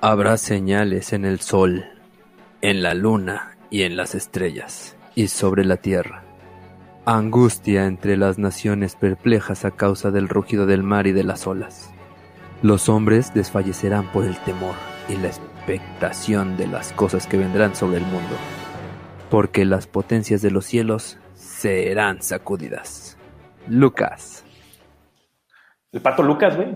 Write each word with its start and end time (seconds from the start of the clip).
Habrá 0.00 0.36
señales 0.36 1.12
en 1.12 1.24
el 1.24 1.40
sol, 1.40 1.84
en 2.60 2.84
la 2.84 2.94
luna 2.94 3.56
y 3.68 3.82
en 3.82 3.96
las 3.96 4.14
estrellas, 4.14 4.96
y 5.16 5.26
sobre 5.26 5.64
la 5.64 5.78
tierra. 5.78 6.22
Angustia 7.04 7.84
entre 7.84 8.16
las 8.16 8.38
naciones 8.38 8.94
perplejas 8.94 9.64
a 9.64 9.72
causa 9.72 10.12
del 10.12 10.28
rugido 10.28 10.66
del 10.66 10.84
mar 10.84 11.08
y 11.08 11.12
de 11.12 11.24
las 11.24 11.48
olas. 11.48 11.90
Los 12.62 12.88
hombres 12.88 13.34
desfallecerán 13.34 14.12
por 14.12 14.24
el 14.24 14.36
temor 14.38 14.76
y 15.08 15.16
la 15.16 15.26
expectación 15.26 16.56
de 16.56 16.68
las 16.68 16.92
cosas 16.92 17.26
que 17.26 17.36
vendrán 17.36 17.74
sobre 17.74 17.98
el 17.98 18.04
mundo, 18.04 18.36
porque 19.30 19.64
las 19.64 19.88
potencias 19.88 20.42
de 20.42 20.52
los 20.52 20.64
cielos 20.64 21.18
serán 21.34 22.22
sacudidas. 22.22 23.18
Lucas. 23.66 24.44
El 25.90 26.02
pato 26.02 26.22
Lucas, 26.22 26.54
güey. 26.54 26.68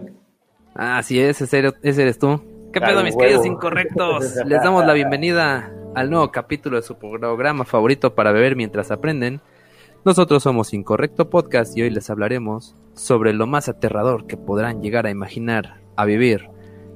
Así 0.75 1.21
es, 1.21 1.41
ese 1.41 1.59
eres, 1.61 1.75
ese 1.83 2.03
eres 2.03 2.19
tú. 2.19 2.52
¿Qué 2.73 2.81
pedo, 2.81 3.03
mis 3.03 3.15
queridos 3.15 3.45
incorrectos? 3.45 4.35
Les 4.47 4.63
damos 4.63 4.87
la 4.87 4.95
bienvenida 4.95 5.71
al 5.95 6.09
nuevo 6.09 6.31
capítulo 6.33 6.77
de 6.77 6.83
su 6.83 6.97
programa 6.97 7.67
favorito 7.67 8.15
para 8.15 8.33
beber 8.33 8.57
mientras 8.57 8.91
aprenden. 8.91 9.43
Nosotros 10.07 10.43
somos 10.43 10.73
Incorrecto 10.73 11.29
Podcast 11.29 11.77
y 11.77 11.83
hoy 11.83 11.91
les 11.91 12.09
hablaremos 12.09 12.75
sobre 12.95 13.35
lo 13.35 13.47
más 13.47 13.69
aterrador 13.69 14.27
que 14.27 14.39
podrán 14.39 14.81
llegar 14.81 15.07
a 15.07 15.11
imaginar 15.11 15.83
a 15.97 16.07
vivir. 16.07 16.49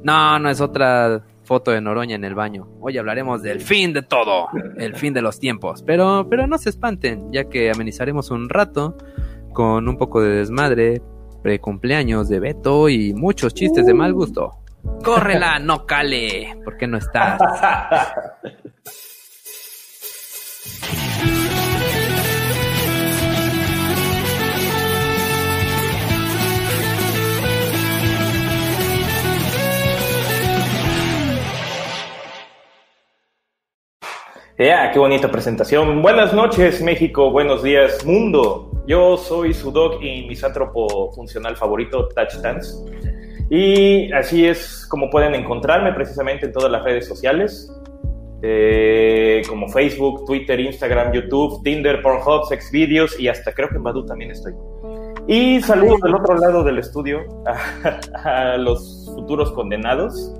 No, 0.02 0.38
no 0.38 0.48
es 0.48 0.62
otra 0.62 1.22
foto 1.44 1.72
de 1.72 1.82
Noroña 1.82 2.16
en 2.16 2.24
el 2.24 2.34
baño. 2.34 2.66
Hoy 2.80 2.96
hablaremos 2.96 3.42
del 3.42 3.60
fin 3.60 3.92
de 3.92 4.00
todo, 4.02 4.48
el 4.78 4.96
fin 4.96 5.12
de 5.12 5.20
los 5.20 5.38
tiempos. 5.38 5.82
Pero, 5.82 6.26
pero 6.30 6.46
no 6.46 6.56
se 6.56 6.70
espanten, 6.70 7.30
ya 7.32 7.50
que 7.50 7.70
amenizaremos 7.70 8.30
un 8.30 8.48
rato 8.48 8.96
con 9.52 9.86
un 9.88 9.98
poco 9.98 10.22
de 10.22 10.36
desmadre, 10.36 11.02
precumpleaños 11.42 12.30
de 12.30 12.40
Beto 12.40 12.88
y 12.88 13.12
muchos 13.12 13.52
chistes 13.52 13.84
de 13.84 13.92
mal 13.92 14.14
gusto. 14.14 14.58
Córrela, 15.04 15.58
no 15.58 15.86
cale. 15.86 16.56
¿Por 16.64 16.76
qué 16.76 16.86
no 16.86 16.98
estás? 16.98 17.40
Yeah, 34.58 34.90
qué 34.90 34.98
bonita 34.98 35.30
presentación. 35.30 36.00
Buenas 36.00 36.32
noches, 36.32 36.80
México. 36.80 37.30
Buenos 37.30 37.62
días, 37.62 38.02
mundo. 38.06 38.70
Yo 38.86 39.18
soy 39.18 39.52
su 39.52 39.70
dog 39.70 40.02
y 40.02 40.26
misántropo 40.26 41.12
funcional 41.12 41.58
favorito, 41.58 42.08
Touch 42.08 42.36
Dance. 42.36 43.05
Y 43.48 44.12
así 44.12 44.46
es 44.46 44.86
como 44.88 45.08
pueden 45.10 45.34
encontrarme 45.34 45.92
precisamente 45.92 46.46
en 46.46 46.52
todas 46.52 46.70
las 46.70 46.82
redes 46.82 47.06
sociales, 47.06 47.72
eh, 48.42 49.42
como 49.48 49.68
Facebook, 49.68 50.24
Twitter, 50.26 50.58
Instagram, 50.58 51.12
YouTube, 51.12 51.62
Tinder, 51.62 52.02
Pornhub, 52.02 52.46
Xvideos 52.48 53.18
y 53.18 53.28
hasta 53.28 53.52
creo 53.52 53.68
que 53.68 53.76
en 53.76 53.84
Badu 53.84 54.04
también 54.04 54.30
estoy. 54.30 54.52
Y 55.28 55.60
saludos 55.60 56.00
del 56.02 56.14
otro 56.14 56.36
lado 56.36 56.62
del 56.62 56.78
estudio 56.78 57.20
a, 57.46 58.52
a 58.52 58.56
los 58.56 59.10
futuros 59.14 59.52
condenados. 59.52 60.32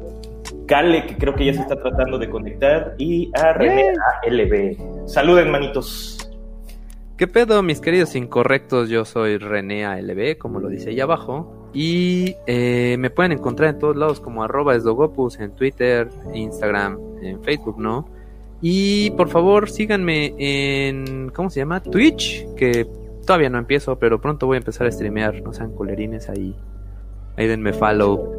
Cale, 0.66 1.06
que 1.06 1.16
creo 1.16 1.34
que 1.34 1.46
ya 1.46 1.54
se 1.54 1.60
está 1.60 1.76
tratando 1.76 2.18
de 2.18 2.28
conectar, 2.28 2.94
y 2.98 3.30
a 3.34 3.52
René 3.52 3.92
ALB. 4.24 5.08
Saluden, 5.08 5.50
manitos. 5.50 6.18
¿Qué 7.16 7.26
pedo, 7.26 7.62
mis 7.62 7.80
queridos 7.80 8.14
incorrectos? 8.16 8.88
Yo 8.88 9.04
soy 9.04 9.38
René 9.38 9.86
ALB, 9.86 10.36
como 10.38 10.60
lo 10.60 10.68
dice 10.68 10.90
ahí 10.90 11.00
abajo. 11.00 11.65
Y 11.78 12.36
eh, 12.46 12.96
me 12.98 13.10
pueden 13.10 13.32
encontrar 13.32 13.74
en 13.74 13.78
todos 13.78 13.94
lados 13.96 14.18
como 14.18 14.42
arroba 14.42 14.74
esdogopus, 14.74 15.38
en 15.40 15.50
Twitter, 15.50 16.08
Instagram, 16.32 16.98
en 17.20 17.42
Facebook, 17.42 17.78
¿no? 17.78 18.08
Y 18.62 19.10
por 19.10 19.28
favor 19.28 19.68
síganme 19.68 20.32
en, 20.38 21.28
¿cómo 21.34 21.50
se 21.50 21.60
llama? 21.60 21.82
Twitch, 21.82 22.46
que 22.54 22.86
todavía 23.26 23.50
no 23.50 23.58
empiezo, 23.58 23.98
pero 23.98 24.18
pronto 24.22 24.46
voy 24.46 24.54
a 24.54 24.60
empezar 24.60 24.86
a 24.86 24.90
streamear, 24.90 25.42
no 25.42 25.52
sean 25.52 25.74
colerines 25.74 26.30
ahí. 26.30 26.56
Ahí 27.36 27.46
denme 27.46 27.74
follow. 27.74 28.32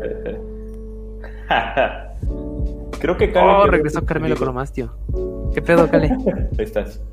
Creo 2.99 3.17
que 3.17 3.31
Cale. 3.31 3.51
Oh, 3.51 3.67
regresó 3.67 4.03
Carmelo 4.03 4.35
Cromastio. 4.35 4.95
¿Qué 5.53 5.61
pedo, 5.61 5.87
Cale? 5.87 6.09
Ahí 6.57 6.65
estás. 6.65 7.03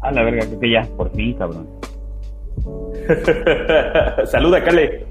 A 0.00 0.10
la 0.10 0.24
verga, 0.24 0.44
que 0.60 0.70
ya, 0.72 0.82
por 0.96 1.12
fin, 1.12 1.34
cabrón. 1.34 1.68
Saluda, 4.26 4.64
Cale. 4.64 5.06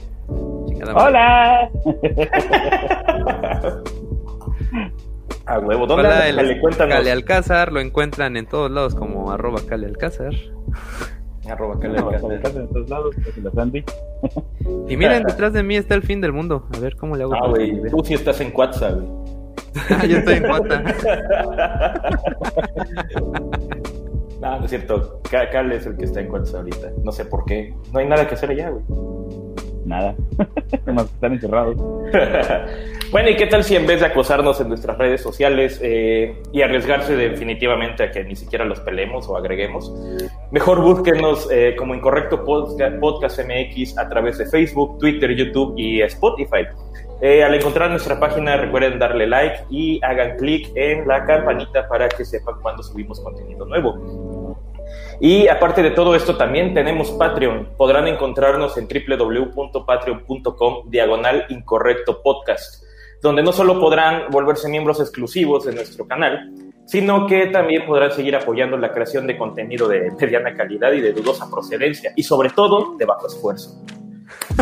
Hola. 0.95 1.69
A 5.45 5.59
huevo, 5.59 5.85
¿dónde 5.85 6.07
Hola, 6.07 6.21
Cale? 6.35 6.61
Cuéntanos. 6.61 6.95
Cale 6.95 7.11
Alcázar, 7.11 7.73
lo 7.73 7.81
encuentran 7.81 8.37
en 8.37 8.45
todos 8.45 8.71
lados 8.71 8.95
como 8.95 9.29
arroba 9.31 9.59
Cale 9.67 9.87
Alcázar. 9.87 10.31
Arroba 11.49 11.77
Cale 11.79 11.97
Alcázar. 11.99 12.31
en 12.31 12.41
todos 12.69 12.89
lados, 12.89 13.13
y 14.87 14.95
miren, 14.95 15.23
detrás 15.23 15.51
de 15.51 15.61
mí 15.61 15.75
está 15.75 15.95
el 15.95 16.03
fin 16.03 16.21
del 16.21 16.31
mundo. 16.31 16.65
A 16.73 16.79
ver 16.79 16.95
cómo 16.95 17.17
le 17.17 17.23
hago. 17.23 17.33
Ah, 17.35 17.49
güey, 17.49 17.81
tú 17.89 18.01
sí 18.05 18.13
estás 18.13 18.39
en 18.39 18.53
WhatsApp, 18.55 18.93
güey. 18.95 19.09
Yo 20.07 20.19
estoy 20.19 20.35
en 20.35 20.45
WhatsApp. 20.49 20.85
No, 24.43 24.59
no 24.59 24.65
es 24.65 24.71
cierto. 24.71 25.21
Cal 25.31 25.71
es 25.71 25.85
el 25.85 25.95
que 25.95 26.03
está 26.03 26.19
en 26.19 26.27
cuartos 26.27 26.53
ahorita. 26.53 26.91
No 27.01 27.13
sé 27.13 27.23
por 27.23 27.45
qué. 27.45 27.73
No 27.93 27.99
hay 27.99 28.07
nada 28.07 28.27
que 28.27 28.35
hacer 28.35 28.49
allá, 28.49 28.69
güey. 28.69 28.83
Nada. 29.85 30.15
Más 30.85 31.05
están 31.05 31.33
encerrados. 31.33 31.77
bueno, 33.11 33.29
¿y 33.29 33.37
qué 33.37 33.47
tal 33.47 33.63
si 33.63 33.77
en 33.77 33.87
vez 33.87 34.01
de 34.01 34.07
acosarnos 34.07 34.59
en 34.59 34.67
nuestras 34.67 34.97
redes 34.97 35.21
sociales 35.21 35.79
eh, 35.81 36.35
y 36.51 36.61
arriesgarse 36.61 37.15
definitivamente 37.15 38.03
a 38.03 38.11
que 38.11 38.25
ni 38.25 38.35
siquiera 38.35 38.65
los 38.65 38.81
pelemos 38.81 39.29
o 39.29 39.37
agreguemos, 39.37 39.93
mejor 40.51 40.81
búsquenos 40.81 41.49
eh, 41.49 41.75
como 41.77 41.95
Incorrecto 41.95 42.43
Podcast 42.43 43.39
MX 43.39 43.97
a 43.97 44.09
través 44.09 44.37
de 44.37 44.45
Facebook, 44.45 44.97
Twitter, 44.99 45.33
YouTube 45.35 45.73
y 45.77 46.01
Spotify? 46.01 46.65
Eh, 47.25 47.41
al 47.41 47.55
encontrar 47.55 47.89
nuestra 47.89 48.19
página, 48.19 48.57
recuerden 48.57 48.99
darle 48.99 49.25
like 49.25 49.63
y 49.69 50.03
hagan 50.03 50.35
clic 50.35 50.69
en 50.75 51.07
la 51.07 51.23
campanita 51.23 51.87
para 51.87 52.09
que 52.09 52.25
sepan 52.25 52.55
cuando 52.61 52.83
subimos 52.83 53.21
contenido 53.21 53.65
nuevo. 53.65 53.97
Y 55.23 55.47
aparte 55.47 55.81
de 55.81 55.91
todo 55.91 56.15
esto, 56.15 56.35
también 56.35 56.73
tenemos 56.73 57.09
Patreon. 57.11 57.69
Podrán 57.77 58.09
encontrarnos 58.09 58.77
en 58.77 58.89
www.patreon.com 58.89 60.89
diagonal 60.89 61.45
incorrecto 61.47 62.21
podcast, 62.21 62.83
donde 63.21 63.41
no 63.41 63.53
solo 63.53 63.79
podrán 63.79 64.29
volverse 64.31 64.67
miembros 64.67 64.99
exclusivos 64.99 65.63
de 65.63 65.75
nuestro 65.75 66.05
canal, 66.05 66.51
sino 66.85 67.25
que 67.25 67.45
también 67.45 67.85
podrán 67.85 68.11
seguir 68.11 68.35
apoyando 68.35 68.75
la 68.75 68.91
creación 68.91 69.25
de 69.25 69.37
contenido 69.37 69.87
de 69.87 70.11
mediana 70.19 70.57
calidad 70.57 70.91
y 70.91 70.99
de 70.99 71.13
dudosa 71.13 71.49
procedencia, 71.49 72.11
y 72.17 72.23
sobre 72.23 72.49
todo 72.49 72.97
de 72.97 73.05
bajo 73.05 73.27
esfuerzo. 73.27 73.81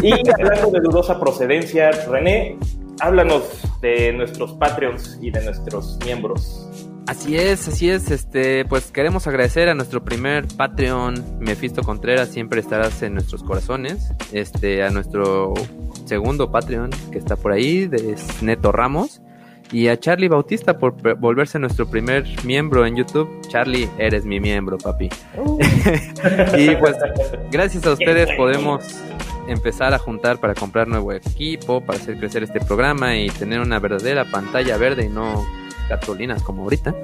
Y 0.03 0.13
hablando 0.31 0.69
de 0.69 0.79
dudosa 0.79 1.19
procedencia, 1.19 1.89
René, 2.07 2.59
háblanos 2.99 3.63
de 3.81 4.13
nuestros 4.13 4.51
Patreons 4.51 5.17
y 5.23 5.31
de 5.31 5.43
nuestros 5.43 5.97
miembros. 6.05 6.70
Así 7.11 7.35
es, 7.35 7.67
así 7.67 7.89
es. 7.89 8.09
Este, 8.09 8.63
pues 8.63 8.89
queremos 8.89 9.27
agradecer 9.27 9.67
a 9.67 9.75
nuestro 9.75 10.01
primer 10.01 10.47
Patreon, 10.47 11.41
Mefisto 11.41 11.81
Contreras, 11.83 12.29
siempre 12.29 12.61
estarás 12.61 13.03
en 13.03 13.15
nuestros 13.15 13.43
corazones. 13.43 14.13
Este, 14.31 14.81
a 14.81 14.91
nuestro 14.91 15.53
segundo 16.05 16.51
Patreon 16.51 16.89
que 17.11 17.17
está 17.17 17.35
por 17.35 17.51
ahí, 17.51 17.85
de 17.85 18.15
Neto 18.41 18.71
Ramos. 18.71 19.21
Y 19.73 19.89
a 19.89 19.99
Charlie 19.99 20.29
Bautista 20.29 20.77
por 20.77 21.17
volverse 21.17 21.59
nuestro 21.59 21.85
primer 21.85 22.25
miembro 22.45 22.85
en 22.85 22.95
YouTube. 22.95 23.41
Charlie, 23.49 23.89
eres 23.97 24.23
mi 24.23 24.39
miembro, 24.39 24.77
papi. 24.77 25.09
Uh. 25.35 25.59
y 26.57 26.75
pues, 26.77 26.95
gracias 27.51 27.85
a 27.85 27.91
ustedes 27.91 28.29
podemos 28.37 28.85
empezar 29.49 29.93
a 29.93 29.99
juntar 29.99 30.39
para 30.39 30.55
comprar 30.55 30.87
nuevo 30.87 31.11
equipo, 31.11 31.81
para 31.81 31.99
hacer 31.99 32.17
crecer 32.17 32.43
este 32.43 32.61
programa 32.61 33.17
y 33.17 33.29
tener 33.31 33.59
una 33.59 33.79
verdadera 33.79 34.23
pantalla 34.31 34.77
verde 34.77 35.07
y 35.07 35.09
no 35.09 35.45
cartulinas 35.87 36.43
como 36.43 36.63
ahorita. 36.63 36.95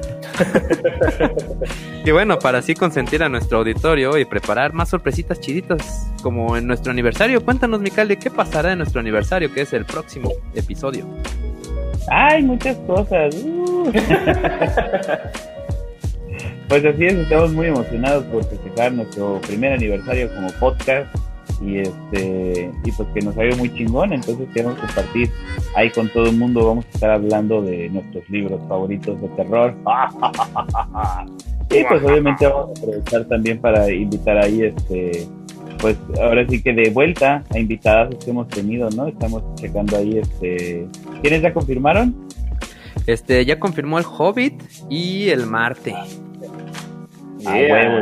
y 2.06 2.12
bueno, 2.12 2.39
para 2.39 2.59
así 2.59 2.74
consentir 2.75 3.24
a 3.24 3.29
nuestro 3.29 3.59
auditorio 3.59 4.18
y 4.18 4.25
preparar 4.25 4.74
más 4.74 4.89
sorpresitas 4.89 5.39
chiditas 5.39 6.12
como 6.21 6.57
en 6.57 6.68
nuestro 6.68 6.91
aniversario. 6.91 7.44
Cuéntanos, 7.44 7.81
de 7.81 8.18
¿qué 8.18 8.29
pasará 8.29 8.74
en 8.74 8.79
nuestro 8.79 9.00
aniversario, 9.00 9.53
que 9.53 9.62
es 9.62 9.74
el 9.74 9.85
próximo 9.85 10.31
episodio? 10.53 11.06
Hay 12.09 12.44
muchas 12.44 12.77
cosas. 12.88 13.35
Uh. 13.35 13.91
pues 16.69 16.85
así 16.85 17.06
es, 17.06 17.13
estamos 17.13 17.53
muy 17.53 17.68
emocionados 17.68 18.24
por 18.25 18.44
festejar 18.45 18.94
nuestro 18.94 19.41
primer 19.41 19.74
aniversario 19.74 20.29
como 20.33 20.50
podcast 20.53 21.07
y 21.62 21.80
este 21.80 22.71
y 22.83 22.92
pues 22.92 23.09
que 23.13 23.21
nos 23.21 23.38
ha 23.38 23.45
ido 23.45 23.57
muy 23.57 23.74
chingón 23.74 24.13
entonces 24.13 24.48
queremos 24.54 24.77
compartir 24.80 25.30
ahí 25.75 25.89
con 25.92 26.09
todo 26.09 26.25
el 26.25 26.38
mundo 26.38 26.65
vamos 26.65 26.86
a 26.86 26.89
estar 26.89 27.12
hablando 27.12 27.62
de 27.62 27.89
nuestros 27.89 28.30
libros 28.30 28.62
favoritos 28.68 29.19
de 29.21 29.27
terror. 29.30 29.75
Y 31.69 31.83
pues 31.83 32.01
obviamente 32.01 32.48
vamos 32.48 32.69
a 32.69 32.80
aprovechar 32.80 33.25
también 33.25 33.59
para 33.59 33.92
invitar 33.92 34.38
ahí 34.38 34.63
este 34.63 35.27
pues 35.80 35.98
ahora 36.21 36.48
sí 36.48 36.62
que 36.62 36.71
de 36.71 36.89
vuelta 36.92 37.44
a 37.54 37.60
invitadas 37.60 38.15
que 38.24 38.31
hemos 38.31 38.48
tenido 38.48 38.89
no 38.92 39.07
estamos 39.07 39.44
checando 39.56 39.98
ahí 39.98 40.18
este 40.18 40.88
quiénes 41.21 41.42
ya 41.42 41.53
confirmaron 41.53 42.15
Este, 43.06 43.45
ya 43.45 43.60
confirmó 43.60 44.00
el 44.00 44.06
Hobbit 44.06 44.62
y 44.89 45.30
el 45.30 45.45
Marte. 45.45 45.94
Ah, 47.45 47.53
huevo, 47.53 48.00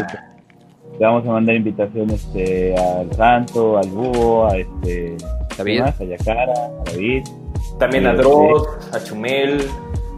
le 1.00 1.06
vamos 1.06 1.26
a 1.28 1.32
mandar 1.32 1.56
invitaciones 1.56 2.24
este, 2.26 2.76
al 2.78 3.12
Santo, 3.14 3.78
al 3.78 3.88
Búho, 3.90 4.48
a 4.48 4.58
este 4.58 5.18
David. 5.58 5.82
a 5.82 6.04
Yacara, 6.04 6.54
a 6.54 6.84
David. 6.92 7.24
También 7.80 8.08
a 8.08 8.14
Dross, 8.14 8.68
a 8.94 9.04
Chumel. 9.04 9.66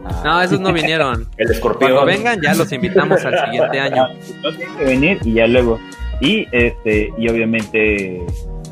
a- 0.06 0.24
No, 0.24 0.42
esos 0.42 0.60
no 0.60 0.72
vinieron. 0.74 1.28
El 1.38 1.52
escorpión. 1.52 1.92
Cuando 1.94 2.06
vengan 2.12 2.42
ya 2.42 2.54
los 2.54 2.72
invitamos 2.72 3.24
al 3.26 3.40
siguiente 3.46 3.80
año. 3.80 4.04
Ah, 4.08 4.14
No 4.44 4.52
tienen 4.56 4.78
que 4.78 4.84
venir 4.86 5.20
y 5.24 5.34
ya 5.34 5.48
luego. 5.48 5.80
Y 6.22 6.48
este, 6.52 7.12
y 7.18 7.30
obviamente 7.30 8.22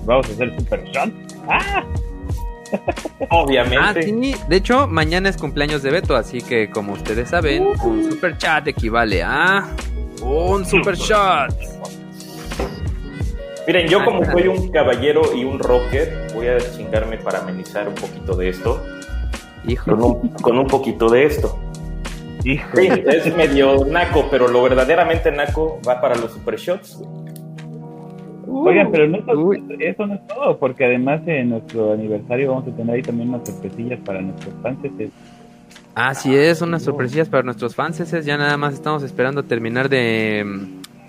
vamos 0.06 0.28
a 0.30 0.32
hacer 0.34 0.56
Super 0.60 0.84
Shot. 0.86 1.12
¡Ah! 1.50 1.84
Ah, 2.74 3.28
Obviamente. 3.30 4.04
sí. 4.04 4.36
De 4.50 4.56
hecho, 4.58 4.88
mañana 4.88 5.30
es 5.30 5.38
cumpleaños 5.38 5.82
de 5.84 5.92
Beto, 5.92 6.16
así 6.16 6.42
que 6.42 6.70
como 6.70 6.94
ustedes 6.94 7.30
saben, 7.30 7.68
un 7.84 8.12
super 8.12 8.38
chat 8.38 8.68
equivale 8.68 9.22
a 9.24 9.70
un 10.22 10.66
super 10.66 10.96
shot. 10.96 11.54
Miren, 13.68 13.88
yo 13.88 14.04
como 14.04 14.22
Ah, 14.22 14.32
soy 14.32 14.48
un 14.48 14.70
caballero 14.70 15.22
y 15.36 15.44
un 15.44 15.60
rocker, 15.60 16.28
voy 16.34 16.48
a 16.48 16.58
chingarme 16.60 17.18
para 17.18 17.40
amenizar 17.40 17.88
un 17.88 17.96
poquito 17.96 18.36
de 18.36 18.50
esto. 18.50 18.82
Con 19.64 19.72
Hijo. 19.72 19.96
un, 19.96 20.30
con 20.30 20.60
un 20.60 20.68
poquito 20.68 21.10
de 21.10 21.26
esto. 21.26 21.58
Hijo. 22.44 22.70
Sí, 22.78 22.88
es 23.08 23.36
medio 23.36 23.86
naco, 23.86 24.28
pero 24.30 24.48
lo 24.48 24.62
verdaderamente 24.62 25.32
naco 25.32 25.80
va 25.88 26.00
para 26.00 26.16
los 26.16 26.32
super 26.32 26.58
shots. 26.58 27.02
Oigan, 28.48 28.92
pero 28.92 29.08
no, 29.08 29.18
eso 29.80 30.06
no 30.06 30.14
es 30.14 30.28
todo, 30.28 30.58
porque 30.60 30.86
además 30.86 31.22
en 31.26 31.50
nuestro 31.50 31.94
aniversario 31.94 32.52
vamos 32.52 32.68
a 32.72 32.76
tener 32.76 32.96
ahí 32.96 33.02
también 33.02 33.30
unas 33.30 33.48
sorpresillas 33.48 34.00
para 34.06 34.22
nuestros 34.22 34.54
fans. 34.62 34.78
Así 35.96 36.36
es, 36.36 36.62
unas 36.62 36.84
sorpresillas 36.84 37.28
para 37.28 37.44
nuestros 37.44 37.76
fans. 37.76 37.98
Ya 38.24 38.38
nada 38.38 38.56
más 38.58 38.76
estamos 38.76 39.02
esperando 39.02 39.44
terminar 39.44 39.90
de 39.90 40.46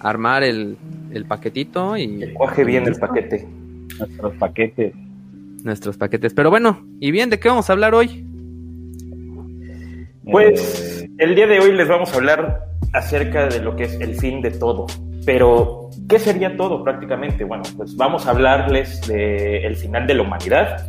armar 0.01 0.43
el, 0.43 0.77
el 1.13 1.25
paquetito 1.27 1.97
y 1.97 2.33
Coge 2.35 2.65
bien 2.65 2.87
el 2.87 2.97
paquete. 2.97 3.47
nuestros 3.99 4.35
paquetes. 4.35 4.95
nuestros 5.65 5.97
paquetes. 5.97 6.35
Pero 6.35 6.51
bueno, 6.51 6.85
y 7.01 7.11
bien, 7.11 7.31
¿de 7.31 7.39
qué 7.39 7.49
vamos 7.49 7.69
a 7.71 7.73
hablar 7.73 7.95
hoy? 7.95 8.25
Pues 10.31 11.03
Eh, 11.03 11.11
el 11.19 11.35
día 11.35 11.47
de 11.47 11.61
hoy 11.61 11.73
les 11.73 11.89
vamos 11.89 12.13
a 12.13 12.17
hablar 12.17 12.67
acerca 12.93 13.47
de 13.47 13.61
lo 13.61 13.77
que 13.77 13.85
es 13.85 14.01
el 14.01 14.15
fin 14.17 14.41
de 14.43 14.51
todo. 14.51 14.87
Pero, 15.25 15.91
¿qué 16.09 16.19
sería 16.19 16.57
todo 16.57 16.85
prácticamente? 16.85 17.45
Bueno, 17.45 17.65
pues 17.77 17.97
vamos 17.97 18.27
a 18.27 18.31
hablarles 18.31 19.01
del 19.09 19.75
final 19.77 20.07
de 20.07 20.15
la 20.15 20.23
humanidad. 20.23 20.89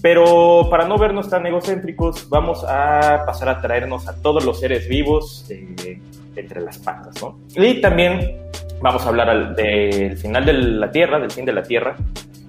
Pero 0.00 0.68
para 0.70 0.86
no 0.86 0.98
vernos 0.98 1.30
tan 1.30 1.46
egocéntricos, 1.46 2.28
vamos 2.28 2.62
a 2.68 3.24
pasar 3.26 3.48
a 3.48 3.60
traernos 3.60 4.06
a 4.06 4.20
todos 4.20 4.44
los 4.44 4.60
seres 4.60 4.86
vivos 4.88 5.46
de 5.48 5.98
entre 6.36 6.60
las 6.60 6.78
patas, 6.78 7.14
¿no? 7.22 7.38
Y 7.56 7.80
también 7.80 8.38
vamos 8.80 9.04
a 9.04 9.08
hablar 9.08 9.30
al- 9.30 9.54
del 9.56 10.16
final 10.16 10.44
de 10.44 10.52
la 10.52 10.90
Tierra, 10.90 11.18
del 11.18 11.30
fin 11.30 11.44
de 11.44 11.52
la 11.52 11.62
Tierra 11.62 11.96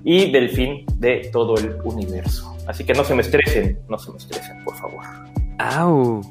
y 0.03 0.31
del 0.31 0.49
fin 0.49 0.85
de 0.97 1.29
todo 1.31 1.55
el 1.57 1.75
universo. 1.83 2.55
Así 2.67 2.83
que 2.83 2.93
no 2.93 3.03
se 3.03 3.13
me 3.15 3.21
estresen, 3.21 3.79
no 3.89 3.97
se 3.97 4.11
me 4.11 4.17
estresen, 4.17 4.63
por 4.63 4.75
favor. 4.75 5.03
¡Au! 5.59 6.21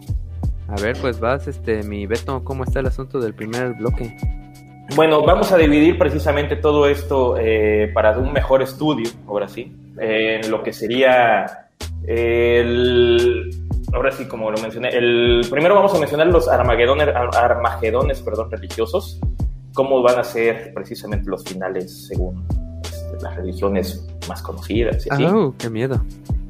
A 0.68 0.80
ver, 0.80 0.96
pues 1.00 1.20
vas, 1.20 1.46
este, 1.46 1.82
mi 1.82 2.06
Beto, 2.06 2.42
¿cómo 2.42 2.64
está 2.64 2.80
el 2.80 2.86
asunto 2.86 3.20
del 3.20 3.34
primer 3.34 3.74
bloque? 3.74 4.16
Bueno, 4.96 5.22
vamos 5.22 5.50
a 5.52 5.56
dividir 5.56 5.96
precisamente 5.98 6.56
todo 6.56 6.86
esto 6.88 7.36
eh, 7.38 7.90
para 7.94 8.18
un 8.18 8.32
mejor 8.32 8.62
estudio, 8.62 9.08
ahora 9.26 9.48
sí, 9.48 9.74
eh, 10.00 10.40
en 10.42 10.50
lo 10.50 10.62
que 10.62 10.72
sería 10.72 11.68
el... 12.06 13.63
Ahora 13.94 14.10
sí, 14.10 14.24
como 14.26 14.50
lo 14.50 14.58
mencioné, 14.60 14.88
el 14.88 15.46
primero 15.50 15.74
vamos 15.76 15.94
a 15.94 15.98
mencionar 15.98 16.26
los 16.26 16.48
armagedones, 16.48 17.08
ar- 17.08 17.36
armagedones 17.36 18.20
perdón, 18.22 18.50
religiosos, 18.50 19.20
cómo 19.72 20.02
van 20.02 20.18
a 20.18 20.24
ser 20.24 20.72
precisamente 20.74 21.30
los 21.30 21.44
finales 21.44 22.08
según 22.08 22.44
este, 22.82 23.22
las 23.22 23.36
religiones 23.36 24.06
más 24.28 24.42
conocidas 24.42 25.06
y 25.06 25.10
así. 25.12 25.24
¡Au! 25.24 25.54
¡Qué 25.56 25.70
miedo! 25.70 26.00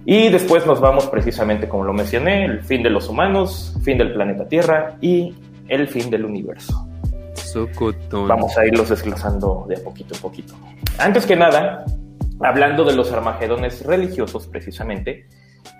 Y 0.07 0.29
después 0.31 0.67
nos 0.67 0.81
vamos 0.81 1.07
precisamente, 1.07 1.69
como 1.69 1.85
lo 1.85 1.93
mencioné, 1.93 2.45
el 2.45 2.63
fin 2.63 2.83
de 2.83 2.91
los 2.91 3.09
humanos, 3.09 3.75
fin 3.83 3.97
del 3.99 4.13
planeta 4.13 4.47
Tierra 4.49 4.97
y 5.01 5.35
el 5.69 5.89
fin 5.89 6.11
del 6.11 6.25
universo. 6.27 6.87
Sucutun. 7.35 8.29
Vamos 8.29 8.57
a 8.59 8.67
irlos 8.67 8.89
desglosando 8.89 9.65
de 9.69 9.77
a 9.77 9.81
poquito 9.85 10.15
en 10.15 10.21
poquito. 10.21 10.55
Antes 10.99 11.25
que 11.27 11.37
nada, 11.37 11.85
hablando 12.41 12.85
de 12.85 12.95
los 12.95 13.13
armagedones 13.13 13.85
religiosos 13.85 14.47
precisamente, 14.47 15.27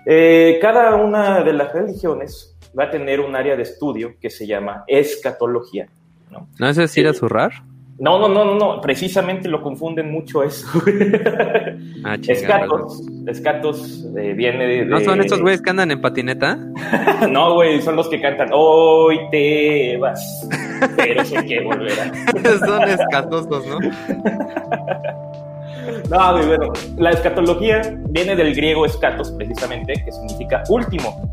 eh, 0.05 0.59
cada 0.61 0.95
una 0.95 1.43
de 1.43 1.53
las 1.53 1.73
religiones 1.73 2.55
va 2.77 2.85
a 2.85 2.91
tener 2.91 3.19
un 3.19 3.35
área 3.35 3.55
de 3.55 3.63
estudio 3.63 4.15
que 4.19 4.29
se 4.29 4.45
llama 4.45 4.83
escatología. 4.87 5.87
¿no? 6.31 6.47
¿No 6.59 6.69
es 6.69 6.75
decir 6.75 7.07
a 7.07 7.13
zurrar? 7.13 7.51
No, 7.97 8.19
no, 8.19 8.27
no, 8.27 8.43
no, 8.43 8.55
no, 8.55 8.81
precisamente 8.81 9.47
lo 9.47 9.61
confunden 9.61 10.11
mucho 10.11 10.43
eso. 10.43 10.67
Ah, 12.03 12.17
chingada. 12.19 12.65
Escatos, 12.65 13.01
escatos 13.25 14.05
eh, 14.15 14.33
viene 14.33 14.67
de... 14.67 14.85
¿No 14.85 14.99
son 14.99 15.21
estos 15.21 15.41
güeyes 15.41 15.59
que 15.61 15.71
andan 15.71 15.89
en 15.89 16.01
patineta? 16.01 16.59
No, 17.31 17.55
güey, 17.55 17.81
son 17.81 17.95
los 17.95 18.07
que 18.09 18.21
cantan 18.21 18.49
Hoy 18.53 19.19
te 19.31 19.97
vas, 19.97 20.47
pero 20.95 21.25
sé 21.25 21.43
que 21.45 21.63
volverás. 21.63 22.11
son 22.59 22.83
escatosos, 22.83 23.65
¿no? 23.65 23.79
No, 26.09 26.33
bueno. 26.45 26.73
La 26.97 27.11
escatología 27.11 27.81
viene 28.09 28.35
del 28.35 28.55
griego 28.55 28.85
escatos, 28.85 29.31
precisamente, 29.31 29.93
que 29.93 30.11
significa 30.11 30.63
último, 30.69 31.29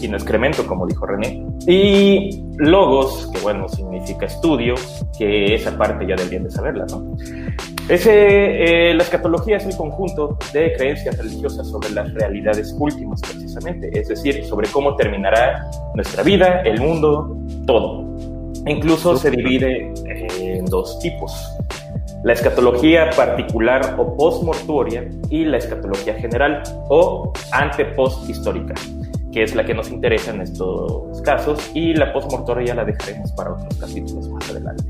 y 0.00 0.08
no 0.08 0.16
excremento, 0.16 0.66
como 0.66 0.86
dijo 0.86 1.06
René. 1.06 1.44
Y 1.66 2.44
logos, 2.56 3.30
que 3.32 3.40
bueno, 3.40 3.68
significa 3.68 4.26
estudio, 4.26 4.74
que 5.18 5.54
esa 5.54 5.76
parte 5.76 6.06
ya 6.06 6.16
deberían 6.16 6.44
de 6.44 6.50
saberla, 6.50 6.86
¿no? 6.90 7.16
Ese, 7.88 8.90
eh, 8.90 8.94
la 8.94 9.02
escatología 9.02 9.56
es 9.56 9.64
el 9.64 9.76
conjunto 9.76 10.36
de 10.52 10.74
creencias 10.74 11.16
religiosas 11.16 11.66
sobre 11.68 11.90
las 11.90 12.12
realidades 12.12 12.74
últimas, 12.78 13.20
precisamente, 13.22 13.90
es 13.98 14.08
decir, 14.08 14.44
sobre 14.44 14.68
cómo 14.68 14.94
terminará 14.94 15.70
nuestra 15.94 16.22
vida, 16.22 16.60
el 16.62 16.80
mundo, 16.80 17.36
todo. 17.66 18.06
Incluso 18.66 19.16
se 19.16 19.30
divide 19.30 19.90
en 20.38 20.66
dos 20.66 20.98
tipos 20.98 21.32
la 22.24 22.32
escatología 22.32 23.10
particular 23.10 23.94
o 23.98 24.16
postmortuoria 24.16 25.08
y 25.30 25.44
la 25.44 25.58
escatología 25.58 26.14
general 26.14 26.62
o 26.88 27.32
ante-post 27.52 28.28
histórica, 28.28 28.74
que 29.32 29.42
es 29.42 29.54
la 29.54 29.64
que 29.64 29.74
nos 29.74 29.90
interesa 29.90 30.32
en 30.32 30.40
estos 30.40 31.22
casos, 31.22 31.70
y 31.74 31.94
la 31.94 32.12
postmortuoria 32.12 32.74
la 32.74 32.84
dejaremos 32.84 33.32
para 33.32 33.52
otros 33.52 33.76
capítulos 33.78 34.28
más 34.28 34.50
adelante. 34.50 34.84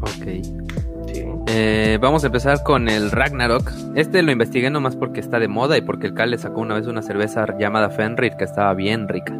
Ok. 0.00 1.12
Sí. 1.12 1.24
Eh, 1.48 1.98
vamos 2.00 2.24
a 2.24 2.26
empezar 2.26 2.62
con 2.62 2.88
el 2.88 3.10
Ragnarok. 3.10 3.70
Este 3.94 4.22
lo 4.22 4.32
investigué 4.32 4.70
nomás 4.70 4.96
porque 4.96 5.20
está 5.20 5.38
de 5.38 5.48
moda 5.48 5.76
y 5.76 5.82
porque 5.82 6.06
el 6.06 6.14
Cal 6.14 6.30
le 6.30 6.38
sacó 6.38 6.60
una 6.60 6.74
vez 6.74 6.86
una 6.86 7.02
cerveza 7.02 7.46
llamada 7.58 7.90
Fenrir 7.90 8.32
que 8.36 8.44
estaba 8.44 8.72
bien 8.74 9.08
rica. 9.08 9.38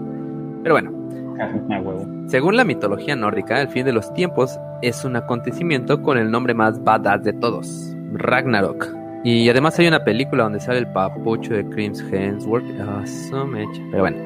Pero 0.63 0.75
bueno, 0.75 1.03
Ah, 1.41 1.81
huevo. 1.81 2.02
Según 2.33 2.57
la 2.57 2.65
mitología 2.65 3.15
nórdica, 3.15 3.61
el 3.61 3.69
fin 3.69 3.85
de 3.85 3.93
los 3.93 4.15
tiempos 4.15 4.59
es 4.81 5.05
un 5.05 5.17
acontecimiento 5.17 6.01
con 6.01 6.17
el 6.17 6.31
nombre 6.31 6.55
más 6.55 6.83
badass 6.83 7.23
de 7.25 7.35
todos, 7.35 7.95
Ragnarok. 8.15 8.89
Y 9.23 9.51
además 9.51 9.79
hay 9.79 9.87
una 9.87 10.03
película 10.03 10.45
donde 10.45 10.59
sale 10.59 10.79
el 10.79 10.91
papucho 10.91 11.53
de 11.53 11.69
Crims 11.69 12.03
Hemsworth. 12.11 12.65
Ah, 12.81 13.05
su 13.07 13.47
mecha. 13.47 13.83
Pero 13.91 14.05
bueno, 14.05 14.17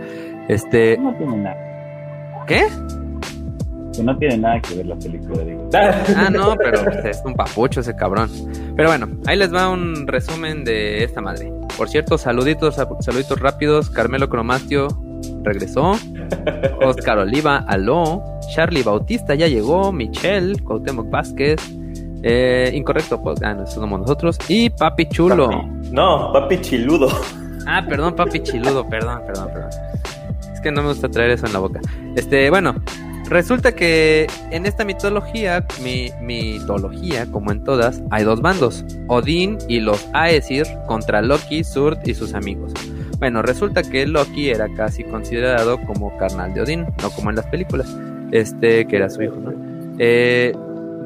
este, 0.47 0.97
No 0.99 1.13
tiene 1.17 1.37
nada. 1.37 1.57
¿qué? 2.47 2.69
Que 3.93 4.03
no 4.05 4.17
tiene 4.19 4.39
nada 4.39 4.61
que 4.61 4.77
ver 4.77 4.87
la 4.87 4.95
película, 4.95 5.43
digo. 5.43 5.69
Ah, 5.75 6.31
no, 6.31 6.55
pero 6.63 6.89
es 6.89 7.21
un 7.25 7.35
papucho 7.35 7.81
ese 7.81 7.97
cabrón. 7.97 8.31
Pero 8.77 8.89
bueno, 8.89 9.09
ahí 9.27 9.37
les 9.37 9.53
va 9.53 9.69
un 9.69 10.07
resumen 10.07 10.65
de 10.65 11.03
esta 11.03 11.21
madre. 11.21 11.53
Por 11.77 11.89
cierto, 11.89 12.19
saluditos, 12.19 12.77
saluditos 13.01 13.41
rápidos. 13.41 13.91
Carmelo 13.91 14.29
Cromastio 14.29 14.87
regresó. 15.43 15.93
Oscar 16.85 17.19
Oliva, 17.19 17.65
aló. 17.67 18.23
Charlie 18.55 18.83
Bautista 18.83 19.35
ya 19.35 19.49
llegó. 19.49 19.93
Michelle, 19.93 20.59
Cuauhtémoc 20.63 21.11
Vázquez. 21.11 21.61
Eh, 22.23 22.73
incorrecto, 22.75 23.23
pues, 23.23 23.41
ah, 23.43 23.55
no, 23.55 23.67
somos 23.67 24.01
nosotros. 24.01 24.39
Y 24.49 24.71
Papi 24.71 25.07
Chulo. 25.07 25.49
No, 25.93 26.33
papi 26.33 26.61
chiludo. 26.61 27.09
Ah, 27.67 27.85
perdón, 27.87 28.15
Papi 28.15 28.41
Chiludo, 28.41 28.89
perdón, 28.89 29.23
perdón, 29.27 29.49
perdón. 29.53 29.71
Es 30.53 30.61
que 30.61 30.71
no 30.71 30.83
me 30.83 30.89
gusta 30.91 31.09
traer 31.09 31.33
eso 31.33 31.47
en 31.47 31.53
la 31.53 31.59
boca. 31.59 31.81
Este, 32.15 32.49
bueno, 32.49 32.77
resulta 33.29 33.73
que 33.73 34.29
en 34.51 34.67
esta 34.67 34.85
mitología, 34.85 35.67
mi, 35.83 36.11
mitología, 36.21 37.27
como 37.27 37.51
en 37.51 37.65
todas, 37.65 38.03
hay 38.11 38.23
dos 38.23 38.41
bandos: 38.41 38.85
Odín 39.09 39.59
y 39.69 39.81
los 39.81 40.07
Aesir 40.15 40.65
contra 40.87 41.23
Loki, 41.23 41.65
Surd 41.65 41.99
y 42.05 42.15
sus 42.15 42.35
amigos. 42.35 42.73
Bueno, 43.19 43.41
resulta 43.41 43.83
que 43.83 44.07
Loki 44.07 44.51
era 44.51 44.69
casi 44.75 45.03
considerado 45.03 45.81
como 45.87 46.17
carnal 46.19 46.53
de 46.53 46.61
Odín, 46.61 46.87
no 47.03 47.11
como 47.11 47.31
en 47.31 47.37
las 47.37 47.47
películas, 47.47 47.97
este, 48.31 48.87
que 48.87 48.97
era 48.97 49.09
su 49.09 49.23
hijo, 49.23 49.37
¿no? 49.37 49.53
Eh, 49.99 50.55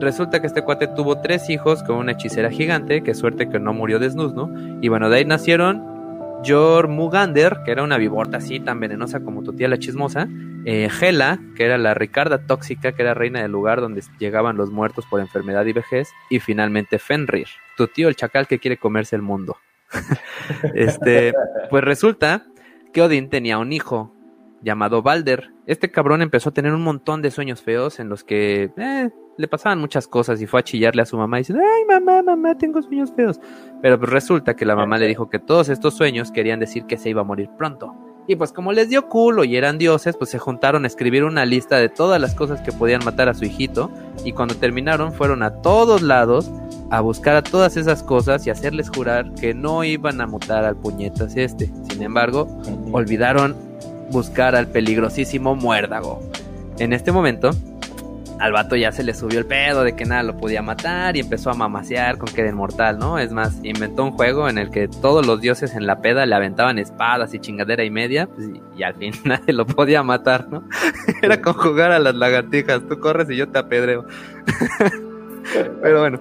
resulta 0.00 0.40
que 0.40 0.48
este 0.48 0.62
cuate 0.62 0.88
tuvo 0.88 1.20
tres 1.20 1.48
hijos 1.50 1.84
con 1.84 1.96
una 1.96 2.12
hechicera 2.12 2.50
gigante, 2.50 3.02
que 3.02 3.14
suerte 3.14 3.48
que 3.48 3.60
no 3.60 3.72
murió 3.72 4.00
desnudo. 4.00 4.50
Y 4.80 4.88
bueno, 4.88 5.08
de 5.08 5.18
ahí 5.18 5.24
nacieron 5.24 6.40
Jormugander, 6.44 7.58
que 7.64 7.70
era 7.70 7.84
una 7.84 7.96
víbora 7.96 8.38
así 8.38 8.58
tan 8.58 8.80
venenosa 8.80 9.20
como 9.20 9.44
tu 9.44 9.52
tía 9.52 9.68
la 9.68 9.78
chismosa, 9.78 10.26
eh, 10.64 10.88
Hela, 11.00 11.38
que 11.56 11.64
era 11.64 11.78
la 11.78 11.94
Ricarda 11.94 12.38
tóxica, 12.38 12.90
que 12.92 13.02
era 13.02 13.14
reina 13.14 13.40
del 13.40 13.52
lugar 13.52 13.80
donde 13.80 14.02
llegaban 14.18 14.56
los 14.56 14.70
muertos 14.70 15.04
por 15.08 15.20
enfermedad 15.20 15.64
y 15.66 15.74
vejez, 15.74 16.08
y 16.28 16.40
finalmente 16.40 16.98
Fenrir, 16.98 17.46
tu 17.76 17.86
tío 17.86 18.08
el 18.08 18.16
chacal 18.16 18.48
que 18.48 18.58
quiere 18.58 18.78
comerse 18.78 19.14
el 19.14 19.22
mundo. 19.22 19.56
este, 20.74 21.32
pues 21.68 21.84
resulta 21.84 22.46
que 22.92 23.02
Odín 23.02 23.28
tenía 23.28 23.58
un 23.58 23.72
hijo 23.72 24.12
llamado 24.62 25.02
Balder. 25.02 25.52
Este 25.66 25.90
cabrón 25.90 26.22
empezó 26.22 26.50
a 26.50 26.52
tener 26.52 26.72
un 26.72 26.82
montón 26.82 27.22
de 27.22 27.30
sueños 27.30 27.62
feos 27.62 28.00
en 28.00 28.08
los 28.08 28.24
que 28.24 28.72
eh, 28.76 29.10
le 29.36 29.48
pasaban 29.48 29.78
muchas 29.78 30.06
cosas 30.08 30.40
y 30.40 30.46
fue 30.46 30.60
a 30.60 30.64
chillarle 30.64 31.02
a 31.02 31.06
su 31.06 31.16
mamá 31.16 31.38
diciendo, 31.38 31.64
ay 31.64 31.84
mamá, 31.86 32.22
mamá, 32.22 32.58
tengo 32.58 32.82
sueños 32.82 33.12
feos. 33.14 33.40
Pero 33.80 33.98
pues 33.98 34.10
resulta 34.10 34.54
que 34.54 34.64
la 34.64 34.76
mamá 34.76 34.98
le 34.98 35.06
dijo 35.06 35.30
que 35.30 35.38
todos 35.38 35.68
estos 35.68 35.96
sueños 35.96 36.30
querían 36.30 36.60
decir 36.60 36.84
que 36.84 36.98
se 36.98 37.10
iba 37.10 37.22
a 37.22 37.24
morir 37.24 37.48
pronto. 37.56 38.09
Y 38.30 38.36
pues 38.36 38.52
como 38.52 38.70
les 38.70 38.88
dio 38.88 39.08
culo 39.08 39.42
y 39.42 39.56
eran 39.56 39.76
dioses, 39.76 40.16
pues 40.16 40.30
se 40.30 40.38
juntaron 40.38 40.84
a 40.84 40.86
escribir 40.86 41.24
una 41.24 41.44
lista 41.44 41.78
de 41.78 41.88
todas 41.88 42.20
las 42.20 42.36
cosas 42.36 42.60
que 42.60 42.70
podían 42.70 43.04
matar 43.04 43.28
a 43.28 43.34
su 43.34 43.44
hijito. 43.44 43.90
Y 44.24 44.30
cuando 44.30 44.54
terminaron 44.54 45.12
fueron 45.12 45.42
a 45.42 45.54
todos 45.62 46.00
lados 46.00 46.48
a 46.92 47.00
buscar 47.00 47.34
a 47.34 47.42
todas 47.42 47.76
esas 47.76 48.04
cosas 48.04 48.46
y 48.46 48.50
hacerles 48.50 48.88
jurar 48.88 49.34
que 49.34 49.52
no 49.52 49.82
iban 49.82 50.20
a 50.20 50.28
mutar 50.28 50.64
al 50.64 50.76
puñetas 50.76 51.36
este. 51.36 51.72
Sin 51.90 52.04
embargo, 52.04 52.46
olvidaron 52.92 53.56
buscar 54.12 54.54
al 54.54 54.68
peligrosísimo 54.68 55.56
muérdago. 55.56 56.20
En 56.78 56.92
este 56.92 57.10
momento, 57.10 57.50
al 58.40 58.52
vato 58.52 58.74
ya 58.74 58.90
se 58.90 59.02
le 59.04 59.12
subió 59.12 59.38
el 59.38 59.46
pedo 59.46 59.84
de 59.84 59.94
que 59.94 60.06
nada 60.06 60.22
lo 60.22 60.36
podía 60.36 60.62
matar 60.62 61.16
y 61.16 61.20
empezó 61.20 61.50
a 61.50 61.54
mamasear 61.54 62.16
con 62.16 62.28
que 62.32 62.40
era 62.40 62.50
inmortal, 62.50 62.98
¿no? 62.98 63.18
Es 63.18 63.32
más, 63.32 63.60
inventó 63.62 64.02
un 64.02 64.12
juego 64.12 64.48
en 64.48 64.56
el 64.56 64.70
que 64.70 64.88
todos 64.88 65.26
los 65.26 65.42
dioses 65.42 65.74
en 65.74 65.86
la 65.86 66.00
peda 66.00 66.24
le 66.24 66.34
aventaban 66.34 66.78
espadas 66.78 67.34
y 67.34 67.38
chingadera 67.38 67.84
y 67.84 67.90
media, 67.90 68.26
pues, 68.26 68.48
y, 68.76 68.82
al 68.82 68.94
fin 68.94 69.12
nadie 69.24 69.52
lo 69.52 69.66
podía 69.66 70.02
matar, 70.02 70.48
¿no? 70.48 70.64
era 71.22 71.42
con 71.42 71.52
jugar 71.52 71.92
a 71.92 71.98
las 71.98 72.14
lagartijas, 72.14 72.80
tú 72.88 72.98
corres 72.98 73.28
y 73.30 73.36
yo 73.36 73.48
te 73.48 73.58
apedreo. 73.58 74.06
Pero 75.82 76.00
bueno, 76.00 76.20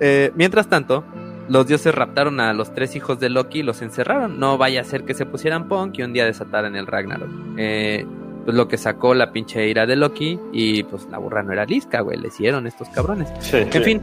eh, 0.00 0.32
mientras 0.34 0.68
tanto, 0.68 1.04
los 1.48 1.66
dioses 1.66 1.94
raptaron 1.94 2.40
a 2.40 2.52
los 2.52 2.74
tres 2.74 2.96
hijos 2.96 3.20
de 3.20 3.30
Loki 3.30 3.60
y 3.60 3.62
los 3.62 3.82
encerraron. 3.82 4.40
No 4.40 4.58
vaya 4.58 4.80
a 4.80 4.84
ser 4.84 5.04
que 5.04 5.14
se 5.14 5.26
pusieran 5.26 5.68
punk 5.68 5.98
y 5.98 6.02
un 6.02 6.12
día 6.12 6.24
desataran 6.24 6.74
el 6.74 6.86
Ragnarok. 6.86 7.28
Eh, 7.56 8.06
pues 8.44 8.56
lo 8.56 8.68
que 8.68 8.76
sacó 8.76 9.14
la 9.14 9.32
pinche 9.32 9.68
ira 9.68 9.86
de 9.86 9.96
Loki 9.96 10.38
y 10.52 10.82
pues 10.84 11.06
la 11.10 11.18
burra 11.18 11.42
no 11.42 11.52
era 11.52 11.64
lisca, 11.64 12.00
güey, 12.00 12.18
le 12.18 12.28
hicieron 12.28 12.66
estos 12.66 12.88
cabrones. 12.88 13.28
en 13.52 13.82
fin, 13.82 14.02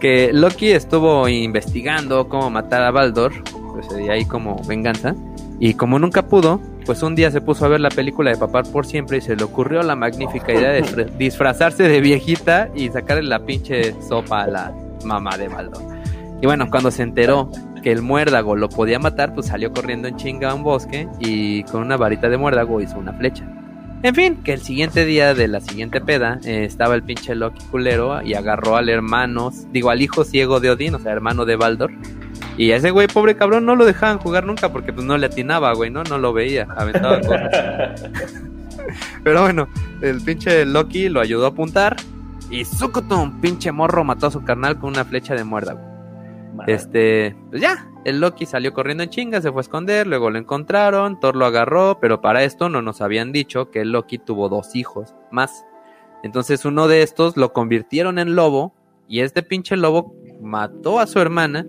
que 0.00 0.32
Loki 0.32 0.70
estuvo 0.70 1.28
investigando 1.28 2.28
cómo 2.28 2.50
matar 2.50 2.82
a 2.82 2.90
Baldur, 2.90 3.32
pues 3.72 3.88
de 3.90 4.10
ahí 4.10 4.24
como 4.24 4.60
venganza, 4.66 5.14
y 5.58 5.74
como 5.74 5.98
nunca 5.98 6.26
pudo, 6.26 6.60
pues 6.86 7.02
un 7.02 7.14
día 7.14 7.30
se 7.30 7.40
puso 7.40 7.66
a 7.66 7.68
ver 7.68 7.80
la 7.80 7.90
película 7.90 8.30
de 8.30 8.38
Papar 8.38 8.64
por 8.72 8.86
siempre 8.86 9.18
y 9.18 9.20
se 9.20 9.36
le 9.36 9.44
ocurrió 9.44 9.82
la 9.82 9.94
magnífica 9.94 10.52
idea 10.52 10.70
de 10.70 11.04
disfrazarse 11.18 11.84
de 11.84 12.00
viejita 12.00 12.70
y 12.74 12.88
sacarle 12.88 13.24
la 13.24 13.44
pinche 13.44 13.94
sopa 14.02 14.42
a 14.42 14.46
la 14.46 14.74
mamá 15.04 15.36
de 15.36 15.48
Baldur. 15.48 15.82
Y 16.40 16.46
bueno, 16.46 16.70
cuando 16.70 16.90
se 16.90 17.02
enteró 17.02 17.50
que 17.82 17.92
el 17.92 18.02
muérdago 18.02 18.56
lo 18.56 18.68
podía 18.68 18.98
matar, 18.98 19.34
pues 19.34 19.46
salió 19.46 19.72
corriendo 19.72 20.08
en 20.08 20.16
chinga 20.16 20.50
a 20.50 20.54
un 20.54 20.62
bosque 20.62 21.08
y 21.18 21.62
con 21.64 21.82
una 21.82 21.96
varita 21.96 22.28
de 22.28 22.38
muérdago 22.38 22.80
hizo 22.80 22.98
una 22.98 23.12
flecha. 23.12 23.46
En 24.02 24.14
fin, 24.14 24.36
que 24.42 24.54
el 24.54 24.62
siguiente 24.62 25.04
día 25.04 25.34
de 25.34 25.46
la 25.46 25.60
siguiente 25.60 26.00
peda 26.00 26.40
eh, 26.44 26.64
estaba 26.64 26.94
el 26.94 27.02
pinche 27.02 27.34
Loki 27.34 27.62
culero 27.66 28.22
y 28.22 28.32
agarró 28.32 28.76
al 28.76 28.88
hermano, 28.88 29.52
digo 29.72 29.90
al 29.90 30.00
hijo 30.00 30.24
ciego 30.24 30.58
de 30.58 30.70
Odín, 30.70 30.94
o 30.94 30.98
sea, 30.98 31.12
hermano 31.12 31.44
de 31.44 31.56
Baldur. 31.56 31.92
Y 32.56 32.72
a 32.72 32.76
ese 32.76 32.90
güey, 32.90 33.08
pobre 33.08 33.36
cabrón, 33.36 33.66
no 33.66 33.76
lo 33.76 33.84
dejaban 33.84 34.18
jugar 34.18 34.44
nunca 34.44 34.70
porque 34.70 34.92
pues 34.92 35.06
no 35.06 35.18
le 35.18 35.26
atinaba, 35.26 35.74
güey, 35.74 35.90
¿no? 35.90 36.02
No 36.04 36.18
lo 36.18 36.32
veía, 36.32 36.66
aventaba 36.76 37.20
cosas. 37.20 38.10
Pero 39.22 39.42
bueno, 39.42 39.68
el 40.00 40.20
pinche 40.22 40.64
Loki 40.64 41.08
lo 41.10 41.20
ayudó 41.20 41.44
a 41.44 41.48
apuntar 41.50 41.96
y 42.50 42.64
Sukutum, 42.64 43.40
pinche 43.40 43.70
morro, 43.70 44.02
mató 44.02 44.26
a 44.26 44.30
su 44.30 44.42
carnal 44.42 44.78
con 44.78 44.90
una 44.90 45.04
flecha 45.04 45.34
de 45.34 45.44
Este, 46.66 47.36
pues 47.50 47.62
ya, 47.62 47.88
el 48.04 48.20
Loki 48.20 48.46
salió 48.46 48.72
corriendo 48.72 49.02
en 49.02 49.10
chinga, 49.10 49.40
se 49.40 49.50
fue 49.50 49.60
a 49.60 49.62
esconder, 49.62 50.06
luego 50.06 50.30
lo 50.30 50.38
encontraron, 50.38 51.20
Thor 51.20 51.36
lo 51.36 51.46
agarró, 51.46 51.98
pero 52.00 52.20
para 52.20 52.44
esto 52.44 52.68
no 52.68 52.82
nos 52.82 53.00
habían 53.00 53.32
dicho 53.32 53.70
que 53.70 53.80
el 53.80 53.92
Loki 53.92 54.18
tuvo 54.18 54.48
dos 54.48 54.74
hijos 54.74 55.14
más. 55.30 55.64
Entonces 56.22 56.64
uno 56.64 56.88
de 56.88 57.02
estos 57.02 57.36
lo 57.36 57.52
convirtieron 57.52 58.18
en 58.18 58.34
lobo 58.34 58.74
y 59.08 59.20
este 59.20 59.42
pinche 59.42 59.76
lobo 59.76 60.14
mató 60.40 61.00
a 61.00 61.06
su 61.06 61.18
hermana 61.18 61.66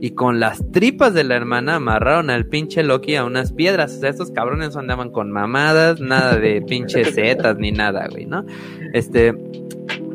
y 0.00 0.10
con 0.10 0.40
las 0.40 0.70
tripas 0.70 1.14
de 1.14 1.24
la 1.24 1.34
hermana 1.34 1.76
amarraron 1.76 2.28
al 2.28 2.46
pinche 2.46 2.82
Loki 2.82 3.16
a 3.16 3.24
unas 3.24 3.52
piedras. 3.52 3.96
O 3.96 4.00
sea, 4.00 4.10
estos 4.10 4.30
cabrones 4.32 4.76
andaban 4.76 5.10
con 5.10 5.30
mamadas, 5.30 6.00
nada 6.00 6.36
de 6.36 6.60
pinches 6.60 7.14
setas 7.14 7.56
ni 7.56 7.72
nada, 7.72 8.06
güey, 8.10 8.26
¿no? 8.26 8.44
Este, 8.92 9.34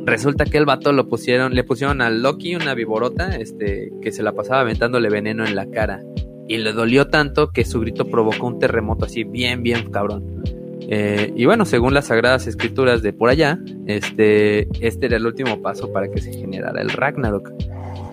resulta 0.10 0.46
que 0.46 0.58
el 0.58 0.66
vato 0.66 0.92
lo 0.92 1.08
pusieron, 1.08 1.54
le 1.54 1.64
pusieron 1.64 2.02
al 2.02 2.22
Loki 2.22 2.56
una 2.56 2.74
viborota, 2.74 3.36
este, 3.36 3.92
que 4.02 4.12
se 4.12 4.24
la 4.24 4.34
pasaba 4.34 4.62
aventándole 4.62 5.10
veneno 5.10 5.46
en 5.46 5.56
la 5.56 5.70
cara. 5.70 6.02
Y 6.48 6.58
le 6.58 6.74
dolió 6.74 7.08
tanto 7.08 7.52
que 7.52 7.64
su 7.64 7.80
grito 7.80 8.10
provocó 8.10 8.48
un 8.48 8.60
terremoto 8.60 9.06
así, 9.06 9.24
bien, 9.24 9.62
bien 9.62 9.92
cabrón. 9.92 10.44
Eh, 10.92 11.32
y 11.36 11.46
bueno, 11.46 11.66
según 11.66 11.94
las 11.94 12.08
sagradas 12.08 12.48
escrituras 12.48 13.04
de 13.04 13.14
por 13.14 13.30
allá, 13.30 13.60
este, 13.86 14.68
este 14.80 15.06
era 15.06 15.18
el 15.18 15.26
último 15.26 15.62
paso 15.62 15.94
para 15.94 16.10
que 16.10 16.20
se 16.20 16.34
generara 16.34 16.82
el 16.82 16.90
Ragnarok. 16.90 17.52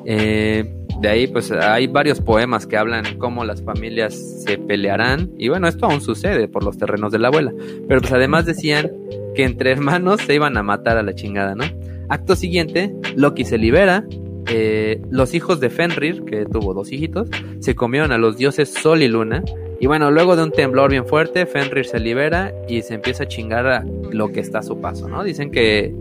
Eh, 0.05 0.86
de 1.01 1.09
ahí 1.09 1.27
pues 1.27 1.51
hay 1.53 1.87
varios 1.87 2.21
poemas 2.21 2.67
que 2.67 2.77
hablan 2.77 3.19
cómo 3.19 3.45
las 3.45 3.63
familias 3.63 4.15
se 4.45 4.59
pelearán 4.59 5.31
y 5.39 5.49
bueno, 5.49 5.69
esto 5.69 5.87
aún 5.87 6.01
sucede 6.01 6.49
por 6.49 6.65
los 6.65 6.79
terrenos 6.79 7.13
de 7.13 7.19
la 7.19 7.29
abuela, 7.29 7.53
pero 7.89 8.01
pues 8.01 8.13
además 8.13 8.47
decían 8.47 8.91
que 9.35 9.45
entre 9.45 9.71
hermanos 9.71 10.21
se 10.23 10.35
iban 10.35 10.57
a 10.57 10.63
matar 10.63 10.97
a 10.97 11.03
la 11.03 11.15
chingada, 11.15 11.55
¿no? 11.55 11.65
Acto 12.09 12.37
siguiente, 12.37 12.95
Loki 13.17 13.45
se 13.45 13.59
libera, 13.59 14.05
eh, 14.49 15.03
los 15.11 15.35
hijos 15.35 15.61
de 15.61 15.71
Fenrir, 15.71 16.25
que 16.25 16.47
tuvo 16.47 16.73
dos 16.73 16.93
hijitos, 16.93 17.29
se 17.59 17.75
comieron 17.75 18.13
a 18.13 18.19
los 18.19 18.37
dioses 18.37 18.73
Sol 18.73 19.03
y 19.03 19.09
Luna, 19.09 19.43
y 19.79 19.87
bueno, 19.87 20.11
luego 20.11 20.37
de 20.37 20.45
un 20.45 20.53
temblor 20.53 20.91
bien 20.91 21.07
fuerte, 21.07 21.45
Fenrir 21.47 21.85
se 21.85 22.01
libera 22.01 22.55
y 22.69 22.83
se 22.83 22.95
empieza 22.95 23.25
a 23.25 23.29
chingar 23.29 23.67
a 23.67 23.85
lo 24.11 24.33
que 24.33 24.41
está 24.41 24.61
a 24.61 24.63
su 24.63 24.81
paso, 24.81 25.09
¿no? 25.09 25.23
Dicen 25.23 25.51
que 25.51 25.95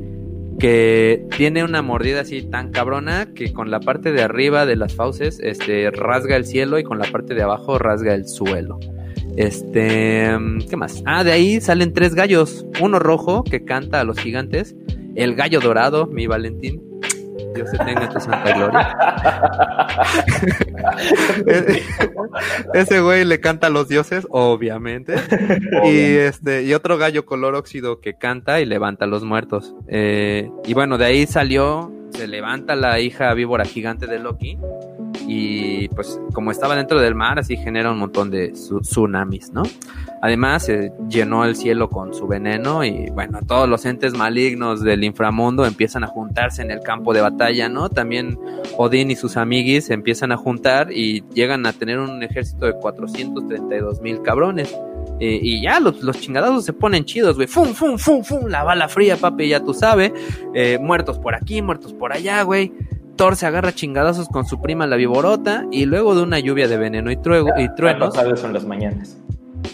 que 0.60 1.26
tiene 1.36 1.64
una 1.64 1.82
mordida 1.82 2.22
así 2.22 2.42
tan 2.42 2.72
cabrona 2.72 3.34
que 3.34 3.52
con 3.52 3.72
la 3.72 3.80
parte 3.80 4.12
de 4.12 4.22
arriba 4.22 4.66
de 4.66 4.76
las 4.76 4.96
fauces 4.96 5.40
este 5.42 5.92
rasga 5.92 6.36
el 6.36 6.46
cielo 6.46 6.80
y 6.80 6.84
con 6.84 6.98
la 6.98 7.12
parte 7.12 7.34
de 7.34 7.44
abajo 7.44 7.78
rasga 7.78 8.14
el 8.14 8.28
suelo. 8.28 8.80
Este, 9.36 10.30
¿qué 10.70 10.78
más? 10.78 11.04
Ah, 11.06 11.24
de 11.26 11.34
ahí 11.34 11.60
salen 11.60 11.94
tres 11.94 12.16
gallos, 12.16 12.66
uno 12.82 13.00
rojo 13.00 13.44
que 13.44 13.66
canta 13.66 14.00
a 14.00 14.06
los 14.06 14.18
gigantes, 14.18 14.76
el 15.16 15.36
gallo 15.36 15.60
dorado, 15.60 16.08
mi 16.08 16.26
Valentín, 16.26 16.82
Dios 17.56 17.70
se 17.70 17.78
tenga 17.78 18.10
tu 18.10 18.20
santa 18.20 18.54
gloria. 18.54 18.98
Ese 22.74 23.00
güey 23.00 23.26
le 23.26 23.40
canta 23.40 23.68
a 23.68 23.70
los 23.70 23.88
dioses, 23.88 24.28
obviamente. 24.30 25.16
Y 25.86 26.18
este, 26.18 26.64
y 26.64 26.74
otro 26.74 26.98
gallo 26.98 27.26
color 27.26 27.56
óxido 27.56 28.00
que 28.02 28.16
canta 28.16 28.60
y 28.60 28.66
levanta 28.66 29.06
a 29.06 29.08
los 29.08 29.24
muertos. 29.24 29.74
Eh, 29.88 30.50
y 30.66 30.74
bueno, 30.74 30.98
de 30.98 31.06
ahí 31.06 31.26
salió, 31.28 31.92
se 32.12 32.28
levanta 32.28 32.76
la 32.76 33.00
hija 33.00 33.34
víbora 33.34 33.66
gigante 33.66 34.08
de 34.08 34.20
Loki. 34.20 34.58
Y 35.28 35.88
pues 35.90 36.20
como 36.34 36.52
estaba 36.52 36.76
dentro 36.76 37.00
del 37.02 37.16
mar, 37.16 37.40
así 37.40 37.58
genera 37.58 37.92
un 37.92 37.98
montón 37.98 38.30
de 38.30 38.52
tsunamis, 38.52 39.52
¿no? 39.52 39.64
Además, 40.22 40.72
llenó 41.08 41.46
el 41.46 41.56
cielo 41.56 41.90
con 41.90 42.14
su 42.14 42.28
veneno 42.28 42.84
y 42.84 43.10
bueno, 43.12 43.40
todos 43.46 43.70
los 43.70 43.86
entes 43.86 44.14
malignos 44.14 44.82
del 44.82 45.04
inframundo 45.04 45.66
empiezan 45.66 46.04
a 46.04 46.08
juntarse 46.08 46.62
en 46.62 46.72
el 46.72 46.80
campo 46.82 47.14
de 47.14 47.22
batalla, 47.22 47.70
¿no? 47.70 47.90
También 47.90 48.40
Odín 48.78 49.12
y 49.12 49.16
sus 49.16 49.38
amiguis 49.38 49.86
se 49.86 49.94
empiezan 49.94 50.32
a 50.32 50.38
juntar 50.38 50.92
y 50.92 51.24
llegan 51.34 51.66
a 51.66 51.74
tener 51.74 52.00
un 52.00 52.24
ejército 52.24 52.66
de 52.66 52.74
432 52.74 54.02
mil 54.02 54.22
cabrones. 54.22 54.76
Eh, 55.20 55.40
y 55.42 55.62
ya 55.62 55.80
los, 55.80 56.02
los 56.02 56.20
chingadazos 56.20 56.66
se 56.66 56.74
ponen 56.74 57.06
chidos, 57.06 57.36
güey. 57.36 57.48
Fum, 57.48 57.74
fum, 57.74 57.98
fum, 57.98 58.24
fum. 58.24 58.48
La 58.48 58.64
bala 58.64 58.90
fría, 58.90 59.18
papi, 59.18 59.50
ya 59.50 59.64
tú 59.64 59.74
sabes. 59.74 60.12
Eh, 60.54 60.78
muertos 60.82 61.20
por 61.20 61.36
aquí, 61.36 61.62
muertos 61.62 61.94
por 61.94 62.12
allá, 62.12 62.42
güey. 62.44 62.74
Thor 63.16 63.36
se 63.36 63.46
agarra 63.46 63.74
chingadazos 63.74 64.28
con 64.28 64.46
su 64.46 64.62
prima 64.62 64.88
la 64.88 64.96
viborota. 64.96 65.66
Y 65.72 65.86
luego 65.86 66.16
de 66.16 66.24
una 66.24 66.40
lluvia 66.40 66.68
de 66.68 66.78
veneno 66.78 67.12
y, 67.12 67.16
y 67.16 67.76
truenos. 67.76 68.14
sabes 68.14 68.40
son 68.40 68.54
las 68.54 68.66
mañanas. 68.66 69.18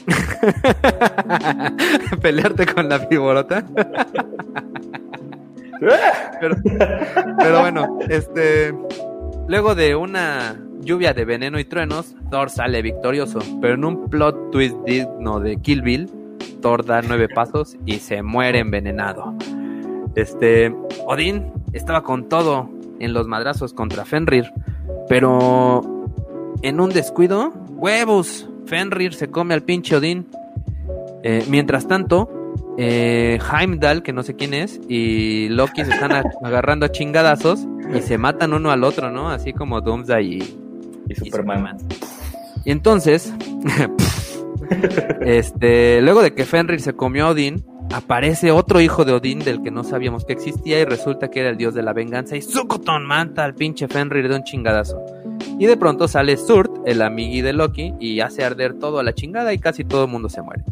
Pelearte 2.21 2.65
con 2.65 2.89
la 2.89 2.99
viborota. 2.99 3.65
pero, 6.39 7.61
bueno, 7.61 7.99
este. 8.09 8.73
Luego 9.47 9.75
de 9.75 9.95
una 9.95 10.55
lluvia 10.81 11.13
de 11.13 11.25
veneno 11.25 11.59
y 11.59 11.65
truenos, 11.65 12.15
Thor 12.29 12.49
sale 12.49 12.81
victorioso. 12.81 13.39
Pero 13.61 13.73
en 13.73 13.85
un 13.85 14.09
plot 14.09 14.51
twist 14.51 14.75
digno 14.85 15.39
de 15.39 15.57
Kill 15.57 15.81
Bill, 15.81 16.09
Thor 16.61 16.85
da 16.85 17.01
nueve 17.01 17.27
pasos 17.27 17.77
y 17.85 17.99
se 17.99 18.21
muere 18.21 18.59
envenenado. 18.59 19.35
Este. 20.15 20.73
Odín 21.05 21.51
estaba 21.73 22.03
con 22.03 22.29
todo 22.29 22.69
en 23.03 23.13
los 23.13 23.27
madrazos 23.27 23.73
contra 23.73 24.05
Fenrir. 24.05 24.51
Pero 25.09 25.81
en 26.61 26.79
un 26.79 26.89
descuido, 26.91 27.53
huevos, 27.69 28.47
Fenrir 28.65 29.13
se 29.13 29.29
come 29.29 29.53
al 29.53 29.63
pinche 29.63 29.95
Odín. 29.95 30.27
Eh, 31.23 31.45
mientras 31.49 31.87
tanto, 31.87 32.29
eh, 32.77 33.39
Heimdall, 33.51 34.03
que 34.03 34.13
no 34.13 34.23
sé 34.23 34.35
quién 34.35 34.53
es, 34.53 34.79
y 34.87 35.49
Loki 35.49 35.83
se 35.85 35.91
están 35.91 36.11
agarrando 36.43 36.85
a 36.85 36.91
chingadazos 36.91 37.67
y 37.93 38.01
se 38.01 38.17
matan 38.17 38.53
uno 38.53 38.71
al 38.71 38.83
otro, 38.83 39.11
¿no? 39.11 39.29
Así 39.29 39.53
como 39.53 39.81
Doomsday 39.81 40.25
y, 40.25 40.57
y 41.09 41.15
Superman. 41.15 41.77
Y, 42.63 42.71
entonces, 42.71 43.33
este, 45.21 46.01
luego 46.01 46.21
de 46.21 46.33
que 46.33 46.45
Fenrir 46.45 46.81
se 46.81 46.93
comió 46.93 47.27
a 47.27 47.29
Odín, 47.31 47.63
aparece 47.93 48.51
otro 48.51 48.81
hijo 48.81 49.05
de 49.05 49.13
Odín 49.13 49.39
del 49.39 49.61
que 49.61 49.71
no 49.71 49.83
sabíamos 49.83 50.25
que 50.25 50.33
existía 50.33 50.79
y 50.79 50.85
resulta 50.85 51.29
que 51.29 51.41
era 51.41 51.49
el 51.49 51.57
dios 51.57 51.73
de 51.73 51.83
la 51.83 51.93
venganza 51.93 52.35
y 52.35 52.41
Sukoton 52.41 53.05
manta 53.05 53.43
al 53.43 53.55
pinche 53.55 53.87
Fenrir 53.87 54.29
de 54.29 54.35
un 54.35 54.43
chingadazo. 54.43 55.03
Y 55.59 55.65
de 55.65 55.77
pronto 55.77 56.07
sale 56.07 56.37
Surt, 56.37 56.71
el 56.85 57.01
amigui 57.01 57.41
de 57.41 57.53
Loki, 57.53 57.93
y 57.99 58.19
hace 58.19 58.43
arder 58.43 58.79
todo 58.79 58.99
a 58.99 59.03
la 59.03 59.13
chingada 59.13 59.53
y 59.53 59.59
casi 59.59 59.83
todo 59.83 60.05
el 60.05 60.11
mundo 60.11 60.29
se 60.29 60.41
muere. 60.41 60.63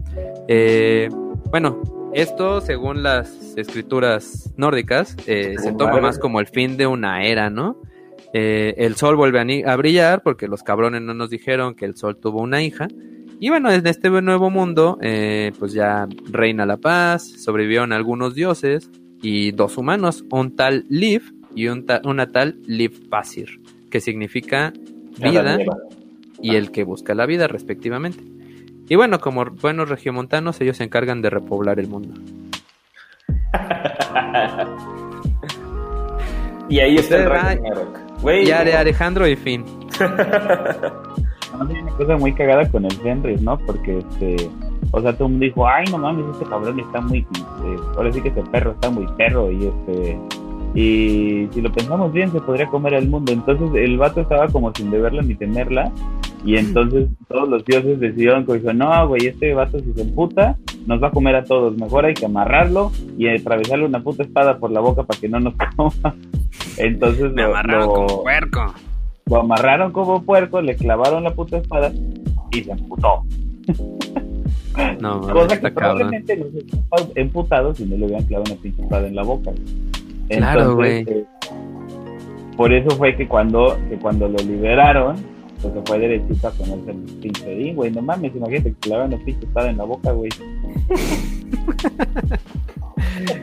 Eh, 0.48 1.10
bueno, 1.52 1.82
esto, 2.14 2.62
según 2.62 3.04
las 3.04 3.56
escrituras 3.56 4.52
nórdicas, 4.58 5.16
eh, 5.28 5.56
se 5.60 5.74
toma 5.74 6.00
más 6.02 6.18
como 6.18 6.40
el 6.40 6.48
fin 6.48 6.78
de 6.78 6.88
una 6.88 7.24
era, 7.24 7.50
¿no? 7.50 7.78
Eh, 8.34 8.76
el 8.78 8.96
sol 8.96 9.16
vuelve 9.16 9.64
a, 9.66 9.76
brillar 9.76 10.22
porque 10.22 10.48
los 10.48 10.62
cabrones 10.62 11.02
no 11.02 11.14
nos 11.14 11.30
dijeron 11.30 11.76
que 11.76 11.86
el 11.86 11.96
sol 11.96 12.18
tuvo 12.18 12.42
una 12.42 12.62
hija. 12.62 12.88
Y 13.39 13.50
bueno, 13.50 13.72
en 13.72 13.88
este 13.88 14.10
nuevo 14.10 14.50
mundo, 14.50 14.98
pues 15.58 15.74
ya 15.74 16.08
reina 16.29 16.65
la 16.65 16.77
paz, 16.77 17.25
sobrevivieron 17.25 17.93
algunos 17.93 18.36
dioses 18.36 18.91
y 19.22 19.51
dos 19.51 19.77
humanos, 19.77 20.25
un 20.29 20.55
tal 20.55 20.86
Liv 20.89 21.34
y 21.55 21.67
una 21.67 22.31
tal 22.31 22.60
Liv 22.67 23.10
Pasir 23.10 23.62
que 23.89 24.01
significa 24.01 24.74
vida 25.17 25.58
y 26.41 26.55
el 26.55 26.72
que 26.72 26.84
busca 26.84 27.15
la 27.15 27.25
vida 27.25 27.48
respectivamente. 27.48 28.24
Y 28.88 28.96
bueno, 28.96 29.19
como 29.19 29.46
buenos 29.46 29.89
regiomontanos, 29.89 30.62
ellos 30.62 30.77
se 30.77 30.84
encargan 30.84 31.22
de 31.22 31.29
repoblar 31.29 31.79
el 31.79 31.88
mundo. 31.88 32.19
y 36.69 36.79
ahí 36.79 36.96
está 36.96 37.17
el 37.17 37.25
Ya 38.46 38.63
de 38.63 38.74
Alejandro 38.74 39.27
y 39.27 39.36
fin. 39.36 39.63
una 41.62 41.92
cosa 41.92 42.18
muy 42.18 42.34
cagada 42.34 42.70
con 42.70 42.86
el 42.86 42.92
Fenris, 42.94 43.42
¿no? 43.42 43.58
Porque 43.58 44.00
este, 44.00 44.50
o 44.92 45.01
sea, 45.01 45.13
todo 45.13 45.25
el 45.25 45.32
mundo 45.32 45.46
dijo, 45.46 45.68
ay, 45.68 45.86
no 45.92 45.98
mames, 45.98 46.25
este 46.34 46.46
cabrón 46.46 46.80
está 46.80 47.01
muy, 47.01 47.20
eh, 47.20 47.78
ahora 47.96 48.12
sí 48.12 48.22
que 48.22 48.30
ese 48.30 48.42
perro 48.44 48.72
está 48.72 48.89
muy 48.89 49.06
perro 49.18 49.51
y 49.51 49.66
este, 49.66 50.20
y 50.74 51.48
si 51.51 51.62
lo 51.62 51.72
pensamos 51.72 52.12
bien, 52.13 52.32
se 52.32 52.39
podría 52.42 52.68
comer 52.68 52.96
al 52.96 53.08
mundo. 53.08 53.32
Entonces 53.32 53.70
el 53.74 53.98
vato 53.98 54.22
estaba 54.22 54.48
como 54.48 54.74
sin 54.74 54.92
deberla 54.92 55.22
ni 55.22 55.36
temerla. 55.36 55.92
Y 56.46 56.56
entonces 56.56 57.10
todos 57.28 57.50
los 57.50 57.66
dioses 57.66 58.00
decidieron 58.00 58.46
que 58.46 58.54
dijo, 58.54 58.72
no, 58.74 59.08
güey, 59.08 59.28
este 59.28 59.54
vato 59.54 59.80
si 59.80 59.92
se 59.94 60.01
emputa, 60.01 60.58
nos 60.86 61.01
va 61.04 61.08
a 61.08 61.12
comer 61.12 61.36
a 61.36 61.44
todos. 61.44 61.75
Mejor 61.75 62.06
hay 62.06 62.13
que 62.13 62.25
amarrarlo 62.25 62.92
y 63.18 63.28
atravesarle 63.28 63.86
una 63.86 64.01
puta 64.01 64.24
espada 64.24 64.58
por 64.58 64.72
la 64.72 64.80
boca 64.80 65.04
para 65.04 65.20
que 65.20 65.28
no 65.28 65.39
nos 65.39 65.56
coma. 65.75 66.16
Entonces 66.78 67.34
lo, 67.34 67.46
amarraron 67.46 67.88
como 67.88 68.24
puerco. 68.24 68.74
Lo 69.30 69.42
amarraron 69.42 69.92
como 69.92 70.24
puerco, 70.24 70.62
le 70.62 70.76
clavaron 70.76 71.24
la 71.24 71.34
puta 71.34 71.58
espada 71.58 71.92
y 72.52 72.64
se 72.64 72.72
emputó. 72.72 73.24
No, 75.02 75.20
Cosa 75.22 75.60
que 75.60 75.72
probablemente 75.72 76.38
no 76.38 76.46
se 76.46 77.20
emputado 77.20 77.74
si 77.74 77.86
no 77.86 77.98
le 77.98 78.06
hubieran 78.06 78.24
clavado 78.26 78.54
una 78.54 78.62
pinche 78.62 78.82
espada 78.82 79.08
en 79.08 79.16
la 79.16 79.24
boca. 79.24 79.52
Claro, 80.30 80.76
güey. 80.76 81.02
Eh, 81.08 81.26
por 82.56 82.72
eso 82.72 82.90
fue 82.92 83.16
que 83.16 83.28
cuando, 83.28 83.78
que 83.90 83.98
cuando 83.98 84.30
lo 84.30 84.38
liberaron, 84.38 85.18
pues 85.62 85.74
se 85.74 85.82
fue 85.86 86.00
derechito 86.00 86.48
a 86.48 86.52
ponerse 86.52 86.92
el 86.92 86.98
pinche 87.20 87.74
güey. 87.74 87.92
No 87.92 88.02
mames, 88.02 88.34
imagínate 88.36 88.74
que 88.80 88.90
le 88.90 89.08
los 89.08 89.22
pinches 89.22 89.44
espada 89.44 89.70
en 89.70 89.78
la 89.78 89.84
boca, 89.84 90.12
güey. 90.12 90.30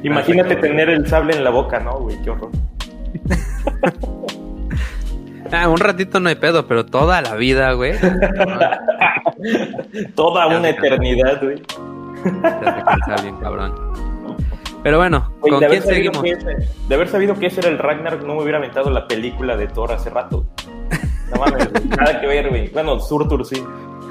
Imagínate 0.02 0.56
tener 0.56 0.88
el 0.88 1.06
sable 1.06 1.34
en 1.34 1.44
la 1.44 1.50
boca, 1.50 1.80
¿no, 1.80 1.98
güey? 1.98 2.16
Qué 2.22 2.30
horror. 2.30 2.50
ah, 5.52 5.68
un 5.68 5.78
ratito 5.78 6.20
no 6.20 6.28
hay 6.28 6.36
pedo, 6.36 6.66
pero 6.66 6.86
toda 6.86 7.20
la 7.22 7.34
vida, 7.34 7.72
güey. 7.72 7.94
toda 10.14 10.46
una 10.46 10.70
eternidad, 10.70 11.42
güey. 11.42 11.56
Te 11.56 13.22
bien, 13.22 13.36
cabrón. 13.38 13.74
Pero 14.82 14.98
bueno, 14.98 15.32
¿con 15.40 15.60
quién 15.60 15.82
seguimos? 15.82 16.22
de 16.22 16.94
haber 16.94 17.08
sabido 17.08 17.34
que 17.34 17.46
ese 17.46 17.60
era 17.60 17.70
el 17.70 17.78
Ragnar, 17.78 18.22
no 18.22 18.36
me 18.36 18.42
hubiera 18.42 18.58
aventado 18.58 18.90
la 18.90 19.08
película 19.08 19.56
de 19.56 19.66
Thor 19.66 19.92
hace 19.92 20.10
rato. 20.10 20.46
No 21.30 21.40
mames, 21.40 21.68
nada 21.86 22.20
que 22.20 22.26
ver, 22.26 22.50
güey. 22.50 22.68
Bueno, 22.68 23.00
Surtur 23.00 23.44
sí. 23.44 23.64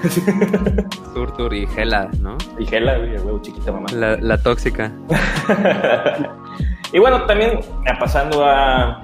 Surtur 1.14 1.54
y 1.54 1.68
Hela, 1.76 2.10
¿no? 2.20 2.38
Y 2.60 2.74
Hela, 2.74 2.98
güey, 2.98 3.18
huevo 3.18 3.42
chiquita 3.42 3.72
mamá. 3.72 3.88
La, 3.94 4.38
tóxica. 4.38 4.92
y 6.94 7.00
bueno, 7.00 7.26
también 7.26 7.60
pasando 8.00 8.46
a, 8.46 9.04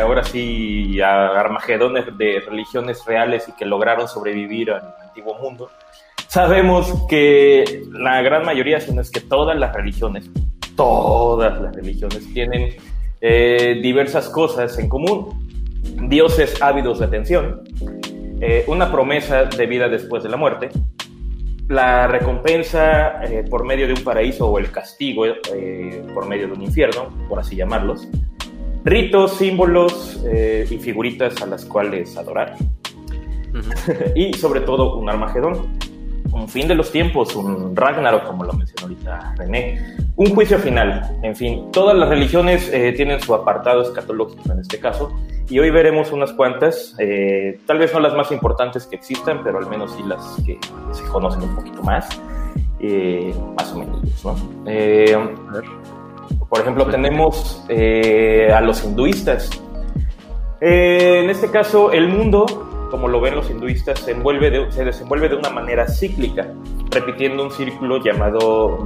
ahora 0.00 0.24
sí 0.24 1.00
a 1.00 1.38
armagedones 1.38 2.06
de 2.18 2.42
religiones 2.48 3.04
reales 3.04 3.48
y 3.48 3.52
que 3.52 3.64
lograron 3.64 4.08
sobrevivir 4.08 4.72
al 4.72 4.94
antiguo 5.06 5.38
mundo. 5.38 5.70
Sabemos 6.28 7.06
que 7.08 7.82
la 7.92 8.22
gran 8.22 8.44
mayoría, 8.44 8.80
si 8.80 8.92
no 8.92 9.00
es 9.00 9.10
que 9.10 9.20
todas 9.20 9.58
las 9.58 9.74
religiones, 9.74 10.30
todas 10.76 11.60
las 11.60 11.74
religiones 11.74 12.32
tienen 12.32 12.76
eh, 13.20 13.80
diversas 13.82 14.28
cosas 14.28 14.78
en 14.78 14.88
común. 14.88 15.48
Dioses 16.08 16.60
ávidos 16.62 17.00
de 17.00 17.06
atención, 17.06 17.62
eh, 18.40 18.64
una 18.66 18.90
promesa 18.90 19.44
de 19.44 19.66
vida 19.66 19.88
después 19.88 20.22
de 20.22 20.28
la 20.28 20.36
muerte, 20.36 20.70
la 21.68 22.06
recompensa 22.06 23.22
eh, 23.24 23.44
por 23.48 23.64
medio 23.64 23.86
de 23.86 23.92
un 23.92 24.02
paraíso 24.02 24.48
o 24.48 24.58
el 24.58 24.70
castigo 24.70 25.24
por 26.12 26.26
medio 26.26 26.48
de 26.48 26.54
un 26.54 26.62
infierno, 26.62 27.08
por 27.28 27.38
así 27.38 27.56
llamarlos, 27.56 28.08
ritos, 28.84 29.34
símbolos 29.34 30.24
y 30.68 30.78
figuritas 30.78 31.40
a 31.42 31.46
las 31.46 31.64
cuales 31.64 32.16
adorar, 32.16 32.56
y 34.16 34.32
sobre 34.34 34.60
todo 34.62 34.96
un 34.96 35.08
Armagedón 35.08 35.78
un 36.32 36.48
fin 36.48 36.68
de 36.68 36.74
los 36.74 36.90
tiempos, 36.90 37.34
un 37.34 37.74
Ragnarok, 37.74 38.26
como 38.26 38.44
lo 38.44 38.52
mencionó 38.52 38.82
ahorita 38.82 39.34
René, 39.36 39.96
un 40.16 40.34
juicio 40.34 40.58
final. 40.58 41.18
En 41.22 41.34
fin, 41.34 41.70
todas 41.72 41.96
las 41.96 42.08
religiones 42.08 42.70
eh, 42.72 42.92
tienen 42.92 43.20
su 43.20 43.34
apartado 43.34 43.82
escatológico 43.82 44.52
en 44.52 44.60
este 44.60 44.78
caso, 44.78 45.12
y 45.48 45.58
hoy 45.58 45.70
veremos 45.70 46.12
unas 46.12 46.32
cuantas, 46.32 46.94
eh, 46.98 47.60
tal 47.66 47.78
vez 47.78 47.92
no 47.92 48.00
las 48.00 48.14
más 48.14 48.30
importantes 48.30 48.86
que 48.86 48.96
existan, 48.96 49.42
pero 49.42 49.58
al 49.58 49.66
menos 49.66 49.92
sí 49.92 50.02
las 50.06 50.36
que 50.46 50.58
se 50.92 51.04
conocen 51.04 51.42
un 51.42 51.56
poquito 51.56 51.82
más, 51.82 52.08
eh, 52.80 53.34
más 53.56 53.72
o 53.72 53.78
menos. 53.78 54.24
¿no? 54.24 54.36
por 56.48 56.60
ejemplo, 56.60 56.86
tenemos 56.86 57.64
a 57.68 58.60
los 58.60 58.84
hinduistas. 58.84 59.50
en 60.60 61.30
este 61.30 61.50
caso, 61.50 61.92
el 61.92 62.08
mundo 62.08 62.69
como 62.90 63.08
lo 63.08 63.20
ven 63.20 63.34
los 63.34 63.50
hinduistas, 63.50 64.00
se, 64.00 64.12
envuelve 64.12 64.70
se 64.70 64.84
desenvuelve 64.84 65.28
de 65.28 65.36
una 65.36 65.50
manera 65.50 65.86
cíclica, 65.88 66.52
repitiendo 66.90 67.42
un 67.42 67.50
círculo 67.50 68.02
llamado 68.02 68.78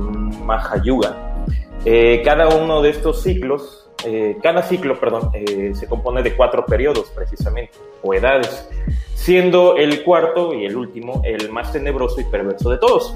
Mahayuga. 0.44 1.44
Eh, 1.84 2.22
cada 2.24 2.48
uno 2.48 2.82
de 2.82 2.90
estos 2.90 3.22
ciclos, 3.22 3.90
eh, 4.04 4.36
cada 4.42 4.62
ciclo, 4.62 4.98
perdón, 4.98 5.30
eh, 5.34 5.72
se 5.74 5.86
compone 5.86 6.22
de 6.22 6.34
cuatro 6.34 6.64
periodos 6.64 7.10
precisamente, 7.14 7.72
o 8.02 8.14
edades, 8.14 8.68
siendo 9.14 9.76
el 9.76 10.02
cuarto 10.02 10.54
y 10.54 10.66
el 10.66 10.76
último 10.76 11.22
el 11.24 11.50
más 11.50 11.72
tenebroso 11.72 12.20
y 12.20 12.24
perverso 12.24 12.70
de 12.70 12.78
todos. 12.78 13.14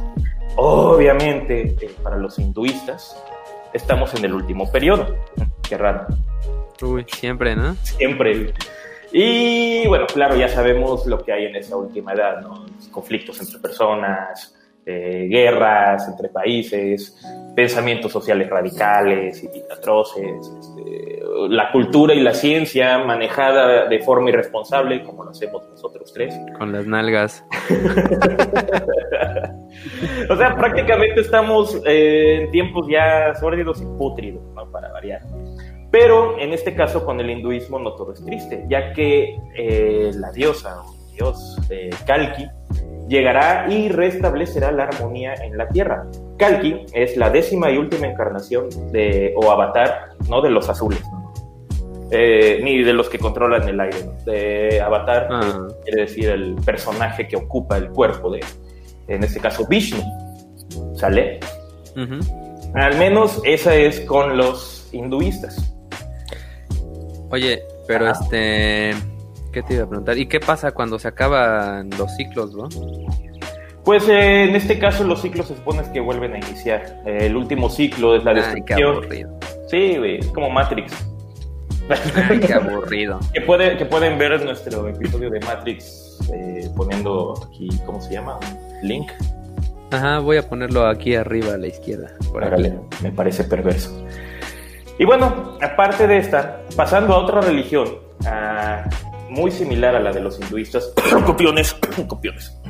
Obviamente, 0.57 1.77
para 2.03 2.17
los 2.17 2.39
hinduistas, 2.39 3.23
estamos 3.73 4.15
en 4.15 4.25
el 4.25 4.35
último 4.35 4.71
periodo. 4.71 5.17
Qué 5.69 5.77
raro. 5.77 6.07
Uy, 6.83 7.05
siempre, 7.09 7.57
¿no? 7.57 7.75
Siempre. 7.83 8.55
Y 9.13 9.87
bueno, 9.87 10.07
claro, 10.07 10.37
ya 10.37 10.49
sabemos 10.49 11.07
lo 11.07 11.25
que 11.25 11.33
hay 11.33 11.47
en 11.47 11.57
esa 11.57 11.77
última 11.77 12.13
edad, 12.13 12.41
¿no? 12.41 12.67
Conflictos 12.91 13.41
entre 13.41 13.59
personas, 13.59 14.55
eh, 14.91 15.27
guerras 15.29 16.09
entre 16.09 16.31
países, 16.31 17.15
pensamientos 17.55 18.11
sociales 18.11 18.49
radicales 18.49 19.45
y 19.45 19.51
atroces, 19.71 20.51
este, 20.59 21.21
la 21.51 21.71
cultura 21.73 22.15
y 22.15 22.21
la 22.21 22.33
ciencia 22.33 22.99
manejada 22.99 23.87
de 23.87 24.01
forma 24.01 24.31
irresponsable, 24.31 25.05
como 25.05 25.25
lo 25.25 25.31
hacemos 25.31 25.69
nosotros 25.69 26.11
tres. 26.15 26.35
Con 26.57 26.73
las 26.73 26.87
nalgas. 26.87 27.45
o 30.31 30.37
sea, 30.37 30.57
prácticamente 30.57 31.21
estamos 31.21 31.79
eh, 31.85 32.45
en 32.45 32.51
tiempos 32.51 32.87
ya 32.89 33.35
sórdidos 33.35 33.83
y 33.83 33.85
pútridos, 33.85 34.43
¿no? 34.55 34.71
Para 34.71 34.91
variar. 34.93 35.21
Pero 35.91 36.39
en 36.39 36.53
este 36.53 36.75
caso 36.75 37.05
con 37.05 37.19
el 37.21 37.31
hinduismo 37.31 37.79
no 37.79 37.95
todo 37.95 38.13
es 38.13 38.25
triste, 38.25 38.65
ya 38.69 38.93
que 38.93 39.39
eh, 39.57 40.11
la 40.15 40.31
diosa 40.33 40.83
o 40.83 40.95
dios 41.13 41.59
eh, 41.71 41.91
Kalki 42.07 42.47
llegará 43.09 43.67
y 43.73 43.89
restablecerá 43.89 44.71
la 44.71 44.85
armonía 44.85 45.35
en 45.35 45.57
la 45.57 45.69
tierra. 45.69 46.07
Kalki 46.37 46.85
es 46.93 47.17
la 47.17 47.31
décima 47.31 47.71
y 47.71 47.79
última 47.79 48.07
encarnación 48.07 48.69
de, 48.93 49.33
o 49.37 49.51
avatar, 49.51 50.11
no 50.29 50.43
de 50.43 50.51
los 50.51 50.69
azules, 50.69 51.03
eh, 52.11 52.61
ni 52.63 52.83
de 52.83 52.93
los 52.93 53.09
que 53.09 53.19
controlan 53.19 53.67
el 53.67 53.81
aire. 53.81 53.99
De 54.27 54.81
avatar 54.81 55.29
ah. 55.31 55.69
quiere 55.85 56.03
decir 56.03 56.29
el 56.29 56.55
personaje 56.57 57.27
que 57.27 57.37
ocupa 57.37 57.79
el 57.79 57.89
cuerpo 57.89 58.31
de, 58.31 58.41
en 59.09 59.25
este 59.25 59.41
caso 59.41 59.67
Vishnu. 59.67 60.03
¿Sale? 60.95 61.41
Al 62.75 62.97
menos 62.99 63.41
esa 63.45 63.75
es 63.75 64.01
con 64.01 64.37
los 64.37 64.91
hinduistas. 64.93 65.75
Oye, 67.31 67.63
pero 67.87 68.11
este, 68.11 68.95
¿qué 69.53 69.63
te 69.63 69.75
iba 69.75 69.85
a 69.85 69.89
preguntar? 69.89 70.19
¿Y 70.19 70.27
qué 70.27 70.41
pasa 70.41 70.73
cuando 70.73 70.99
se 70.99 71.09
acaban 71.09 71.91
los 71.99 72.15
ciclos, 72.17 72.53
bro? 72.53 72.69
Pues 73.85 74.09
eh, 74.09 74.45
en 74.45 74.55
este 74.55 74.79
caso 74.79 75.05
los 75.05 75.23
ciclos 75.23 75.49
se 75.49 75.57
supone 75.57 75.83
que 75.93 76.01
vuelven 76.01 76.35
a 76.35 76.39
iniciar. 76.39 77.03
el 77.07 77.37
último 77.37 77.71
ciclo 77.71 78.17
es 78.17 78.25
la 78.25 78.35
destrucción. 78.35 79.07
sí, 79.69 79.97
güey, 79.97 80.19
es 80.19 80.27
como 80.29 80.51
Matrix. 80.51 80.93
Ay, 82.29 82.41
qué 82.41 82.53
aburrido. 82.55 83.19
que, 83.33 83.41
puede, 83.41 83.77
que 83.77 83.87
pueden 83.87 84.19
ver 84.19 84.45
nuestro 84.45 84.89
episodio 84.89 85.31
de 85.31 85.41
Matrix 85.41 86.19
eh, 86.33 86.69
poniendo 86.77 87.35
aquí, 87.47 87.69
¿cómo 87.87 88.01
se 88.01 88.13
llama? 88.13 88.39
Link. 88.83 89.11
Ajá, 89.91 90.19
voy 90.19 90.37
a 90.37 90.47
ponerlo 90.47 90.87
aquí 90.87 91.15
arriba 91.15 91.55
a 91.55 91.57
la 91.57 91.69
izquierda. 91.69 92.11
me 93.03 93.11
parece 93.11 93.45
perverso. 93.45 94.05
Y 94.99 95.05
bueno, 95.05 95.57
aparte 95.63 96.07
de 96.07 96.19
esta, 96.19 96.63
pasando 96.77 97.15
a 97.15 97.19
otra 97.19 97.41
religión, 97.41 97.89
muy 99.29 99.51
similar 99.51 99.95
a 99.95 100.01
la 100.01 100.13
de 100.13 100.21
los 100.21 100.41
hinduistas, 100.41 100.93
copiones, 101.27 101.75
copiones. 102.09 102.61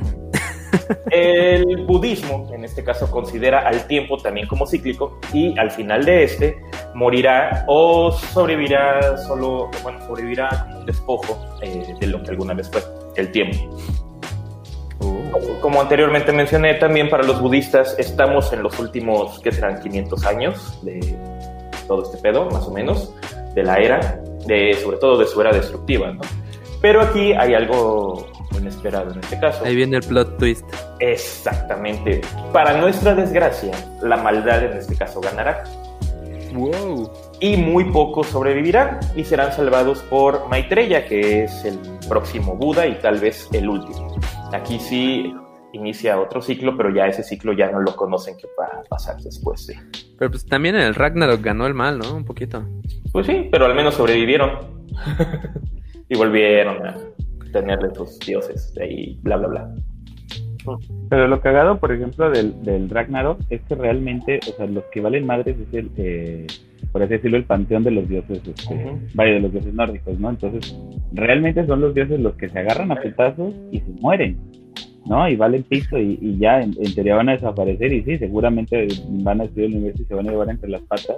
El 1.11 1.85
budismo, 1.85 2.47
en 2.53 2.63
este 2.63 2.83
caso, 2.83 3.09
considera 3.09 3.67
al 3.67 3.87
tiempo 3.87 4.17
también 4.17 4.47
como 4.47 4.67
cíclico 4.67 5.19
y 5.33 5.57
al 5.57 5.71
final 5.71 6.05
de 6.05 6.23
este 6.23 6.61
morirá 6.93 7.63
o 7.67 8.11
sobrevivirá 8.11 9.17
solo, 9.17 9.69
bueno, 9.83 9.99
sobrevivirá 10.05 10.49
como 10.67 10.79
un 10.79 10.85
despojo 10.85 11.57
eh, 11.61 11.95
de 11.99 12.07
lo 12.07 12.21
que 12.23 12.31
alguna 12.31 12.53
vez 12.53 12.69
fue 12.69 12.81
el 13.15 13.31
tiempo. 13.31 13.57
Como 15.61 15.81
anteriormente 15.81 16.31
mencioné, 16.31 16.75
también 16.75 17.09
para 17.09 17.23
los 17.23 17.41
budistas 17.41 17.95
estamos 17.97 18.51
en 18.53 18.63
los 18.63 18.77
últimos, 18.79 19.39
¿qué 19.41 19.51
serán? 19.51 19.81
500 19.81 20.25
años 20.25 20.79
de 20.83 21.17
todo 21.89 22.03
este 22.03 22.17
pedo, 22.19 22.45
más 22.51 22.65
o 22.65 22.71
menos, 22.71 23.13
de 23.53 23.63
la 23.63 23.75
era, 23.77 24.21
de, 24.45 24.75
sobre 24.75 24.97
todo 24.97 25.17
de 25.17 25.25
su 25.25 25.41
era 25.41 25.51
destructiva, 25.51 26.13
¿no? 26.13 26.21
Pero 26.81 27.01
aquí 27.01 27.33
hay 27.33 27.55
algo 27.55 28.25
inesperado 28.57 29.11
en 29.11 29.19
este 29.19 29.37
caso. 29.39 29.65
Ahí 29.65 29.75
viene 29.75 29.97
el 29.97 30.03
plot 30.03 30.37
twist. 30.37 30.65
Exactamente. 30.99 32.21
Para 32.53 32.77
nuestra 32.77 33.13
desgracia, 33.15 33.71
la 34.01 34.15
maldad 34.15 34.63
en 34.63 34.77
este 34.77 34.95
caso 34.95 35.19
ganará. 35.19 35.63
Wow. 36.53 37.11
Y 37.41 37.57
muy 37.57 37.85
pocos 37.91 38.27
sobrevivirán 38.27 38.99
y 39.15 39.23
serán 39.23 39.51
salvados 39.51 39.99
por 40.03 40.47
Maitreya, 40.47 41.05
que 41.05 41.43
es 41.43 41.65
el 41.65 41.77
próximo 42.07 42.55
Buda 42.55 42.87
y 42.87 42.95
tal 42.99 43.19
vez 43.19 43.49
el 43.51 43.67
último. 43.67 44.15
Aquí 44.53 44.79
sí 44.79 45.33
inicia 45.73 46.19
otro 46.19 46.41
ciclo, 46.41 46.75
pero 46.75 46.93
ya 46.93 47.07
ese 47.07 47.23
ciclo 47.23 47.53
ya 47.53 47.71
no 47.71 47.79
lo 47.81 47.95
conocen 47.95 48.35
que 48.37 48.47
va 48.59 48.79
a 48.79 48.83
pasar 48.83 49.17
después. 49.17 49.65
Sí. 49.65 49.73
Pero 50.17 50.31
pues 50.31 50.45
también 50.45 50.75
en 50.75 50.81
el 50.81 50.95
Ragnarok 50.95 51.41
ganó 51.41 51.67
el 51.67 51.73
mal, 51.73 51.99
¿no? 51.99 52.15
Un 52.15 52.25
poquito. 52.25 52.63
Pues 53.11 53.25
sí, 53.25 53.47
pero 53.51 53.65
al 53.65 53.75
menos 53.75 53.95
sobrevivieron. 53.95 54.79
y 56.09 56.17
volvieron 56.17 56.85
a 56.85 56.97
tenerle 57.51 57.93
sus 57.95 58.19
dioses 58.19 58.73
de 58.73 58.83
ahí, 58.83 59.19
bla, 59.21 59.37
bla, 59.37 59.47
bla. 59.47 59.73
Pero 61.09 61.27
lo 61.27 61.41
cagado, 61.41 61.79
por 61.79 61.91
ejemplo, 61.91 62.29
del, 62.29 62.61
del 62.63 62.89
Ragnarok 62.89 63.39
es 63.49 63.61
que 63.61 63.75
realmente, 63.75 64.39
o 64.47 64.57
sea, 64.57 64.67
los 64.67 64.83
que 64.85 65.01
valen 65.01 65.25
madres 65.25 65.55
es 65.57 65.73
el, 65.73 65.89
eh, 65.97 66.47
por 66.91 67.01
así 67.01 67.13
decirlo, 67.13 67.37
el 67.37 67.45
panteón 67.45 67.83
de 67.83 67.91
los 67.91 68.07
dioses, 68.07 68.41
este, 68.45 68.97
vaya, 69.13 69.33
de 69.33 69.39
los 69.39 69.51
dioses 69.51 69.73
nórdicos, 69.73 70.19
¿no? 70.19 70.29
Entonces, 70.29 70.75
realmente 71.13 71.65
son 71.65 71.81
los 71.81 71.93
dioses 71.93 72.19
los 72.19 72.35
que 72.35 72.49
se 72.49 72.59
agarran 72.59 72.91
a 72.91 72.95
petazos 72.95 73.53
y 73.71 73.79
se 73.79 73.91
mueren, 74.01 74.37
¿no? 75.05 75.27
Y 75.29 75.35
valen 75.35 75.63
piso 75.63 75.97
y, 75.97 76.37
ya 76.37 76.61
en, 76.61 76.73
teoría 76.93 77.15
van 77.15 77.29
a 77.29 77.33
desaparecer 77.33 77.93
y 77.93 78.03
sí, 78.03 78.17
seguramente 78.17 78.87
van 79.09 79.41
a 79.41 79.43
destruir 79.43 79.69
el 79.69 79.75
universo 79.75 80.03
y 80.03 80.05
se 80.05 80.15
van 80.15 80.27
a 80.27 80.31
llevar 80.31 80.49
entre 80.49 80.69
las 80.69 80.81
patas, 80.81 81.17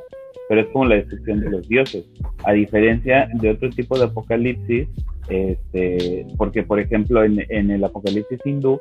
pero 0.50 0.62
es 0.62 0.67
como 0.67 0.86
la 0.86 0.96
destrucción 0.96 1.39
de 1.39 1.50
los 1.50 1.67
dioses. 1.67 2.06
A 2.44 2.54
diferencia 2.54 3.30
de 3.34 3.50
otro 3.52 3.70
tipo 3.70 3.98
de 3.98 4.06
apocalipsis, 4.06 4.88
este, 5.30 6.26
porque 6.38 6.63
por 6.63 6.80
ejemplo 6.80 7.24
en, 7.24 7.44
en 7.50 7.72
el 7.72 7.84
apocalipsis 7.84 8.39
hindú, 8.46 8.80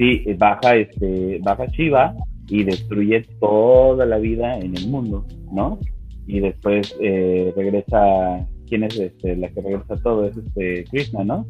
sí, 0.00 0.24
baja, 0.38 0.76
este, 0.76 1.38
baja 1.42 1.66
Shiva 1.66 2.14
y 2.48 2.64
destruye 2.64 3.22
toda 3.38 4.06
la 4.06 4.18
vida 4.18 4.58
en 4.58 4.76
el 4.76 4.88
mundo, 4.88 5.24
¿no? 5.52 5.78
Y 6.26 6.40
después 6.40 6.96
eh, 7.00 7.52
regresa, 7.56 8.46
¿quién 8.70 8.84
es 8.84 8.98
este, 8.98 9.36
la 9.36 9.48
que 9.48 9.60
regresa 9.60 9.96
todo? 10.02 10.24
Es 10.24 10.36
este 10.36 10.84
Krishna, 10.90 11.24
¿no? 11.24 11.46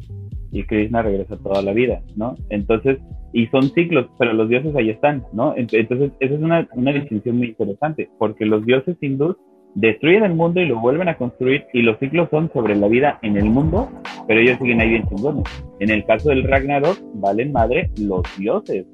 Y 0.51 0.63
Krishna 0.63 1.01
regresa 1.01 1.37
toda 1.37 1.61
la 1.61 1.71
vida, 1.71 2.01
¿no? 2.17 2.35
Entonces, 2.49 2.97
y 3.31 3.47
son 3.47 3.69
ciclos, 3.69 4.07
pero 4.19 4.33
los 4.33 4.49
dioses 4.49 4.75
ahí 4.75 4.89
están, 4.89 5.23
¿no? 5.31 5.53
Entonces, 5.55 6.11
esa 6.19 6.33
es 6.33 6.41
una, 6.41 6.67
una 6.73 6.91
distinción 6.91 7.37
muy 7.37 7.49
interesante, 7.49 8.09
porque 8.17 8.45
los 8.45 8.65
dioses 8.65 8.97
hindús 8.99 9.37
destruyen 9.75 10.23
el 10.23 10.33
mundo 10.33 10.59
y 10.59 10.65
lo 10.65 10.81
vuelven 10.81 11.07
a 11.07 11.15
construir 11.15 11.65
y 11.71 11.83
los 11.83 11.97
ciclos 11.99 12.27
son 12.29 12.51
sobre 12.51 12.75
la 12.75 12.89
vida 12.89 13.19
en 13.21 13.37
el 13.37 13.45
mundo, 13.45 13.89
pero 14.27 14.41
ellos 14.41 14.57
siguen 14.59 14.81
ahí 14.81 14.89
bien 14.89 15.07
chingones. 15.07 15.45
En 15.79 15.91
el 15.91 16.03
caso 16.05 16.29
del 16.29 16.43
Ragnarok, 16.43 16.97
valen 17.13 17.53
madre 17.53 17.89
los 17.97 18.23
dioses. 18.37 18.85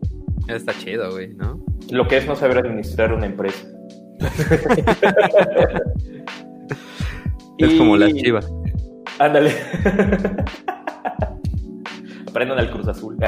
Está 0.48 0.74
chido, 0.74 1.12
güey, 1.12 1.34
¿no? 1.34 1.60
Lo 1.92 2.08
que 2.08 2.18
es 2.18 2.28
no 2.28 2.36
saber 2.36 2.60
administrar 2.60 3.14
una 3.14 3.26
empresa. 3.26 3.68
es 7.58 7.74
como 7.76 7.98
la 7.98 8.12
chiva. 8.12 8.40
Ándale. 9.20 9.52
Aprendan 12.28 12.60
al 12.60 12.72
Cruz 12.72 12.88
Azul. 12.88 13.18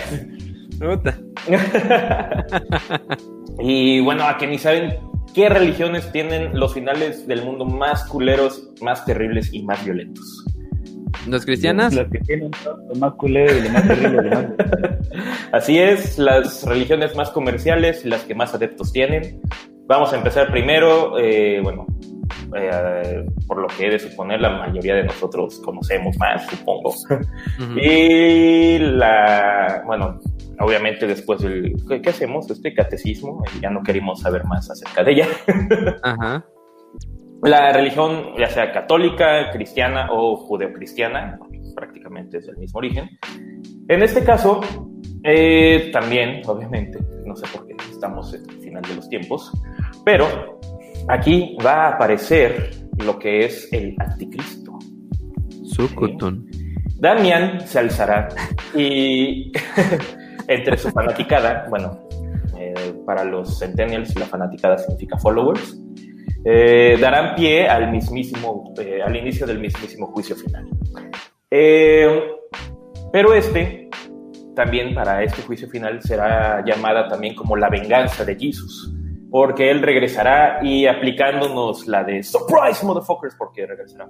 y 3.60 4.00
bueno, 4.00 4.24
a 4.24 4.38
que 4.38 4.48
ni 4.48 4.58
saben 4.58 4.98
¿Qué 5.34 5.48
religiones 5.48 6.12
tienen 6.12 6.58
los 6.58 6.74
finales 6.74 7.28
del 7.28 7.44
mundo 7.44 7.66
más 7.66 8.04
culeros, 8.06 8.68
más 8.82 9.06
terribles 9.06 9.54
y 9.54 9.62
más 9.62 9.84
violentos? 9.86 10.46
¿Las 11.28 11.46
cristianas? 11.46 11.94
Las 11.94 12.10
que 12.10 12.20
tienen 12.20 12.50
los 12.88 12.98
más 12.98 13.14
culeros 13.14 13.58
y 13.58 13.62
los 13.62 13.72
más 13.72 13.88
terribles. 13.88 14.38
Así 15.52 15.78
es, 15.78 16.18
las 16.18 16.66
religiones 16.66 17.16
más 17.16 17.30
comerciales, 17.30 18.06
las 18.06 18.24
que 18.24 18.34
más 18.34 18.56
adeptos 18.56 18.92
tienen. 18.92 19.40
Vamos 19.86 20.14
a 20.14 20.18
empezar 20.18 20.52
primero, 20.52 21.20
eh, 21.20 21.60
bueno, 21.62 21.86
eh, 22.56 23.26
por 23.48 23.60
lo 23.60 23.68
que 23.68 23.88
he 23.88 23.92
de 23.92 24.00
suponer 24.00 24.42
la 24.42 24.50
mayoría 24.50 24.96
de 24.96 25.04
nosotros 25.04 25.60
conocemos 25.64 26.18
más, 26.18 26.46
supongo. 26.48 26.94
Y 27.82 28.78
la, 28.80 29.84
bueno, 29.86 30.20
obviamente 30.60 31.08
después 31.08 31.42
del, 31.42 31.76
¿qué, 31.88 32.10
hacemos? 32.10 32.50
Este 32.50 32.74
catecismo, 32.74 33.44
ya 33.62 33.70
no 33.70 33.82
queremos 33.84 34.22
saber 34.22 34.44
más 34.46 34.70
acerca 34.70 35.04
de 35.04 35.12
ella. 35.12 35.28
Ajá. 36.04 36.46
La 37.42 37.72
religión, 37.72 38.34
ya 38.38 38.48
sea 38.48 38.74
católica, 38.74 39.50
cristiana 39.52 40.10
o 40.12 40.36
judeocristiana, 40.36 41.40
prácticamente 41.74 42.40
es 42.40 42.48
del 42.48 42.58
mismo 42.58 42.80
origen. 42.80 43.10
En 43.88 44.04
este 44.04 44.26
caso, 44.26 44.60
eh, 45.24 45.90
también, 45.94 46.42
obviamente, 46.46 47.00
no 47.26 47.36
sé 47.36 47.46
por 47.48 47.66
qué 47.66 47.76
estamos 47.90 48.34
en 48.34 48.50
el 48.50 48.60
final 48.60 48.82
de 48.82 48.96
los 48.96 49.08
tiempos, 49.08 49.52
pero 50.04 50.60
aquí 51.08 51.58
va 51.66 51.86
a 51.86 51.90
aparecer 51.96 52.72
lo 52.98 53.18
que 53.18 53.46
es 53.46 53.72
el 53.72 53.96
anticristo. 54.00 54.78
Sukutun. 55.64 56.50
Damian 56.96 57.62
se 57.66 57.80
alzará 57.80 58.28
y 58.76 59.52
entre 60.48 60.78
su 60.78 60.90
fanaticada, 60.92 61.66
bueno, 61.70 62.08
eh, 62.58 62.94
para 63.06 63.24
los 63.24 63.58
centennials 63.58 64.14
la 64.20 64.26
fanaticada 64.26 64.78
significa 64.78 65.18
followers, 65.18 65.80
eh, 66.44 66.98
darán 67.00 67.36
pie 67.36 67.68
al 67.70 67.92
mismísimo, 67.92 68.74
eh, 68.82 69.02
al 69.02 69.16
inicio 69.16 69.48
del 69.48 69.60
mismísimo 69.60 70.08
juicio 70.08 70.36
final. 70.36 70.68
pero 73.12 73.34
este, 73.34 73.90
también 74.56 74.94
para 74.94 75.24
este 75.24 75.42
juicio 75.44 75.70
final 75.70 76.02
será 76.02 76.64
llamada 76.66 77.08
también 77.08 77.34
como 77.34 77.56
la 77.56 77.70
venganza 77.70 78.26
de 78.26 78.36
Jesus, 78.36 78.94
porque 79.30 79.70
él 79.70 79.82
regresará 79.82 80.60
y 80.64 80.88
aplicándonos 80.88 81.88
la 81.88 82.04
de 82.04 82.24
surprise 82.24 82.86
motherfuckers, 82.86 83.36
porque 83.36 83.66
regresará 83.66 84.08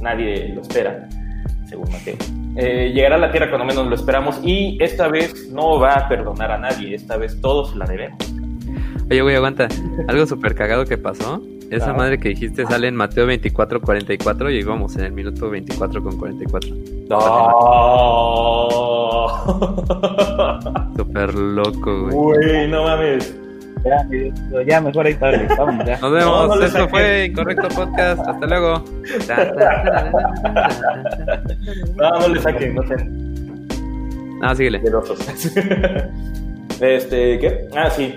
nadie 0.00 0.48
lo 0.54 0.62
espera 0.62 1.08
según 1.66 1.90
Mateo. 1.90 2.16
Eh, 2.56 2.90
llegará 2.92 3.14
a 3.14 3.18
la 3.18 3.30
tierra 3.30 3.48
cuando 3.48 3.64
menos 3.64 3.86
lo 3.86 3.94
esperamos 3.94 4.40
y 4.42 4.76
esta 4.82 5.08
vez 5.08 5.48
no 5.50 5.78
va 5.78 5.94
a 5.94 6.08
perdonar 6.08 6.50
a 6.50 6.58
nadie, 6.58 6.94
esta 6.94 7.16
vez 7.16 7.40
todos 7.40 7.76
la 7.76 7.86
debemos. 7.86 8.18
Oye, 9.08 9.22
güey, 9.22 9.36
aguanta. 9.36 9.68
Algo 10.08 10.26
súper 10.26 10.54
cagado 10.54 10.84
que 10.84 10.98
pasó. 10.98 11.40
Esa 11.70 11.92
madre 11.92 12.18
que 12.18 12.30
dijiste 12.30 12.66
sale 12.66 12.88
en 12.88 12.96
Mateo 12.96 13.26
24, 13.26 13.80
44 13.80 14.50
y 14.50 14.58
íbamos 14.58 14.96
en 14.96 15.04
el 15.04 15.12
minuto 15.12 15.48
24 15.48 16.02
con 16.02 16.18
44. 16.18 16.70
No. 17.08 18.68
Súper 20.96 21.34
loco, 21.34 22.02
güey. 22.02 22.14
Güey, 22.14 22.68
no 22.68 22.82
mames. 22.82 23.39
Ya, 23.84 24.06
ya 24.66 24.80
mejor 24.80 25.06
ahí. 25.06 25.16
Vamos, 25.56 25.86
ya. 25.86 25.96
Nos 25.98 26.12
vemos. 26.12 26.60
Esto 26.62 26.88
fue 26.88 27.26
Incorrecto 27.26 27.68
Podcast. 27.68 28.20
Hasta 28.26 28.46
luego. 28.46 28.84
no, 31.96 32.20
no 32.20 32.28
le 32.28 32.40
saquen, 32.40 32.74
no 32.74 32.82
sé. 32.86 32.96
No, 34.40 34.54
síguele. 34.54 34.82
Este, 36.80 37.38
¿qué? 37.38 37.68
Ah, 37.76 37.90
sí. 37.90 38.16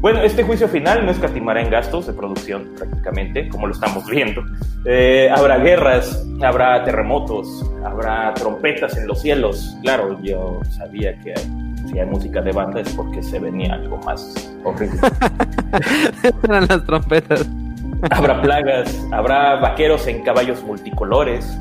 Bueno, 0.00 0.20
este 0.20 0.42
juicio 0.42 0.68
final 0.68 1.06
no 1.06 1.12
escatimará 1.12 1.62
en 1.62 1.70
gastos 1.70 2.06
de 2.06 2.12
producción 2.12 2.68
prácticamente, 2.76 3.48
como 3.48 3.66
lo 3.66 3.72
estamos 3.72 4.06
viendo. 4.06 4.44
Eh, 4.84 5.30
habrá 5.34 5.56
guerras, 5.56 6.22
habrá 6.42 6.84
terremotos, 6.84 7.64
habrá 7.82 8.34
trompetas 8.34 8.94
en 8.98 9.06
los 9.06 9.22
cielos. 9.22 9.74
Claro, 9.82 10.20
yo 10.22 10.60
sabía 10.70 11.18
que 11.20 11.32
si 11.86 11.98
hay 11.98 12.06
música 12.06 12.40
de 12.40 12.52
banda 12.52 12.80
es 12.80 12.92
porque 12.94 13.22
se 13.22 13.38
venía 13.38 13.74
algo 13.74 13.98
más 13.98 14.52
horrible. 14.64 14.98
Eran 16.42 16.66
las 16.68 16.84
trompetas. 16.84 17.48
Habrá 18.10 18.42
plagas, 18.42 19.06
habrá 19.12 19.56
vaqueros 19.56 20.06
en 20.06 20.22
caballos 20.22 20.62
multicolores, 20.64 21.58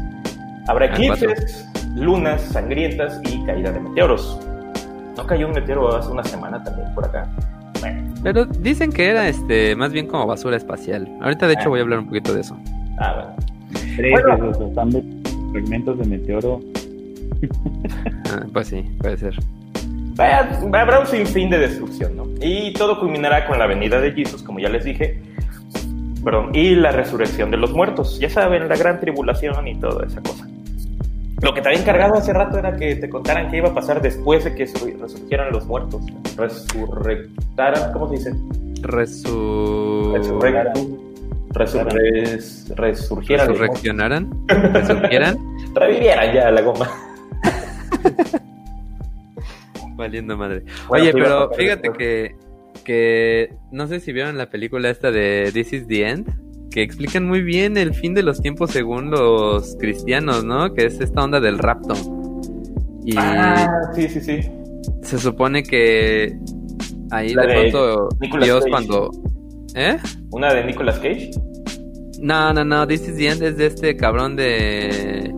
habrá 0.67 0.87
ah, 0.87 0.89
eclipses, 0.89 1.67
lunas 1.95 2.41
sangrientas 2.41 3.21
y 3.23 3.43
caída 3.45 3.71
de 3.71 3.79
meteoros. 3.79 4.39
¿No 5.15 5.25
cayó 5.25 5.47
un 5.47 5.53
meteoro 5.53 5.95
hace 5.95 6.11
una 6.11 6.23
semana 6.23 6.61
también 6.63 6.93
por 6.93 7.05
acá? 7.05 7.29
Pero 8.23 8.45
dicen 8.45 8.91
que 8.91 9.07
era 9.07 9.27
este 9.27 9.75
más 9.75 9.91
bien 9.91 10.07
como 10.07 10.25
basura 10.25 10.57
espacial. 10.57 11.07
Ahorita 11.21 11.47
de 11.47 11.53
hecho 11.53 11.65
ah. 11.65 11.69
voy 11.69 11.79
a 11.79 11.83
hablar 11.83 11.99
un 11.99 12.07
poquito 12.07 12.33
de 12.33 12.41
eso. 12.41 12.57
Ah, 12.99 13.35
bueno. 13.97 15.51
fragmentos 15.51 15.97
de 15.99 16.05
meteoro. 16.05 16.59
Ah, 18.31 18.45
pues 18.51 18.67
sí, 18.67 18.81
puede 18.99 19.17
ser. 19.17 19.35
Habrá 20.17 20.99
un 20.99 21.07
sinfín 21.07 21.49
de 21.49 21.59
destrucción, 21.59 22.15
¿no? 22.15 22.25
Y 22.41 22.73
todo 22.73 22.99
culminará 22.99 23.45
con 23.47 23.59
la 23.59 23.67
venida 23.67 23.99
de 23.99 24.11
Jesús, 24.11 24.43
como 24.43 24.59
ya 24.59 24.69
les 24.69 24.85
dije, 24.85 25.21
perdón, 26.23 26.53
y 26.53 26.75
la 26.75 26.91
resurrección 26.91 27.51
de 27.51 27.57
los 27.57 27.71
muertos. 27.71 28.19
Ya 28.19 28.29
saben, 28.29 28.67
la 28.67 28.75
gran 28.75 28.99
tribulación 28.99 29.67
y 29.67 29.75
toda 29.75 30.05
esa 30.05 30.21
cosa. 30.21 30.47
Lo 31.41 31.53
que 31.53 31.61
te 31.61 31.69
había 31.69 31.81
encargado 31.81 32.15
hace 32.15 32.33
rato 32.33 32.57
era 32.57 32.75
que 32.75 32.95
te 32.95 33.09
contaran 33.09 33.51
qué 33.51 33.57
iba 33.57 33.69
a 33.69 33.73
pasar 33.73 34.01
después 34.01 34.43
de 34.45 34.55
que 34.55 34.65
resurgieran 34.99 35.51
los 35.51 35.65
muertos. 35.65 36.01
Resurrectaran, 36.37 37.91
¿cómo 37.93 38.09
se 38.09 38.15
dice? 38.15 38.33
Resu... 38.81 40.13
resurgieran. 41.51 43.47
Resurreccionaran. 43.47 44.29
Resurgieran. 44.47 45.37
Revivieran 45.73 46.33
ya 46.33 46.51
la 46.51 46.61
goma. 46.61 46.89
Valiendo 49.95 50.37
madre. 50.37 50.63
Oye, 50.89 51.11
pero 51.11 51.49
fíjate 51.51 51.89
que, 51.97 52.35
que 52.83 53.53
no 53.71 53.87
sé 53.87 53.99
si 53.99 54.11
vieron 54.13 54.37
la 54.37 54.49
película 54.49 54.89
esta 54.89 55.11
de 55.11 55.51
This 55.53 55.73
is 55.73 55.87
the 55.87 56.07
End 56.07 56.45
que 56.75 56.81
explican 56.81 57.25
muy 57.25 57.41
bien 57.41 57.77
el 57.77 57.93
fin 57.93 58.13
de 58.13 58.21
los 58.21 58.41
tiempos 58.41 58.71
según 58.71 59.09
los 59.09 59.77
cristianos, 59.77 60.43
¿no? 60.43 60.73
Que 60.73 60.87
es 60.87 60.99
esta 60.99 61.23
onda 61.23 61.39
del 61.39 61.57
rapto. 61.57 61.93
Y 63.05 63.15
ah, 63.17 63.91
sí, 63.95 64.09
sí, 64.09 64.19
sí. 64.19 64.41
Se 65.01 65.17
supone 65.17 65.63
que 65.63 66.37
ahí 67.11 67.33
de, 67.33 67.69
pronto 67.69 68.09
Dios 68.43 68.65
cuando... 68.69 69.09
¿Eh? 69.73 69.97
¿Una 70.31 70.53
de 70.53 70.65
Nicolas 70.65 70.99
Cage? 70.99 71.31
No, 72.19 72.51
no, 72.51 72.65
no, 72.65 72.85
This 72.85 73.07
is 73.07 73.15
the 73.15 73.29
End 73.29 73.41
es 73.41 73.55
de 73.55 73.67
este 73.67 73.95
cabrón 73.95 74.35
de... 74.35 75.33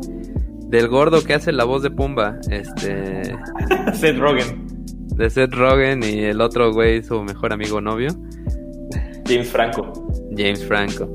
Del 0.67 0.87
gordo 0.87 1.23
que 1.23 1.33
hace 1.33 1.51
la 1.51 1.63
voz 1.63 1.81
de 1.81 1.91
Pumba, 1.91 2.39
este... 2.49 3.21
Seth 3.93 4.17
Rogen. 4.17 4.67
De 5.15 5.29
Seth 5.29 5.53
Rogen 5.53 6.03
y 6.03 6.25
el 6.25 6.41
otro 6.41 6.73
güey, 6.73 7.01
su 7.03 7.23
mejor 7.23 7.53
amigo 7.53 7.81
novio. 7.81 8.09
James 9.27 9.49
Franco. 9.49 9.91
James 10.35 10.63
Franco, 10.65 11.09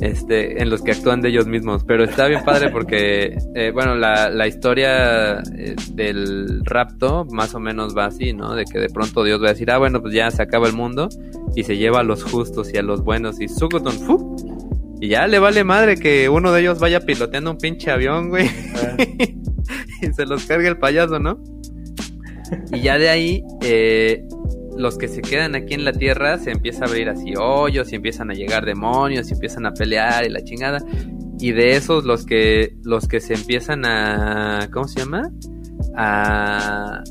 este, 0.00 0.62
en 0.62 0.70
los 0.70 0.82
que 0.82 0.92
actúan 0.92 1.20
de 1.20 1.28
ellos 1.28 1.46
mismos. 1.46 1.84
Pero 1.84 2.04
está 2.04 2.26
bien 2.26 2.42
padre 2.44 2.70
porque, 2.72 3.36
eh, 3.54 3.70
bueno, 3.72 3.94
la, 3.94 4.30
la 4.30 4.46
historia 4.46 5.42
eh, 5.56 5.76
del 5.92 6.64
rapto 6.64 7.26
más 7.30 7.54
o 7.54 7.60
menos 7.60 7.96
va 7.96 8.06
así, 8.06 8.32
¿no? 8.32 8.54
De 8.54 8.64
que 8.64 8.78
de 8.78 8.88
pronto 8.88 9.24
Dios 9.24 9.42
va 9.42 9.48
a 9.48 9.52
decir, 9.52 9.70
ah, 9.70 9.78
bueno, 9.78 10.00
pues 10.00 10.14
ya 10.14 10.30
se 10.30 10.42
acaba 10.42 10.66
el 10.66 10.74
mundo 10.74 11.08
y 11.54 11.64
se 11.64 11.76
lleva 11.76 12.00
a 12.00 12.04
los 12.04 12.24
justos 12.24 12.72
y 12.72 12.78
a 12.78 12.82
los 12.82 13.02
buenos 13.02 13.40
y 13.40 13.48
Sugotun, 13.48 13.92
¡fu! 13.92 14.36
Y 15.00 15.08
ya 15.08 15.26
le 15.26 15.38
vale 15.38 15.62
madre 15.64 15.96
que 15.96 16.28
uno 16.28 16.52
de 16.52 16.60
ellos 16.60 16.78
vaya 16.80 17.00
piloteando 17.00 17.52
un 17.52 17.58
pinche 17.58 17.90
avión, 17.90 18.30
güey. 18.30 18.48
Ah. 18.74 18.96
y 20.02 20.12
se 20.12 20.26
los 20.26 20.44
cargue 20.44 20.68
el 20.68 20.78
payaso, 20.78 21.18
¿no? 21.18 21.42
Y 22.72 22.80
ya 22.80 22.98
de 22.98 23.08
ahí, 23.08 23.44
eh, 23.62 24.24
los 24.76 24.96
que 24.96 25.08
se 25.08 25.20
quedan 25.20 25.54
aquí 25.54 25.74
en 25.74 25.84
la 25.84 25.92
tierra 25.92 26.38
se 26.38 26.50
empieza 26.50 26.84
a 26.84 26.88
abrir 26.88 27.08
así 27.08 27.34
hoyos 27.36 27.92
y 27.92 27.96
empiezan 27.96 28.30
a 28.30 28.34
llegar 28.34 28.64
demonios 28.64 29.28
y 29.30 29.34
empiezan 29.34 29.66
a 29.66 29.72
pelear 29.72 30.24
y 30.24 30.30
la 30.30 30.42
chingada. 30.42 30.78
Y 31.40 31.52
de 31.52 31.76
esos 31.76 32.04
los 32.04 32.24
que 32.24 32.74
los 32.82 33.06
que 33.06 33.20
se 33.20 33.34
empiezan 33.34 33.84
a 33.84 34.68
¿cómo 34.72 34.88
se 34.88 35.00
llama? 35.00 35.30
A, 35.96 37.02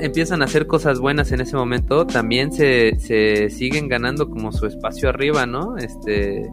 empiezan 0.00 0.42
a 0.42 0.46
hacer 0.46 0.66
cosas 0.66 0.98
buenas 0.98 1.32
en 1.32 1.40
ese 1.40 1.56
momento, 1.56 2.06
también 2.06 2.52
se, 2.52 2.98
se 2.98 3.48
siguen 3.50 3.88
ganando 3.88 4.28
como 4.28 4.52
su 4.52 4.66
espacio 4.66 5.08
arriba, 5.08 5.46
¿no? 5.46 5.76
Este 5.76 6.50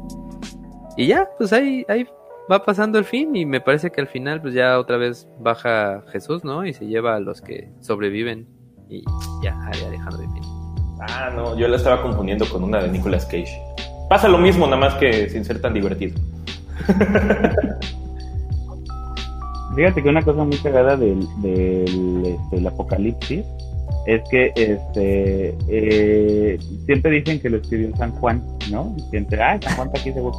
y 0.97 1.07
ya, 1.07 1.29
pues 1.37 1.53
ahí 1.53 1.85
ahí 1.87 2.05
va 2.51 2.63
pasando 2.65 2.99
el 2.99 3.05
fin 3.05 3.35
y 3.35 3.45
me 3.45 3.61
parece 3.61 3.91
que 3.91 4.01
al 4.01 4.07
final 4.07 4.41
pues 4.41 4.53
ya 4.53 4.79
otra 4.79 4.97
vez 4.97 5.27
baja 5.39 6.03
Jesús, 6.11 6.43
¿no? 6.43 6.65
Y 6.65 6.73
se 6.73 6.85
lleva 6.85 7.15
a 7.15 7.19
los 7.19 7.41
que 7.41 7.71
sobreviven 7.79 8.47
y 8.89 9.03
ya, 9.41 9.57
Alejandro 9.67 10.17
de 10.17 10.27
fin. 10.29 10.43
Ah, 10.99 11.31
no, 11.35 11.57
yo 11.57 11.67
la 11.67 11.77
estaba 11.77 12.01
confundiendo 12.01 12.45
con 12.49 12.63
una 12.63 12.81
de 12.81 12.89
Nicolas 12.89 13.25
Cage. 13.25 13.59
Pasa 14.09 14.27
lo 14.27 14.37
mismo, 14.37 14.65
nada 14.65 14.77
más 14.77 14.95
que 14.95 15.29
sin 15.29 15.45
ser 15.45 15.61
tan 15.61 15.73
divertido. 15.73 16.19
Fíjate 19.75 20.03
que 20.03 20.09
una 20.09 20.21
cosa 20.21 20.43
muy 20.43 20.57
cagada 20.57 20.97
del, 20.97 21.25
este, 22.25 22.67
apocalipsis 22.67 23.45
es 24.05 24.21
que 24.29 24.51
este 24.55 25.55
eh, 25.69 26.59
siempre 26.85 27.11
dicen 27.11 27.39
que 27.39 27.49
lo 27.49 27.57
escribió 27.57 27.95
San 27.97 28.11
Juan, 28.13 28.43
¿no? 28.71 28.95
Siempre, 29.09 29.41
ah, 29.41 29.59
San 29.61 29.75
Juan 29.75 29.89
aquí, 29.89 30.11
se 30.11 30.21
fue 30.21 30.31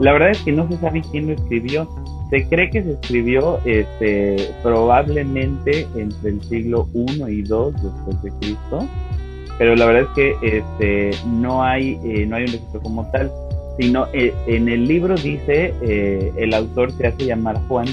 La 0.00 0.12
verdad 0.12 0.30
es 0.30 0.38
que 0.42 0.52
no 0.52 0.68
se 0.68 0.76
sabe 0.78 1.02
quién 1.10 1.26
lo 1.28 1.34
escribió. 1.34 1.88
Se 2.30 2.46
cree 2.48 2.70
que 2.70 2.82
se 2.82 2.92
escribió 2.92 3.60
este, 3.64 4.36
probablemente 4.62 5.86
entre 5.94 6.30
el 6.30 6.42
siglo 6.42 6.88
I 6.94 7.22
y 7.28 7.38
II 7.40 7.72
después 7.82 8.22
de 8.22 8.32
Cristo, 8.40 8.88
pero 9.58 9.76
la 9.76 9.86
verdad 9.86 10.02
es 10.02 10.08
que 10.14 10.58
este, 10.58 11.10
no, 11.26 11.62
hay, 11.62 11.98
eh, 12.04 12.26
no 12.26 12.36
hay 12.36 12.44
un 12.44 12.52
registro 12.52 12.80
como 12.80 13.08
tal, 13.10 13.30
sino 13.78 14.06
eh, 14.12 14.32
en 14.46 14.68
el 14.68 14.86
libro 14.86 15.14
dice 15.16 15.74
eh, 15.82 16.32
el 16.36 16.54
autor 16.54 16.92
se 16.92 17.06
hace 17.06 17.26
llamar 17.26 17.56
Juan, 17.68 17.86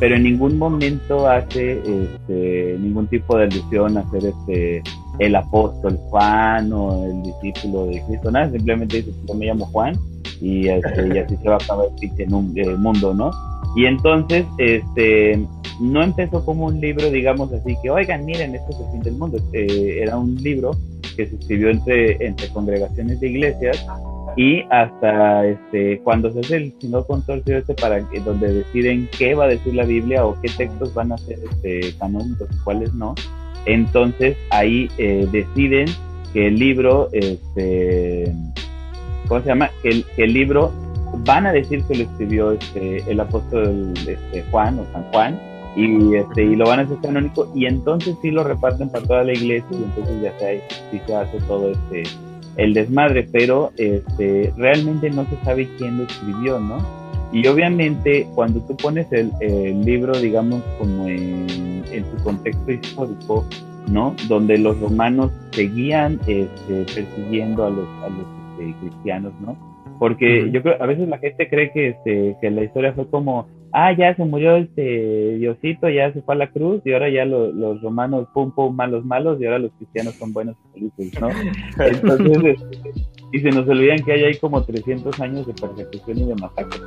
pero 0.00 0.16
en 0.16 0.24
ningún 0.24 0.58
momento 0.58 1.28
hace 1.28 1.78
este, 1.78 2.76
ningún 2.80 3.06
tipo 3.06 3.36
de 3.36 3.44
alusión 3.44 3.96
a 3.96 4.10
ser 4.10 4.26
este, 4.26 4.82
el 5.18 5.36
apóstol 5.36 5.96
Juan 6.08 6.72
o 6.72 7.04
el 7.04 7.22
discípulo 7.22 7.86
de 7.86 8.02
Cristo, 8.06 8.30
nada, 8.30 8.50
simplemente 8.50 8.98
dice, 8.98 9.12
yo 9.26 9.34
me 9.34 9.46
llamo 9.46 9.66
Juan 9.66 9.96
y, 10.40 10.68
este, 10.68 11.08
y 11.14 11.18
así 11.18 11.36
se 11.36 11.48
va 11.48 11.54
a 11.54 11.58
acabar 11.58 11.86
el 12.00 12.34
un, 12.34 12.82
mundo, 12.82 13.14
¿no? 13.14 13.30
Y 13.76 13.86
entonces, 13.86 14.44
este, 14.58 15.44
no 15.80 16.02
empezó 16.02 16.44
como 16.44 16.66
un 16.66 16.80
libro, 16.80 17.10
digamos 17.10 17.52
así, 17.52 17.76
que 17.82 17.90
oigan, 17.90 18.24
miren, 18.24 18.54
esto 18.54 18.70
es 18.70 18.80
el 18.80 18.92
fin 18.92 19.02
del 19.02 19.14
mundo. 19.14 19.38
Eh, 19.52 20.00
era 20.02 20.16
un 20.16 20.36
libro 20.36 20.76
que 21.16 21.26
se 21.26 21.36
escribió 21.36 21.70
entre, 21.70 22.24
entre 22.24 22.48
congregaciones 22.48 23.20
de 23.20 23.28
iglesias 23.28 23.84
y 24.36 24.62
hasta 24.70 25.46
este, 25.46 26.00
cuando 26.00 26.30
se 26.32 26.40
hace 26.40 26.56
el 26.56 26.74
sino 26.80 27.04
consorcio 27.04 27.58
este 27.58 27.74
para 27.74 28.00
donde 28.24 28.52
deciden 28.52 29.08
qué 29.16 29.34
va 29.34 29.44
a 29.44 29.48
decir 29.48 29.74
la 29.74 29.84
Biblia 29.84 30.24
o 30.26 30.40
qué 30.40 30.48
textos 30.56 30.92
van 30.94 31.12
a 31.12 31.18
ser 31.18 31.38
este, 31.50 31.94
canónicos 31.98 32.48
y 32.52 32.64
cuáles 32.64 32.92
no, 32.94 33.14
entonces 33.66 34.36
ahí 34.50 34.88
eh, 34.98 35.28
deciden 35.30 35.86
que 36.32 36.48
el 36.48 36.58
libro, 36.58 37.08
este, 37.12 38.32
¿cómo 39.28 39.40
se 39.40 39.48
llama? 39.48 39.70
el, 39.84 40.04
el 40.16 40.32
libro 40.32 40.72
van 41.24 41.46
a 41.46 41.52
decir 41.52 41.82
que 41.84 41.96
lo 41.96 42.04
escribió 42.04 42.52
este, 42.52 43.08
el 43.10 43.20
apóstol 43.20 43.94
este, 43.96 44.42
Juan 44.50 44.78
o 44.80 44.86
San 44.92 45.04
Juan 45.12 45.40
y 45.76 46.14
este 46.14 46.44
y 46.44 46.56
lo 46.56 46.66
van 46.66 46.80
a 46.80 46.82
hacer 46.82 46.98
canónico 47.02 47.50
y 47.54 47.66
entonces 47.66 48.16
sí 48.22 48.30
lo 48.30 48.44
reparten 48.44 48.88
para 48.90 49.04
toda 49.06 49.24
la 49.24 49.32
iglesia 49.32 49.66
y 49.72 49.82
entonces 49.82 50.22
ya 50.22 50.38
se, 50.38 50.62
sí 50.90 51.00
se 51.04 51.14
hace 51.14 51.38
todo 51.48 51.72
este 51.72 52.04
el 52.56 52.74
desmadre 52.74 53.26
pero 53.30 53.72
este 53.76 54.52
realmente 54.56 55.10
no 55.10 55.24
se 55.26 55.36
sabe 55.44 55.68
quién 55.78 55.98
lo 55.98 56.04
escribió 56.04 56.58
no 56.58 56.78
y 57.32 57.46
obviamente 57.48 58.28
cuando 58.34 58.60
tú 58.60 58.76
pones 58.76 59.06
el, 59.12 59.32
libro 59.84 60.18
digamos 60.18 60.62
como 60.78 61.08
en, 61.08 61.82
su 62.10 62.24
contexto 62.24 62.72
histórico 62.72 63.44
no 63.88 64.14
donde 64.28 64.58
los 64.58 64.78
romanos 64.80 65.30
seguían 65.52 66.20
este, 66.26 66.84
persiguiendo 66.94 67.64
a 67.64 67.70
los 67.70 67.88
a 68.02 68.08
los 68.08 68.26
este, 68.58 68.74
cristianos 68.80 69.32
no 69.40 69.56
porque 69.98 70.50
yo 70.50 70.62
creo, 70.62 70.82
a 70.82 70.86
veces 70.86 71.08
la 71.08 71.18
gente 71.18 71.48
cree 71.48 71.70
que, 71.72 71.88
este, 71.88 72.36
que 72.40 72.50
la 72.50 72.64
historia 72.64 72.92
fue 72.92 73.08
como, 73.08 73.46
ah, 73.74 73.92
ya 73.92 74.14
se 74.14 74.24
murió 74.24 74.56
este 74.56 75.36
Diosito, 75.36 75.88
ya 75.88 76.12
se 76.12 76.22
fue 76.22 76.36
a 76.36 76.38
la 76.38 76.50
cruz 76.50 76.80
y 76.84 76.92
ahora 76.92 77.10
ya 77.10 77.24
los 77.24 77.82
romanos, 77.82 78.28
pum, 78.32 78.52
pum, 78.52 78.74
malos, 78.74 79.04
malos 79.04 79.40
y 79.40 79.46
ahora 79.46 79.58
los 79.58 79.72
cristianos 79.72 80.14
son 80.14 80.32
buenos 80.32 80.56
y 80.64 80.78
felices, 80.78 81.20
¿no? 81.20 81.28
Entonces, 81.84 82.60
este, 82.60 82.92
y 83.32 83.40
se 83.40 83.50
nos 83.50 83.68
olvidan 83.68 83.98
que 84.04 84.12
hay 84.12 84.24
ahí 84.24 84.38
como 84.38 84.62
300 84.62 85.18
años 85.20 85.46
de 85.46 85.54
persecución 85.54 86.18
y 86.18 86.24
de 86.26 86.34
masacre. 86.36 86.80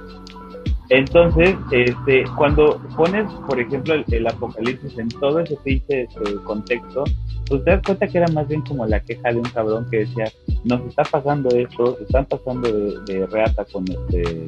Entonces, 0.90 1.58
este, 1.72 2.24
cuando 2.38 2.82
pones, 2.96 3.30
por 3.50 3.60
ejemplo, 3.60 3.94
el, 3.94 4.28
apocalipsis 4.28 4.98
en 4.98 5.10
todo 5.10 5.42
ese 5.42 5.58
pinche 5.66 6.04
este, 6.04 6.36
contexto, 6.46 7.04
pues 7.50 7.66
te 7.66 7.72
das 7.72 7.82
cuenta 7.86 8.08
que 8.08 8.18
era 8.18 8.28
más 8.30 8.48
bien 8.48 8.62
como 8.62 8.86
la 8.86 9.02
queja 9.02 9.34
de 9.34 9.40
un 9.40 9.50
cabrón 9.50 9.86
que 9.92 10.00
decía, 10.00 10.32
nos 10.64 10.82
está 10.88 11.04
pasando 11.04 11.50
esto, 11.50 11.98
se 11.98 12.04
están 12.04 12.26
pasando 12.28 12.72
de, 12.72 12.98
de 13.06 13.28
reata 13.28 13.66
con 13.66 13.84
este 13.84 14.48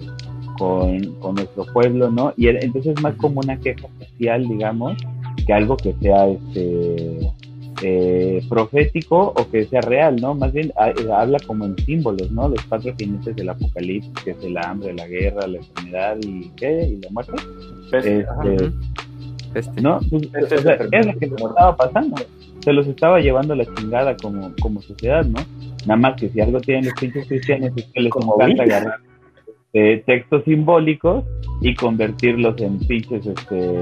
con, 0.59 1.15
con, 1.15 1.35
nuestro 1.35 1.65
pueblo, 1.73 2.11
¿no? 2.11 2.33
Y 2.37 2.49
entonces 2.49 2.97
es 2.97 3.01
más 3.01 3.15
como 3.15 3.39
una 3.39 3.57
queja 3.57 3.87
social, 3.97 4.47
digamos, 4.47 4.97
que 5.47 5.53
algo 5.53 5.77
que 5.77 5.95
sea 6.01 6.27
este 6.27 7.31
eh, 7.81 8.43
profético 8.49 9.33
o 9.35 9.49
que 9.49 9.65
sea 9.65 9.79
real, 9.79 10.17
¿no? 10.17 10.35
Más 10.35 10.51
bien 10.51 10.67
eh, 10.67 11.07
habla 11.15 11.39
como 11.47 11.65
en 11.65 11.77
símbolos, 11.77 12.29
¿no? 12.31 12.49
Los 12.49 12.61
cuatro 12.65 12.93
jinetes 12.97 13.35
del 13.37 13.49
apocalipsis, 13.49 14.11
que 14.23 14.31
es 14.31 14.43
el 14.43 14.57
hambre, 14.57 14.93
la 14.93 15.07
guerra, 15.07 15.47
la 15.47 15.57
enfermedad 15.59 16.17
y 16.21 16.49
¿qué? 16.57 16.87
Y 16.87 17.01
la 17.01 17.09
muerte. 17.09 17.33
Este, 17.93 18.25
este, 19.55 19.81
¿No? 19.81 19.99
Pues, 20.09 20.51
es 20.51 20.65
lo 21.05 21.19
que 21.19 21.27
nos 21.27 21.41
estaba 21.41 21.75
pasando. 21.75 22.17
Se 22.59 22.73
los 22.73 22.85
estaba 22.85 23.21
llevando 23.21 23.55
la 23.55 23.65
chingada 23.75 24.15
como, 24.17 24.51
como 24.61 24.81
sociedad, 24.81 25.25
¿no? 25.25 25.39
Nada 25.85 25.97
más 25.97 26.19
que 26.19 26.27
si 26.29 26.41
algo 26.41 26.59
tienen 26.59 26.85
los 26.85 26.93
pinches 26.99 27.25
cristianos 27.27 27.71
es 27.77 27.85
que 27.85 28.01
les 28.01 28.11
encanta 28.13 28.63
agarrar 28.63 29.08
eh, 29.73 30.03
textos 30.05 30.43
simbólicos 30.45 31.23
y 31.61 31.75
convertirlos 31.75 32.59
en 32.59 32.79
pinches 32.79 33.25
este, 33.25 33.81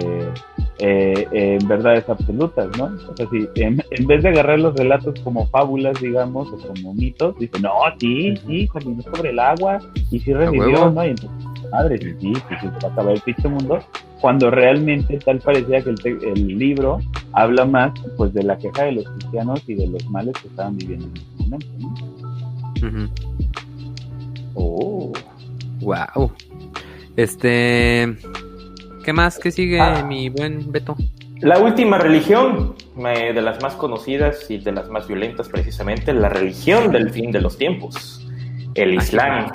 eh, 0.80 1.28
en 1.32 1.68
verdades 1.68 2.10
absolutas, 2.10 2.68
¿no? 2.78 2.86
O 3.10 3.16
sea, 3.16 3.28
si 3.30 3.48
en, 3.56 3.78
vez 4.06 4.24
de 4.24 4.30
agarrar 4.30 4.60
los 4.60 4.76
relatos 4.76 5.18
como 5.22 5.48
fábulas, 5.48 6.00
digamos, 6.02 6.50
o 6.52 6.58
como 6.58 6.94
mitos, 6.94 7.40
dice, 7.40 7.60
no, 7.62 7.72
sí, 8.00 8.36
sí, 8.46 8.68
caminó 8.68 9.02
sobre 9.04 9.30
el 9.30 9.40
agua 9.40 9.80
y 10.12 10.20
sí 10.20 10.34
revivió, 10.34 10.90
¿no? 10.90 11.06
Y 11.06 11.10
entonces, 11.10 11.48
madre, 11.72 11.98
sí, 12.00 12.16
sí, 12.20 12.34
sí, 12.34 12.56
se 12.60 12.68
va 12.68 12.90
a 12.90 12.92
acabar 12.92 13.14
el 13.14 13.22
pinche 13.22 13.48
mundo, 13.48 13.80
cuando 14.20 14.52
realmente 14.52 15.20
tal 15.20 15.40
parecía 15.40 15.82
que 15.82 15.92
el, 15.92 15.98
el, 16.24 16.58
libro 16.58 17.00
habla 17.32 17.66
más, 17.66 17.94
pues, 18.18 18.34
de 18.34 18.44
la 18.44 18.58
queja 18.58 18.84
de 18.84 18.92
los 18.94 19.10
cristianos 19.10 19.64
y 19.68 19.76
de 19.76 19.88
los 19.88 20.10
males 20.10 20.34
que 20.42 20.48
estaban 20.50 20.76
viviendo 20.76 21.06
en 21.06 21.14
ese 21.16 21.44
momento, 21.44 21.68
¿no? 21.80 23.28
Oh. 24.56 25.14
Wow. 25.80 26.32
Este. 27.16 28.18
¿Qué 29.04 29.14
más? 29.14 29.40
¿Qué 29.40 29.52
sigue, 29.52 29.80
ah. 29.80 30.04
mi 30.04 30.30
buen 30.30 30.72
Beto? 30.72 30.96
La 31.40 31.60
última 31.60 32.00
religión, 32.00 32.76
de 32.96 33.42
las 33.42 33.62
más 33.62 33.76
conocidas 33.76 34.50
y 34.50 34.58
de 34.58 34.72
las 34.72 34.90
más 34.90 35.08
violentas, 35.08 35.50
precisamente, 35.50 36.12
la 36.14 36.30
religión 36.30 36.92
del 36.92 37.12
fin 37.12 37.32
de 37.32 37.42
los 37.42 37.58
tiempos, 37.58 38.26
el 38.74 38.96
Islam. 38.96 39.52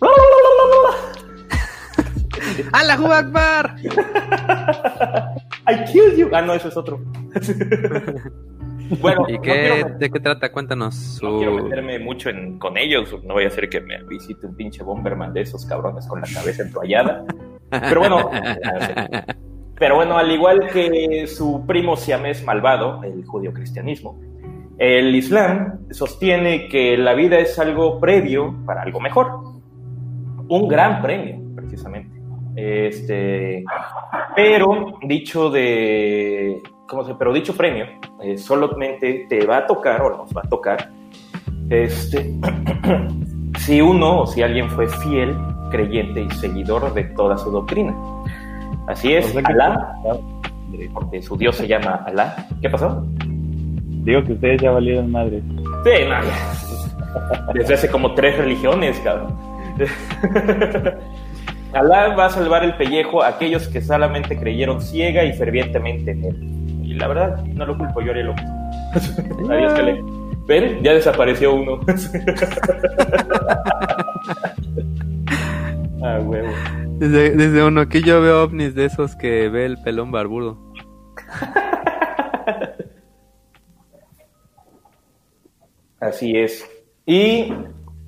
¡Allahu 2.72 3.12
Akbar! 3.12 3.76
I 5.66 5.84
killed 5.92 6.16
you. 6.16 6.30
Ah, 6.32 6.42
no, 6.42 6.54
eso 6.54 6.68
es 6.68 6.76
otro. 6.76 7.00
Bueno, 9.00 9.24
¿Y 9.28 9.38
qué, 9.38 9.84
de 9.98 10.10
qué 10.10 10.20
trata? 10.20 10.52
Cuéntanos. 10.52 11.18
No 11.22 11.38
quiero 11.38 11.54
meterme 11.54 11.98
mucho 11.98 12.30
en, 12.30 12.58
con 12.58 12.76
ellos, 12.76 13.14
no 13.24 13.34
voy 13.34 13.44
a 13.44 13.48
hacer 13.48 13.68
que 13.68 13.80
me 13.80 14.02
visite 14.04 14.46
un 14.46 14.54
pinche 14.54 14.82
Bomberman 14.82 15.32
de 15.32 15.42
esos 15.42 15.64
cabrones 15.64 16.06
con 16.06 16.20
la 16.20 16.26
cabeza 16.32 16.62
entoallada. 16.62 17.24
Pero 17.70 18.00
bueno, 18.00 18.30
pero 19.78 19.96
bueno, 19.96 20.18
al 20.18 20.30
igual 20.30 20.68
que 20.68 21.26
su 21.26 21.64
primo 21.66 21.96
siamés 21.96 22.44
malvado, 22.44 23.02
el 23.02 23.24
judío-cristianismo, 23.24 24.20
el 24.78 25.14
Islam 25.14 25.86
sostiene 25.90 26.68
que 26.68 26.96
la 26.96 27.14
vida 27.14 27.38
es 27.38 27.58
algo 27.58 28.00
previo 28.00 28.54
para 28.66 28.82
algo 28.82 29.00
mejor. 29.00 29.54
Un 30.48 30.68
gran 30.68 31.00
premio, 31.00 31.40
precisamente. 31.54 32.10
Este, 32.56 33.64
pero 34.36 34.98
dicho 35.02 35.50
de 35.50 36.60
¿cómo 36.86 37.04
se? 37.04 37.14
Pero 37.14 37.32
dicho 37.32 37.54
premio 37.54 37.86
eh, 38.22 38.36
solamente 38.38 39.26
te 39.28 39.46
va 39.46 39.58
a 39.58 39.66
tocar 39.66 40.02
o 40.02 40.16
nos 40.16 40.30
va 40.34 40.42
a 40.44 40.48
tocar 40.48 40.90
este, 41.70 42.32
si 43.58 43.80
uno 43.80 44.20
o 44.20 44.26
si 44.26 44.42
alguien 44.42 44.68
fue 44.70 44.88
fiel, 44.88 45.36
creyente 45.70 46.22
y 46.22 46.30
seguidor 46.30 46.92
de 46.94 47.04
toda 47.04 47.36
su 47.38 47.50
doctrina. 47.50 47.94
Así 48.86 49.14
es, 49.14 49.34
Alá, 49.44 49.94
porque 50.92 51.22
su 51.22 51.36
Dios 51.36 51.56
se 51.56 51.66
llama 51.66 52.04
Alá. 52.06 52.46
¿Qué 52.60 52.68
pasó? 52.68 53.06
Digo 54.04 54.22
que 54.24 54.32
ustedes 54.34 54.60
ya 54.60 54.70
valieron 54.70 55.10
madre. 55.10 55.42
Sí, 55.84 55.90
no, 56.06 57.52
Desde 57.54 57.74
hace 57.74 57.90
como 57.90 58.14
tres 58.14 58.36
religiones, 58.36 59.00
cabrón. 59.00 59.34
Alá 61.72 62.14
va 62.14 62.26
a 62.26 62.30
salvar 62.30 62.62
el 62.62 62.76
pellejo 62.76 63.22
a 63.22 63.28
aquellos 63.28 63.66
que 63.68 63.80
solamente 63.80 64.36
creyeron 64.38 64.80
ciega 64.80 65.24
y 65.24 65.32
fervientemente 65.32 66.12
en 66.12 66.24
él 66.24 66.63
la 66.94 67.08
verdad, 67.08 67.44
no 67.44 67.66
lo 67.66 67.76
culpo, 67.76 68.00
yo 68.00 68.10
haría 68.10 68.24
lo 68.24 68.34
mismo. 68.34 68.70
Adiós, 69.50 69.74
Cale. 69.74 70.02
Ven, 70.46 70.82
ya 70.82 70.92
desapareció 70.92 71.54
uno. 71.54 71.80
ah, 76.02 76.18
huevo. 76.22 76.48
Desde, 76.98 77.30
desde 77.30 77.64
uno, 77.64 77.80
aquí 77.80 78.02
yo 78.02 78.20
veo 78.20 78.42
ovnis 78.42 78.74
de 78.74 78.84
esos 78.84 79.16
que 79.16 79.48
ve 79.48 79.64
el 79.64 79.78
pelón 79.82 80.12
barbudo. 80.12 80.58
Así 86.00 86.36
es. 86.36 86.70
Y 87.06 87.54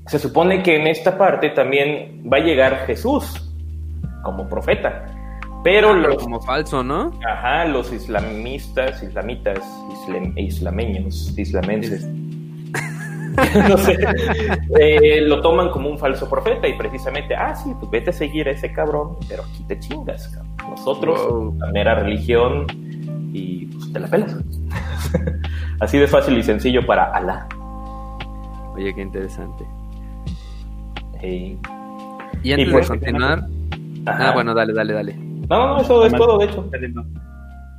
se 0.06 0.18
supone 0.18 0.62
que 0.62 0.76
en 0.76 0.86
esta 0.86 1.16
parte 1.16 1.48
también 1.50 2.22
va 2.30 2.36
a 2.36 2.40
llegar 2.40 2.86
Jesús 2.86 3.50
como 4.22 4.46
profeta. 4.48 5.15
Pero 5.66 5.90
ah, 5.90 5.96
los. 5.96 6.22
Como 6.22 6.40
falso, 6.40 6.84
¿no? 6.84 7.10
Ajá, 7.26 7.64
los 7.64 7.92
islamistas, 7.92 9.02
islamitas, 9.02 9.58
islameños, 10.36 11.36
islamenses. 11.36 12.06
no 13.68 13.76
sé, 13.76 13.98
eh, 14.78 15.22
lo 15.22 15.40
toman 15.40 15.70
como 15.70 15.90
un 15.90 15.98
falso 15.98 16.30
profeta 16.30 16.68
y 16.68 16.74
precisamente, 16.74 17.34
ah, 17.34 17.52
sí, 17.56 17.72
pues 17.80 17.90
vete 17.90 18.10
a 18.10 18.12
seguir 18.12 18.46
a 18.46 18.52
ese 18.52 18.72
cabrón, 18.72 19.16
pero 19.28 19.42
aquí 19.42 19.64
te 19.66 19.80
chingas, 19.80 20.28
cabrón. 20.28 20.54
Nosotros, 20.70 21.56
la 21.56 21.66
mera 21.72 21.96
religión 21.96 22.66
y 23.32 23.66
pues 23.66 23.92
te 23.92 23.98
la 23.98 24.06
pelas. 24.06 24.36
Así 25.80 25.98
de 25.98 26.06
fácil 26.06 26.38
y 26.38 26.44
sencillo 26.44 26.86
para 26.86 27.06
Alá. 27.12 27.48
Oye, 28.76 28.94
qué 28.94 29.02
interesante. 29.02 29.64
Y 31.24 31.58
antes 32.52 32.66
de 32.68 32.72
pues, 32.72 32.86
continuar, 32.86 33.48
ah, 34.06 34.30
bueno, 34.32 34.54
dale, 34.54 34.72
dale, 34.72 34.92
dale. 34.92 35.26
No, 35.48 35.68
no, 35.68 35.80
eso 35.80 36.06
es 36.06 36.12
todo, 36.12 36.38
de 36.38 36.46
hecho. 36.46 36.68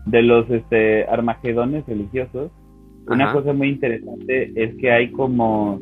De 0.06 0.22
los 0.22 0.50
este, 0.50 1.04
armagedones 1.06 1.86
religiosos, 1.86 2.52
una 3.08 3.34
cosa 3.34 3.54
muy 3.54 3.70
interesante 3.70 4.52
es 4.56 4.76
que 4.76 4.92
hay 4.92 5.12
como, 5.12 5.80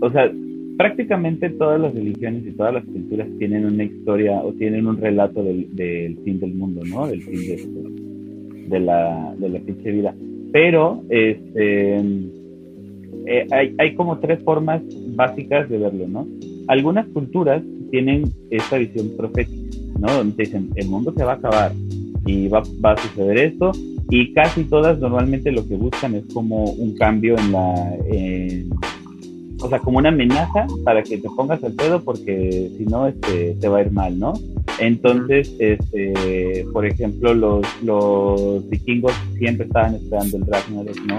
o 0.00 0.10
sea, 0.10 0.30
prácticamente 0.76 1.50
todas 1.50 1.80
las 1.80 1.94
religiones 1.94 2.46
y 2.46 2.52
todas 2.52 2.74
las 2.74 2.84
culturas 2.84 3.28
tienen 3.38 3.66
una 3.66 3.84
historia 3.84 4.32
o 4.42 4.52
tienen 4.52 4.86
un 4.86 4.96
relato 4.96 5.42
del, 5.42 6.18
fin 6.24 6.40
del 6.40 6.54
mundo, 6.54 6.82
¿no? 6.86 7.06
Del 7.06 7.22
fin 7.22 7.34
de, 7.34 8.68
de 8.68 8.80
la, 8.80 9.34
de 9.38 9.48
la 9.48 9.58
pinche 9.60 9.90
vida. 9.90 10.14
Pero, 10.52 11.02
este, 11.08 11.98
eh, 13.26 13.46
hay, 13.50 13.74
hay 13.78 13.94
como 13.94 14.18
tres 14.18 14.42
formas 14.42 14.82
básicas 15.14 15.68
de 15.68 15.78
verlo, 15.78 16.06
¿no? 16.08 16.26
Algunas 16.68 17.06
culturas 17.08 17.62
tienen 17.90 18.24
esta 18.50 18.78
visión 18.78 19.10
profética 19.16 19.63
¿no? 19.98 20.12
Donde 20.12 20.44
dicen, 20.44 20.70
el 20.74 20.88
mundo 20.88 21.12
se 21.16 21.24
va 21.24 21.32
a 21.32 21.36
acabar 21.36 21.72
y 22.26 22.48
va, 22.48 22.62
va 22.84 22.92
a 22.92 23.02
suceder 23.02 23.38
esto, 23.38 23.72
y 24.10 24.32
casi 24.32 24.64
todas 24.64 24.98
normalmente 24.98 25.50
lo 25.50 25.66
que 25.66 25.76
buscan 25.76 26.14
es 26.14 26.24
como 26.32 26.64
un 26.64 26.94
cambio 26.96 27.36
en 27.38 27.52
la... 27.52 27.94
o 29.60 29.68
sea, 29.68 29.78
como 29.78 29.98
una 29.98 30.10
amenaza 30.10 30.66
para 30.84 31.02
que 31.02 31.18
te 31.18 31.28
pongas 31.30 31.62
al 31.64 31.72
pedo 31.72 32.02
porque 32.02 32.70
si 32.76 32.84
no, 32.84 33.08
este, 33.08 33.56
te 33.60 33.68
va 33.68 33.78
a 33.78 33.82
ir 33.82 33.92
mal, 33.92 34.18
¿no? 34.18 34.34
Entonces, 34.78 35.54
este, 35.58 36.66
por 36.72 36.84
ejemplo, 36.84 37.32
los, 37.32 37.66
los 37.82 38.68
vikingos 38.68 39.12
siempre 39.38 39.66
estaban 39.66 39.94
esperando 39.94 40.36
el 40.36 40.46
Ragnarok, 40.46 41.00
¿no? 41.06 41.16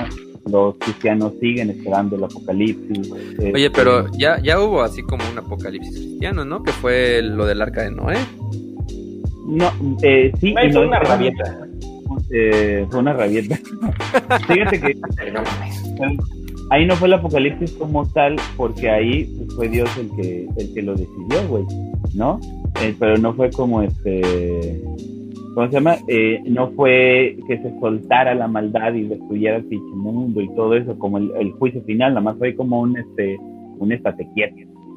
Los 0.51 0.75
cristianos 0.77 1.33
siguen 1.39 1.71
esperando 1.71 2.17
el 2.17 2.23
apocalipsis. 2.23 3.11
Oye, 3.53 3.71
pero 3.71 4.05
este, 4.05 4.17
ya, 4.19 4.39
ya 4.41 4.61
hubo 4.61 4.83
así 4.83 5.01
como 5.01 5.23
un 5.31 5.39
apocalipsis 5.39 5.95
cristiano, 5.95 6.45
¿no? 6.45 6.61
Que 6.61 6.71
fue 6.71 7.21
lo 7.23 7.45
del 7.45 7.61
arca 7.61 7.81
de 7.81 7.91
Noé. 7.91 8.17
No, 9.45 9.71
eh, 10.01 10.31
sí. 10.39 10.53
fue 10.53 10.87
una 10.87 10.99
rabieta. 10.99 11.67
Eh, 12.31 12.85
fue 12.89 12.99
una 12.99 13.13
rabieta. 13.13 13.55
Fíjate 14.47 14.79
que 14.79 14.97
ahí 16.69 16.85
no 16.85 16.95
fue 16.95 17.07
el 17.07 17.13
apocalipsis 17.13 17.71
como 17.73 18.05
tal, 18.11 18.37
porque 18.57 18.89
ahí 18.89 19.29
fue 19.55 19.69
Dios 19.69 19.89
el 19.97 20.09
que, 20.15 20.47
el 20.57 20.73
que 20.73 20.81
lo 20.81 20.95
decidió, 20.95 21.47
güey, 21.47 21.63
¿no? 22.13 22.39
Eh, 22.81 22.95
pero 22.99 23.17
no 23.17 23.33
fue 23.33 23.49
como 23.51 23.81
este. 23.81 24.81
¿Cómo 25.53 25.67
se 25.67 25.73
llama? 25.73 25.95
Eh, 26.09 26.41
no 26.45 26.71
fue 26.71 27.37
que 27.47 27.57
se 27.59 27.79
soltara 27.79 28.35
la 28.35 28.47
maldad 28.47 28.93
y 28.93 29.03
destruyera 29.03 29.57
el 29.57 29.65
pinche 29.65 29.95
mundo 29.95 30.41
y 30.41 30.53
todo 30.53 30.75
eso, 30.75 30.97
como 30.99 31.17
el, 31.17 31.51
juicio 31.53 31.81
final, 31.83 32.13
nada 32.13 32.21
más 32.21 32.37
fue 32.37 32.55
como 32.55 32.81
un 32.81 32.97
este 32.97 33.37
un 33.77 33.91
estate 33.91 34.27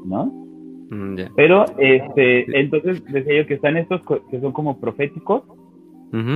¿no? 0.04 0.47
Mm, 0.90 1.16
Pero, 1.36 1.64
este, 1.78 2.60
entonces 2.60 3.04
decía 3.04 3.42
yo 3.42 3.46
que 3.46 3.54
están 3.54 3.76
estos 3.76 4.00
que 4.30 4.40
son 4.40 4.52
como 4.52 4.80
proféticos, 4.80 5.42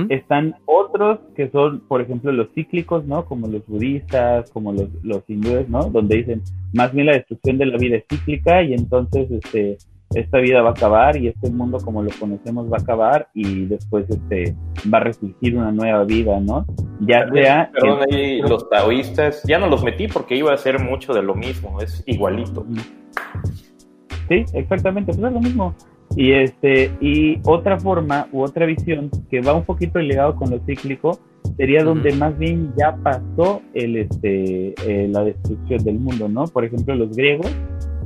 Están 0.09 0.55
otros 0.65 1.19
que 1.35 1.49
son, 1.49 1.79
por 1.87 1.99
ejemplo, 2.01 2.31
los 2.31 2.47
cíclicos, 2.53 3.05
¿no? 3.05 3.25
Como 3.25 3.47
los 3.47 3.65
budistas, 3.65 4.51
como 4.51 4.71
los, 4.71 4.87
los 5.03 5.27
hindúes, 5.27 5.67
¿no? 5.67 5.85
Donde 5.89 6.17
dicen, 6.17 6.43
más 6.73 6.93
bien 6.93 7.07
la 7.07 7.13
destrucción 7.13 7.57
de 7.57 7.65
la 7.65 7.77
vida 7.77 7.97
es 7.97 8.05
cíclica 8.07 8.61
y 8.61 8.73
entonces 8.75 9.31
este, 9.31 9.77
esta 10.15 10.37
vida 10.37 10.61
va 10.61 10.69
a 10.69 10.71
acabar 10.73 11.17
y 11.17 11.27
este 11.27 11.49
mundo 11.49 11.79
como 11.79 12.03
lo 12.03 12.11
conocemos 12.19 12.71
va 12.71 12.77
a 12.77 12.81
acabar 12.81 13.29
y 13.33 13.65
después 13.65 14.07
este, 14.09 14.55
va 14.93 14.99
a 14.99 15.01
resurgir 15.01 15.57
una 15.57 15.71
nueva 15.71 16.03
vida, 16.03 16.39
¿no? 16.39 16.65
Ya 16.99 17.27
sea... 17.33 17.71
Perdón, 17.73 17.99
ahí 18.11 18.41
los 18.41 18.69
taoístas, 18.69 19.43
ya 19.43 19.57
no 19.57 19.67
los 19.67 19.83
metí 19.83 20.07
porque 20.07 20.35
iba 20.35 20.53
a 20.53 20.57
ser 20.57 20.79
mucho 20.79 21.13
de 21.13 21.23
lo 21.23 21.35
mismo, 21.35 21.81
es 21.81 22.03
igualito. 22.05 22.65
Sí, 24.27 24.45
exactamente, 24.53 25.13
pues 25.13 25.25
es 25.25 25.33
lo 25.33 25.39
mismo. 25.39 25.75
Y 26.15 26.31
este, 26.31 26.91
y 27.01 27.39
otra 27.45 27.79
forma 27.79 28.27
u 28.31 28.41
otra 28.43 28.65
visión 28.65 29.09
que 29.29 29.41
va 29.41 29.53
un 29.53 29.63
poquito 29.63 29.99
ligado 29.99 30.35
con 30.35 30.51
lo 30.51 30.59
cíclico 30.59 31.19
sería 31.57 31.83
donde 31.83 32.13
más 32.13 32.37
bien 32.37 32.71
ya 32.77 32.95
pasó 33.03 33.61
el 33.73 33.97
este 33.97 34.73
eh, 34.87 35.07
la 35.09 35.23
destrucción 35.23 35.83
del 35.83 35.99
mundo, 35.99 36.29
¿no? 36.29 36.45
Por 36.45 36.65
ejemplo, 36.65 36.95
los 36.95 37.15
griegos, 37.15 37.51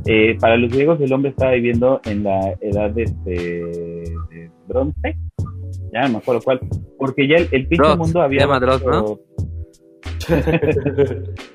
eh, 0.05 0.37
para 0.39 0.57
los 0.57 0.71
griegos 0.71 1.01
el 1.01 1.11
hombre 1.11 1.31
estaba 1.31 1.51
viviendo 1.51 1.99
en 2.05 2.23
la 2.23 2.53
edad 2.61 2.91
de, 2.91 3.03
este, 3.03 3.31
de 3.31 4.51
bronce, 4.67 5.17
ya 5.93 6.03
no 6.03 6.09
me 6.09 6.17
acuerdo 6.17 6.41
cuál, 6.41 6.59
porque 6.97 7.27
ya 7.27 7.37
el, 7.37 7.49
el 7.51 7.97
mundo 7.97 8.21
había... 8.21 8.45
¿no? 8.47 9.19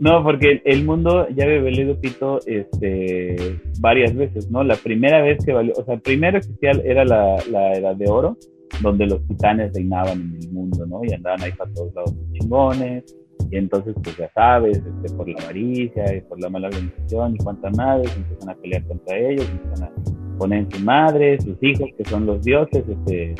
No, 0.00 0.22
porque 0.22 0.62
el 0.64 0.84
mundo 0.84 1.28
ya 1.30 1.44
había 1.44 1.60
valido 1.60 2.00
pito 2.00 2.38
este, 2.46 3.58
varias 3.80 4.14
veces, 4.14 4.50
¿no? 4.50 4.62
La 4.62 4.76
primera 4.76 5.22
vez 5.22 5.44
que 5.44 5.52
valió, 5.52 5.72
o 5.76 5.84
sea, 5.84 5.96
primero 5.98 6.38
existía 6.38 6.70
era 6.84 7.04
la, 7.04 7.36
la 7.50 7.72
edad 7.72 7.96
de 7.96 8.08
oro, 8.08 8.36
donde 8.80 9.06
los 9.06 9.26
titanes 9.26 9.72
reinaban 9.74 10.20
en 10.20 10.38
el 10.40 10.52
mundo, 10.52 10.86
¿no? 10.86 11.00
Y 11.04 11.12
andaban 11.12 11.42
ahí 11.42 11.52
para 11.52 11.72
todos 11.72 11.94
lados 11.94 12.14
chingones, 12.32 13.04
y 13.50 13.56
entonces, 13.56 13.94
pues 14.02 14.16
ya 14.16 14.30
sabes, 14.32 14.78
este, 14.78 15.16
por 15.16 15.28
la 15.28 15.38
avaricia 15.42 16.14
y 16.14 16.20
por 16.22 16.40
la 16.40 16.50
mala 16.50 16.68
organización 16.68 17.34
y 17.34 17.38
cuántas 17.38 17.76
madres, 17.76 18.14
empiezan 18.16 18.50
a 18.50 18.54
pelear 18.54 18.84
contra 18.86 19.16
ellos, 19.16 19.48
empiezan 19.50 19.88
a 19.88 20.38
poner 20.38 20.66
su 20.70 20.84
madre, 20.84 21.40
sus 21.40 21.56
hijos, 21.62 21.88
que 21.96 22.04
son 22.04 22.26
los 22.26 22.42
dioses, 22.42 22.84
este, 22.88 23.34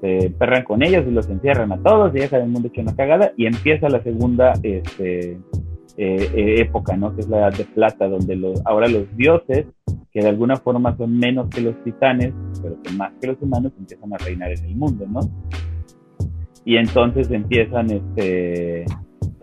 se 0.00 0.30
perran 0.30 0.64
con 0.64 0.82
ellos 0.82 1.04
y 1.06 1.12
los 1.12 1.28
encierran 1.28 1.70
a 1.70 1.80
todos 1.82 2.14
y 2.14 2.18
dejan 2.18 2.42
el 2.42 2.48
mundo 2.48 2.68
hecho 2.68 2.80
una 2.80 2.96
cagada 2.96 3.32
y 3.36 3.46
empieza 3.46 3.88
la 3.88 4.02
segunda, 4.02 4.52
este, 4.64 5.38
eh, 5.96 6.30
eh, 6.34 6.60
época, 6.60 6.96
¿no? 6.96 7.14
Que 7.14 7.20
es 7.20 7.28
la 7.28 7.38
edad 7.38 7.56
de 7.56 7.64
plata, 7.64 8.08
donde 8.08 8.36
los, 8.36 8.60
ahora 8.64 8.88
los 8.88 9.14
dioses, 9.16 9.66
que 10.12 10.20
de 10.20 10.28
alguna 10.28 10.56
forma 10.56 10.96
son 10.96 11.18
menos 11.18 11.48
que 11.48 11.60
los 11.60 11.82
titanes, 11.84 12.32
pero 12.62 12.80
que 12.82 12.92
más 12.92 13.12
que 13.20 13.28
los 13.28 13.40
humanos, 13.40 13.72
empiezan 13.78 14.12
a 14.14 14.18
reinar 14.18 14.52
en 14.52 14.64
el 14.64 14.76
mundo, 14.76 15.06
¿no? 15.08 15.20
Y 16.64 16.76
entonces 16.76 17.30
empiezan, 17.30 17.90
este, 17.90 18.84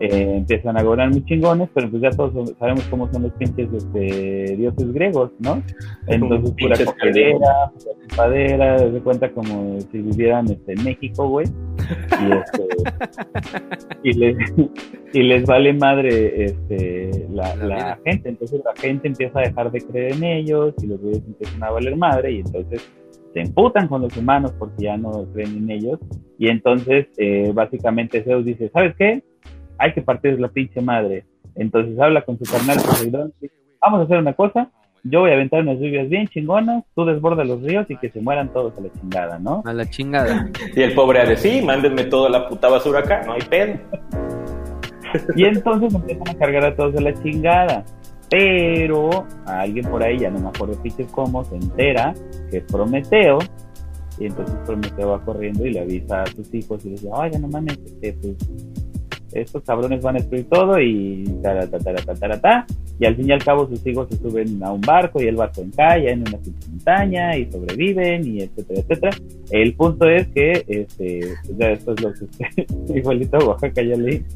eh, 0.00 0.36
empiezan 0.38 0.78
a 0.78 0.82
gobernar 0.82 1.10
muy 1.10 1.22
chingones, 1.26 1.68
pero 1.74 1.90
pues 1.90 2.00
ya 2.00 2.08
todos 2.10 2.54
sabemos 2.58 2.82
cómo 2.88 3.12
son 3.12 3.24
los 3.24 3.32
pinches 3.32 3.68
este, 3.70 4.56
dioses 4.56 4.92
griegos, 4.94 5.30
¿no? 5.40 5.62
Entonces, 6.06 6.54
pura 6.58 6.76
cogedera, 6.82 7.70
pura 8.08 8.78
de 8.78 9.00
cuenta 9.02 9.30
como 9.30 9.78
si 9.92 9.98
vivieran 9.98 10.50
este, 10.50 10.72
en 10.72 10.84
México, 10.84 11.28
güey. 11.28 11.46
Y, 12.18 12.32
este, 12.32 12.68
y, 14.02 14.12
les, 14.14 14.36
y 15.12 15.22
les 15.22 15.44
vale 15.44 15.74
madre 15.74 16.44
este, 16.46 17.26
la, 17.30 17.54
la 17.56 17.98
gente. 18.02 18.30
Entonces, 18.30 18.62
la 18.64 18.74
gente 18.80 19.06
empieza 19.06 19.38
a 19.38 19.42
dejar 19.42 19.70
de 19.70 19.82
creer 19.82 20.12
en 20.14 20.24
ellos 20.24 20.74
y 20.82 20.86
los 20.86 20.98
güeyes 20.98 21.22
empiezan 21.26 21.62
a 21.62 21.72
valer 21.72 21.94
madre 21.96 22.32
y 22.32 22.38
entonces 22.38 22.90
se 23.34 23.40
emputan 23.40 23.86
con 23.86 24.00
los 24.00 24.16
humanos 24.16 24.54
porque 24.58 24.84
ya 24.84 24.96
no 24.96 25.26
creen 25.34 25.58
en 25.58 25.70
ellos. 25.70 26.00
Y 26.38 26.48
entonces, 26.48 27.06
eh, 27.18 27.52
básicamente, 27.52 28.22
Zeus 28.22 28.46
dice: 28.46 28.70
¿Sabes 28.70 28.94
qué? 28.96 29.22
Hay 29.80 29.92
que 29.94 30.02
partir 30.02 30.38
la 30.38 30.48
pinche 30.48 30.80
madre. 30.80 31.24
Entonces 31.56 31.98
habla 31.98 32.22
con 32.22 32.38
su 32.38 32.44
carnal 32.44 32.76
Poseidón, 32.76 33.32
vamos 33.80 34.00
a 34.00 34.04
hacer 34.04 34.18
una 34.18 34.34
cosa, 34.34 34.70
yo 35.02 35.20
voy 35.20 35.30
a 35.30 35.34
aventar 35.34 35.62
unas 35.62 35.78
lluvias 35.78 36.08
bien 36.08 36.28
chingonas, 36.28 36.84
tú 36.94 37.06
desborda 37.06 37.42
los 37.44 37.62
ríos 37.62 37.86
y 37.88 37.96
que 37.96 38.10
se 38.10 38.20
mueran 38.20 38.52
todos 38.52 38.76
a 38.76 38.82
la 38.82 38.92
chingada, 38.92 39.38
¿no? 39.38 39.62
A 39.64 39.72
la 39.72 39.88
chingada. 39.88 40.50
y 40.76 40.82
el 40.82 40.94
pobre 40.94 41.26
de 41.26 41.36
sí, 41.36 41.62
mándenme 41.62 42.04
toda 42.04 42.28
la 42.28 42.48
puta 42.48 42.68
basura 42.68 43.00
acá, 43.00 43.22
no 43.24 43.32
hay 43.32 43.40
pedo. 43.40 43.78
y 45.36 45.44
entonces 45.44 45.94
empiezan 45.94 46.28
a 46.28 46.34
cargar 46.34 46.64
a 46.66 46.76
todos 46.76 46.94
a 46.96 47.00
la 47.00 47.14
chingada. 47.14 47.84
Pero 48.28 49.26
a 49.44 49.62
alguien 49.62 49.84
por 49.86 50.04
ahí, 50.04 50.18
ya 50.18 50.30
no 50.30 50.38
me 50.38 50.48
acuerdo 50.50 50.80
pinches 50.80 51.10
cómo, 51.10 51.42
se 51.44 51.56
entera 51.56 52.14
que 52.48 52.58
es 52.58 52.64
Prometeo. 52.64 53.38
Y 54.20 54.26
entonces 54.26 54.54
Prometeo 54.64 55.08
va 55.08 55.24
corriendo 55.24 55.66
y 55.66 55.72
le 55.72 55.80
avisa 55.80 56.22
a 56.22 56.26
sus 56.26 56.52
hijos 56.54 56.84
y 56.84 56.90
les 56.90 57.00
dice, 57.00 57.12
oiga, 57.12 57.38
no 57.40 57.48
mames, 57.48 57.76
este, 57.84 58.12
pues 58.12 58.36
estos 59.32 59.62
cabrones 59.62 60.02
van 60.02 60.16
a 60.16 60.18
destruir 60.18 60.48
todo 60.48 60.80
y 60.80 61.24
ta, 61.42 62.66
y 62.98 63.06
al 63.06 63.16
fin 63.16 63.28
y 63.28 63.32
al 63.32 63.42
cabo 63.42 63.68
sus 63.68 63.86
hijos 63.86 64.08
se 64.10 64.18
suben 64.18 64.62
a 64.62 64.72
un 64.72 64.80
barco 64.80 65.22
y 65.22 65.26
el 65.26 65.36
barco 65.36 65.62
encalla 65.62 66.10
en 66.10 66.20
una 66.20 66.38
montaña 66.68 67.36
y 67.36 67.50
sobreviven 67.50 68.26
y 68.26 68.42
etcétera, 68.42 68.80
etcétera. 68.80 69.16
El 69.50 69.74
punto 69.74 70.08
es 70.08 70.28
que 70.28 70.64
este, 70.68 71.20
ya 71.56 71.68
después 71.68 72.00
los 72.00 72.20
este, 72.20 72.66
igualito 72.98 73.38
Oaxaca 73.38 73.82
ya 73.82 73.96
leí. 73.96 74.24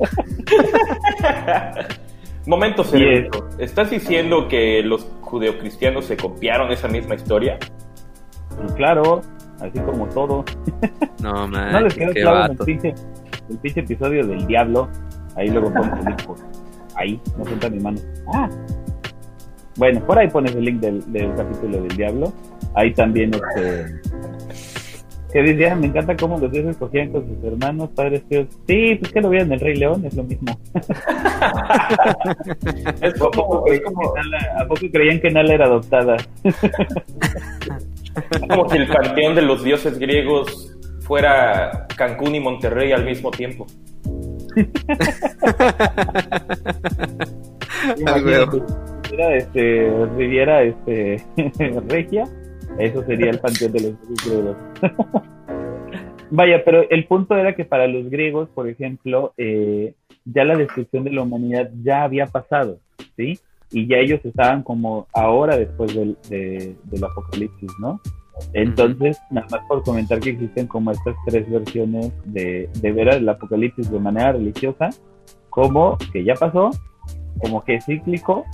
Momento 2.46 2.84
serio. 2.84 3.30
¿Estás 3.58 3.90
diciendo 3.90 4.48
que 4.48 4.82
los 4.82 5.06
judeocristianos 5.22 6.04
se 6.04 6.16
copiaron 6.16 6.70
esa 6.70 6.88
misma 6.88 7.14
historia? 7.14 7.58
Pues 8.56 8.72
claro, 8.72 9.22
así 9.60 9.78
como 9.80 10.06
todo. 10.08 10.44
No, 11.22 11.48
man, 11.48 11.72
no 11.72 11.80
les 11.80 11.94
quedó 11.94 12.12
claro 12.12 12.54
el 13.50 13.58
pinche 13.58 13.80
episodio 13.80 14.26
del 14.26 14.46
diablo. 14.46 14.88
Ahí 15.36 15.48
luego 15.48 15.68
pones 15.74 15.98
el 15.98 16.04
link 16.06 16.22
ahí, 16.96 17.20
no 17.36 17.44
sienta 17.44 17.68
mi 17.68 17.80
mano. 17.80 17.98
Ah. 18.32 18.48
Bueno, 19.76 20.00
por 20.06 20.18
ahí 20.18 20.28
pones 20.28 20.54
el 20.54 20.64
link 20.64 20.80
del, 20.80 21.02
capítulo 21.36 21.82
del 21.82 21.96
diablo. 21.96 22.32
Ahí 22.74 22.92
también 22.92 23.32
este 23.34 24.00
que 25.34 25.42
decía, 25.42 25.72
ah, 25.72 25.74
me 25.74 25.88
encanta 25.88 26.16
cómo 26.16 26.38
los 26.38 26.52
dioses 26.52 26.76
cogían 26.76 27.10
con 27.10 27.26
sus 27.26 27.42
hermanos, 27.42 27.90
padres, 27.90 28.22
tíos. 28.28 28.46
Sí, 28.68 28.94
pues 28.94 29.12
que 29.12 29.20
lo 29.20 29.30
vean 29.30 29.46
en 29.46 29.54
el 29.54 29.60
Rey 29.60 29.74
León, 29.74 30.06
es 30.06 30.14
lo 30.14 30.22
mismo. 30.22 30.56
es 33.00 33.14
como, 33.14 33.64
¿A 34.56 34.64
poco 34.68 34.80
creían 34.92 35.20
que 35.20 35.32
Nala 35.32 35.54
era 35.54 35.66
adoptada? 35.66 36.16
como 38.48 38.70
si 38.70 38.76
el 38.76 38.86
panteón 38.86 39.34
de 39.34 39.42
los 39.42 39.64
dioses 39.64 39.98
griegos 39.98 40.73
fuera 41.04 41.86
Cancún 41.96 42.34
y 42.34 42.40
Monterrey 42.40 42.92
al 42.92 43.04
mismo 43.04 43.30
tiempo. 43.30 43.66
Riviera, 47.96 49.36
este, 49.36 49.92
Riviera 50.16 50.62
este, 50.62 51.22
Regia, 51.88 52.24
eso 52.78 53.04
sería 53.04 53.30
el 53.30 53.38
panteón 53.38 53.72
de 53.72 53.80
los 53.80 53.94
griegos. 54.24 54.56
Vaya, 56.30 56.64
pero 56.64 56.88
el 56.88 57.06
punto 57.06 57.36
era 57.36 57.54
que 57.54 57.64
para 57.64 57.86
los 57.86 58.08
griegos, 58.10 58.48
por 58.48 58.68
ejemplo, 58.68 59.34
eh, 59.36 59.94
ya 60.24 60.44
la 60.44 60.56
destrucción 60.56 61.04
de 61.04 61.12
la 61.12 61.22
humanidad 61.22 61.70
ya 61.82 62.02
había 62.02 62.26
pasado, 62.26 62.78
¿sí? 63.16 63.38
Y 63.70 63.86
ya 63.86 63.98
ellos 63.98 64.20
estaban 64.24 64.62
como 64.62 65.06
ahora 65.12 65.56
después 65.56 65.94
del, 65.94 66.16
del 66.28 67.04
apocalipsis, 67.04 67.70
¿no? 67.78 68.00
Entonces, 68.52 69.18
nada 69.30 69.46
más 69.50 69.60
por 69.68 69.82
comentar 69.82 70.20
que 70.20 70.30
existen 70.30 70.66
como 70.66 70.90
estas 70.90 71.14
tres 71.26 71.48
versiones 71.50 72.12
de, 72.24 72.68
de 72.80 72.92
ver 72.92 73.08
el 73.08 73.28
apocalipsis 73.28 73.90
de 73.90 74.00
manera 74.00 74.32
religiosa, 74.32 74.90
como 75.50 75.96
que 76.12 76.24
ya 76.24 76.34
pasó, 76.34 76.70
como 77.40 77.64
que 77.64 77.76
es 77.76 77.84
cíclico 77.84 78.44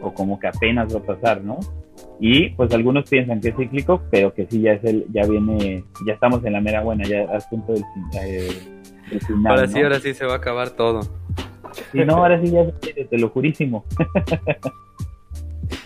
o 0.00 0.12
como 0.12 0.38
que 0.38 0.46
apenas 0.46 0.94
va 0.94 1.00
a 1.00 1.02
pasar, 1.02 1.42
¿no? 1.42 1.58
Y 2.20 2.50
pues 2.50 2.72
algunos 2.72 3.08
piensan 3.08 3.40
que 3.40 3.48
es 3.48 3.56
cíclico, 3.56 4.02
pero 4.10 4.32
que 4.32 4.46
sí 4.46 4.62
ya 4.62 4.72
es 4.72 4.84
el, 4.84 5.06
ya 5.12 5.26
viene, 5.26 5.84
ya 6.06 6.14
estamos 6.14 6.44
en 6.44 6.52
la 6.52 6.60
mera 6.60 6.82
buena, 6.82 7.04
ya 7.04 7.22
al 7.22 7.42
punto 7.50 7.72
del, 7.72 7.84
eh, 8.22 8.48
final. 9.26 9.52
Ahora 9.52 9.66
sí, 9.66 9.82
ahora 9.82 10.00
sí 10.00 10.14
se 10.14 10.24
va 10.24 10.34
a 10.34 10.36
acabar 10.36 10.70
todo. 10.70 11.00
Y 11.92 12.04
no, 12.04 12.16
ahora 12.16 12.40
sí 12.40 12.50
ya 12.50 12.64
te 12.70 13.18
lo 13.18 13.28
jurísimo. 13.28 13.84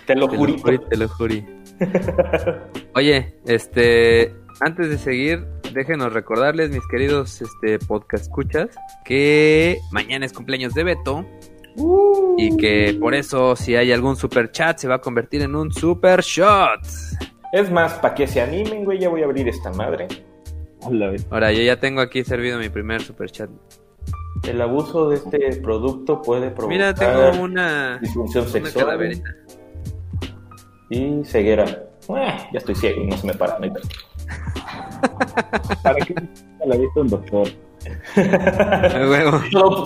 te 0.07 0.14
lo 0.14 0.28
jurí. 0.28 0.57
Te 0.88 0.97
lo 0.97 1.09
jurí. 1.09 1.45
Oye, 2.95 3.35
este, 3.47 4.35
antes 4.61 4.91
de 4.91 4.99
seguir, 4.99 5.47
déjenos 5.72 6.12
recordarles, 6.12 6.70
mis 6.70 6.87
queridos 6.89 7.41
este, 7.43 7.78
podcast 7.78 8.24
escuchas, 8.24 8.68
que 9.05 9.78
mañana 9.91 10.26
es 10.26 10.33
cumpleaños 10.33 10.74
de 10.74 10.85
Beto. 10.85 11.24
Y 12.37 12.57
que 12.57 12.97
por 13.01 13.14
eso, 13.14 13.55
si 13.57 13.76
hay 13.76 13.93
algún 13.93 14.16
super 14.16 14.51
chat, 14.51 14.78
se 14.78 14.89
va 14.89 14.97
a 14.97 15.01
convertir 15.01 15.43
en 15.43 15.55
un 15.55 15.72
super 15.72 16.20
shot. 16.20 16.81
Es 17.53 17.70
más, 17.70 17.95
para 17.95 18.14
que 18.14 18.26
se 18.26 18.41
animen, 18.41 18.85
güey, 18.85 18.99
ya 18.99 19.09
voy 19.09 19.22
a 19.22 19.24
abrir 19.24 19.49
esta 19.49 19.72
madre. 19.72 20.09
Ahora, 21.31 21.53
yo 21.53 21.62
ya 21.62 21.78
tengo 21.78 22.01
aquí 22.01 22.24
servido 22.24 22.59
mi 22.59 22.68
primer 22.68 23.03
super 23.03 23.31
chat. 23.31 23.51
El 24.47 24.61
abuso 24.61 25.11
de 25.11 25.16
este 25.16 25.57
producto 25.57 26.22
puede 26.22 26.51
provocar 26.51 26.68
Mira, 26.68 26.95
tengo 26.95 27.43
una 27.43 27.99
disfunción 27.99 28.49
sexual 28.49 29.22
y 30.91 31.24
ceguera. 31.24 31.64
Eh, 31.64 32.36
ya 32.53 32.59
estoy 32.59 32.74
ciego 32.74 33.03
y 33.03 33.07
no 33.07 33.16
se 33.16 33.26
me 33.26 33.34
para. 33.34 33.59
¿Para 35.82 36.05
qué, 36.05 36.14
la 36.66 36.76
visto 36.76 37.01
un 37.01 37.09
doctor. 37.09 37.49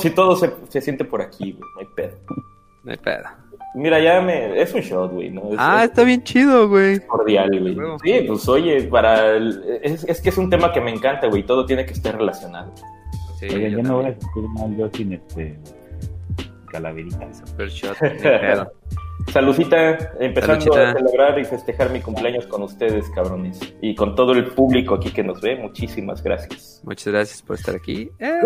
si 0.01 0.11
todo, 0.11 0.37
se, 0.37 0.81
siente 0.81 1.05
por 1.05 1.23
aquí, 1.23 1.53
no 1.53 1.81
hay 1.81 1.87
pedo. 1.95 2.17
No 2.83 2.91
hay 2.91 2.97
pedo. 2.97 3.25
Mira, 3.75 4.01
ya 4.01 4.21
me. 4.21 4.61
Es 4.61 4.73
un 4.73 4.81
shot, 4.81 5.13
güey, 5.13 5.31
¿no? 5.31 5.51
ah, 5.59 5.85
está 5.85 6.05
bien 6.05 6.23
chido, 6.23 6.69
güey. 6.69 7.01
Cordial, 7.07 7.51
güey. 7.61 7.77
Sí, 8.03 8.25
pues 8.27 8.49
oye, 8.49 8.83
para. 8.85 9.37
Es, 9.83 10.05
es, 10.05 10.21
que 10.21 10.31
es 10.31 10.39
un 10.39 10.49
tema 10.49 10.73
que 10.73 10.81
me 10.81 10.93
encanta, 10.93 11.27
güey. 11.27 11.43
Todo 11.43 11.67
tiene 11.67 11.85
que 11.85 11.93
estar 11.93 12.17
relacionado. 12.17 12.73
Sí, 13.39 13.49
yo, 13.49 13.83
no 13.83 13.97
voy 13.97 14.07
a 14.07 14.13
sentir 14.13 14.45
mal 14.55 14.77
yo 14.77 14.89
sin 14.95 15.13
este. 15.13 15.59
Calaverita. 16.71 17.29
Super 17.35 17.69
shot. 17.69 17.97
Saludcita, 19.33 20.13
empezando 20.21 20.75
a 20.75 20.93
celebrar 20.93 21.39
y 21.39 21.45
festejar 21.45 21.91
mi 21.91 22.01
cumpleaños 22.01 22.47
con 22.47 22.63
ustedes, 22.63 23.11
cabrones. 23.11 23.59
Y 23.81 23.95
con 23.95 24.15
todo 24.15 24.33
el 24.33 24.47
público 24.47 24.95
aquí 24.95 25.11
que 25.11 25.25
nos 25.25 25.41
ve, 25.41 25.57
muchísimas 25.57 26.23
gracias. 26.23 26.81
Muchas 26.85 27.13
gracias 27.13 27.43
por 27.43 27.57
estar 27.57 27.75
aquí. 27.75 28.11
Eh, 28.19 28.41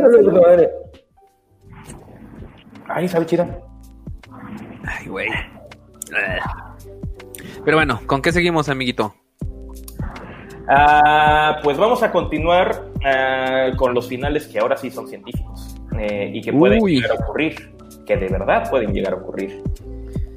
Ay, 2.89 3.07
sabe 3.09 3.26
chida. 3.26 3.61
Ay, 4.85 5.09
güey. 5.09 5.29
Pero 7.64 7.76
bueno, 7.76 8.01
¿con 8.07 8.22
qué 8.22 8.33
seguimos, 8.33 8.68
amiguito? 8.68 9.14
Ah, 10.68 11.61
pues 11.62 11.79
vamos 11.79 12.03
a 12.03 12.11
continuar 12.11 12.91
ah, 13.05 13.70
con 13.76 13.95
los 13.95 14.09
finales 14.09 14.47
que 14.47 14.59
ahora 14.59 14.76
sí 14.76 14.91
son 14.91 15.09
científicos 15.09 15.76
eh, 15.99 16.31
y 16.33 16.43
que 16.43 16.53
pueden 16.53 16.85
llegar 16.85 17.12
a 17.12 17.14
ocurrir, 17.14 17.74
que 18.07 18.16
de 18.16 18.29
verdad 18.29 18.68
pueden 18.70 18.93
llegar 18.93 19.14
a 19.14 19.16
ocurrir. 19.16 19.62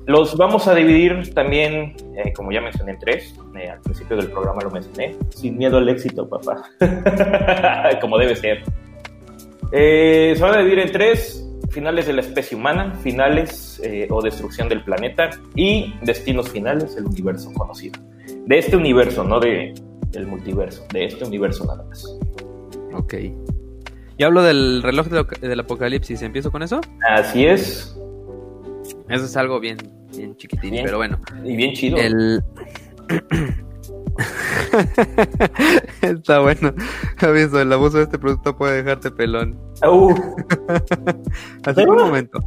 Los 0.08 0.36
vamos 0.36 0.68
a 0.68 0.74
dividir 0.74 1.34
también, 1.34 1.96
eh, 2.16 2.34
como 2.36 2.52
ya 2.52 2.62
mencioné, 2.62 2.94
en 2.94 3.00
tres. 3.00 3.36
Eh, 3.56 3.70
al 3.70 3.82
principio 3.82 4.18
del 4.18 4.30
programa 4.32 4.62
lo 4.64 4.72
mencioné. 4.72 5.16
Sin 5.30 5.58
miedo 5.58 5.78
al 5.78 5.88
éxito, 5.90 6.28
papá. 6.28 6.64
como 8.02 8.18
debe 8.18 8.36
ser. 8.36 8.64
se 9.72 10.38
van 10.42 10.56
a 10.56 10.58
dividir 10.58 10.80
en 10.80 10.92
tres 10.92 11.48
finales 11.72 12.06
de 12.06 12.14
la 12.14 12.22
especie 12.22 12.56
humana, 12.56 12.94
finales 13.02 13.82
eh, 13.84 14.08
o 14.10 14.22
destrucción 14.22 14.70
del 14.70 14.84
planeta 14.84 15.30
y 15.56 15.94
destinos 16.02 16.50
finales 16.50 16.96
del 16.96 17.06
universo 17.06 17.52
conocido. 17.54 18.00
De 18.46 18.58
este 18.58 18.76
universo, 18.76 19.24
no 19.24 19.40
de, 19.40 19.74
del 20.10 20.28
multiverso, 20.28 20.86
de 20.94 21.06
este 21.06 21.26
universo 21.26 21.66
nada 21.66 21.84
más. 21.84 22.06
Ok. 22.94 23.16
¿Y 24.18 24.24
hablo 24.24 24.44
del 24.44 24.84
reloj 24.84 25.08
del 25.08 25.60
apocalipsis? 25.60 26.22
¿Empiezo 26.22 26.52
con 26.52 26.62
eso? 26.62 26.82
Así 27.10 27.46
es. 27.46 27.98
Eso 29.12 29.26
es 29.26 29.38
algo 29.38 29.60
bien, 29.60 29.78
bien 30.16 30.36
chiquitín, 30.36 30.80
pero 30.84 30.98
bueno. 30.98 31.20
Y 31.44 31.56
bien 31.56 31.74
chido. 31.74 31.98
El... 31.98 32.44
Está 36.02 36.40
bueno. 36.40 36.74
Aviso, 37.20 37.62
el 37.62 37.72
abuso 37.74 37.98
de 37.98 38.04
este 38.04 38.18
producto 38.18 38.56
puede 38.56 38.84
dejarte 38.84 39.12
pelón. 39.12 39.60
Uh. 39.86 40.14
Así 41.66 41.82
un 41.82 41.96
momento. 41.96 42.40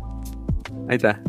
Ahí 0.89 0.97
está. 0.97 1.21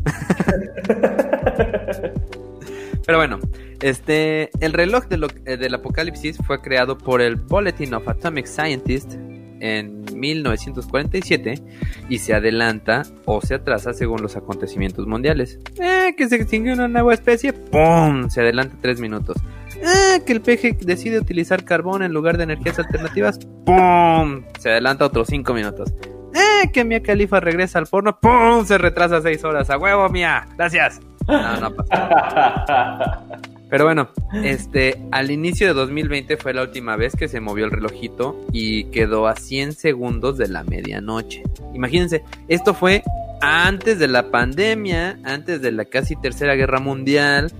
Pero 3.05 3.17
bueno, 3.17 3.39
este, 3.81 4.49
el 4.59 4.73
reloj 4.73 5.05
eh, 5.45 5.57
del 5.57 5.73
apocalipsis 5.73 6.37
fue 6.45 6.61
creado 6.61 6.97
por 6.97 7.21
el 7.21 7.35
Bulletin 7.35 7.93
of 7.93 8.07
Atomic 8.07 8.47
Scientists 8.47 9.17
en 9.59 10.03
1947 10.13 11.61
y 12.09 12.19
se 12.19 12.33
adelanta 12.33 13.03
o 13.25 13.41
se 13.41 13.55
atrasa 13.55 13.93
según 13.93 14.21
los 14.21 14.35
acontecimientos 14.35 15.07
mundiales. 15.07 15.59
Eh, 15.79 16.13
que 16.17 16.27
se 16.27 16.35
extinguió 16.35 16.73
una 16.73 16.87
nueva 16.87 17.13
especie, 17.13 17.53
¡pum! 17.53 18.29
Se 18.29 18.41
adelanta 18.41 18.75
tres 18.81 18.99
minutos. 18.99 19.37
Eh, 19.75 20.21
que 20.25 20.33
el 20.33 20.41
peje 20.41 20.77
decide 20.79 21.19
utilizar 21.19 21.63
carbón 21.63 22.03
en 22.03 22.13
lugar 22.13 22.37
de 22.37 22.43
energías 22.43 22.79
alternativas, 22.79 23.39
¡pum! 23.65 24.43
Se 24.59 24.69
adelanta 24.69 25.05
otros 25.05 25.27
cinco 25.27 25.53
minutos. 25.53 25.93
Eh, 26.33 26.69
que 26.71 26.83
Mia 26.83 27.01
Califa 27.01 27.39
regresa 27.39 27.79
al 27.79 27.87
porno, 27.87 28.19
¡pum! 28.19 28.65
Se 28.65 28.77
retrasa 28.77 29.21
seis 29.21 29.43
horas. 29.43 29.69
¡A 29.69 29.77
huevo, 29.77 30.09
Mia! 30.09 30.47
Gracias. 30.57 30.99
No, 31.27 31.59
no 31.59 31.75
pasa. 31.75 33.23
Pero 33.69 33.85
bueno, 33.85 34.09
este, 34.43 35.01
al 35.11 35.31
inicio 35.31 35.67
de 35.67 35.73
2020 35.73 36.37
fue 36.37 36.53
la 36.53 36.61
última 36.61 36.95
vez 36.95 37.15
que 37.15 37.27
se 37.27 37.39
movió 37.39 37.65
el 37.65 37.71
relojito 37.71 38.39
y 38.51 38.85
quedó 38.85 39.27
a 39.27 39.35
100 39.35 39.73
segundos 39.73 40.37
de 40.37 40.47
la 40.47 40.63
medianoche. 40.63 41.43
Imagínense, 41.73 42.23
esto 42.47 42.73
fue 42.73 43.03
antes 43.41 43.99
de 43.99 44.07
la 44.07 44.29
pandemia, 44.31 45.19
antes 45.23 45.61
de 45.61 45.71
la 45.71 45.85
casi 45.85 46.15
tercera 46.15 46.55
guerra 46.55 46.79
mundial, 46.79 47.51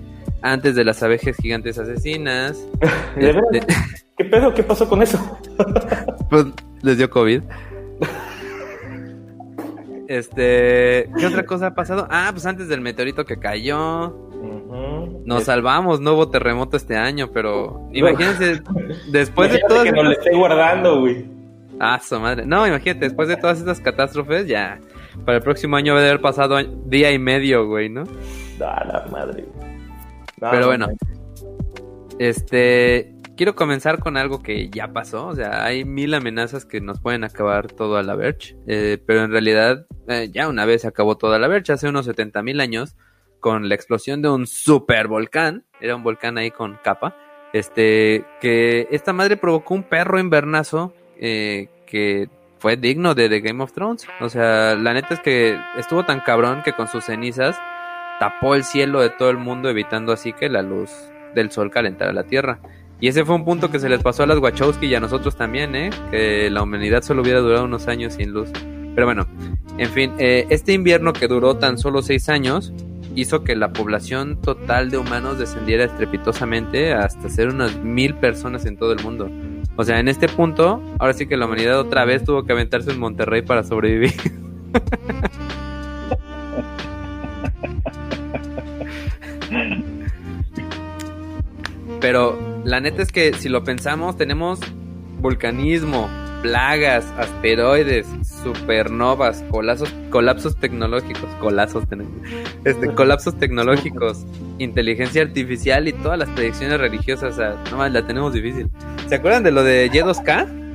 antes 0.42 0.76
de 0.76 0.84
las 0.84 1.02
abejas 1.04 1.36
gigantes 1.38 1.78
asesinas. 1.78 2.66
Este, 3.18 3.62
¿Qué 4.18 4.26
pedo? 4.26 4.54
¿Qué 4.54 4.64
pasó 4.64 4.88
con 4.88 5.02
eso? 5.02 5.40
pues 6.30 6.46
les 6.82 6.98
dio 6.98 7.10
COVID. 7.10 7.42
Este, 10.08 11.10
¿qué 11.18 11.26
otra 11.26 11.46
cosa 11.46 11.68
ha 11.68 11.76
pasado? 11.76 12.08
Ah, 12.10 12.30
pues 12.32 12.46
antes 12.46 12.68
del 12.68 12.82
meteorito 12.82 13.26
que 13.26 13.38
cayó. 13.38 14.30
Nos 15.26 15.46
salvamos, 15.46 16.00
no 16.02 16.14
hubo 16.14 16.30
terremoto 16.30 16.78
este 16.78 16.96
año, 16.96 17.32
pero 17.32 17.88
imagínense, 17.92 18.62
después 19.12 19.52
de 19.52 19.60
todo. 19.68 19.84
que 19.84 19.92
nos 19.92 20.04
lo 20.06 20.12
esté 20.12 20.36
guardando, 20.36 21.00
güey. 21.00 21.26
Ah, 21.80 22.00
su 22.00 22.20
madre. 22.20 22.46
No, 22.46 22.66
imagínate, 22.68 23.06
después 23.06 23.28
de 23.28 23.38
todas 23.38 23.60
estas 23.60 23.80
catástrofes, 23.82 24.48
ya. 24.48 24.80
Para 25.26 25.38
el 25.38 25.44
próximo 25.44 25.76
año 25.76 25.96
a 25.96 26.00
haber 26.00 26.22
pasado 26.22 26.58
día 26.86 27.12
y 27.12 27.20
medio, 27.20 27.68
güey, 27.68 27.90
¿no? 27.90 28.04
Da 28.58 28.84
la 28.86 29.06
madre. 29.12 29.46
pero 30.40 30.68
bueno. 30.68 30.88
Este. 32.20 33.12
Quiero 33.36 33.54
comenzar 33.54 34.00
con 34.00 34.16
algo 34.16 34.42
que 34.42 34.70
ya 34.70 34.94
pasó. 34.94 35.28
O 35.28 35.36
sea, 35.36 35.66
hay 35.66 35.84
mil 35.84 36.14
amenazas 36.14 36.64
que 36.64 36.80
nos 36.80 37.02
pueden 37.02 37.26
acabar 37.26 37.70
todo 37.70 37.98
a 37.98 38.04
la 38.04 38.16
Verge. 38.16 38.56
Eh, 38.66 38.98
pero 39.06 39.26
en 39.26 39.32
realidad, 39.32 39.86
eh, 40.08 40.30
ya 40.32 40.48
una 40.48 40.64
vez 40.64 40.86
acabó 40.86 41.18
toda 41.18 41.38
la 41.38 41.50
Verge, 41.50 41.74
hace 41.74 41.90
unos 41.90 42.06
70 42.06 42.42
mil 42.44 42.62
años 42.62 42.96
con 43.46 43.70
la 43.70 43.76
explosión 43.76 44.24
de 44.24 44.30
un 44.32 44.48
super 44.48 45.08
volcán, 45.08 45.66
era 45.80 45.96
un 45.96 46.02
volcán 46.02 46.40
ahí 46.40 46.50
con 46.50 46.80
capa, 46.84 47.16
este, 47.54 48.26
que 48.42 48.88
esta 48.90 49.14
madre 49.14 49.38
provocó 49.38 49.76
un 49.76 49.84
perro 49.84 50.18
invernazo 50.18 50.96
eh, 51.20 51.70
que 51.86 52.28
fue 52.58 52.76
digno 52.76 53.14
de 53.14 53.30
The 53.30 53.42
Game 53.42 53.64
of 53.64 53.72
Thrones. 53.72 54.08
O 54.20 54.30
sea, 54.30 54.74
la 54.74 54.96
neta 54.96 55.14
es 55.14 55.20
que 55.20 55.60
estuvo 55.78 56.04
tan 56.04 56.22
cabrón 56.22 56.64
que 56.66 56.74
con 56.74 56.88
sus 56.88 57.06
cenizas 57.06 57.56
tapó 58.20 58.56
el 58.56 58.64
cielo 58.64 59.00
de 59.00 59.12
todo 59.12 59.30
el 59.30 59.38
mundo, 59.38 59.70
evitando 59.70 60.12
así 60.12 60.34
que 60.34 60.50
la 60.50 60.64
luz 60.64 60.90
del 61.36 61.52
sol 61.52 61.70
calentara 61.70 62.14
la 62.14 62.24
tierra. 62.24 62.58
Y 63.00 63.10
ese 63.10 63.26
fue 63.26 63.36
un 63.36 63.46
punto 63.46 63.70
que 63.70 63.78
se 63.78 63.90
les 63.90 64.02
pasó 64.02 64.24
a 64.24 64.26
las 64.26 64.40
Wachowski 64.40 64.88
y 64.88 64.96
a 64.96 65.00
nosotros 65.00 65.36
también, 65.36 65.76
¿eh? 65.76 65.92
Que 66.10 66.50
la 66.50 66.64
humanidad 66.64 67.04
solo 67.04 67.22
hubiera 67.22 67.42
durado 67.42 67.66
unos 67.66 67.88
años 67.88 68.16
sin 68.16 68.32
luz. 68.32 68.50
Pero 68.96 69.06
bueno, 69.06 69.28
en 69.78 69.90
fin, 69.92 70.14
eh, 70.18 70.48
este 70.50 70.74
invierno 70.74 71.14
que 71.14 71.28
duró 71.28 71.58
tan 71.58 71.78
solo 71.78 72.02
seis 72.02 72.28
años, 72.28 72.74
hizo 73.16 73.44
que 73.44 73.56
la 73.56 73.74
población 73.74 74.40
total 74.42 74.92
de 74.92 74.98
humanos 74.98 75.40
descendiera 75.40 75.86
estrepitosamente 75.86 76.94
hasta 76.94 77.30
ser 77.30 77.50
unas 77.50 77.78
mil 77.78 78.16
personas 78.16 78.66
en 78.66 78.78
todo 78.78 78.94
el 78.94 79.04
mundo. 79.04 79.30
O 79.78 79.84
sea, 79.84 80.00
en 80.00 80.08
este 80.08 80.28
punto, 80.28 80.82
ahora 81.00 81.14
sí 81.14 81.28
que 81.28 81.38
la 81.38 81.46
humanidad 81.46 81.80
otra 81.80 82.06
vez 82.06 82.24
tuvo 82.24 82.44
que 82.44 82.54
aventarse 82.54 82.92
en 82.92 83.00
Monterrey 83.00 83.42
para 83.42 83.64
sobrevivir. 83.64 84.14
Pero 92.02 92.62
la 92.64 92.80
neta 92.82 93.02
es 93.02 93.12
que 93.12 93.34
si 93.34 93.50
lo 93.50 93.64
pensamos, 93.64 94.16
tenemos 94.16 94.60
vulcanismo, 95.20 96.08
plagas, 96.42 97.06
asteroides, 97.18 98.08
supernovas, 98.44 99.44
colapsos, 99.50 99.94
colapsos 100.10 100.56
tecnológicos, 100.58 101.30
colapsos, 101.40 101.84
este, 102.64 102.94
colapsos 102.94 103.36
tecnológicos, 103.38 104.26
inteligencia 104.60 105.24
artificial 105.24 105.88
y 105.88 105.94
todas 105.94 106.20
las 106.20 106.30
predicciones 106.30 106.80
religiosas, 106.80 107.34
o 107.34 107.38
sea, 107.38 107.56
no 107.72 107.78
más 107.78 107.92
la 107.92 108.06
tenemos 108.06 108.34
difícil. 108.34 108.70
¿Se 109.08 109.16
acuerdan 109.16 109.44
de 109.44 109.52
lo 109.52 109.64
de 109.64 109.90
Y2K? 109.92 110.66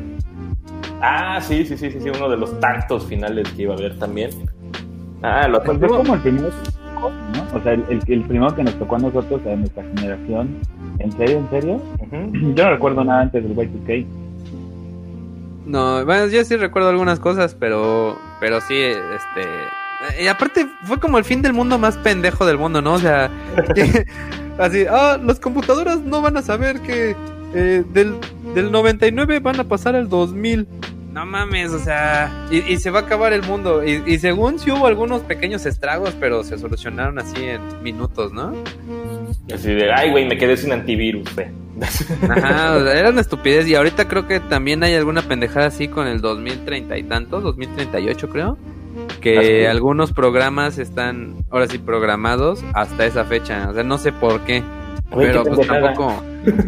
Ah, 1.02 1.40
sí, 1.40 1.64
sí, 1.64 1.76
sí, 1.76 1.90
sí, 1.90 2.00
sí, 2.00 2.10
uno 2.10 2.28
de 2.28 2.36
los 2.36 2.58
tantos 2.60 3.06
finales 3.06 3.48
que 3.52 3.62
iba 3.62 3.74
a 3.74 3.76
haber 3.76 3.98
también. 3.98 4.30
Ah, 5.22 5.48
lo 5.48 5.62
pues 5.62 5.78
como 5.78 6.14
el 6.14 6.20
primero, 6.20 6.50
¿no? 7.00 7.56
O 7.56 7.62
sea, 7.62 7.72
el, 7.72 7.84
el, 8.06 8.22
primero 8.22 8.54
que 8.54 8.62
nos 8.62 8.74
tocó 8.74 8.96
a 8.96 8.98
nosotros, 8.98 9.40
a 9.46 9.56
nuestra 9.56 9.82
generación. 9.82 10.58
¿En 10.98 11.12
serio, 11.12 11.38
en 11.38 11.50
serio? 11.50 11.82
Yo 12.54 12.64
no 12.64 12.70
recuerdo 12.70 13.04
nada 13.04 13.22
antes 13.22 13.42
del 13.42 13.56
Y2K. 13.56 14.06
No, 15.70 16.04
bueno, 16.04 16.26
yo 16.26 16.44
sí 16.44 16.56
recuerdo 16.56 16.88
algunas 16.88 17.20
cosas, 17.20 17.54
pero, 17.54 18.18
pero 18.40 18.60
sí, 18.60 18.74
este, 18.74 19.46
y 20.20 20.26
aparte 20.26 20.66
fue 20.84 20.98
como 20.98 21.16
el 21.16 21.24
fin 21.24 21.42
del 21.42 21.52
mundo 21.52 21.78
más 21.78 21.96
pendejo 21.98 22.44
del 22.44 22.58
mundo, 22.58 22.82
¿no? 22.82 22.94
O 22.94 22.98
sea, 22.98 23.30
así, 24.58 24.84
ah, 24.90 25.16
las 25.22 25.38
computadoras 25.38 26.00
no 26.00 26.22
van 26.22 26.36
a 26.36 26.42
saber 26.42 26.80
que 26.80 27.14
eh, 27.54 27.84
del, 27.92 28.16
del 28.52 28.72
99 28.72 29.38
van 29.38 29.60
a 29.60 29.64
pasar 29.64 29.94
al 29.94 30.08
2000. 30.08 30.66
No 31.12 31.26
mames, 31.26 31.72
o 31.72 31.78
sea, 31.78 32.46
y, 32.50 32.76
se 32.76 32.90
va 32.90 33.00
a 33.00 33.02
acabar 33.02 33.32
el 33.32 33.42
mundo. 33.42 33.82
Y, 33.84 34.18
según 34.18 34.58
sí 34.58 34.70
hubo 34.70 34.86
algunos 34.86 35.22
pequeños 35.22 35.66
estragos, 35.66 36.14
pero 36.20 36.44
se 36.44 36.56
solucionaron 36.58 37.18
así 37.18 37.44
en 37.44 37.60
minutos, 37.82 38.32
¿no? 38.32 38.52
Así 39.52 39.72
de, 39.72 39.92
ay, 39.92 40.10
güey, 40.10 40.26
me 40.26 40.38
quedé 40.38 40.56
sin 40.56 40.72
antivirus, 40.72 41.28
Ajá, 42.28 42.76
era 42.94 43.10
una 43.10 43.20
estupidez. 43.20 43.66
Y 43.66 43.74
ahorita 43.74 44.06
creo 44.06 44.28
que 44.28 44.38
también 44.38 44.84
hay 44.84 44.94
alguna 44.94 45.22
pendejada 45.22 45.66
así 45.66 45.88
con 45.88 46.06
el 46.06 46.20
2030 46.20 46.96
y 46.98 47.02
tantos, 47.04 47.42
2038 47.42 48.28
creo. 48.28 48.58
Que 49.20 49.68
algunos 49.68 50.12
programas 50.12 50.78
están, 50.78 51.44
ahora 51.50 51.66
sí, 51.66 51.78
programados 51.78 52.62
hasta 52.74 53.04
esa 53.04 53.24
fecha. 53.24 53.68
O 53.70 53.74
sea, 53.74 53.82
no 53.82 53.98
sé 53.98 54.12
por 54.12 54.40
qué. 54.42 54.62
pero 55.14 55.44
pues 55.44 55.66
tampoco, 55.66 56.22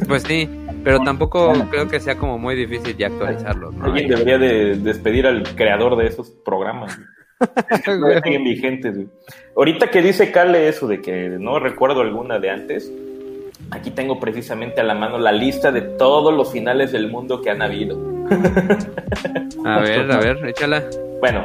pues 0.08 0.24
sí, 0.24 0.48
pero 0.84 1.00
tampoco 1.00 1.52
creo 1.70 1.88
que 1.88 2.00
sea 2.00 2.16
como 2.16 2.38
muy 2.38 2.54
difícil 2.54 2.96
de 2.96 3.06
actualizarlos. 3.06 3.74
Alguien 3.80 4.08
debería 4.08 4.38
de 4.38 4.76
despedir 4.76 5.26
al 5.26 5.42
creador 5.54 5.96
de 5.96 6.06
esos 6.06 6.30
programas. 6.30 6.98
no 7.86 8.20
siguen 8.22 8.44
vigentes. 8.44 8.96
Ahorita 9.56 9.90
que 9.90 10.02
dice 10.02 10.30
Cale 10.30 10.68
eso 10.68 10.86
de 10.86 11.00
que 11.00 11.28
no 11.28 11.58
recuerdo 11.58 12.00
alguna 12.00 12.38
de 12.38 12.50
antes, 12.50 12.92
aquí 13.70 13.90
tengo 13.90 14.20
precisamente 14.20 14.80
a 14.80 14.84
la 14.84 14.94
mano 14.94 15.18
la 15.18 15.32
lista 15.32 15.72
de 15.72 15.82
todos 15.82 16.32
los 16.34 16.52
finales 16.52 16.92
del 16.92 17.10
mundo 17.10 17.40
que 17.42 17.50
han 17.50 17.62
habido. 17.62 17.98
a 19.64 19.80
ver, 19.80 20.10
a 20.10 20.18
ver, 20.18 20.46
échala. 20.46 20.84
Bueno, 21.20 21.44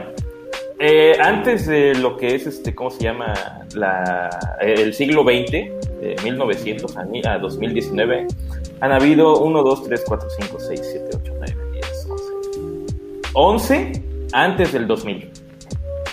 eh, 0.79 1.17
antes 1.19 1.65
de 1.65 1.95
lo 1.95 2.17
que 2.17 2.35
es 2.35 2.45
este, 2.45 2.75
¿cómo 2.75 2.91
se 2.91 3.03
llama? 3.03 3.33
La, 3.73 4.29
el 4.61 4.93
siglo 4.93 5.23
XX, 5.23 5.51
de 5.51 6.15
1900 6.23 6.97
a 6.97 7.37
2019, 7.39 8.27
han 8.79 8.91
habido 8.91 9.39
1, 9.39 9.63
2, 9.63 9.83
3, 9.85 10.03
4, 10.07 10.29
5, 10.41 10.57
6, 10.59 10.81
7, 10.83 11.09
8, 11.23 11.33
9, 11.37 11.55
10, 11.73 12.07
11. 12.09 13.29
11 13.33 14.03
antes 14.33 14.73
del 14.73 14.87
2000. 14.87 15.31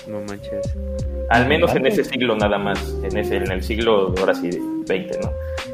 No 0.08 0.20
manches. 0.20 0.74
Al 1.30 1.46
menos 1.46 1.74
en 1.74 1.86
ese 1.86 2.04
siglo 2.04 2.36
nada 2.36 2.58
más, 2.58 2.78
en 3.02 3.16
ese 3.16 3.36
en 3.36 3.50
el 3.50 3.62
siglo, 3.62 4.14
ahora 4.18 4.34
sí, 4.34 4.50
20, 4.86 5.18
¿no? 5.20 5.30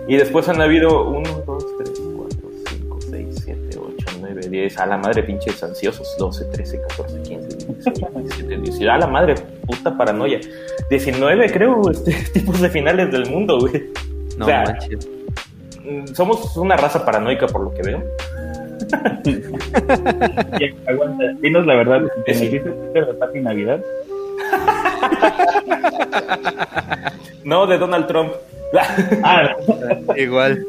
Y 0.07 0.17
después 0.17 0.49
han 0.49 0.61
habido 0.61 1.09
1, 1.11 1.43
2, 1.47 1.67
3, 1.79 2.03
4, 2.17 2.39
5, 2.69 2.99
6, 3.11 3.43
7, 3.45 3.79
8, 3.79 4.07
9, 4.21 4.49
10, 4.49 4.79
a 4.79 4.87
la 4.87 4.97
madre 4.97 5.23
pinches 5.25 5.63
ansiosos, 5.63 6.17
12, 6.19 6.45
13, 6.47 6.81
14, 6.89 7.23
15, 7.23 7.57
16, 7.67 7.99
17, 8.15 8.59
18, 8.59 8.91
a 8.91 8.99
la 8.99 9.07
madre 9.07 9.35
puta 9.67 9.97
paranoia. 9.97 10.41
19 10.89 11.53
creo, 11.53 11.91
este, 11.91 12.13
tipos 12.33 12.61
de 12.61 12.71
finales 12.71 13.11
del 13.11 13.29
mundo, 13.29 13.59
güey. 13.59 13.91
No 14.37 14.47
manches 14.47 15.09
somos 16.15 16.57
una 16.57 16.77
raza 16.77 17.05
paranoica 17.05 17.47
por 17.47 17.63
lo 17.63 17.75
que 17.75 17.83
veo. 17.83 18.03
aguanta, 20.87 21.25
dinos 21.41 21.67
la 21.67 21.75
verdad, 21.75 22.03
¿te 22.25 22.35
sí. 22.35 22.49
de 22.49 22.63
la 22.95 23.29
y 23.35 23.41
Navidad? 23.41 23.85
no, 27.45 27.67
de 27.67 27.79
Donald 27.79 28.07
Trump. 28.07 28.33
ah, 29.23 29.55
igual. 30.17 30.67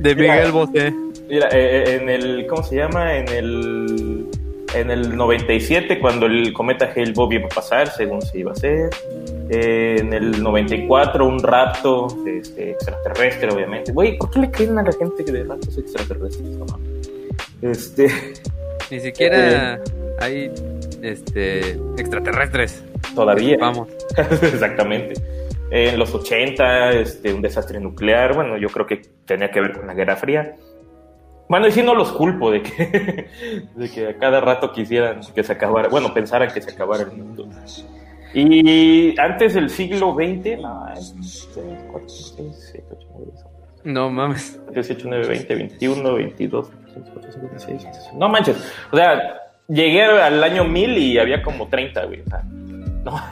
De 0.00 0.14
Miguel 0.14 0.52
Bosé. 0.52 0.92
Mira, 1.28 1.48
eh, 1.48 1.84
eh, 1.86 1.98
en 2.00 2.08
el, 2.08 2.46
¿cómo 2.46 2.62
se 2.62 2.76
llama? 2.76 3.16
En 3.16 3.28
el 3.28 4.26
en 4.74 4.90
el 4.90 5.16
97, 5.16 6.00
cuando 6.00 6.26
el 6.26 6.52
cometa 6.52 6.92
Hale-Bopp 6.94 7.32
iba 7.32 7.46
a 7.46 7.48
pasar, 7.48 7.88
según 7.88 8.20
se 8.22 8.40
iba 8.40 8.50
a 8.50 8.54
hacer. 8.54 8.90
En 9.48 10.12
el 10.12 10.42
94, 10.42 11.26
un 11.26 11.42
rapto 11.42 12.06
este, 12.26 12.70
extraterrestre, 12.70 13.52
obviamente. 13.52 13.92
Güey, 13.92 14.16
¿por 14.16 14.30
qué 14.30 14.40
le 14.40 14.50
creen 14.50 14.78
a 14.78 14.82
la 14.82 14.92
gente 14.92 15.24
que 15.24 15.32
de 15.32 15.44
raptos 15.44 15.76
extraterrestres? 15.78 16.48
No, 16.48 16.66
este. 17.62 18.08
Ni 18.90 19.00
siquiera 19.00 19.74
eh, 19.74 19.80
hay 20.20 20.50
este, 21.02 21.72
extraterrestres. 21.96 22.84
Todavía. 23.14 23.56
Vamos. 23.60 23.88
Exactamente. 24.42 25.14
En 25.70 25.98
los 25.98 26.14
80, 26.14 26.90
este, 26.92 27.32
un 27.32 27.42
desastre 27.42 27.80
nuclear. 27.80 28.34
Bueno, 28.34 28.56
yo 28.56 28.68
creo 28.68 28.86
que 28.86 29.02
tenía 29.24 29.50
que 29.50 29.60
ver 29.60 29.72
con 29.72 29.86
la 29.86 29.94
Guerra 29.94 30.16
Fría. 30.16 30.56
Bueno, 31.48 31.66
y 31.66 31.72
si 31.72 31.82
no 31.82 31.94
los 31.94 32.12
culpo 32.12 32.50
de 32.50 32.62
que, 32.62 33.28
de 33.74 33.90
que 33.90 34.08
a 34.08 34.18
cada 34.18 34.40
rato 34.40 34.72
quisieran 34.72 35.20
que 35.34 35.42
se 35.42 35.52
acabara, 35.52 35.88
bueno, 35.88 36.14
pensaran 36.14 36.52
que 36.52 36.62
se 36.62 36.70
acabara 36.70 37.04
el 37.04 37.12
mundo. 37.12 37.48
Y 38.34 39.18
antes 39.18 39.54
del 39.54 39.70
siglo 39.70 40.14
XX, 40.14 40.60
no, 40.60 40.86
4, 41.92 42.08
6, 42.08 42.70
7, 42.72 42.86
8, 42.90 43.08
9, 43.14 43.32
no 43.84 44.10
mames. 44.10 44.60
18, 44.72 45.06
9, 45.08 45.28
20, 45.28 45.54
21, 45.54 46.14
22, 46.14 46.70
24, 46.94 47.40
26. 47.50 47.86
No 48.14 48.28
manches. 48.28 48.56
O 48.90 48.96
sea, 48.96 49.40
llegué 49.68 50.02
al 50.02 50.42
año 50.42 50.64
1000 50.64 50.98
y 50.98 51.18
había 51.18 51.42
como 51.42 51.68
30, 51.68 52.06
güey. 52.06 52.20
O 52.22 52.26
sea, 52.26 52.42
no. 53.04 53.22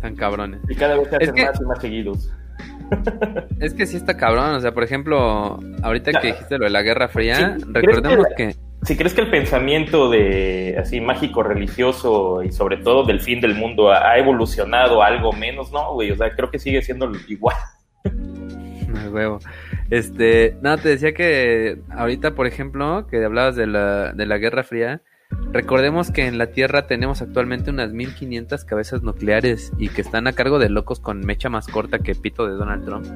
Tan 0.00 0.14
cabrones. 0.14 0.60
Y 0.68 0.74
cada 0.76 0.96
vez 0.96 1.08
se 1.08 1.16
hacen 1.16 1.34
más 1.34 1.60
y 1.60 1.64
más 1.64 1.80
seguidos. 1.80 2.30
Es 3.60 3.74
que 3.74 3.86
sí 3.86 3.96
está 3.96 4.16
cabrón, 4.16 4.54
o 4.54 4.60
sea, 4.60 4.72
por 4.72 4.82
ejemplo, 4.82 5.58
ahorita 5.82 6.20
que 6.20 6.28
dijiste 6.28 6.56
lo 6.56 6.64
de 6.64 6.70
la 6.70 6.82
Guerra 6.82 7.08
Fría, 7.08 7.56
recordemos 7.66 8.26
que, 8.36 8.54
Si 8.88 8.96
crees 8.96 9.12
que 9.12 9.20
el 9.20 9.28
pensamiento 9.28 10.08
de 10.08 10.74
así 10.80 10.98
mágico 10.98 11.42
religioso 11.42 12.42
y 12.42 12.50
sobre 12.52 12.78
todo 12.78 13.04
del 13.04 13.20
fin 13.20 13.38
del 13.38 13.54
mundo 13.54 13.92
ha, 13.92 14.16
evolucionado 14.16 15.02
algo 15.02 15.30
menos, 15.30 15.70
no, 15.70 15.92
güey, 15.92 16.10
o 16.10 16.16
sea, 16.16 16.34
creo 16.34 16.50
que 16.50 16.58
sigue 16.58 16.80
siendo 16.80 17.12
igual. 17.28 17.54
No, 18.88 19.10
huevo. 19.10 19.40
Este, 19.90 20.56
no, 20.62 20.78
te 20.78 20.88
decía 20.88 21.12
que 21.12 21.76
ahorita, 21.90 22.34
por 22.34 22.46
ejemplo, 22.46 23.06
que 23.06 23.22
hablabas 23.22 23.56
de 23.56 23.66
la, 23.66 24.14
de 24.14 24.24
la 24.24 24.38
Guerra 24.38 24.62
Fría, 24.62 25.02
Recordemos 25.52 26.10
que 26.10 26.26
en 26.26 26.38
la 26.38 26.52
Tierra 26.52 26.86
tenemos 26.86 27.20
actualmente 27.20 27.68
unas 27.70 27.92
1500 27.92 28.64
cabezas 28.64 29.02
nucleares 29.02 29.72
y 29.78 29.90
que 29.90 30.00
están 30.00 30.26
a 30.26 30.32
cargo 30.32 30.58
de 30.58 30.70
locos 30.70 31.00
con 31.00 31.20
mecha 31.20 31.50
más 31.50 31.68
corta 31.68 31.98
que 31.98 32.14
pito 32.14 32.46
de 32.46 32.54
Donald 32.54 32.84
Trump, 32.84 33.06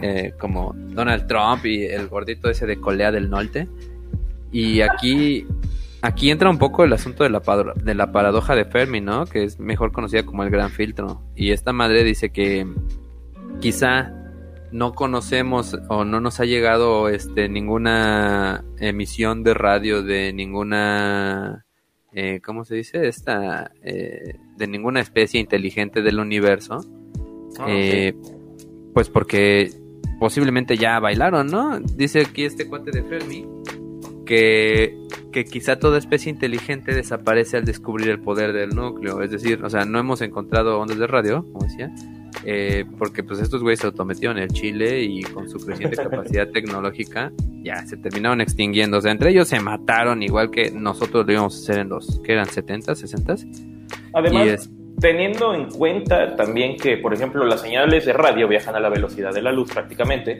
eh, 0.00 0.32
como 0.38 0.74
Donald 0.76 1.26
Trump 1.26 1.66
y 1.66 1.86
el 1.86 2.06
gordito 2.06 2.50
ese 2.50 2.66
de 2.66 2.80
Colea 2.80 3.10
del 3.10 3.30
Norte. 3.30 3.66
Y 4.52 4.80
aquí, 4.80 5.46
aquí 6.02 6.30
entra 6.30 6.50
un 6.50 6.58
poco 6.58 6.84
el 6.84 6.92
asunto 6.92 7.24
de 7.24 7.30
la, 7.30 7.40
de 7.76 7.94
la 7.94 8.12
paradoja 8.12 8.54
de 8.54 8.64
Fermi, 8.64 9.00
¿no? 9.00 9.26
Que 9.26 9.44
es 9.44 9.58
mejor 9.60 9.92
conocida 9.92 10.24
como 10.24 10.42
el 10.42 10.50
gran 10.50 10.70
filtro. 10.70 11.22
Y 11.36 11.52
esta 11.52 11.72
madre 11.72 12.04
dice 12.04 12.30
que 12.30 12.66
quizá 13.60 14.12
no 14.72 14.94
conocemos 14.94 15.76
o 15.88 16.04
no 16.04 16.20
nos 16.20 16.40
ha 16.40 16.44
llegado 16.44 17.08
este 17.08 17.48
ninguna 17.48 18.64
emisión 18.78 19.42
de 19.42 19.54
radio 19.54 20.02
de 20.02 20.32
ninguna 20.32 21.66
eh, 22.12 22.40
¿cómo 22.44 22.64
se 22.64 22.76
dice? 22.76 23.08
esta 23.08 23.72
eh, 23.82 24.36
de 24.56 24.66
ninguna 24.66 25.00
especie 25.00 25.40
inteligente 25.40 26.02
del 26.02 26.20
universo 26.20 26.80
ah, 27.58 27.66
eh, 27.68 28.14
pues 28.94 29.08
porque 29.08 29.70
posiblemente 30.20 30.76
ya 30.76 31.00
bailaron 31.00 31.48
¿no? 31.48 31.80
dice 31.80 32.20
aquí 32.20 32.44
este 32.44 32.68
cuate 32.68 32.92
de 32.92 33.02
Fermi 33.02 33.46
que, 34.30 34.96
que 35.32 35.44
quizá 35.44 35.80
toda 35.80 35.98
especie 35.98 36.30
inteligente 36.30 36.94
desaparece 36.94 37.56
al 37.56 37.64
descubrir 37.64 38.10
el 38.10 38.20
poder 38.20 38.52
del 38.52 38.70
núcleo 38.70 39.22
es 39.22 39.32
decir 39.32 39.64
o 39.64 39.68
sea 39.68 39.84
no 39.84 39.98
hemos 39.98 40.20
encontrado 40.20 40.78
ondas 40.78 40.98
de 40.98 41.08
radio 41.08 41.44
como 41.52 41.64
decía 41.64 41.92
eh, 42.44 42.84
porque 42.96 43.24
pues 43.24 43.40
estos 43.40 43.60
güeyes 43.60 43.80
se 43.80 43.88
autometieron 43.88 44.38
en 44.38 44.44
el 44.44 44.50
Chile 44.50 45.02
y 45.02 45.22
con 45.22 45.48
su 45.48 45.58
creciente 45.58 45.96
capacidad 46.08 46.48
tecnológica 46.48 47.32
ya 47.64 47.84
se 47.84 47.96
terminaron 47.96 48.40
extinguiendo. 48.40 48.98
O 48.98 49.00
sea, 49.00 49.10
entre 49.10 49.30
ellos 49.30 49.48
se 49.48 49.58
mataron 49.58 50.22
igual 50.22 50.50
que 50.52 50.70
nosotros 50.70 51.26
lo 51.26 51.32
íbamos 51.32 51.56
a 51.56 51.58
hacer 51.58 51.78
en 51.80 51.88
los 51.88 52.20
que 52.20 52.32
eran 52.32 52.46
70, 52.46 52.94
60. 52.94 53.34
Además, 54.14 54.70
teniendo 55.00 55.54
en 55.54 55.68
cuenta 55.70 56.36
también 56.36 56.76
que, 56.76 56.98
por 56.98 57.12
ejemplo, 57.12 57.44
las 57.44 57.62
señales 57.62 58.06
de 58.06 58.12
radio 58.12 58.46
viajan 58.46 58.76
a 58.76 58.80
la 58.80 58.90
velocidad 58.90 59.34
de 59.34 59.42
la 59.42 59.50
luz 59.50 59.72
prácticamente. 59.72 60.38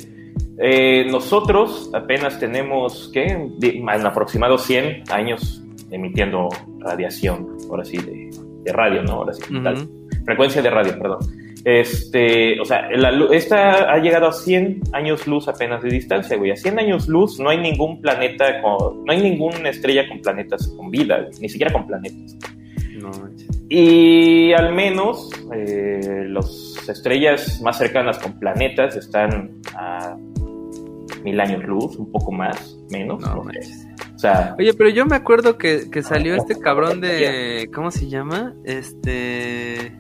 Eh, 0.63 1.07
nosotros 1.11 1.91
apenas 1.95 2.39
tenemos, 2.39 3.11
¿qué? 3.15 3.25
En 3.25 3.89
aproximado 3.89 4.59
100 4.59 5.05
años 5.11 5.63
emitiendo 5.91 6.49
radiación, 6.81 7.57
ahora 7.71 7.85
sí, 7.85 7.97
de, 7.97 8.73
radio, 8.73 9.03
¿no? 9.03 9.13
Ahora 9.13 9.33
sí, 9.33 9.43
frecuencia 10.25 10.61
de 10.61 10.71
radio, 10.71 10.99
perdón. 10.99 11.19
Este, 11.65 12.61
o 12.61 12.65
sea, 12.65 12.89
la, 12.91 13.11
esta 13.33 13.91
ha 13.91 13.99
llegado 13.99 14.27
a 14.27 14.33
100 14.33 14.83
años 14.93 15.27
luz 15.27 15.49
apenas 15.49 15.83
de 15.83 15.89
distancia, 15.89 16.37
güey. 16.37 16.51
A 16.51 16.57
100 16.57 16.79
años 16.79 17.09
luz 17.09 17.41
no 17.41 17.49
hay 17.49 17.59
ningún 17.59 18.01
planeta, 18.01 18.61
con, 18.61 19.05
no 19.05 19.13
hay 19.13 19.23
ninguna 19.23 19.71
estrella 19.71 20.07
con 20.09 20.21
planetas 20.21 20.69
con 20.77 20.91
vida, 20.91 21.27
ni 21.41 21.49
siquiera 21.49 21.73
con 21.73 21.87
planetas. 21.87 22.37
No, 22.99 23.11
y 23.71 24.53
al 24.53 24.75
menos 24.75 25.31
eh, 25.55 26.25
las 26.29 26.87
estrellas 26.89 27.61
más 27.63 27.79
cercanas 27.79 28.19
con 28.19 28.39
planetas 28.39 28.97
están 28.97 29.53
a 29.75 30.17
mil 31.23 31.41
años 31.41 31.65
luz, 31.65 31.97
un 31.97 32.11
poco 32.11 32.33
más, 32.33 32.79
menos. 32.91 33.21
No, 33.23 33.41
o 33.41 34.19
sea, 34.19 34.55
Oye, 34.59 34.75
pero 34.75 34.91
yo 34.91 35.07
me 35.07 35.17
acuerdo 35.17 35.57
que, 35.57 35.91
que 35.91 36.03
salió 36.03 36.35
este 36.35 36.59
cabrón 36.59 37.01
de. 37.01 37.71
¿Cómo 37.75 37.91
se 37.91 38.09
llama? 38.09 38.55
Este. 38.65 39.93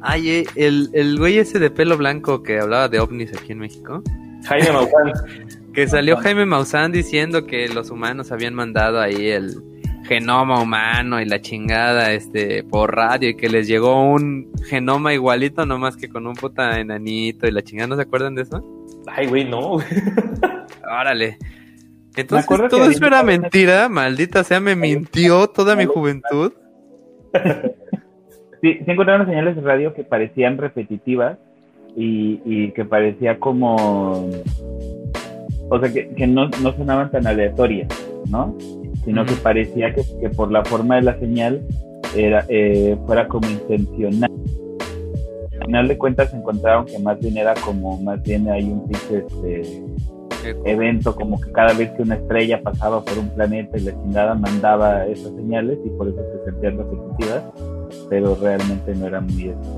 Ay, 0.00 0.30
eh, 0.30 0.46
el, 0.54 0.90
el 0.92 1.18
güey 1.18 1.38
ese 1.38 1.58
de 1.58 1.70
pelo 1.70 1.96
blanco 1.96 2.42
que 2.42 2.58
hablaba 2.58 2.88
de 2.88 3.00
ovnis 3.00 3.32
aquí 3.36 3.52
en 3.52 3.58
México. 3.58 4.02
Jaime 4.46 4.72
Maussan. 4.72 5.12
que 5.72 5.88
salió 5.88 6.16
Jaime 6.18 6.46
Maussan 6.46 6.92
diciendo 6.92 7.46
que 7.46 7.68
los 7.68 7.90
humanos 7.90 8.30
habían 8.30 8.54
mandado 8.54 9.00
ahí 9.00 9.28
el, 9.28 9.54
genoma 10.04 10.60
humano 10.60 11.20
y 11.20 11.24
la 11.24 11.40
chingada, 11.40 12.12
este, 12.12 12.62
por 12.62 12.94
radio 12.94 13.30
y 13.30 13.36
que 13.36 13.48
les 13.48 13.66
llegó 13.66 14.02
un 14.02 14.50
genoma 14.68 15.14
igualito, 15.14 15.66
nomás 15.66 15.96
que 15.96 16.08
con 16.08 16.26
un 16.26 16.34
puta 16.34 16.78
enanito 16.78 17.46
y 17.46 17.50
la 17.50 17.62
chingada, 17.62 17.88
¿no 17.88 17.96
se 17.96 18.02
acuerdan 18.02 18.34
de 18.34 18.42
eso? 18.42 18.64
Ay, 19.06 19.26
güey, 19.26 19.44
no. 19.44 19.78
Órale. 20.82 21.38
Entonces, 22.16 22.46
todo 22.68 22.90
eso 22.90 23.06
era 23.06 23.22
mentira, 23.22 23.88
maldita 23.88 24.44
sea, 24.44 24.60
me 24.60 24.76
mintió 24.76 25.48
toda 25.48 25.74
mi 25.74 25.84
juventud. 25.84 26.52
Sí, 28.60 28.78
sí 28.84 28.90
encontraron 28.90 29.26
señales 29.26 29.56
de 29.56 29.62
radio 29.62 29.92
que 29.92 30.04
parecían 30.04 30.56
repetitivas 30.56 31.36
y, 31.96 32.40
y 32.44 32.70
que 32.70 32.84
parecía 32.84 33.38
como... 33.38 34.30
O 35.68 35.80
sea, 35.80 35.92
que, 35.92 36.08
que 36.14 36.26
no, 36.26 36.48
no 36.62 36.72
sonaban 36.76 37.10
tan 37.10 37.26
aleatorias, 37.26 37.88
¿no? 38.30 38.56
Sino 39.04 39.26
que 39.26 39.34
parecía 39.34 39.94
que, 39.94 40.02
que, 40.20 40.30
por 40.30 40.50
la 40.52 40.64
forma 40.64 40.96
de 40.96 41.02
la 41.02 41.18
señal 41.18 41.66
era 42.16 42.46
eh, 42.48 42.96
fuera 43.06 43.26
como 43.28 43.48
intencional. 43.50 44.30
Al 45.60 45.66
final 45.66 45.88
de 45.88 45.98
cuentas 45.98 46.34
encontraron 46.34 46.86
que 46.86 46.98
más 46.98 47.18
bien 47.20 47.36
era 47.36 47.54
como, 47.54 47.96
más 48.00 48.22
bien 48.22 48.48
hay 48.48 48.64
un 48.64 48.86
tipo 48.88 49.14
este, 49.14 49.84
evento, 50.64 51.14
como 51.14 51.40
que 51.40 51.50
cada 51.52 51.72
vez 51.72 51.90
que 51.92 52.02
una 52.02 52.16
estrella 52.16 52.60
pasaba 52.62 53.02
por 53.02 53.18
un 53.18 53.28
planeta 53.30 53.78
y 53.78 53.82
la 53.82 53.92
chingada 53.92 54.34
mandaba 54.34 55.06
esas 55.06 55.32
señales 55.34 55.78
y 55.84 55.90
por 55.90 56.08
eso 56.08 56.18
se 56.18 56.50
sentían 56.50 56.78
repetitivas 56.78 57.42
pero 58.08 58.36
realmente 58.40 58.94
no 58.94 59.06
era 59.06 59.20
muy... 59.20 59.48
Este, 59.48 59.68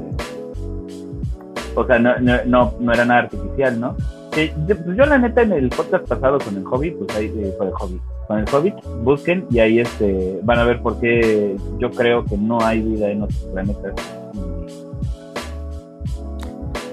o 1.75 1.87
sea, 1.87 1.99
no, 1.99 2.19
no, 2.47 2.75
no, 2.81 2.93
era 2.93 3.05
nada 3.05 3.21
artificial, 3.21 3.79
¿no? 3.79 3.97
pues 4.31 4.51
yo 4.97 5.07
la 5.07 5.17
neta 5.17 5.43
en 5.43 5.53
el 5.53 5.71
podcast 5.71 6.07
pasado 6.07 6.39
con 6.39 6.57
el 6.57 6.65
hobby, 6.65 6.91
pues 6.91 7.17
ahí 7.17 7.33
eh, 7.39 7.55
con 7.57 7.69
el 7.69 7.73
hobby, 7.73 8.01
con 8.27 8.39
el 8.39 8.49
hobby, 8.49 8.75
busquen 9.03 9.47
y 9.51 9.61
ahí 9.61 9.81
este 9.81 10.41
van 10.43 10.59
a 10.59 10.65
ver 10.65 10.83
por 10.83 11.01
qué 11.01 11.57
yo 11.79 11.91
creo 11.91 12.23
que 12.23 12.37
no 12.37 12.61
hay 12.61 12.83
vida 12.83 13.11
en 13.11 13.23
otros 13.23 13.49
planetas. 13.53 13.95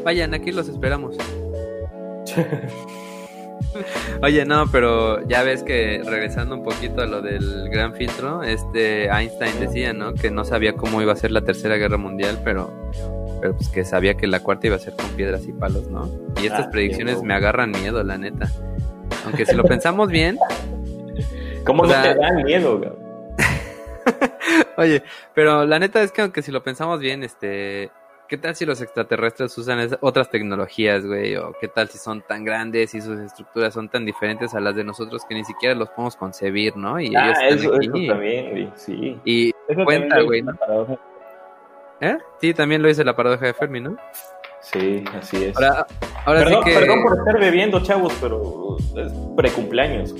Vayan, 0.04 0.34
aquí 0.34 0.52
los 0.52 0.68
esperamos. 0.68 1.16
Oye, 4.22 4.46
no, 4.46 4.68
pero 4.72 5.26
ya 5.28 5.44
ves 5.44 5.64
que 5.64 6.02
regresando 6.06 6.56
un 6.56 6.64
poquito 6.64 7.02
a 7.02 7.06
lo 7.06 7.22
del 7.22 7.70
gran 7.70 7.96
filtro, 7.96 8.44
este 8.44 9.06
Einstein 9.06 9.60
decía, 9.60 9.94
¿no? 9.94 10.14
Que 10.14 10.30
no 10.30 10.46
sabía 10.46 10.74
cómo 10.74 11.02
iba 11.02 11.14
a 11.14 11.16
ser 11.16 11.32
la 11.32 11.42
tercera 11.42 11.78
guerra 11.78 11.98
mundial, 11.98 12.40
pero, 12.44 12.72
pero 13.42 13.56
pues 13.56 13.70
que 13.70 13.84
sabía 13.84 14.16
que 14.16 14.28
la 14.28 14.42
cuarta 14.42 14.68
iba 14.68 14.76
a 14.76 14.80
ser 14.80 14.96
con 14.96 15.10
piedras 15.12 15.48
y 15.48 15.54
palos, 15.54 15.88
¿no? 15.88 16.10
Y 16.42 16.46
estas 16.46 16.68
ah, 16.68 16.72
predicciones 16.72 17.24
me 17.24 17.34
agarran 17.34 17.72
miedo, 17.72 18.04
la 18.04 18.18
neta. 18.18 18.52
Aunque 19.26 19.46
si 19.46 19.56
lo 19.56 19.64
pensamos 19.64 20.10
bien. 20.10 20.38
¿Cómo 21.66 21.86
no 21.86 21.90
te 21.90 22.16
dan 22.16 22.44
miedo, 22.44 22.98
Oye, 24.78 25.02
pero 25.34 25.66
la 25.66 25.80
neta 25.80 26.04
es 26.04 26.12
que 26.12 26.22
aunque 26.22 26.42
si 26.42 26.52
lo 26.52 26.62
pensamos 26.62 27.00
bien, 27.00 27.24
este 27.24 27.90
¿Qué 28.34 28.40
tal 28.40 28.56
si 28.56 28.66
los 28.66 28.82
extraterrestres 28.82 29.56
usan 29.60 29.96
otras 30.02 30.28
tecnologías, 30.28 31.06
güey? 31.06 31.36
O 31.36 31.54
qué 31.62 31.68
tal 31.68 31.88
si 31.90 32.00
son 32.00 32.24
tan 32.24 32.44
grandes 32.44 32.96
y 32.96 33.00
sus 33.00 33.20
estructuras 33.20 33.76
son 33.76 33.90
tan 33.90 34.08
diferentes 34.08 34.56
a 34.56 34.60
las 34.60 34.76
de 34.76 34.84
nosotros 34.84 35.22
que 35.30 35.36
ni 35.36 35.46
siquiera 35.46 35.76
los 35.76 35.90
podemos 35.90 36.16
concebir, 36.16 36.76
¿no? 36.76 37.00
Y 37.00 37.16
ah, 37.16 37.32
eso, 37.48 37.70
también, 37.70 38.50
güey, 38.50 38.70
sí. 38.76 39.20
Y 39.24 39.52
cuenta, 39.86 40.22
güey. 40.22 40.44
¿Eh? 42.02 42.18
Sí, 42.42 42.56
también 42.56 42.82
lo 42.82 42.88
dice 42.88 43.04
la 43.04 43.16
paradoja 43.16 43.46
de 43.46 43.54
Fermi, 43.54 43.82
¿no? 43.82 43.98
Sí, 44.62 45.04
así 45.16 45.44
es. 45.44 45.56
Ahora, 45.56 45.86
ahora 46.26 46.40
perdón, 46.40 46.64
sí 46.64 46.72
que... 46.72 46.80
perdón 46.80 47.04
por 47.04 47.20
estar 47.20 47.40
bebiendo, 47.40 47.84
chavos, 47.84 48.18
pero 48.20 48.78
es 48.98 49.14
precumpleaños. 49.38 50.16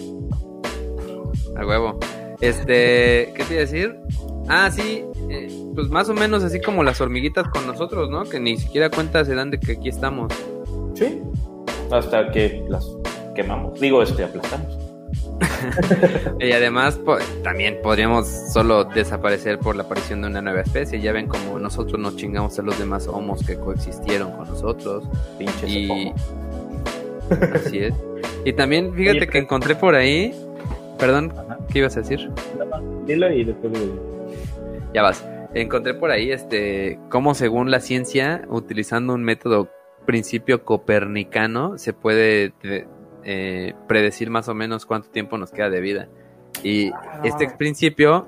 A 1.58 1.66
huevo. 1.66 2.00
Este, 2.42 3.34
¿qué 3.36 3.44
te 3.48 3.54
iba 3.54 3.64
a 3.64 3.66
decir? 3.66 4.00
Ah, 4.48 4.70
sí, 4.72 5.06
eh, 5.30 5.48
pues 5.74 5.90
más 5.90 6.10
o 6.10 6.14
menos 6.14 6.44
así 6.44 6.62
como 6.62 6.84
las 6.84 7.00
hormiguitas 7.02 7.48
con 7.48 7.66
nosotros, 7.66 8.10
¿no? 8.10 8.24
Que 8.24 8.40
ni 8.40 8.58
siquiera 8.58 8.90
cuenta 8.90 9.24
se 9.24 9.36
dan 9.36 9.52
de 9.52 9.60
que 9.60 9.74
aquí 9.74 9.90
estamos. 9.90 10.34
Sí, 10.96 11.22
hasta 11.92 12.32
que 12.32 12.64
las 12.68 12.86
quemamos, 13.36 13.80
digo, 13.80 14.02
este, 14.04 14.24
aplastamos. 14.24 14.78
y 16.40 16.52
además 16.52 17.00
también 17.44 17.80
podríamos 17.82 18.28
solo 18.28 18.84
desaparecer 18.84 19.60
por 19.60 19.76
la 19.76 19.84
aparición 19.84 20.22
de 20.22 20.28
una 20.28 20.42
nueva 20.42 20.62
especie. 20.62 21.00
Ya 21.00 21.12
ven 21.12 21.28
como 21.28 21.60
nosotros 21.60 22.00
nos 22.00 22.16
chingamos 22.16 22.58
a 22.60 22.62
los 22.62 22.78
demás 22.78 23.08
homos 23.08 23.46
que 23.46 23.56
coexistieron 23.56 24.32
con 24.32 24.50
nosotros. 24.50 25.06
Pinches 25.38 25.70
y 25.70 26.14
así 27.56 27.80
es. 27.80 27.94
Y 28.46 28.54
también 28.54 28.94
fíjate 28.94 29.28
que 29.28 29.38
encontré 29.38 29.76
por 29.76 29.96
ahí, 29.96 30.34
perdón, 31.00 31.34
¿qué 31.72 31.80
ibas 31.80 31.96
a 31.98 32.02
decir? 32.02 32.30
Dilo 33.06 33.32
y 33.32 33.46
después 33.46 33.74
ya 34.94 35.02
vas. 35.02 35.28
Encontré 35.54 35.94
por 35.94 36.12
ahí 36.12 36.32
este 36.32 37.00
cómo 37.10 37.36
según 37.36 37.72
la 37.72 37.80
ciencia, 37.80 38.46
utilizando 38.50 39.14
un 39.14 39.24
método 39.24 39.70
principio 40.06 40.64
copernicano, 40.64 41.78
se 41.78 41.94
puede 41.94 42.54
eh, 43.24 43.74
predecir 43.88 44.30
más 44.30 44.50
o 44.50 44.54
menos 44.54 44.86
cuánto 44.86 45.10
tiempo 45.10 45.38
nos 45.38 45.52
queda 45.52 45.70
de 45.70 45.82
vida. 45.82 46.10
Y 46.64 46.92
este 47.24 47.48
ah. 47.48 47.56
principio 47.58 48.28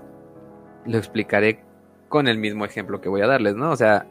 lo 0.85 0.97
explicaré 0.97 1.63
con 2.09 2.27
el 2.27 2.37
mismo 2.37 2.65
ejemplo 2.65 3.01
que 3.01 3.09
voy 3.09 3.21
a 3.21 3.27
darles, 3.27 3.55
¿no? 3.55 3.71
O 3.71 3.75
sea, 3.75 4.07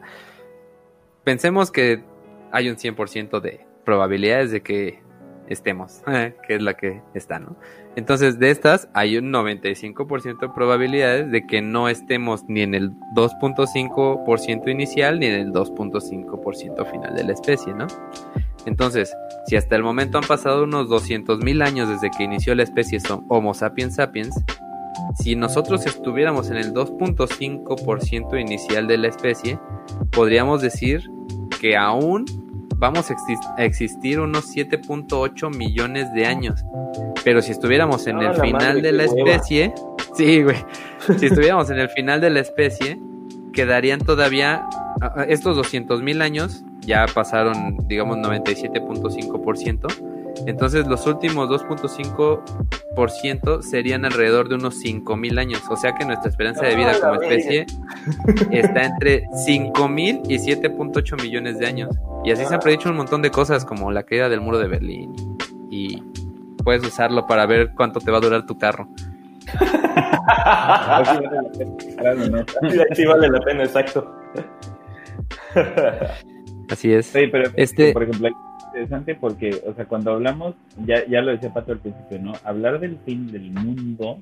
pensemos 1.23 1.71
que 1.71 2.03
hay 2.51 2.69
un 2.69 2.75
100% 2.75 3.39
de 3.41 3.65
probabilidades 3.83 4.51
de 4.51 4.61
que 4.61 5.01
estemos, 5.47 6.03
que 6.47 6.55
es 6.55 6.61
la 6.61 6.75
que 6.75 7.01
está, 7.13 7.39
¿no? 7.39 7.55
Entonces, 7.95 8.39
de 8.39 8.51
estas, 8.51 8.89
hay 8.93 9.17
un 9.17 9.31
95% 9.31 10.39
de 10.39 10.49
probabilidades 10.49 11.31
de 11.31 11.47
que 11.47 11.61
no 11.61 11.87
estemos 11.87 12.43
ni 12.47 12.61
en 12.61 12.75
el 12.75 12.91
2.5% 13.15 14.69
inicial 14.69 15.19
ni 15.19 15.27
en 15.27 15.35
el 15.35 15.53
2.5% 15.53 16.91
final 16.91 17.15
de 17.15 17.23
la 17.23 17.31
especie, 17.31 17.73
¿no? 17.73 17.87
Entonces, 18.65 19.15
si 19.47 19.55
hasta 19.55 19.75
el 19.75 19.83
momento 19.83 20.17
han 20.17 20.25
pasado 20.25 20.63
unos 20.63 20.89
200.000 20.89 21.63
años 21.63 21.87
desde 21.87 22.11
que 22.11 22.23
inició 22.23 22.53
la 22.55 22.63
especie 22.63 22.99
Homo 23.29 23.53
sapiens 23.53 23.95
sapiens, 23.95 24.35
si 25.15 25.35
nosotros 25.35 25.85
estuviéramos 25.85 26.49
en 26.49 26.57
el 26.57 26.73
2.5% 26.73 28.41
inicial 28.41 28.87
de 28.87 28.97
la 28.97 29.07
especie, 29.07 29.59
podríamos 30.11 30.61
decir 30.61 31.09
que 31.61 31.77
aún 31.77 32.25
vamos 32.77 33.09
a 33.09 33.63
existir 33.63 34.19
unos 34.19 34.55
7.8 34.55 35.55
millones 35.55 36.13
de 36.13 36.25
años. 36.25 36.63
Pero 37.23 37.41
si 37.41 37.51
estuviéramos 37.51 38.07
en 38.07 38.21
el 38.21 38.35
final 38.35 38.81
de 38.81 38.91
la 38.91 39.03
especie, 39.05 39.73
sí, 40.15 40.43
güey, 40.43 40.57
si 41.17 41.27
estuviéramos 41.27 41.69
en 41.69 41.79
el 41.79 41.89
final 41.89 42.21
de 42.21 42.29
la 42.29 42.39
especie, 42.39 42.99
quedarían 43.53 43.99
todavía 43.99 44.67
estos 45.27 45.55
200 45.55 46.01
mil 46.01 46.21
años, 46.21 46.63
ya 46.81 47.05
pasaron, 47.13 47.77
digamos, 47.87 48.17
97.5%. 48.17 50.14
Entonces 50.45 50.85
los 50.87 51.05
últimos 51.07 51.49
2.5% 51.49 53.61
serían 53.61 54.05
alrededor 54.05 54.47
de 54.49 54.55
unos 54.55 54.83
5.000 54.83 55.39
años. 55.39 55.61
O 55.69 55.75
sea 55.75 55.93
que 55.95 56.05
nuestra 56.05 56.29
esperanza 56.29 56.65
de 56.65 56.75
vida 56.75 56.93
ah, 56.95 56.99
como 57.01 57.21
especie 57.21 57.65
está 58.51 58.85
entre 58.85 59.23
5.000 59.47 60.21
y 60.29 60.37
7.8 60.37 61.21
millones 61.21 61.59
de 61.59 61.67
años. 61.67 61.95
Y 62.23 62.31
así 62.31 62.45
se 62.45 62.53
han 62.53 62.59
predicho 62.59 62.89
un 62.89 62.97
montón 62.97 63.21
de 63.21 63.31
cosas 63.31 63.63
como 63.65 63.91
la 63.91 64.03
caída 64.03 64.29
del 64.29 64.41
muro 64.41 64.59
de 64.59 64.67
Berlín. 64.67 65.15
Y 65.69 66.03
puedes 66.63 66.85
usarlo 66.85 67.25
para 67.27 67.45
ver 67.45 67.71
cuánto 67.75 67.99
te 67.99 68.11
va 68.11 68.19
a 68.19 68.21
durar 68.21 68.45
tu 68.45 68.57
carro. 68.57 68.87
sí, 72.95 73.05
vale 73.05 73.29
la 73.29 73.39
pena, 73.41 73.63
exacto. 73.63 74.11
Así 76.69 76.93
es. 76.93 77.07
Sí, 77.07 77.27
pero 77.31 77.49
este... 77.55 77.93
por 77.93 78.03
ejemplo, 78.03 78.29
interesante 78.75 79.15
porque, 79.15 79.61
o 79.65 79.73
sea, 79.73 79.85
cuando 79.85 80.11
hablamos, 80.11 80.55
ya, 80.85 81.05
ya 81.07 81.21
lo 81.21 81.31
decía 81.31 81.53
Pato 81.53 81.71
al 81.71 81.79
principio, 81.79 82.19
¿no? 82.19 82.33
Hablar 82.43 82.79
del 82.79 82.97
fin 83.05 83.31
del 83.31 83.51
mundo, 83.51 84.19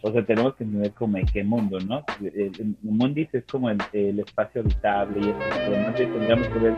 o 0.00 0.12
sea, 0.12 0.24
tenemos 0.24 0.54
que 0.54 0.64
entender 0.64 0.92
como 0.92 1.18
en 1.18 1.26
qué 1.26 1.44
mundo, 1.44 1.78
¿no? 1.80 2.02
El, 2.20 2.76
mundo 2.82 3.20
es 3.32 3.44
como 3.44 3.68
el, 3.70 3.80
espacio 3.92 4.62
habitable 4.62 5.20
y 5.20 5.30
eso, 5.30 5.38
además 5.66 5.94
tendríamos 5.94 6.48
que 6.48 6.58
ver 6.58 6.74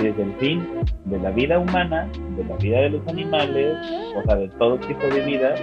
desde 0.00 0.22
el 0.22 0.32
fin 0.34 0.66
de 1.04 1.18
la 1.18 1.30
vida 1.30 1.58
humana, 1.58 2.08
de 2.36 2.44
la 2.44 2.56
vida 2.56 2.80
de 2.80 2.90
los 2.90 3.08
animales, 3.08 3.76
o 4.16 4.22
sea, 4.24 4.36
de 4.36 4.48
todo 4.58 4.78
tipo 4.78 5.06
de 5.06 5.24
vida, 5.24 5.54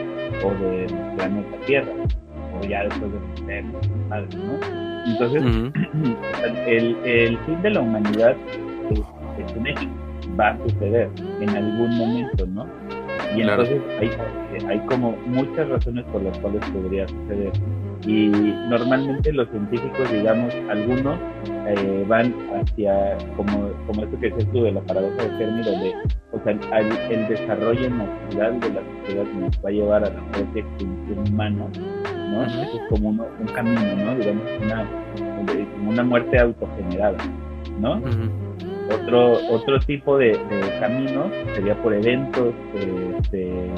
o 0.43 0.49
del 0.63 0.87
planeta 1.15 1.65
Tierra, 1.65 1.93
o 2.53 2.65
ya 2.65 2.83
después 2.83 3.11
de 3.47 3.61
los 3.61 4.07
madre, 4.07 4.27
¿no? 4.37 5.03
Entonces, 5.05 5.43
el, 6.67 6.95
el 7.05 7.37
fin 7.39 7.61
de 7.61 7.69
la 7.69 7.81
humanidad 7.81 8.35
es, 8.89 8.99
es 8.99 9.55
un 9.55 9.67
hecho 9.67 10.04
va 10.39 10.49
a 10.49 10.57
suceder 10.67 11.09
en 11.39 11.49
algún 11.49 11.97
momento, 11.97 12.45
¿no? 12.47 12.65
Y 13.35 13.41
entonces 13.41 13.81
hay, 13.99 14.11
hay 14.67 14.79
como 14.85 15.11
muchas 15.25 15.67
razones 15.67 16.05
por 16.05 16.21
las 16.23 16.37
cuales 16.39 16.63
podría 16.69 17.07
suceder. 17.07 17.51
Y 18.05 18.27
normalmente 18.69 19.33
los 19.33 19.49
científicos, 19.49 20.11
digamos, 20.11 20.53
algunos 20.69 21.17
eh, 21.67 22.05
van 22.07 22.33
hacia, 22.53 23.17
como, 23.35 23.69
como 23.87 24.03
esto 24.03 24.19
que 24.19 24.29
decías 24.29 24.51
tú 24.51 24.63
de 24.63 24.71
la 24.73 24.81
paradoja 24.81 25.23
de 25.23 25.37
Fermi, 25.37 25.63
donde 25.63 25.93
o 26.31 26.39
sea, 26.43 26.79
el, 26.79 26.91
el 27.11 27.27
desarrollo 27.27 27.89
natural 27.89 28.59
de 28.59 28.69
la 28.69 28.81
sociedad 28.81 29.25
nos 29.39 29.57
va 29.57 29.69
a 29.69 29.71
llevar 29.71 30.03
a 30.03 30.09
la 30.09 30.31
propia 30.31 30.61
extinción 30.63 31.19
humana, 31.27 31.65
¿no? 32.31 32.45
Eso 32.45 32.61
es 32.61 32.81
como 32.89 33.09
un 33.09 33.47
camino, 33.53 33.81
¿no? 33.81 34.15
Digamos, 34.15 34.43
una, 34.61 34.85
como 35.47 35.89
una 35.89 36.03
muerte 36.03 36.39
autogenerada, 36.39 37.17
¿no? 37.79 38.01
Otro, 38.91 39.33
otro 39.49 39.79
tipo 39.79 40.17
de, 40.17 40.29
de 40.29 40.79
caminos 40.79 41.31
sería 41.55 41.75
por 41.81 41.93
eventos, 41.93 42.53
este, 42.75 43.71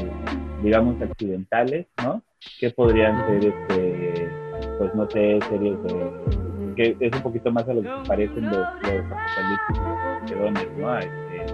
digamos, 0.63 1.01
accidentales, 1.01 1.85
¿no? 2.03 2.21
Que 2.59 2.69
podrían 2.71 3.25
ser, 3.27 3.53
este, 3.53 4.29
pues 4.77 4.93
no 4.95 5.09
sé, 5.09 5.39
series 5.49 5.83
de 5.83 6.47
que 6.77 6.95
es 6.99 7.15
un 7.15 7.21
poquito 7.23 7.51
más 7.51 7.67
a 7.67 7.73
lo 7.73 7.81
que 7.81 7.89
parecen 8.07 8.45
los, 8.45 8.55
los 8.55 9.05
apocalipsis 9.11 10.77
¿no? 10.77 10.89
A, 10.89 10.99
este, 10.99 11.45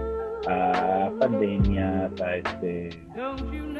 a 0.46 1.10
pandemias, 1.18 2.20
a 2.20 2.36
este 2.36 2.90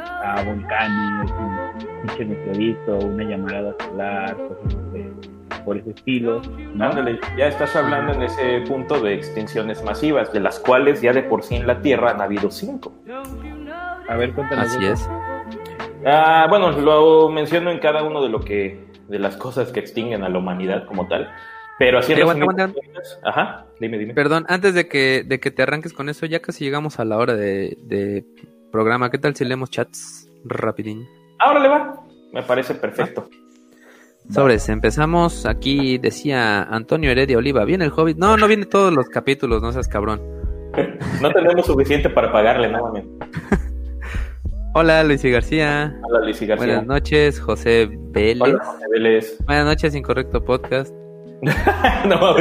a 0.01 0.43
volcanes, 0.43 1.31
un 1.33 2.07
pinche 2.07 2.25
meteorito, 2.25 2.99
una 2.99 3.25
llamada 3.25 3.75
solar, 3.79 4.37
cosas 4.37 4.93
de, 4.93 5.13
por 5.65 5.77
ese 5.77 5.91
estilo. 5.91 6.43
¿no? 6.75 6.91
ya 7.37 7.47
estás 7.47 7.75
hablando 7.77 8.13
en 8.13 8.23
ese 8.23 8.61
punto 8.67 9.01
de 9.01 9.15
extinciones 9.15 9.83
masivas, 9.83 10.33
de 10.33 10.41
las 10.41 10.59
cuales 10.61 11.01
ya 11.01 11.13
de 11.13 11.23
por 11.23 11.43
sí 11.43 11.57
en 11.57 11.67
la 11.67 11.81
Tierra 11.81 12.11
han 12.11 12.21
habido 12.21 12.51
cinco. 12.51 12.93
A 14.09 14.17
ver, 14.17 14.33
cuéntanos. 14.33 14.67
Así 14.67 14.85
es. 14.85 15.09
Ah, 16.07 16.47
bueno, 16.49 16.71
lo 16.73 17.29
menciono 17.31 17.71
en 17.71 17.79
cada 17.79 18.03
uno 18.03 18.23
de 18.23 18.29
lo 18.29 18.41
que 18.41 18.85
de 19.09 19.19
las 19.19 19.37
cosas 19.37 19.71
que 19.71 19.81
extinguen 19.81 20.23
a 20.23 20.29
la 20.29 20.39
humanidad 20.39 20.87
como 20.87 21.07
tal. 21.09 21.31
Pero 21.79 21.99
así 21.99 22.15
Ajá, 23.25 23.67
dime, 23.81 23.99
dime. 23.99 24.15
Perdón, 24.15 24.45
antes 24.49 24.75
de 24.75 24.87
que, 24.87 25.25
de 25.27 25.41
que 25.41 25.51
te 25.51 25.63
arranques 25.63 25.93
con 25.93 26.09
eso, 26.09 26.25
ya 26.27 26.41
casi 26.41 26.65
llegamos 26.65 27.01
a 27.01 27.05
la 27.05 27.19
hora 27.19 27.35
de, 27.35 28.25
programa. 28.71 29.11
¿Qué 29.11 29.19
tal 29.19 29.35
si 29.35 29.45
leemos 29.45 29.71
chats 29.71 30.29
rapidín? 30.45 31.07
Ahora 31.39 31.61
le 31.61 31.69
va. 31.69 32.05
Me 32.33 32.43
parece 32.43 32.75
perfecto. 32.75 33.29
Sobres, 34.31 34.69
empezamos. 34.69 35.47
Aquí 35.47 35.99
decía 35.99 36.63
Antonio 36.63 37.11
Heredia 37.11 37.39
Oliva. 37.39 37.65
¿Viene 37.65 37.85
el 37.85 37.93
Hobbit? 37.95 38.17
No, 38.17 38.37
no 38.37 38.49
viene 38.49 38.67
todos 38.67 38.93
los 38.93 39.09
capítulos, 39.09 39.63
no 39.63 39.73
seas 39.73 39.89
cabrón. 39.89 40.21
no 41.23 41.31
tenemos 41.31 41.67
suficiente 41.67 42.11
para 42.11 42.33
pagarle, 42.33 42.71
no 42.71 42.93
Hola, 44.75 45.05
Luis 45.05 45.23
García. 45.23 45.95
Hola, 46.03 46.21
Luis 46.21 46.41
García. 46.41 46.57
Buenas 46.57 46.87
noches, 46.87 47.39
José 47.39 47.89
Vélez. 48.11 48.43
Hola, 48.43 48.65
José 48.65 48.85
Vélez. 48.91 49.39
Buenas 49.47 49.67
noches, 49.67 49.95
Incorrecto 49.95 50.45
Podcast. 50.45 50.93
no 52.09 52.35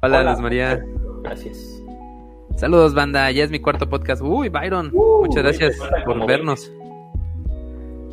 Hola, 0.00 0.24
Luz 0.24 0.40
María. 0.40 0.82
Gracias. 1.22 1.80
Saludos, 2.56 2.94
banda. 2.94 3.30
Ya 3.30 3.44
es 3.44 3.50
mi 3.50 3.60
cuarto 3.60 3.88
podcast. 3.88 4.22
Uy, 4.22 4.48
Byron. 4.48 4.90
Muchas 4.92 5.42
gracias 5.42 5.76
por 6.04 6.26
vernos. 6.26 6.72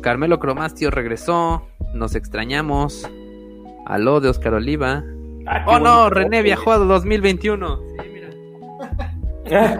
Carmelo 0.00 0.38
Cromastio 0.38 0.90
regresó. 0.90 1.69
Nos 1.94 2.14
extrañamos. 2.14 3.08
Aló 3.86 4.20
de 4.20 4.28
Oscar 4.28 4.54
Oliva. 4.54 5.04
Ah, 5.46 5.64
oh 5.66 5.78
no, 5.78 6.10
René 6.10 6.42
viajó 6.42 6.72
a 6.72 6.78
2021. 6.78 7.80
Sí, 8.02 8.08
mira. 9.44 9.78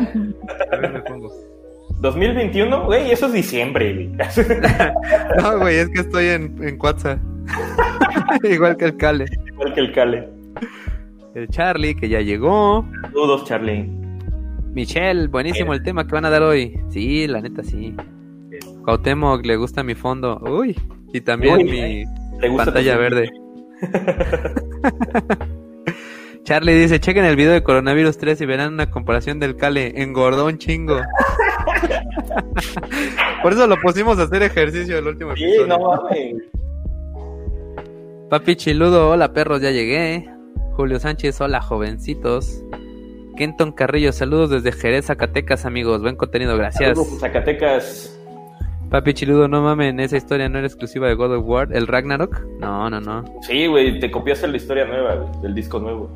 a 0.73 0.77
ver, 0.77 0.93
me 0.93 1.01
pongo. 1.03 1.31
2021, 2.01 2.85
güey, 2.87 3.11
eso 3.11 3.27
es 3.27 3.33
diciembre, 3.35 3.93
güey. 3.93 4.09
no, 5.43 5.59
güey, 5.59 5.77
es 5.77 5.89
que 5.91 6.01
estoy 6.01 6.27
en, 6.29 6.57
en 6.63 6.79
WhatsApp. 6.81 7.19
Igual 8.43 8.77
que 8.77 8.87
el 8.87 8.97
Cale. 8.97 9.27
Igual 9.47 9.75
que 9.75 9.81
el 9.81 9.93
Cale. 9.93 10.29
El 11.35 11.49
Charlie, 11.49 11.95
que 11.95 12.09
ya 12.09 12.21
llegó. 12.21 12.85
Saludos, 13.03 13.45
Charlie. 13.45 13.89
Michelle, 14.73 15.29
buenísimo 15.29 15.75
el 15.75 15.83
tema 15.83 16.07
que 16.07 16.15
van 16.15 16.25
a 16.25 16.31
dar 16.31 16.43
hoy. 16.43 16.81
Sí, 16.89 17.27
la 17.27 17.41
neta, 17.41 17.63
sí. 17.63 17.95
Cuauhtémoc, 18.85 19.45
le 19.45 19.57
gusta 19.57 19.83
mi 19.83 19.95
fondo. 19.95 20.39
Uy, 20.41 20.77
y 21.13 21.21
también 21.21 21.67
mi 21.67 22.07
pantalla 22.57 22.97
verde. 22.97 23.31
Charlie 26.45 26.75
dice, 26.75 27.01
chequen 27.01 27.25
el 27.25 27.37
video 27.37 27.53
de 27.53 27.63
Coronavirus 27.63 28.19
3 28.19 28.41
y 28.41 28.47
verán 28.47 28.73
una 28.73 28.91
comparación 28.91 29.39
del 29.39 29.57
Cale. 29.57 30.03
Engordó 30.03 30.47
un 30.47 30.59
chingo. 30.59 30.99
Por 33.43 33.53
eso 33.53 33.67
lo 33.67 33.79
pusimos 33.81 34.19
a 34.19 34.25
hacer 34.25 34.43
ejercicio 34.43 34.99
el 34.99 35.07
último 35.07 35.33
episodio. 35.33 35.63
Sí, 35.63 35.69
no 35.69 35.79
mames. 35.79 36.35
Papi 38.31 38.57
Chiludo, 38.57 39.11
hola 39.11 39.33
perros, 39.33 39.61
ya 39.61 39.71
llegué. 39.71 40.29
Julio 40.73 40.99
Sánchez, 40.99 41.41
hola 41.41 41.61
jovencitos. 41.61 42.65
Kenton 43.37 43.73
Carrillo, 43.73 44.13
saludos 44.13 44.51
desde 44.51 44.73
Jerez, 44.73 45.07
Zacatecas, 45.07 45.67
amigos. 45.67 46.03
Buen 46.03 46.17
contenido, 46.17 46.57
gracias. 46.57 46.97
Saludos, 46.97 47.21
Zacatecas. 47.21 48.20
Papi 48.91 49.15
Chiludo, 49.15 49.47
no 49.47 49.63
mames, 49.63 49.95
esa 50.01 50.17
historia 50.17 50.49
no 50.49 50.59
era 50.59 50.67
exclusiva 50.67 51.07
de 51.07 51.15
God 51.15 51.37
of 51.37 51.45
War. 51.47 51.69
¿El 51.73 51.87
Ragnarok? 51.87 52.45
No, 52.59 52.91
no, 52.91 53.01
no. 53.01 53.25
Sí, 53.43 53.69
güey, 53.69 54.01
te 54.01 54.11
copiaste 54.11 54.49
la 54.49 54.57
historia 54.57 54.85
nueva, 54.85 55.31
del 55.41 55.55
disco 55.55 55.79
nuevo. 55.79 56.11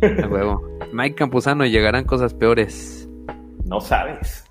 A 0.00 0.26
huevo. 0.28 0.62
Mike 0.92 1.16
Campuzano, 1.16 1.66
llegarán 1.66 2.04
cosas 2.04 2.32
peores. 2.32 3.08
No 3.66 3.80
sabes. 3.80 4.46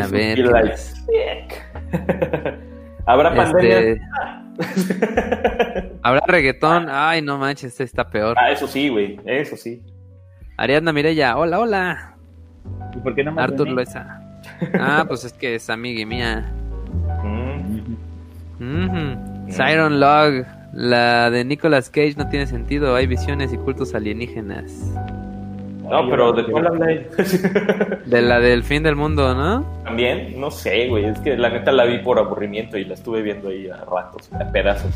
A 0.00 0.06
ver. 0.06 0.38
Habrá 3.06 3.30
este, 3.30 3.42
pandemia. 3.52 4.02
Habrá 6.02 6.22
reggaetón. 6.28 6.86
Ay, 6.88 7.22
no 7.22 7.38
manches, 7.38 7.72
este 7.72 7.82
está 7.82 8.08
peor. 8.08 8.36
Ah, 8.38 8.52
eso 8.52 8.68
sí, 8.68 8.88
güey. 8.88 9.18
Eso 9.24 9.56
sí. 9.56 9.82
Ariadna 10.56 10.92
Mirella, 10.92 11.36
hola, 11.36 11.58
hola. 11.58 12.16
¿Y 12.94 12.98
por 12.98 13.16
qué 13.16 13.24
no 13.24 13.38
Artur 13.38 13.68
Luesa. 13.68 14.25
Ah, 14.78 15.04
pues 15.06 15.24
es 15.24 15.32
que 15.32 15.56
es 15.56 15.70
amiga 15.70 16.04
mía. 16.06 16.52
Mm. 18.58 19.50
Siren 19.50 20.00
Log. 20.00 20.46
La 20.72 21.30
de 21.30 21.42
Nicolas 21.42 21.88
Cage 21.88 22.16
no 22.18 22.28
tiene 22.28 22.46
sentido, 22.46 22.94
hay 22.94 23.06
visiones 23.06 23.50
y 23.50 23.56
cultos 23.56 23.94
alienígenas. 23.94 24.72
No, 25.88 26.10
pero 26.10 26.32
¿de 26.32 26.44
cuál 26.44 27.08
De 28.06 28.20
la 28.22 28.40
del 28.40 28.62
fin 28.62 28.82
del 28.82 28.96
mundo, 28.96 29.34
¿no? 29.34 29.64
También, 29.84 30.38
no 30.38 30.50
sé, 30.50 30.88
güey. 30.88 31.04
Es 31.06 31.18
que 31.20 31.36
la 31.36 31.48
neta 31.48 31.72
la 31.72 31.84
vi 31.84 31.98
por 31.98 32.18
aburrimiento 32.18 32.76
y 32.76 32.84
la 32.84 32.94
estuve 32.94 33.22
viendo 33.22 33.48
ahí 33.48 33.68
a 33.68 33.84
ratos, 33.84 34.28
a 34.32 34.50
pedazos. 34.52 34.90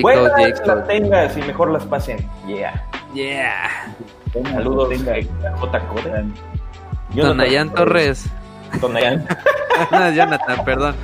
bueno, 0.00 0.24
que 0.34 0.66
las 0.66 0.88
tengas 0.88 1.36
y 1.36 1.42
mejor 1.42 1.70
las 1.70 1.84
pasen. 1.84 2.18
Yeah. 2.48 2.82
Yeah. 3.14 3.94
Saludos, 4.50 4.88
venga. 4.88 5.14
J. 5.60 5.82
Donayan 7.14 7.72
Torres. 7.72 8.26
Donayan. 8.80 9.26
Jonathan, 10.14 10.64
perdón. 10.64 10.94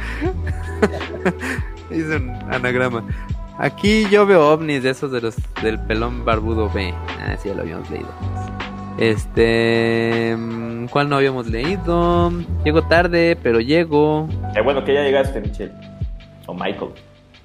Hice 1.90 2.16
un 2.16 2.30
anagrama. 2.50 3.04
Aquí 3.58 4.08
yo 4.08 4.24
veo 4.26 4.52
ovnis 4.52 4.82
de 4.82 4.90
esos 4.90 5.10
de 5.10 5.20
los 5.20 5.34
del 5.62 5.78
pelón 5.80 6.24
barbudo 6.24 6.70
B. 6.70 6.94
Ah, 7.20 7.36
sí, 7.42 7.48
ya 7.48 7.54
lo 7.54 7.62
habíamos 7.62 7.90
leído. 7.90 8.08
Este. 8.98 10.36
Mm, 10.36 10.86
¿Cuál 10.86 11.08
no 11.08 11.16
habíamos 11.16 11.46
leído? 11.48 12.32
Llego 12.64 12.82
tarde, 12.82 13.36
pero 13.42 13.60
llego. 13.60 14.28
Qué 14.54 14.60
bueno 14.60 14.84
que 14.84 14.94
ya 14.94 15.02
llegaste, 15.02 15.40
Michelle. 15.40 15.72
O 16.46 16.54
Michael. 16.54 16.92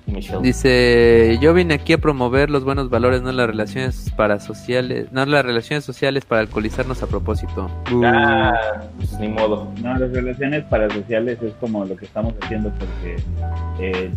Dice, 0.05 1.37
yo 1.41 1.53
vine 1.53 1.75
aquí 1.75 1.93
a 1.93 1.97
promover 1.97 2.49
los 2.49 2.63
buenos 2.63 2.89
valores, 2.89 3.21
no 3.21 3.31
las 3.31 3.47
relaciones 3.47 4.11
para 4.15 4.39
sociales, 4.39 5.07
no 5.11 5.25
las 5.25 5.45
relaciones 5.45 5.85
sociales 5.85 6.25
para 6.25 6.41
alcoholizarnos 6.41 7.01
a 7.03 7.07
propósito. 7.07 7.69
Ah, 8.03 8.53
pues 8.97 9.17
ni 9.19 9.29
modo. 9.29 9.71
No, 9.81 9.97
las 9.97 10.11
relaciones 10.11 10.63
parasociales 10.65 11.41
es 11.41 11.53
como 11.53 11.85
lo 11.85 11.95
que 11.95 12.05
estamos 12.05 12.33
haciendo 12.41 12.71
porque 12.71 13.15
eh, 13.79 14.11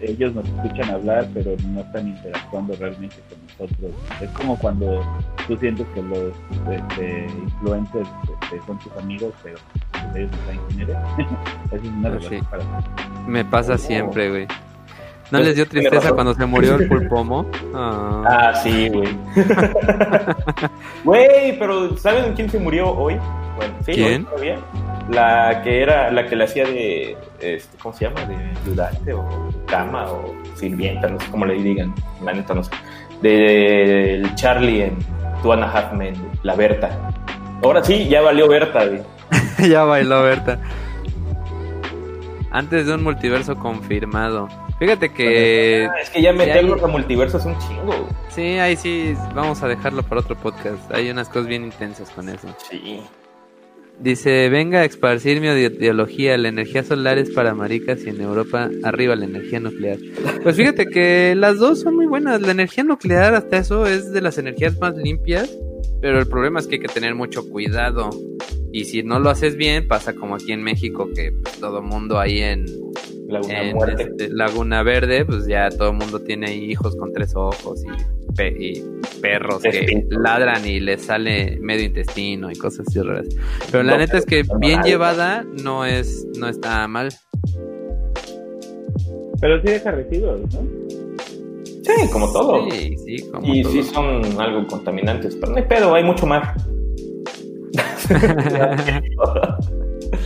ellos 0.00 0.34
nos 0.34 0.44
escuchan 0.46 0.90
hablar, 0.90 1.26
pero 1.32 1.56
no 1.68 1.80
están 1.80 2.08
interactuando 2.08 2.74
realmente 2.78 3.16
con 3.28 3.66
nosotros. 3.66 3.92
Es 4.20 4.30
como 4.30 4.58
cuando 4.58 5.02
tú 5.48 5.56
sientes 5.56 5.86
que 5.94 6.02
los 6.02 6.34
este, 6.70 7.26
influencers 7.42 8.08
este, 8.42 8.66
son 8.66 8.78
tus 8.78 8.92
amigos, 8.98 9.32
pero 9.42 9.56
ellos 10.14 10.30
no 10.30 10.38
saben 10.44 10.60
quién 10.68 10.80
eres. 10.82 10.96
es 11.72 11.82
una 11.82 12.08
relación 12.10 12.46
Me 13.26 13.44
pasa 13.44 13.78
siempre, 13.78 14.28
güey. 14.28 14.46
¿No 15.30 15.38
les 15.38 15.54
dio 15.54 15.66
tristeza 15.66 16.12
cuando 16.12 16.34
se 16.34 16.44
murió 16.44 16.76
el 16.76 16.88
pulpomo? 16.88 17.46
Ah, 17.74 18.24
ah 18.26 18.54
sí, 18.62 18.88
güey. 18.88 19.08
Güey, 21.04 21.58
pero 21.58 21.96
¿saben 21.96 22.34
quién 22.34 22.50
se 22.50 22.58
murió 22.58 22.90
hoy? 22.90 23.16
Bueno, 23.56 23.74
¿sí? 23.86 23.92
¿Quién? 23.92 24.26
La 25.10 25.62
que 25.62 25.82
era, 25.82 26.10
la 26.10 26.26
que 26.26 26.36
le 26.36 26.44
hacía 26.44 26.64
de, 26.64 27.16
este, 27.40 27.78
¿cómo 27.78 27.94
se 27.94 28.04
llama? 28.04 28.24
De 28.26 28.36
ayudante 28.60 29.12
o 29.12 29.26
cama 29.66 30.10
o 30.10 30.34
sirvienta, 30.54 31.08
no 31.08 31.18
sé 31.18 31.26
cómo 31.30 31.46
le 31.46 31.54
digan, 31.54 31.94
la 32.22 32.32
neta 32.32 32.54
no 32.54 32.62
sé. 32.62 32.70
Del 33.22 34.34
Charlie 34.34 34.82
en 34.82 34.98
Two 35.42 35.52
and 35.52 35.64
a 35.64 35.92
la 36.42 36.54
Berta. 36.54 37.12
Ahora 37.62 37.82
sí, 37.82 38.08
ya 38.08 38.20
valió 38.20 38.48
Berta, 38.48 38.86
güey. 38.86 39.02
ya 39.70 39.84
bailó 39.84 40.22
Berta. 40.22 40.58
Antes 42.50 42.86
de 42.86 42.94
un 42.94 43.02
multiverso 43.02 43.56
confirmado. 43.56 44.48
Fíjate 44.80 45.12
que. 45.12 45.84
es 46.00 46.08
que 46.08 46.22
ya 46.22 46.32
meterlos 46.32 46.82
a 46.82 46.86
multiverso 46.86 47.36
es 47.36 47.44
un 47.44 47.56
chingo. 47.58 48.08
Sí, 48.30 48.58
ahí 48.58 48.76
sí, 48.76 49.14
vamos 49.34 49.62
a 49.62 49.68
dejarlo 49.68 50.02
para 50.02 50.22
otro 50.22 50.36
podcast. 50.36 50.90
Hay 50.90 51.10
unas 51.10 51.28
cosas 51.28 51.48
bien 51.48 51.64
intensas 51.64 52.08
con 52.10 52.30
eso. 52.30 52.48
Sí. 52.70 53.00
Dice, 53.98 54.48
venga 54.48 54.78
a 54.80 54.84
esparcir 54.86 55.42
mi 55.42 55.48
ideología, 55.48 56.38
la 56.38 56.48
energía 56.48 56.82
solar 56.82 57.18
es 57.18 57.28
para 57.28 57.54
maricas 57.54 58.02
y 58.06 58.08
en 58.08 58.22
Europa 58.22 58.70
arriba 58.82 59.14
la 59.14 59.26
energía 59.26 59.60
nuclear. 59.60 59.98
Pues 60.42 60.56
fíjate 60.56 60.86
que 60.86 61.34
las 61.36 61.58
dos 61.58 61.80
son 61.80 61.96
muy 61.96 62.06
buenas, 62.06 62.40
la 62.40 62.52
energía 62.52 62.82
nuclear 62.82 63.34
hasta 63.34 63.58
eso 63.58 63.84
es 63.84 64.10
de 64.10 64.22
las 64.22 64.38
energías 64.38 64.78
más 64.80 64.96
limpias, 64.96 65.54
pero 66.00 66.18
el 66.18 66.26
problema 66.26 66.60
es 66.60 66.66
que 66.66 66.76
hay 66.76 66.80
que 66.80 66.88
tener 66.88 67.14
mucho 67.14 67.46
cuidado 67.50 68.08
y 68.72 68.86
si 68.86 69.02
no 69.02 69.18
lo 69.18 69.28
haces 69.28 69.56
bien 69.56 69.86
pasa 69.86 70.14
como 70.14 70.36
aquí 70.36 70.52
en 70.52 70.62
México 70.62 71.10
que 71.14 71.32
pues, 71.32 71.60
todo 71.60 71.82
mundo 71.82 72.18
ahí 72.18 72.40
en 72.40 72.64
Laguna, 73.30 73.94
este, 73.98 74.28
Laguna 74.30 74.82
Verde, 74.82 75.24
pues 75.24 75.46
ya 75.46 75.70
todo 75.70 75.90
el 75.90 75.96
mundo 75.96 76.20
tiene 76.20 76.54
hijos 76.54 76.96
con 76.96 77.12
tres 77.12 77.34
ojos 77.34 77.82
y 77.84 78.20
y 78.38 78.82
perros 79.20 79.62
que 79.62 80.06
ladran 80.10 80.64
y 80.66 80.80
les 80.80 81.02
sale 81.02 81.58
medio 81.60 81.84
intestino 81.84 82.50
y 82.50 82.54
cosas 82.54 82.86
así 82.88 83.00
raras. 83.00 83.26
Pero 83.70 83.82
la 83.82 83.98
neta 83.98 84.18
es 84.18 84.26
que 84.26 84.44
bien 84.58 84.82
llevada 84.82 85.44
no 85.62 85.84
es 85.84 86.26
no 86.38 86.48
está 86.48 86.86
mal. 86.88 87.08
Pero 89.40 89.60
sí 89.62 89.68
deja 89.68 89.90
residuos, 89.90 90.40
¿no? 90.54 90.66
Sí, 91.64 92.08
como 92.12 92.32
todo. 92.32 92.70
Sí, 92.70 92.96
sí, 92.98 93.30
como 93.30 93.54
y 93.54 93.64
sí 93.64 93.82
son 93.82 94.22
algo 94.40 94.66
contaminantes, 94.66 95.36
pero 95.36 95.52
no 95.52 95.58
hay 95.58 95.64
pedo, 95.64 95.94
hay 95.94 96.04
mucho 96.04 96.26
más. 96.26 96.54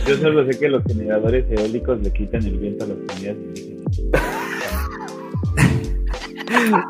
Yo 0.07 0.17
solo 0.17 0.45
sé 0.51 0.59
que 0.59 0.69
los 0.69 0.83
generadores 0.83 1.45
eólicos 1.49 2.01
le 2.01 2.11
quitan 2.11 2.45
el 2.45 2.57
viento 2.57 2.85
a 2.85 2.87
las 2.87 2.97
comunidades 2.97 3.37
indígenas. 3.37 3.85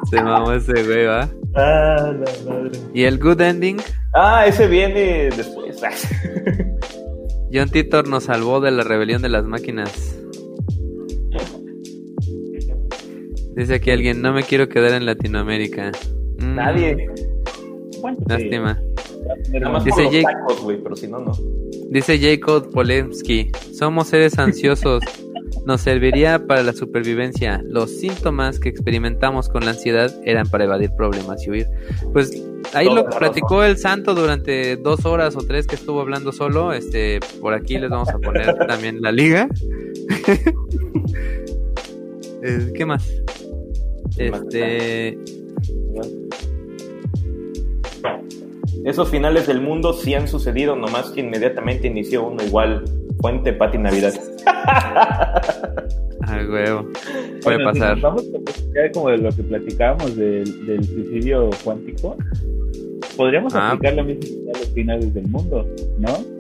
Se 0.10 0.22
mamó 0.22 0.52
ese 0.52 0.84
güey, 0.84 1.06
¿va? 1.06 1.30
Ah, 1.56 2.14
la 2.14 2.52
madre. 2.52 2.72
¿Y 2.94 3.04
el 3.04 3.20
good 3.20 3.42
ending? 3.42 3.78
Ah, 4.14 4.46
ese 4.48 4.68
viene 4.68 5.30
después. 5.36 5.82
John 7.54 7.70
Titor 7.70 8.08
nos 8.08 8.26
salvó 8.26 8.60
de 8.60 8.72
la 8.72 8.84
rebelión 8.84 9.22
de 9.22 9.30
las 9.30 9.46
máquinas. 9.46 10.20
Dice 13.56 13.76
aquí 13.76 13.92
alguien, 13.92 14.22
no 14.22 14.34
me 14.34 14.44
quiero 14.44 14.68
quedar 14.68 14.92
en 14.92 15.06
Latinoamérica. 15.06 15.92
Mm. 16.40 16.56
Nadie. 16.56 17.10
Lástima. 18.28 18.78
Dice 19.84 20.04
Jake... 20.12 20.26
pero 20.84 20.96
si 20.96 21.08
no, 21.08 21.20
no. 21.20 21.34
Dice 21.90 22.20
Jacob 22.20 22.72
Polemski, 22.72 23.52
somos 23.72 24.08
seres 24.08 24.38
ansiosos 24.40 25.04
nos 25.66 25.82
serviría 25.82 26.46
para 26.46 26.64
la 26.64 26.74
supervivencia. 26.74 27.62
Los 27.68 27.92
síntomas 27.92 28.60
que 28.60 28.70
experimentamos 28.70 29.50
con 29.50 29.66
la 29.66 29.72
ansiedad 29.72 30.14
eran 30.24 30.48
para 30.48 30.66
evadir 30.66 30.92
problemas 30.96 31.46
y 31.46 31.50
huir. 31.50 31.68
Pues 32.14 32.44
ahí 32.74 32.86
lo 32.86 33.10
platicó 33.10 33.64
el 33.64 33.78
santo 33.78 34.14
durante 34.14 34.78
dos 34.78 35.06
horas 35.06 35.36
o 35.36 35.40
tres 35.40 35.66
que 35.66 35.76
estuvo 35.76 36.02
hablando 36.02 36.32
solo. 36.32 36.72
Este, 36.72 37.20
por 37.42 37.54
aquí 37.54 37.78
les 37.80 37.90
vamos 37.90 38.10
a 38.10 38.20
poner 38.20 38.56
también 38.68 39.02
la 39.02 39.12
liga. 39.12 39.48
Eh, 42.48 42.72
¿Qué 42.76 42.86
más? 42.86 43.04
Este. 44.18 45.18
Esos 48.86 49.10
finales 49.10 49.48
del 49.48 49.62
mundo 49.62 49.94
sí 49.94 50.14
han 50.14 50.28
sucedido, 50.28 50.76
nomás 50.76 51.10
que 51.10 51.22
inmediatamente 51.22 51.88
inició 51.88 52.28
uno 52.28 52.44
igual 52.44 52.86
Fuente 53.20 53.52
Pati 53.52 53.80
Navidad. 53.80 54.14
Ay, 56.22 56.46
huevo. 56.50 56.88
Puede 57.44 57.64
pasar. 57.64 58.00
vamos 58.00 58.24
a 58.24 58.92
como 58.94 59.10
de 59.10 59.18
lo 59.18 59.32
que 59.32 59.42
platicábamos 59.42 60.16
del, 60.16 60.46
suicidio 60.86 61.50
cuántico. 61.64 62.16
Podríamos 63.18 63.56
ah. 63.56 63.72
aplicar 63.72 63.96
la 63.96 64.04
misma 64.04 64.52
a 64.54 64.60
los 64.60 64.70
finales 64.70 65.12
del 65.16 65.28
mundo, 65.30 65.66
¿no? 65.98 66.36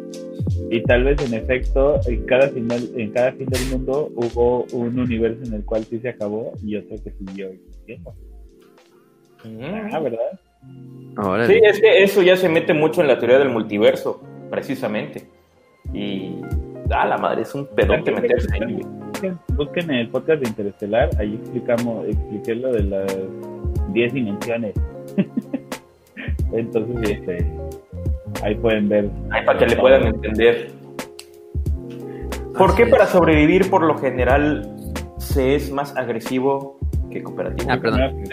Y 0.69 0.83
tal 0.83 1.03
vez 1.03 1.19
en 1.25 1.33
efecto, 1.33 1.99
en 2.05 2.25
cada 2.27 2.49
final, 2.49 2.87
en 2.95 3.11
cada 3.11 3.31
fin 3.31 3.47
del 3.47 3.65
mundo 3.71 4.11
hubo 4.15 4.65
un 4.71 4.99
universo 4.99 5.43
en 5.45 5.53
el 5.55 5.65
cual 5.65 5.83
sí 5.85 5.97
se 5.97 6.09
acabó 6.09 6.53
y 6.63 6.75
otro 6.75 6.95
que 7.03 7.09
siguió 7.09 7.49
existiendo. 7.49 8.13
Mm. 9.43 9.89
Ah, 9.91 9.99
¿verdad? 9.99 10.39
Sí, 11.47 11.59
es 11.63 11.79
que 11.79 12.03
eso 12.03 12.21
ya 12.21 12.35
se 12.35 12.49
mete 12.49 12.73
mucho 12.73 13.01
en 13.01 13.07
la 13.07 13.17
teoría 13.17 13.39
del 13.39 13.49
multiverso, 13.49 14.21
precisamente. 14.49 15.25
Y 15.93 16.41
ah, 16.89 17.05
la 17.05 17.17
madre, 17.17 17.43
es 17.43 17.55
un 17.55 17.67
pedote 17.67 18.11
meterse 18.11 18.47
ahí. 18.53 18.81
Busquen, 19.55 19.89
en 19.89 19.97
el 19.97 20.09
podcast 20.09 20.41
de 20.41 20.49
Interestelar, 20.49 21.09
ahí 21.17 21.35
explicamos, 21.35 22.05
expliqué 22.05 22.55
lo 22.55 22.71
de 22.73 22.83
las 22.83 23.17
10 23.93 24.13
dimensiones. 24.13 24.73
Entonces, 26.51 27.09
este, 27.09 27.47
ahí 28.43 28.55
pueden 28.55 28.89
ver. 28.89 29.09
Ahí 29.31 29.45
para 29.45 29.59
que 29.59 29.67
le 29.67 29.77
puedan 29.77 30.07
entender. 30.07 30.71
¿Por 32.57 32.75
qué 32.75 32.85
para 32.85 33.05
sobrevivir 33.05 33.69
por 33.69 33.83
lo 33.83 33.97
general 33.97 34.69
se 35.17 35.55
es 35.55 35.71
más 35.71 35.95
agresivo 35.95 36.77
que 37.09 37.23
cooperativo? 37.23 37.71
Ah, 37.71 37.79
perdón. 37.81 38.23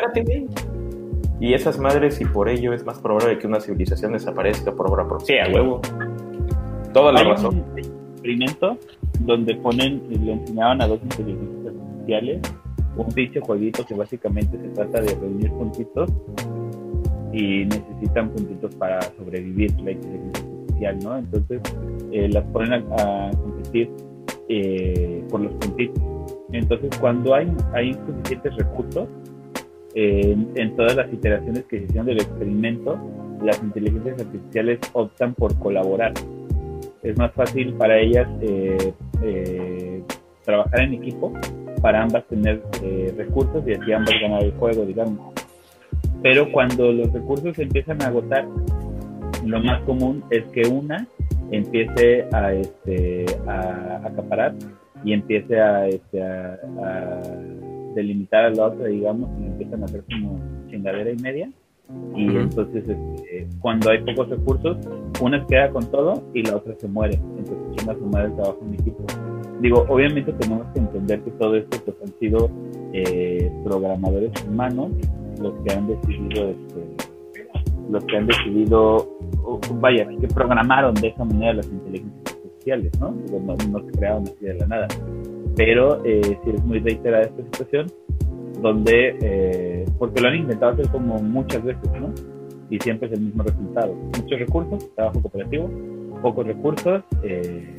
Y 1.43 1.55
esas 1.55 1.77
madres, 1.77 2.21
y 2.21 2.25
por 2.25 2.49
ello 2.49 2.73
es 2.73 2.87
más 2.87 3.01
probable 3.01 3.37
que 3.37 3.49
una 3.49 3.59
civilización 3.59 4.13
desaparezca 4.13 4.71
por 4.71 4.89
obra 4.89 5.09
propia. 5.09 5.27
Sí, 5.27 5.51
a 5.51 5.53
huevo. 5.53 5.81
Toda 6.93 7.11
la 7.11 7.25
razón 7.25 7.65
experimento 8.23 8.79
donde 9.19 9.57
ponen, 9.57 10.05
le 10.09 10.35
enseñaban 10.35 10.81
a 10.81 10.87
dos 10.87 11.01
inteligencias 11.03 11.75
artificiales 11.75 12.41
un 12.97 13.09
pinche 13.09 13.41
jueguito 13.41 13.85
que 13.85 13.95
básicamente 13.95 14.57
se 14.57 14.69
trata 14.69 15.01
de 15.01 15.17
reunir 15.17 15.51
puntitos 15.51 16.11
y 17.33 17.65
necesitan 17.65 18.31
puntitos 18.31 18.73
para 18.77 19.01
sobrevivir 19.03 19.73
la 19.81 19.91
inteligencia 19.91 20.45
artificial, 20.45 20.99
¿no? 21.03 21.19
Entonces 21.19 21.61
eh, 22.13 22.29
las 22.29 22.45
ponen 22.53 22.73
a, 22.73 23.31
competir 23.33 23.91
eh, 24.49 25.25
por 25.29 25.41
los 25.41 25.53
puntitos. 25.55 26.05
Entonces 26.53 26.97
cuando 27.01 27.35
hay, 27.35 27.53
hay 27.73 27.95
suficientes 27.95 28.55
recursos, 28.55 29.09
eh, 29.95 30.37
en 30.55 30.77
todas 30.77 30.97
las 30.97 31.13
iteraciones 31.13 31.65
que 31.65 31.79
se 31.79 31.85
hicieron 31.85 32.07
del 32.07 32.19
experimento, 32.19 32.99
las 33.43 33.63
inteligencias 33.63 34.21
artificiales 34.21 34.79
optan 34.93 35.35
por 35.35 35.59
colaborar 35.59 36.13
es 37.03 37.19
más 37.19 37.33
fácil 37.33 37.75
para 37.75 37.99
ellas 37.99 38.29
eh, 38.41 38.93
eh, 39.23 40.03
trabajar 40.45 40.83
en 40.83 40.95
equipo 40.95 41.33
para 41.81 42.03
ambas 42.03 42.25
tener 42.29 42.63
eh, 42.83 43.13
recursos 43.17 43.67
y 43.67 43.73
así 43.73 43.93
ambas 43.93 44.15
ganar 44.21 44.45
el 44.45 44.53
juego, 44.53 44.85
digamos. 44.85 45.35
Pero 46.23 46.51
cuando 46.53 46.93
los 46.93 47.13
recursos 47.13 47.59
empiezan 47.59 48.01
a 48.03 48.07
agotar, 48.07 48.47
lo 49.45 49.61
más 49.61 49.83
común 49.83 50.23
es 50.31 50.45
que 50.53 50.63
una 50.69 51.07
empiece 51.51 52.25
a, 52.33 52.53
este, 52.53 53.27
a, 53.49 54.01
acaparar 54.05 54.55
y 55.05 55.13
empiece 55.13 55.61
a, 55.61 55.89
este, 55.89 56.23
a, 56.23 56.57
delimitar 57.95 58.45
a 58.45 58.51
la 58.51 58.67
otra, 58.67 58.87
digamos, 58.87 59.31
y 59.41 59.47
empiezan 59.47 59.83
a 59.83 59.85
hacer 59.87 60.05
como 60.05 60.41
chingadera 60.71 61.11
y 61.11 61.17
media 61.17 61.51
y 62.15 62.37
entonces 62.37 62.85
este, 62.89 63.49
cuando 63.61 63.91
hay 63.91 64.03
pocos 64.05 64.29
recursos, 64.29 64.77
una 65.21 65.45
queda 65.47 65.71
con 65.71 65.91
todo 65.91 66.23
y 66.35 66.43
la 66.43 66.57
otra 66.57 66.75
se 66.79 66.89
muere. 66.89 67.15
Entonces 67.39 67.57
una 67.83 67.95
sumar 67.95 68.27
el 68.27 68.35
trabajo 68.35 68.59
en 68.67 68.75
equipo. 68.75 69.05
Digo, 69.61 69.87
obviamente 69.89 70.33
tenemos 70.33 70.67
que 70.73 70.81
entender 70.81 71.21
que 71.23 71.31
todo 71.33 71.57
esto 71.57 71.79
pues, 71.85 71.97
han 72.03 72.19
sido 72.19 72.51
eh, 72.93 73.51
programadores 73.65 74.33
humanos 74.47 74.91
los 75.41 75.55
que 75.65 75.75
han 75.75 75.87
decidido, 75.87 76.51
este, 76.51 76.97
los 77.91 78.05
que 78.05 78.17
han 78.17 78.27
decidido, 78.27 79.09
vaya, 79.81 80.07
que 80.21 80.29
programaron 80.29 80.95
de 80.95 81.09
esa 81.09 81.25
manera 81.25 81.55
las 81.55 81.67
inteligencias 81.67 82.37
artificiales, 82.37 83.01
¿no? 83.01 83.15
No, 83.31 83.57
no 83.71 83.87
se 83.87 83.93
crearon 83.93 84.23
así 84.25 84.45
de 84.45 84.55
la 84.55 84.67
nada. 84.67 84.89
Pero 85.57 86.05
eh, 86.05 86.39
si 86.45 86.51
es 86.51 86.65
muy 86.65 86.79
reiterada 86.81 87.25
esta 87.25 87.43
situación, 87.43 87.93
donde, 88.61 89.17
eh, 89.21 89.85
porque 89.99 90.21
lo 90.21 90.29
han 90.29 90.37
intentado 90.37 90.73
hacer 90.73 90.89
como 90.89 91.19
muchas 91.19 91.63
veces, 91.65 91.91
¿no? 92.01 92.13
Y 92.71 92.79
siempre 92.79 93.09
es 93.09 93.15
el 93.15 93.21
mismo 93.21 93.43
resultado. 93.43 93.95
Muchos 93.95 94.39
recursos, 94.39 94.95
trabajo 94.95 95.21
cooperativo, 95.21 95.71
pocos 96.23 96.47
recursos, 96.47 97.03
eh, 97.23 97.77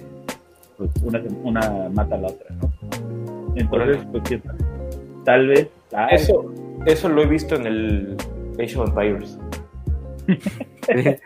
pues 0.77 0.91
una, 1.03 1.23
una 1.43 1.89
mata 1.89 2.15
a 2.15 2.19
la 2.19 2.27
otra, 2.27 2.55
¿no? 2.61 2.71
Entonces, 3.55 4.05
pues 4.11 4.41
tal 5.23 5.47
vez... 5.47 5.69
eso, 6.11 6.53
eso 6.85 7.09
lo 7.09 7.23
he 7.23 7.27
visto 7.27 7.55
en 7.55 7.65
el 7.65 8.17
Age 8.59 8.77
of 8.77 8.89
Empires. 8.89 9.39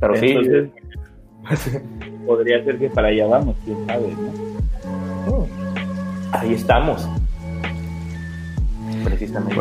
Pero 0.00 0.16
sí. 0.16 0.36
podría 2.26 2.64
ser 2.64 2.78
que 2.78 2.90
para 2.90 3.08
allá 3.08 3.26
vamos, 3.26 3.56
quién 3.64 3.86
sabe, 3.86 4.08
¿no? 5.26 5.46
Ahí 6.32 6.54
estamos 6.54 7.08
precisamente. 9.04 9.54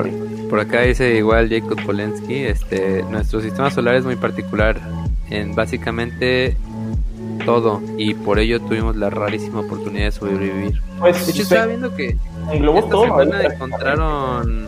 Por, 0.50 0.60
acá 0.60 0.82
dice 0.82 1.16
igual 1.16 1.50
Jacob 1.50 1.84
Polensky, 1.86 2.46
este, 2.46 3.04
nuestro 3.04 3.42
sistema 3.42 3.70
solar 3.70 3.96
es 3.96 4.06
muy 4.06 4.16
particular 4.16 4.80
en 5.30 5.56
básicamente 5.56 6.56
todo 7.46 7.82
y 7.98 8.14
por 8.14 8.40
ello 8.40 8.62
tuvimos 8.62 8.96
la 8.96 9.10
rarísima 9.10 9.62
oportunidad 9.62 10.06
de 10.06 10.12
sobrevivir. 10.12 10.82
Pues, 11.00 11.26
de 11.26 11.32
hecho, 11.32 11.42
estaba 11.44 11.66
viendo 11.66 11.94
que 11.96 12.16
esta 12.52 12.90
todo, 12.90 13.04
semana 13.04 13.44
encontraron 13.44 14.68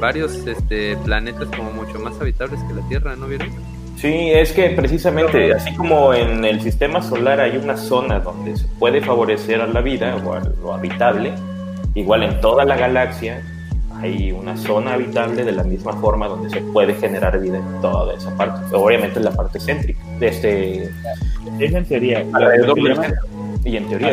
varios 0.00 0.34
este, 0.46 0.96
planetas 0.98 1.48
como 1.56 1.72
mucho 1.72 1.98
más 1.98 2.20
habitables 2.20 2.60
que 2.64 2.74
la 2.74 2.88
Tierra, 2.88 3.16
¿no 3.16 3.26
vieron? 3.26 3.48
Sí, 4.00 4.30
es 4.30 4.52
que 4.52 4.70
precisamente, 4.70 5.52
así 5.52 5.74
como 5.74 6.14
en 6.14 6.44
el 6.44 6.60
sistema 6.60 7.02
solar 7.02 7.40
hay 7.40 7.56
una 7.56 7.76
zona 7.76 8.20
donde 8.20 8.56
se 8.56 8.66
puede 8.78 9.00
favorecer 9.00 9.60
a 9.60 9.66
la 9.66 9.80
vida 9.80 10.16
o 10.24 10.34
a 10.34 10.40
lo 10.40 10.72
habitable, 10.72 11.32
igual 11.94 12.22
en 12.22 12.40
toda 12.40 12.64
la 12.64 12.76
galaxia 12.76 13.42
hay 14.00 14.30
una 14.30 14.56
zona 14.56 14.94
habitable 14.94 15.44
de 15.44 15.50
la 15.50 15.64
misma 15.64 15.92
forma 15.94 16.28
donde 16.28 16.48
se 16.48 16.60
puede 16.60 16.94
generar 16.94 17.40
vida 17.40 17.58
en 17.58 17.80
toda 17.80 18.14
esa 18.14 18.36
parte, 18.36 18.72
obviamente 18.76 19.18
en 19.18 19.24
la 19.24 19.32
parte 19.32 19.58
céntrica, 19.58 20.00
de 20.20 20.28
este... 20.28 20.84
Es 21.58 21.74
en 21.74 21.84
teoría. 21.84 22.24
y 23.64 23.76
en 23.76 23.88
teoría 23.88 24.12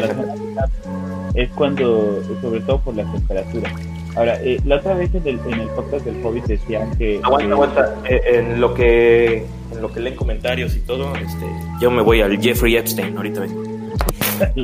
es 1.35 1.49
cuando, 1.49 2.23
sobre 2.41 2.61
todo 2.61 2.79
por 2.79 2.95
la 2.95 3.03
temperatura. 3.11 3.71
Ahora, 4.15 4.41
eh, 4.41 4.59
la 4.65 4.77
otra 4.77 4.93
vez 4.93 5.13
en 5.13 5.27
el, 5.27 5.39
en 5.51 5.59
el 5.59 5.67
podcast 5.69 6.05
del 6.05 6.25
Hobbit 6.25 6.45
decían 6.45 6.89
que... 6.97 7.19
Aguanta, 7.23 7.53
aguanta. 7.53 7.95
Eh, 8.09 8.21
en 8.39 8.61
lo 8.61 8.73
que 8.73 9.45
en 9.75 9.81
lo 9.81 9.91
que 9.91 9.99
leen 9.99 10.15
comentarios 10.15 10.75
y 10.75 10.79
todo, 10.81 11.13
este, 11.15 11.45
yo 11.81 11.91
me 11.91 12.01
voy 12.01 12.21
al 12.21 12.39
Jeffrey 12.39 12.77
Epstein, 12.77 13.17
ahorita 13.17 13.43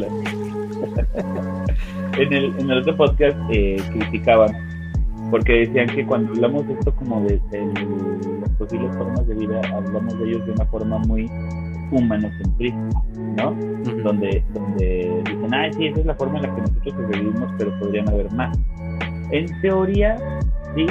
en, 2.18 2.34
el, 2.34 2.46
en 2.60 2.72
el 2.72 2.78
otro 2.80 2.96
podcast 2.96 3.38
eh, 3.52 3.78
criticaban, 3.92 4.52
porque 5.30 5.66
decían 5.66 5.88
que 5.88 6.06
cuando 6.06 6.34
hablamos 6.34 6.68
de 6.68 6.74
esto 6.74 6.94
como 6.96 7.22
de, 7.26 7.42
las 8.42 8.50
posibles 8.52 8.96
formas 8.96 9.28
de 9.28 9.36
vida, 9.36 9.62
hablamos 9.74 10.18
de 10.20 10.26
ellos 10.30 10.46
de 10.46 10.52
una 10.54 10.66
forma 10.66 10.98
muy 11.00 11.30
humanocentrista, 11.92 13.04
¿no? 13.38 13.56
donde, 14.04 14.44
donde 14.54 15.22
dicen, 15.26 15.54
ah, 15.54 15.70
sí, 15.76 15.88
esa 15.88 16.00
es 16.00 16.06
la 16.06 16.16
forma 16.16 16.40
en 16.40 16.44
la 16.44 16.56
que 16.56 16.62
nosotros 16.62 16.94
sobrevivimos, 16.96 17.52
pero 17.58 17.78
podrían 17.80 18.08
haber 18.10 18.32
más. 18.32 18.58
En 19.32 19.62
teoría, 19.62 20.18
sí, 20.76 20.86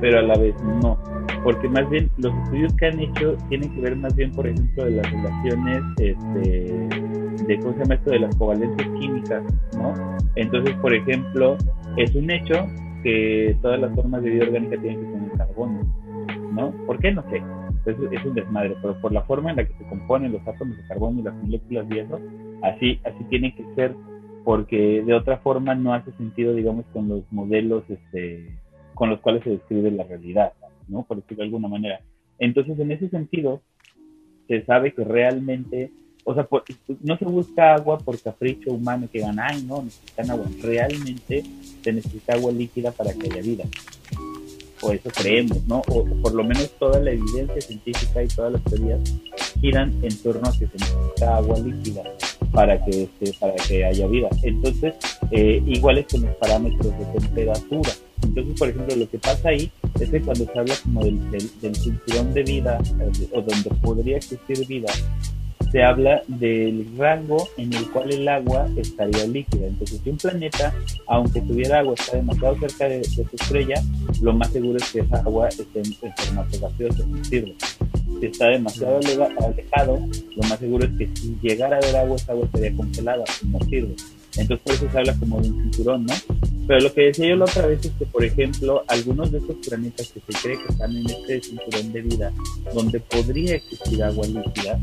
pero 0.00 0.18
a 0.18 0.22
la 0.22 0.36
vez 0.36 0.54
no. 0.82 0.98
Porque 1.42 1.68
más 1.68 1.88
bien 1.90 2.10
los 2.18 2.34
estudios 2.44 2.74
que 2.76 2.86
han 2.86 3.00
hecho 3.00 3.36
tienen 3.48 3.74
que 3.74 3.80
ver 3.82 3.96
más 3.96 4.14
bien, 4.16 4.32
por 4.32 4.46
ejemplo, 4.46 4.84
de 4.84 4.90
las 4.92 5.10
relaciones, 5.10 5.82
este, 5.98 6.88
de 7.46 7.58
cómo 7.60 7.74
se 7.74 7.80
llama 7.80 7.94
esto 7.94 8.10
de 8.10 8.18
las 8.20 8.36
covalencias 8.36 8.88
químicas, 8.98 9.42
¿no? 9.76 9.94
Entonces, 10.36 10.74
por 10.76 10.94
ejemplo, 10.94 11.56
es 11.96 12.14
un 12.14 12.30
hecho 12.30 12.66
que 13.02 13.56
todas 13.60 13.78
las 13.78 13.94
formas 13.94 14.22
de 14.22 14.30
vida 14.30 14.44
orgánica 14.44 14.80
tienen 14.80 15.00
que 15.00 15.12
tener 15.12 15.32
carbono, 15.32 15.80
¿no? 16.52 16.70
¿Por 16.86 16.98
qué? 16.98 17.12
No 17.12 17.22
sé. 17.30 17.42
Es, 17.84 17.96
es, 18.10 18.24
un 18.24 18.34
desmadre, 18.34 18.74
pero 18.80 18.98
por 19.02 19.12
la 19.12 19.20
forma 19.24 19.50
en 19.50 19.56
la 19.56 19.64
que 19.64 19.74
se 19.74 19.84
componen 19.84 20.32
los 20.32 20.40
átomos 20.48 20.74
de 20.78 20.86
carbono 20.88 21.20
y 21.20 21.22
las 21.22 21.34
moléculas 21.34 21.86
de 21.90 22.00
eso, 22.00 22.18
así, 22.62 22.98
así 23.04 23.24
tiene 23.28 23.54
que 23.54 23.62
ser 23.74 23.94
porque 24.44 25.02
de 25.02 25.14
otra 25.14 25.38
forma 25.38 25.74
no 25.74 25.94
hace 25.94 26.12
sentido, 26.12 26.54
digamos, 26.54 26.84
con 26.92 27.08
los 27.08 27.22
modelos 27.32 27.82
este, 27.88 28.58
con 28.94 29.10
los 29.10 29.20
cuales 29.20 29.42
se 29.42 29.50
describe 29.50 29.90
la 29.90 30.04
realidad, 30.04 30.52
¿no? 30.86 31.02
Por 31.02 31.16
decirlo 31.16 31.42
de 31.42 31.44
alguna 31.44 31.68
manera. 31.68 32.00
Entonces, 32.38 32.78
en 32.78 32.92
ese 32.92 33.08
sentido, 33.08 33.62
se 34.46 34.62
sabe 34.64 34.92
que 34.92 35.02
realmente, 35.02 35.90
o 36.24 36.34
sea, 36.34 36.46
no 37.02 37.16
se 37.16 37.24
busca 37.24 37.74
agua 37.74 37.98
por 37.98 38.20
capricho 38.20 38.72
humano 38.72 39.08
que 39.10 39.18
digan, 39.18 39.38
ay, 39.40 39.62
no, 39.62 39.82
necesitan 39.82 40.30
agua. 40.30 40.46
Realmente 40.62 41.42
se 41.82 41.92
necesita 41.92 42.34
agua 42.34 42.52
líquida 42.52 42.92
para 42.92 43.14
que 43.14 43.30
haya 43.30 43.42
vida. 43.42 43.64
O 44.82 44.92
eso 44.92 45.08
creemos, 45.10 45.66
¿no? 45.66 45.78
O, 45.88 46.04
por 46.20 46.34
lo 46.34 46.44
menos 46.44 46.70
toda 46.78 47.00
la 47.00 47.12
evidencia 47.12 47.60
científica 47.62 48.22
y 48.22 48.28
todas 48.28 48.52
las 48.52 48.64
teorías 48.64 49.00
giran 49.60 49.94
en 50.02 50.22
torno 50.22 50.46
a 50.46 50.52
que 50.52 50.66
se 50.66 50.76
necesita 50.76 51.36
agua 51.38 51.58
líquida 51.58 52.02
para 52.54 52.82
que, 52.84 53.02
este, 53.02 53.32
para 53.38 53.54
que 53.56 53.84
haya 53.84 54.06
vida. 54.06 54.28
Entonces, 54.42 54.94
eh, 55.32 55.60
igual 55.66 55.98
es 55.98 56.06
con 56.06 56.22
los 56.22 56.34
parámetros 56.36 56.96
de 56.98 57.20
temperatura. 57.20 57.90
Entonces, 58.22 58.58
por 58.58 58.68
ejemplo, 58.68 58.96
lo 58.96 59.10
que 59.10 59.18
pasa 59.18 59.48
ahí 59.48 59.70
es 60.00 60.08
que 60.08 60.22
cuando 60.22 60.44
se 60.44 60.58
habla 60.58 60.74
como 60.84 61.04
del, 61.04 61.30
del, 61.60 61.74
cinturón 61.74 62.32
de 62.32 62.42
vida 62.44 62.78
eh, 63.00 63.28
o 63.32 63.42
donde 63.42 63.70
podría 63.82 64.16
existir 64.18 64.66
vida, 64.66 64.90
se 65.74 65.82
habla 65.82 66.22
del 66.28 66.86
rango 66.96 67.48
en 67.56 67.72
el 67.72 67.90
cual 67.90 68.12
el 68.12 68.28
agua 68.28 68.68
estaría 68.76 69.26
líquida. 69.26 69.66
Entonces, 69.66 70.00
si 70.04 70.08
un 70.08 70.16
planeta, 70.16 70.72
aunque 71.08 71.40
tuviera 71.40 71.80
agua, 71.80 71.94
está 71.98 72.16
demasiado 72.16 72.56
cerca 72.60 72.88
de, 72.88 73.02
su 73.02 73.22
estrella, 73.22 73.82
lo 74.22 74.32
más 74.34 74.52
seguro 74.52 74.76
es 74.76 74.92
que 74.92 75.00
esa 75.00 75.16
agua 75.16 75.48
esté 75.48 75.80
en, 75.80 75.92
formato 75.94 76.60
gaseoso, 76.60 77.04
no 77.08 77.24
sirve 77.24 77.56
si 78.20 78.26
está 78.26 78.48
demasiado 78.48 78.98
alejado, 78.98 79.98
lo 80.36 80.48
más 80.48 80.58
seguro 80.58 80.86
es 80.86 80.92
que 80.96 81.08
si 81.16 81.36
llegara 81.42 81.76
a 81.76 81.78
haber 81.80 81.96
agua, 81.96 82.16
esa 82.16 82.32
agua 82.32 82.46
estaría 82.46 82.76
congelada, 82.76 83.24
no 83.44 83.58
sirve. 83.68 83.94
Entonces 84.36 84.58
por 84.64 84.74
eso 84.74 84.90
se 84.90 84.98
habla 84.98 85.16
como 85.18 85.40
de 85.40 85.48
un 85.48 85.62
cinturón, 85.62 86.06
¿no? 86.06 86.14
Pero 86.66 86.80
lo 86.80 86.92
que 86.92 87.02
decía 87.02 87.28
yo 87.28 87.36
la 87.36 87.44
otra 87.44 87.66
vez 87.66 87.84
es 87.84 87.92
que, 87.92 88.06
por 88.06 88.24
ejemplo, 88.24 88.84
algunos 88.88 89.30
de 89.30 89.38
estos 89.38 89.56
planetas 89.66 90.08
que 90.08 90.20
se 90.20 90.42
cree 90.42 90.58
que 90.58 90.72
están 90.72 90.96
en 90.96 91.08
este 91.08 91.40
cinturón 91.42 91.92
de 91.92 92.00
vida, 92.02 92.32
donde 92.72 93.00
podría 93.00 93.56
existir 93.56 94.02
agua 94.02 94.26
líquida, 94.26 94.80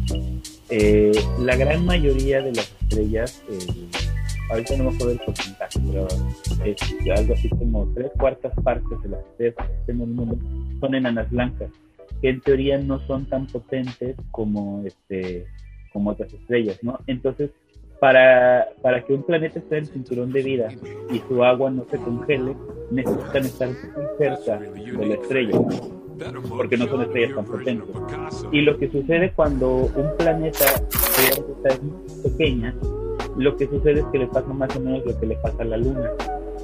eh, 0.72 1.12
la 1.40 1.56
gran 1.56 1.86
mayoría 1.86 2.42
de 2.42 2.54
las 2.54 2.74
estrellas, 2.82 3.44
eh, 3.50 3.88
ahorita 4.50 4.78
no 4.78 4.86
me 4.86 4.96
acuerdo 4.96 5.14
el 5.14 5.20
porcentaje, 5.20 5.80
pero 5.92 6.08
es 6.66 7.20
algo 7.20 7.34
así 7.34 7.50
como 7.50 7.92
tres 7.94 8.12
cuartas 8.18 8.54
partes 8.64 9.02
de 9.04 9.10
las 9.10 9.20
estrellas 9.26 9.56
que 9.86 9.92
en 9.92 10.02
el 10.02 10.08
mundo 10.08 10.38
son 10.80 10.96
enanas 10.96 11.30
blancas 11.30 11.70
que 12.22 12.30
en 12.30 12.42
teoría 12.42 12.78
no 12.78 13.00
son 13.08 13.26
tan 13.26 13.48
potentes 13.48 14.16
como, 14.30 14.84
este, 14.86 15.48
como 15.92 16.12
otras 16.12 16.32
estrellas, 16.32 16.78
¿no? 16.84 17.00
Entonces, 17.08 17.50
para, 18.00 18.68
para 18.82 19.04
que 19.04 19.14
un 19.14 19.24
planeta 19.24 19.60
esté 19.60 19.78
en 19.78 19.84
el 19.84 19.90
cinturón 19.90 20.32
de 20.32 20.44
vida 20.44 20.70
y 21.12 21.20
su 21.28 21.44
agua 21.44 21.70
no 21.70 21.86
se 21.90 21.98
congele, 21.98 22.56
necesitan 22.92 23.46
estar 23.46 23.70
muy 23.70 24.06
cerca 24.18 24.60
de 24.60 25.06
la 25.06 25.14
estrella, 25.16 25.60
porque 26.50 26.78
no 26.78 26.88
son 26.88 27.02
estrellas 27.02 27.36
tan 27.36 27.46
potentes. 27.46 27.88
Y 28.52 28.62
lo 28.62 28.78
que 28.78 28.90
sucede 28.92 29.32
cuando 29.36 29.70
un 29.70 30.18
planeta 30.18 30.66
es 31.66 31.82
muy 31.82 31.94
pequeña, 32.24 32.76
lo 33.38 33.56
que 33.56 33.68
sucede 33.68 34.02
es 34.02 34.06
que 34.12 34.20
le 34.20 34.28
pasa 34.28 34.48
más 34.54 34.76
o 34.76 34.80
menos 34.80 35.06
lo 35.06 35.20
que 35.20 35.26
le 35.26 35.36
pasa 35.38 35.64
a 35.64 35.66
la 35.66 35.78
Luna. 35.78 36.12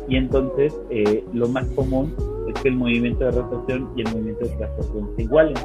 Y 0.09 0.15
entonces, 0.15 0.73
eh, 0.89 1.23
lo 1.33 1.47
más 1.47 1.65
común 1.71 2.13
es 2.47 2.61
que 2.61 2.69
el 2.69 2.75
movimiento 2.75 3.25
de 3.25 3.31
rotación 3.31 3.89
y 3.95 4.01
el 4.01 4.09
movimiento 4.09 4.45
de 4.45 4.55
traslación 4.55 5.09
se 5.15 5.23
igualen. 5.23 5.55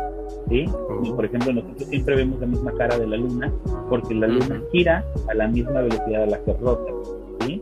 ¿sí? 0.49 0.67
por 1.15 1.25
ejemplo, 1.25 1.53
nosotros 1.53 1.89
siempre 1.89 2.17
vemos 2.17 2.41
la 2.41 2.47
misma 2.47 2.73
cara 2.73 2.99
de 2.99 3.07
la 3.07 3.17
luna 3.17 3.53
porque 3.89 4.15
la 4.15 4.27
luna 4.27 4.61
gira 4.73 5.05
a 5.29 5.35
la 5.35 5.47
misma 5.47 5.83
velocidad 5.83 6.25
a 6.25 6.27
la 6.27 6.45
que 6.45 6.53
rota. 6.55 6.93
¿sí? 7.41 7.61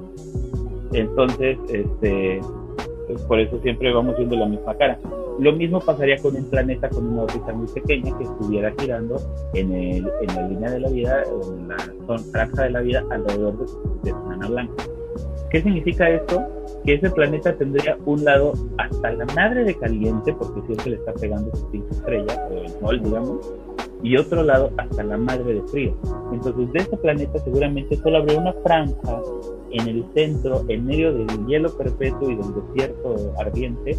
Entonces, 0.92 1.58
este, 1.68 2.40
pues 3.06 3.22
por 3.22 3.40
eso 3.40 3.60
siempre 3.62 3.92
vamos 3.92 4.16
viendo 4.16 4.36
la 4.36 4.46
misma 4.46 4.74
cara. 4.76 4.98
Lo 5.40 5.52
mismo 5.54 5.80
pasaría 5.80 6.18
con 6.18 6.36
un 6.36 6.44
planeta 6.50 6.90
con 6.90 7.06
una 7.06 7.22
órbita 7.22 7.52
muy 7.54 7.66
pequeña 7.68 8.16
que 8.18 8.24
estuviera 8.24 8.74
girando 8.78 9.16
en, 9.54 9.72
el, 9.72 10.10
en 10.20 10.36
la 10.36 10.48
línea 10.48 10.70
de 10.70 10.80
la 10.80 10.88
vida, 10.90 11.22
en 11.22 11.68
la 11.68 12.18
franja 12.30 12.64
de 12.64 12.70
la 12.70 12.80
vida, 12.80 13.04
alrededor 13.10 13.56
de, 13.58 13.64
de 14.02 14.10
su 14.10 14.28
nana 14.28 14.48
blanca. 14.48 14.84
¿Qué 15.50 15.62
significa 15.62 16.10
esto? 16.10 16.44
Que 16.84 16.94
ese 16.94 17.10
planeta 17.10 17.56
tendría 17.56 17.96
un 18.04 18.22
lado 18.22 18.52
hasta 18.76 19.12
la 19.12 19.24
madre 19.34 19.64
de 19.64 19.74
caliente, 19.74 20.34
porque 20.34 20.60
siempre 20.66 20.90
le 20.90 20.96
está 20.96 21.14
pegando 21.14 21.50
su 21.56 21.70
pinche 21.70 21.90
estrella, 21.90 22.48
o 22.50 22.58
el 22.58 22.68
sol, 22.68 23.02
digamos, 23.02 23.52
y 24.02 24.16
otro 24.18 24.42
lado 24.42 24.70
hasta 24.76 25.02
la 25.02 25.16
madre 25.16 25.54
de 25.54 25.62
frío. 25.68 25.94
Entonces, 26.32 26.70
de 26.72 26.78
ese 26.80 26.96
planeta 26.98 27.38
seguramente 27.38 27.96
solo 27.96 28.18
habría 28.18 28.38
una 28.38 28.52
franja 28.62 29.22
en 29.72 29.88
el 29.88 30.04
centro, 30.14 30.64
en 30.68 30.86
medio 30.86 31.12
del 31.12 31.46
hielo 31.46 31.70
perpetuo 31.76 32.30
y 32.30 32.36
del 32.36 32.54
desierto 32.54 33.32
ardiente, 33.38 33.96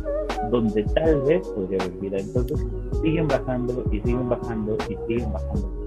donde 0.49 0.83
tal 0.95 1.21
vez 1.21 1.47
podría 1.49 1.79
haber 1.81 1.99
vida. 1.99 2.17
Entonces, 2.19 2.65
siguen 3.01 3.27
bajando 3.27 3.83
y 3.91 3.99
siguen 4.01 4.29
bajando 4.29 4.77
y 4.89 4.97
siguen 5.07 5.31
bajando 5.31 5.81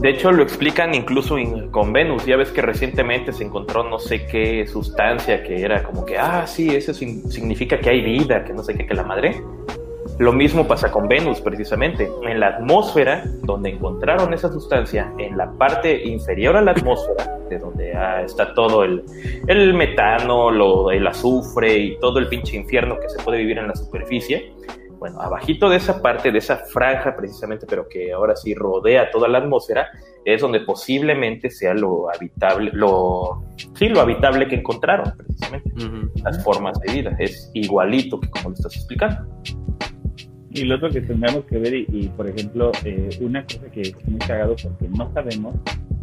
de 0.00 0.08
hecho, 0.08 0.32
lo 0.32 0.42
explican 0.42 0.94
incluso 0.94 1.36
con 1.70 1.92
Venus. 1.92 2.24
Ya 2.24 2.36
ves 2.36 2.50
que 2.50 2.62
recientemente 2.62 3.34
se 3.34 3.44
encontró 3.44 3.84
no 3.84 3.98
sé 3.98 4.26
qué 4.26 4.66
sustancia 4.66 5.42
que 5.42 5.60
era 5.60 5.82
como 5.82 6.06
que, 6.06 6.16
ah, 6.16 6.46
sí, 6.46 6.74
eso 6.74 6.94
significa 6.94 7.78
que 7.78 7.90
hay 7.90 8.00
vida, 8.00 8.42
que 8.42 8.54
no 8.54 8.62
sé 8.62 8.74
qué, 8.74 8.86
que 8.86 8.94
la 8.94 9.02
madre. 9.02 9.42
Lo 10.20 10.34
mismo 10.34 10.68
pasa 10.68 10.92
con 10.92 11.08
Venus, 11.08 11.40
precisamente. 11.40 12.06
En 12.24 12.40
la 12.40 12.48
atmósfera, 12.48 13.24
donde 13.42 13.70
encontraron 13.70 14.34
esa 14.34 14.52
sustancia, 14.52 15.10
en 15.16 15.38
la 15.38 15.50
parte 15.52 16.06
inferior 16.06 16.58
a 16.58 16.60
la 16.60 16.72
atmósfera, 16.72 17.38
de 17.48 17.58
donde 17.58 17.94
ah, 17.96 18.20
está 18.20 18.52
todo 18.52 18.84
el, 18.84 19.02
el 19.48 19.72
metano, 19.72 20.50
lo, 20.50 20.90
el 20.90 21.06
azufre 21.06 21.78
y 21.78 21.98
todo 22.00 22.18
el 22.18 22.28
pinche 22.28 22.54
infierno 22.54 22.98
que 23.00 23.08
se 23.08 23.18
puede 23.22 23.38
vivir 23.38 23.56
en 23.56 23.68
la 23.68 23.74
superficie, 23.74 24.52
bueno, 24.98 25.22
abajito 25.22 25.70
de 25.70 25.78
esa 25.78 26.02
parte, 26.02 26.30
de 26.30 26.36
esa 26.36 26.58
franja 26.58 27.16
precisamente, 27.16 27.64
pero 27.66 27.88
que 27.88 28.12
ahora 28.12 28.36
sí 28.36 28.52
rodea 28.54 29.10
toda 29.10 29.26
la 29.26 29.38
atmósfera, 29.38 29.88
es 30.26 30.42
donde 30.42 30.60
posiblemente 30.60 31.48
sea 31.48 31.72
lo 31.72 32.14
habitable, 32.14 32.72
lo, 32.74 33.42
sí, 33.72 33.88
lo 33.88 34.02
habitable 34.02 34.46
que 34.48 34.56
encontraron 34.56 35.14
precisamente, 35.16 35.72
las 36.22 36.44
formas 36.44 36.78
de 36.80 36.92
vida, 36.92 37.16
es 37.18 37.50
igualito 37.54 38.20
que 38.20 38.28
como 38.28 38.50
lo 38.50 38.54
estás 38.54 38.76
explicando. 38.76 39.26
Y 40.52 40.64
lo 40.64 40.76
otro 40.76 40.90
que 40.90 41.00
tendríamos 41.00 41.44
que 41.44 41.58
ver, 41.58 41.74
y, 41.74 42.10
por 42.16 42.28
ejemplo, 42.28 42.72
eh, 42.84 43.08
una 43.20 43.44
cosa 43.44 43.70
que 43.70 43.82
es 43.82 44.08
muy 44.08 44.18
cagado 44.18 44.56
porque 44.60 44.88
no 44.88 45.12
sabemos, 45.12 45.54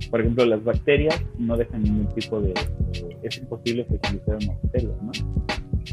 por 0.09 0.21
ejemplo, 0.21 0.45
las 0.45 0.63
bacterias 0.63 1.21
no 1.37 1.57
dejan 1.57 1.83
ningún 1.83 2.07
tipo 2.15 2.39
de, 2.39 2.53
es 3.23 3.37
imposible 3.37 3.83
fertilizar 3.85 4.37
una 4.41 4.53
bacteria, 4.53 4.89
¿no? 5.01 5.11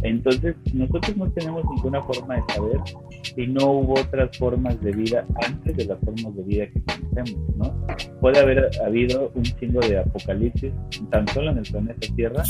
Entonces, 0.04 0.54
nosotros 0.74 1.16
no 1.16 1.30
tenemos 1.30 1.64
ninguna 1.64 2.02
forma 2.02 2.36
de 2.36 2.42
saber 2.54 2.78
si 3.22 3.46
no 3.46 3.70
hubo 3.70 3.94
otras 3.94 4.36
formas 4.36 4.78
de 4.82 4.92
vida 4.92 5.24
antes 5.46 5.76
de 5.76 5.86
las 5.86 5.98
formas 6.00 6.36
de 6.36 6.42
vida 6.42 6.66
que 6.66 6.82
conocemos, 6.82 7.56
¿no? 7.56 7.86
Puede 8.20 8.38
haber 8.38 8.70
habido 8.84 9.32
un 9.34 9.42
chingo 9.42 9.80
de 9.80 9.98
apocalipsis 9.98 10.72
tan 11.10 11.26
solo 11.28 11.52
en 11.52 11.58
el 11.58 11.64
planeta 11.64 12.06
Tierra, 12.14 12.42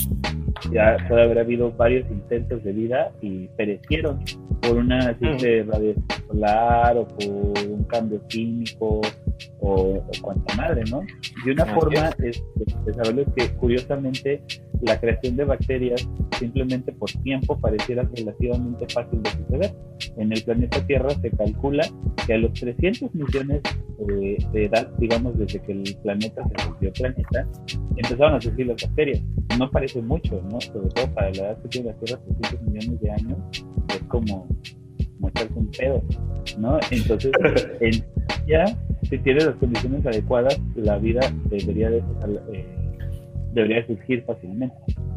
ya 0.73 0.97
puede 1.09 1.23
haber 1.23 1.39
habido 1.39 1.71
varios 1.73 2.11
intentos 2.11 2.65
de 2.65 2.73
vida 2.73 3.13
y 3.23 3.47
perecieron 3.57 4.21
por 4.61 4.77
una 4.77 5.17
simple 5.19 5.63
radiación 5.63 6.05
solar 6.27 6.97
o 6.97 7.07
por 7.07 7.67
un 7.69 7.85
cambio 7.85 8.21
químico 8.29 9.01
o, 9.61 9.97
o 9.97 10.11
cuanta 10.23 10.55
madre, 10.57 10.83
¿no? 10.91 11.03
Y 11.45 11.51
una 11.51 11.67
forma 11.67 12.11
es, 12.23 12.43
de 12.85 12.95
saberlo 12.95 13.23
es 13.23 13.29
que 13.37 13.55
curiosamente 13.57 14.43
la 14.83 15.01
creación 15.01 15.37
de 15.37 15.45
bacterias 15.45 16.09
simplemente 16.39 16.93
por 16.93 17.11
tiempo 17.23 17.59
pareciera 17.59 18.09
relativamente 18.15 18.87
fácil 18.93 19.23
de 19.23 19.31
suceder. 19.31 19.75
En 20.17 20.33
el 20.33 20.43
planeta 20.43 20.85
Tierra 20.87 21.11
se 21.11 21.31
calcula 21.31 21.87
que 22.27 22.35
a 22.35 22.39
los 22.39 22.53
300 22.55 23.15
millones 23.15 23.63
eh, 24.09 24.37
de 24.53 24.65
edad, 24.65 24.91
digamos 24.99 25.39
desde 25.39 25.61
que 25.61 25.73
el 25.73 25.97
planeta 26.03 26.43
se 26.45 26.69
volvió 26.69 26.93
planeta, 26.93 27.49
empezaron 27.97 28.35
a 28.35 28.41
surgir 28.41 28.67
las 28.67 28.83
bacterias. 28.83 29.23
No 29.59 29.71
parece 29.71 30.03
mucho, 30.03 30.43
¿no? 30.51 30.61
Sobre 30.61 30.89
todo 30.91 31.15
para 31.15 31.31
la 31.31 31.37
edad 31.37 31.63
que 31.63 31.69
tiene 31.69 31.89
la 31.89 31.95
Tierra, 31.97 32.23
300 32.41 32.69
millones 32.69 33.01
de 33.01 33.11
años, 33.11 33.39
es 33.89 34.03
como 34.09 34.49
mostrarse 35.19 35.55
un 35.55 35.71
pedo, 35.71 36.03
¿no? 36.59 36.79
Entonces, 36.91 37.33
en, 37.81 38.05
ya, 38.47 38.65
si 39.17 39.23
tiene 39.23 39.45
las 39.45 39.55
condiciones 39.57 40.05
adecuadas, 40.05 40.61
la 40.75 40.99
vida 40.99 41.21
debería 41.45 41.89
de, 41.89 42.03
eh, 42.53 42.67
debería 43.53 43.87
surgir 43.87 44.25
fácilmente, 44.25 44.75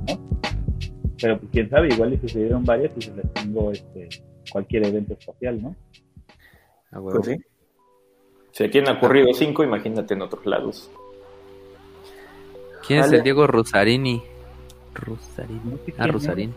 ¿no? 0.07 0.19
Pero 1.19 1.39
pues 1.39 1.51
quién 1.51 1.67
sabe, 1.67 1.87
igual 1.87 2.11
le 2.11 2.21
sucedieron 2.21 2.63
varias 2.63 2.91
y 2.95 3.01
se 3.01 3.15
les 3.15 3.33
tengo 3.33 3.71
este, 3.71 4.07
cualquier 4.51 4.85
evento 4.85 5.13
espacial, 5.13 5.63
¿no? 5.63 5.75
Pues 6.91 7.25
sí. 7.25 7.37
Si 8.51 8.63
aquí 8.65 8.77
han 8.77 8.87
ocurrido 8.89 9.33
cinco, 9.33 9.63
imagínate 9.63 10.13
en 10.13 10.21
otros 10.21 10.45
lados. 10.45 10.91
¿Quién 12.85 12.99
es 12.99 13.11
el 13.11 13.23
Diego 13.23 13.47
Rosarini? 13.47 14.21
Rosarini. 14.93 15.79
Ah, 15.97 16.07
Rosarini. 16.07 16.53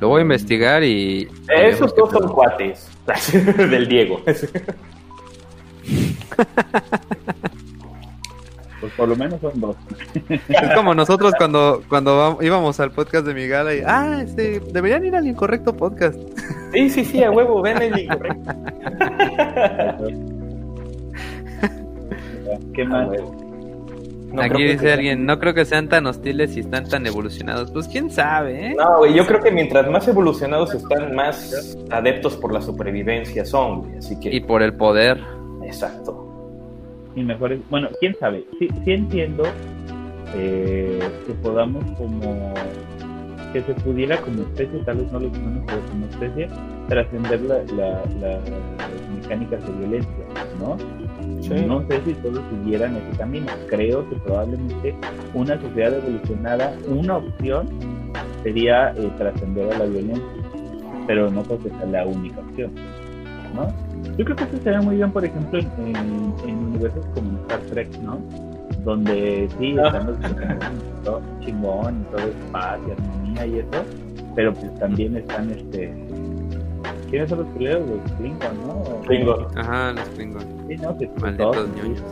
Lo 0.00 0.08
voy 0.08 0.18
a 0.18 0.22
investigar 0.22 0.82
y. 0.82 1.28
Esos 1.48 1.94
dos 1.94 2.10
son 2.10 2.32
cuates 2.32 2.90
del 3.70 3.88
Diego. 3.88 4.20
Pues 8.80 8.92
por 8.94 9.08
lo 9.08 9.16
menos 9.16 9.40
son 9.40 9.60
dos. 9.60 9.76
Es 10.30 10.74
como 10.74 10.94
nosotros 10.94 11.34
cuando, 11.36 11.82
cuando 11.88 12.38
íbamos 12.40 12.80
al 12.80 12.90
podcast 12.92 13.26
de 13.26 13.34
Migala 13.34 13.74
y, 13.74 13.82
ah, 13.86 14.22
este, 14.24 14.60
deberían 14.72 15.04
ir 15.04 15.14
al 15.14 15.26
incorrecto 15.26 15.76
podcast. 15.76 16.18
Sí, 16.72 16.88
sí, 16.88 17.04
sí, 17.04 17.22
a 17.22 17.30
huevo, 17.30 17.60
ven 17.60 17.82
el 17.82 17.98
incorrecto. 17.98 18.54
¿Qué 22.74 22.84
más? 22.84 23.08
Aquí 24.38 24.62
dice 24.62 24.92
alguien, 24.92 25.26
no 25.26 25.38
creo 25.38 25.52
que 25.54 25.64
sean 25.64 25.88
tan 25.88 26.06
hostiles 26.06 26.56
y 26.56 26.60
están 26.60 26.88
tan 26.88 27.04
evolucionados. 27.06 27.70
Pues 27.72 27.88
quién 27.88 28.10
sabe, 28.10 28.68
¿eh? 28.68 28.74
No, 28.78 28.98
güey, 28.98 29.12
yo 29.12 29.26
creo 29.26 29.40
que 29.40 29.50
mientras 29.50 29.90
más 29.90 30.06
evolucionados 30.08 30.72
están, 30.74 31.14
más 31.14 31.76
adeptos 31.90 32.36
por 32.36 32.52
la 32.52 32.62
supervivencia 32.62 33.44
son, 33.44 33.80
güey, 33.80 33.98
así 33.98 34.18
que... 34.20 34.34
Y 34.34 34.40
por 34.40 34.62
el 34.62 34.72
poder. 34.74 35.20
Exacto. 35.70 36.26
Y 37.14 37.22
mejores, 37.22 37.60
bueno, 37.70 37.88
quién 37.98 38.14
sabe, 38.18 38.44
sí, 38.58 38.68
sí 38.84 38.92
entiendo 38.92 39.44
eh, 40.34 41.00
que 41.26 41.32
podamos 41.34 41.84
como 41.96 42.54
que 43.52 43.62
se 43.62 43.74
pudiera 43.74 44.16
como 44.20 44.42
especie, 44.42 44.78
tal 44.84 44.98
vez 44.98 45.10
no 45.12 45.18
lo 45.18 45.28
humanos, 45.28 45.64
pero 45.66 45.80
como 45.86 46.06
especie, 46.06 46.48
trascender 46.88 47.40
la, 47.42 47.64
la, 47.74 48.02
las 48.20 49.10
mecánicas 49.16 49.66
de 49.66 49.72
violencia, 49.72 50.24
¿no? 50.60 50.76
No 51.66 51.84
sé 51.88 52.00
si 52.04 52.14
todos 52.14 52.40
siguieran 52.50 52.94
ese 52.96 53.18
camino. 53.18 53.46
Creo 53.68 54.08
que 54.08 54.16
probablemente 54.16 54.94
una 55.34 55.60
sociedad 55.60 55.94
evolucionada, 55.94 56.76
una 56.86 57.16
opción 57.16 57.66
sería 58.44 58.92
eh, 58.96 59.10
trascender 59.18 59.72
a 59.72 59.78
la 59.78 59.84
violencia, 59.86 60.24
pero 61.08 61.28
no 61.28 61.42
creo 61.42 61.58
que 61.58 61.70
sea 61.70 61.86
la 61.86 62.06
única 62.06 62.40
opción, 62.40 62.70
¿no? 63.56 63.89
Yo 64.16 64.24
creo 64.24 64.36
que 64.36 64.44
eso 64.44 64.56
sería 64.62 64.80
muy 64.80 64.96
bien, 64.96 65.10
por 65.12 65.24
ejemplo, 65.24 65.58
en, 65.58 65.96
en, 66.46 66.56
universos 66.56 67.04
como 67.14 67.38
Star 67.42 67.60
Trek, 67.70 67.88
¿no? 67.98 68.18
Donde 68.84 69.48
sí, 69.58 69.76
ah. 69.78 69.86
están 69.86 70.06
los 70.06 71.04
todo 71.04 71.20
chingón, 71.40 72.06
todo 72.10 72.20
es 72.20 72.34
paz 72.52 72.78
y 72.86 72.90
armonía 72.92 73.46
y 73.46 73.58
eso, 73.60 73.84
pero 74.34 74.52
pues 74.54 74.74
también 74.78 75.16
están 75.16 75.50
este 75.50 75.92
¿Quiénes 77.10 77.28
son 77.28 77.40
los 77.40 77.48
culeros? 77.48 77.88
Los 77.88 78.12
Klingon, 78.12 78.66
¿no? 78.66 79.00
Klingon. 79.02 79.58
Ajá, 79.58 79.92
los 79.92 80.08
Klingon. 80.10 80.42
Sí, 80.68 80.76
no, 80.76 80.96
que 80.96 81.08
Malditos 81.20 81.56
todos, 81.56 81.68
ñoños. 81.76 82.02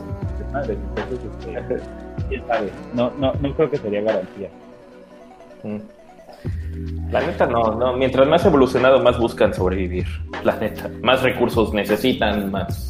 Madre, 0.51 0.73
entonces, 0.73 1.19
este, 1.55 1.77
quién 2.27 2.47
sabe. 2.47 2.69
No, 2.93 3.11
no, 3.17 3.33
no 3.33 3.53
creo 3.53 3.69
que 3.69 3.77
sería 3.77 4.01
garantía. 4.01 4.49
Mm. 5.63 5.77
La 7.11 7.21
neta 7.21 7.47
no, 7.47 7.75
no, 7.75 7.97
mientras 7.97 8.27
más 8.27 8.45
evolucionado 8.45 9.01
más 9.01 9.17
buscan 9.17 9.53
sobrevivir, 9.53 10.05
la 10.43 10.55
neta, 10.57 10.89
más 11.01 11.23
recursos 11.23 11.73
necesitan, 11.73 12.51
más 12.51 12.89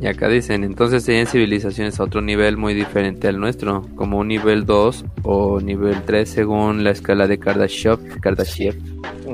y 0.00 0.06
acá 0.06 0.28
dicen, 0.28 0.64
entonces 0.64 1.04
serían 1.04 1.26
civilizaciones 1.26 1.98
a 1.98 2.04
otro 2.04 2.20
nivel 2.20 2.58
muy 2.58 2.74
diferente 2.74 3.26
al 3.28 3.40
nuestro, 3.40 3.82
como 3.96 4.18
un 4.18 4.28
nivel 4.28 4.66
2 4.66 5.04
o 5.22 5.60
nivel 5.60 6.02
3 6.02 6.28
según 6.28 6.84
la 6.84 6.90
escala 6.90 7.26
de 7.26 7.38
Kardashev. 7.38 8.20
Kardashev. 8.20 8.76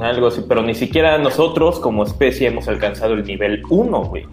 Algo 0.00 0.28
así, 0.28 0.44
pero 0.48 0.62
ni 0.62 0.74
siquiera 0.74 1.18
nosotros 1.18 1.80
como 1.80 2.04
especie 2.04 2.48
hemos 2.48 2.68
alcanzado 2.68 3.14
el 3.14 3.24
nivel 3.24 3.62
1, 3.68 4.04
güey. 4.04 4.26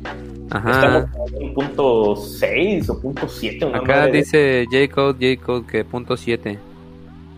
Ajá. 0.52 0.72
Estamos 0.72 1.34
en 1.42 1.54
punto 1.56 2.16
6 2.16 2.90
o 2.92 3.02
punto 3.02 3.28
7. 3.28 3.72
Acá 3.74 4.06
dice 4.06 4.66
J-Code, 4.70 5.36
J-Code 5.36 5.66
que 5.66 5.86
punto 5.86 6.16
7. 6.16 6.60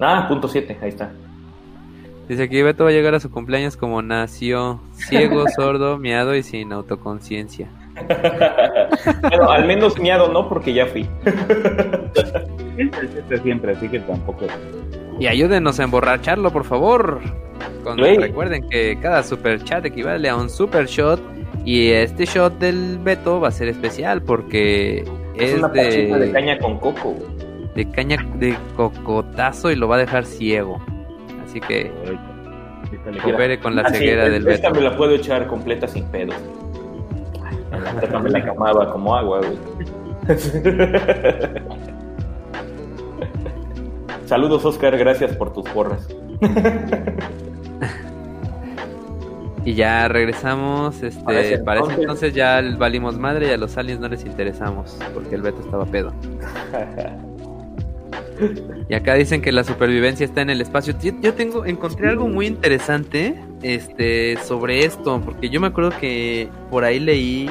Ah, 0.01 0.25
punto 0.27 0.47
7, 0.47 0.77
ahí 0.81 0.89
está. 0.89 1.09
Dice 2.29 2.47
que 2.47 2.61
Beto 2.61 2.83
va 2.83 2.91
a 2.91 2.93
llegar 2.93 3.15
a 3.15 3.19
su 3.19 3.31
cumpleaños 3.31 3.75
como 3.75 4.03
nació, 4.03 4.79
ciego, 4.93 5.45
sordo, 5.55 5.97
miado 5.97 6.35
y 6.35 6.43
sin 6.43 6.71
autoconciencia. 6.71 7.67
bueno, 9.21 9.49
al 9.49 9.65
menos 9.65 9.97
miado 9.99 10.31
no, 10.31 10.47
porque 10.47 10.71
ya 10.71 10.85
fui. 10.85 11.09
siempre, 13.41 13.71
así 13.71 13.89
que 13.89 13.99
tampoco. 14.01 14.45
Y 15.19 15.25
ayúdenos 15.25 15.79
a 15.79 15.83
emborracharlo, 15.85 16.53
por 16.53 16.65
favor. 16.65 17.19
recuerden 17.97 18.69
que 18.69 18.99
cada 19.01 19.23
super 19.23 19.63
chat 19.63 19.83
equivale 19.85 20.29
a 20.29 20.35
un 20.35 20.51
super 20.51 20.85
shot. 20.85 21.19
Y 21.65 21.89
este 21.89 22.25
shot 22.25 22.59
del 22.59 22.99
Beto 22.99 23.41
va 23.41 23.47
a 23.47 23.51
ser 23.51 23.69
especial 23.69 24.21
porque 24.21 25.03
es, 25.35 25.59
de, 25.73 26.15
de 26.15 26.31
caña 26.31 26.59
con 26.59 26.77
coco. 26.77 27.15
De 27.73 27.89
caña 27.89 28.23
de 28.35 28.55
cocotazo 28.75 29.71
y 29.71 29.75
lo 29.75 29.87
va 29.87 29.95
a 29.95 29.99
dejar 29.99 30.25
ciego. 30.25 30.79
Así 31.49 31.59
que 31.61 31.91
coopere 33.23 33.59
con 33.59 33.75
la 33.75 33.81
ah, 33.81 33.89
ceguera 33.89 34.29
del 34.29 34.43
Beto. 34.43 34.55
Esta 34.55 34.69
me 34.69 34.81
la 34.81 34.95
puedo 34.95 35.15
echar 35.15 35.47
completa 35.47 35.87
sin 35.87 36.05
pedo. 36.05 36.31
La 37.71 38.19
me 38.19 38.29
la 38.29 38.45
camaba 38.45 38.91
como 38.91 39.15
agua, 39.15 39.41
Saludos, 44.25 44.63
Oscar. 44.63 44.95
Gracias 44.95 45.35
por 45.35 45.51
tus 45.51 45.67
porras. 45.69 46.07
y 49.65 49.73
ya 49.73 50.07
regresamos. 50.07 51.01
Este, 51.01 51.57
parece 51.63 51.93
entonces... 51.95 52.35
ya 52.35 52.61
valimos 52.77 53.17
madre 53.17 53.47
y 53.47 53.51
a 53.51 53.57
los 53.57 53.75
aliens 53.75 53.99
no 53.99 54.07
les 54.07 54.23
interesamos 54.23 54.99
porque 55.15 55.33
el 55.33 55.41
Beto 55.41 55.61
estaba 55.61 55.85
pedo. 55.85 56.13
Y 58.87 58.93
acá 58.93 59.15
dicen 59.15 59.41
que 59.41 59.51
la 59.51 59.63
supervivencia 59.63 60.25
está 60.25 60.41
en 60.41 60.49
el 60.49 60.61
espacio. 60.61 60.95
Yo 61.21 61.33
tengo, 61.33 61.65
encontré 61.65 62.09
algo 62.09 62.27
muy 62.27 62.47
interesante 62.47 63.35
este, 63.61 64.37
sobre 64.37 64.85
esto, 64.85 65.21
porque 65.23 65.49
yo 65.49 65.59
me 65.59 65.67
acuerdo 65.67 65.91
que 65.99 66.49
por 66.69 66.83
ahí 66.83 66.99
leí 66.99 67.49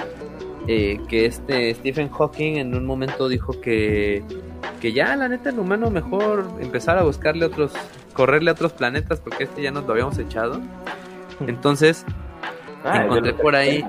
eh, 0.66 1.00
que 1.08 1.26
este 1.26 1.74
Stephen 1.74 2.10
Hawking 2.10 2.56
en 2.56 2.74
un 2.74 2.84
momento 2.84 3.28
dijo 3.28 3.60
que, 3.60 4.22
que 4.80 4.92
ya 4.92 5.16
la 5.16 5.28
neta 5.28 5.50
el 5.50 5.58
humano 5.58 5.90
mejor 5.90 6.46
empezar 6.60 6.98
a 6.98 7.02
buscarle 7.02 7.46
otros, 7.46 7.72
correrle 8.12 8.50
a 8.50 8.52
otros 8.54 8.72
planetas 8.72 9.20
porque 9.20 9.44
este 9.44 9.62
ya 9.62 9.70
nos 9.70 9.84
lo 9.84 9.92
habíamos 9.92 10.18
echado. 10.18 10.60
Entonces, 11.46 12.04
ah, 12.84 13.04
encontré 13.04 13.34
por 13.34 13.54
ahí... 13.54 13.84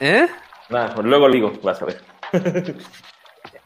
¿Eh? 0.00 0.26
Pues 0.68 1.06
luego 1.06 1.28
digo, 1.28 1.52
vas 1.62 1.82
a 1.82 1.86
ver. 1.86 2.00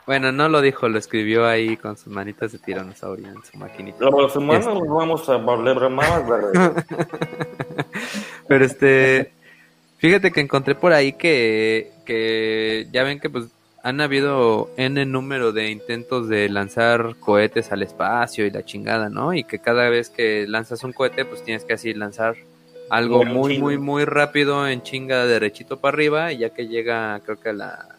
Bueno, 0.06 0.32
no 0.32 0.48
lo 0.48 0.60
dijo, 0.60 0.88
lo 0.88 0.98
escribió 0.98 1.46
ahí 1.46 1.76
con 1.76 1.96
sus 1.96 2.08
manitas 2.08 2.52
de 2.52 2.58
tiranosaurio 2.58 3.28
en 3.28 3.42
su 3.42 3.56
maquinita. 3.56 4.04
Los 4.04 4.36
humanos 4.36 4.66
este. 4.66 4.88
vamos 4.88 5.28
a 5.28 5.36
volver 5.36 5.88
más. 5.88 6.22
Pero 8.48 8.64
este, 8.64 9.32
fíjate 9.98 10.30
que 10.30 10.40
encontré 10.40 10.74
por 10.74 10.92
ahí 10.92 11.14
que, 11.14 11.92
que 12.04 12.86
ya 12.92 13.02
ven 13.02 13.18
que 13.18 13.30
pues 13.30 13.46
han 13.82 14.00
habido 14.00 14.70
n 14.76 15.04
número 15.06 15.52
de 15.52 15.70
intentos 15.70 16.28
de 16.28 16.48
lanzar 16.48 17.16
cohetes 17.20 17.72
al 17.72 17.82
espacio 17.82 18.46
y 18.46 18.50
la 18.50 18.64
chingada, 18.64 19.08
¿no? 19.08 19.34
Y 19.34 19.44
que 19.44 19.58
cada 19.58 19.88
vez 19.88 20.10
que 20.10 20.46
lanzas 20.46 20.84
un 20.84 20.92
cohete, 20.92 21.24
pues 21.24 21.42
tienes 21.44 21.64
que 21.64 21.74
así 21.74 21.94
lanzar 21.94 22.34
algo 22.90 23.24
muy, 23.24 23.58
muy, 23.58 23.78
muy 23.78 24.04
rápido 24.04 24.66
en 24.68 24.82
chinga 24.82 25.26
derechito 25.26 25.80
para 25.80 25.94
arriba 25.94 26.32
y 26.32 26.38
ya 26.38 26.50
que 26.50 26.66
llega, 26.66 27.20
creo 27.24 27.40
que 27.40 27.50
a 27.50 27.52
la, 27.52 27.93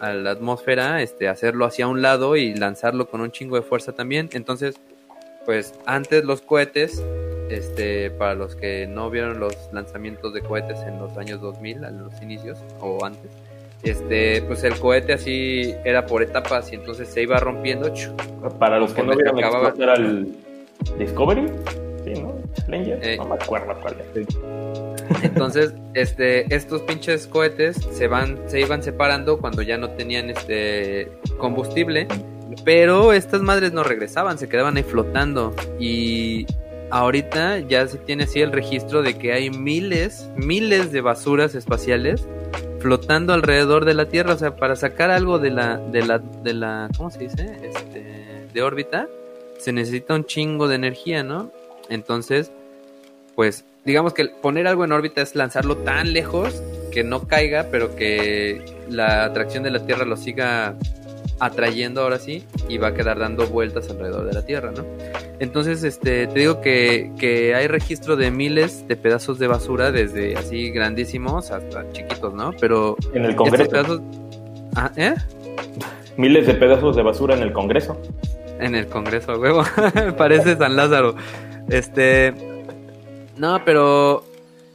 a 0.00 0.12
la 0.12 0.32
atmósfera, 0.32 1.02
este, 1.02 1.28
hacerlo 1.28 1.64
hacia 1.64 1.88
un 1.88 2.02
lado 2.02 2.36
y 2.36 2.54
lanzarlo 2.54 3.08
con 3.08 3.20
un 3.20 3.30
chingo 3.30 3.56
de 3.56 3.62
fuerza 3.62 3.92
también. 3.92 4.28
Entonces, 4.32 4.76
pues 5.44 5.74
antes 5.86 6.24
los 6.24 6.42
cohetes, 6.42 7.02
este, 7.50 8.10
para 8.10 8.34
los 8.34 8.56
que 8.56 8.86
no 8.86 9.10
vieron 9.10 9.38
los 9.38 9.54
lanzamientos 9.72 10.34
de 10.34 10.42
cohetes 10.42 10.78
en 10.86 10.98
los 10.98 11.16
años 11.16 11.40
2000, 11.40 11.84
a 11.84 11.90
los 11.90 12.20
inicios 12.20 12.58
o 12.80 13.04
antes, 13.04 13.30
este, 13.82 14.42
pues 14.42 14.64
el 14.64 14.78
cohete 14.78 15.12
así 15.12 15.74
era 15.84 16.06
por 16.06 16.22
etapas 16.22 16.72
y 16.72 16.74
entonces 16.74 17.08
se 17.08 17.22
iba 17.22 17.38
rompiendo. 17.38 17.92
Para 18.58 18.78
los 18.78 18.92
que 18.92 19.02
no 19.02 19.14
vieron 19.14 19.38
acababa... 19.38 19.74
era 19.78 19.94
el 19.94 20.34
Discovery, 20.98 21.46
sí, 22.06 22.20
¿no? 22.20 22.34
Eh, 22.68 23.16
no 23.18 23.26
me 23.26 23.34
acuerdo 23.34 23.74
cuál 23.80 23.96
es. 24.14 24.36
Entonces, 25.22 25.74
este, 25.94 26.54
estos 26.54 26.82
pinches 26.82 27.26
cohetes 27.26 27.76
se 27.76 28.06
van, 28.06 28.38
se 28.46 28.60
iban 28.60 28.82
separando 28.82 29.38
cuando 29.38 29.62
ya 29.62 29.76
no 29.76 29.90
tenían 29.90 30.30
este 30.30 31.10
combustible, 31.38 32.06
pero 32.64 33.12
estas 33.12 33.42
madres 33.42 33.72
no 33.72 33.82
regresaban, 33.82 34.38
se 34.38 34.48
quedaban 34.48 34.76
ahí 34.76 34.82
flotando 34.82 35.54
y 35.78 36.46
ahorita 36.90 37.60
ya 37.60 37.86
se 37.86 37.98
tiene 37.98 38.24
así 38.24 38.40
el 38.40 38.52
registro 38.52 39.02
de 39.02 39.18
que 39.18 39.32
hay 39.32 39.50
miles, 39.50 40.30
miles 40.36 40.92
de 40.92 41.00
basuras 41.00 41.54
espaciales 41.54 42.26
flotando 42.78 43.32
alrededor 43.32 43.84
de 43.84 43.94
la 43.94 44.06
Tierra, 44.08 44.34
o 44.34 44.38
sea, 44.38 44.54
para 44.54 44.76
sacar 44.76 45.10
algo 45.10 45.38
de 45.38 45.50
la, 45.50 45.78
de 45.78 46.02
la, 46.04 46.18
de 46.18 46.54
la, 46.54 46.88
¿cómo 46.96 47.10
se 47.10 47.20
dice? 47.20 47.56
Este, 47.62 48.46
de 48.52 48.62
órbita, 48.62 49.08
se 49.58 49.72
necesita 49.72 50.14
un 50.14 50.24
chingo 50.24 50.68
de 50.68 50.76
energía, 50.76 51.22
¿no? 51.22 51.50
Entonces, 51.88 52.50
pues, 53.34 53.64
digamos 53.84 54.14
que 54.14 54.26
poner 54.26 54.66
algo 54.66 54.84
en 54.84 54.92
órbita 54.92 55.22
es 55.22 55.34
lanzarlo 55.34 55.76
tan 55.78 56.12
lejos 56.12 56.62
que 56.92 57.04
no 57.04 57.28
caiga, 57.28 57.66
pero 57.70 57.94
que 57.94 58.64
la 58.88 59.24
atracción 59.24 59.62
de 59.62 59.70
la 59.70 59.84
Tierra 59.84 60.04
lo 60.04 60.16
siga 60.16 60.76
atrayendo 61.38 62.00
ahora 62.00 62.18
sí 62.18 62.44
y 62.68 62.78
va 62.78 62.88
a 62.88 62.94
quedar 62.94 63.18
dando 63.18 63.46
vueltas 63.46 63.90
alrededor 63.90 64.26
de 64.26 64.32
la 64.32 64.42
Tierra, 64.44 64.72
¿no? 64.72 64.84
Entonces, 65.38 65.84
este, 65.84 66.26
te 66.26 66.38
digo 66.38 66.60
que, 66.60 67.12
que 67.18 67.54
hay 67.54 67.66
registro 67.66 68.16
de 68.16 68.30
miles 68.30 68.88
de 68.88 68.96
pedazos 68.96 69.38
de 69.38 69.46
basura, 69.46 69.92
desde 69.92 70.36
así 70.36 70.70
grandísimos 70.70 71.50
hasta 71.50 71.90
chiquitos, 71.92 72.32
¿no? 72.32 72.52
Pero... 72.58 72.96
En 73.12 73.26
el 73.26 73.36
Congreso. 73.36 73.70
Pedazos... 73.70 74.00
Ah, 74.74 74.90
¿eh? 74.96 75.14
Miles 76.16 76.46
de 76.46 76.54
pedazos 76.54 76.96
de 76.96 77.02
basura 77.02 77.34
en 77.34 77.42
el 77.42 77.52
Congreso. 77.52 78.00
En 78.58 78.74
el 78.74 78.86
Congreso, 78.86 79.38
huevo. 79.38 79.62
Parece 80.16 80.56
San 80.56 80.76
Lázaro. 80.76 81.14
Este... 81.68 82.34
No, 83.36 83.62
pero 83.64 84.24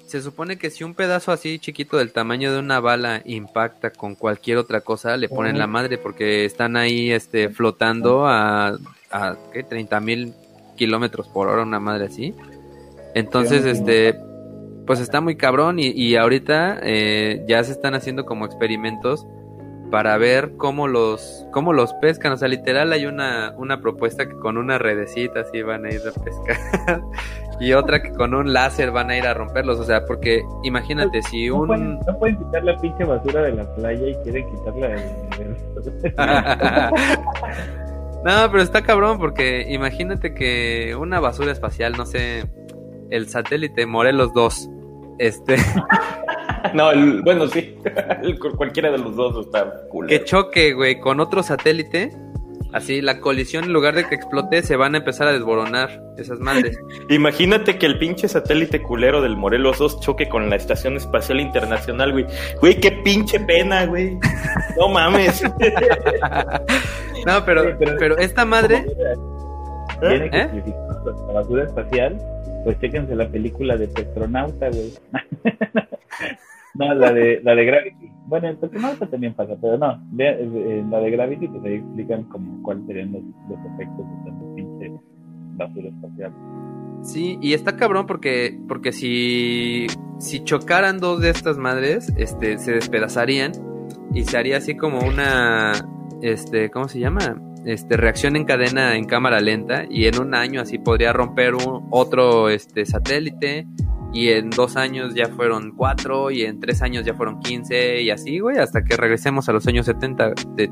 se 0.05 0.21
supone 0.21 0.57
que 0.57 0.69
si 0.69 0.83
un 0.83 0.93
pedazo 0.93 1.31
así 1.31 1.57
chiquito 1.57 1.97
del 1.97 2.11
tamaño 2.11 2.51
de 2.51 2.59
una 2.59 2.79
bala 2.79 3.21
impacta 3.25 3.91
con 3.91 4.15
cualquier 4.15 4.57
otra 4.57 4.81
cosa, 4.81 5.15
le 5.17 5.29
ponen 5.29 5.57
la 5.57 5.67
madre 5.67 5.97
porque 5.97 6.45
están 6.45 6.75
ahí 6.75 7.11
este, 7.11 7.49
flotando 7.49 8.27
a, 8.27 8.77
a 9.09 9.37
¿qué? 9.53 9.63
30 9.63 9.99
mil 10.01 10.33
kilómetros 10.75 11.27
por 11.29 11.47
hora, 11.47 11.63
una 11.63 11.79
madre 11.79 12.05
así. 12.05 12.35
Entonces, 13.15 13.65
este, 13.65 14.15
pues 14.85 14.99
está 14.99 15.21
muy 15.21 15.37
cabrón 15.37 15.79
y, 15.79 15.87
y 15.87 16.17
ahorita 16.17 16.79
eh, 16.83 17.45
ya 17.47 17.63
se 17.63 17.71
están 17.71 17.95
haciendo 17.95 18.25
como 18.25 18.45
experimentos 18.45 19.25
para 19.91 20.17
ver 20.17 20.53
cómo 20.57 20.87
los 20.87 21.45
cómo 21.51 21.73
los 21.73 21.93
pescan, 21.95 22.31
o 22.31 22.37
sea, 22.37 22.47
literal 22.47 22.93
hay 22.93 23.05
una, 23.05 23.53
una 23.57 23.81
propuesta 23.81 24.25
que 24.25 24.35
con 24.35 24.57
una 24.57 24.77
redecita 24.77 25.41
así 25.41 25.61
van 25.61 25.85
a 25.85 25.89
ir 25.93 26.01
a 26.07 26.11
pescar. 26.23 27.01
Y 27.59 27.73
otra 27.73 28.01
que 28.01 28.11
con 28.13 28.33
un 28.33 28.53
láser 28.53 28.89
van 28.89 29.11
a 29.11 29.17
ir 29.17 29.27
a 29.27 29.35
romperlos, 29.35 29.79
o 29.79 29.83
sea, 29.83 30.03
porque 30.07 30.43
imagínate 30.63 31.21
si 31.21 31.47
no 31.47 31.57
un 31.57 31.67
pueden, 31.67 31.99
no 32.07 32.17
pueden 32.17 32.35
quitar 32.39 32.63
la 32.63 32.75
pinche 32.77 33.03
basura 33.03 33.43
de 33.43 33.51
la 33.51 33.75
playa 33.75 34.07
y 34.07 34.15
quieren 34.23 34.49
quitarla 34.49 34.87
de... 34.87 35.05
No, 38.23 38.51
pero 38.51 38.63
está 38.63 38.81
cabrón 38.81 39.19
porque 39.19 39.67
imagínate 39.69 40.33
que 40.33 40.95
una 40.99 41.19
basura 41.19 41.51
espacial, 41.51 41.93
no 41.93 42.07
sé, 42.07 42.49
el 43.11 43.29
satélite 43.29 43.85
Morelos 43.85 44.33
2, 44.33 44.69
este 45.19 45.55
No, 46.73 46.91
bueno, 47.23 47.47
sí. 47.47 47.75
cualquiera 48.57 48.91
de 48.91 48.97
los 48.97 49.15
dos 49.15 49.45
está 49.45 49.87
cool. 49.89 50.07
Que 50.07 50.23
choque, 50.23 50.73
güey, 50.73 50.99
con 50.99 51.19
otro 51.19 51.43
satélite. 51.43 52.11
Así, 52.73 53.01
la 53.01 53.19
colisión, 53.19 53.65
en 53.65 53.73
lugar 53.73 53.95
de 53.95 54.07
que 54.07 54.15
explote, 54.15 54.61
se 54.61 54.77
van 54.77 54.95
a 54.95 54.99
empezar 54.99 55.27
a 55.27 55.33
desboronar 55.33 56.01
esas 56.17 56.39
madres. 56.39 56.79
Imagínate 57.09 57.77
que 57.77 57.85
el 57.85 57.99
pinche 57.99 58.29
satélite 58.29 58.81
culero 58.81 59.21
del 59.21 59.35
Morelos 59.35 59.79
2 59.79 59.99
choque 59.99 60.29
con 60.29 60.49
la 60.49 60.55
Estación 60.55 60.95
Espacial 60.95 61.41
Internacional, 61.41 62.13
güey. 62.13 62.25
Güey, 62.61 62.79
qué 62.79 62.93
pinche 63.03 63.41
pena, 63.41 63.85
güey. 63.85 64.17
No 64.77 64.87
mames. 64.87 65.43
no, 67.25 67.45
pero, 67.45 67.77
pero, 67.77 68.17
esta 68.17 68.45
madre... 68.45 68.85
Tiene 69.99 70.29
que 70.31 70.37
¿Eh? 70.37 70.49
la 71.27 71.33
basura 71.33 71.63
espacial, 71.65 72.17
pues 72.63 72.79
chéquense 72.79 73.15
la 73.15 73.27
película 73.27 73.75
de 73.77 73.87
Petronauta, 73.87 74.69
güey. 74.69 74.93
No, 76.73 76.93
la 76.93 77.11
de, 77.13 77.41
la 77.43 77.55
de 77.55 77.65
Gravity. 77.65 78.11
Bueno, 78.27 78.47
en 78.47 78.57
Petronauta 78.57 79.05
también 79.07 79.33
pasa, 79.33 79.55
pero 79.59 79.77
no. 79.77 80.01
En 80.17 80.89
la 80.89 80.99
de 80.99 81.11
Gravity, 81.11 81.47
pues 81.47 81.63
ahí 81.65 81.75
explican 81.75 82.23
como 82.25 82.61
cuáles 82.63 82.85
serían 82.87 83.11
los, 83.11 83.23
los 83.49 83.73
efectos 83.73 84.05
de 84.05 84.29
tanto 84.29 84.55
pinche 84.55 84.91
basura 85.57 85.89
espacial. 85.89 86.33
Sí, 87.03 87.37
y 87.41 87.53
está 87.53 87.75
cabrón 87.75 88.05
porque, 88.05 88.57
porque 88.67 88.91
si, 88.91 89.87
si 90.19 90.43
chocaran 90.43 90.99
dos 90.99 91.19
de 91.19 91.31
estas 91.31 91.57
madres, 91.57 92.13
este, 92.15 92.57
se 92.57 92.73
despedazarían 92.73 93.51
y 94.13 94.23
se 94.23 94.37
haría 94.37 94.57
así 94.57 94.75
como 94.77 94.99
una, 94.99 95.73
este, 96.21 96.69
¿cómo 96.69 96.87
se 96.87 96.99
llama? 96.99 97.41
Este, 97.65 97.95
reacción 97.95 98.35
en 98.35 98.45
cadena 98.45 98.95
en 98.95 99.05
cámara 99.05 99.39
lenta 99.39 99.85
y 99.87 100.07
en 100.07 100.19
un 100.19 100.33
año 100.33 100.61
así 100.61 100.79
podría 100.79 101.13
romper 101.13 101.53
un, 101.53 101.87
otro, 101.91 102.49
este, 102.49 102.85
satélite 102.85 103.67
y 104.13 104.29
en 104.29 104.49
dos 104.49 104.75
años 104.75 105.13
ya 105.13 105.27
fueron 105.29 105.71
cuatro, 105.71 106.31
y 106.31 106.43
en 106.43 106.59
tres 106.59 106.81
años 106.81 107.05
ya 107.05 107.13
fueron 107.13 107.39
quince, 107.39 108.01
y 108.01 108.09
así, 108.09 108.39
güey, 108.39 108.57
hasta 108.57 108.83
que 108.83 108.97
regresemos 108.97 109.47
a 109.47 109.53
los 109.53 109.65
años 109.67 109.85
70, 109.85 110.33
de, 110.55 110.69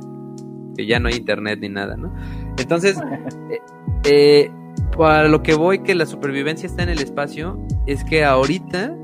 que 0.75 0.85
ya 0.85 0.99
no 0.99 1.07
hay 1.07 1.15
internet 1.15 1.59
ni 1.61 1.69
nada, 1.69 1.95
¿no? 1.95 2.13
Entonces, 2.57 2.97
eh, 3.49 3.61
eh, 4.05 4.51
para 4.97 5.27
lo 5.29 5.41
que 5.41 5.53
voy, 5.53 5.79
que 5.79 5.95
la 5.95 6.05
supervivencia 6.05 6.67
está 6.67 6.83
en 6.83 6.89
el 6.89 6.99
espacio, 6.99 7.65
es 7.85 8.03
que 8.03 8.25
ahorita 8.25 8.95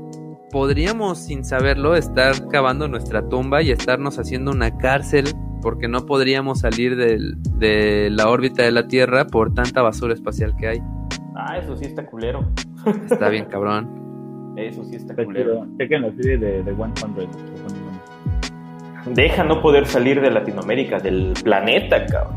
podríamos, 0.50 1.18
sin 1.18 1.44
saberlo, 1.44 1.96
estar 1.96 2.48
cavando 2.48 2.88
nuestra 2.88 3.26
tumba 3.28 3.62
y 3.62 3.70
estarnos 3.70 4.18
haciendo 4.18 4.50
una 4.50 4.76
cárcel 4.76 5.34
porque 5.66 5.88
no 5.88 6.06
podríamos 6.06 6.60
salir 6.60 6.94
del, 6.94 7.42
de 7.58 8.08
la 8.08 8.28
órbita 8.28 8.62
de 8.62 8.70
la 8.70 8.86
Tierra 8.86 9.26
por 9.26 9.52
tanta 9.52 9.82
basura 9.82 10.14
espacial 10.14 10.54
que 10.56 10.68
hay. 10.68 10.78
Ah, 11.34 11.58
eso 11.58 11.76
sí 11.76 11.86
está 11.86 12.06
culero. 12.06 12.48
Está 13.10 13.28
bien, 13.30 13.46
cabrón. 13.46 14.54
Eso 14.56 14.84
sí 14.84 14.94
está, 14.94 15.16
culero. 15.16 15.66
Chequen 15.76 16.02
la 16.02 16.12
serie 16.12 16.38
de, 16.38 16.62
de 16.62 16.72
100. 16.72 16.86
Deja 19.16 19.42
no 19.42 19.60
poder 19.60 19.86
salir 19.86 20.20
de 20.20 20.30
Latinoamérica, 20.30 21.00
del 21.00 21.34
planeta, 21.42 22.06
cabrón. 22.06 22.36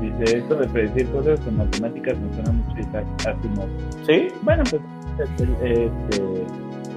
Dice, 0.00 0.38
esto 0.38 0.56
de 0.56 0.66
predecir 0.66 1.06
cosas 1.12 1.38
con 1.38 1.58
matemáticas 1.58 2.18
me 2.18 2.34
suena 2.34 2.50
mucho 2.50 2.72
Asimov. 3.24 3.68
¿Sí? 4.04 4.26
Bueno, 4.42 4.64
pues 4.68 4.82
este, 5.20 5.88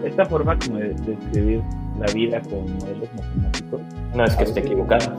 esta 0.06 0.26
forma 0.26 0.58
como 0.60 0.78
de 0.78 0.94
describir 0.94 1.62
la 2.00 2.12
vida 2.14 2.42
con 2.42 2.62
modelos 2.78 3.10
matemáticos. 3.16 3.82
No 4.16 4.24
es 4.24 4.36
que 4.36 4.44
esté 4.44 4.60
equivocado. 4.62 5.14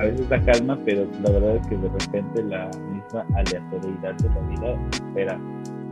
A 0.00 0.04
veces 0.04 0.28
da 0.28 0.40
calma, 0.40 0.78
pero 0.84 1.06
la 1.22 1.30
verdad 1.30 1.56
es 1.56 1.66
que 1.66 1.76
de 1.76 1.88
repente 1.88 2.42
la 2.44 2.70
misma 2.90 3.26
aleatoriedad 3.34 4.14
de 4.14 4.28
la 4.28 4.40
vida 4.48 4.90
espera 4.92 5.40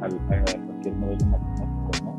a, 0.03 0.09
cualquier 0.09 0.95
modelo 0.95 1.27
matemático, 1.27 2.05
¿no? 2.05 2.17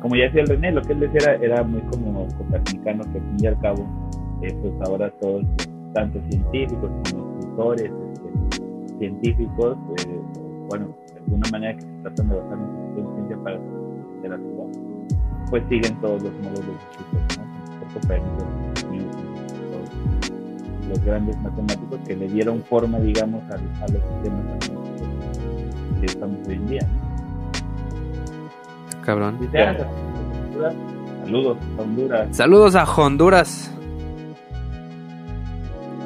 como 0.00 0.16
ya 0.16 0.24
decía 0.24 0.42
el 0.42 0.48
René, 0.48 0.72
lo 0.72 0.82
que 0.82 0.92
él 0.94 1.00
decía 1.00 1.34
era, 1.34 1.62
muy 1.62 1.80
como 1.82 2.26
copernicano, 2.38 3.04
que 3.12 3.18
al 3.18 3.24
fin 3.24 3.36
y 3.38 3.46
al 3.46 3.60
cabo, 3.60 3.86
eh, 4.42 4.56
pues 4.62 4.72
ahora 4.88 5.10
todos, 5.20 5.44
tanto 5.94 6.20
científicos 6.30 6.90
como 7.10 7.38
escritores, 7.38 7.92
este, 8.50 8.98
científicos, 8.98 9.76
eh, 10.06 10.20
bueno, 10.68 10.88
de 11.12 11.18
alguna 11.18 11.50
manera 11.52 11.74
que 11.74 11.82
se 11.82 11.88
tratan 12.02 12.28
de 12.28 12.36
basar 12.36 12.58
en 12.96 13.14
ciencia 13.14 13.36
para 13.44 13.79
la 14.28 14.38
pues 15.50 15.64
siguen 15.68 16.00
todos 16.00 16.22
los 16.22 16.32
modelos 16.34 16.76
escritos, 16.90 17.38
¿no? 17.38 17.80
Por 17.80 18.00
Copérnico, 18.00 18.46
los 20.88 21.04
grandes 21.04 21.36
matemáticos 21.40 22.00
que 22.06 22.16
le 22.16 22.28
dieron 22.28 22.62
forma, 22.64 22.98
digamos, 22.98 23.42
a, 23.50 23.54
a 23.54 23.88
los 23.88 24.02
sistemas 24.02 24.44
matemáticos 24.44 25.10
que 26.00 26.06
estamos 26.06 26.38
hoy 26.48 26.54
en 26.54 26.66
día. 26.66 26.88
Cabrón. 29.02 29.38
Saludos 31.24 31.58
a 31.78 31.82
Honduras. 31.82 32.36
Saludos 32.36 32.74
a 32.74 32.84
Honduras. 32.84 33.70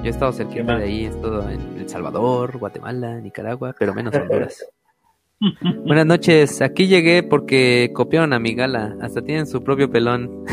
Yo 0.02 0.08
he 0.08 0.08
estado 0.08 0.32
cerquita 0.32 0.76
de 0.76 0.84
ahí, 0.84 1.04
he 1.06 1.08
estado 1.08 1.48
en 1.48 1.78
El 1.78 1.88
Salvador, 1.88 2.58
Guatemala, 2.58 3.20
Nicaragua, 3.20 3.74
pero 3.78 3.94
menos 3.94 4.14
Honduras. 4.14 4.66
Buenas 5.84 6.06
noches, 6.06 6.62
aquí 6.62 6.86
llegué 6.86 7.22
porque 7.22 7.90
copiaron 7.94 8.32
a 8.32 8.38
mi 8.38 8.54
gala, 8.54 8.96
hasta 9.00 9.22
tienen 9.22 9.46
su 9.46 9.62
propio 9.62 9.90
pelón. 9.90 10.44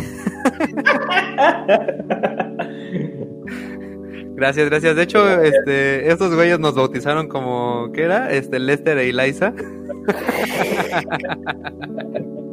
gracias, 4.35 4.69
gracias. 4.69 4.95
De 4.95 5.03
hecho, 5.03 5.41
este, 5.41 6.11
estos 6.11 6.35
güeyes 6.35 6.59
nos 6.59 6.75
bautizaron 6.75 7.27
como, 7.27 7.91
¿qué 7.93 8.03
era? 8.03 8.31
Este, 8.31 8.59
Lester 8.59 8.97
e 8.97 9.09
Eliza. 9.09 9.53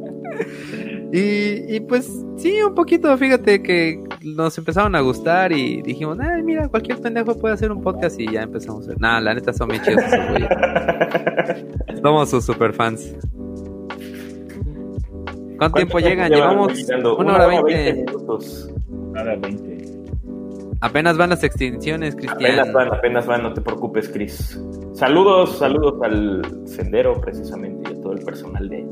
y, 1.13 1.77
y 1.77 1.81
pues 1.81 2.11
sí, 2.37 2.63
un 2.63 2.75
poquito, 2.75 3.17
fíjate 3.17 3.63
que 3.63 4.03
nos 4.23 4.57
empezaron 4.59 4.95
a 4.95 5.01
gustar 5.01 5.53
y 5.53 5.83
dijimos, 5.83 6.19
ay, 6.21 6.43
mira, 6.43 6.69
cualquier 6.69 6.99
pendejo 7.01 7.39
puede 7.39 7.55
hacer 7.55 7.73
un 7.73 7.83
podcast 7.83 8.19
y 8.21 8.31
ya 8.31 8.43
empezamos 8.43 8.87
a 8.87 8.91
ver. 8.91 9.01
Nada, 9.01 9.21
la 9.21 9.35
neta 9.35 9.53
son 9.53 9.69
muy 9.69 9.81
chidos 9.81 10.03
esos 10.05 10.29
güeyes. 10.29 10.49
Somos 12.03 12.31
sus 12.31 12.45
super 12.45 12.73
fans. 12.73 13.15
¿Cuánto 15.59 15.77
tiempo 15.77 15.99
llegan? 15.99 16.31
Llevamos 16.31 16.73
una 17.19 17.35
hora 17.35 17.47
veinte. 17.47 18.07
Una 19.11 19.23
hora 19.23 19.37
veinte. 19.37 19.79
Apenas 20.81 21.17
van 21.17 21.31
las 21.31 21.43
extinciones, 21.43 22.15
Cristian. 22.15 22.53
Apenas 22.53 22.73
van, 22.73 22.95
apenas 22.95 23.27
van, 23.27 23.43
no 23.43 23.53
te 23.53 23.61
preocupes, 23.61 24.09
Cris. 24.09 24.61
Saludos, 24.93 25.59
saludos 25.59 25.95
al 26.03 26.43
sendero 26.67 27.21
precisamente 27.21 27.91
y 27.91 27.99
a 27.99 28.01
todo 28.01 28.13
el 28.13 28.25
personal 28.25 28.69
de 28.69 28.77
ahí. 28.77 28.89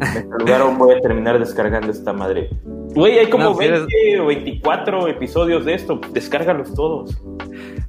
Me 0.00 0.22
saludaron, 0.28 0.78
voy 0.78 0.94
a 0.94 1.00
terminar 1.00 1.38
descargando 1.38 1.90
esta 1.90 2.12
madre. 2.12 2.50
Güey, 2.94 3.18
hay 3.18 3.28
como 3.28 3.54
20 3.54 4.20
o 4.20 4.26
24 4.26 5.08
episodios 5.08 5.64
de 5.64 5.74
esto, 5.74 6.00
descárgalos 6.12 6.74
todos. 6.74 7.20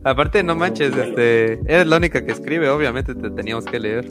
Aparte, 0.03 0.43
no 0.43 0.55
manches, 0.55 0.95
este, 0.95 1.53
eres 1.71 1.87
la 1.87 1.97
única 1.97 2.25
que 2.25 2.31
escribe, 2.31 2.69
obviamente 2.69 3.13
te 3.15 3.29
teníamos 3.31 3.65
que 3.65 3.79
leer. 3.79 4.05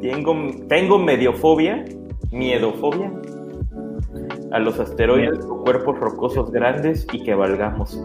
tengo, 0.00 0.34
tengo 0.68 0.98
mediofobia, 0.98 1.84
miedofobia 2.30 3.12
a 4.52 4.58
los 4.58 4.78
asteroides 4.78 5.38
con 5.38 5.62
cuerpos 5.62 5.98
rocosos 5.98 6.50
grandes 6.50 7.06
y 7.12 7.22
que 7.22 7.34
valgamos 7.34 7.98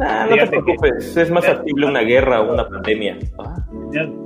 no 0.00 0.36
te 0.36 0.46
preocupes, 0.46 1.16
es 1.16 1.30
más 1.30 1.46
factible 1.46 1.86
una 1.86 2.00
guerra 2.00 2.40
o 2.40 2.52
una 2.52 2.68
pandemia. 2.68 3.18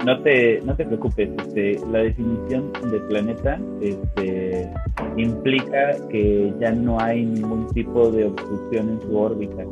No, 0.04 0.22
te, 0.22 0.60
no 0.62 0.76
te 0.76 0.84
preocupes, 0.84 1.30
este, 1.38 1.80
la 1.90 2.00
definición 2.00 2.70
de 2.90 3.00
planeta 3.08 3.58
este, 3.80 4.70
implica 5.16 5.92
que 6.10 6.52
ya 6.60 6.72
no 6.72 7.00
hay 7.00 7.24
ningún 7.24 7.68
tipo 7.72 8.10
de 8.10 8.26
obstrucción 8.26 8.90
en 8.90 9.00
su 9.00 9.18
órbita. 9.18 9.64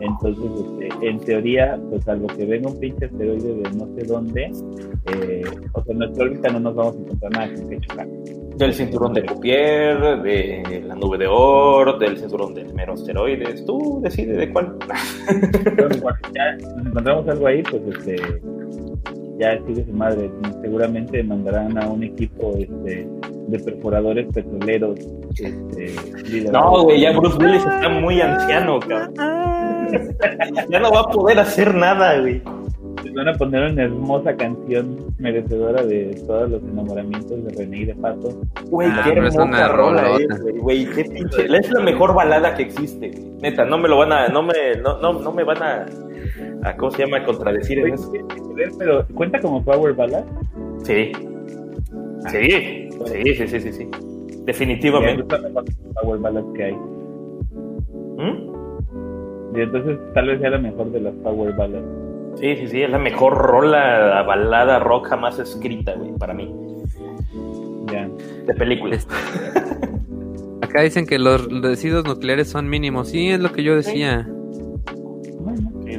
Entonces, 0.00 0.44
este, 0.64 1.08
en 1.08 1.18
teoría, 1.20 1.78
pues 1.90 2.06
algo 2.08 2.26
que 2.28 2.46
venga 2.46 2.68
un 2.68 2.78
pinche 2.78 3.06
asteroide 3.06 3.54
de 3.54 3.70
no 3.72 3.86
sé 3.94 4.06
dónde, 4.06 4.50
eh, 5.12 5.44
o 5.72 5.82
sea, 5.82 5.92
en 5.92 5.98
nuestra 5.98 6.24
órbita 6.24 6.48
no 6.50 6.60
nos 6.60 6.74
vamos 6.74 6.96
a 6.96 6.98
encontrar 7.00 7.32
nada 7.32 7.54
con 7.54 7.68
que 7.68 7.80
chocar. 7.80 8.08
Del 8.56 8.74
cinturón 8.74 9.14
de 9.14 9.24
Cupier, 9.24 10.22
de 10.22 10.84
la 10.86 10.94
nube 10.94 11.18
de 11.18 11.26
Oort, 11.26 12.00
del 12.00 12.18
cinturón 12.18 12.54
de 12.54 12.64
mero 12.74 12.94
asteroides, 12.94 13.64
tú 13.64 14.00
decides 14.02 14.36
de 14.36 14.52
cuál. 14.52 14.76
ya 16.34 16.56
nos 16.56 16.86
encontramos 16.86 17.28
algo 17.28 17.46
ahí, 17.46 17.62
pues 17.62 17.82
este 17.98 18.16
ya 19.38 19.58
sigue 19.66 19.84
su 19.84 19.92
madre. 19.92 20.30
Seguramente 20.62 21.22
mandarán 21.22 21.78
a 21.78 21.86
un 21.86 22.02
equipo 22.02 22.54
este, 22.58 23.08
de 23.48 23.58
perforadores 23.58 24.26
petroleros. 24.32 24.98
Este, 25.38 26.50
no, 26.52 26.84
güey, 26.84 27.00
ya 27.00 27.12
Bruce 27.12 27.38
Willis 27.38 27.64
está 27.64 27.88
muy 27.88 28.20
anciano, 28.20 28.80
cabrón. 28.80 29.14
ya 30.70 30.80
no 30.80 30.90
va 30.90 31.00
a 31.00 31.04
poder 31.04 31.38
hacer 31.38 31.74
nada, 31.74 32.20
güey. 32.20 32.42
Les 33.04 33.14
van 33.14 33.28
a 33.28 33.34
poner 33.34 33.70
una 33.70 33.84
hermosa 33.84 34.36
canción 34.36 35.14
merecedora 35.18 35.84
de 35.84 36.20
todos 36.26 36.50
los 36.50 36.62
enamoramientos 36.62 37.44
de 37.44 37.50
René 37.56 37.78
y 37.78 37.84
de 37.86 37.94
Pato. 37.94 38.40
Güey, 38.66 38.88
ah, 38.90 39.02
qué 39.04 39.10
hermosa 39.12 39.68
rola 39.68 40.16
es, 40.18 40.60
güey. 40.60 40.84
Qué 40.86 41.04
pinche. 41.04 41.46
Es 41.46 41.70
la 41.70 41.80
mejor 41.80 42.14
balada 42.14 42.54
que 42.54 42.64
existe, 42.64 43.12
Neta, 43.40 43.64
no 43.64 43.78
me 43.78 43.88
lo 43.88 43.98
van 43.98 44.12
a. 44.12 44.28
No 44.28 44.42
me, 44.42 44.52
no, 44.82 44.98
no, 45.00 45.12
no 45.12 45.32
me 45.32 45.44
van 45.44 45.62
a. 45.62 45.86
a 46.62 46.76
¿Cómo 46.76 46.90
se 46.90 47.04
llama? 47.04 47.24
contradecir 47.24 47.78
en 47.78 47.94
eso. 47.94 48.12
Pero, 48.78 49.06
¿cuenta 49.14 49.40
como 49.40 49.64
Power 49.64 49.94
Ballad? 49.94 50.24
Sí. 50.82 51.12
Sí, 52.30 52.90
sí, 53.06 53.34
sí, 53.34 53.48
sí, 53.48 53.60
sí, 53.60 53.72
sí. 53.72 53.88
Definitivamente. 54.44 55.22
Es 55.22 55.42
la 55.42 55.48
mejor 55.48 55.64
Power 56.02 56.20
Ballad 56.20 56.44
que 56.54 56.64
hay. 56.64 56.74
¿Mm? 56.74 58.48
Y 59.56 59.60
entonces 59.60 59.98
tal 60.14 60.26
vez 60.26 60.40
sea 60.40 60.50
la 60.50 60.58
mejor 60.58 60.90
de 60.92 61.00
las 61.00 61.14
Power 61.16 61.54
Ballads. 61.56 61.86
Sí, 62.36 62.56
sí, 62.56 62.68
sí, 62.68 62.82
es 62.82 62.90
la 62.90 62.98
mejor 62.98 63.36
rola, 63.36 64.14
la 64.14 64.22
balada 64.22 64.78
rock 64.78 65.08
jamás 65.08 65.38
escrita, 65.38 65.94
güey, 65.94 66.12
para 66.12 66.34
mí. 66.34 66.54
Ya. 67.90 68.08
De 68.46 68.54
películas. 68.54 68.98
Este, 68.98 69.14
acá 70.60 70.82
dicen 70.82 71.06
que 71.06 71.18
los 71.18 71.48
residuos 71.62 72.04
nucleares 72.04 72.48
son 72.48 72.68
mínimos. 72.68 73.08
Sí, 73.08 73.30
es 73.30 73.40
lo 73.40 73.52
que 73.52 73.62
yo 73.64 73.74
decía. 73.74 74.28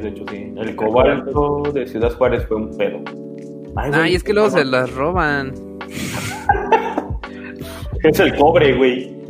de 0.00 0.08
hecho 0.08 0.24
sí. 0.30 0.54
El 0.56 0.76
cobalto 0.76 1.62
de 1.74 1.86
Ciudad 1.86 2.12
Juárez 2.12 2.46
fue 2.46 2.56
un 2.56 2.76
pedo. 2.76 3.00
Ay, 3.76 4.14
es 4.14 4.24
que 4.24 4.32
luego 4.32 4.50
se 4.50 4.64
las 4.64 4.92
roban. 4.94 5.52
es 8.02 8.20
el 8.20 8.34
cobre, 8.36 8.76
güey. 8.76 9.20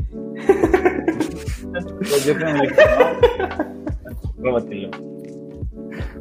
Pues 1.98 2.36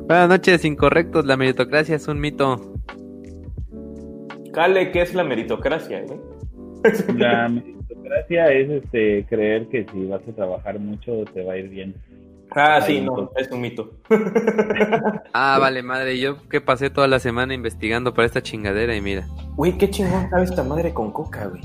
Buenas 0.07 0.29
noches, 0.29 0.65
incorrectos. 0.65 1.25
La 1.25 1.37
meritocracia 1.37 1.95
es 1.95 2.07
un 2.07 2.19
mito. 2.19 2.73
Cale, 4.51 4.91
¿qué 4.91 5.01
es 5.01 5.13
la 5.13 5.23
meritocracia, 5.23 6.01
güey? 6.01 6.19
La 7.15 7.47
meritocracia 7.47 8.51
es 8.51 8.69
este 8.69 9.25
creer 9.29 9.67
que 9.67 9.85
si 9.91 10.05
vas 10.05 10.21
a 10.27 10.31
trabajar 10.31 10.79
mucho 10.79 11.23
te 11.33 11.43
va 11.43 11.53
a 11.53 11.57
ir 11.57 11.69
bien. 11.69 11.93
Ah, 12.55 12.81
sí, 12.81 13.01
no, 13.01 13.31
es 13.35 13.49
un 13.51 13.61
mito. 13.61 13.91
ah, 15.33 15.57
vale, 15.61 15.83
madre, 15.83 16.19
yo 16.19 16.47
que 16.49 16.61
pasé 16.61 16.89
toda 16.89 17.07
la 17.07 17.19
semana 17.19 17.53
investigando 17.53 18.13
para 18.13 18.25
esta 18.25 18.41
chingadera 18.41 18.95
y 18.95 19.01
mira. 19.01 19.27
Güey, 19.55 19.77
qué 19.77 19.89
chingón 19.89 20.29
sabe 20.29 20.43
esta 20.43 20.63
madre 20.63 20.93
con 20.93 21.11
coca, 21.11 21.47
güey. 21.47 21.61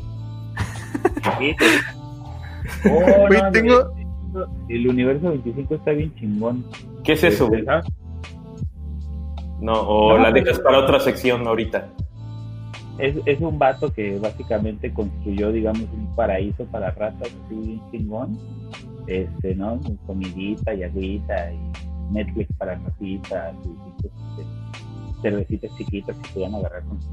oh, 2.90 3.26
güey, 3.28 3.42
tengo 3.52 3.94
el 4.68 4.88
universo 4.88 5.30
25 5.30 5.74
está 5.74 5.92
bien 5.92 6.14
chingón. 6.16 6.64
¿Qué 7.02 7.12
es 7.12 7.24
eso? 7.24 7.50
No, 9.60 9.72
o 9.72 10.18
la 10.18 10.30
dejas 10.32 10.58
para 10.58 10.78
otra 10.78 11.00
sección 11.00 11.46
ahorita. 11.46 11.88
Es, 12.98 13.16
es 13.26 13.40
un 13.40 13.58
vato 13.58 13.92
que 13.92 14.18
básicamente 14.18 14.92
construyó, 14.92 15.52
digamos, 15.52 15.82
un 15.92 16.14
paraíso 16.14 16.64
para 16.66 16.90
ratas 16.92 17.30
así 17.44 17.54
bien 17.54 17.80
chingón. 17.90 18.38
Este, 19.06 19.54
¿no? 19.54 19.78
Comidita 20.06 20.72
y 20.72 20.82
agüita 20.82 21.52
y 21.52 22.12
Netflix 22.12 22.50
para 22.56 22.76
ratitas 22.76 23.54
y, 23.64 24.06
este, 24.06 25.20
cervecitas 25.20 25.76
chiquitas 25.76 26.16
que 26.16 26.28
puedan 26.32 26.54
agarrar 26.54 26.82
con 26.84 27.02
sus 27.02 27.12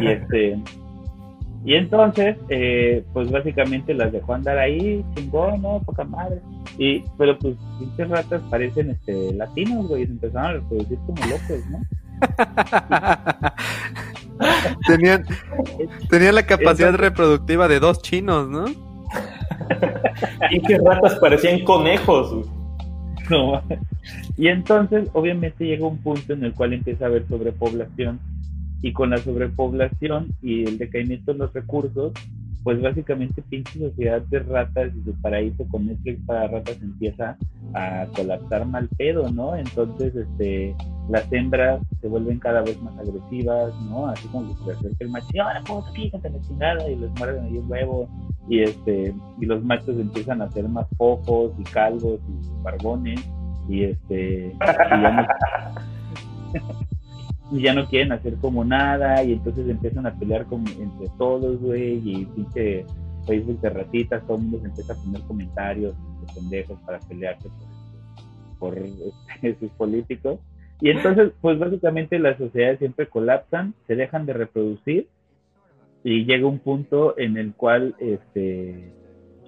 Y 0.00 0.06
este 0.06 0.62
y 1.66 1.74
entonces, 1.74 2.36
eh, 2.48 3.04
pues 3.12 3.28
básicamente 3.28 3.92
las 3.92 4.12
dejó 4.12 4.34
andar 4.34 4.56
ahí, 4.56 5.04
chingón, 5.16 5.62
¿no? 5.62 5.82
Poca 5.84 6.04
madre. 6.04 6.40
Y, 6.78 7.02
pero 7.18 7.36
pues 7.40 7.56
pinches 7.80 8.08
ratas 8.08 8.40
parecen 8.48 8.90
este, 8.90 9.34
latinos, 9.34 9.88
güey, 9.88 10.06
se 10.06 10.12
empezaron 10.12 10.46
a 10.46 10.52
reproducir 10.52 10.96
como 10.98 11.20
locos, 11.26 11.66
¿no? 11.68 11.80
tenían, 14.86 15.24
tenían 16.10 16.34
la 16.34 16.46
capacidad 16.46 16.94
reproductiva 16.94 17.68
de 17.68 17.80
dos 17.80 18.02
chinos, 18.02 18.48
¿no? 18.48 18.66
y 20.50 20.60
que 20.60 20.78
ratas 20.78 21.16
parecían 21.16 21.64
conejos. 21.64 22.46
No. 23.30 23.62
Y 24.36 24.48
entonces, 24.48 25.08
obviamente, 25.12 25.64
llega 25.64 25.86
un 25.86 25.98
punto 25.98 26.32
en 26.32 26.44
el 26.44 26.52
cual 26.54 26.72
empieza 26.72 27.04
a 27.04 27.08
haber 27.08 27.26
sobrepoblación 27.26 28.20
y 28.82 28.92
con 28.92 29.10
la 29.10 29.18
sobrepoblación 29.18 30.28
y 30.42 30.64
el 30.64 30.78
decaimiento 30.78 31.32
de 31.32 31.38
los 31.38 31.52
recursos, 31.52 32.12
pues 32.66 32.82
básicamente 32.82 33.40
pinche 33.42 33.78
sociedad 33.78 34.20
de 34.22 34.40
ratas 34.40 34.90
y 34.92 35.04
su 35.04 35.14
paraíso 35.20 35.64
con 35.68 35.86
Netflix 35.86 36.20
para 36.26 36.48
ratas 36.48 36.76
empieza 36.82 37.38
a 37.74 38.06
colapsar 38.16 38.66
mal 38.66 38.88
pedo, 38.98 39.30
¿no? 39.30 39.54
Entonces, 39.54 40.16
este, 40.16 40.74
las 41.08 41.32
hembras 41.32 41.80
se 42.00 42.08
vuelven 42.08 42.40
cada 42.40 42.62
vez 42.62 42.82
más 42.82 42.98
agresivas, 42.98 43.72
¿no? 43.82 44.08
Así 44.08 44.26
como 44.30 44.48
que 44.48 44.64
se 44.64 44.72
acerca 44.72 44.96
el 44.98 45.10
macho, 45.10 45.28
ahora 45.40 45.62
pues 45.64 45.84
quítate 45.94 46.28
la 46.28 46.40
chingada, 46.40 46.90
y 46.90 46.96
les 46.96 47.10
muerden 47.16 47.44
ahí 47.44 47.56
un 47.56 47.70
huevo, 47.70 48.08
y 48.48 48.62
este, 48.62 49.14
y 49.40 49.46
los 49.46 49.62
machos 49.62 49.96
empiezan 50.00 50.42
a 50.42 50.50
ser 50.50 50.68
más 50.68 50.88
fofos 50.98 51.52
y 51.60 51.62
calvos 51.62 52.18
y 52.28 52.62
barbones, 52.64 53.20
y 53.68 53.84
este, 53.84 54.52
y 56.52 56.56
y 57.50 57.62
ya 57.62 57.74
no 57.74 57.86
quieren 57.86 58.12
hacer 58.12 58.36
como 58.36 58.64
nada 58.64 59.22
y 59.22 59.32
entonces 59.32 59.68
empiezan 59.68 60.06
a 60.06 60.14
pelear 60.18 60.46
con, 60.46 60.66
entre 60.66 61.08
todos, 61.18 61.60
güey, 61.60 62.00
y 62.04 62.24
pinche 62.26 62.84
Facebook 63.26 63.60
de 63.60 63.70
ratitas, 63.70 64.26
todo 64.26 64.36
el 64.36 64.42
mundo 64.44 64.60
empieza 64.64 64.92
a 64.92 64.96
poner 64.96 65.20
comentarios 65.22 65.94
de 66.20 66.34
pendejos 66.34 66.78
para 66.80 66.98
pelearse 67.00 67.48
por, 68.58 68.74
por 68.74 69.58
sus 69.60 69.70
políticos. 69.72 70.40
Y 70.80 70.90
entonces, 70.90 71.32
pues 71.40 71.58
básicamente 71.58 72.18
las 72.18 72.36
sociedades 72.36 72.78
siempre 72.78 73.06
colapsan, 73.06 73.74
se 73.86 73.96
dejan 73.96 74.26
de 74.26 74.34
reproducir 74.34 75.08
y 76.04 76.24
llega 76.24 76.46
un 76.46 76.58
punto 76.58 77.18
en 77.18 77.36
el 77.36 77.54
cual 77.54 77.94
este 77.98 78.92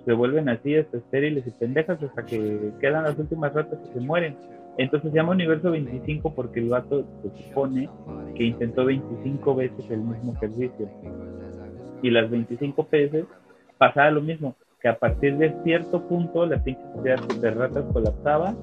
se 0.04 0.12
vuelven 0.14 0.48
así 0.48 0.74
hasta 0.74 0.96
estériles 0.96 1.46
y 1.46 1.50
pendejas 1.50 2.02
hasta 2.02 2.24
que 2.24 2.72
quedan 2.80 3.04
las 3.04 3.18
últimas 3.18 3.52
ratas 3.52 3.78
y 3.84 3.92
se 3.92 4.00
mueren. 4.00 4.36
Entonces 4.78 5.10
se 5.10 5.16
llama 5.16 5.32
Universo 5.32 5.72
25 5.72 6.34
porque 6.34 6.60
el 6.60 6.68
vato 6.68 7.04
se 7.22 7.42
supone 7.42 7.90
que 8.36 8.44
intentó 8.44 8.84
25 8.84 9.54
veces 9.56 9.84
el 9.90 10.00
mismo 10.00 10.32
ejercicio. 10.34 10.88
Y 12.00 12.10
las 12.10 12.30
25 12.30 12.86
veces 12.90 13.26
pasaba 13.76 14.12
lo 14.12 14.22
mismo, 14.22 14.54
que 14.80 14.88
a 14.88 14.96
partir 14.96 15.36
de 15.36 15.54
cierto 15.64 16.00
punto 16.06 16.46
la 16.46 16.62
pinche 16.62 16.80
sociedad 16.94 17.18
de 17.18 17.50
ratas 17.50 17.84
colapsaba, 17.92 18.54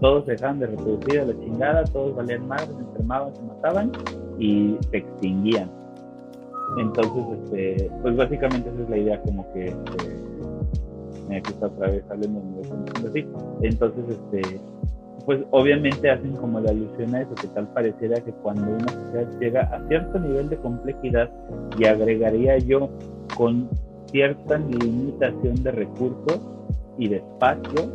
todos 0.00 0.26
dejaban 0.26 0.58
de 0.58 0.66
reproducir 0.66 1.20
a 1.20 1.26
la 1.26 1.38
chingada, 1.38 1.84
todos 1.84 2.16
valían 2.16 2.48
más, 2.48 2.62
se 2.64 2.72
enfermaban, 2.72 3.34
se 3.36 3.42
mataban 3.42 3.92
y 4.40 4.76
se 4.90 4.96
extinguían. 4.96 5.70
Entonces, 6.76 7.38
este, 7.44 7.90
pues 8.02 8.16
básicamente 8.16 8.68
esa 8.68 8.82
es 8.82 8.90
la 8.90 8.98
idea 8.98 9.22
como 9.22 9.52
que 9.52 9.66
este, 9.66 10.22
me 11.28 11.38
está 11.38 11.66
otra 11.66 11.88
vez 11.88 12.04
hablando 12.10 12.40
de 13.00 13.08
así. 13.08 13.28
Entonces, 13.62 14.04
este, 14.08 14.60
pues 15.24 15.40
obviamente 15.50 16.10
hacen 16.10 16.36
como 16.36 16.60
la 16.60 16.70
alusión 16.70 17.14
a 17.14 17.22
eso, 17.22 17.34
que 17.34 17.48
tal 17.48 17.68
pareciera 17.72 18.20
que 18.20 18.32
cuando 18.32 18.62
una 18.72 18.88
sociedad 18.88 19.40
llega 19.40 19.60
a 19.62 19.88
cierto 19.88 20.18
nivel 20.18 20.48
de 20.48 20.56
complejidad, 20.56 21.30
y 21.78 21.84
agregaría 21.84 22.58
yo 22.58 22.90
con 23.36 23.68
cierta 24.06 24.58
limitación 24.58 25.62
de 25.62 25.70
recursos 25.72 26.40
y 26.98 27.08
de 27.08 27.16
espacio, 27.16 27.90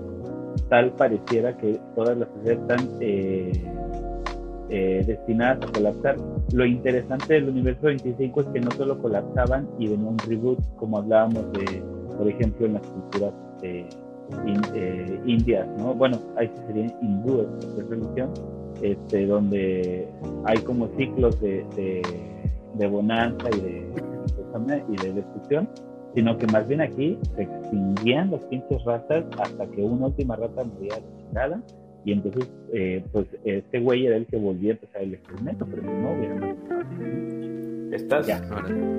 tal 0.70 0.91
pareciera 0.94 1.56
que 1.58 1.80
todas 1.95 2.18
las 2.18 2.30
sociedades 2.30 2.62
están 2.62 2.98
eh, 3.02 3.52
eh, 4.70 5.04
destinadas 5.06 5.70
a 5.70 5.72
colapsar. 5.72 6.16
Lo 6.54 6.66
interesante 6.66 7.36
del 7.36 7.49
universo 7.49 7.88
25 7.88 8.41
es 8.41 8.48
que 8.48 8.60
no 8.60 8.72
solo 8.72 8.99
colapsaban 9.02 9.68
y 9.78 9.88
venía 9.88 10.10
un 10.10 10.18
reboot, 10.18 10.60
como 10.78 10.98
hablábamos 10.98 11.52
de, 11.54 11.84
por 12.18 12.28
ejemplo, 12.28 12.66
en 12.66 12.74
las 12.74 12.88
culturas 12.88 13.34
eh, 13.62 13.88
indias, 15.26 15.68
¿no? 15.78 15.94
Bueno, 15.94 16.20
ahí 16.38 16.49
serían 16.68 16.94
hindúes, 17.02 17.48
de 17.76 17.84
religión, 17.84 18.30
este, 18.82 19.26
donde 19.26 20.08
hay 20.45 20.58
como 20.60 20.88
ciclos 20.98 21.40
de, 21.41 21.66
de, 22.76 22.88
bonanza 22.88 23.49
y 23.58 23.62
de, 23.62 23.88
y 24.90 24.95
de 25.04 25.14
destrucción 25.14 25.68
sino 26.16 26.38
que 26.38 26.48
más 26.48 26.68
bien 26.68 26.82
aquí 26.82 27.18
se 27.36 27.44
extinguían 27.44 28.32
las 28.32 28.41
pinches 28.45 28.84
ratas 28.86 29.24
hasta 29.40 29.68
que 29.68 29.84
una 29.84 30.08
última 30.08 30.36
rata 30.36 30.64
moría 30.64 30.95
chingada 31.20 31.62
y 32.06 32.14
entonces 32.14 32.49
pues 32.72 33.04
pues 33.12 33.28
este 33.44 33.80
güey 33.80 34.08
era 34.08 34.16
el 34.16 34.26
que 34.26 34.38
volvía 34.38 34.72
a 34.72 34.76
empezar 34.76 35.02
el 35.02 35.14
experimento, 35.16 35.68
pero 35.70 35.84
no 35.84 36.14
hubiera 36.14 36.56
Estás, 37.91 38.28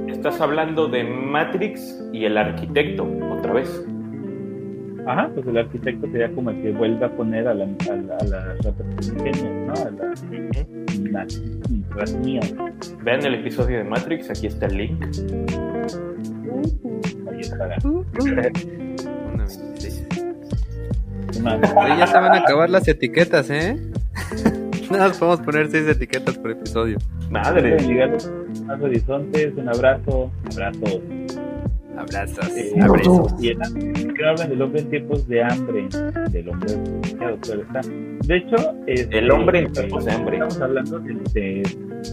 estás 0.08 0.40
hablando 0.40 0.88
de 0.88 1.04
Matrix 1.04 2.08
y 2.12 2.24
el 2.24 2.38
arquitecto, 2.38 3.06
otra 3.30 3.52
vez. 3.52 3.86
Ajá, 5.08 5.30
pues 5.34 5.46
el 5.46 5.56
arquitecto 5.56 6.06
sería 6.12 6.30
como 6.32 6.50
el 6.50 6.60
que 6.60 6.70
vuelve 6.70 7.06
a 7.06 7.08
poner 7.08 7.48
a, 7.48 7.54
la, 7.54 7.64
a, 7.64 8.24
las 8.24 8.58
ratas 8.58 9.08
pequeñas, 9.08 9.42
¿no? 9.42 9.72
A 9.72 9.90
las, 9.90 10.22
las, 11.96 12.22
Vean 13.02 13.24
el 13.24 13.36
episodio 13.36 13.78
de 13.78 13.84
Matrix, 13.84 14.28
aquí 14.28 14.48
está 14.48 14.66
el 14.66 14.76
link. 14.76 15.06
ya 21.98 22.06
se 22.06 22.18
van 22.18 22.32
a 22.32 22.38
acabar 22.40 22.68
las 22.68 22.86
etiquetas, 22.86 23.48
¿eh? 23.48 23.78
Nada 24.90 25.08
más 25.08 25.16
podemos 25.16 25.40
poner 25.40 25.70
seis 25.70 25.88
etiquetas 25.88 26.36
por 26.36 26.50
episodio. 26.50 26.98
Madre. 27.30 27.78
Más 28.66 28.82
horizontes, 28.82 29.54
un 29.56 29.70
abrazo, 29.70 30.30
abrazos. 30.52 31.00
Abrazos. 31.98 32.56
Eh, 32.56 32.72
abrazos. 32.80 33.34
Y 33.40 33.54
que 33.54 34.24
hablan 34.24 34.48
del 34.50 34.62
hombre 34.62 34.80
en 34.80 34.90
tiempos 34.90 35.28
de 35.28 35.42
hambre, 35.42 35.88
del 36.30 36.48
hombre 36.48 36.72
está. 37.12 37.80
De 38.26 38.36
hecho, 38.36 38.56
este, 38.86 39.18
el 39.18 39.30
hombre 39.30 39.60
en 39.60 39.72
tiempos 39.72 40.04
de 40.04 40.12
hambre. 40.12 40.36
Estamos 40.36 40.60
hablando 40.60 40.98
de, 41.00 41.14
de 41.32 41.62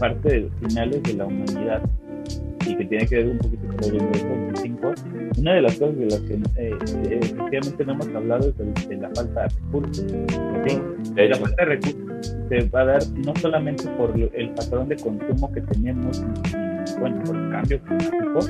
parte 0.00 0.28
de 0.28 0.40
los 0.40 0.52
finales 0.60 1.02
de 1.02 1.14
la 1.14 1.26
humanidad 1.26 1.82
y 2.66 2.76
que 2.76 2.84
tiene 2.84 3.06
que 3.06 3.16
ver 3.16 3.26
un 3.28 3.38
poquito 3.38 3.66
con 3.76 3.84
el 3.84 4.06
25, 4.52 4.94
una 5.38 5.54
de 5.54 5.62
las 5.62 5.76
cosas 5.76 5.98
de 5.98 6.06
las 6.06 6.20
que 6.20 6.34
eh, 6.56 6.78
efectivamente 7.10 7.84
no 7.84 7.92
hemos 7.92 8.08
hablado 8.08 8.48
es 8.48 8.88
de, 8.88 8.96
la 8.96 9.10
falta 9.14 9.42
de 9.42 9.48
recursos. 9.48 10.04
La 11.16 11.36
falta 11.36 11.64
de 11.64 11.64
recursos 11.64 12.36
se 12.48 12.68
va 12.68 12.80
a 12.80 12.84
dar 12.84 13.08
no 13.24 13.34
solamente 13.36 13.84
por 13.90 14.12
el 14.16 14.50
patrón 14.50 14.88
de 14.88 14.96
consumo 14.96 15.52
que 15.52 15.60
tenemos, 15.62 16.24
bueno, 16.98 17.22
por 17.24 17.36
el 17.36 17.50
cambio 17.50 17.80
climático, 17.82 18.40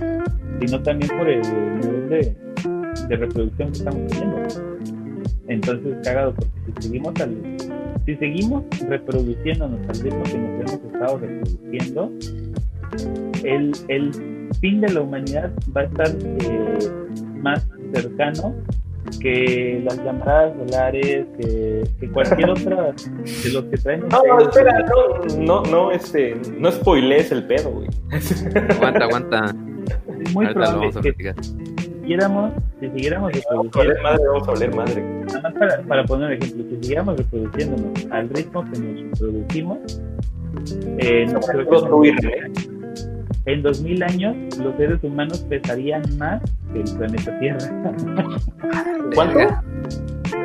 sino 0.61 0.83
también 0.83 1.19
por 1.19 1.29
el 1.29 1.41
nivel 1.43 2.09
de, 2.09 2.37
de 3.09 3.17
reproducción 3.17 3.73
que 3.73 3.79
estamos 3.79 4.11
teniendo. 4.11 4.87
Entonces, 5.49 5.97
cagado, 6.03 6.35
porque 6.35 6.73
si 6.77 6.89
seguimos 6.89 7.21
al, 7.21 7.37
si 8.05 8.17
seguimos 8.17 8.65
reproduciéndonos 8.89 9.81
al 9.89 10.01
ritmo 10.01 10.23
que 10.25 10.39
nos 10.39 10.73
hemos 10.73 10.93
estado 10.93 11.19
reproduciendo, 11.19 12.13
el, 13.45 13.73
el 13.89 14.51
fin 14.61 14.81
de 14.81 14.93
la 14.93 15.01
humanidad 15.01 15.53
va 15.77 15.83
a 15.83 15.85
estar 15.85 16.09
eh, 16.09 16.79
más 17.43 17.67
cercano 17.93 18.55
que 19.21 19.81
las 19.85 19.97
llamadas 20.05 20.55
solares, 20.57 21.27
que, 21.39 21.85
que 22.01 22.11
cualquier 22.11 22.51
otra 22.51 22.93
de 22.93 23.51
los 23.53 23.65
que 23.65 23.77
traen. 23.79 24.01
No, 24.09 24.23
no, 24.27 24.41
espera, 24.41 24.85
no, 24.89 25.37
no, 25.39 25.63
no, 25.63 25.91
este, 25.93 26.37
no 26.59 26.71
spoilees 26.71 27.33
el 27.33 27.45
pedo, 27.45 27.71
güey. 27.71 27.89
Aguanta, 28.71 29.05
aguanta. 29.05 29.55
Es 30.21 30.35
muy 30.35 30.47
probable 30.53 30.91
que 31.03 31.13
si 31.13 31.53
siguiéramos, 32.01 32.53
si 32.81 32.89
siguiéramos 32.91 33.33
reproduciendo. 33.33 33.95
Vamos 34.03 34.21
a 34.21 34.33
vamos 34.33 34.49
a 34.49 34.51
hablar 34.51 34.75
madre. 34.75 35.03
Nada 35.27 35.41
más 35.41 35.55
para, 35.55 35.83
para 35.83 36.05
poner 36.05 36.27
un 36.27 36.33
ejemplo, 36.35 36.65
si 36.65 36.77
siguiéramos 36.77 37.17
reproduciéndonos 37.17 38.07
al 38.11 38.29
ritmo 38.31 38.65
que 38.73 38.79
nos 38.79 39.11
reproducimos, 39.11 39.79
eh, 40.99 41.27
no, 41.27 41.41
en 43.47 43.63
2000 43.63 44.03
años 44.03 44.37
los 44.59 44.77
seres 44.77 45.03
humanos 45.03 45.39
pesarían 45.49 46.03
más 46.19 46.43
que 46.73 46.81
el 46.81 46.97
planeta 46.97 47.39
Tierra. 47.39 47.59
¿Cuánto? 49.15 49.39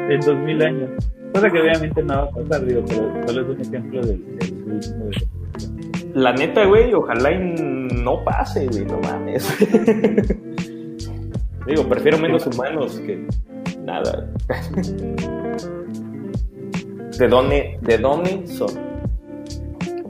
En 0.09 0.19
2000 0.21 0.63
años. 0.63 0.89
Cosa 1.33 1.49
que 1.49 1.61
obviamente 1.61 2.03
no 2.03 2.13
va 2.13 2.23
a 2.23 2.29
pasar, 2.29 2.65
digo, 2.65 2.83
pero 2.87 3.27
solo 3.27 3.41
es 3.41 3.47
un 3.49 3.61
ejemplo 3.61 4.01
del, 4.01 4.23
La 6.13 6.33
neta, 6.33 6.65
güey, 6.65 6.93
ojalá 6.93 7.31
no 7.39 8.23
pase, 8.23 8.67
güey, 8.67 8.85
no 8.85 8.99
mames. 8.99 9.49
digo, 11.67 11.87
prefiero 11.89 12.19
menos 12.19 12.45
humanos 12.45 12.99
que 12.99 13.25
nada. 13.83 14.29
¿De 17.17 17.27
dónde, 17.27 17.79
de 17.81 17.97
dónde 17.97 18.45
son? 18.45 18.71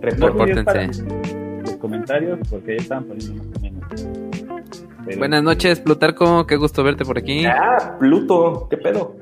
Repórtense 0.02 1.41
comentarios 1.82 2.40
porque 2.50 2.78
ya 2.78 2.84
estaban 2.84 3.04
poniendo 3.06 3.44
más 3.44 3.58
o 3.58 3.60
menos. 3.60 3.82
Buenas 5.18 5.44
noches, 5.44 5.80
Plutarco, 5.80 6.46
qué 6.46 6.56
gusto 6.56 6.84
verte 6.84 7.04
por 7.04 7.18
aquí. 7.18 7.44
Ah, 7.46 7.98
Pluto, 8.00 8.68
¿qué 8.70 8.78
pedo? 8.78 9.16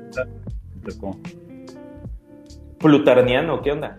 Plutarniano, 2.78 3.62
¿qué 3.62 3.72
onda? 3.72 3.96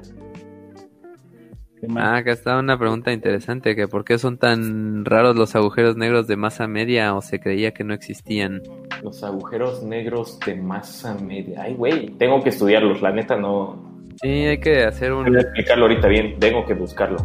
ah, 1.97 2.17
acá 2.17 2.31
está 2.31 2.59
una 2.59 2.77
pregunta 2.77 3.11
interesante, 3.11 3.75
que 3.75 3.87
por 3.87 4.05
qué 4.05 4.19
son 4.19 4.37
tan 4.37 5.03
raros 5.03 5.35
los 5.35 5.55
agujeros 5.55 5.97
negros 5.97 6.27
de 6.27 6.35
masa 6.35 6.67
media 6.67 7.15
o 7.15 7.21
se 7.21 7.39
creía 7.39 7.71
que 7.71 7.83
no 7.83 7.93
existían. 7.93 8.61
Los 9.03 9.23
agujeros 9.23 9.83
negros 9.83 10.39
de 10.45 10.55
masa 10.55 11.15
media. 11.15 11.63
Ay, 11.63 11.73
güey, 11.73 12.07
tengo 12.17 12.41
que 12.43 12.49
estudiarlos, 12.49 13.01
la 13.01 13.11
neta 13.11 13.35
no... 13.35 13.89
Sí, 14.21 14.29
hay 14.29 14.59
que 14.59 14.83
hacer 14.83 15.11
un... 15.13 15.25
Voy 15.25 15.37
a 15.37 15.41
explicarlo 15.41 15.85
ahorita 15.85 16.07
bien, 16.07 16.39
tengo 16.39 16.65
que 16.65 16.75
buscarlo 16.75 17.17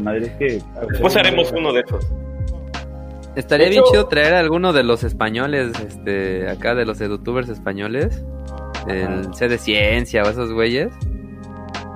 madre, 0.00 0.26
es 0.26 0.32
que... 0.32 0.62
Después 0.90 1.16
haremos 1.16 1.52
uno 1.52 1.72
de 1.72 1.80
esos. 1.80 2.06
Estaría 3.36 3.68
bien 3.68 3.82
chido 3.90 4.06
traer 4.06 4.34
a 4.34 4.38
alguno 4.38 4.72
de 4.72 4.84
los 4.84 5.02
españoles, 5.02 5.72
este, 5.86 6.48
acá 6.48 6.74
de 6.74 6.84
los 6.84 7.00
youtubers 7.00 7.48
españoles, 7.48 8.24
el 8.86 9.34
C 9.34 9.48
de 9.48 9.58
Ciencia 9.58 10.22
o 10.22 10.28
esos 10.28 10.52
güeyes. 10.52 10.92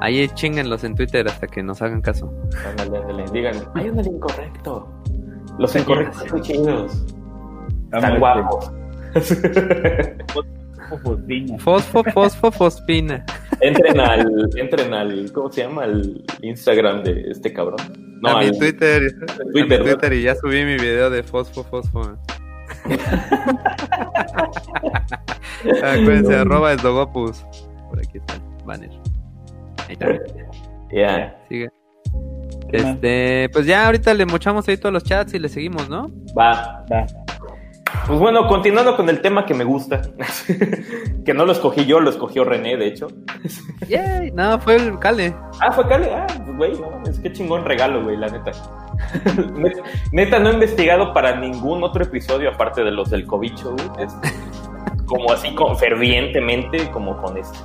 Ahí 0.01 0.29
chinganlos 0.35 0.85
en 0.85 0.95
Twitter 0.95 1.27
hasta 1.29 1.47
que 1.47 1.63
nos 1.63 1.81
hagan 1.83 2.01
caso. 2.01 2.33
Ándale, 2.67 2.99
ándale, 2.99 3.25
digan, 3.33 3.57
hay 3.75 3.89
uno 3.89 4.03
incorrecto. 4.03 4.89
Los 5.59 5.75
incorrectos 5.77 6.25
son 6.29 6.43
chidos. 6.43 7.05
Están 7.93 8.19
guapos. 8.19 8.73
Fosfo, 11.59 12.03
fosfo, 12.05 12.51
fosfina. 12.51 13.25
Entren 13.61 14.01
al, 14.01 14.51
entren 14.57 14.95
al, 14.95 15.33
¿cómo 15.33 15.51
se 15.51 15.63
llama? 15.63 15.85
Al 15.85 16.25
Instagram 16.43 17.03
de 17.03 17.31
este 17.31 17.53
cabrón. 17.53 17.79
No, 18.21 18.31
a 18.31 18.41
mi 18.41 18.57
Twitter, 18.59 19.15
Twitter, 19.53 19.83
Twitter 19.83 20.13
y 20.13 20.23
ya 20.23 20.35
subí 20.35 20.65
mi 20.65 20.77
video 20.77 21.11
de 21.11 21.23
Fosfo 21.23 21.63
Fosfo. 21.65 22.03
Acuérdense, 25.65 26.35
arroba 26.37 26.73
es 26.73 26.83
Dogopus. 26.83 27.45
Por 27.89 27.99
aquí 27.99 28.19
está 28.19 28.35
el 28.35 28.41
banner. 28.65 28.91
Ahí 29.89 29.93
está. 29.93 30.19
Ya. 30.93 31.39
Sigue. 31.49 31.69
Este, 32.73 33.49
pues 33.53 33.67
ya 33.67 33.87
ahorita 33.87 34.13
le 34.15 34.27
mochamos 34.27 34.69
ahí 34.69 34.77
todos 34.77 34.93
los 34.93 35.05
chats 35.05 35.35
y 35.35 35.39
le 35.39 35.49
seguimos, 35.49 35.89
¿no? 35.89 36.11
Va, 36.37 36.85
va. 36.93 37.07
Pues 38.07 38.19
bueno, 38.19 38.47
continuando 38.47 38.97
con 38.97 39.09
el 39.09 39.21
tema 39.21 39.45
que 39.45 39.55
me 39.55 39.65
gusta, 39.65 40.01
que 41.25 41.35
no 41.35 41.45
lo 41.45 41.53
escogí 41.53 41.85
yo, 41.85 42.01
lo 42.01 42.11
escogió 42.11 42.45
René, 42.45 42.77
de 42.77 42.87
hecho. 42.87 43.09
Yay, 43.89 44.31
no, 44.33 44.59
fue 44.61 44.77
el 44.77 44.99
Cale. 44.99 45.35
Ah, 45.61 45.73
fue 45.73 45.87
Cale, 45.89 46.11
ah, 46.15 46.27
pues 46.27 46.57
güey, 46.57 46.73
no, 46.73 47.03
es 47.11 47.19
que 47.19 47.33
chingón 47.33 47.65
regalo, 47.65 48.03
güey, 48.03 48.17
la 48.17 48.29
neta. 48.29 48.53
neta, 50.13 50.39
no 50.39 50.51
he 50.51 50.55
investigado 50.55 51.13
para 51.13 51.37
ningún 51.37 51.83
otro 51.83 52.03
episodio 52.03 52.51
aparte 52.51 52.83
de 52.83 52.91
los 52.91 53.11
del 53.11 53.27
cobicho, 53.27 53.73
güey. 53.73 54.09
como 55.07 55.33
así, 55.33 55.55
con, 55.55 55.77
fervientemente, 55.77 56.91
como 56.91 57.17
con 57.21 57.37
este. 57.37 57.59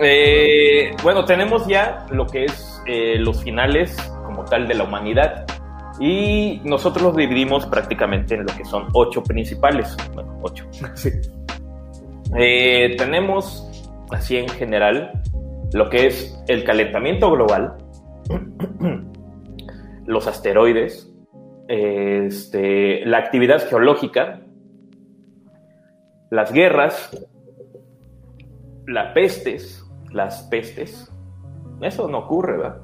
Eh, 0.00 0.94
bueno, 1.02 1.24
tenemos 1.24 1.66
ya 1.66 2.06
lo 2.10 2.26
que 2.26 2.44
es 2.44 2.82
eh, 2.86 3.16
los 3.18 3.42
finales 3.42 3.96
como 4.24 4.44
tal 4.44 4.68
de 4.68 4.74
la 4.74 4.84
humanidad. 4.84 5.44
Y 6.00 6.60
nosotros 6.64 7.02
los 7.02 7.16
dividimos 7.16 7.66
prácticamente 7.66 8.34
en 8.34 8.42
lo 8.42 8.56
que 8.56 8.64
son 8.64 8.88
ocho 8.92 9.22
principales. 9.22 9.96
Bueno, 10.14 10.38
ocho. 10.42 10.64
Eh, 12.36 12.94
tenemos, 12.98 13.90
así 14.10 14.36
en 14.36 14.50
general, 14.50 15.22
lo 15.72 15.88
que 15.88 16.08
es 16.08 16.38
el 16.46 16.62
calentamiento 16.62 17.30
global, 17.30 17.78
los 20.06 20.26
asteroides, 20.26 21.10
este, 21.68 23.04
la 23.06 23.16
actividad 23.16 23.66
geológica, 23.66 24.42
las 26.30 26.52
guerras, 26.52 27.10
las 28.86 29.12
pestes, 29.12 29.84
las 30.12 30.42
pestes. 30.44 31.10
Eso 31.80 32.08
no 32.08 32.18
ocurre, 32.18 32.58
¿verdad? 32.58 32.80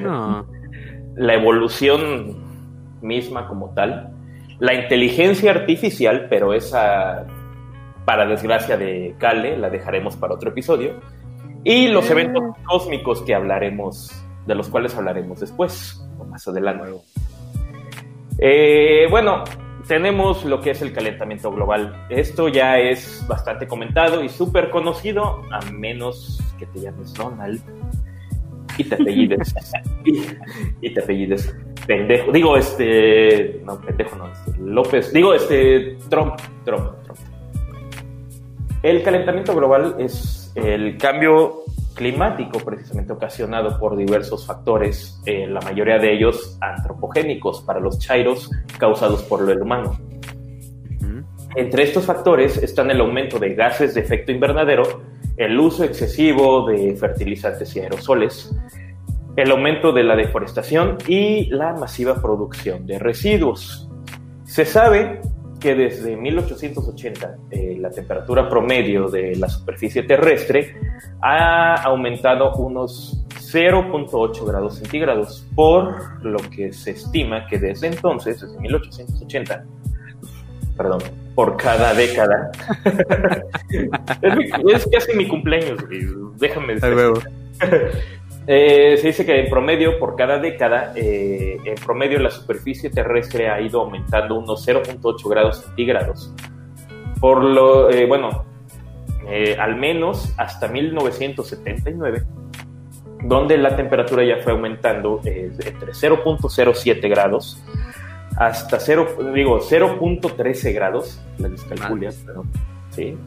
No. 0.00 0.46
la 1.18 1.34
evolución 1.34 2.36
misma 3.02 3.46
como 3.46 3.74
tal. 3.74 4.10
La 4.60 4.74
inteligencia 4.74 5.50
artificial, 5.50 6.26
pero 6.30 6.54
esa, 6.54 7.26
para 8.04 8.26
desgracia 8.26 8.76
de 8.76 9.14
Kale, 9.18 9.56
la 9.58 9.68
dejaremos 9.68 10.16
para 10.16 10.34
otro 10.34 10.50
episodio. 10.50 11.00
Y 11.64 11.88
los 11.88 12.08
mm. 12.08 12.12
eventos 12.12 12.42
cósmicos 12.64 13.22
que 13.22 13.34
hablaremos, 13.34 14.10
de 14.46 14.54
los 14.54 14.68
cuales 14.68 14.96
hablaremos 14.96 15.40
después, 15.40 16.00
o 16.18 16.24
más 16.24 16.46
adelante. 16.46 16.88
Eh, 18.38 19.06
bueno, 19.10 19.42
tenemos 19.88 20.44
lo 20.44 20.60
que 20.60 20.70
es 20.70 20.82
el 20.82 20.92
calentamiento 20.92 21.50
global. 21.50 22.06
Esto 22.08 22.48
ya 22.48 22.78
es 22.78 23.24
bastante 23.28 23.66
comentado 23.66 24.22
y 24.22 24.28
súper 24.28 24.70
conocido, 24.70 25.42
a 25.50 25.60
menos 25.72 26.40
que 26.58 26.66
te 26.66 26.80
llames 26.80 27.12
Donald 27.14 27.60
y 28.78 28.84
te 28.84 28.94
apellides. 28.94 29.54
y, 30.80 30.90
te 30.94 31.00
apellides 31.00 31.54
pendejo. 31.86 32.32
Digo, 32.32 32.56
este. 32.56 33.60
No, 33.64 33.80
pendejo 33.80 34.16
no. 34.16 34.30
Este, 34.30 34.52
López. 34.60 35.12
Digo, 35.12 35.34
este. 35.34 35.98
Trump. 36.08 36.34
Trump. 36.64 36.92
Trump. 37.04 37.18
El 38.82 39.02
calentamiento 39.02 39.54
global 39.54 39.96
es 39.98 40.52
el 40.54 40.96
cambio 40.98 41.64
climático 41.94 42.60
precisamente 42.60 43.12
ocasionado 43.12 43.78
por 43.80 43.96
diversos 43.96 44.46
factores, 44.46 45.20
eh, 45.26 45.48
la 45.48 45.60
mayoría 45.60 45.98
de 45.98 46.14
ellos 46.14 46.56
antropogénicos 46.60 47.62
para 47.62 47.80
los 47.80 47.98
chairos 47.98 48.50
causados 48.78 49.22
por 49.24 49.40
lo 49.40 49.60
humano. 49.60 49.98
Entre 51.56 51.82
estos 51.82 52.04
factores 52.04 52.62
están 52.62 52.90
el 52.90 53.00
aumento 53.00 53.40
de 53.40 53.54
gases 53.54 53.94
de 53.94 54.02
efecto 54.02 54.30
invernadero, 54.30 55.02
el 55.38 55.58
uso 55.58 55.84
excesivo 55.84 56.66
de 56.66 56.96
fertilizantes 56.96 57.74
y 57.76 57.80
aerosoles, 57.80 58.54
el 59.36 59.50
aumento 59.52 59.92
de 59.92 60.02
la 60.02 60.16
deforestación 60.16 60.98
y 61.06 61.46
la 61.46 61.74
masiva 61.74 62.20
producción 62.20 62.84
de 62.86 62.98
residuos. 62.98 63.88
Se 64.44 64.64
sabe 64.64 65.20
que 65.60 65.74
desde 65.74 66.16
1880 66.16 67.36
eh, 67.50 67.76
la 67.78 67.90
temperatura 67.90 68.48
promedio 68.48 69.08
de 69.08 69.36
la 69.36 69.48
superficie 69.48 70.02
terrestre 70.02 70.74
ha 71.20 71.82
aumentado 71.82 72.54
unos 72.56 73.24
0.8 73.52 74.44
grados 74.44 74.76
centígrados, 74.76 75.46
por 75.54 76.24
lo 76.24 76.38
que 76.50 76.72
se 76.72 76.90
estima 76.92 77.46
que 77.46 77.58
desde 77.58 77.86
entonces, 77.86 78.40
desde 78.40 78.58
1880, 78.58 79.64
perdón, 80.78 81.00
por 81.34 81.56
cada 81.56 81.92
década, 81.92 82.52
es, 84.72 84.88
casi 84.90 85.12
mi 85.14 85.26
cumpleaños, 85.26 85.84
déjame 86.38 86.76
decir. 86.76 86.96
Eh, 88.50 88.96
se 88.96 89.08
dice 89.08 89.26
que 89.26 89.40
en 89.40 89.50
promedio, 89.50 89.98
por 89.98 90.16
cada 90.16 90.38
década, 90.38 90.94
eh, 90.96 91.58
en 91.62 91.74
promedio 91.74 92.18
la 92.18 92.30
superficie 92.30 92.88
terrestre 92.88 93.50
ha 93.50 93.60
ido 93.60 93.82
aumentando 93.82 94.38
unos 94.38 94.66
0.8 94.66 95.28
grados 95.28 95.58
centígrados. 95.66 96.32
Por 97.20 97.44
lo, 97.44 97.90
eh, 97.90 98.06
bueno, 98.06 98.46
al 99.58 99.76
menos 99.76 100.32
hasta 100.38 100.66
1979, 100.66 102.22
donde 103.24 103.58
la 103.58 103.76
temperatura 103.76 104.24
ya 104.24 104.38
fue 104.42 104.52
aumentando 104.52 105.20
entre 105.22 105.92
0.07 105.92 107.06
grados 107.10 107.62
hasta 108.38 108.78
0, 108.80 109.32
digo, 109.34 109.60
0.13 109.60 110.72
grados, 110.72 111.20
la 111.38 111.48
descalculia, 111.48 112.10
perdón 112.24 112.48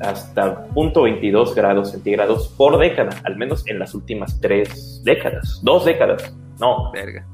hasta 0.01 0.67
0.22 0.73 1.55
grados 1.55 1.91
centígrados 1.91 2.49
por 2.57 2.77
década, 2.77 3.11
al 3.23 3.37
menos 3.37 3.65
en 3.67 3.79
las 3.79 3.93
últimas 3.93 4.39
tres 4.41 5.01
décadas, 5.03 5.61
dos 5.63 5.85
décadas, 5.85 6.35
no, 6.59 6.91
Verga. 6.91 7.25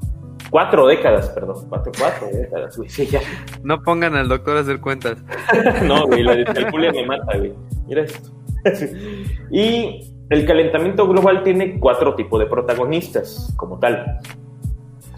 cuatro 0.50 0.86
décadas, 0.86 1.28
perdón, 1.30 1.66
cuatro, 1.68 1.92
cuatro 1.98 2.28
décadas, 2.32 2.78
No 3.62 3.82
pongan 3.82 4.14
al 4.14 4.28
doctor 4.28 4.56
a 4.56 4.60
hacer 4.60 4.80
cuentas. 4.80 5.18
no, 5.84 6.06
güey, 6.06 6.22
la 6.22 6.36
descalculia 6.36 6.92
me 6.92 7.06
mata, 7.06 7.36
güey. 7.36 7.52
Mira 7.86 8.04
esto. 8.04 8.30
y 9.50 10.12
el 10.30 10.46
calentamiento 10.46 11.06
global 11.08 11.42
tiene 11.42 11.78
cuatro 11.78 12.14
tipos 12.14 12.40
de 12.40 12.46
protagonistas, 12.46 13.52
como 13.56 13.78
tal. 13.78 14.20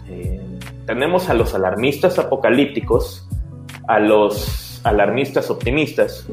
Eh, 0.09 0.40
tenemos 0.91 1.29
a 1.29 1.33
los 1.33 1.55
alarmistas 1.55 2.19
apocalípticos, 2.19 3.25
a 3.87 3.97
los 3.97 4.81
alarmistas 4.83 5.49
optimistas, 5.49 6.27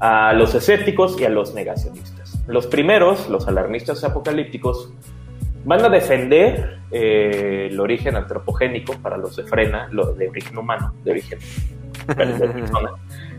a 0.00 0.32
los 0.32 0.52
escépticos 0.52 1.20
y 1.20 1.24
a 1.24 1.28
los 1.28 1.54
negacionistas. 1.54 2.42
Los 2.48 2.66
primeros, 2.66 3.28
los 3.28 3.46
alarmistas 3.46 4.02
apocalípticos, 4.02 4.92
van 5.64 5.84
a 5.84 5.88
defender 5.90 6.78
eh, 6.90 7.68
el 7.70 7.78
origen 7.78 8.16
antropogénico 8.16 8.94
para 8.94 9.16
los 9.16 9.36
de 9.36 9.44
Frena, 9.44 9.88
lo 9.92 10.12
de 10.12 10.28
origen 10.28 10.58
humano, 10.58 10.92
de 11.04 11.12
origen 11.12 11.38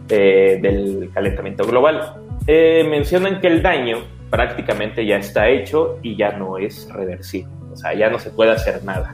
eh, 0.08 0.58
del 0.62 1.12
calentamiento 1.14 1.66
global. 1.66 2.14
Eh, 2.48 2.88
mencionan 2.90 3.42
que 3.42 3.48
el 3.48 3.62
daño 3.62 4.06
prácticamente 4.30 5.06
ya 5.06 5.18
está 5.18 5.50
hecho 5.50 6.00
y 6.02 6.16
ya 6.16 6.32
no 6.32 6.58
es 6.58 6.88
reversible, 6.94 7.52
o 7.74 7.76
sea, 7.76 7.94
ya 7.94 8.10
no 8.10 8.20
se 8.20 8.30
puede 8.30 8.52
hacer 8.52 8.86
nada. 8.86 9.14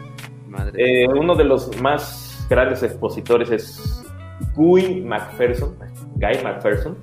Uno 1.13 1.35
de 1.35 1.43
los 1.43 1.81
más 1.81 2.45
grandes 2.49 2.83
expositores 2.83 3.51
es 3.51 4.03
Guy 4.55 5.01
McPherson, 5.01 5.75
Guy 6.15 6.43
McPherson, 6.43 6.97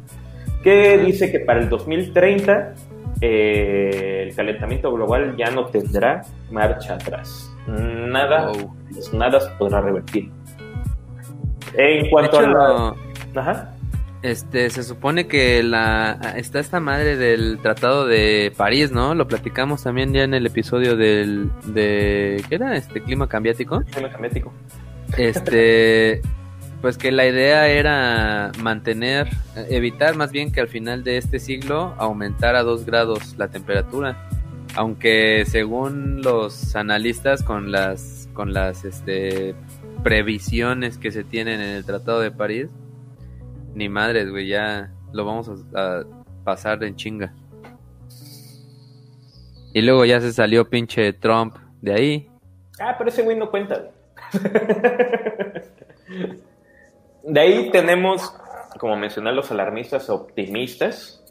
que 0.63 0.99
dice 0.99 1.31
que 1.31 1.41
para 1.41 1.61
el 1.61 1.69
2030 1.69 2.75
eh, 3.21 4.25
el 4.27 4.35
calentamiento 4.35 4.93
global 4.93 5.37
ya 5.37 5.51
no 5.51 5.67
tendrá 5.67 6.23
marcha 6.51 6.95
atrás. 6.95 7.53
Nada, 7.67 8.53
nada 9.13 9.41
se 9.41 9.51
podrá 9.53 9.81
revertir. 9.81 10.31
En 11.75 12.11
cuanto 12.11 12.39
a 12.39 12.43
la... 12.43 12.95
Ajá. 13.37 13.75
Este, 14.23 14.71
se 14.71 14.85
supone 14.85 15.27
que 15.27 15.65
la 15.65 16.13
está 16.37 16.61
esta 16.61 16.79
madre 16.79 17.17
del 17.17 17.59
Tratado 17.61 18.07
de 18.07 18.53
París, 18.57 18.93
¿no? 18.93 19.17
Lo 19.17 19.27
platicamos 19.27 19.83
también 19.83 20.13
ya 20.13 20.23
en 20.23 20.33
el 20.33 20.47
episodio 20.47 20.97
del 20.97 21.51
de 21.67 22.41
¿qué 22.49 22.55
era? 22.55 22.77
Este 22.77 23.03
clima 23.03 23.29
cambiático. 23.29 23.83
Clima 23.91 24.11
cambiático. 24.11 24.53
Este 25.19 26.23
Pues 26.81 26.99
que 26.99 27.11
la 27.11 27.27
idea 27.27 27.67
era 27.69 28.53
mantener, 28.61 29.29
evitar 29.69 30.15
más 30.15 30.31
bien 30.31 30.53
que 30.53 30.61
al 30.61 30.69
final 30.69 31.03
de 31.03 31.17
este 31.17 31.41
siglo 31.41 31.95
aumentara 31.99 32.63
dos 32.63 32.87
grados 32.87 33.35
la 33.39 33.49
temperatura. 33.49 34.29
Aunque 34.77 35.45
según 35.47 36.23
los 36.23 36.77
analistas 36.77 37.43
con 37.43 37.73
las 37.73 38.29
con 38.35 38.53
las 38.53 38.85
este 38.85 39.57
previsiones 40.05 40.97
que 40.97 41.11
se 41.11 41.25
tienen 41.25 41.61
en 41.61 41.71
el 41.71 41.85
Tratado 41.85 42.21
de 42.21 42.31
París, 42.31 42.69
ni 43.75 43.89
madres, 43.89 44.31
güey, 44.31 44.49
ya 44.49 44.91
lo 45.13 45.25
vamos 45.25 45.51
a, 45.75 46.03
pasar 46.45 46.83
en 46.83 46.97
chinga. 46.97 47.33
Y 49.73 49.81
luego 49.83 50.05
ya 50.05 50.21
se 50.21 50.33
salió 50.33 50.69
pinche 50.69 51.13
Trump 51.13 51.57
de 51.81 51.95
ahí. 51.95 52.29
Ah, 52.81 52.97
pero 52.99 53.11
ese 53.11 53.23
güey 53.23 53.37
no 53.37 53.51
cuenta. 53.51 53.91
de 57.23 57.41
ahí 57.41 57.71
tenemos, 57.71 58.35
como 58.79 58.97
mencioné, 58.97 59.33
los 59.33 59.51
alarmistas 59.53 60.11
optimistas, 60.11 61.25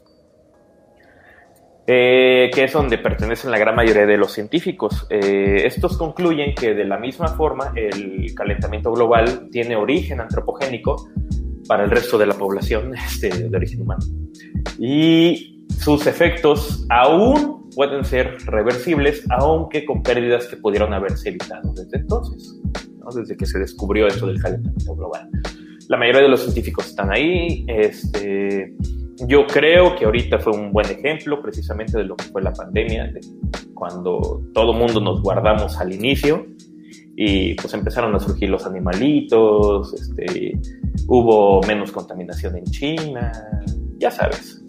eh, 1.86 2.50
que 2.54 2.64
es 2.64 2.72
donde 2.72 2.96
pertenecen 2.96 3.50
la 3.50 3.58
gran 3.58 3.76
mayoría 3.76 4.06
de 4.06 4.16
los 4.16 4.32
científicos. 4.32 5.06
Eh, 5.10 5.66
estos 5.66 5.98
concluyen 5.98 6.54
que 6.54 6.74
de 6.74 6.84
la 6.84 6.96
misma 6.96 7.28
forma 7.28 7.72
el 7.76 8.34
calentamiento 8.34 8.92
global 8.92 9.48
tiene 9.50 9.76
origen 9.76 10.20
antropogénico 10.20 11.08
para 11.72 11.84
el 11.84 11.90
resto 11.90 12.18
de 12.18 12.26
la 12.26 12.34
población 12.34 12.94
este, 12.94 13.30
de 13.48 13.56
origen 13.56 13.80
humano. 13.80 14.04
Y 14.78 15.64
sus 15.78 16.06
efectos 16.06 16.84
aún 16.90 17.70
pueden 17.74 18.04
ser 18.04 18.36
reversibles, 18.44 19.24
aunque 19.30 19.86
con 19.86 20.02
pérdidas 20.02 20.48
que 20.48 20.58
pudieron 20.58 20.92
haberse 20.92 21.30
evitado 21.30 21.72
desde 21.72 21.96
entonces, 21.96 22.60
desde 23.16 23.38
que 23.38 23.46
se 23.46 23.58
descubrió 23.58 24.06
eso 24.06 24.26
del 24.26 24.38
calentamiento 24.38 24.94
global. 24.94 25.30
La 25.88 25.96
mayoría 25.96 26.20
de 26.20 26.28
los 26.28 26.42
científicos 26.42 26.88
están 26.88 27.10
ahí. 27.10 27.64
Este, 27.66 28.74
yo 29.26 29.46
creo 29.46 29.96
que 29.96 30.04
ahorita 30.04 30.40
fue 30.40 30.52
un 30.52 30.72
buen 30.72 30.90
ejemplo 30.90 31.40
precisamente 31.40 31.96
de 31.96 32.04
lo 32.04 32.16
que 32.16 32.24
fue 32.24 32.42
la 32.42 32.52
pandemia, 32.52 33.04
de 33.04 33.20
cuando 33.72 34.42
todo 34.52 34.74
mundo 34.74 35.00
nos 35.00 35.22
guardamos 35.22 35.78
al 35.78 35.90
inicio 35.94 36.46
y 37.16 37.54
pues 37.54 37.74
empezaron 37.74 38.14
a 38.14 38.20
surgir 38.20 38.48
los 38.48 38.64
animalitos, 38.66 39.92
este, 39.94 40.58
hubo 41.08 41.60
menos 41.62 41.92
contaminación 41.92 42.56
en 42.56 42.64
China, 42.64 43.32
ya 43.98 44.10
sabes. 44.10 44.61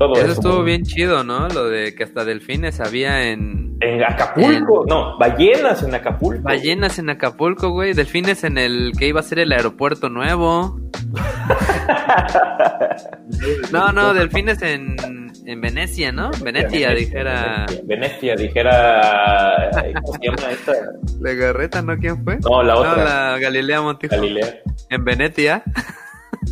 Todo 0.00 0.14
eso, 0.14 0.32
estuvo 0.32 0.62
bien 0.62 0.82
chido, 0.82 1.22
¿no? 1.24 1.46
Lo 1.48 1.68
de 1.68 1.94
que 1.94 2.04
hasta 2.04 2.24
delfines 2.24 2.80
había 2.80 3.28
en... 3.28 3.76
En 3.80 4.02
Acapulco, 4.02 4.86
no, 4.88 5.18
ballenas 5.18 5.82
en 5.82 5.94
Acapulco. 5.94 6.42
Ballenas 6.42 6.98
en 6.98 7.10
Acapulco, 7.10 7.68
güey, 7.68 7.92
delfines 7.92 8.42
en 8.44 8.56
el 8.56 8.92
que 8.98 9.08
iba 9.08 9.20
a 9.20 9.22
ser 9.22 9.40
el 9.40 9.52
aeropuerto 9.52 10.08
nuevo. 10.08 10.80
no, 13.72 13.92
no, 13.92 14.14
delfines 14.14 14.62
en, 14.62 14.96
en 15.44 15.60
Venecia, 15.60 16.12
¿no? 16.12 16.30
Venecia, 16.42 16.94
dijera. 16.94 17.66
Venecia, 17.84 18.36
dijera. 18.36 19.70
¿Cómo 20.02 20.14
se 20.14 20.26
llama 20.26 20.50
esta? 20.50 20.72
La 21.20 21.34
Garreta, 21.34 21.82
¿no? 21.82 21.98
¿Quién 21.98 22.24
fue? 22.24 22.38
No, 22.38 22.62
la 22.62 22.76
otra. 22.76 22.96
No, 22.96 23.04
la 23.04 23.38
Galilea 23.38 23.82
Montijo. 23.82 24.16
Galilea. 24.16 24.60
En 24.88 25.04
Venecia. 25.04 25.62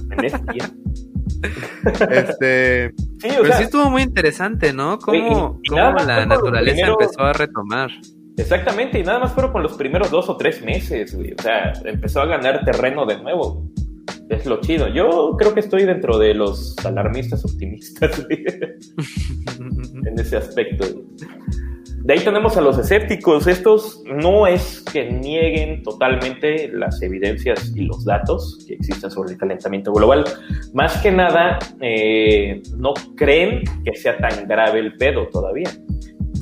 Venecia. 0.04 0.70
Este. 2.10 2.92
Sí, 3.18 3.28
pero 3.42 3.56
sí 3.56 3.62
estuvo 3.64 3.90
muy 3.90 4.02
interesante, 4.02 4.72
¿no? 4.72 4.98
Cómo, 4.98 5.60
cómo 5.68 5.92
la 6.06 6.26
naturaleza 6.26 6.86
empezó 6.86 7.22
a 7.22 7.32
retomar. 7.32 7.90
Exactamente, 8.36 9.00
y 9.00 9.02
nada 9.02 9.18
más 9.18 9.32
fueron 9.32 9.52
con 9.52 9.62
los 9.62 9.72
primeros 9.72 10.10
dos 10.10 10.28
o 10.28 10.36
tres 10.36 10.62
meses, 10.62 11.14
güey. 11.14 11.32
O 11.32 11.42
sea, 11.42 11.72
empezó 11.84 12.20
a 12.20 12.26
ganar 12.26 12.64
terreno 12.64 13.04
de 13.04 13.20
nuevo 13.20 13.68
es 14.28 14.46
lo 14.46 14.60
chido. 14.60 14.88
Yo 14.88 15.36
creo 15.38 15.54
que 15.54 15.60
estoy 15.60 15.84
dentro 15.84 16.18
de 16.18 16.34
los 16.34 16.76
alarmistas 16.84 17.44
optimistas 17.44 18.24
en 18.28 20.18
ese 20.18 20.36
aspecto. 20.36 20.84
De 22.08 22.14
ahí 22.14 22.20
tenemos 22.20 22.56
a 22.56 22.62
los 22.62 22.78
escépticos. 22.78 23.46
Estos 23.46 24.02
no 24.06 24.46
es 24.46 24.80
que 24.90 25.12
nieguen 25.12 25.82
totalmente 25.82 26.66
las 26.72 27.02
evidencias 27.02 27.70
y 27.76 27.82
los 27.82 28.02
datos 28.06 28.64
que 28.66 28.76
existen 28.76 29.10
sobre 29.10 29.32
el 29.32 29.38
calentamiento 29.38 29.92
global. 29.92 30.24
Más 30.72 30.96
que 31.02 31.12
nada, 31.12 31.58
eh, 31.82 32.62
no 32.78 32.94
creen 33.14 33.62
que 33.84 33.94
sea 33.94 34.16
tan 34.16 34.48
grave 34.48 34.78
el 34.78 34.96
pedo 34.96 35.28
todavía. 35.28 35.68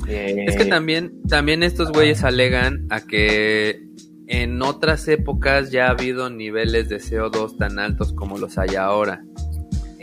es 0.07 0.55
que 0.55 0.63
también, 0.63 1.21
también 1.27 1.61
estos 1.63 1.91
güeyes 1.91 2.23
alegan 2.23 2.87
a 2.89 3.01
que 3.01 3.81
en 4.27 4.61
otras 4.61 5.05
épocas 5.09 5.69
ya 5.69 5.87
ha 5.87 5.89
habido 5.89 6.29
niveles 6.29 6.87
de 6.87 6.99
CO2 6.99 7.57
tan 7.57 7.77
altos 7.77 8.13
como 8.13 8.37
los 8.37 8.57
hay 8.57 8.77
ahora. 8.77 9.21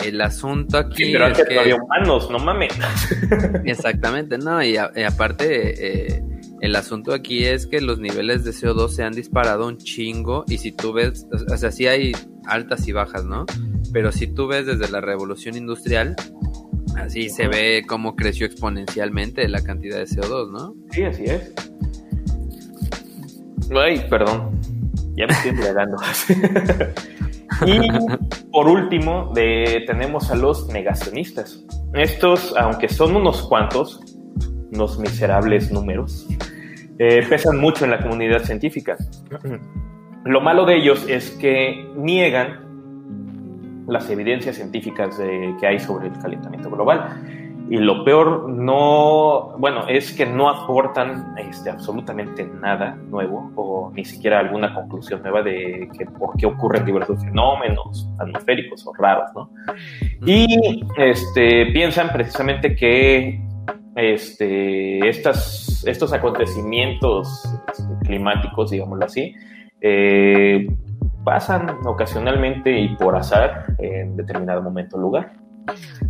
El 0.04 0.20
asunto 0.20 0.78
aquí. 0.78 1.12
pero 1.12 1.28
es 1.28 1.42
que, 1.42 1.58
había 1.58 1.76
humanos, 1.76 2.30
no 2.30 2.38
mames. 2.38 2.72
Exactamente, 3.64 4.38
no, 4.38 4.62
y, 4.62 4.76
aparte, 4.76 6.16
eh, 6.16 6.22
el 6.60 6.76
asunto 6.76 7.12
aquí 7.12 7.44
es 7.44 7.66
que 7.66 7.80
los 7.80 7.98
niveles 7.98 8.44
de 8.44 8.52
CO2 8.52 8.88
se 8.88 9.02
han 9.02 9.12
disparado 9.12 9.66
un 9.66 9.78
chingo. 9.78 10.44
Y 10.48 10.58
si 10.58 10.72
tú 10.72 10.92
ves, 10.92 11.26
o 11.32 11.56
sea, 11.56 11.70
sí 11.72 11.86
hay 11.86 12.12
altas 12.46 12.86
y 12.86 12.92
bajas, 12.92 13.24
¿no? 13.24 13.46
Pero 13.92 14.12
si 14.12 14.26
tú 14.26 14.46
ves 14.46 14.66
desde 14.66 14.90
la 14.90 15.00
revolución 15.00 15.56
industrial, 15.56 16.16
así 16.96 17.28
se 17.28 17.48
ve 17.48 17.84
cómo 17.86 18.16
creció 18.16 18.46
exponencialmente 18.46 19.48
la 19.48 19.62
cantidad 19.62 19.98
de 19.98 20.04
CO2, 20.04 20.50
¿no? 20.50 20.74
Sí, 20.90 21.02
así 21.02 21.24
es. 21.24 21.52
Ay, 23.74 24.04
perdón. 24.10 24.60
Ya 25.16 25.26
me 25.26 25.32
estoy 25.32 25.50
embriagando. 25.50 25.96
y 27.66 27.88
por 28.50 28.68
último, 28.68 29.32
tenemos 29.34 30.30
a 30.30 30.34
los 30.34 30.68
negacionistas. 30.68 31.64
Estos, 31.94 32.54
aunque 32.56 32.88
son 32.88 33.16
unos 33.16 33.42
cuantos, 33.42 34.00
unos 34.72 34.98
miserables 34.98 35.70
números, 35.70 36.26
eh, 36.98 37.24
pesan 37.28 37.58
mucho 37.58 37.84
en 37.84 37.92
la 37.92 38.02
comunidad 38.02 38.42
científica. 38.42 38.96
Lo 40.24 40.40
malo 40.40 40.64
de 40.64 40.76
ellos 40.76 41.04
es 41.08 41.30
que 41.32 41.86
niegan 41.96 42.64
las 43.86 44.08
evidencias 44.08 44.56
científicas 44.56 45.20
que 45.60 45.66
hay 45.66 45.78
sobre 45.78 46.08
el 46.08 46.18
calentamiento 46.18 46.70
global 46.70 47.43
y 47.68 47.78
lo 47.78 48.04
peor 48.04 48.50
no, 48.50 49.54
bueno, 49.58 49.88
es 49.88 50.12
que 50.12 50.26
no 50.26 50.50
aportan 50.50 51.34
este, 51.38 51.70
absolutamente 51.70 52.44
nada 52.44 52.94
nuevo 53.08 53.50
o 53.56 53.90
ni 53.94 54.04
siquiera 54.04 54.40
alguna 54.40 54.74
conclusión 54.74 55.22
nueva 55.22 55.42
de 55.42 55.88
que 55.96 56.04
por 56.04 56.36
qué 56.36 56.46
ocurren 56.46 56.84
diversos 56.84 57.24
fenómenos 57.24 58.08
atmosféricos 58.18 58.86
o 58.86 58.92
raros, 58.94 59.30
¿no? 59.34 59.50
Y 60.26 60.84
este, 60.98 61.66
piensan 61.72 62.10
precisamente 62.12 62.76
que 62.76 63.40
este, 63.96 65.08
estas, 65.08 65.84
estos 65.86 66.12
acontecimientos 66.12 67.44
este, 67.72 68.06
climáticos, 68.06 68.70
digámoslo 68.70 69.06
así, 69.06 69.34
eh, 69.80 70.66
pasan 71.24 71.78
ocasionalmente 71.86 72.78
y 72.78 72.94
por 72.96 73.16
azar 73.16 73.64
en 73.78 74.16
determinado 74.16 74.60
momento 74.60 74.96
o 74.96 75.00
lugar. 75.00 75.43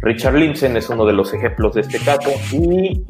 Richard 0.00 0.34
Lindzen 0.34 0.76
es 0.76 0.88
uno 0.90 1.04
de 1.04 1.12
los 1.12 1.32
ejemplos 1.32 1.74
de 1.74 1.82
este 1.82 1.98
caso 1.98 2.30
y 2.52 3.04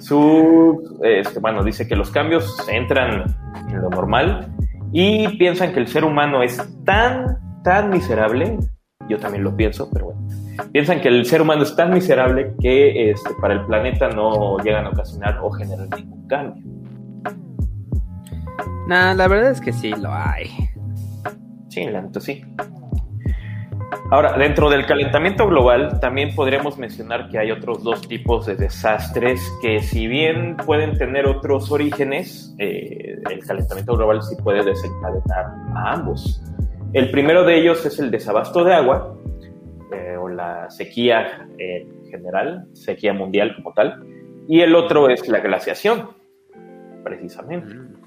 su, 0.00 0.98
este, 1.02 1.40
bueno, 1.40 1.64
dice 1.64 1.88
que 1.88 1.96
los 1.96 2.10
cambios 2.10 2.56
entran 2.68 3.36
en 3.68 3.82
lo 3.82 3.90
normal 3.90 4.54
y 4.92 5.36
piensan 5.38 5.72
que 5.72 5.80
el 5.80 5.88
ser 5.88 6.04
humano 6.04 6.42
es 6.42 6.62
tan, 6.84 7.38
tan 7.62 7.90
miserable, 7.90 8.58
yo 9.08 9.18
también 9.18 9.44
lo 9.44 9.56
pienso, 9.56 9.88
pero 9.92 10.06
bueno, 10.06 10.28
piensan 10.72 11.00
que 11.00 11.08
el 11.08 11.24
ser 11.24 11.42
humano 11.42 11.62
es 11.62 11.74
tan 11.74 11.92
miserable 11.92 12.54
que 12.60 13.10
este, 13.10 13.30
para 13.40 13.54
el 13.54 13.66
planeta 13.66 14.08
no 14.08 14.58
llegan 14.58 14.86
a 14.86 14.90
ocasionar 14.90 15.38
o 15.42 15.50
generar 15.50 15.88
ningún 15.96 16.26
cambio. 16.26 16.64
Nah, 18.88 19.12
la 19.12 19.28
verdad 19.28 19.50
es 19.50 19.60
que 19.60 19.72
sí 19.72 19.90
lo 19.90 20.12
hay. 20.12 20.48
Sí, 21.68 21.84
la 21.84 22.00
neta 22.00 22.20
sí. 22.20 22.42
Ahora, 24.10 24.38
dentro 24.38 24.70
del 24.70 24.86
calentamiento 24.86 25.46
global, 25.46 26.00
también 26.00 26.34
podríamos 26.34 26.78
mencionar 26.78 27.28
que 27.28 27.38
hay 27.38 27.50
otros 27.50 27.82
dos 27.84 28.08
tipos 28.08 28.46
de 28.46 28.56
desastres 28.56 29.40
que 29.60 29.80
si 29.80 30.06
bien 30.06 30.56
pueden 30.64 30.96
tener 30.96 31.26
otros 31.26 31.70
orígenes, 31.70 32.54
eh, 32.58 33.18
el 33.28 33.44
calentamiento 33.44 33.96
global 33.96 34.22
sí 34.22 34.34
puede 34.42 34.64
desencadenar 34.64 35.46
a 35.74 35.92
ambos. 35.92 36.42
El 36.94 37.10
primero 37.10 37.44
de 37.44 37.58
ellos 37.58 37.84
es 37.84 37.98
el 37.98 38.10
desabasto 38.10 38.64
de 38.64 38.72
agua, 38.72 39.14
eh, 39.92 40.16
o 40.18 40.30
la 40.30 40.70
sequía 40.70 41.46
en 41.58 42.06
general, 42.06 42.66
sequía 42.72 43.12
mundial 43.12 43.54
como 43.56 43.74
tal, 43.74 44.02
y 44.48 44.62
el 44.62 44.74
otro 44.74 45.10
es 45.10 45.28
la 45.28 45.40
glaciación, 45.40 46.12
precisamente. 47.04 47.74
Mm. 47.74 47.98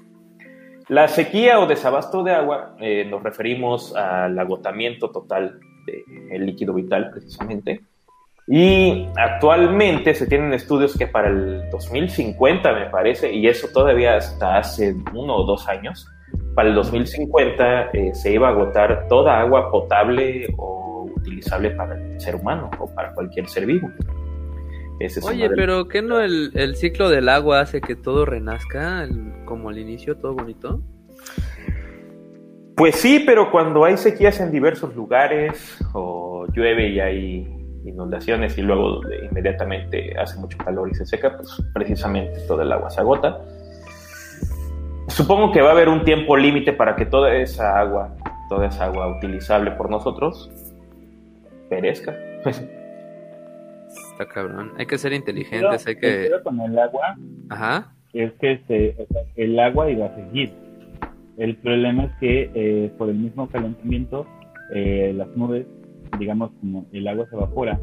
La 0.88 1.06
sequía 1.06 1.60
o 1.60 1.66
desabasto 1.66 2.24
de 2.24 2.32
agua 2.32 2.74
eh, 2.80 3.06
nos 3.08 3.22
referimos 3.22 3.94
al 3.94 4.36
agotamiento 4.36 5.10
total 5.10 5.60
el 5.86 6.46
líquido 6.46 6.74
vital 6.74 7.10
precisamente. 7.10 7.80
Y 8.46 9.06
actualmente 9.16 10.14
se 10.14 10.26
tienen 10.26 10.52
estudios 10.52 10.96
que 10.96 11.06
para 11.06 11.28
el 11.28 11.70
2050, 11.70 12.72
me 12.72 12.90
parece, 12.90 13.32
y 13.32 13.46
eso 13.46 13.68
todavía 13.72 14.16
hasta 14.16 14.58
hace 14.58 14.96
uno 15.14 15.36
o 15.36 15.46
dos 15.46 15.68
años, 15.68 16.06
para 16.54 16.68
el 16.68 16.74
2050 16.74 17.90
eh, 17.92 18.14
se 18.14 18.32
iba 18.32 18.48
a 18.48 18.50
agotar 18.50 19.06
toda 19.08 19.40
agua 19.40 19.70
potable 19.70 20.48
o 20.56 21.08
utilizable 21.16 21.70
para 21.70 21.94
el 21.94 22.20
ser 22.20 22.34
humano 22.34 22.70
o 22.78 22.92
para 22.92 23.14
cualquier 23.14 23.48
ser 23.48 23.66
vivo. 23.66 23.88
Oye, 25.22 25.50
pero 25.50 25.88
¿qué 25.88 26.00
no 26.00 26.20
el, 26.20 26.52
el, 26.54 26.76
ciclo 26.76 27.08
del 27.08 27.28
agua 27.28 27.60
hace 27.60 27.80
que 27.80 27.96
todo 27.96 28.24
renazca, 28.24 29.08
como 29.46 29.70
al 29.70 29.78
inicio, 29.78 30.16
todo 30.16 30.34
bonito? 30.34 30.80
Pues 32.76 32.96
sí, 32.96 33.22
pero 33.24 33.50
cuando 33.50 33.84
hay 33.84 33.96
sequías 33.96 34.40
en 34.40 34.50
diversos 34.50 34.94
lugares 34.96 35.78
o 35.92 36.46
llueve 36.52 36.88
y 36.88 37.00
hay 37.00 37.62
inundaciones 37.84 38.56
y 38.56 38.62
luego 38.62 39.00
inmediatamente 39.30 40.18
hace 40.18 40.38
mucho 40.38 40.56
calor 40.58 40.88
y 40.90 40.94
se 40.94 41.04
seca, 41.04 41.36
pues 41.36 41.62
precisamente 41.74 42.40
todo 42.46 42.62
el 42.62 42.72
agua 42.72 42.90
se 42.90 43.00
agota. 43.00 43.40
Supongo 45.08 45.52
que 45.52 45.60
va 45.60 45.70
a 45.70 45.72
haber 45.72 45.88
un 45.88 46.04
tiempo 46.04 46.36
límite 46.36 46.72
para 46.72 46.96
que 46.96 47.04
toda 47.04 47.34
esa 47.34 47.78
agua, 47.78 48.16
toda 48.48 48.68
esa 48.68 48.84
agua 48.84 49.16
utilizable 49.16 49.72
por 49.72 49.90
nosotros, 49.90 50.50
perezca. 51.68 52.16
Está 52.46 54.26
cabrón. 54.26 54.72
Hay 54.78 54.86
que 54.86 54.96
ser 54.96 55.12
inteligentes, 55.12 55.86
hay 55.86 55.96
que... 55.96 56.30
con 56.42 56.60
el 56.60 56.78
agua 56.78 57.16
Ajá. 57.50 57.92
es 58.12 58.32
que 58.40 58.52
este, 58.52 58.96
el 59.36 59.58
agua 59.58 59.90
iba 59.90 60.06
a 60.06 60.14
seguir. 60.14 60.61
El 61.42 61.56
problema 61.56 62.04
es 62.04 62.12
que 62.20 62.50
eh, 62.54 62.92
por 62.96 63.10
el 63.10 63.16
mismo 63.16 63.48
calentamiento 63.48 64.24
eh, 64.72 65.12
las 65.12 65.26
nubes, 65.36 65.66
digamos, 66.16 66.52
como 66.60 66.86
el 66.92 67.08
agua 67.08 67.26
se 67.28 67.34
evapora 67.34 67.80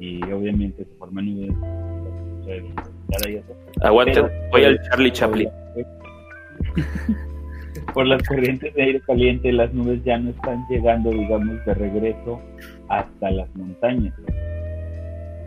y 0.00 0.22
obviamente 0.32 0.82
se 0.82 0.94
forman 0.96 1.26
nubes. 1.26 1.54
Aguante, 3.82 4.22
voy 4.50 4.64
al 4.64 4.80
Charlie 4.84 5.12
Chaplin. 5.12 5.50
por 7.92 8.06
las 8.06 8.26
corrientes 8.26 8.72
de 8.72 8.82
aire 8.82 9.00
caliente, 9.00 9.52
las 9.52 9.74
nubes 9.74 10.02
ya 10.02 10.16
no 10.16 10.30
están 10.30 10.64
llegando, 10.70 11.10
digamos, 11.10 11.62
de 11.66 11.74
regreso 11.74 12.40
hasta 12.88 13.30
las 13.30 13.54
montañas. 13.56 14.14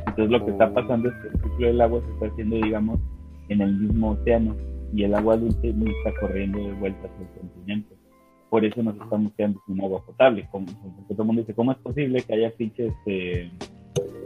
Entonces 0.05 0.29
lo 0.29 0.45
que 0.45 0.51
está 0.51 0.65
oh. 0.67 0.73
pasando 0.75 1.09
es 1.09 1.15
que 1.15 1.27
el 1.29 1.33
ciclo 1.33 1.65
del 1.65 1.81
agua 1.81 2.01
se 2.05 2.13
está 2.13 2.27
haciendo, 2.27 2.57
digamos, 2.57 2.99
en 3.47 3.61
el 3.61 3.75
mismo 3.75 4.11
océano 4.11 4.55
y 4.93 5.03
el 5.03 5.13
agua 5.13 5.37
dulce 5.37 5.73
no 5.73 5.85
está 5.89 6.13
corriendo 6.19 6.59
de 6.59 6.73
vuelta 6.73 7.07
hacia 7.07 7.25
el 7.25 7.39
continente. 7.39 7.95
Por 8.49 8.65
eso 8.65 8.81
nos 8.81 8.95
estamos 8.95 9.31
quedando 9.37 9.61
sin 9.67 9.81
agua 9.81 10.03
potable. 10.05 10.47
Como, 10.51 10.65
porque 10.65 11.13
todo 11.13 11.21
el 11.23 11.27
mundo 11.27 11.41
dice, 11.41 11.53
¿cómo 11.53 11.71
es 11.71 11.77
posible 11.77 12.21
que 12.21 12.33
haya 12.33 12.51
pinches 12.51 12.93
eh, 13.05 13.51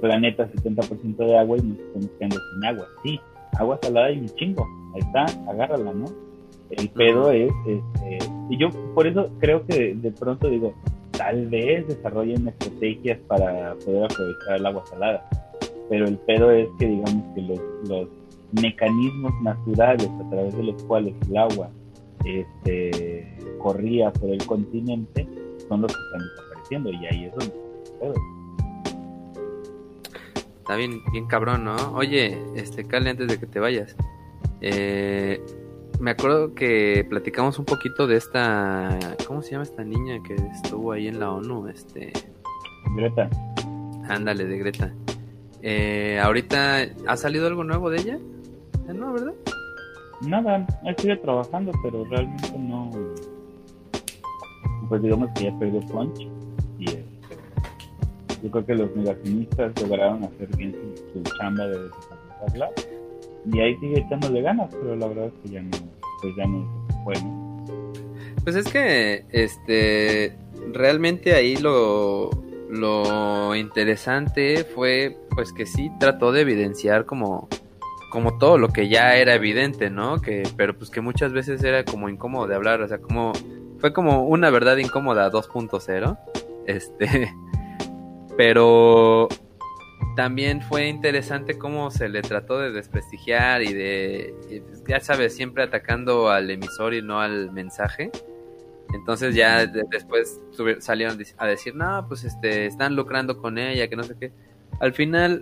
planetas 0.02 0.52
70% 0.54 1.18
de 1.18 1.38
agua 1.38 1.58
y 1.58 1.62
nos 1.62 1.80
estamos 1.80 2.10
quedando 2.18 2.38
sin 2.54 2.66
agua? 2.66 2.88
Sí, 3.04 3.20
agua 3.60 3.80
salada 3.82 4.12
y 4.12 4.20
un 4.20 4.30
chingo. 4.30 4.66
Ahí 4.96 5.02
está, 5.02 5.26
agárrala, 5.50 5.94
¿no? 5.94 6.06
El 6.70 6.90
pedo 6.90 7.32
es, 7.32 7.52
este, 7.68 8.18
y 8.50 8.58
yo 8.58 8.70
por 8.96 9.06
eso 9.06 9.30
creo 9.40 9.66
que 9.66 9.94
de 9.94 10.12
pronto 10.12 10.50
digo, 10.50 10.74
tal 11.12 11.48
vez 11.48 11.88
desarrollen 11.88 12.48
estrategias 12.48 13.20
para 13.28 13.76
poder 13.76 14.06
aprovechar 14.06 14.56
el 14.58 14.66
agua 14.66 14.86
salada. 14.88 15.30
Pero 15.90 16.08
el 16.08 16.18
pedo 16.20 16.52
es 16.52 16.68
que 16.80 16.88
digamos 16.88 17.24
que 17.36 17.42
los, 17.42 17.60
los 17.88 18.08
mecanismos 18.62 19.34
naturales 19.42 20.10
a 20.10 20.30
través 20.30 20.56
de 20.56 20.64
los 20.64 20.84
cuales 20.84 21.14
el 21.30 21.38
agua 21.38 21.70
este, 22.26 23.38
corría 23.60 24.12
por 24.14 24.30
el 24.30 24.46
continente 24.46 25.28
son 25.68 25.82
los 25.82 25.96
que 25.96 26.02
están 26.04 26.30
desapareciendo 26.30 26.92
y 26.92 27.06
ahí 27.08 27.26
es 27.26 27.32
donde. 27.36 27.64
Está 30.60 30.76
bien, 30.76 31.02
bien 31.12 31.26
cabrón, 31.28 31.66
¿no? 31.66 31.76
Oye, 31.94 32.38
este, 32.56 32.86
Cali, 32.86 33.10
antes 33.10 33.28
de 33.28 33.38
que 33.38 33.46
te 33.46 33.60
vayas, 33.60 33.96
eh, 34.62 35.42
me 36.00 36.12
acuerdo 36.12 36.56
que 36.56 37.06
platicamos 37.10 37.60
un 37.60 37.66
poquito 37.66 38.08
de 38.08 38.16
esta, 38.16 38.98
¿cómo 39.28 39.42
se 39.42 39.52
llama 39.52 39.64
esta 39.64 39.84
niña 39.84 40.22
que 40.24 40.36
estuvo 40.36 40.94
ahí 40.94 41.08
en 41.08 41.20
la 41.20 41.32
ONU? 41.32 41.68
Este, 41.68 42.14
Greta. 42.96 43.30
Ándale, 44.08 44.46
de 44.46 44.58
Greta. 44.58 44.94
Eh, 45.62 46.20
ahorita, 46.22 46.88
¿ha 47.08 47.18
salido 47.18 47.48
algo 47.48 47.64
nuevo 47.64 47.90
de 47.90 48.02
ella? 48.02 48.20
Eh, 48.88 48.94
no, 48.94 49.14
¿verdad? 49.14 49.34
Nada, 50.22 50.66
él 50.86 50.96
sigue 50.98 51.18
trabajando, 51.18 51.72
pero 51.84 52.06
realmente 52.06 52.58
no. 52.58 52.90
Pues 54.90 55.02
digamos 55.02 55.30
que 55.36 55.46
ya 55.46 55.60
perdió 55.60 55.82
punch. 55.82 56.28
Y 56.80 56.86
este, 56.86 57.04
yo 58.44 58.52
creo 58.52 58.66
que 58.66 58.76
los 58.76 58.96
negacionistas 58.96 59.82
lograron 59.82 60.24
hacer 60.24 60.56
bien 60.58 60.76
su, 61.14 61.24
chamba 61.38 61.68
de 61.68 61.84
desacreditarla 61.84 62.72
y 63.52 63.60
ahí 63.60 63.76
sigue 63.78 64.00
echándole 64.00 64.42
ganas, 64.42 64.74
pero 64.74 64.96
la 64.96 65.08
verdad 65.08 65.26
es 65.26 65.34
que 65.44 65.50
ya 65.50 65.62
no, 65.62 65.78
pues 66.22 66.36
ya 66.38 66.46
no 66.46 66.66
bueno. 67.04 67.66
Pues 68.44 68.56
es 68.56 68.68
que, 68.68 69.26
este, 69.32 70.36
realmente 70.74 71.34
ahí 71.34 71.58
lo, 71.58 72.30
lo 72.70 73.56
interesante 73.56 74.64
fue, 74.64 75.18
pues 75.30 75.54
que 75.54 75.66
sí 75.66 75.92
trató 76.00 76.32
de 76.32 76.42
evidenciar 76.42 77.06
como, 77.06 77.48
como 78.14 78.38
todo 78.38 78.60
lo 78.60 78.70
que 78.70 78.90
ya 78.90 79.16
era 79.16 79.34
evidente, 79.34 79.90
¿no? 79.90 80.22
Que, 80.22 80.44
pero 80.56 80.78
pues 80.78 80.92
que 80.92 81.02
muchas 81.02 81.34
veces 81.34 81.64
era 81.64 81.84
como 81.84 82.10
incómodo 82.10 82.46
de 82.46 82.54
hablar, 82.54 82.80
o 82.82 82.88
sea, 82.88 83.00
como, 83.00 83.34
fue 83.80 83.92
como 83.92 84.28
una 84.28 84.52
verdad 84.52 84.78
incómoda 84.78 85.32
2.0, 85.32 86.20
este, 86.68 87.34
pero 88.38 89.28
también 90.16 90.62
fue 90.62 90.90
interesante 90.90 91.58
cómo 91.58 91.90
se 91.90 92.08
le 92.08 92.22
trató 92.22 92.60
de 92.60 92.70
desprestigiar 92.70 93.64
y 93.64 93.74
de, 93.74 94.64
ya 94.88 95.00
sabes, 95.00 95.36
siempre 95.36 95.64
atacando 95.64 96.30
al 96.30 96.52
emisor 96.52 96.94
y 96.94 97.02
no 97.02 97.20
al 97.20 97.52
mensaje. 97.52 98.12
Entonces 98.94 99.34
ya 99.34 99.66
después 99.66 100.40
salieron 100.82 101.18
a 101.38 101.48
decir, 101.48 101.74
no, 101.74 102.06
pues 102.08 102.26
este, 102.26 102.68
están 102.68 102.96
lucrando 102.96 103.40
con 103.40 103.58
ella, 103.58 103.88
que 103.88 103.96
no 103.96 104.04
sé 104.04 104.16
qué. 104.20 104.32
Al 104.80 104.94
final, 104.94 105.42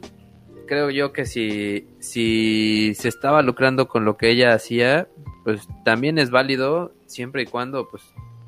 creo 0.72 0.90
yo 0.90 1.12
que 1.12 1.26
si, 1.26 1.86
si 2.00 2.94
se 2.94 3.10
estaba 3.10 3.42
lucrando 3.42 3.90
con 3.90 4.06
lo 4.06 4.16
que 4.16 4.30
ella 4.30 4.54
hacía, 4.54 5.10
pues 5.44 5.68
también 5.84 6.18
es 6.18 6.32
válido 6.32 6.94
siempre 7.08 7.42
y 7.42 7.46
cuando 7.46 7.90
pues 7.90 8.02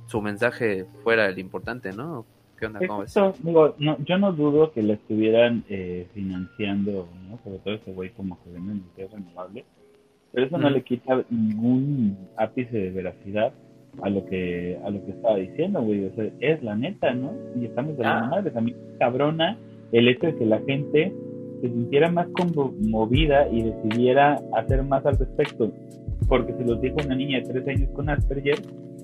su 0.06 0.22
mensaje 0.22 0.86
fuera 1.04 1.28
el 1.28 1.38
importante, 1.38 1.92
¿no? 1.92 2.26
Digo, 3.44 3.76
no, 3.78 3.98
yo 4.06 4.18
no 4.18 4.32
dudo 4.32 4.72
que 4.72 4.82
la 4.84 4.94
estuvieran 4.94 5.66
eh, 5.68 6.08
financiando, 6.14 7.10
¿no? 7.28 7.40
Sobre 7.44 7.60
todo 7.60 7.74
ese 7.74 7.92
güey 7.92 8.12
como 8.12 8.42
que 8.42 8.52
vende 8.52 8.72
energía 8.72 9.08
renovable. 9.12 9.66
Pero 10.32 10.46
eso 10.46 10.58
no 10.58 10.70
le 10.70 10.82
quita 10.82 11.26
ningún 11.30 12.18
ápice 12.38 12.78
de 12.78 12.92
veracidad 12.92 13.52
a 14.02 14.10
lo 14.10 14.26
que 14.28 14.80
a 14.82 14.90
lo 14.90 15.04
que 15.06 15.12
estaba 15.12 15.36
diciendo, 15.36 15.82
güey. 15.82 16.06
O 16.06 16.16
sea, 16.16 16.32
es 16.40 16.64
la 16.64 16.78
neta, 16.78 17.14
¿no? 17.14 17.34
Y 17.60 17.66
estamos 17.66 17.98
de 17.98 18.04
la 18.04 18.20
ah. 18.20 18.28
madre. 18.28 18.52
También 18.52 18.78
cabrona 18.98 19.58
el 19.92 20.08
hecho 20.08 20.28
de 20.28 20.38
que 20.38 20.46
la 20.46 20.62
gente 20.62 21.12
se 21.64 21.70
sintiera 21.70 22.12
más 22.12 22.28
conmovida 22.38 23.48
y 23.48 23.62
decidiera 23.62 24.38
hacer 24.54 24.84
más 24.84 25.06
al 25.06 25.18
respecto. 25.18 25.72
Porque 26.28 26.52
se 26.54 26.66
los 26.66 26.82
dijo 26.82 26.98
una 27.06 27.16
niña 27.16 27.40
de 27.40 27.46
tres 27.46 27.68
años 27.70 27.90
con 27.94 28.10
Asperger 28.10 28.60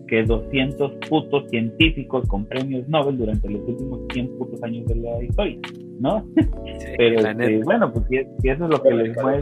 que 0.08 0.24
200 0.24 0.92
putos 1.08 1.50
científicos 1.50 2.28
con 2.28 2.46
premios 2.46 2.86
Nobel 2.90 3.18
durante 3.18 3.50
los 3.50 3.62
últimos 3.62 4.02
100 4.12 4.38
putos 4.38 4.62
años 4.64 4.86
de 4.88 4.96
la 4.96 5.24
historia, 5.24 5.58
¿no? 6.00 6.26
Pero 6.98 7.20
este, 7.30 7.64
bueno, 7.64 7.94
pues 7.94 8.06
si, 8.10 8.18
eso 8.18 8.66
es 8.66 8.70
lo 8.70 8.82
que 8.82 8.92
les 8.92 9.16
mueve, 9.22 9.42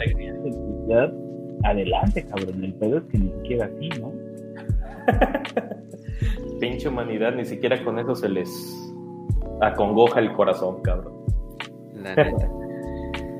adelante, 1.63 2.23
cabrón. 2.25 2.63
El 2.63 2.73
pedo 2.75 2.97
es 2.99 3.03
que 3.05 3.17
ni 3.17 3.31
siquiera 3.31 3.65
así, 3.65 3.89
¿no? 3.99 4.11
Pinche 6.59 6.87
humanidad, 6.87 7.33
ni 7.33 7.45
siquiera 7.45 7.83
con 7.83 7.97
eso 7.97 8.13
se 8.13 8.29
les 8.29 8.93
acongoja 9.61 10.19
el 10.19 10.33
corazón, 10.33 10.83
cabrón. 10.83 11.13
La 11.95 12.13
neta. 12.13 12.51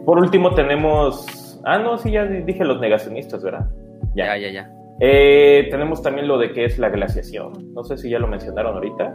Por 0.07 0.19
último 0.19 0.55
tenemos... 0.55 1.59
Ah, 1.65 1.77
no, 1.79 1.97
sí, 1.97 2.11
ya 2.11 2.23
dije 2.23 2.63
los 2.63 2.79
negacionistas, 2.79 3.43
¿verdad? 3.43 3.67
Ya, 4.15 4.37
ya, 4.37 4.49
ya. 4.49 4.71
Eh, 5.01 5.67
tenemos 5.69 6.01
también 6.01 6.29
lo 6.29 6.37
de 6.37 6.53
que 6.53 6.63
es 6.63 6.79
la 6.79 6.87
glaciación. 6.87 7.73
No 7.73 7.83
sé 7.83 7.97
si 7.97 8.09
ya 8.09 8.17
lo 8.17 8.25
mencionaron 8.25 8.75
ahorita. 8.75 9.13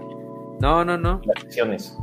No, 0.60 0.84
no, 0.84 0.98
no. 0.98 1.20
Glaciaciones. 1.20 1.98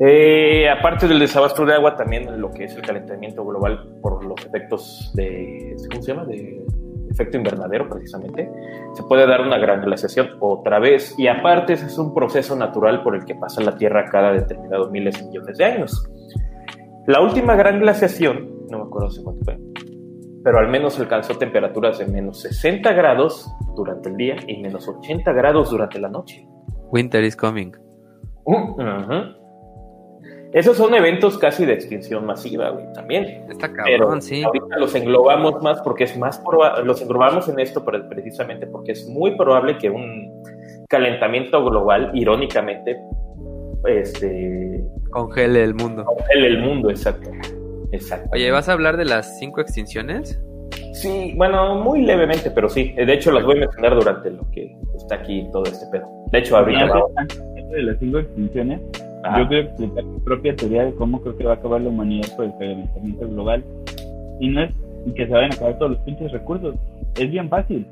Eh, 0.00 0.68
aparte 0.68 1.06
del 1.06 1.20
desabasto 1.20 1.64
de 1.64 1.74
agua, 1.74 1.94
también 1.94 2.40
lo 2.40 2.50
que 2.50 2.64
es 2.64 2.74
el 2.74 2.82
calentamiento 2.82 3.44
global 3.44 3.88
por 4.02 4.24
los 4.24 4.44
efectos 4.44 5.12
de. 5.14 5.76
¿Cómo 5.88 6.02
se 6.02 6.12
llama? 6.12 6.24
De 6.24 6.66
efecto 7.12 7.36
invernadero, 7.36 7.88
precisamente. 7.88 8.50
Se 8.94 9.04
puede 9.04 9.24
dar 9.24 9.40
una 9.40 9.58
gran 9.58 9.82
glaciación 9.82 10.30
otra 10.40 10.80
vez. 10.80 11.16
Y 11.16 11.28
aparte, 11.28 11.74
ese 11.74 11.86
es 11.86 11.96
un 11.96 12.12
proceso 12.12 12.56
natural 12.56 13.04
por 13.04 13.14
el 13.14 13.24
que 13.24 13.36
pasa 13.36 13.62
la 13.62 13.76
Tierra 13.76 14.04
cada 14.06 14.32
determinados 14.32 14.90
miles 14.90 15.22
y 15.22 15.26
millones 15.26 15.56
de 15.56 15.64
años. 15.64 16.10
La 17.08 17.22
última 17.22 17.56
gran 17.56 17.80
glaciación, 17.80 18.66
no 18.70 18.80
me 18.80 18.84
acuerdo 18.84 19.10
si 19.10 19.22
cuánto 19.22 19.42
fue, 19.42 19.58
pero 20.44 20.58
al 20.58 20.68
menos 20.68 21.00
alcanzó 21.00 21.38
temperaturas 21.38 21.98
de 21.98 22.06
menos 22.06 22.42
60 22.42 22.92
grados 22.92 23.50
durante 23.74 24.10
el 24.10 24.16
día 24.18 24.36
y 24.46 24.60
menos 24.60 24.86
80 24.86 25.32
grados 25.32 25.70
durante 25.70 25.98
la 25.98 26.10
noche. 26.10 26.46
Winter 26.92 27.24
is 27.24 27.34
coming. 27.34 27.72
Esos 30.52 30.76
son 30.76 30.92
eventos 30.92 31.38
casi 31.38 31.64
de 31.64 31.72
extinción 31.72 32.26
masiva, 32.26 32.68
güey, 32.72 32.92
también. 32.92 33.46
Está 33.50 33.72
cabrón, 33.72 34.20
sí. 34.20 34.42
Ahorita 34.42 34.76
los 34.76 34.94
englobamos 34.94 35.62
más 35.62 35.80
porque 35.80 36.04
es 36.04 36.18
más 36.18 36.38
probable, 36.40 36.84
los 36.84 37.00
englobamos 37.00 37.48
en 37.48 37.58
esto 37.58 37.82
precisamente 37.86 38.66
porque 38.66 38.92
es 38.92 39.08
muy 39.08 39.34
probable 39.34 39.78
que 39.78 39.88
un 39.88 40.42
calentamiento 40.90 41.64
global, 41.64 42.10
irónicamente, 42.12 43.00
este... 43.86 44.67
Congele 45.10 45.64
el 45.64 45.74
mundo. 45.74 46.04
Congele 46.04 46.48
el 46.48 46.58
mundo, 46.58 46.90
exacto. 46.90 47.30
Exacto. 47.92 48.28
Oye, 48.32 48.50
¿vas 48.50 48.68
a 48.68 48.72
hablar 48.72 48.96
de 48.96 49.04
las 49.04 49.38
cinco 49.38 49.60
extinciones? 49.60 50.40
Sí, 50.92 51.32
bueno, 51.36 51.76
muy 51.76 52.02
levemente, 52.02 52.50
pero 52.50 52.68
sí. 52.68 52.92
De 52.92 53.12
hecho, 53.12 53.30
las 53.32 53.44
voy 53.44 53.56
a 53.56 53.60
mencionar 53.60 53.94
durante 53.94 54.30
lo 54.30 54.48
que 54.50 54.76
está 54.96 55.16
aquí 55.16 55.48
todo 55.52 55.64
este 55.64 55.86
pedo. 55.92 56.06
De 56.32 56.38
hecho, 56.38 56.56
ahorita. 56.56 56.88
de 57.70 57.82
las 57.82 57.98
cinco 57.98 58.18
extinciones, 58.18 58.80
Yo 59.36 59.48
quiero 59.48 59.68
explicar 59.68 60.04
mi 60.04 60.20
propia 60.20 60.56
teoría 60.56 60.84
de 60.86 60.94
cómo 60.94 61.20
creo 61.20 61.36
que 61.36 61.44
va 61.44 61.52
a 61.52 61.54
acabar 61.54 61.80
la 61.80 61.88
humanidad 61.88 62.28
por 62.36 62.46
el 62.46 62.52
calentamiento 62.58 63.28
global. 63.28 63.64
Y 64.40 64.48
no 64.48 64.62
es 64.62 64.70
que 65.14 65.26
se 65.26 65.32
vayan 65.32 65.52
a 65.52 65.54
acabar 65.54 65.78
todos 65.78 65.92
los 65.92 66.00
pinches 66.00 66.32
recursos. 66.32 66.74
Es 67.16 67.30
bien 67.30 67.48
fácil. 67.48 67.86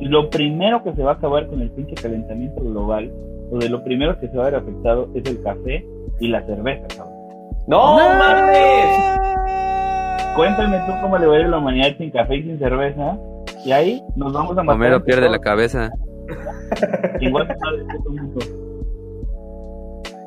Lo 0.00 0.30
primero 0.30 0.82
que 0.82 0.92
se 0.94 1.02
va 1.02 1.12
a 1.12 1.14
acabar 1.14 1.46
con 1.46 1.60
el 1.60 1.70
pinche 1.70 1.94
calentamiento 1.94 2.62
global, 2.62 3.12
o 3.50 3.58
de 3.58 3.68
lo 3.68 3.82
primero 3.82 4.18
que 4.18 4.28
se 4.28 4.36
va 4.36 4.44
a 4.46 4.50
ver 4.50 4.60
afectado, 4.60 5.08
es 5.14 5.26
el 5.26 5.42
café 5.42 5.84
y 6.20 6.28
la 6.28 6.44
cerveza, 6.46 6.86
cabrón. 6.96 7.14
¡No, 7.66 7.96
mames! 7.96 9.20
Cuéntame 10.36 10.78
tú 10.86 10.92
cómo 11.02 11.18
le 11.18 11.26
va 11.26 11.36
a 11.36 11.38
ir 11.40 11.44
a 11.46 11.48
la 11.48 11.58
humanidad 11.58 11.96
sin 11.98 12.10
café 12.10 12.36
y 12.36 12.42
sin 12.42 12.58
cerveza. 12.58 13.18
Y 13.64 13.72
ahí 13.72 14.02
nos 14.16 14.32
vamos 14.32 14.52
a 14.52 14.62
matar. 14.62 14.74
Homero 14.74 15.04
pierde 15.04 15.28
la 15.28 15.38
cabeza. 15.38 15.90
Igual 17.20 17.48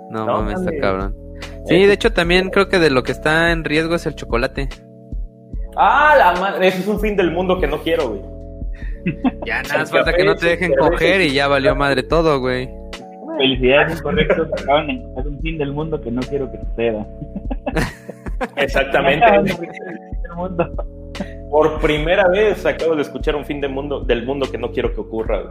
No, 0.09 0.25
no 0.25 0.33
mames, 0.33 0.59
está 0.59 0.71
cabrón. 0.79 1.15
Sí, 1.65 1.85
de 1.85 1.93
hecho 1.93 2.11
también 2.11 2.49
creo 2.49 2.67
que 2.67 2.79
de 2.79 2.89
lo 2.89 3.03
que 3.03 3.13
está 3.13 3.51
en 3.51 3.63
riesgo 3.63 3.95
es 3.95 4.05
el 4.05 4.15
chocolate. 4.15 4.67
Ah, 5.75 6.15
la 6.17 6.39
madre, 6.39 6.67
eso 6.67 6.79
es 6.79 6.87
un 6.87 6.99
fin 6.99 7.15
del 7.15 7.31
mundo 7.31 7.59
que 7.59 7.67
no 7.67 7.77
quiero, 7.79 8.09
güey. 8.09 8.21
Ya 9.45 9.61
nada, 9.63 9.85
falta 9.85 10.13
que 10.13 10.23
no 10.23 10.35
te 10.35 10.47
dejen 10.47 10.73
coger 10.75 11.21
y 11.21 11.33
ya 11.33 11.47
valió 11.47 11.75
madre 11.75 12.03
todo, 12.03 12.39
güey. 12.39 12.69
Felicidades, 13.43 13.99
incorrectos, 13.99 14.47
acaban 14.53 14.87
de 14.87 14.93
es 14.93 15.25
un 15.25 15.37
fin 15.41 15.57
del 15.57 15.73
mundo 15.73 15.99
que 15.99 16.09
no 16.09 16.21
quiero 16.21 16.49
que 16.49 16.59
suceda. 16.59 17.05
Exactamente. 18.55 19.25
Por 21.51 21.81
primera 21.81 22.29
vez 22.29 22.65
acabo 22.65 22.95
de 22.95 23.01
escuchar 23.01 23.35
un 23.35 23.43
fin 23.43 23.59
del 23.59 23.71
mundo, 23.71 23.99
del 23.99 24.25
mundo 24.25 24.49
que 24.49 24.57
no 24.57 24.71
quiero 24.71 24.93
que 24.93 25.01
ocurra. 25.01 25.43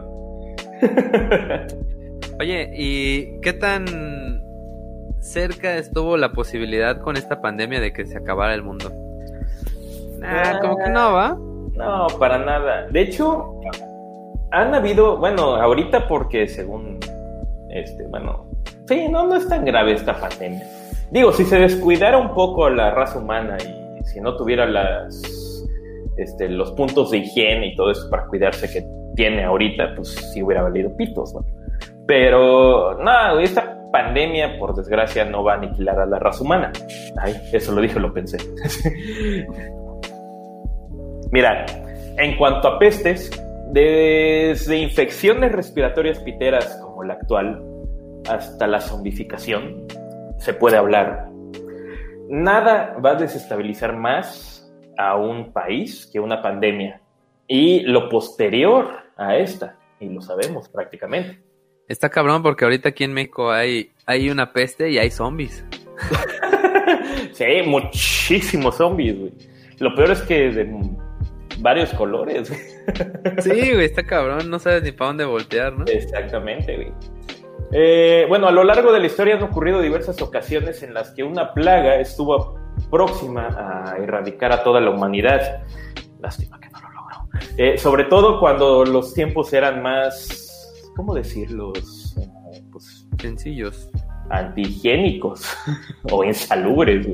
Oye, 2.39 2.71
¿y 2.75 3.39
qué 3.41 3.53
tan 3.53 4.41
cerca 5.19 5.77
estuvo 5.77 6.17
la 6.17 6.31
posibilidad 6.31 6.99
con 6.99 7.15
esta 7.15 7.43
pandemia 7.43 7.79
de 7.79 7.93
que 7.93 8.07
se 8.07 8.17
acabara 8.17 8.55
el 8.55 8.63
mundo? 8.63 8.91
Ah, 10.23 10.57
como 10.59 10.77
que 10.77 10.89
no, 10.89 11.13
¿va? 11.13 11.37
No, 11.75 12.07
para 12.17 12.39
nada. 12.39 12.87
De 12.87 13.01
hecho, 13.01 13.61
han 14.49 14.73
habido, 14.73 15.17
bueno, 15.17 15.57
ahorita 15.57 16.07
porque 16.07 16.47
según, 16.47 16.99
este, 17.73 18.07
bueno, 18.07 18.45
sí, 18.87 19.07
no, 19.09 19.27
no 19.27 19.35
es 19.35 19.47
tan 19.47 19.65
grave 19.65 19.93
esta 19.93 20.19
pandemia. 20.19 20.63
Digo, 21.11 21.31
si 21.31 21.43
se 21.45 21.59
descuidara 21.59 22.17
un 22.17 22.33
poco 22.33 22.69
la 22.69 22.91
raza 22.91 23.19
humana 23.19 23.57
y 23.59 24.03
si 24.05 24.19
no 24.21 24.35
tuviera 24.35 24.65
las, 24.65 25.63
este, 26.17 26.49
los 26.49 26.71
puntos 26.71 27.11
de 27.11 27.19
higiene 27.19 27.67
y 27.67 27.75
todo 27.75 27.91
eso 27.91 28.09
para 28.09 28.25
cuidarse 28.27 28.71
que 28.71 28.85
tiene 29.15 29.43
ahorita, 29.43 29.93
pues 29.95 30.09
sí 30.33 30.41
hubiera 30.41 30.63
valido 30.63 30.95
pitos, 30.95 31.33
¿no? 31.33 31.45
Pero, 32.07 32.97
no, 33.01 33.39
esta 33.39 33.79
pandemia, 33.91 34.57
por 34.59 34.75
desgracia, 34.75 35.23
no 35.23 35.43
va 35.43 35.53
a 35.53 35.57
aniquilar 35.57 35.99
a 35.99 36.05
la 36.05 36.19
raza 36.19 36.43
humana. 36.43 36.71
Ay, 37.21 37.35
eso 37.53 37.71
lo 37.71 37.81
dije, 37.81 37.99
lo 37.99 38.13
pensé. 38.13 38.37
Mira, 41.31 41.65
en 42.17 42.35
cuanto 42.37 42.67
a 42.67 42.79
pestes, 42.79 43.31
desde 43.71 44.77
infecciones 44.77 45.51
respiratorias 45.51 46.19
piteras 46.19 46.82
como 47.03 47.07
la 47.07 47.13
actual 47.13 47.61
hasta 48.29 48.67
la 48.67 48.79
zombificación, 48.79 49.85
se 50.37 50.53
puede 50.53 50.77
hablar. 50.77 51.29
Nada 52.29 52.97
va 53.03 53.11
a 53.11 53.15
desestabilizar 53.15 53.95
más 53.95 54.73
a 54.97 55.17
un 55.17 55.51
país 55.51 56.09
que 56.11 56.19
una 56.19 56.41
pandemia 56.41 57.01
y 57.47 57.81
lo 57.81 58.09
posterior 58.09 58.87
a 59.17 59.35
esta, 59.35 59.77
y 59.99 60.07
lo 60.07 60.21
sabemos 60.21 60.69
prácticamente. 60.69 61.41
Está 61.87 62.09
cabrón 62.09 62.41
porque 62.41 62.63
ahorita 62.63 62.89
aquí 62.89 63.03
en 63.03 63.13
México 63.13 63.51
hay, 63.51 63.91
hay 64.05 64.29
una 64.29 64.53
peste 64.53 64.89
y 64.89 64.97
hay 64.97 65.11
zombies. 65.11 65.65
sí, 67.33 67.45
muchísimos 67.65 68.77
zombies, 68.77 69.19
güey. 69.19 69.33
Lo 69.79 69.93
peor 69.95 70.11
es 70.11 70.21
que 70.21 70.49
de 70.49 70.65
varios 71.59 71.93
colores. 71.93 72.51
sí, 73.39 73.49
güey, 73.49 73.85
está 73.85 74.03
cabrón, 74.03 74.49
no 74.49 74.59
sabes 74.59 74.83
ni 74.83 74.91
para 74.91 75.09
dónde 75.09 75.25
voltear, 75.25 75.73
¿no? 75.73 75.85
Exactamente, 75.85 76.75
güey. 76.75 76.91
Eh, 77.71 78.25
bueno, 78.29 78.47
a 78.47 78.51
lo 78.51 78.63
largo 78.63 78.91
de 78.91 78.99
la 78.99 79.07
historia 79.07 79.35
han 79.35 79.43
ocurrido 79.43 79.81
diversas 79.81 80.21
ocasiones 80.21 80.83
en 80.83 80.93
las 80.93 81.11
que 81.11 81.23
una 81.23 81.53
plaga 81.53 81.95
estuvo 81.95 82.59
próxima 82.91 83.47
a 83.47 83.97
erradicar 83.97 84.51
a 84.51 84.63
toda 84.63 84.79
la 84.79 84.91
humanidad. 84.91 85.63
Lástima 86.19 86.59
que 86.59 86.69
no 86.69 86.79
lo 86.79 86.89
logró. 86.89 87.47
Eh, 87.57 87.77
sobre 87.77 88.05
todo 88.05 88.39
cuando 88.39 88.85
los 88.85 89.13
tiempos 89.13 89.51
eran 89.53 89.81
más, 89.81 90.91
¿cómo 90.95 91.15
decirlos? 91.15 92.15
Pues, 92.71 93.07
sencillos. 93.19 93.89
Antihigiénicos 94.29 95.47
o 96.11 96.23
insalubres. 96.23 97.07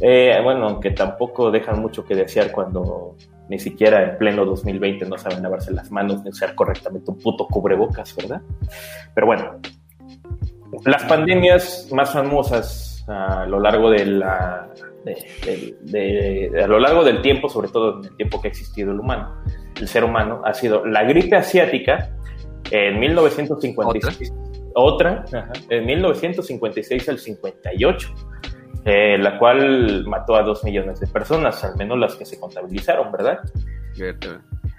Eh, 0.00 0.38
bueno, 0.42 0.68
aunque 0.68 0.90
tampoco 0.90 1.50
dejan 1.50 1.80
mucho 1.80 2.04
que 2.04 2.14
desear 2.14 2.52
cuando 2.52 3.16
ni 3.48 3.58
siquiera 3.58 4.02
en 4.02 4.18
pleno 4.18 4.44
2020 4.44 5.06
no 5.06 5.18
saben 5.18 5.42
lavarse 5.42 5.72
las 5.72 5.90
manos 5.90 6.22
ni 6.22 6.30
usar 6.30 6.54
correctamente 6.54 7.10
un 7.10 7.18
puto 7.18 7.46
cubrebocas, 7.46 8.14
¿verdad? 8.16 8.40
Pero 9.14 9.26
bueno, 9.26 9.60
las 10.84 11.04
pandemias 11.04 11.88
más 11.92 12.12
famosas 12.12 13.04
a 13.08 13.46
lo 13.46 13.60
largo 13.60 13.90
de 13.90 14.06
la 14.06 14.68
a 15.04 16.66
lo 16.66 16.78
largo 16.78 17.02
del 17.04 17.20
tiempo, 17.22 17.48
sobre 17.48 17.68
todo 17.68 17.98
en 17.98 18.04
el 18.04 18.16
tiempo 18.16 18.40
que 18.40 18.48
ha 18.48 18.50
existido 18.50 18.92
el 18.92 19.00
humano, 19.00 19.42
el 19.80 19.88
ser 19.88 20.04
humano, 20.04 20.42
ha 20.44 20.54
sido 20.54 20.86
la 20.86 21.02
gripe 21.02 21.36
asiática 21.36 22.10
en 22.70 23.00
1956, 23.00 24.32
otra, 24.74 25.24
otra 25.26 25.52
en 25.68 25.86
1956 25.86 27.08
al 27.08 27.18
58 27.18 28.14
eh, 28.84 29.16
la 29.18 29.38
cual 29.38 30.04
mató 30.06 30.34
a 30.34 30.42
dos 30.42 30.64
millones 30.64 31.00
de 31.00 31.06
personas, 31.06 31.62
al 31.64 31.76
menos 31.76 31.98
las 31.98 32.16
que 32.16 32.24
se 32.24 32.38
contabilizaron, 32.40 33.12
¿verdad? 33.12 33.40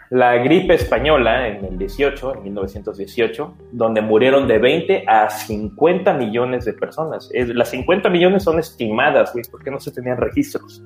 La 0.09 0.35
gripe 0.35 0.75
española 0.75 1.47
en 1.47 1.65
el 1.65 1.77
18, 1.77 2.35
en 2.35 2.43
1918, 2.43 3.57
donde 3.71 4.01
murieron 4.01 4.47
de 4.47 4.59
20 4.59 5.05
a 5.07 5.29
50 5.29 6.13
millones 6.13 6.65
de 6.65 6.73
personas. 6.73 7.29
las 7.33 7.69
50 7.69 8.09
millones 8.09 8.43
son 8.43 8.59
estimadas, 8.59 9.33
güey, 9.33 9.45
porque 9.49 9.71
no 9.71 9.79
se 9.79 9.91
tenían 9.91 10.17
registros. 10.17 10.83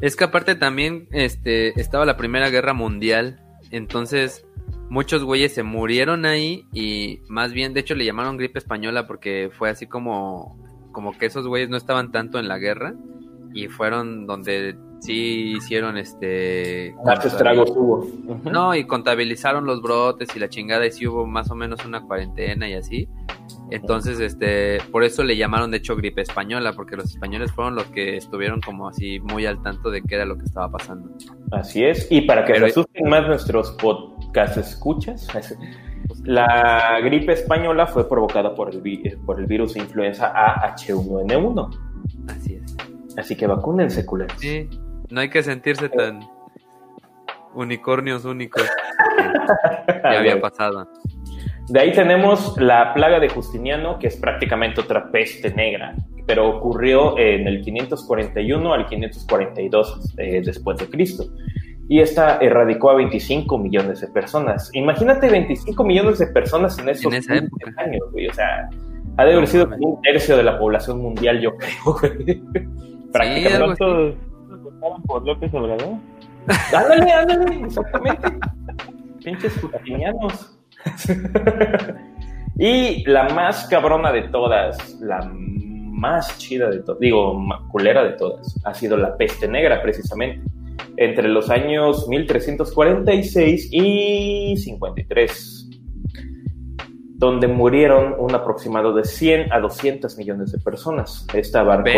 Es 0.00 0.14
que 0.14 0.24
aparte 0.24 0.54
también 0.54 1.08
este, 1.10 1.80
estaba 1.80 2.04
la 2.04 2.16
Primera 2.16 2.48
Guerra 2.48 2.72
Mundial, 2.72 3.40
entonces 3.70 4.46
muchos 4.88 5.24
güeyes 5.24 5.54
se 5.54 5.62
murieron 5.62 6.24
ahí 6.24 6.66
y 6.72 7.20
más 7.28 7.52
bien, 7.52 7.74
de 7.74 7.80
hecho 7.80 7.94
le 7.94 8.04
llamaron 8.04 8.36
gripe 8.36 8.58
española 8.58 9.06
porque 9.06 9.50
fue 9.56 9.70
así 9.70 9.86
como 9.86 10.58
como 10.92 11.16
que 11.16 11.26
esos 11.26 11.46
güeyes 11.46 11.68
no 11.68 11.76
estaban 11.76 12.12
tanto 12.12 12.38
en 12.38 12.48
la 12.48 12.58
guerra 12.58 12.94
y 13.52 13.68
fueron 13.68 14.26
donde 14.26 14.76
sí 15.00 15.54
hicieron 15.56 15.96
este 15.96 16.94
más 17.04 17.24
estragos 17.24 17.70
hubo. 17.70 18.06
No 18.50 18.74
y 18.74 18.84
contabilizaron 18.84 19.64
los 19.64 19.82
brotes 19.82 20.34
y 20.36 20.38
la 20.38 20.48
chingada 20.48 20.86
y 20.86 20.92
sí 20.92 21.06
hubo 21.06 21.26
más 21.26 21.50
o 21.50 21.54
menos 21.54 21.84
una 21.84 22.02
cuarentena 22.02 22.68
y 22.68 22.74
así. 22.74 23.08
Entonces 23.70 24.20
este 24.20 24.78
por 24.92 25.04
eso 25.04 25.24
le 25.24 25.36
llamaron 25.36 25.70
de 25.70 25.78
hecho 25.78 25.96
gripe 25.96 26.20
española 26.22 26.72
porque 26.74 26.96
los 26.96 27.06
españoles 27.06 27.50
fueron 27.52 27.74
los 27.74 27.86
que 27.86 28.16
estuvieron 28.16 28.60
como 28.60 28.88
así 28.88 29.20
muy 29.20 29.46
al 29.46 29.62
tanto 29.62 29.90
de 29.90 30.02
qué 30.02 30.16
era 30.16 30.24
lo 30.24 30.36
que 30.36 30.44
estaba 30.44 30.70
pasando. 30.70 31.10
Así 31.50 31.84
es. 31.84 32.06
Y 32.10 32.22
para 32.22 32.44
que 32.44 32.54
resulten 32.54 33.08
más 33.08 33.26
nuestros 33.26 33.72
podcast 33.72 34.56
escuchas 34.58 35.26
la 36.24 37.00
gripe 37.00 37.32
española 37.32 37.86
fue 37.86 38.08
provocada 38.08 38.54
por 38.54 38.70
el, 38.72 39.18
por 39.24 39.40
el 39.40 39.46
virus 39.46 39.74
de 39.74 39.80
influenza 39.80 40.32
AH1N1. 40.34 41.78
Así 42.28 42.54
es. 42.54 42.76
Así 43.16 43.36
que 43.36 43.46
vacúnense, 43.46 44.04
culeros. 44.06 44.38
Sí, 44.38 44.68
no 45.10 45.20
hay 45.20 45.30
que 45.30 45.42
sentirse 45.42 45.88
tan 45.88 46.20
unicornios 47.54 48.24
únicos 48.24 48.62
que 50.02 50.16
había 50.16 50.40
pasado. 50.40 50.88
De 51.68 51.80
ahí 51.80 51.92
tenemos 51.92 52.56
la 52.60 52.92
plaga 52.94 53.20
de 53.20 53.28
Justiniano, 53.28 53.98
que 53.98 54.08
es 54.08 54.16
prácticamente 54.16 54.80
otra 54.80 55.10
peste 55.10 55.52
negra, 55.54 55.94
pero 56.26 56.48
ocurrió 56.48 57.16
en 57.18 57.46
el 57.46 57.60
541 57.62 58.72
al 58.72 58.86
542 58.86 60.14
eh, 60.18 60.42
después 60.44 60.78
de 60.78 60.88
Cristo 60.88 61.24
y 61.90 61.98
esta 61.98 62.36
erradicó 62.36 62.90
a 62.90 62.94
25 62.94 63.58
millones 63.58 64.00
de 64.00 64.06
personas. 64.06 64.70
Imagínate 64.74 65.28
25 65.28 65.82
millones 65.82 66.20
de 66.20 66.28
personas 66.28 66.78
en 66.78 66.88
esos 66.88 67.12
años, 67.12 68.12
güey. 68.12 68.28
O 68.28 68.32
sea, 68.32 68.70
ha 69.16 69.24
de 69.24 69.32
haber 69.32 69.48
sido 69.48 69.68
un 69.80 70.00
tercio 70.00 70.36
de 70.36 70.44
la 70.44 70.56
población 70.56 71.02
mundial, 71.02 71.40
yo 71.40 71.50
creo, 71.56 71.98
güey. 72.00 72.40
Prácticamente. 73.12 73.84
votaron 74.46 75.02
por 75.02 75.26
López 75.26 75.52
Obrador. 75.52 75.96
Ándale, 76.72 77.12
ándale, 77.12 77.60
exactamente. 77.64 78.38
Pinches 79.24 79.58
putinianos. 79.58 80.56
y 82.56 83.04
la 83.10 83.30
más 83.30 83.66
cabrona 83.66 84.12
de 84.12 84.28
todas, 84.28 84.96
la 85.00 85.28
más 85.34 86.38
chida 86.38 86.70
de 86.70 86.84
todas, 86.84 87.00
digo, 87.00 87.36
culera 87.68 88.04
de 88.04 88.12
todas, 88.12 88.56
ha 88.64 88.74
sido 88.74 88.96
la 88.96 89.16
peste 89.16 89.48
negra, 89.48 89.82
precisamente 89.82 90.40
entre 90.96 91.28
los 91.28 91.50
años 91.50 92.08
1346 92.08 93.68
y 93.72 94.56
53. 94.56 95.56
donde 97.16 97.48
murieron 97.48 98.14
un 98.18 98.34
aproximado 98.34 98.94
de 98.94 99.04
100 99.04 99.52
a 99.52 99.60
200 99.60 100.16
millones 100.16 100.52
de 100.52 100.58
personas. 100.58 101.26
Esta 101.34 101.60
abarcó, 101.60 101.90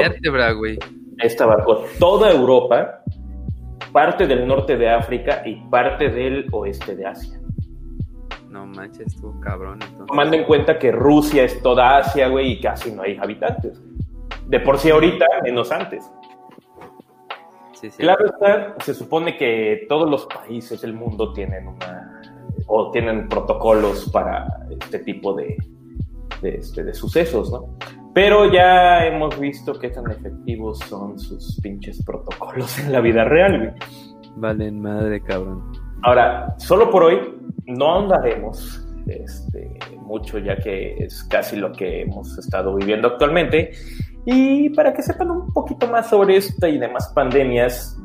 esta 1.18 1.44
abarcó 1.44 1.84
toda 2.00 2.32
Europa, 2.32 3.04
parte 3.92 4.26
del 4.26 4.48
norte 4.48 4.76
de 4.76 4.88
África 4.88 5.42
y 5.46 5.56
parte 5.70 6.09
del 6.09 6.48
oeste 6.50 6.96
de 6.96 7.06
Asia. 7.06 7.40
No 8.50 8.66
manches, 8.66 9.16
tú, 9.20 9.38
cabrón. 9.40 9.78
Entonces. 9.80 10.06
Tomando 10.09 10.36
en 10.36 10.44
cuenta 10.44 10.78
que 10.78 10.92
Rusia 10.92 11.44
es 11.44 11.62
toda 11.62 11.98
Asia, 11.98 12.28
güey, 12.28 12.52
y 12.52 12.60
casi 12.60 12.90
no 12.90 13.02
hay 13.02 13.16
habitantes. 13.16 13.80
De 14.46 14.60
por 14.60 14.78
sí 14.78 14.90
ahorita, 14.90 15.24
menos 15.42 15.72
antes. 15.72 16.10
Sí, 17.82 17.90
sí. 17.90 17.98
Claro 17.98 18.24
está, 18.26 18.74
se 18.82 18.94
supone 18.94 19.36
que 19.36 19.86
todos 19.88 20.09
los 20.09 20.26
países 20.26 20.80
del 20.80 20.94
mundo 20.94 21.32
tienen 21.34 21.68
una 21.68 22.22
o 22.66 22.90
tienen 22.90 23.28
protocolos 23.28 24.09
para 24.10 24.46
este 24.70 25.00
tipo 25.00 25.34
de, 25.34 25.56
de, 26.40 26.56
este, 26.56 26.84
de 26.84 26.94
sucesos, 26.94 27.50
¿no? 27.52 27.76
Pero 28.14 28.52
ya 28.52 29.06
hemos 29.06 29.38
visto 29.38 29.78
qué 29.78 29.88
tan 29.88 30.10
efectivos 30.10 30.78
son 30.80 31.18
sus 31.18 31.59
pinches 31.62 32.02
protocolos 32.04 32.78
en 32.84 32.92
la 32.92 33.00
vida 33.00 33.24
real, 33.24 33.59
güey. 33.59 33.72
Valen 34.36 34.80
madre, 34.80 35.20
cabrón. 35.22 35.72
Ahora, 36.02 36.54
solo 36.59 36.90
por 36.90 37.04
hoy 37.04 37.18
no 37.66 37.86
ahondaremos 37.86 38.86
este, 39.06 39.78
mucho, 40.00 40.38
ya 40.38 40.56
que 40.56 40.94
es 40.98 41.24
casi 41.24 41.56
lo 41.56 41.72
que 41.72 42.02
hemos 42.02 42.36
estado 42.38 42.74
viviendo 42.74 43.09
actualmente. 43.09 43.72
Y 44.24 44.70
para 44.70 44.92
que 44.92 45.02
sepan 45.02 45.30
un 45.30 45.52
poquito 45.52 45.86
más 45.88 46.08
sobre 46.08 46.36
esta 46.36 46.68
y 46.68 46.78
demás 46.78 47.12
pandemias, 47.14 47.96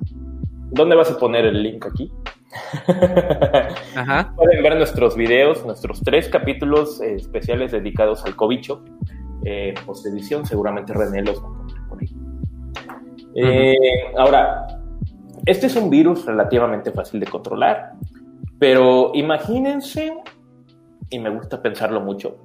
¿dónde 0.72 0.96
vas 0.96 1.12
a 1.12 1.18
poner 1.18 1.46
el 1.46 1.62
link 1.62 1.86
aquí? 1.86 2.12
Ajá. 3.96 4.34
Pueden 4.36 4.64
ver 4.64 4.78
nuestros 4.78 5.16
videos, 5.16 5.66
nuestros 5.66 6.02
tres 6.02 6.30
capítulos 6.30 7.02
eh, 7.02 7.16
especiales 7.16 7.72
dedicados 7.72 8.26
al 8.26 8.36
cobicho. 8.36 8.84
Eh, 9.46 9.74
post 9.86 10.06
edición, 10.08 10.46
seguramente 10.46 10.94
René 10.94 11.22
los 11.22 11.42
va 11.42 11.48
a 11.48 11.58
poner 11.58 11.88
por 11.88 12.02
ahí. 12.02 12.10
Eh, 13.36 13.76
Ahora, 14.18 14.68
este 15.46 15.68
es 15.68 15.76
un 15.76 15.90
virus 15.90 16.26
relativamente 16.26 16.92
fácil 16.92 17.20
de 17.20 17.28
controlar, 17.28 17.94
pero 18.60 19.12
imagínense, 19.14 20.14
y 21.10 21.20
me 21.20 21.30
gusta 21.30 21.62
pensarlo 21.62 22.02
mucho, 22.02 22.38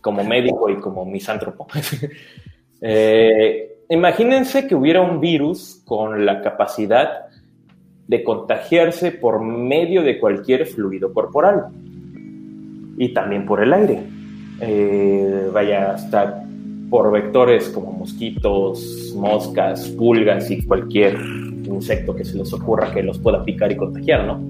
como 0.00 0.24
médico 0.24 0.70
y 0.70 0.76
como 0.76 1.04
misántropo, 1.04 1.66
eh, 2.80 3.78
imagínense 3.88 4.66
que 4.66 4.74
hubiera 4.74 5.00
un 5.00 5.20
virus 5.20 5.82
con 5.84 6.24
la 6.24 6.40
capacidad 6.40 7.26
de 8.06 8.24
contagiarse 8.24 9.12
por 9.12 9.40
medio 9.40 10.02
de 10.02 10.18
cualquier 10.18 10.66
fluido 10.66 11.12
corporal 11.12 11.66
y 12.98 13.14
también 13.14 13.46
por 13.46 13.62
el 13.62 13.72
aire. 13.72 14.02
Eh, 14.60 15.48
vaya 15.52 15.92
hasta 15.92 16.44
por 16.90 17.12
vectores 17.12 17.68
como 17.68 17.92
mosquitos, 17.92 19.14
moscas, 19.16 19.88
pulgas 19.90 20.50
y 20.50 20.60
cualquier 20.66 21.14
insecto 21.64 22.14
que 22.14 22.24
se 22.24 22.36
les 22.36 22.52
ocurra 22.52 22.92
que 22.92 23.02
los 23.02 23.18
pueda 23.18 23.44
picar 23.44 23.70
y 23.70 23.76
contagiar, 23.76 24.26
¿no? 24.26 24.40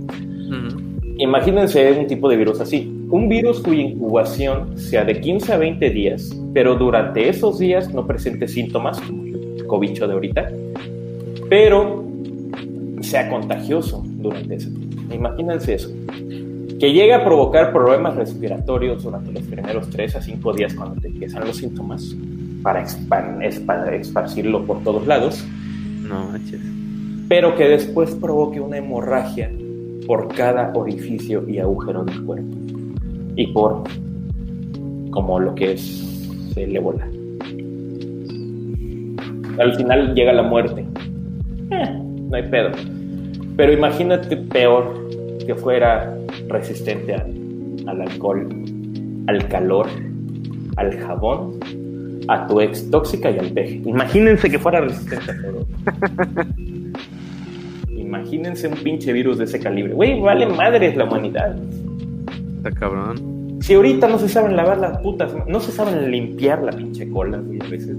Imagínense 1.20 1.92
un 1.98 2.06
tipo 2.06 2.28
de 2.30 2.36
virus 2.36 2.60
así. 2.60 2.90
Un 3.10 3.28
virus 3.28 3.60
cuya 3.60 3.82
incubación 3.82 4.78
sea 4.78 5.04
de 5.04 5.20
15 5.20 5.52
a 5.52 5.56
20 5.58 5.90
días, 5.90 6.30
pero 6.54 6.76
durante 6.76 7.28
esos 7.28 7.58
días 7.58 7.92
no 7.92 8.06
presente 8.06 8.48
síntomas, 8.48 8.98
como 9.00 9.24
el 9.24 9.66
cobicho 9.66 10.06
de 10.08 10.14
ahorita, 10.14 10.48
pero 11.50 12.02
sea 13.02 13.28
contagioso 13.28 14.02
durante 14.06 14.54
ese 14.54 14.70
tiempo. 14.70 15.14
Imagínense 15.14 15.74
eso. 15.74 15.90
Que 16.78 16.92
llegue 16.94 17.12
a 17.12 17.22
provocar 17.22 17.72
problemas 17.72 18.16
respiratorios 18.16 19.02
durante 19.02 19.30
los 19.32 19.42
primeros 19.42 19.90
3 19.90 20.16
a 20.16 20.22
5 20.22 20.52
días 20.54 20.72
cuando 20.74 20.98
te 21.00 21.08
empiezan 21.08 21.46
los 21.46 21.56
síntomas, 21.58 22.16
para 22.62 22.82
espa- 22.86 23.92
esparcirlo 23.92 24.64
por 24.64 24.82
todos 24.82 25.06
lados, 25.06 25.44
No 26.08 26.28
manches. 26.30 26.60
pero 27.28 27.54
que 27.56 27.64
después 27.68 28.12
provoque 28.12 28.60
una 28.60 28.78
hemorragia 28.78 29.50
por 30.10 30.26
cada 30.34 30.72
orificio 30.74 31.48
y 31.48 31.60
agujero 31.60 32.02
del 32.02 32.24
cuerpo. 32.24 32.56
Y 33.36 33.46
por 33.52 33.84
como 35.12 35.38
lo 35.38 35.54
que 35.54 35.74
es 35.74 36.28
el 36.56 36.74
ébola. 36.74 37.06
Al 39.56 39.72
final 39.76 40.12
llega 40.16 40.32
la 40.32 40.42
muerte. 40.42 40.84
Eh, 41.70 42.02
no 42.28 42.36
hay 42.36 42.42
pedo. 42.42 42.70
Pero 43.56 43.72
imagínate 43.72 44.36
peor 44.36 45.08
que 45.46 45.54
fuera 45.54 46.18
resistente 46.48 47.14
al, 47.14 47.32
al 47.86 48.00
alcohol, 48.00 48.48
al 49.28 49.46
calor, 49.46 49.86
al 50.74 50.98
jabón, 50.98 51.52
a 52.26 52.48
tu 52.48 52.60
ex 52.60 52.90
tóxica 52.90 53.30
y 53.30 53.38
al 53.38 53.52
peje. 53.52 53.80
Imagínense 53.84 54.50
que 54.50 54.58
fuera 54.58 54.80
resistente 54.80 55.30
a 55.30 55.40
todo. 55.40 55.66
Imagínense 58.10 58.66
un 58.66 58.74
pinche 58.74 59.12
virus 59.12 59.38
de 59.38 59.44
ese 59.44 59.60
calibre. 59.60 59.94
Güey, 59.94 60.20
vale 60.20 60.44
madres 60.44 60.96
la 60.96 61.04
humanidad. 61.04 61.56
Está 62.56 62.72
cabrón. 62.72 63.58
Si 63.60 63.74
ahorita 63.74 64.08
no 64.08 64.18
se 64.18 64.28
saben 64.28 64.56
lavar 64.56 64.78
las 64.78 64.98
putas, 64.98 65.32
no 65.46 65.60
se 65.60 65.70
saben 65.70 66.10
limpiar 66.10 66.60
la 66.60 66.72
pinche 66.72 67.08
cola, 67.08 67.38
güey, 67.38 67.60
a 67.64 67.68
veces. 67.68 67.96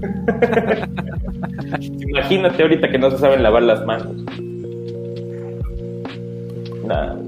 Imagínate 2.08 2.62
ahorita 2.62 2.90
que 2.90 2.96
no 2.96 3.10
se 3.10 3.18
saben 3.18 3.42
lavar 3.42 3.64
las 3.64 3.84
manos. 3.84 4.24
Nada. 6.86 7.20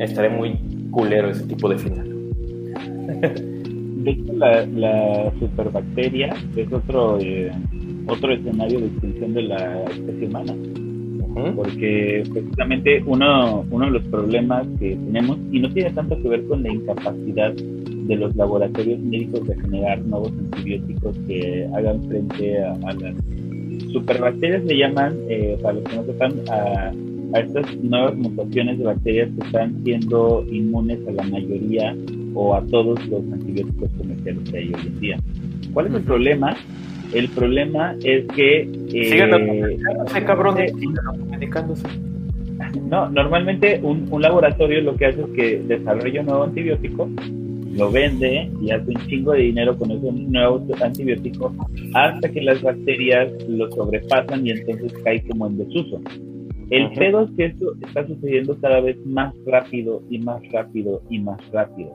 Estaré 0.00 0.30
muy 0.30 0.58
culero 0.90 1.30
ese 1.30 1.44
tipo 1.44 1.68
de 1.68 1.78
final. 1.78 2.08
De 4.02 4.10
hecho, 4.10 4.32
la, 4.32 4.66
la 4.66 5.32
superbacteria 5.38 6.34
es 6.56 6.72
otro 6.72 7.20
eh, 7.20 7.52
otro 8.06 8.32
escenario 8.32 8.80
de 8.80 8.86
extinción 8.86 9.34
de 9.34 9.42
la 9.42 9.84
especie 9.84 10.26
humana, 10.26 10.54
porque 11.56 12.24
precisamente 12.32 13.02
uno, 13.06 13.64
uno 13.70 13.84
de 13.86 13.90
los 13.92 14.02
problemas 14.04 14.66
que 14.78 14.90
tenemos, 14.90 15.38
y 15.50 15.60
no 15.60 15.70
tiene 15.70 15.90
tanto 15.90 16.20
que 16.20 16.28
ver 16.28 16.44
con 16.46 16.62
la 16.62 16.72
incapacidad 16.72 17.52
de 17.52 18.16
los 18.16 18.34
laboratorios 18.36 18.98
médicos 19.00 19.46
de 19.46 19.56
generar 19.56 20.00
nuevos 20.02 20.32
antibióticos 20.32 21.16
que 21.26 21.68
hagan 21.74 22.02
frente 22.08 22.62
a, 22.62 22.72
a 22.72 22.92
las 22.94 23.14
superbacterias, 23.92 24.64
le 24.64 24.76
llaman, 24.76 25.16
eh, 25.28 25.56
para 25.62 25.74
los 25.74 25.84
que 25.84 25.96
no 25.96 26.04
sepan, 26.04 26.32
a, 26.50 26.92
a 27.34 27.40
estas 27.40 27.76
nuevas 27.82 28.16
mutaciones 28.16 28.78
de 28.78 28.84
bacterias 28.84 29.30
que 29.38 29.46
están 29.46 29.82
siendo 29.84 30.44
inmunes 30.50 30.98
a 31.08 31.12
la 31.12 31.22
mayoría 31.24 31.96
o 32.34 32.54
a 32.54 32.62
todos 32.66 33.06
los 33.08 33.22
antibióticos 33.32 33.90
comerciales 33.98 34.50
que 34.50 34.58
hay 34.58 34.68
hoy 34.68 34.86
en 34.86 35.00
día. 35.00 35.18
¿Cuál 35.72 35.86
es 35.86 35.94
el 35.94 36.02
problema? 36.02 36.56
El 37.12 37.28
problema 37.28 37.94
es 38.02 38.26
que... 38.28 38.68
eh, 40.14 40.24
cabrón. 40.24 40.56
medicándose. 41.30 41.86
no, 42.88 43.08
normalmente 43.10 43.80
un, 43.82 44.06
un 44.10 44.22
laboratorio 44.22 44.80
lo 44.80 44.96
que 44.96 45.06
hace 45.06 45.20
es 45.20 45.28
que 45.28 45.58
desarrolla 45.66 46.20
un 46.20 46.26
nuevo 46.26 46.44
antibiótico, 46.44 47.08
lo 47.74 47.90
vende 47.90 48.50
y 48.60 48.70
hace 48.70 48.90
un 48.90 49.06
chingo 49.06 49.32
de 49.32 49.42
dinero 49.42 49.76
con 49.76 49.90
ese 49.90 50.12
nuevo 50.12 50.64
antibiótico 50.82 51.54
hasta 51.94 52.28
que 52.28 52.42
las 52.42 52.62
bacterias 52.62 53.30
lo 53.48 53.70
sobrepasan 53.72 54.46
y 54.46 54.50
entonces 54.50 54.92
cae 55.04 55.22
como 55.28 55.46
en 55.46 55.58
desuso. 55.58 56.00
El 56.70 56.90
pedo 56.92 57.24
es 57.24 57.30
que 57.36 57.44
esto 57.46 57.74
está 57.86 58.06
sucediendo 58.06 58.58
cada 58.60 58.80
vez 58.80 58.96
más 59.04 59.34
rápido 59.46 60.02
y 60.08 60.18
más 60.18 60.40
rápido 60.52 61.02
y 61.10 61.18
más 61.18 61.38
rápido. 61.50 61.90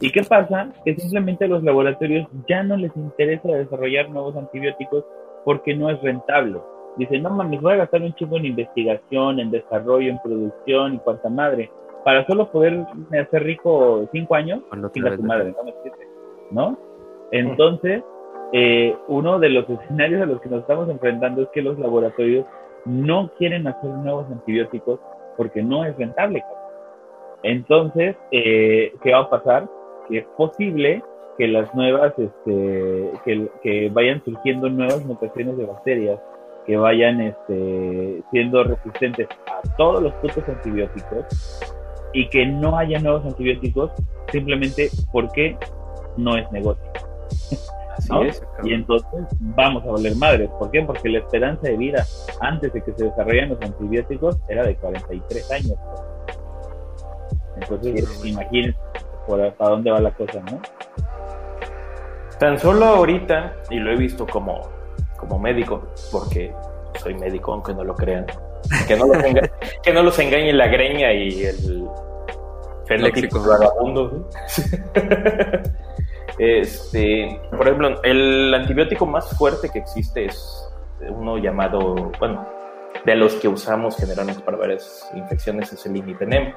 ¿Y 0.00 0.10
qué 0.10 0.22
pasa? 0.22 0.72
Que 0.84 0.94
simplemente 0.94 1.44
a 1.44 1.48
los 1.48 1.62
laboratorios 1.62 2.28
ya 2.48 2.62
no 2.62 2.76
les 2.76 2.94
interesa 2.96 3.48
desarrollar 3.48 4.10
nuevos 4.10 4.36
antibióticos 4.36 5.04
porque 5.44 5.74
no 5.74 5.88
es 5.90 6.00
rentable. 6.02 6.60
Dicen, 6.96 7.22
no 7.22 7.30
mames, 7.30 7.60
voy 7.60 7.74
a 7.74 7.76
gastar 7.76 8.02
un 8.02 8.14
chingo 8.14 8.36
en 8.36 8.46
investigación, 8.46 9.40
en 9.40 9.50
desarrollo, 9.50 10.10
en 10.10 10.18
producción 10.22 10.94
y 10.94 10.98
cuanta 10.98 11.28
madre, 11.28 11.70
para 12.04 12.26
solo 12.26 12.50
poder 12.50 12.86
hacer 13.20 13.42
rico 13.42 14.08
cinco 14.12 14.34
años, 14.34 14.62
chinga 14.92 15.10
ves 15.10 15.18
tu 15.18 15.24
madre, 15.24 15.54
no 16.52 16.70
¿no? 16.70 16.78
Entonces, 17.32 18.02
eh, 18.52 18.96
uno 19.08 19.38
de 19.38 19.50
los 19.50 19.68
escenarios 19.68 20.22
a 20.22 20.26
los 20.26 20.40
que 20.40 20.48
nos 20.48 20.60
estamos 20.60 20.88
enfrentando 20.88 21.42
es 21.42 21.48
que 21.48 21.62
los 21.62 21.78
laboratorios 21.78 22.46
no 22.84 23.30
quieren 23.38 23.66
hacer 23.66 23.90
nuevos 23.90 24.26
antibióticos 24.30 25.00
porque 25.36 25.62
no 25.62 25.84
es 25.84 25.96
rentable. 25.96 26.44
Entonces, 27.42 28.16
eh, 28.30 28.94
¿qué 29.02 29.12
va 29.12 29.20
a 29.20 29.30
pasar? 29.30 29.68
Que 30.08 30.18
es 30.18 30.26
posible 30.36 31.02
que 31.38 31.48
las 31.48 31.74
nuevas, 31.74 32.14
este, 32.18 33.10
que, 33.24 33.48
que 33.62 33.90
vayan 33.90 34.22
surgiendo 34.24 34.68
nuevas 34.68 35.04
mutaciones 35.04 35.56
de 35.56 35.66
bacterias 35.66 36.18
que 36.66 36.76
vayan 36.76 37.20
este, 37.20 38.22
siendo 38.32 38.64
resistentes 38.64 39.28
a 39.46 39.76
todos 39.76 40.02
los 40.02 40.12
putos 40.14 40.46
antibióticos 40.48 41.24
y 42.12 42.28
que 42.28 42.44
no 42.44 42.76
haya 42.76 42.98
nuevos 42.98 43.24
antibióticos 43.24 43.92
simplemente 44.32 44.90
porque 45.12 45.56
no 46.16 46.36
es 46.36 46.50
negocio. 46.50 46.84
Así 47.96 48.12
¿no? 48.12 48.24
es. 48.24 48.42
Y 48.64 48.74
entonces 48.74 49.26
vamos 49.40 49.84
a 49.84 49.92
valer 49.92 50.16
madres. 50.16 50.50
¿Por 50.58 50.70
qué? 50.70 50.82
Porque 50.82 51.08
la 51.08 51.20
esperanza 51.20 51.68
de 51.68 51.76
vida 51.76 52.04
antes 52.40 52.72
de 52.72 52.82
que 52.82 52.92
se 52.92 53.04
desarrollaran 53.04 53.50
los 53.50 53.62
antibióticos 53.62 54.36
era 54.48 54.66
de 54.66 54.74
43 54.76 55.52
años. 55.52 55.76
Entonces, 57.60 58.08
Sí. 58.20 58.30
imagínense 58.30 58.78
por 59.26 59.52
para 59.54 59.70
dónde 59.70 59.90
va 59.90 60.00
la 60.00 60.10
cosa, 60.12 60.40
¿no? 60.40 60.60
Tan 62.38 62.58
solo 62.58 62.84
ahorita, 62.84 63.54
y 63.70 63.76
lo 63.76 63.92
he 63.92 63.96
visto 63.96 64.26
como, 64.26 64.62
como 65.16 65.38
médico, 65.38 65.88
porque 66.12 66.52
soy 66.98 67.14
médico, 67.14 67.54
aunque 67.54 67.74
no 67.74 67.84
lo 67.84 67.94
crean, 67.94 68.26
que 68.86 68.96
no 68.96 69.06
los, 69.06 69.16
que 69.82 69.92
no 69.92 70.02
los 70.02 70.18
engañe 70.18 70.52
la 70.52 70.66
greña 70.68 71.12
y 71.12 71.44
el 71.44 71.88
fenótipo 72.86 73.40
vagabundo. 73.40 74.28
este, 76.38 77.40
por 77.50 77.66
ejemplo, 77.66 78.02
el 78.02 78.54
antibiótico 78.54 79.06
más 79.06 79.36
fuerte 79.36 79.70
que 79.70 79.78
existe 79.78 80.26
es 80.26 80.70
uno 81.00 81.38
llamado, 81.38 82.10
bueno, 82.18 82.46
de 83.06 83.14
los 83.14 83.34
que 83.36 83.46
usamos 83.46 83.96
generalmente 83.96 84.42
para 84.42 84.56
varias 84.56 85.08
infecciones 85.14 85.72
es 85.72 85.86
el 85.86 85.96
imipenem. 85.96 86.52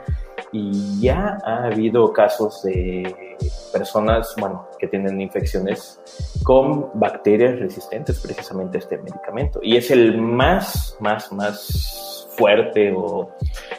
Y 0.51 0.99
ya 0.99 1.37
ha 1.45 1.65
habido 1.65 2.11
casos 2.11 2.63
de 2.63 3.37
personas, 3.71 4.33
bueno, 4.39 4.67
que 4.79 4.87
tienen 4.87 5.21
infecciones 5.21 6.01
con 6.43 6.89
bacterias 6.99 7.59
resistentes 7.59 8.19
precisamente 8.19 8.77
a 8.77 8.79
este 8.79 8.97
medicamento. 8.97 9.59
Y 9.61 9.77
es 9.77 9.91
el 9.91 10.19
más, 10.19 10.97
más, 10.99 11.31
más 11.31 12.27
fuerte 12.35 12.93
o 12.95 13.31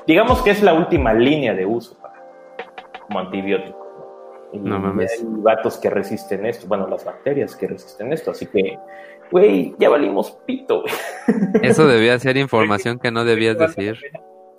digamos 0.06 0.42
que 0.42 0.50
es 0.50 0.62
la 0.62 0.74
última 0.74 1.14
línea 1.14 1.54
de 1.54 1.64
uso 1.64 1.96
para, 1.98 2.22
como 3.00 3.18
antibiótico. 3.18 4.50
no 4.52 4.78
mames. 4.78 5.12
Hay 5.12 5.26
vatos 5.26 5.78
que 5.78 5.90
resisten 5.90 6.46
esto, 6.46 6.68
bueno, 6.68 6.86
las 6.86 7.04
bacterias 7.04 7.56
que 7.56 7.66
resisten 7.66 8.12
esto, 8.12 8.30
así 8.30 8.46
que 8.46 8.78
güey, 9.30 9.74
ya 9.78 9.88
valimos 9.88 10.32
pito. 10.46 10.84
Eso 11.62 11.86
debía 11.86 12.18
ser 12.18 12.36
información 12.36 12.98
que 12.98 13.10
no 13.10 13.24
debías 13.24 13.58
decir. 13.58 13.98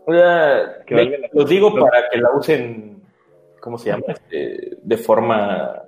lo 0.08 1.46
digo 1.46 1.74
para 1.76 2.10
que 2.10 2.20
la 2.20 2.32
usen, 2.32 3.02
¿cómo 3.60 3.78
se 3.78 3.90
llama? 3.90 4.06
Este, 4.08 4.78
de 4.82 4.98
forma... 4.98 5.84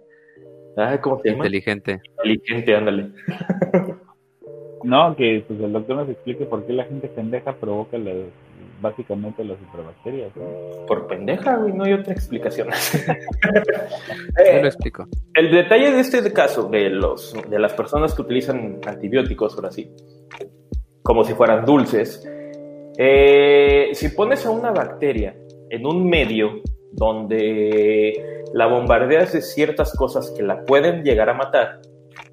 ¿Cómo 1.01 1.19
se 1.19 1.29
llama? 1.29 1.45
Inteligente. 1.45 2.01
Inteligente, 2.17 2.75
ándale. 2.75 3.11
No, 4.83 5.15
que 5.15 5.45
pues 5.47 5.59
el 5.61 5.71
doctor 5.71 5.95
nos 5.95 6.09
explique 6.09 6.45
por 6.45 6.65
qué 6.65 6.73
la 6.73 6.83
gente 6.83 7.07
pendeja 7.07 7.53
provoca 7.53 7.97
las, 7.97 8.15
básicamente 8.81 9.43
las 9.43 9.57
superbacterias. 9.59 10.31
Por 10.87 11.07
pendeja, 11.07 11.55
güey, 11.57 11.73
no 11.73 11.83
hay 11.83 11.93
otra 11.93 12.13
explicación. 12.13 12.69
eh, 14.45 14.61
lo 14.61 14.67
explico. 14.67 15.07
El 15.33 15.51
detalle 15.51 15.91
de 15.91 15.99
este 15.99 16.33
caso, 16.33 16.69
de, 16.69 16.89
los, 16.89 17.35
de 17.49 17.59
las 17.59 17.73
personas 17.73 18.13
que 18.13 18.21
utilizan 18.21 18.79
antibióticos, 18.85 19.55
ahora 19.55 19.71
sí, 19.71 19.91
como 21.01 21.23
si 21.23 21.33
fueran 21.33 21.65
dulces, 21.65 22.27
eh, 22.97 23.89
si 23.93 24.09
pones 24.09 24.45
a 24.45 24.51
una 24.51 24.71
bacteria 24.71 25.35
en 25.69 25.85
un 25.85 26.07
medio 26.07 26.61
donde 26.91 28.43
la 28.53 28.67
bombardeas 28.67 29.33
de 29.33 29.41
ciertas 29.41 29.95
cosas 29.97 30.31
que 30.37 30.43
la 30.43 30.63
pueden 30.63 31.03
llegar 31.03 31.29
a 31.29 31.33
matar, 31.33 31.81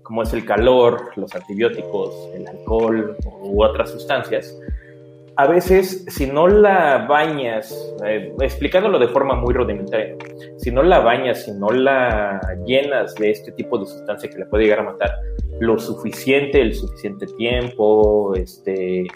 como 0.02 0.22
es 0.22 0.32
el 0.32 0.44
calor, 0.44 1.12
los 1.16 1.34
antibióticos, 1.34 2.30
el 2.34 2.46
alcohol 2.46 3.16
u 3.42 3.62
otras 3.62 3.90
sustancias, 3.90 4.58
a 5.36 5.46
veces, 5.46 6.04
si 6.08 6.26
no 6.26 6.48
la 6.48 7.06
bañas, 7.08 7.72
eh, 8.04 8.32
explicándolo 8.40 8.98
de 8.98 9.08
forma 9.08 9.34
muy 9.34 9.54
rudimentaria, 9.54 10.16
si 10.58 10.70
no 10.70 10.82
la 10.82 11.00
bañas, 11.00 11.44
si 11.44 11.52
no 11.52 11.70
la 11.70 12.40
llenas 12.66 13.14
de 13.14 13.30
este 13.30 13.52
tipo 13.52 13.78
de 13.78 13.86
sustancia 13.86 14.28
que 14.28 14.38
le 14.38 14.46
puede 14.46 14.64
llegar 14.64 14.80
a 14.80 14.84
matar, 14.84 15.10
lo 15.60 15.78
suficiente, 15.78 16.60
el 16.60 16.74
suficiente 16.74 17.26
tiempo, 17.38 18.34
este, 18.34 19.06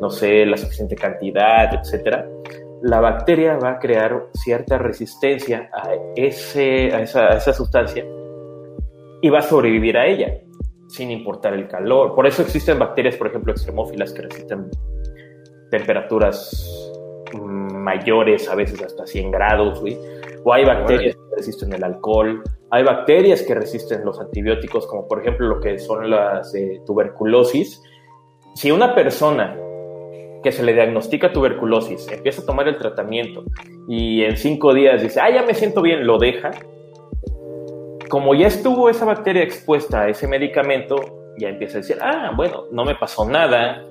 no 0.00 0.10
sé, 0.10 0.44
la 0.46 0.56
suficiente 0.56 0.96
cantidad, 0.96 1.72
etcétera, 1.72 2.28
la 2.82 3.00
bacteria 3.00 3.56
va 3.56 3.72
a 3.72 3.78
crear 3.78 4.26
cierta 4.32 4.78
resistencia 4.78 5.70
a, 5.72 5.90
ese, 6.16 6.94
a, 6.94 7.02
esa, 7.02 7.32
a 7.32 7.36
esa 7.36 7.52
sustancia 7.52 8.04
y 9.22 9.28
va 9.28 9.40
a 9.40 9.42
sobrevivir 9.42 9.98
a 9.98 10.06
ella, 10.06 10.40
sin 10.88 11.10
importar 11.10 11.54
el 11.54 11.68
calor. 11.68 12.14
Por 12.14 12.26
eso 12.26 12.42
existen 12.42 12.78
bacterias, 12.78 13.16
por 13.16 13.28
ejemplo, 13.28 13.52
extremófilas 13.52 14.12
que 14.12 14.22
resisten 14.22 14.70
temperaturas 15.70 16.90
mayores, 17.34 18.48
a 18.48 18.54
veces 18.54 18.82
hasta 18.82 19.06
100 19.06 19.30
grados, 19.30 19.82
O 20.44 20.52
hay 20.52 20.64
bacterias 20.64 21.16
que 21.16 21.36
resisten 21.36 21.72
el 21.72 21.84
alcohol, 21.84 22.42
hay 22.70 22.82
bacterias 22.84 23.42
que 23.42 23.54
resisten 23.54 24.04
los 24.04 24.20
antibióticos, 24.20 24.86
como 24.86 25.06
por 25.08 25.20
ejemplo 25.20 25.48
lo 25.48 25.60
que 25.60 25.78
son 25.78 26.10
las 26.10 26.52
tuberculosis. 26.86 27.82
Si 28.54 28.70
una 28.70 28.94
persona 28.94 29.56
que 30.42 30.52
se 30.52 30.62
le 30.62 30.72
diagnostica 30.72 31.32
tuberculosis 31.32 32.10
empieza 32.10 32.42
a 32.42 32.46
tomar 32.46 32.66
el 32.68 32.78
tratamiento 32.78 33.44
y 33.88 34.22
en 34.22 34.36
cinco 34.36 34.72
días 34.72 35.02
dice, 35.02 35.20
ah, 35.20 35.30
ya 35.30 35.42
me 35.42 35.54
siento 35.54 35.82
bien, 35.82 36.06
lo 36.06 36.18
deja, 36.18 36.50
como 38.08 38.34
ya 38.34 38.46
estuvo 38.46 38.88
esa 38.88 39.04
bacteria 39.04 39.42
expuesta 39.42 40.02
a 40.02 40.08
ese 40.08 40.26
medicamento, 40.26 40.96
ya 41.38 41.48
empieza 41.48 41.78
a 41.78 41.80
decir, 41.80 41.98
ah, 42.00 42.32
bueno, 42.34 42.64
no 42.72 42.84
me 42.84 42.94
pasó 42.94 43.28
nada, 43.28 43.84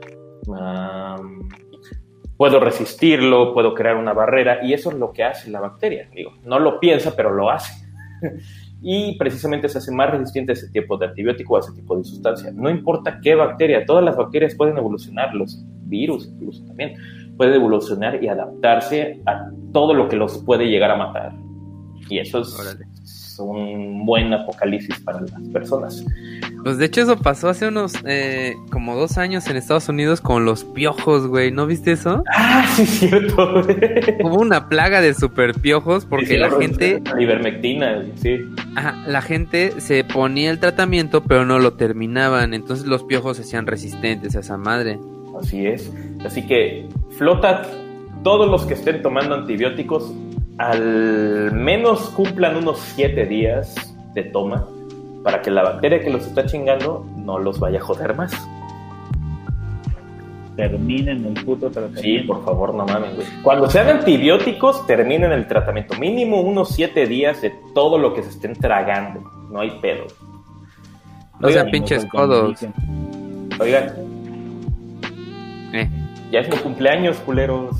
puedo 2.40 2.61
resistirlo, 2.61 3.53
puedo 3.53 3.74
crear 3.74 3.98
una 3.98 4.14
barrera 4.14 4.66
y 4.66 4.72
eso 4.72 4.91
es 4.91 4.98
lo 4.98 5.11
que 5.11 5.26
hace 5.26 5.52
la 5.52 5.60
bacteria. 5.60 6.07
Digo, 6.16 6.32
no 6.45 6.57
lo 6.57 6.80
piensa, 6.80 7.14
pero 7.14 7.34
lo 7.34 7.52
hace. 7.52 7.86
y 8.82 9.18
precisamente 9.18 9.68
se 9.68 9.80
hace 9.80 9.91
más 9.91 10.10
resistente 10.10 10.53
a 10.53 10.56
ese 10.56 10.70
tipo 10.70 10.95
de 10.95 11.07
antibiótico, 11.07 11.57
a 11.57 11.60
ese 11.60 11.74
tipo 11.74 11.98
de 11.98 12.06
sustancia. 12.06 12.49
No 12.53 12.70
importa 12.70 13.20
qué 13.22 13.36
bacteria, 13.36 13.86
todas 13.86 14.06
las 14.06 14.16
bacterias 14.16 14.56
pueden 14.56 14.78
evolucionar, 14.78 15.36
los 15.36 15.61
virus 15.82 16.30
incluso 16.32 16.64
también, 16.64 16.95
pueden 17.36 17.56
evolucionar 17.56 18.24
y 18.24 18.30
adaptarse 18.30 19.20
a 19.26 19.49
todo 19.74 19.94
lo 19.94 20.07
que 20.07 20.16
los 20.16 20.38
puede 20.38 20.70
llegar 20.70 20.91
a 20.91 20.95
matar. 20.95 21.34
Y 22.10 22.20
eso 22.20 22.40
es 22.40 22.57
un 23.40 24.06
buen 24.06 24.34
apocalipsis 24.34 24.99
para 24.99 25.22
las 25.22 25.41
personas. 25.53 26.06
Pues 26.64 26.78
de 26.78 26.86
hecho 26.86 27.02
eso 27.02 27.18
pasó 27.18 27.49
hace 27.49 27.68
unos 27.68 27.94
eh, 28.06 28.56
como 28.70 28.95
dos 28.95 29.18
años 29.18 29.48
en 29.48 29.56
Estados 29.56 29.88
Unidos 29.88 30.22
con 30.22 30.45
los 30.45 30.66
piojos, 30.66 31.28
güey. 31.28 31.52
¿No 31.52 31.66
viste 31.66 31.94
eso? 31.94 32.24
Ah, 32.34 32.66
sí, 32.76 32.86
cierto. 32.86 33.61
Hubo 34.24 34.40
una 34.40 34.68
plaga 34.68 35.02
de 35.02 35.14
super 35.14 35.53
piojos 35.53 36.06
porque 36.06 36.38
la 36.38 36.49
gente... 36.52 37.02
Ivermectina, 37.18 38.03
sí. 38.16 38.40
Ajá, 38.76 38.95
la 39.07 39.22
gente 39.22 39.80
se 39.80 40.03
ponía 40.03 40.52
el 40.52 40.60
tratamiento 40.60 41.24
pero 41.24 41.45
no 41.45 41.60
lo 41.60 41.74
terminaban. 41.74 42.53
Entonces 42.53 42.86
los 42.86 43.03
piojos 43.03 43.38
se 43.38 43.44
hacían 43.44 43.68
resistentes 43.68 44.36
a 44.36 44.40
esa 44.40 44.57
madre. 44.57 44.99
Así 45.40 45.66
es. 45.66 45.91
Así 46.26 46.45
que 46.45 46.88
flota 47.18 47.64
todos 48.24 48.49
los 48.49 48.66
que 48.66 48.74
estén 48.74 49.02
tomando 49.02 49.36
antibióticos 49.36 50.14
al 50.60 51.53
menos 51.53 52.10
cumplan 52.10 52.57
unos 52.57 52.80
siete 52.80 53.26
días 53.26 53.73
de 54.14 54.23
toma 54.23 54.68
para 55.23 55.41
que 55.41 55.49
la 55.49 55.64
bacteria 55.64 56.02
que 56.02 56.10
los 56.10 56.27
está 56.27 56.45
chingando 56.45 57.06
no 57.15 57.40
los 57.40 57.60
vaya 57.60 57.80
a 57.80 57.81
joder 57.81 58.14
más. 58.14 58.34
Terminen 60.57 61.26
el 61.26 61.45
puto 61.45 61.72
tratamiento. 61.72 62.02
Sí, 62.02 62.19
por 62.27 62.44
favor, 62.44 62.73
no 62.73 62.86
mames, 62.86 63.15
güey. 63.15 63.27
Cuando 63.41 63.69
sean 63.69 63.88
antibióticos, 63.88 64.86
terminen 64.86 65.31
el 65.31 65.48
tratamiento. 65.48 65.98
Mínimo 65.98 66.41
unos 66.41 66.72
siete 66.72 67.06
días 67.07 67.41
de 67.41 67.53
todo 67.73 67.98
lo 67.98 68.14
que 68.14 68.23
se 68.23 68.30
estén 68.30 68.53
tragando. 68.53 69.22
No 69.49 69.61
hay 69.61 69.72
pedo. 69.81 70.07
No 71.40 71.48
sean 71.48 71.72
pinches 71.72 72.06
codos. 72.07 72.65
Oigan. 73.61 73.94
Eh. 75.72 75.90
Ya 76.31 76.41
es 76.41 76.49
mi 76.49 76.57
cumpleaños, 76.57 77.18
culeros. 77.19 77.77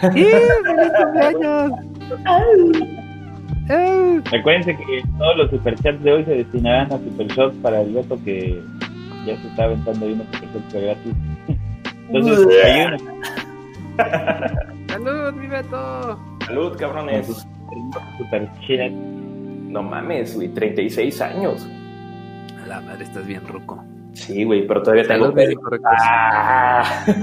¡Sí! 0.00 0.24
¡Feliz 0.24 0.92
cumpleaños! 0.96 1.91
Recuerden 4.30 4.76
que 4.76 5.02
todos 5.18 5.36
los 5.36 5.50
superchats 5.50 6.02
de 6.02 6.12
hoy 6.12 6.24
se 6.24 6.34
destinarán 6.36 6.92
a 6.92 6.98
supershots 6.98 7.56
para 7.58 7.80
el 7.80 7.92
voto 7.92 8.18
que 8.24 8.60
ya 9.26 9.36
se 9.40 9.48
está 9.48 9.64
aventando 9.64 10.06
ahí 10.06 10.12
una 10.12 10.24
superchat 10.24 10.82
gratis. 10.82 11.14
Entonces, 12.08 12.46
hay 12.64 12.86
¡Salud, 14.88 15.32
mi 15.34 15.46
Beto! 15.46 16.18
¡Salud, 16.46 16.76
cabrones! 16.76 17.46
Superchat. 18.18 18.90
No 18.90 19.82
mames, 19.82 20.34
güey, 20.34 20.48
36 20.48 21.20
años. 21.22 21.66
A 22.62 22.66
la 22.66 22.80
madre, 22.80 23.04
estás 23.04 23.26
bien 23.26 23.46
ruco. 23.46 23.82
Sí, 24.12 24.44
güey, 24.44 24.66
pero 24.66 24.82
todavía 24.82 25.08
tengo... 25.08 25.32
Ah. 25.86 27.04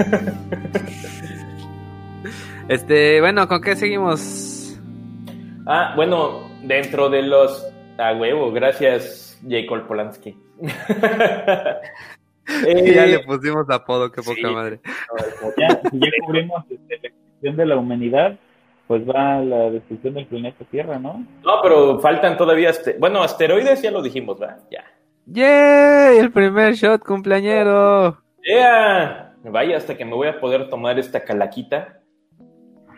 este, 2.68 3.22
bueno, 3.22 3.48
¿con 3.48 3.62
qué 3.62 3.76
seguimos? 3.76 4.59
Ah, 5.66 5.94
bueno, 5.96 6.50
dentro 6.64 7.10
de 7.10 7.24
los. 7.24 7.66
A 7.98 8.14
huevo, 8.14 8.52
gracias, 8.52 9.40
Jacob 9.48 9.86
Polanski. 9.86 10.38
eh, 12.66 12.94
ya 12.94 13.06
le 13.06 13.20
pusimos 13.20 13.70
apodo, 13.70 14.12
qué 14.12 14.22
poca 14.22 14.50
madre. 14.52 14.80
Ya, 15.58 15.82
ya 15.92 16.10
cubrimos 16.26 16.64
este, 16.70 17.00
la 17.02 17.10
extinción 17.10 17.58
de 17.58 17.66
la 17.66 17.78
humanidad, 17.78 18.38
pues 18.88 19.08
va 19.08 19.42
la 19.42 19.70
destrucción 19.70 20.14
del 20.14 20.28
planeta 20.28 20.64
Tierra, 20.72 20.98
¿no? 20.98 21.26
No, 21.44 21.62
pero 21.62 22.00
faltan 22.00 22.38
todavía. 22.38 22.70
Este, 22.70 22.96
bueno, 22.98 23.22
asteroides 23.22 23.82
ya 23.82 23.92
lo 23.92 24.02
dijimos, 24.02 24.40
¿verdad? 24.40 24.60
Ya. 24.72 24.86
¡Yay! 25.26 26.18
El 26.20 26.32
primer 26.32 26.74
shot 26.76 27.04
cumpleañero. 27.04 28.18
¡Yeah! 28.44 29.34
Vaya, 29.44 29.78
hasta 29.78 29.96
que 29.96 30.06
me 30.06 30.16
voy 30.16 30.28
a 30.28 30.40
poder 30.40 30.70
tomar 30.70 30.98
esta 30.98 31.24
calaquita. 31.24 32.00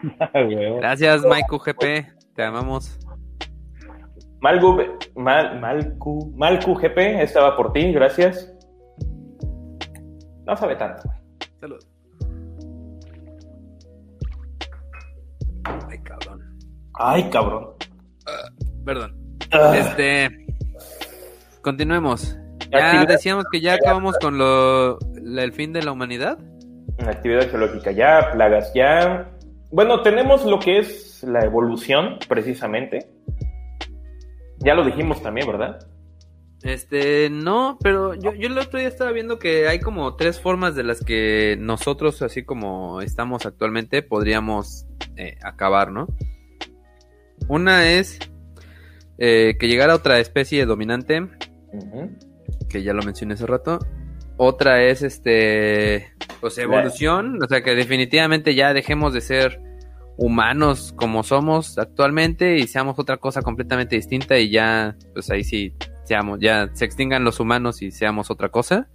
Gracias, 0.33 1.23
Mike 1.23 1.47
UGP. 1.49 2.20
Te 2.35 2.43
amamos. 2.43 2.97
Malgu, 4.39 4.77
Mal, 5.15 5.59
Malcu, 5.59 6.33
Malcu 6.35 6.75
GP, 6.75 7.21
estaba 7.21 7.55
por 7.55 7.73
ti, 7.73 7.91
gracias. 7.91 8.51
No 10.45 10.55
sabe 10.57 10.75
tanto. 10.75 11.03
Salud. 11.59 11.79
Ay, 15.89 15.99
cabrón. 15.99 16.59
Ay, 16.93 17.29
cabrón. 17.29 17.67
perdón. 18.83 19.15
Ah. 19.51 19.73
Este. 19.77 20.47
Continuemos. 21.61 22.37
Ya 22.71 23.05
decíamos 23.05 23.45
que 23.51 23.59
ya 23.59 23.73
acabamos 23.73 24.17
con 24.19 24.37
lo, 24.37 24.97
el 25.15 25.53
fin 25.53 25.73
de 25.73 25.83
la 25.83 25.91
humanidad. 25.91 26.37
Actividad 26.99 27.49
geológica 27.49 27.91
ya, 27.91 28.31
plagas 28.31 28.71
ya. 28.73 29.30
Bueno, 29.71 30.01
tenemos 30.01 30.45
lo 30.45 30.59
que 30.59 30.79
es 30.79 31.23
la 31.23 31.45
evolución, 31.45 32.19
precisamente. 32.27 33.07
Ya 34.59 34.75
lo 34.75 34.83
dijimos 34.83 35.21
también, 35.23 35.47
¿verdad? 35.47 35.79
Este, 36.61 37.29
no, 37.31 37.77
pero 37.81 38.13
yo, 38.13 38.33
yo 38.33 38.47
el 38.47 38.57
otro 38.57 38.77
día 38.77 38.87
estaba 38.87 39.11
viendo 39.11 39.39
que 39.39 39.67
hay 39.67 39.79
como 39.79 40.15
tres 40.15 40.39
formas 40.39 40.75
de 40.75 40.83
las 40.83 41.03
que 41.03 41.57
nosotros, 41.59 42.21
así 42.21 42.43
como 42.43 43.01
estamos 43.01 43.45
actualmente, 43.45 44.03
podríamos 44.03 44.85
eh, 45.15 45.37
acabar, 45.41 45.91
¿no? 45.91 46.07
Una 47.47 47.89
es 47.89 48.19
eh, 49.17 49.55
que 49.59 49.67
llegara 49.67 49.95
otra 49.95 50.19
especie 50.19 50.65
dominante, 50.65 51.27
que 52.69 52.83
ya 52.83 52.93
lo 52.93 53.01
mencioné 53.03 53.33
hace 53.33 53.47
rato. 53.47 53.79
Otra 54.43 54.81
es, 54.81 55.03
este, 55.03 56.13
pues 56.39 56.57
evolución, 56.57 57.37
o 57.43 57.47
sea 57.47 57.61
que 57.61 57.75
definitivamente 57.75 58.55
ya 58.55 58.73
dejemos 58.73 59.13
de 59.13 59.21
ser 59.21 59.61
humanos 60.17 60.95
como 60.95 61.21
somos 61.21 61.77
actualmente 61.77 62.57
y 62.57 62.65
seamos 62.65 62.97
otra 62.97 63.17
cosa 63.17 63.43
completamente 63.43 63.97
distinta 63.97 64.39
y 64.39 64.49
ya, 64.49 64.97
pues 65.13 65.29
ahí 65.29 65.43
sí, 65.43 65.75
seamos, 66.05 66.39
ya 66.39 66.71
se 66.73 66.85
extingan 66.85 67.23
los 67.23 67.39
humanos 67.39 67.83
y 67.83 67.91
seamos 67.91 68.31
otra 68.31 68.49
cosa. 68.49 68.87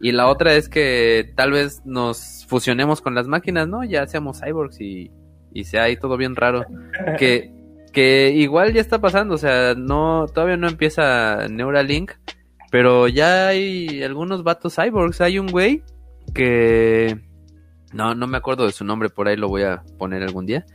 Y 0.00 0.12
la 0.12 0.26
otra 0.26 0.54
es 0.54 0.70
que 0.70 1.34
tal 1.36 1.52
vez 1.52 1.82
nos 1.84 2.46
fusionemos 2.48 3.02
con 3.02 3.14
las 3.14 3.28
máquinas, 3.28 3.68
¿no? 3.68 3.84
Ya 3.84 4.06
seamos 4.06 4.40
cyborgs 4.40 4.80
y, 4.80 5.10
y 5.52 5.64
sea 5.64 5.82
ahí 5.82 5.98
todo 5.98 6.16
bien 6.16 6.34
raro. 6.34 6.64
Que, 7.18 7.52
que 7.92 8.30
igual 8.30 8.72
ya 8.72 8.80
está 8.80 9.02
pasando, 9.02 9.34
o 9.34 9.38
sea, 9.38 9.74
no, 9.74 10.24
todavía 10.32 10.56
no 10.56 10.66
empieza 10.66 11.46
Neuralink, 11.50 12.12
pero 12.70 13.08
ya 13.08 13.48
hay 13.48 14.02
algunos 14.02 14.42
vatos 14.42 14.76
cyborgs. 14.76 15.20
Hay 15.20 15.38
un 15.38 15.48
güey 15.48 15.82
que 16.34 17.20
no, 17.92 18.14
no 18.14 18.26
me 18.26 18.36
acuerdo 18.36 18.66
de 18.66 18.72
su 18.72 18.84
nombre, 18.84 19.08
por 19.08 19.28
ahí 19.28 19.36
lo 19.36 19.48
voy 19.48 19.62
a 19.62 19.82
poner 19.98 20.22
algún 20.22 20.46
día. 20.46 20.66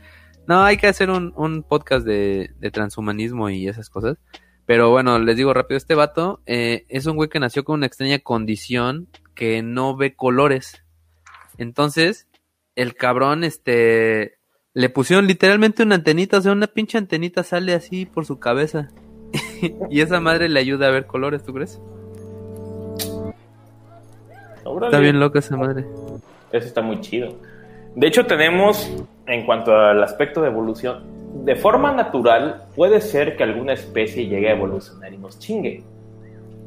No, 0.46 0.62
hay 0.62 0.76
que 0.76 0.88
hacer 0.88 1.10
un, 1.10 1.32
un 1.36 1.62
podcast 1.62 2.04
de, 2.04 2.50
de, 2.58 2.70
transhumanismo 2.70 3.48
y 3.48 3.68
esas 3.68 3.88
cosas. 3.88 4.18
Pero 4.66 4.90
bueno, 4.90 5.18
les 5.18 5.36
digo 5.36 5.54
rápido, 5.54 5.76
este 5.76 5.94
vato 5.94 6.42
eh, 6.46 6.84
es 6.88 7.06
un 7.06 7.16
güey 7.16 7.28
que 7.28 7.40
nació 7.40 7.64
con 7.64 7.76
una 7.76 7.86
extraña 7.86 8.18
condición 8.18 9.08
que 9.34 9.62
no 9.62 9.96
ve 9.96 10.14
colores. 10.14 10.84
Entonces, 11.58 12.28
el 12.74 12.94
cabrón, 12.94 13.44
este, 13.44 14.38
le 14.72 14.88
pusieron 14.88 15.26
literalmente 15.26 15.82
una 15.82 15.94
antenita, 15.96 16.38
o 16.38 16.42
sea, 16.42 16.52
una 16.52 16.66
pinche 16.66 16.98
antenita 16.98 17.42
sale 17.42 17.74
así 17.74 18.06
por 18.06 18.26
su 18.26 18.38
cabeza. 18.38 18.90
y 19.90 20.00
esa 20.00 20.20
madre 20.20 20.48
le 20.48 20.60
ayuda 20.60 20.88
a 20.88 20.90
ver 20.90 21.06
colores, 21.06 21.42
¿tú 21.42 21.52
crees? 21.52 21.80
Está 24.82 24.98
bien 24.98 25.20
loca 25.20 25.38
esa 25.38 25.56
madre. 25.56 25.84
Eso 26.52 26.66
está 26.66 26.82
muy 26.82 27.00
chido. 27.00 27.34
De 27.94 28.06
hecho, 28.06 28.26
tenemos, 28.26 28.90
en 29.26 29.46
cuanto 29.46 29.74
al 29.76 30.02
aspecto 30.02 30.40
de 30.40 30.48
evolución, 30.48 31.02
de 31.44 31.54
forma 31.56 31.92
natural 31.92 32.62
puede 32.74 33.00
ser 33.00 33.36
que 33.36 33.44
alguna 33.44 33.72
especie 33.72 34.26
llegue 34.26 34.48
a 34.48 34.52
evolucionar 34.52 35.12
y 35.12 35.18
nos 35.18 35.38
chingue. 35.38 35.82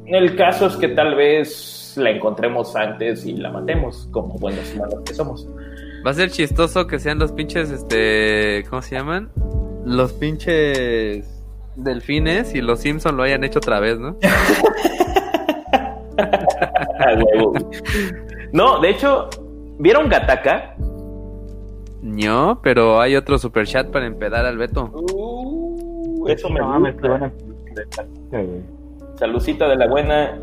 El 0.06 0.36
caso 0.36 0.66
es 0.66 0.76
que 0.76 0.88
tal 0.88 1.16
vez 1.16 1.94
la 1.96 2.10
encontremos 2.10 2.76
antes 2.76 3.26
y 3.26 3.34
la 3.34 3.50
matemos, 3.50 4.08
como 4.10 4.38
buenos 4.38 4.72
humanos 4.74 5.00
que 5.04 5.14
somos. 5.14 5.46
Va 6.06 6.12
a 6.12 6.14
ser 6.14 6.30
chistoso 6.30 6.86
que 6.86 6.98
sean 6.98 7.18
los 7.18 7.32
pinches, 7.32 7.70
este, 7.70 8.64
¿cómo 8.70 8.80
se 8.80 8.94
llaman? 8.94 9.30
Los 9.84 10.12
pinches 10.12 11.37
delfines 11.78 12.54
y 12.54 12.60
los 12.60 12.80
Simpson 12.80 13.16
lo 13.16 13.22
hayan 13.22 13.44
hecho 13.44 13.58
otra 13.58 13.80
vez, 13.80 13.98
¿no? 13.98 14.18
no, 18.52 18.80
de 18.80 18.90
hecho, 18.90 19.30
¿Vieron 19.78 20.08
Gataka? 20.08 20.74
No, 22.02 22.60
pero 22.62 23.00
hay 23.00 23.14
otro 23.14 23.38
super 23.38 23.64
chat 23.64 23.90
para 23.90 24.06
empedar 24.06 24.44
al 24.44 24.58
Beto. 24.58 24.90
Uh, 24.92 26.26
eso 26.28 26.50
me 26.50 26.60
gusta. 26.60 27.30
Salucita 29.14 29.68
de 29.68 29.76
la 29.76 29.86
buena. 29.86 30.36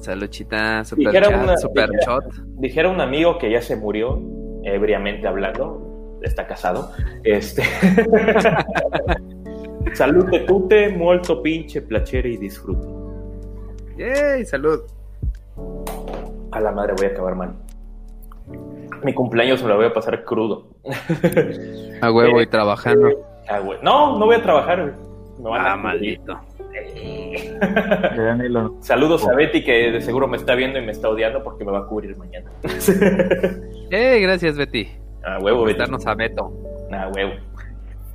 Saludcita, 0.00 0.84
super 0.84 1.14
chat, 1.14 1.58
super 1.58 1.90
shot. 2.06 2.24
Dijera 2.58 2.90
un 2.90 3.00
amigo 3.00 3.38
que 3.38 3.50
ya 3.50 3.62
se 3.62 3.74
murió, 3.74 4.20
ebriamente 4.64 5.26
hablando, 5.26 6.18
está 6.22 6.46
casado. 6.46 6.90
Este. 7.22 7.62
Salute 9.92 10.40
tute, 10.40 10.88
molto 10.88 11.40
pinche, 11.40 11.82
placere 11.82 12.30
y 12.30 12.36
disfrute. 12.36 12.84
¡Yay! 13.96 14.44
Salud. 14.44 14.80
A 16.50 16.60
la 16.60 16.72
madre 16.72 16.94
voy 16.96 17.06
a 17.06 17.10
acabar 17.10 17.36
mal 17.36 17.54
mi 19.04 19.12
cumpleaños 19.12 19.62
me 19.62 19.68
lo 19.68 19.76
voy 19.76 19.86
a 19.86 19.92
pasar 19.92 20.24
crudo. 20.24 20.66
A 22.00 22.10
huevo 22.10 22.40
y 22.40 22.46
trabajando. 22.46 23.10
No, 23.82 24.18
no 24.18 24.26
voy 24.26 24.36
a 24.36 24.42
trabajar, 24.42 24.94
Me 25.38 25.50
ah, 25.56 25.76
maldito. 25.76 26.40
Saludos 28.80 29.26
a 29.28 29.34
Betty 29.34 29.62
que 29.62 29.92
de 29.92 30.00
seguro 30.00 30.26
me 30.26 30.36
está 30.36 30.54
viendo 30.54 30.78
y 30.78 30.82
me 30.82 30.92
está 30.92 31.08
odiando 31.08 31.44
porque 31.44 31.64
me 31.64 31.72
va 31.72 31.80
a 31.80 31.86
cubrir 31.86 32.16
mañana. 32.16 32.50
eh, 33.90 34.20
gracias 34.20 34.56
Betty. 34.56 34.88
A 35.22 35.38
huevo, 35.38 35.64
Betty. 35.64 35.82
a 35.82 36.14
Beto. 36.14 36.52
A 36.90 37.08
huevo. 37.08 37.32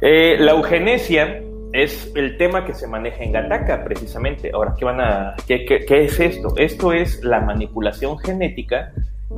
Eh, 0.02 0.38
la 0.40 0.52
eugenesia 0.52 1.42
es 1.74 2.12
el 2.16 2.38
tema 2.38 2.66
que 2.66 2.74
se 2.74 2.88
maneja 2.88 3.24
en 3.24 3.32
Gataka, 3.32 3.84
precisamente. 3.84 4.52
Ahora, 4.54 4.76
¿qué 4.78 4.86
van 4.86 5.02
a, 5.02 5.36
qué, 5.48 5.66
qué 5.66 6.06
es 6.06 6.20
esto? 6.20 6.54
Esto 6.58 6.94
es 6.94 7.24
la 7.24 7.42
manipulación 7.42 8.18
genética 8.20 8.92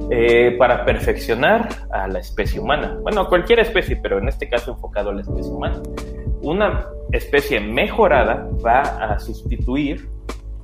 eh, 0.09 0.55
para 0.57 0.85
perfeccionar 0.85 1.67
a 1.91 2.07
la 2.07 2.19
especie 2.19 2.61
humana. 2.61 2.97
Bueno, 3.01 3.27
cualquier 3.27 3.59
especie, 3.59 3.97
pero 3.97 4.19
en 4.19 4.29
este 4.29 4.47
caso 4.47 4.71
enfocado 4.71 5.09
a 5.09 5.13
la 5.13 5.21
especie 5.21 5.51
humana. 5.51 5.81
Una 6.41 6.87
especie 7.11 7.59
mejorada 7.59 8.47
va 8.65 8.81
a 8.81 9.19
sustituir 9.19 10.09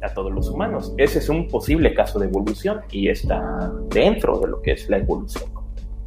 a 0.01 0.13
todos 0.13 0.31
los 0.31 0.49
humanos. 0.49 0.93
Ese 0.97 1.19
es 1.19 1.27
un 1.27 1.49
posible 1.49 1.93
caso 1.93 2.19
de 2.19 2.27
evolución 2.27 2.81
y 2.89 3.09
está 3.09 3.69
dentro 3.89 4.39
de 4.39 4.47
lo 4.47 4.61
que 4.61 4.71
es 4.71 4.89
la 4.89 4.97
evolución. 4.97 5.49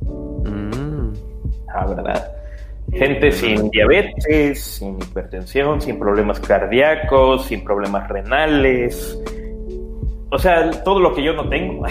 Mm. 0.01 1.13
Ah, 1.75 1.87
¿verdad? 1.87 2.33
Gente 2.93 3.33
sin 3.33 3.71
diabetes, 3.71 4.63
sin 4.63 5.01
hipertensión, 5.01 5.81
sin 5.81 5.99
problemas 5.99 6.41
cardíacos, 6.41 7.47
sin 7.47 7.63
problemas 7.63 8.09
renales, 8.09 9.17
o 10.33 10.39
sea, 10.39 10.71
todo 10.85 11.01
lo 11.01 11.13
que 11.15 11.25
yo 11.25 11.33
no 11.33 11.49
tengo. 11.49 11.85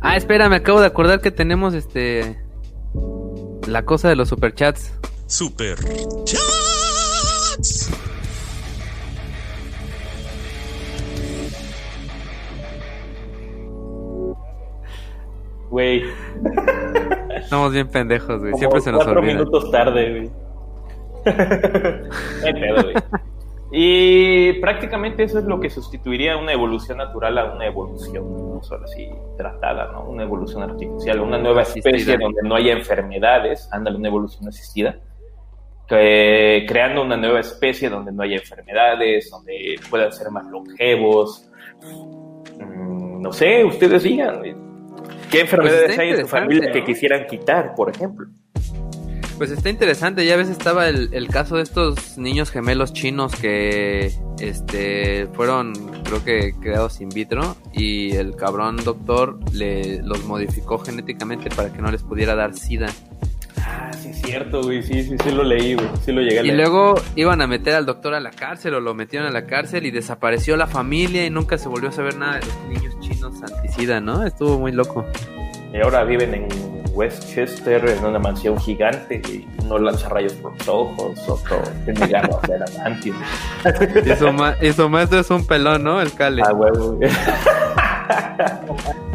ah, 0.00 0.16
espera, 0.16 0.48
me 0.48 0.56
acabo 0.56 0.80
de 0.80 0.86
acordar 0.86 1.20
que 1.20 1.30
tenemos 1.30 1.74
este. 1.74 2.42
La 3.66 3.84
cosa 3.84 4.08
de 4.08 4.16
los 4.16 4.30
superchats. 4.30 4.94
Superchats. 5.26 6.67
Güey. 15.70 16.04
Estamos 17.36 17.72
bien 17.72 17.88
pendejos, 17.88 18.40
güey. 18.40 18.54
Siempre 18.54 18.80
se 18.80 18.92
nos 18.92 19.04
cuatro 19.04 19.22
minutos 19.22 19.70
tarde, 19.70 20.10
güey. 20.10 20.30
pedo, 21.24 22.82
güey. 22.82 22.94
Y 23.70 24.54
prácticamente 24.60 25.24
eso 25.24 25.38
es 25.38 25.44
lo 25.44 25.60
que 25.60 25.68
sustituiría 25.68 26.38
una 26.38 26.52
evolución 26.52 26.98
natural 26.98 27.36
a 27.36 27.52
una 27.52 27.66
evolución, 27.66 28.54
no 28.54 28.62
solo 28.62 28.84
así 28.84 29.10
tratada, 29.36 29.92
¿no? 29.92 30.04
Una 30.04 30.22
evolución 30.22 30.62
artificial, 30.62 31.20
una 31.20 31.36
nueva 31.36 31.62
especie 31.62 32.16
donde 32.16 32.40
no 32.42 32.54
haya 32.54 32.72
enfermedades, 32.72 33.68
ándale, 33.70 33.98
una 33.98 34.08
evolución 34.08 34.48
asistida, 34.48 34.98
creando 35.86 37.02
una 37.02 37.18
nueva 37.18 37.40
especie 37.40 37.90
donde 37.90 38.10
no 38.10 38.22
haya 38.22 38.36
enfermedades, 38.36 39.30
donde 39.30 39.74
puedan 39.90 40.12
ser 40.12 40.30
más 40.30 40.46
longevos. 40.46 41.46
Mm, 42.58 43.20
no 43.20 43.32
sé, 43.32 43.64
ustedes 43.64 44.02
digan, 44.02 44.40
¿qué 45.30 45.40
enfermedades 45.40 45.86
pues 45.86 45.98
hay 45.98 46.10
en 46.10 46.20
su 46.20 46.28
familia 46.28 46.72
que 46.72 46.84
quisieran 46.84 47.26
quitar, 47.26 47.74
por 47.74 47.90
ejemplo? 47.90 48.26
Pues 49.38 49.52
está 49.52 49.70
interesante, 49.70 50.26
ya 50.26 50.36
ves 50.36 50.48
estaba 50.48 50.88
el, 50.88 51.28
caso 51.28 51.56
de 51.56 51.62
estos 51.62 52.18
niños 52.18 52.50
gemelos 52.50 52.92
chinos 52.92 53.32
que 53.36 54.12
este 54.40 55.28
fueron 55.32 55.74
creo 56.02 56.24
que 56.24 56.54
creados 56.60 57.00
in 57.00 57.08
vitro 57.08 57.56
y 57.72 58.16
el 58.16 58.34
cabrón 58.34 58.78
doctor 58.78 59.38
le 59.52 60.02
los 60.02 60.24
modificó 60.24 60.78
genéticamente 60.78 61.50
para 61.50 61.72
que 61.72 61.80
no 61.80 61.92
les 61.92 62.02
pudiera 62.02 62.34
dar 62.34 62.52
sida. 62.54 62.88
Ah, 63.60 63.90
sí, 63.92 64.12
sí. 64.12 64.22
cierto, 64.22 64.62
güey. 64.62 64.82
Sí, 64.82 65.02
sí, 65.02 65.16
sí 65.22 65.30
lo 65.30 65.42
leí, 65.42 65.74
güey. 65.74 65.88
Sí 66.04 66.12
lo 66.12 66.20
llegué 66.20 66.40
a 66.40 66.42
leer. 66.42 66.54
Y 66.54 66.56
luego 66.56 66.94
iban 67.16 67.40
a 67.42 67.46
meter 67.46 67.74
al 67.74 67.86
doctor 67.86 68.14
a 68.14 68.20
la 68.20 68.30
cárcel 68.30 68.74
o 68.74 68.80
lo 68.80 68.94
metieron 68.94 69.28
a 69.28 69.30
la 69.30 69.46
cárcel 69.46 69.86
y 69.86 69.90
desapareció 69.90 70.56
la 70.56 70.66
familia 70.66 71.24
y 71.24 71.30
nunca 71.30 71.58
se 71.58 71.68
volvió 71.68 71.88
a 71.88 71.92
saber 71.92 72.16
nada 72.16 72.38
de 72.38 72.46
los 72.46 72.56
niños 72.68 73.00
chinos 73.00 73.34
anticida, 73.42 74.00
¿no? 74.00 74.26
Estuvo 74.26 74.58
muy 74.58 74.72
loco. 74.72 75.04
Y 75.72 75.80
ahora 75.80 76.04
viven 76.04 76.34
en 76.34 76.48
Westchester, 76.98 77.88
en 77.88 78.04
una 78.04 78.18
mansión 78.18 78.58
gigante, 78.58 79.22
y 79.28 79.46
uno 79.62 79.78
lanza 79.78 80.08
rayos 80.08 80.32
por 80.34 80.52
los 80.58 80.68
ojos, 80.68 81.28
otro 81.28 81.62
tiene 81.84 82.06
garras 82.08 82.42
de 82.42 82.54
adamantio. 82.54 83.14
Y 84.04 84.16
su, 84.16 84.32
ma 84.32 84.56
y 84.60 84.72
su 84.72 84.88
maestro 84.88 85.20
es 85.20 85.30
un 85.30 85.46
pelón, 85.46 85.84
¿no? 85.84 86.00
El 86.00 86.12
Cale. 86.14 86.42
Ah, 86.44 86.52
huevo. 86.52 86.98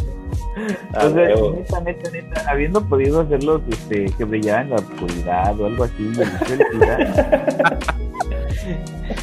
Entonces, 0.94 1.40
neta, 1.56 1.80
neta, 1.82 2.12
neta, 2.12 2.46
habiendo 2.48 2.88
podido 2.88 3.22
hacerlos 3.22 3.62
este, 3.70 4.06
que 4.18 4.24
brillaran 4.24 4.66
en 4.66 4.70
la 4.72 4.76
oscuridad 4.76 5.60
o 5.60 5.66
algo 5.66 5.84
así, 5.84 6.12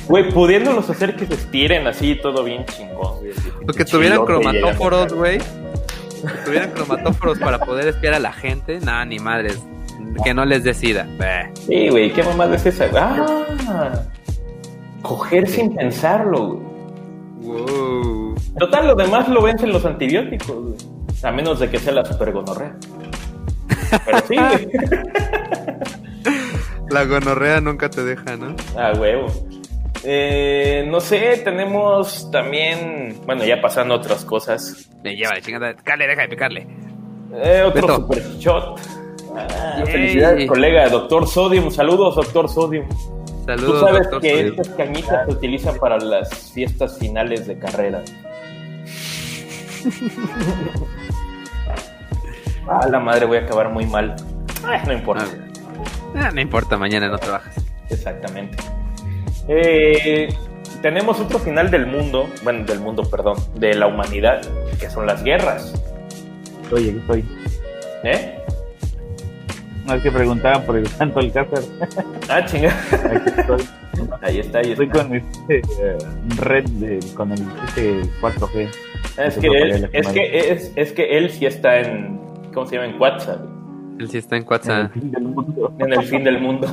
Güey, 0.09 0.31
pudiéndolos 0.31 0.89
hacer 0.91 1.17
que 1.17 1.27
se 1.27 1.35
estiren 1.35 1.87
así, 1.87 2.15
todo 2.17 2.45
bien 2.45 2.65
chingón, 2.67 3.21
güey. 3.21 3.33
O 3.69 3.73
que 3.73 3.85
tuvieran 3.85 4.25
cromatóforos, 4.25 5.13
güey. 5.15 5.39
Que 5.39 6.29
tuvieran 6.45 6.71
cromatóforos 6.73 7.39
para 7.39 7.59
poder 7.59 7.89
espiar 7.89 8.15
a 8.15 8.19
la 8.19 8.33
gente. 8.33 8.81
Nada, 8.81 9.05
ni 9.05 9.19
madres. 9.19 9.63
Que 10.25 10.35
no 10.35 10.45
les 10.45 10.65
decida. 10.65 11.07
Sí, 11.55 11.89
güey, 11.89 12.13
¿qué 12.13 12.23
mamada 12.23 12.57
es 12.57 12.67
esa? 12.67 12.89
Ah, 12.95 14.03
coger 15.03 15.49
sin 15.49 15.75
pensarlo, 15.75 16.49
güey. 16.49 16.71
Wow. 17.41 18.35
Total, 18.59 18.89
lo 18.89 18.95
demás 18.95 19.29
lo 19.29 19.43
vencen 19.43 19.73
los 19.73 19.85
antibióticos, 19.87 20.57
güey. 20.57 20.75
A 21.23 21.31
menos 21.31 21.61
de 21.61 21.71
que 21.71 21.79
sea 21.79 21.93
la 21.93 22.05
super 22.05 22.33
gonorrea. 22.33 22.77
Pero 24.05 24.19
sí. 24.27 24.37
La 26.91 27.05
gonorrea 27.05 27.61
nunca 27.61 27.89
te 27.89 28.03
deja, 28.03 28.37
¿no? 28.37 28.57
Ah, 28.77 28.93
huevo. 28.99 29.29
Eh, 30.03 30.85
no 30.89 31.01
sé, 31.01 31.41
tenemos 31.45 32.29
también, 32.33 33.21
bueno, 33.27 33.45
ya 33.45 33.61
pasando 33.61 33.95
otras 33.95 34.25
cosas. 34.25 34.91
Le 35.05 35.15
lleva 35.15 35.41
chingada. 35.41 35.75
Cale, 35.75 36.09
deja 36.09 36.23
de 36.23 36.29
picarle. 36.29 36.67
Eh, 37.33 37.63
otro 37.65 37.97
super 37.97 38.23
shot. 38.39 38.81
Ah, 39.37 39.85
felicidades, 39.87 40.49
colega, 40.49 40.89
doctor 40.89 41.29
Sodium. 41.29 41.71
Saludos, 41.71 42.17
doctor 42.17 42.49
Sodium. 42.49 42.89
Saludos, 43.47 43.81
Tú 43.81 43.87
sabes 43.87 44.09
que 44.21 44.49
estas 44.49 44.69
cañitas 44.71 45.27
se 45.27 45.33
utilizan 45.33 45.79
para 45.79 45.97
las 45.99 46.51
fiestas 46.53 46.99
finales 46.99 47.47
de 47.47 47.57
carrera. 47.59 48.03
ah, 52.69 52.87
la 52.89 53.01
madre, 53.01 53.27
voy 53.27 53.39
a 53.39 53.41
acabar 53.43 53.71
muy 53.71 53.87
mal. 53.87 54.17
no 54.87 54.93
importa. 54.93 55.27
Ah, 56.15 56.31
no 56.33 56.41
importa, 56.41 56.77
mañana 56.77 57.09
no 57.09 57.19
trabajas. 57.19 57.55
Exactamente. 57.89 58.57
Eh, 59.49 60.29
tenemos 60.83 61.21
otro 61.21 61.39
final 61.39 61.71
del 61.71 61.87
mundo, 61.87 62.29
bueno, 62.43 62.65
del 62.65 62.81
mundo, 62.81 63.03
perdón, 63.09 63.37
de 63.57 63.75
la 63.75 63.87
humanidad, 63.87 64.41
que 64.79 64.89
son 64.91 65.07
las 65.07 65.23
guerras. 65.23 65.75
Oye, 66.73 66.91
aquí 66.91 66.99
estoy. 66.99 67.25
¿Eh? 68.05 68.37
No 69.87 69.95
es 69.95 70.03
que 70.03 70.11
preguntaban 70.11 70.65
por 70.65 70.77
el 70.77 70.87
santo 70.87 71.21
Alcázar. 71.21 71.63
Ah, 72.29 72.45
chinga. 72.45 72.73
Ahí 74.23 74.39
está, 74.39 74.59
ahí 74.59 74.73
Estoy 74.73 74.89
con 74.89 75.15
este 75.15 75.59
eh, 75.59 75.99
red 76.37 76.65
de, 76.65 77.01
con 77.15 77.33
el 77.33 77.41
este 77.67 78.01
4G. 78.21 78.69
Es 79.19 79.37
que, 79.37 79.47
él, 79.47 79.91
es, 79.93 80.09
que 80.09 80.53
es, 80.53 80.73
es, 80.77 80.93
que 80.93 81.19
él 81.19 81.31
sí 81.31 81.47
está 81.47 81.81
en. 81.81 82.21
¿Cómo 82.53 82.67
se 82.67 82.77
llama? 82.77 82.89
En 82.89 83.01
WhatsApp. 83.01 83.41
Él 83.99 84.09
sí 84.09 84.19
está 84.19 84.37
en 84.37 84.47
WhatsApp. 84.49 84.97
En 84.97 85.03
el 85.03 85.03
fin 85.03 85.11
del 85.13 85.23
mundo. 85.23 85.75
En 85.79 85.93
el 85.93 86.03
fin 86.03 86.25
del 86.25 86.41
mundo. 86.41 86.69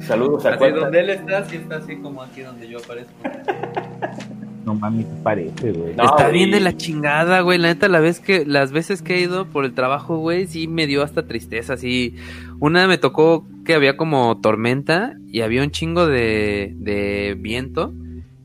Saludos 0.00 0.44
a 0.46 0.54
Así 0.54 0.70
donde 0.70 1.00
él 1.00 1.10
está, 1.10 1.44
sí 1.44 1.56
está 1.56 1.76
así 1.76 1.96
como 1.96 2.22
aquí 2.22 2.42
donde 2.42 2.68
yo 2.68 2.78
aparezco. 2.78 3.12
No 4.64 4.76
mames, 4.76 5.06
parece, 5.24 5.72
güey. 5.72 5.90
está 5.90 6.28
bien 6.28 6.52
de 6.52 6.60
la 6.60 6.76
chingada, 6.76 7.40
güey. 7.40 7.58
La 7.58 7.66
neta, 7.66 7.88
la 7.88 7.98
vez 7.98 8.20
que, 8.20 8.46
las 8.46 8.70
veces 8.70 9.02
que 9.02 9.16
he 9.16 9.20
ido 9.20 9.46
por 9.46 9.64
el 9.64 9.74
trabajo, 9.74 10.18
güey, 10.18 10.46
sí 10.46 10.68
me 10.68 10.86
dio 10.86 11.02
hasta 11.02 11.26
tristeza. 11.26 11.72
Así, 11.72 12.14
una 12.60 12.86
me 12.86 12.96
tocó 12.96 13.44
que 13.64 13.74
había 13.74 13.96
como 13.96 14.40
tormenta 14.40 15.16
y 15.26 15.40
había 15.40 15.64
un 15.64 15.72
chingo 15.72 16.06
de, 16.06 16.74
de 16.76 17.36
viento 17.36 17.92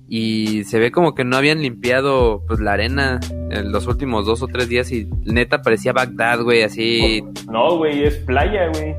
y 0.09 0.63
se 0.63 0.79
ve 0.79 0.91
como 0.91 1.13
que 1.15 1.23
no 1.23 1.35
habían 1.35 1.61
limpiado 1.61 2.43
pues 2.47 2.59
la 2.59 2.73
arena 2.73 3.19
en 3.51 3.71
los 3.71 3.87
últimos 3.87 4.25
dos 4.25 4.41
o 4.41 4.47
tres 4.47 4.69
días 4.69 4.91
y 4.91 5.09
neta 5.25 5.61
parecía 5.61 5.93
Bagdad, 5.93 6.41
güey, 6.41 6.63
así. 6.63 7.23
No, 7.51 7.77
güey, 7.77 8.03
es 8.03 8.15
playa, 8.17 8.69
güey. 8.73 8.95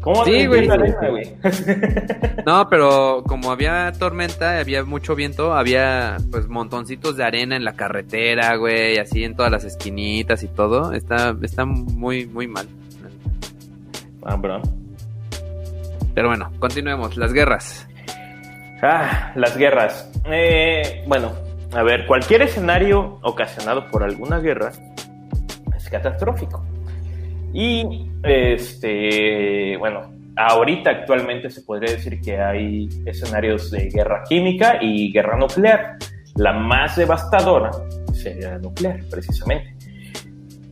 ¿Cómo 0.00 0.24
sí, 0.24 0.46
güey. 0.46 0.66
no, 2.46 2.68
pero 2.70 3.22
como 3.26 3.50
había 3.50 3.92
tormenta, 3.92 4.58
había 4.58 4.82
mucho 4.82 5.14
viento, 5.14 5.52
había 5.52 6.16
pues 6.30 6.48
montoncitos 6.48 7.16
de 7.16 7.24
arena 7.24 7.54
en 7.54 7.64
la 7.64 7.74
carretera, 7.74 8.56
güey, 8.56 8.98
así 8.98 9.24
en 9.24 9.36
todas 9.36 9.52
las 9.52 9.64
esquinitas 9.64 10.42
y 10.42 10.48
todo. 10.48 10.94
Está, 10.94 11.36
está 11.42 11.66
muy, 11.66 12.26
muy 12.26 12.48
mal. 12.48 12.66
Ah, 14.22 14.36
bro. 14.36 14.62
Pero 16.14 16.28
bueno, 16.28 16.50
continuemos. 16.58 17.18
Las 17.18 17.32
guerras. 17.34 17.86
Ah, 18.82 19.32
las 19.34 19.56
guerras. 19.56 20.10
Eh, 20.26 21.04
bueno, 21.06 21.32
a 21.72 21.82
ver, 21.82 22.06
cualquier 22.06 22.42
escenario 22.42 23.18
ocasionado 23.22 23.86
por 23.88 24.02
alguna 24.02 24.38
guerra 24.38 24.72
es 25.76 25.88
catastrófico. 25.88 26.64
Y, 27.52 28.08
este, 28.22 29.76
bueno, 29.76 30.10
ahorita 30.36 30.90
actualmente 30.90 31.50
se 31.50 31.62
podría 31.62 31.92
decir 31.92 32.20
que 32.20 32.40
hay 32.40 32.88
escenarios 33.04 33.70
de 33.70 33.88
guerra 33.90 34.22
química 34.28 34.78
y 34.80 35.12
guerra 35.12 35.36
nuclear. 35.36 35.96
La 36.36 36.52
más 36.52 36.96
devastadora 36.96 37.70
sería 38.14 38.52
la 38.52 38.58
nuclear, 38.58 39.00
precisamente. 39.10 39.74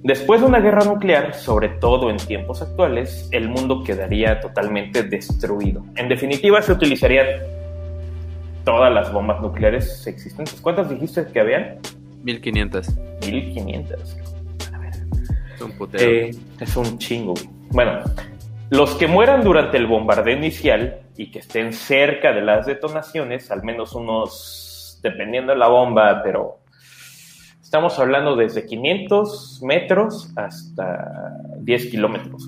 Después 0.02 0.40
de 0.40 0.47
una 0.47 0.60
guerra 0.60 0.85
nuclear, 0.85 1.35
sobre 1.35 1.68
todo 1.68 2.09
en 2.09 2.16
tiempos 2.16 2.62
actuales, 2.62 3.28
el 3.32 3.48
mundo 3.48 3.82
quedaría 3.82 4.40
totalmente 4.40 5.02
destruido. 5.02 5.85
En 5.97 6.09
definitiva, 6.09 6.62
se 6.62 6.72
utilizarían 6.72 7.26
todas 8.69 8.93
las 8.93 9.11
bombas 9.11 9.40
nucleares 9.40 10.07
existentes. 10.07 10.61
¿Cuántas 10.61 10.90
dijiste 10.90 11.24
que 11.32 11.40
habían? 11.40 11.78
1500. 12.23 12.86
1500. 13.24 14.16
A 14.74 14.78
ver. 14.78 14.93
Es 15.55 15.62
un 15.62 15.73
putero. 15.73 16.05
Eh, 16.05 16.31
es 16.61 16.77
un 16.77 16.99
chingo. 16.99 17.32
Bueno, 17.70 18.01
los 18.69 18.95
que 18.97 19.07
mueran 19.07 19.43
durante 19.43 19.78
el 19.78 19.86
bombardeo 19.86 20.36
inicial 20.36 21.01
y 21.16 21.31
que 21.31 21.39
estén 21.39 21.73
cerca 21.73 22.35
de 22.35 22.43
las 22.43 22.66
detonaciones, 22.66 23.51
al 23.51 23.62
menos 23.62 23.95
unos, 23.95 25.01
dependiendo 25.03 25.53
de 25.53 25.59
la 25.59 25.69
bomba, 25.69 26.20
pero 26.23 26.59
estamos 27.62 27.99
hablando 27.99 28.36
desde 28.36 28.66
500 28.66 29.62
metros 29.62 30.31
hasta 30.36 31.39
10 31.61 31.86
kilómetros. 31.86 32.47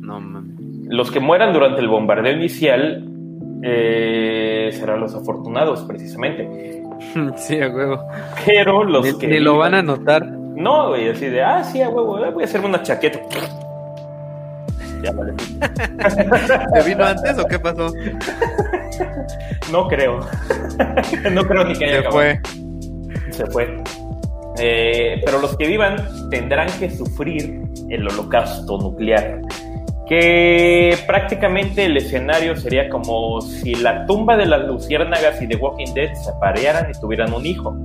No 0.00 0.18
mames. 0.18 0.56
Los 0.86 1.10
que 1.10 1.20
mueran 1.20 1.52
durante 1.52 1.82
el 1.82 1.88
bombardeo 1.88 2.32
inicial 2.32 3.04
eh, 3.62 4.70
serán 4.72 5.00
los 5.00 5.14
afortunados, 5.14 5.82
precisamente. 5.82 6.84
Sí, 7.36 7.60
a 7.60 7.68
huevo. 7.68 8.04
Pero 8.44 8.82
los 8.84 9.14
que. 9.14 9.28
Ni 9.28 9.38
lo 9.38 9.56
van 9.56 9.74
a 9.74 9.82
notar. 9.82 10.26
No, 10.26 10.88
güey, 10.88 11.08
así 11.08 11.26
de, 11.26 11.42
ah, 11.42 11.62
sí, 11.62 11.80
a 11.80 11.88
huevo, 11.88 12.18
voy 12.32 12.42
a 12.42 12.44
hacerme 12.44 12.66
una 12.66 12.82
chaqueta. 12.82 13.20
Ya 15.02 15.12
vale. 15.12 15.32
¿Te 16.74 16.82
vino 16.82 17.04
antes 17.04 17.38
o 17.38 17.46
qué 17.46 17.58
pasó? 17.58 17.92
No 19.70 19.86
creo. 19.86 20.20
no 21.30 21.44
creo 21.44 21.64
ni 21.64 21.74
que 21.74 21.84
haya 21.84 22.02
Se 22.02 22.10
fue. 22.10 22.40
Se 23.30 23.46
fue. 23.46 23.82
Eh, 24.58 25.20
pero 25.24 25.40
los 25.40 25.56
que 25.56 25.66
vivan 25.66 25.96
tendrán 26.30 26.68
que 26.78 26.90
sufrir 26.90 27.60
el 27.90 28.08
holocausto 28.08 28.78
nuclear 28.78 29.40
que 30.08 30.96
prácticamente 31.06 31.84
el 31.84 31.96
escenario 31.98 32.56
sería 32.56 32.88
como 32.88 33.40
si 33.40 33.74
la 33.74 34.06
tumba 34.06 34.36
de 34.36 34.46
las 34.46 34.66
luciérnagas 34.66 35.40
y 35.42 35.46
de 35.46 35.56
Walking 35.56 35.92
Dead 35.94 36.14
se 36.14 36.30
aparearan 36.30 36.90
y 36.90 36.98
tuvieran 36.98 37.32
un 37.32 37.44
hijo. 37.44 37.76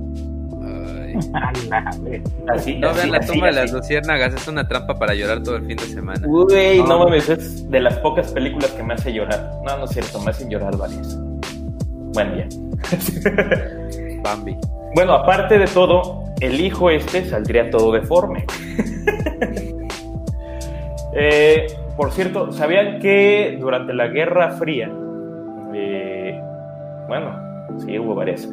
así, 2.48 2.76
no 2.76 2.92
vean 2.92 3.12
la 3.12 3.20
tumba 3.20 3.46
de 3.46 3.52
las 3.52 3.72
luciérnagas, 3.72 4.34
es 4.34 4.48
una 4.48 4.66
trampa 4.66 4.94
para 4.94 5.14
llorar 5.14 5.42
todo 5.42 5.56
el 5.56 5.66
fin 5.66 5.76
de 5.76 5.84
semana. 5.84 6.26
Uy, 6.26 6.82
no, 6.86 6.98
mames, 6.98 7.28
es 7.28 7.70
de 7.70 7.80
las 7.80 7.98
pocas 7.98 8.32
películas 8.32 8.70
que 8.70 8.82
me 8.82 8.94
hace 8.94 9.12
llorar. 9.12 9.52
No, 9.64 9.76
no 9.78 9.84
es 9.84 9.90
cierto, 9.90 10.20
me 10.20 10.30
hacen 10.30 10.50
llorar 10.50 10.76
varias. 10.76 11.16
Buen 12.14 12.34
día. 12.34 12.48
Bambi. 14.22 14.56
Bueno, 14.94 15.12
aparte 15.12 15.58
de 15.58 15.66
todo, 15.66 16.24
el 16.40 16.60
hijo 16.60 16.90
este 16.90 17.24
saldría 17.28 17.70
todo 17.70 17.92
deforme. 17.92 18.44
eh, 21.14 21.66
por 21.96 22.10
cierto, 22.12 22.52
¿sabían 22.52 22.98
que 22.98 23.56
durante 23.60 23.94
la 23.94 24.08
Guerra 24.08 24.50
Fría, 24.52 24.90
eh, 25.74 26.40
bueno, 27.08 27.68
sí 27.78 27.98
hubo 27.98 28.14
varias, 28.14 28.48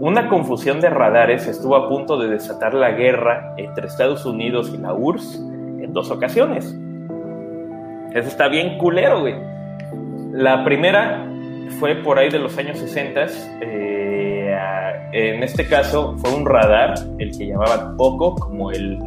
una 0.00 0.28
confusión 0.28 0.80
de 0.80 0.90
radares 0.90 1.46
estuvo 1.48 1.74
a 1.74 1.88
punto 1.88 2.18
de 2.18 2.28
desatar 2.28 2.72
la 2.74 2.92
guerra 2.92 3.54
entre 3.56 3.88
Estados 3.88 4.24
Unidos 4.24 4.72
y 4.72 4.78
la 4.78 4.94
URSS 4.94 5.40
en 5.80 5.92
dos 5.92 6.10
ocasiones. 6.10 6.76
Eso 8.14 8.28
está 8.28 8.48
bien 8.48 8.78
culero, 8.78 9.20
güey. 9.20 9.34
La 10.32 10.64
primera 10.64 11.26
fue 11.80 11.96
por 11.96 12.18
ahí 12.18 12.30
de 12.30 12.38
los 12.38 12.56
años 12.58 12.78
60. 12.78 13.26
Eh, 13.60 14.56
en 15.12 15.42
este 15.42 15.66
caso 15.66 16.16
fue 16.18 16.32
un 16.34 16.46
radar, 16.46 16.94
el 17.18 17.36
que 17.36 17.46
llamaban 17.46 17.94
OCO, 17.98 18.36
como 18.36 18.70
el 18.70 18.98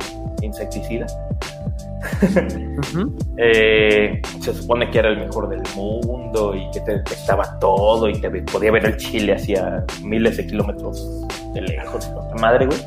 insecticida. 0.41 1.07
Eh, 3.37 4.21
se 4.39 4.53
supone 4.53 4.89
que 4.91 4.99
era 4.99 5.09
el 5.09 5.17
mejor 5.17 5.49
del 5.49 5.63
mundo 5.75 6.53
y 6.55 6.69
que 6.71 6.79
te 6.81 6.97
detectaba 6.97 7.57
todo 7.59 8.07
y 8.07 8.19
te 8.19 8.29
podía 8.29 8.71
ver 8.71 8.85
el 8.85 8.97
Chile 8.97 9.33
hacia 9.33 9.83
miles 10.03 10.37
de 10.37 10.45
kilómetros 10.45 11.25
de 11.53 11.61
lejos. 11.61 12.09
Madre, 12.39 12.67
güey. 12.67 12.79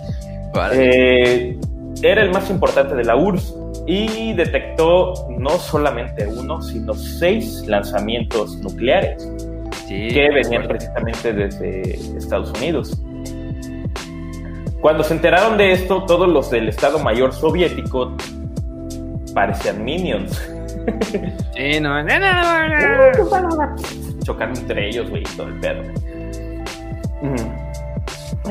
Eh, 0.72 1.58
era 2.02 2.22
el 2.22 2.30
más 2.30 2.48
importante 2.50 2.94
de 2.94 3.04
la 3.04 3.16
URSS 3.16 3.54
y 3.86 4.32
detectó 4.34 5.14
no 5.38 5.50
solamente 5.50 6.26
uno, 6.26 6.62
sino 6.62 6.94
seis 6.94 7.64
lanzamientos 7.66 8.56
nucleares 8.58 9.28
que 9.88 10.30
venían 10.32 10.66
precisamente 10.66 11.32
desde 11.32 11.92
Estados 12.16 12.52
Unidos. 12.58 12.98
Cuando 14.80 15.02
se 15.02 15.14
enteraron 15.14 15.56
de 15.56 15.72
esto, 15.72 16.04
todos 16.04 16.28
los 16.28 16.50
del 16.50 16.68
Estado 16.68 16.98
Mayor 16.98 17.32
soviético 17.32 18.16
parecían 19.34 19.84
minions. 19.84 20.50
Sí, 21.54 21.80
no, 21.80 22.04
Chocando 24.22 24.60
entre 24.60 24.88
ellos, 24.88 25.08
güey, 25.08 25.22
todo 25.36 25.48
el 25.48 25.60
pedo. 25.60 25.82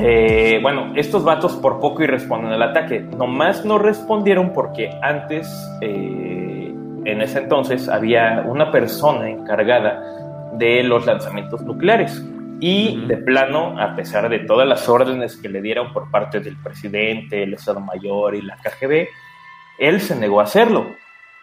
Eh, 0.00 0.58
bueno, 0.62 0.92
estos 0.96 1.22
vatos 1.22 1.54
por 1.56 1.80
poco 1.80 2.02
y 2.02 2.06
responden 2.06 2.52
al 2.52 2.62
ataque. 2.62 3.00
Nomás 3.00 3.64
no 3.64 3.78
respondieron 3.78 4.52
porque 4.52 4.90
antes, 5.02 5.48
eh, 5.80 6.74
en 7.04 7.20
ese 7.20 7.38
entonces, 7.38 7.88
había 7.88 8.44
una 8.46 8.72
persona 8.72 9.30
encargada 9.30 10.02
de 10.54 10.82
los 10.82 11.06
lanzamientos 11.06 11.62
nucleares. 11.62 12.24
Y 12.60 13.04
de 13.06 13.18
plano, 13.18 13.78
a 13.78 13.94
pesar 13.94 14.28
de 14.28 14.38
todas 14.40 14.66
las 14.66 14.88
órdenes 14.88 15.36
que 15.36 15.48
le 15.48 15.60
dieron 15.60 15.92
por 15.92 16.10
parte 16.10 16.40
del 16.40 16.56
presidente, 16.56 17.42
el 17.42 17.54
Estado 17.54 17.80
Mayor 17.80 18.34
y 18.34 18.42
la 18.42 18.56
KGB, 18.56 19.08
él 19.78 20.00
se 20.00 20.16
negó 20.16 20.40
a 20.40 20.44
hacerlo. 20.44 20.86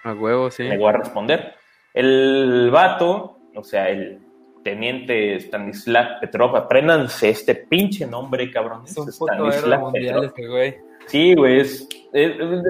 A 0.04 0.14
huevo, 0.14 0.50
sí. 0.50 0.64
Se 0.64 0.70
negó 0.70 0.88
a 0.88 0.94
responder. 0.94 1.56
El 1.94 2.70
vato, 2.72 3.38
o 3.56 3.64
sea, 3.64 3.90
el 3.90 4.20
teniente 4.64 5.36
Stanislav 5.40 6.20
Petrov, 6.20 6.56
apréndanse 6.56 7.30
este 7.30 7.56
pinche 7.56 8.06
nombre, 8.06 8.50
cabrón. 8.52 8.84
Es 8.86 8.98
un 8.98 9.12
Stanislav 9.12 9.92
Petrov. 9.92 10.24
Este 10.26 10.48
güey. 10.48 10.76
Sí, 11.08 11.34
güey, 11.36 11.66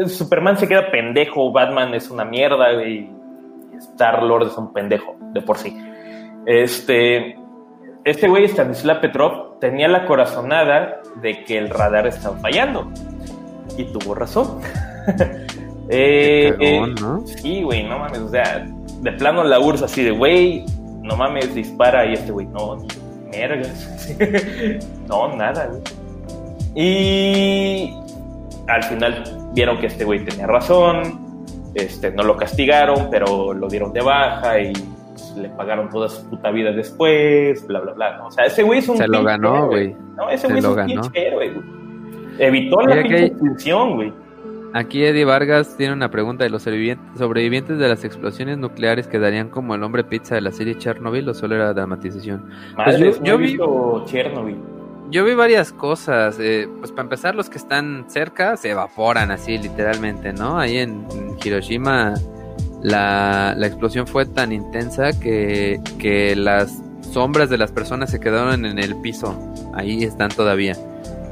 Superman 0.08 0.58
se 0.58 0.68
queda 0.68 0.90
pendejo, 0.90 1.52
Batman 1.52 1.94
es 1.94 2.10
una 2.10 2.26
mierda, 2.26 2.74
güey. 2.74 3.10
Star 3.78 4.24
Lord 4.24 4.48
es 4.48 4.58
un 4.58 4.74
pendejo, 4.74 5.16
de 5.34 5.42
por 5.42 5.58
sí. 5.58 5.78
Este, 6.46 7.36
este 8.04 8.28
güey, 8.28 8.46
Stanislav 8.46 9.02
Petrov, 9.02 9.60
tenía 9.60 9.88
la 9.88 10.06
corazonada 10.06 11.02
de 11.22 11.44
que 11.44 11.58
el 11.58 11.70
radar 11.70 12.08
estaba 12.08 12.38
fallando. 12.38 12.92
Y 13.78 13.86
tuvo 13.86 14.16
razón. 14.16 14.60
eh, 15.90 16.54
eh 16.60 16.96
Sí, 17.26 17.64
güey, 17.64 17.84
no 17.84 18.00
mames, 18.00 18.20
o 18.20 18.30
sea, 18.30 18.66
de 19.02 19.12
plano 19.14 19.44
la 19.44 19.60
URSS 19.60 19.84
así 19.84 20.04
de, 20.04 20.12
güey, 20.12 20.66
no 21.02 21.16
mames, 21.16 21.54
dispara 21.56 22.06
y 22.06 22.14
este 22.14 22.32
güey, 22.32 22.48
no, 22.48 22.78
mergas. 23.32 24.16
no, 25.08 25.36
nada, 25.36 25.68
güey. 25.68 25.82
Y 26.76 27.94
al 28.68 28.84
final 28.84 29.24
vieron 29.54 29.78
que 29.80 29.88
este 29.88 30.06
güey 30.06 30.24
tenía 30.24 30.48
razón, 30.48 31.46
este, 31.74 32.12
no 32.12 32.24
lo 32.24 32.38
castigaron, 32.38 33.10
pero 33.10 33.54
lo 33.54 33.68
dieron 33.68 33.94
de 33.94 34.02
baja 34.02 34.60
y 34.60 34.74
pues, 34.74 35.36
le 35.38 35.50
pagaron 35.50 35.90
toda 35.90 36.10
su 36.10 36.30
puta 36.30 36.52
vida 36.52 36.72
después, 36.72 37.66
bla, 37.68 37.80
bla, 37.80 37.94
bla. 37.94 38.26
O 38.26 38.32
sea, 38.32 38.46
ese 38.46 38.64
güey 38.64 38.80
es 38.80 38.90
un... 38.90 38.98
Se 38.98 39.08
lo 39.08 39.24
ganó, 39.24 39.68
güey. 39.68 39.96
No, 40.16 40.30
ese 40.30 40.48
güey 40.48 40.60
es 40.60 40.66
un 40.66 40.86
pinche 40.86 41.28
héroe, 41.28 41.54
güey. 41.54 41.66
Evitó 42.40 42.82
la 42.82 43.04
pinche 43.04 43.74
güey. 43.74 44.14
Aquí 44.74 45.04
Eddie 45.04 45.26
Vargas 45.26 45.76
tiene 45.76 45.94
una 45.94 46.10
pregunta 46.10 46.46
de 46.46 46.50
los 46.50 46.64
sobrevivientes 46.64 47.78
de 47.78 47.88
las 47.90 48.06
explosiones 48.06 48.58
nucleares 48.58 49.08
quedarían 49.08 49.50
como 49.50 49.76
el 49.76 49.84
hombre 49.84 50.04
pizza 50.04 50.36
de 50.36 50.42
la 50.42 50.52
serie 50.52 50.78
Chernobyl 50.78 51.28
o 51.28 51.34
solo 51.34 51.56
era 51.56 51.74
dramatización. 51.74 52.50
pues 52.76 53.20
yo, 53.22 53.38
vi 53.38 53.58
Chernobyl. 54.06 54.58
Yo 55.10 55.26
vi 55.26 55.34
varias 55.34 55.74
cosas. 55.74 56.38
Eh, 56.40 56.70
pues 56.80 56.92
para 56.92 57.04
empezar, 57.04 57.36
los 57.36 57.50
que 57.50 57.58
están 57.58 58.06
cerca 58.08 58.56
se 58.56 58.70
evaporan 58.70 59.30
así, 59.32 59.58
literalmente, 59.58 60.32
¿no? 60.32 60.58
Ahí 60.58 60.78
en, 60.78 61.06
Hiroshima 61.44 62.14
la, 62.82 63.54
la, 63.58 63.68
explosión 63.68 64.08
fue 64.08 64.26
tan 64.26 64.54
intensa 64.54 65.12
que, 65.20 65.82
que 66.00 66.36
las 66.36 66.82
sombras 67.12 67.50
de 67.50 67.58
las 67.58 67.72
personas 67.72 68.10
se 68.10 68.22
quedaron 68.22 68.66
en 68.66 68.80
el 68.80 68.96
piso. 69.02 69.38
Ahí 69.74 70.04
están 70.04 70.30
todavía. 70.30 70.78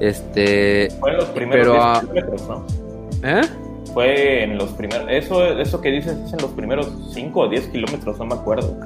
Este. 0.02 0.90
Fue 1.00 1.14
los 1.14 1.26
primeros 1.30 2.02
pero, 2.14 2.36
¿no? 2.48 2.89
¿Eh? 3.24 3.42
Fue 3.94 4.44
en 4.44 4.58
los 4.58 4.70
primeros. 4.72 5.08
Eso, 5.10 5.46
eso 5.58 5.82
que 5.82 5.90
dices 5.90 6.18
es 6.26 6.34
en 6.34 6.42
los 6.42 6.52
primeros 6.52 6.92
5 7.14 7.40
o 7.40 7.50
10 7.50 7.68
kilómetros, 7.70 8.18
no 8.20 8.26
me 8.26 8.36
acuerdo. 8.36 8.78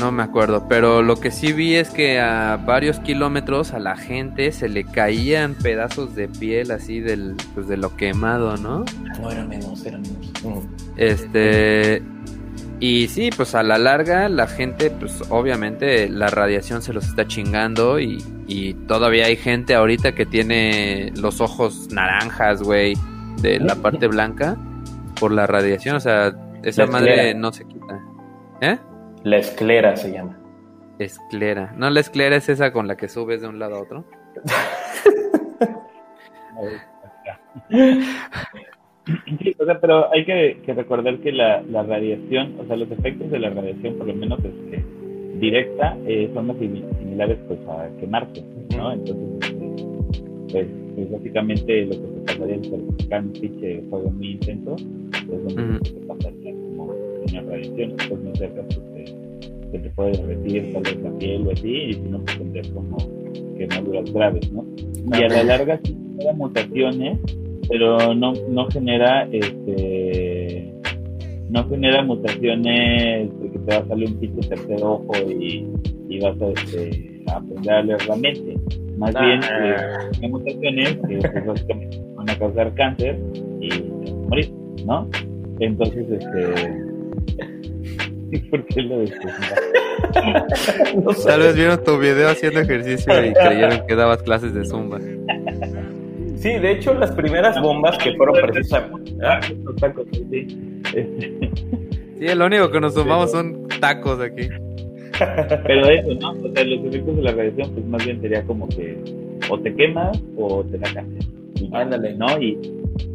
No 0.00 0.10
me 0.10 0.22
acuerdo, 0.22 0.66
pero 0.68 1.02
lo 1.02 1.16
que 1.16 1.30
sí 1.30 1.52
vi 1.52 1.74
es 1.74 1.90
que 1.90 2.18
a 2.18 2.56
varios 2.56 2.98
kilómetros 3.00 3.72
a 3.72 3.78
la 3.78 3.96
gente 3.96 4.50
se 4.52 4.68
le 4.68 4.84
caían 4.84 5.54
pedazos 5.54 6.14
de 6.14 6.28
piel 6.28 6.70
así 6.70 7.00
del, 7.00 7.36
pues 7.54 7.68
de 7.68 7.76
lo 7.76 7.94
quemado, 7.94 8.56
¿no? 8.56 8.84
No, 9.20 9.30
era 9.30 9.44
menos, 9.44 9.84
era 9.84 9.98
menos. 9.98 10.64
Este. 10.96 12.02
Y 12.80 13.06
sí, 13.08 13.30
pues 13.36 13.54
a 13.54 13.62
la 13.62 13.78
larga 13.78 14.28
la 14.28 14.48
gente, 14.48 14.90
pues 14.90 15.22
obviamente 15.28 16.08
la 16.08 16.28
radiación 16.28 16.82
se 16.82 16.92
los 16.92 17.06
está 17.06 17.28
chingando 17.28 18.00
y, 18.00 18.24
y 18.48 18.74
todavía 18.74 19.26
hay 19.26 19.36
gente 19.36 19.74
ahorita 19.74 20.14
que 20.14 20.26
tiene 20.26 21.12
los 21.16 21.40
ojos 21.40 21.88
naranjas, 21.92 22.60
güey 22.62 22.94
de 23.42 23.58
la 23.58 23.74
parte 23.74 24.06
blanca 24.06 24.56
por 25.18 25.32
la 25.32 25.46
radiación, 25.46 25.96
o 25.96 26.00
sea, 26.00 26.32
esa 26.62 26.86
madre 26.86 27.34
no 27.34 27.52
se 27.52 27.66
quita. 27.66 28.00
¿Eh? 28.60 28.78
La 29.24 29.38
esclera 29.38 29.96
se 29.96 30.12
llama. 30.12 30.38
Esclera. 30.98 31.72
No, 31.76 31.90
la 31.90 32.00
esclera 32.00 32.36
es 32.36 32.48
esa 32.48 32.72
con 32.72 32.86
la 32.86 32.96
que 32.96 33.08
subes 33.08 33.40
de 33.40 33.48
un 33.48 33.58
lado 33.58 33.76
a 33.76 33.80
otro. 33.80 34.04
Sí, 39.38 39.56
o 39.58 39.64
sea, 39.64 39.80
pero 39.80 40.12
hay 40.12 40.24
que, 40.24 40.62
recordar 40.74 41.18
que 41.18 41.32
la, 41.32 41.62
la, 41.62 41.82
radiación, 41.82 42.54
o 42.60 42.66
sea, 42.66 42.76
los 42.76 42.90
efectos 42.90 43.30
de 43.30 43.40
la 43.40 43.50
radiación, 43.50 43.96
por 43.96 44.06
lo 44.06 44.14
menos 44.14 44.38
este, 44.44 44.84
directa, 45.40 45.96
eh, 46.06 46.30
son 46.32 46.46
más 46.46 46.56
similares 46.58 47.38
pues 47.48 47.58
a 47.68 47.88
quemarse, 47.98 48.44
¿no? 48.76 48.92
Entonces, 48.92 49.54
pues 50.52 50.68
pues 50.94 51.10
básicamente 51.10 51.86
lo 51.86 51.90
que 51.90 51.96
se 51.96 52.20
pasaría 52.26 52.54
en 52.54 52.64
certificar 52.64 53.22
un 53.22 53.32
pinche 53.32 53.82
fuego 53.90 54.10
muy 54.10 54.30
intenso 54.32 54.76
es 54.76 55.28
lo 55.28 55.38
mismo 55.38 55.78
que 55.80 55.90
se 55.90 56.00
pasaría 56.06 56.52
como 56.52 56.94
en 57.26 57.34
la 57.34 57.40
radiación, 57.42 57.90
estás 57.90 58.18
muy 58.18 58.36
cerca 58.36 58.62
pues 58.62 59.14
se, 59.70 59.78
te 59.78 59.90
puede 59.90 60.12
derretir 60.12 60.72
tal 60.72 60.82
vez 60.82 61.02
la 61.02 61.18
piel 61.18 61.46
o 61.46 61.50
así 61.52 61.70
y 61.70 61.92
si 61.94 62.00
no 62.00 62.20
pues 62.20 62.38
tendrías 62.38 62.68
como 62.68 62.96
quemaduras 63.56 64.12
graves, 64.12 64.52
¿no? 64.52 64.64
Y 65.18 65.22
a 65.22 65.28
la 65.28 65.44
larga 65.44 65.80
sí 65.82 65.96
genera 66.18 66.32
mutaciones, 66.34 67.18
pero 67.68 68.14
no, 68.14 68.32
no 68.50 68.66
genera 68.70 69.28
este 69.32 70.72
no 71.50 71.68
genera 71.68 72.02
mutaciones 72.02 73.30
porque 73.38 73.58
te 73.58 73.74
va 73.74 73.82
a 73.82 73.88
salir 73.88 74.08
un 74.08 74.16
pinche 74.18 74.48
tercer 74.48 74.82
ojo 74.82 75.12
y, 75.28 75.66
y 76.08 76.20
vas 76.20 76.40
a, 76.40 76.48
este, 76.48 77.22
a 77.26 77.36
aprender 77.36 77.72
a 77.72 77.82
leer 77.82 78.06
la 78.06 78.16
mente 78.16 78.56
más 79.02 79.14
bien, 79.14 79.40
eh, 79.42 80.28
mutaciones 80.28 80.96
que 81.08 81.18
pues, 81.44 81.66
van 82.14 82.30
a 82.30 82.38
causar 82.38 82.72
cáncer 82.74 83.18
y 83.60 83.82
morir, 84.28 84.52
¿no? 84.86 85.10
Entonces, 85.58 86.06
este. 86.08 86.82
¿Por 88.50 88.64
qué 88.66 88.82
lo 88.82 89.00
decís? 89.00 89.18
Tal 91.26 91.40
vez 91.40 91.56
vieron 91.56 91.82
tu 91.84 91.98
video 91.98 92.28
haciendo 92.30 92.60
ejercicio 92.60 93.26
y 93.26 93.32
creyeron 93.32 93.86
que 93.86 93.94
dabas 93.94 94.22
clases 94.22 94.54
de 94.54 94.64
zumba. 94.64 95.00
Sí, 96.36 96.58
de 96.58 96.72
hecho, 96.72 96.94
las 96.94 97.10
primeras 97.12 97.60
bombas 97.60 97.98
que 97.98 98.14
fueron 98.14 98.36
precisamente. 98.40 99.12
¿Ah? 99.22 99.40
Sí, 102.18 102.34
lo 102.34 102.46
único 102.46 102.70
que 102.70 102.80
nos 102.80 102.94
sumamos 102.94 103.32
son 103.32 103.68
tacos 103.80 104.20
aquí. 104.20 104.48
Pero 105.66 105.88
eso, 105.88 106.14
¿no? 106.14 106.32
O 106.32 106.52
sea, 106.54 106.64
los 106.64 106.84
efectos 106.86 107.16
de 107.16 107.22
la 107.22 107.32
radiación, 107.32 107.70
pues 107.72 107.86
más 107.86 108.04
bien 108.04 108.20
sería 108.20 108.44
como 108.44 108.68
que 108.68 108.96
o 109.50 109.58
te 109.58 109.74
quemas 109.74 110.22
o 110.36 110.64
te 110.64 110.78
la 110.78 110.92
cambias. 110.92 111.28
Ándale, 111.72 112.14
¿no? 112.14 112.26
Y, 112.40 112.58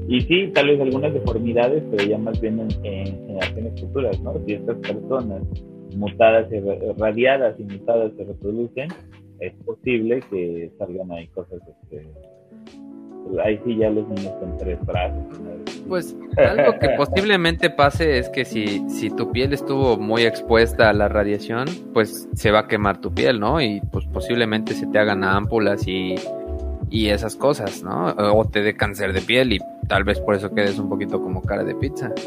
y 0.07 0.21
sí, 0.21 0.51
tal 0.53 0.67
vez 0.67 0.79
algunas 0.79 1.13
deformidades, 1.13 1.83
pero 1.91 2.03
ya 2.05 2.17
más 2.17 2.39
bien 2.39 2.59
en, 2.83 3.05
generaciones 3.27 3.81
futuras, 3.81 4.19
¿no? 4.21 4.33
Si 4.45 4.53
estas 4.53 4.77
personas 4.77 5.41
mutadas, 5.95 6.47
y 6.51 6.59
radiadas 6.97 7.59
y 7.59 7.63
mutadas 7.63 8.11
se 8.15 8.23
reproducen, 8.23 8.89
es 9.39 9.53
posible 9.65 10.21
que 10.29 10.71
salgan 10.77 11.11
ahí 11.11 11.27
cosas 11.27 11.59
este, 11.83 12.07
ahí 13.43 13.59
sí 13.65 13.77
ya 13.77 13.89
los 13.89 14.07
niños 14.07 14.33
con 14.39 14.57
tres 14.57 14.83
brazos. 14.85 15.23
Pues 15.87 16.15
algo 16.37 16.77
que 16.79 16.89
posiblemente 16.89 17.69
pase 17.69 18.19
es 18.19 18.29
que 18.29 18.45
si, 18.45 18.87
si 18.89 19.09
tu 19.09 19.31
piel 19.31 19.53
estuvo 19.53 19.97
muy 19.97 20.25
expuesta 20.25 20.89
a 20.89 20.93
la 20.93 21.07
radiación, 21.07 21.67
pues 21.93 22.27
se 22.33 22.51
va 22.51 22.59
a 22.59 22.67
quemar 22.67 22.99
tu 22.99 23.13
piel, 23.13 23.39
¿no? 23.39 23.61
Y 23.61 23.81
pues 23.91 24.05
posiblemente 24.05 24.73
se 24.73 24.87
te 24.87 24.99
hagan 24.99 25.23
ámpulas 25.23 25.87
y, 25.87 26.15
y 26.89 27.09
esas 27.09 27.35
cosas, 27.35 27.83
¿no? 27.83 28.07
O 28.33 28.45
te 28.45 28.61
dé 28.61 28.75
cáncer 28.75 29.13
de 29.13 29.21
piel 29.21 29.53
y 29.53 29.59
tal 29.87 30.03
vez 30.03 30.19
por 30.19 30.35
eso 30.35 30.53
quedes 30.53 30.77
un 30.79 30.89
poquito 30.89 31.21
como 31.21 31.41
cara 31.41 31.63
de 31.63 31.75
pizza. 31.75 32.11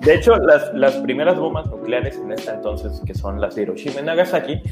De 0.00 0.14
hecho, 0.14 0.36
las, 0.36 0.72
las 0.74 0.94
primeras 0.96 1.38
bombas 1.38 1.66
nucleares 1.66 2.16
en 2.16 2.32
esta 2.32 2.54
entonces, 2.54 3.02
que 3.04 3.14
son 3.14 3.42
las 3.42 3.56
de 3.56 3.62
Hiroshima 3.62 4.00
y 4.00 4.04
Nagasaki, 4.04 4.62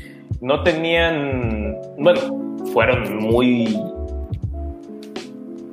no 0.40 0.62
tenían, 0.62 1.76
bueno, 1.98 2.55
fueron 2.72 3.16
muy 3.18 3.78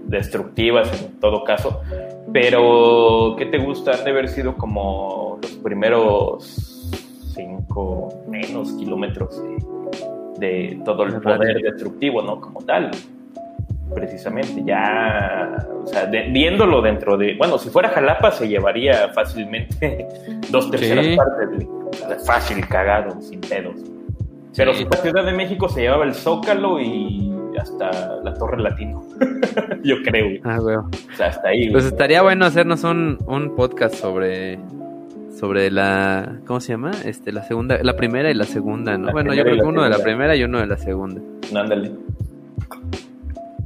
destructivas 0.06 1.02
en 1.02 1.20
todo 1.20 1.44
caso, 1.44 1.82
pero 2.32 3.36
¿qué 3.38 3.46
te 3.48 3.58
gusta? 3.58 3.92
Han 3.92 4.04
de 4.04 4.12
haber 4.12 4.30
sido 4.30 4.56
como 4.56 5.40
los 5.42 5.52
primeros 5.52 6.92
cinco 7.34 8.24
menos 8.28 8.72
kilómetros 8.74 9.42
de, 10.40 10.48
de 10.48 10.82
todo 10.86 11.04
el 11.04 11.20
poder 11.22 11.62
destructivo, 11.62 12.22
¿no? 12.22 12.40
Como 12.40 12.62
tal 12.62 12.92
precisamente, 13.94 14.64
ya, 14.66 15.68
o 15.84 15.88
sea, 15.88 16.06
viéndolo 16.06 16.82
dentro 16.82 17.18
de, 17.18 17.36
bueno, 17.36 17.58
si 17.58 17.70
fuera 17.70 17.90
Jalapa 17.90 18.32
se 18.32 18.48
llevaría 18.48 19.10
fácilmente 19.10 20.08
dos 20.50 20.70
terceras 20.72 21.06
partes, 21.16 21.68
fácil, 22.26 22.68
cagado, 22.68 23.22
sin 23.22 23.42
pedos. 23.42 23.76
Pero 24.56 24.74
si 24.74 24.86
la 24.86 24.98
Ciudad 24.98 25.26
de 25.26 25.34
México 25.34 25.68
se 25.70 25.82
llevaba 25.82 26.06
el 26.06 26.14
Zócalo 26.14 26.80
y 26.80 27.32
hasta 27.60 28.18
la 28.24 28.34
Torre 28.34 28.62
Latino, 28.62 29.04
yo 29.84 29.96
creo. 30.04 30.40
Ah, 30.44 30.60
O 30.60 31.16
sea, 31.16 31.28
hasta 31.28 31.50
ahí. 31.50 31.70
Pues 31.72 31.86
estaría 31.86 32.22
bueno 32.22 32.46
hacernos 32.46 32.84
un, 32.84 33.18
un 33.26 33.56
podcast 33.56 33.96
sobre 33.96 34.60
sobre 35.44 35.72
la 35.72 36.40
¿cómo 36.46 36.60
se 36.60 36.74
llama? 36.74 36.92
Este 37.04 37.32
la 37.32 37.44
segunda, 37.44 37.78
la 37.82 37.96
primera 37.96 38.32
y 38.32 38.34
la 38.34 38.46
segunda, 38.46 38.98
¿no? 38.98 39.12
bueno, 39.12 39.34
yo 39.34 39.44
creo 39.44 39.56
que 39.58 39.64
uno 39.64 39.84
de 39.84 39.90
la 39.90 39.98
primera 39.98 40.36
y 40.36 40.44
uno 40.44 40.60
de 40.60 40.68
la 40.68 40.78
segunda. 40.78 41.22
Ándale. 41.54 41.92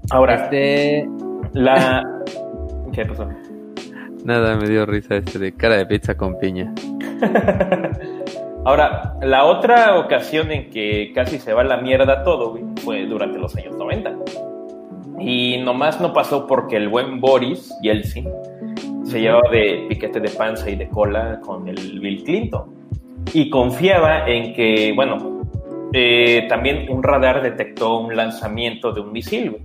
Ahora, 0.10 0.36
este... 0.36 1.08
la... 1.54 2.04
¿Qué 2.94 3.06
pasó? 3.06 3.30
Nada, 4.24 4.56
me 4.56 4.68
dio 4.68 4.86
risa 4.86 5.18
este 5.18 5.38
de 5.38 5.52
cara 5.52 5.76
de 5.76 5.86
pizza 5.86 6.16
con 6.16 6.40
piña. 6.40 6.74
Ahora, 8.68 9.14
la 9.22 9.46
otra 9.46 9.98
ocasión 9.98 10.52
en 10.52 10.70
que 10.70 11.14
casi 11.16 11.40
se 11.40 11.54
va 11.54 11.64
la 11.64 11.78
mierda 11.78 12.26
todo, 12.26 12.60
fue 12.84 13.06
durante 13.06 13.40
los 13.40 13.56
años 13.56 13.78
90. 13.78 14.14
Y 15.22 15.60
nomás 15.64 16.02
no 16.02 16.12
pasó 16.12 16.46
porque 16.46 16.76
el 16.76 16.90
buen 16.90 17.22
Boris 17.22 17.74
Yeltsin 17.82 18.28
se 19.06 19.22
llevaba 19.22 19.50
de 19.52 19.86
piquete 19.88 20.20
de 20.20 20.28
panza 20.32 20.70
y 20.70 20.76
de 20.76 20.90
cola 20.90 21.40
con 21.46 21.70
el 21.70 22.02
Bill 22.02 22.26
Clinton. 22.26 22.66
Y 23.34 23.50
confiaba 23.50 24.28
en 24.28 24.54
que, 24.54 24.92
bueno, 24.94 25.44
eh, 25.94 26.46
también 26.50 26.88
un 26.90 27.04
radar 27.04 27.42
detectó 27.42 28.00
un 28.00 28.18
lanzamiento 28.18 28.92
de 28.92 29.00
un 29.00 29.14
misil. 29.14 29.60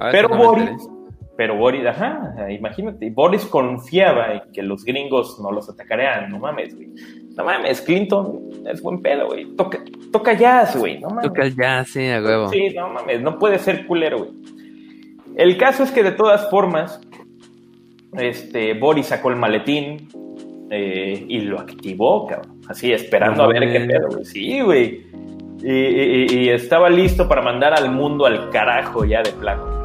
Ah, 0.00 0.08
pero 0.10 0.28
Boris, 0.28 0.90
pero 1.36 1.56
Boris, 1.56 1.84
ajá, 1.84 2.34
imagínate, 2.50 3.10
Boris 3.10 3.44
confiaba 3.46 4.34
en 4.34 4.52
que 4.52 4.62
los 4.62 4.84
gringos 4.84 5.40
no 5.40 5.50
los 5.50 5.68
atacarían, 5.68 6.30
no 6.30 6.38
mames, 6.38 6.74
güey. 6.74 6.88
No 7.36 7.44
mames, 7.44 7.80
Clinton 7.80 8.50
es 8.70 8.80
buen 8.80 9.02
pedo, 9.02 9.26
güey. 9.26 9.56
Toca, 9.56 9.80
toca 10.12 10.34
jazz, 10.34 10.76
güey, 10.76 11.00
no 11.00 11.08
mames. 11.08 11.26
Toca 11.26 11.48
jazz, 11.48 11.88
sí, 11.88 12.08
a 12.08 12.22
huevo. 12.22 12.48
Sí, 12.50 12.70
no 12.74 12.88
mames, 12.88 13.20
no 13.20 13.38
puede 13.38 13.58
ser 13.58 13.86
culero, 13.86 14.18
güey. 14.18 14.30
El 15.36 15.56
caso 15.56 15.82
es 15.82 15.90
que 15.90 16.04
de 16.04 16.12
todas 16.12 16.48
formas, 16.48 17.00
este, 18.12 18.74
Boris 18.74 19.06
sacó 19.06 19.30
el 19.30 19.36
maletín 19.36 20.08
eh, 20.70 21.24
y 21.28 21.40
lo 21.40 21.58
activó, 21.58 22.28
cabrón. 22.28 22.60
Así, 22.68 22.92
esperando 22.92 23.42
a 23.42 23.48
ver 23.48 23.72
qué 23.72 23.80
pedo, 23.80 24.08
güey. 24.08 24.24
Sí, 24.24 24.60
güey. 24.60 25.06
Y, 25.62 26.36
y, 26.36 26.48
estaba 26.50 26.90
listo 26.90 27.26
para 27.26 27.40
mandar 27.40 27.72
al 27.72 27.90
mundo 27.90 28.26
al 28.26 28.50
carajo 28.50 29.04
ya 29.04 29.22
de 29.22 29.32
plano. 29.32 29.83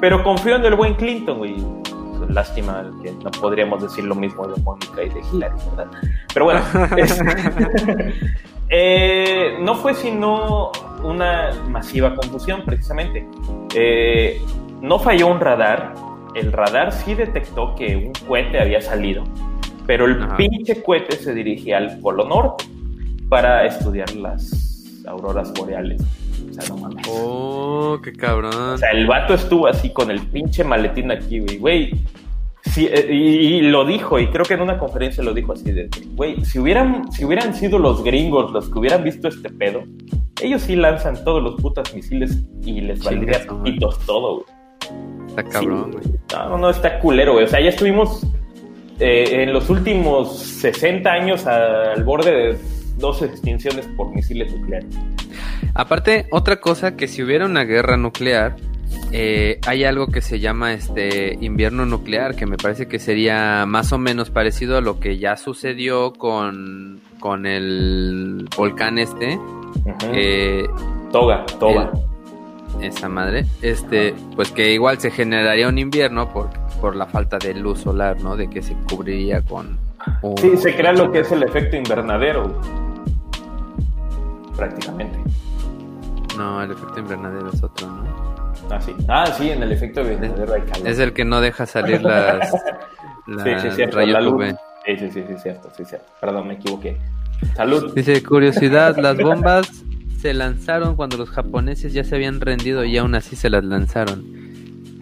Pero 0.00 0.22
confío 0.22 0.56
en 0.56 0.64
el 0.64 0.74
buen 0.74 0.94
Clinton, 0.94 1.38
güey. 1.38 1.56
Lástima 2.28 2.90
que 3.02 3.12
no 3.12 3.30
podríamos 3.30 3.82
decir 3.82 4.04
lo 4.04 4.14
mismo 4.14 4.46
de 4.46 4.60
Mónica 4.62 5.02
y 5.02 5.08
de 5.08 5.20
Hillary, 5.32 5.56
¿verdad? 5.70 5.90
Pero 6.32 6.44
bueno, 6.44 6.60
eh, 8.68 9.56
no 9.60 9.74
fue 9.76 9.94
sino 9.94 10.70
una 11.02 11.50
masiva 11.68 12.14
confusión, 12.14 12.62
precisamente. 12.64 13.26
Eh, 13.74 14.40
no 14.80 14.98
falló 14.98 15.28
un 15.28 15.40
radar. 15.40 15.94
El 16.34 16.52
radar 16.52 16.92
sí 16.92 17.14
detectó 17.14 17.74
que 17.74 17.96
un 17.96 18.12
cohete 18.26 18.60
había 18.60 18.80
salido, 18.80 19.24
pero 19.86 20.04
el 20.04 20.28
pinche 20.36 20.82
cohete 20.82 21.16
se 21.16 21.34
dirigía 21.34 21.78
al 21.78 21.98
Polo 22.00 22.28
Norte 22.28 22.64
para 23.28 23.64
estudiar 23.64 24.14
las 24.14 25.04
auroras 25.06 25.52
boreales. 25.54 26.02
Sea, 26.58 26.68
no 26.68 26.76
mames. 26.78 27.06
Oh, 27.08 27.98
qué 28.02 28.12
cabrón. 28.12 28.54
O 28.54 28.78
sea, 28.78 28.90
el 28.90 29.06
vato 29.06 29.34
estuvo 29.34 29.66
así 29.66 29.90
con 29.92 30.10
el 30.10 30.20
pinche 30.20 30.64
maletín 30.64 31.10
aquí, 31.10 31.40
güey. 31.40 31.58
Güey, 31.58 31.92
eh, 32.76 33.08
y, 33.12 33.60
lo 33.62 33.84
dijo, 33.84 34.18
y 34.18 34.28
creo 34.28 34.44
que 34.44 34.54
en 34.54 34.60
una 34.60 34.78
conferencia 34.78 35.22
lo 35.22 35.32
dijo 35.32 35.52
así 35.52 35.72
de, 35.72 35.88
güey, 36.14 36.44
si 36.44 36.58
hubieran, 36.58 37.10
si 37.12 37.24
hubieran 37.24 37.54
sido 37.54 37.78
los 37.78 38.04
gringos 38.04 38.52
los 38.52 38.68
que 38.68 38.78
hubieran 38.78 39.02
visto 39.04 39.28
este 39.28 39.48
pedo, 39.48 39.84
ellos 40.42 40.62
sí 40.62 40.76
lanzan 40.76 41.22
todos 41.24 41.42
los 41.42 41.60
putas 41.60 41.94
misiles 41.94 42.42
y 42.62 42.80
les 42.80 43.02
valdría 43.02 43.40
pitos 43.64 43.98
todo, 44.06 44.36
güey. 44.36 45.28
Está 45.28 45.44
cabrón, 45.44 45.92
güey. 45.92 46.04
no, 46.32 46.58
no, 46.58 46.70
está 46.70 46.98
culero, 47.00 47.34
güey. 47.34 47.44
O 47.44 47.48
sea, 47.48 47.60
ya 47.60 47.70
estuvimos 47.70 48.26
eh, 49.00 49.42
en 49.42 49.52
los 49.52 49.70
últimos 49.70 50.36
60 50.38 51.10
años 51.10 51.46
al 51.46 52.02
borde 52.04 52.30
de 52.32 52.58
dos 52.98 53.22
extinciones 53.22 53.86
por 53.96 54.14
misiles 54.14 54.52
nucleares. 54.54 54.94
Aparte, 55.74 56.26
otra 56.30 56.60
cosa 56.60 56.96
que 56.96 57.08
si 57.08 57.22
hubiera 57.22 57.46
una 57.46 57.64
guerra 57.64 57.96
nuclear, 57.96 58.56
eh, 59.12 59.58
hay 59.66 59.84
algo 59.84 60.08
que 60.08 60.20
se 60.20 60.38
llama 60.38 60.72
este 60.72 61.38
invierno 61.40 61.86
nuclear, 61.86 62.34
que 62.34 62.46
me 62.46 62.56
parece 62.56 62.88
que 62.88 62.98
sería 62.98 63.64
más 63.66 63.92
o 63.92 63.98
menos 63.98 64.30
parecido 64.30 64.76
a 64.76 64.80
lo 64.80 65.00
que 65.00 65.18
ya 65.18 65.36
sucedió 65.36 66.12
con, 66.12 67.00
con 67.18 67.46
el 67.46 68.48
volcán 68.56 68.98
este. 68.98 69.38
Eh, 70.12 70.66
toga, 71.10 71.46
Toga. 71.58 71.90
esa 72.82 73.08
madre. 73.08 73.46
Este, 73.62 74.14
pues 74.36 74.50
que 74.50 74.72
igual 74.72 74.98
se 74.98 75.10
generaría 75.10 75.68
un 75.68 75.78
invierno 75.78 76.30
por, 76.32 76.50
por 76.80 76.94
la 76.94 77.06
falta 77.06 77.38
de 77.38 77.54
luz 77.54 77.80
solar, 77.80 78.20
¿no? 78.20 78.36
De 78.36 78.48
que 78.50 78.62
se 78.62 78.74
cubriría 78.90 79.42
con... 79.42 79.78
sí, 80.36 80.56
se 80.56 80.76
crea 80.76 80.92
lo 80.92 81.10
que 81.10 81.20
es 81.20 81.32
el 81.32 81.42
efecto 81.42 81.76
invernadero 81.76 82.60
prácticamente. 84.58 85.18
No, 86.36 86.62
el 86.62 86.72
efecto 86.72 87.00
invernadero 87.00 87.48
es 87.50 87.62
otro, 87.62 87.86
¿no? 87.86 88.52
Ah, 88.70 88.80
sí. 88.80 88.94
Ah, 89.08 89.26
sí, 89.26 89.50
en 89.50 89.62
el 89.62 89.72
efecto 89.72 90.02
invernadero 90.02 90.52
hay 90.52 90.62
calor. 90.62 90.88
Es 90.88 90.98
el 90.98 91.12
que 91.12 91.24
no 91.24 91.40
deja 91.40 91.64
salir 91.64 92.02
las, 92.02 92.50
sí, 93.44 93.50
sí, 93.62 93.70
cierto, 93.70 94.00
la 94.00 94.20
luz. 94.20 94.44
Sí, 94.84 94.96
sí, 94.98 95.10
sí, 95.10 95.24
sí, 95.26 95.34
cierto, 95.40 95.70
sí, 95.76 95.84
cierto. 95.84 96.06
Perdón, 96.20 96.48
me 96.48 96.54
equivoqué. 96.54 96.98
Salud. 97.54 97.94
Dice, 97.94 98.22
curiosidad, 98.22 98.96
las 98.96 99.16
bombas 99.16 99.84
se 100.20 100.34
lanzaron 100.34 100.96
cuando 100.96 101.16
los 101.16 101.30
japoneses 101.30 101.92
ya 101.92 102.02
se 102.02 102.16
habían 102.16 102.40
rendido 102.40 102.84
y 102.84 102.98
aún 102.98 103.14
así 103.14 103.36
se 103.36 103.48
las 103.48 103.64
lanzaron. 103.64 104.24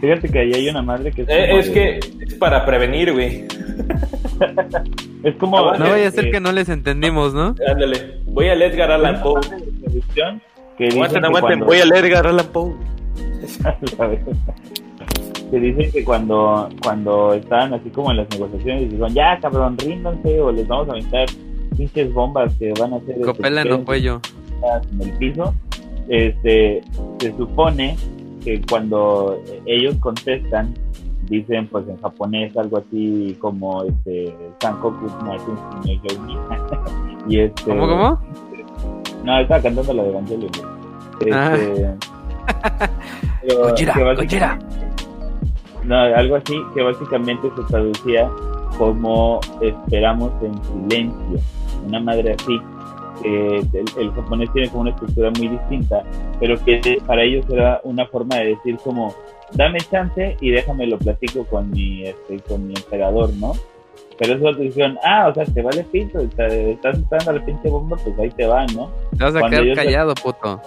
Fíjate 0.00 0.28
que 0.28 0.38
ahí 0.38 0.52
hay 0.52 0.68
una 0.68 0.82
madre 0.82 1.10
que 1.10 1.22
es, 1.22 1.28
eh, 1.28 1.58
es 1.58 1.70
que 1.70 1.98
es 2.20 2.34
para 2.34 2.66
prevenir, 2.66 3.14
güey. 3.14 3.46
es 5.22 5.34
como... 5.36 5.72
No 5.72 5.90
vaya 5.90 6.08
a 6.08 6.10
ser 6.10 6.30
que 6.30 6.40
no 6.40 6.52
les 6.52 6.68
entendimos, 6.68 7.32
¿no? 7.32 7.54
Ándale. 7.66 8.25
Voy 8.36 8.48
a 8.48 8.52
Edgar 8.52 8.90
Allan 8.90 9.22
Poe. 9.22 9.40
Que 10.76 10.88
aguanten, 10.88 11.24
aguanten, 11.24 11.60
voy 11.60 11.78
a 11.78 11.84
Edgar 11.84 12.26
Allan 12.26 12.46
Poe. 12.52 12.74
que 15.50 15.58
dicen 15.58 15.90
que 15.90 16.04
cuando, 16.04 16.68
cuando 16.82 17.32
estaban 17.32 17.72
así 17.72 17.88
como 17.88 18.10
en 18.10 18.18
las 18.18 18.28
negociaciones, 18.28 18.90
dijeron, 18.90 19.14
ya 19.14 19.38
cabrón, 19.40 19.78
ríndanse 19.78 20.38
o 20.38 20.52
les 20.52 20.68
vamos 20.68 20.86
a 20.90 20.92
aventar 20.92 21.26
pinches 21.78 22.12
bombas 22.12 22.52
que 22.58 22.74
van 22.78 22.92
a 22.92 22.96
hacer... 22.96 23.18
Copela 23.22 23.62
en 23.62 23.84
cuello. 23.86 24.20
En 24.92 25.00
el 25.00 25.12
piso. 25.12 25.54
Este, 26.10 26.82
se 27.18 27.34
supone 27.38 27.96
que 28.44 28.60
cuando 28.68 29.42
ellos 29.64 29.96
contestan, 30.00 30.74
dicen 31.22 31.68
pues 31.68 31.88
en 31.88 31.96
japonés 32.02 32.54
algo 32.58 32.76
así 32.76 33.34
como 33.40 33.82
este 33.84 34.36
Sankoku 34.60 35.06
y 37.28 37.40
este, 37.40 37.64
¿Cómo, 37.64 37.88
cómo? 37.88 38.20
No, 39.24 39.40
estaba 39.40 39.60
cantando 39.60 39.92
la 39.92 40.02
de 40.02 40.08
Evangelio. 40.10 40.48
Ah. 41.32 41.56
Este, 43.42 43.76
No, 45.84 45.96
algo 45.96 46.36
así 46.36 46.60
que 46.74 46.82
básicamente 46.82 47.48
se 47.54 47.62
traducía 47.64 48.28
como 48.76 49.40
esperamos 49.60 50.32
en 50.42 50.64
silencio. 50.64 51.38
Una 51.86 52.00
madre 52.00 52.34
así. 52.38 52.58
que 53.22 53.58
el, 54.00 54.12
japonés 54.12 54.52
tiene 54.52 54.68
como 54.68 54.82
una 54.82 54.90
estructura 54.90 55.30
muy 55.38 55.48
distinta, 55.48 56.02
pero 56.40 56.56
que 56.64 57.00
para 57.06 57.22
ellos 57.22 57.46
era 57.50 57.80
una 57.84 58.04
forma 58.06 58.36
de 58.36 58.46
decir 58.48 58.76
como, 58.82 59.14
dame 59.52 59.78
chance 59.78 60.36
y 60.40 60.50
déjame 60.50 60.86
lo 60.88 60.98
platico 60.98 61.44
con 61.44 61.70
mi, 61.70 62.02
este, 62.02 62.40
con 62.40 62.66
mi 62.66 62.74
emperador, 62.74 63.30
¿no? 63.34 63.52
Pero 64.18 64.34
eso 64.34 64.56
te 64.56 64.62
dijeron, 64.62 64.98
ah, 65.04 65.28
o 65.28 65.34
sea, 65.34 65.44
te 65.44 65.62
vale 65.62 65.84
pinto, 65.84 66.20
estás 66.20 66.52
esperando 66.98 67.32
la 67.32 67.44
pinche 67.44 67.68
bomba, 67.68 67.96
pues 67.96 68.18
ahí 68.18 68.30
te 68.30 68.46
van, 68.46 68.66
¿no? 68.74 68.90
Te 69.16 69.24
vas 69.24 69.36
a 69.36 69.48
quedar 69.48 69.74
callado, 69.74 70.14
puto. 70.14 70.60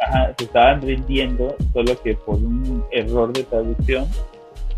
Ajá, 0.00 0.34
se 0.36 0.44
estaban 0.44 0.82
rindiendo, 0.82 1.54
solo 1.72 2.00
que 2.02 2.14
por 2.14 2.36
un 2.36 2.84
error 2.90 3.32
de 3.32 3.44
traducción, 3.44 4.06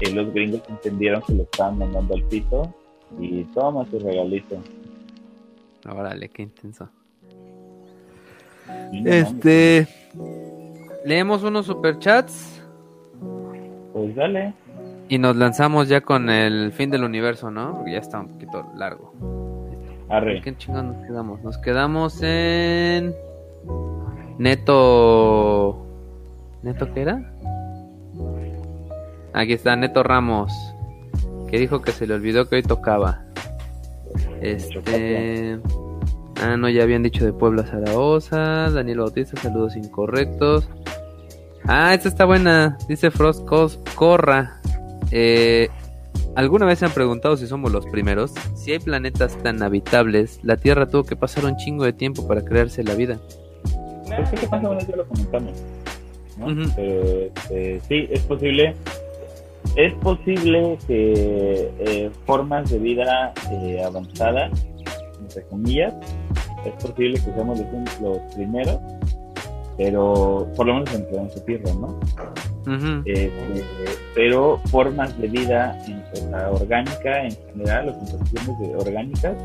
eh, 0.01 0.11
los 0.11 0.33
gringos 0.35 0.63
entendieron 0.69 1.23
que 1.23 1.35
lo 1.35 1.43
estaban 1.45 1.79
mandando 1.79 2.15
al 2.15 2.23
pito 2.25 2.75
y 3.21 3.45
toma 3.45 3.87
su 3.87 3.99
regalito. 3.99 4.57
Órale, 5.89 6.29
qué 6.29 6.43
intenso. 6.43 6.89
este. 9.05 9.87
Leemos 11.05 11.43
unos 11.43 11.67
superchats. 11.67 12.63
Pues 13.93 14.15
dale. 14.15 14.55
Y 15.13 15.19
nos 15.19 15.37
lanzamos 15.37 15.89
ya 15.89 16.01
con 16.01 16.31
el 16.31 16.73
fin 16.73 16.89
del 16.89 17.05
universo, 17.05 17.51
¿no? 17.51 17.77
Porque 17.77 17.93
ya 17.93 17.99
está 17.99 18.19
un 18.19 18.29
poquito 18.29 18.73
largo. 18.75 19.13
Arre. 20.09 20.41
¿Qué 20.41 20.57
chingados 20.57 20.97
nos 20.97 21.07
quedamos? 21.07 21.43
Nos 21.43 21.59
quedamos 21.59 22.23
en. 22.23 23.15
Neto. 24.39 25.85
¿Neto 26.63 26.95
qué 26.95 27.03
era? 27.03 27.31
Aquí 29.35 29.53
está 29.53 29.77
Neto 29.77 30.03
Ramos. 30.03 30.51
Que 31.51 31.59
dijo 31.59 31.83
que 31.83 31.93
se 31.93 32.07
le 32.07 32.15
olvidó 32.15 32.49
que 32.49 32.57
hoy 32.57 32.63
tocaba. 32.63 33.23
Este. 34.41 35.59
Ah, 36.43 36.57
no, 36.57 36.71
ya 36.71 36.85
habían 36.85 37.03
dicho 37.03 37.23
de 37.23 37.35
Puebla 37.35 37.65
Zaragoza. 37.65 38.71
Daniel 38.71 39.01
Bautista, 39.01 39.39
saludos 39.39 39.77
incorrectos. 39.77 40.71
Ah, 41.67 41.93
esta 41.93 42.09
está 42.09 42.25
buena. 42.25 42.79
Dice 42.89 43.11
Frost 43.11 43.47
Corra. 43.95 44.62
Eh, 45.13 45.69
¿Alguna 46.35 46.67
vez 46.67 46.79
se 46.79 46.87
han 46.87 46.93
preguntado 46.93 47.37
si 47.37 47.47
somos 47.47 47.71
los 47.71 47.87
primeros? 47.87 48.33
Si 48.55 48.73
hay 48.73 48.79
planetas 48.79 49.37
tan 49.43 49.63
habitables, 49.63 50.41
la 50.43 50.57
Tierra 50.57 50.89
tuvo 50.89 51.05
que 51.05 51.15
pasar 51.15 51.45
un 51.45 51.57
chingo 51.57 51.85
de 51.85 51.93
tiempo 51.93 52.27
para 52.27 52.43
crearse 52.43 52.83
la 52.83 52.95
vida. 52.95 53.21
Pues 54.07 54.29
sí, 54.31 54.47
más 54.51 54.65
o 54.65 54.71
menos 54.71 54.87
ya 54.87 54.97
lo 54.97 55.07
comentamos. 55.07 55.53
Este, 56.77 57.81
sí, 57.89 58.09
es 58.11 58.21
posible. 58.23 58.75
Es 59.77 59.95
posible 59.95 60.79
que 60.87 61.71
eh, 61.79 62.11
formas 62.27 62.71
de 62.71 62.79
vida 62.79 63.33
eh, 63.51 63.83
avanzadas, 63.85 64.51
entre 65.21 65.45
comillas, 65.45 65.95
es 66.65 66.73
posible 66.83 67.15
que 67.15 67.33
seamos 67.33 67.61
los 68.01 68.19
primeros 68.35 68.79
pero 69.77 70.49
por 70.57 70.67
lo 70.67 70.75
menos 70.75 70.95
en 70.95 71.31
su 71.31 71.41
tierra, 71.41 71.73
¿no? 71.75 71.99
Este, 72.67 73.33
pero 74.15 74.61
formas 74.67 75.19
de 75.19 75.29
vida 75.29 75.77
en 75.87 76.31
la 76.31 76.51
orgánica 76.51 77.25
en 77.25 77.37
general, 77.53 77.87
las 77.87 77.97
composiciones 77.97 78.75
orgánicas, 78.79 79.37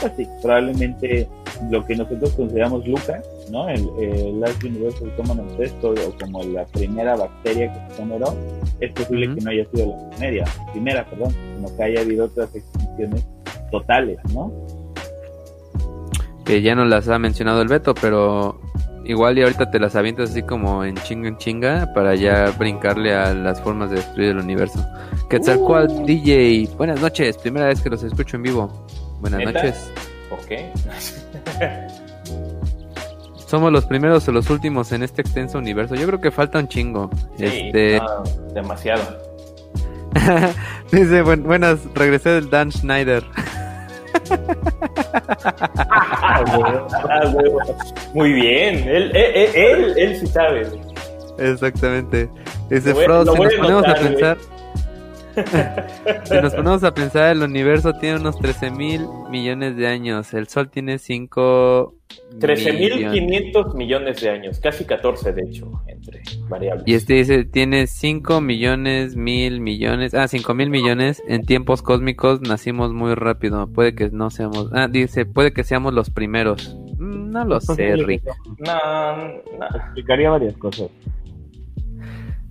pues 0.00 0.12
sí, 0.16 0.28
probablemente 0.40 1.28
lo 1.70 1.84
que 1.84 1.96
nosotros 1.96 2.30
consideramos 2.32 2.86
Lucas, 2.86 3.24
¿no? 3.50 3.68
El, 3.68 3.88
el 4.00 4.40
Life 4.40 4.66
Universal 4.66 5.12
Common 5.16 5.40
Ancestor 5.40 5.98
o 5.98 6.18
como 6.18 6.42
la 6.44 6.64
primera 6.66 7.16
bacteria 7.16 7.72
que 7.72 7.94
se 7.94 8.02
generó, 8.02 8.34
es 8.80 8.92
posible 8.92 9.34
que 9.34 9.40
no 9.40 9.50
haya 9.50 9.64
sido 9.70 9.86
la 9.86 10.10
primera, 10.16 10.44
primera, 10.72 11.04
perdón, 11.04 11.32
sino 11.56 11.76
que 11.76 11.82
haya 11.82 12.00
habido 12.00 12.24
otras 12.24 12.54
extinciones 12.54 13.26
totales, 13.70 14.18
¿no? 14.32 14.52
Que 16.44 16.62
ya 16.62 16.74
no 16.74 16.84
las 16.84 17.08
ha 17.08 17.18
mencionado 17.18 17.62
el 17.62 17.68
Beto, 17.68 17.94
pero 17.94 18.60
Igual 19.04 19.38
y 19.38 19.42
ahorita 19.42 19.70
te 19.70 19.80
las 19.80 19.96
avientas 19.96 20.30
así 20.30 20.42
como 20.42 20.84
en 20.84 20.96
chinga 20.96 21.28
en 21.28 21.36
chinga 21.36 21.92
para 21.94 22.14
ya 22.14 22.50
brincarle 22.56 23.14
a 23.14 23.34
las 23.34 23.60
formas 23.60 23.90
de 23.90 23.96
destruir 23.96 24.30
el 24.30 24.38
universo. 24.38 24.84
Quetzalcoatl 25.28 26.02
uh. 26.02 26.06
DJ, 26.06 26.68
buenas 26.76 27.00
noches, 27.00 27.36
primera 27.38 27.66
vez 27.66 27.80
que 27.80 27.90
los 27.90 28.02
escucho 28.02 28.36
en 28.36 28.42
vivo. 28.42 28.86
Buenas 29.20 29.44
noches. 29.44 29.92
¿Por 30.28 30.38
qué? 30.46 30.70
Somos 33.46 33.70
los 33.72 33.84
primeros 33.84 34.26
o 34.28 34.32
los 34.32 34.48
últimos 34.48 34.92
en 34.92 35.02
este 35.02 35.20
extenso 35.20 35.58
universo. 35.58 35.94
Yo 35.94 36.06
creo 36.06 36.20
que 36.20 36.30
falta 36.30 36.58
un 36.58 36.68
chingo. 36.68 37.10
este... 37.38 38.00
demasiado. 38.54 39.02
Dice, 40.92 41.22
buenas, 41.22 41.80
regresé 41.94 42.30
del 42.30 42.48
Dan 42.48 42.72
Schneider. 42.72 43.24
Muy 48.14 48.32
bien, 48.32 48.88
él, 48.88 49.14
él, 49.14 49.94
él, 49.96 50.16
sí 50.18 50.26
sabe. 50.26 50.66
Exactamente. 51.38 52.28
Ese 52.70 52.92
Frost, 52.94 53.30
si 53.32 53.40
nos 53.40 53.54
ponemos 53.54 53.86
a 53.86 53.94
pensar. 53.94 54.36
Si 56.24 56.34
nos 56.34 56.54
ponemos 56.54 56.84
a 56.84 56.92
pensar, 56.92 57.32
el 57.32 57.42
universo 57.42 57.92
tiene 57.94 58.16
unos 58.16 58.38
13 58.38 58.70
mil 58.70 59.06
millones 59.30 59.76
de 59.76 59.86
años. 59.86 60.32
El 60.34 60.48
Sol 60.48 60.70
tiene 60.70 60.98
5 60.98 61.94
13.500 62.38 63.74
millones 63.74 64.20
de 64.20 64.30
años, 64.30 64.58
casi 64.60 64.84
14 64.84 65.32
de 65.32 65.42
hecho, 65.42 65.70
entre 65.86 66.22
variables. 66.48 66.84
Y 66.86 66.94
este 66.94 67.14
dice, 67.14 67.44
tiene 67.44 67.86
5 67.86 68.40
millones, 68.40 69.16
mil 69.16 69.60
millones, 69.60 70.14
ah, 70.14 70.28
5 70.28 70.54
mil 70.54 70.70
millones, 70.70 71.22
en 71.28 71.44
tiempos 71.44 71.82
cósmicos 71.82 72.40
nacimos 72.40 72.92
muy 72.92 73.14
rápido, 73.14 73.66
puede 73.68 73.94
que 73.94 74.10
no 74.10 74.30
seamos, 74.30 74.70
ah, 74.72 74.88
dice, 74.88 75.26
puede 75.26 75.52
que 75.52 75.64
seamos 75.64 75.92
los 75.92 76.10
primeros. 76.10 76.76
Mm, 76.98 77.30
no 77.30 77.44
lo 77.44 77.60
sé, 77.60 77.96
Rick. 78.06 78.24
No, 78.58 79.16
no. 79.58 79.76
Explicaría 79.76 80.30
varias 80.30 80.56
cosas. 80.56 80.88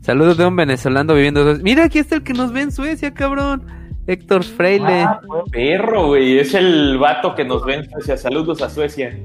Saludos 0.01 0.37
de 0.37 0.47
un 0.47 0.55
venezolano 0.55 1.13
viviendo. 1.13 1.55
Mira, 1.61 1.85
aquí 1.85 1.99
está 1.99 2.15
el 2.15 2.23
que 2.23 2.33
nos 2.33 2.51
ve 2.51 2.61
en 2.61 2.71
Suecia, 2.71 3.13
cabrón. 3.13 3.67
Héctor 4.07 4.43
Freile. 4.43 5.03
Ah, 5.03 5.21
perro, 5.51 6.07
güey. 6.07 6.39
Es 6.39 6.55
el 6.55 6.97
vato 6.97 7.35
que 7.35 7.45
nos 7.45 7.63
ve 7.63 7.75
en 7.75 7.89
Suecia. 7.89 8.17
Saludos 8.17 8.61
a 8.63 8.69
Suecia. 8.69 9.15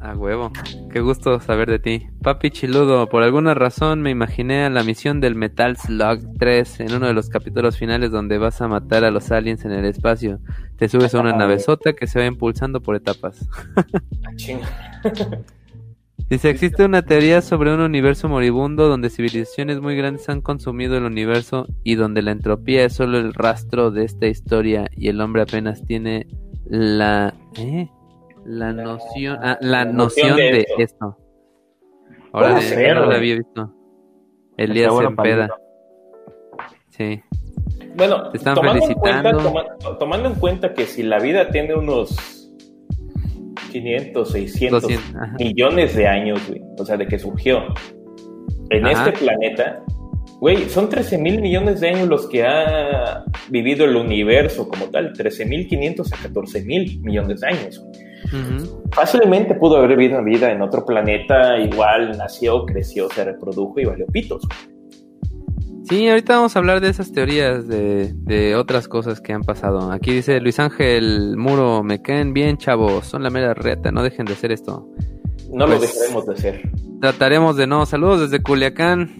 A 0.00 0.14
huevo, 0.14 0.52
qué 0.92 1.00
gusto 1.00 1.40
saber 1.40 1.70
de 1.70 1.78
ti. 1.78 2.06
Papi 2.22 2.50
Chiludo, 2.50 3.08
por 3.08 3.22
alguna 3.22 3.54
razón 3.54 4.02
me 4.02 4.10
imaginé 4.10 4.66
a 4.66 4.68
la 4.68 4.82
misión 4.82 5.18
del 5.18 5.34
Metal 5.34 5.78
Slug 5.78 6.20
3 6.38 6.80
en 6.80 6.94
uno 6.96 7.06
de 7.06 7.14
los 7.14 7.30
capítulos 7.30 7.78
finales 7.78 8.10
donde 8.10 8.36
vas 8.36 8.60
a 8.60 8.68
matar 8.68 9.04
a 9.04 9.10
los 9.10 9.30
aliens 9.32 9.64
en 9.64 9.72
el 9.72 9.86
espacio. 9.86 10.40
Te 10.76 10.90
subes 10.90 11.14
a 11.14 11.20
una 11.20 11.34
navezota 11.34 11.94
que 11.94 12.06
se 12.06 12.18
va 12.18 12.26
impulsando 12.26 12.82
por 12.82 12.96
etapas. 12.96 13.48
Dice, 16.30 16.48
existe 16.48 16.84
una 16.84 17.02
teoría 17.02 17.42
sobre 17.42 17.74
un 17.74 17.80
universo 17.80 18.28
moribundo 18.28 18.88
donde 18.88 19.10
civilizaciones 19.10 19.80
muy 19.80 19.94
grandes 19.94 20.28
han 20.30 20.40
consumido 20.40 20.96
el 20.96 21.04
universo 21.04 21.66
y 21.82 21.96
donde 21.96 22.22
la 22.22 22.30
entropía 22.30 22.84
es 22.84 22.94
solo 22.94 23.18
el 23.18 23.34
rastro 23.34 23.90
de 23.90 24.04
esta 24.04 24.26
historia 24.26 24.88
y 24.96 25.08
el 25.08 25.20
hombre 25.20 25.42
apenas 25.42 25.84
tiene 25.84 26.26
la... 26.66 27.34
¿Eh? 27.58 27.88
La 28.46 28.72
noción, 28.74 29.38
ah, 29.42 29.56
la, 29.62 29.86
noción, 29.86 30.36
de, 30.36 30.66
esto. 30.76 31.16
Ahora 32.30 32.60
no 32.60 33.06
lo 33.06 33.14
había 33.14 33.36
visto. 33.36 33.72
Elías 34.58 34.92
en 35.00 35.16
peda. 35.16 35.48
Sí. 36.90 37.22
Bueno, 37.96 38.30
tomando, 38.32 38.84
En 38.86 38.94
cuenta, 38.94 39.32
tomando 39.98 40.28
en 40.28 40.34
cuenta 40.34 40.74
que 40.74 40.84
si 40.84 41.02
la 41.02 41.20
vida 41.20 41.48
tiene 41.48 41.74
unos 41.74 42.43
500, 43.74 44.30
600 44.30 44.84
millones 45.38 45.96
de 45.96 46.06
años, 46.06 46.40
o 46.78 46.84
sea, 46.84 46.96
de 46.96 47.06
que 47.06 47.18
surgió 47.18 47.64
en 48.70 48.86
este 48.86 49.12
planeta, 49.12 49.82
güey, 50.40 50.68
son 50.68 50.88
13 50.88 51.18
mil 51.18 51.40
millones 51.40 51.80
de 51.80 51.88
años 51.88 52.08
los 52.08 52.28
que 52.28 52.44
ha 52.44 53.24
vivido 53.50 53.84
el 53.84 53.96
universo 53.96 54.68
como 54.68 54.86
tal, 54.86 55.12
13 55.12 55.46
mil 55.46 55.66
500 55.66 56.12
a 56.12 56.16
14 56.16 56.64
mil 56.64 57.00
millones 57.00 57.40
de 57.40 57.48
años. 57.48 57.84
Fácilmente 58.92 59.54
pudo 59.54 59.76
haber 59.76 59.96
vivido 59.96 60.22
vida 60.22 60.50
en 60.50 60.62
otro 60.62 60.84
planeta, 60.84 61.58
igual 61.58 62.16
nació, 62.16 62.64
creció, 62.64 63.08
se 63.10 63.24
reprodujo 63.24 63.80
y 63.80 63.84
valió 63.84 64.06
pitos. 64.06 64.42
Sí, 65.84 66.08
ahorita 66.08 66.36
vamos 66.36 66.56
a 66.56 66.60
hablar 66.60 66.80
de 66.80 66.88
esas 66.88 67.12
teorías, 67.12 67.68
de, 67.68 68.56
otras 68.56 68.88
cosas 68.88 69.20
que 69.20 69.34
han 69.34 69.42
pasado. 69.42 69.92
Aquí 69.92 70.12
dice 70.12 70.40
Luis 70.40 70.58
Ángel 70.58 71.36
Muro, 71.36 71.82
me 71.82 72.00
caen 72.00 72.32
bien 72.32 72.56
chavos, 72.56 73.06
son 73.06 73.22
la 73.22 73.28
mera 73.28 73.52
reta, 73.52 73.92
no 73.92 74.02
dejen 74.02 74.24
de 74.24 74.32
hacer 74.32 74.50
esto. 74.50 74.88
No 75.52 75.66
lo 75.66 75.76
pues, 75.76 75.92
dejaremos 75.92 76.26
de 76.26 76.32
hacer. 76.32 76.70
Trataremos 77.00 77.56
de 77.56 77.66
no. 77.66 77.84
Saludos 77.84 78.22
desde 78.22 78.42
Culiacán. 78.42 79.14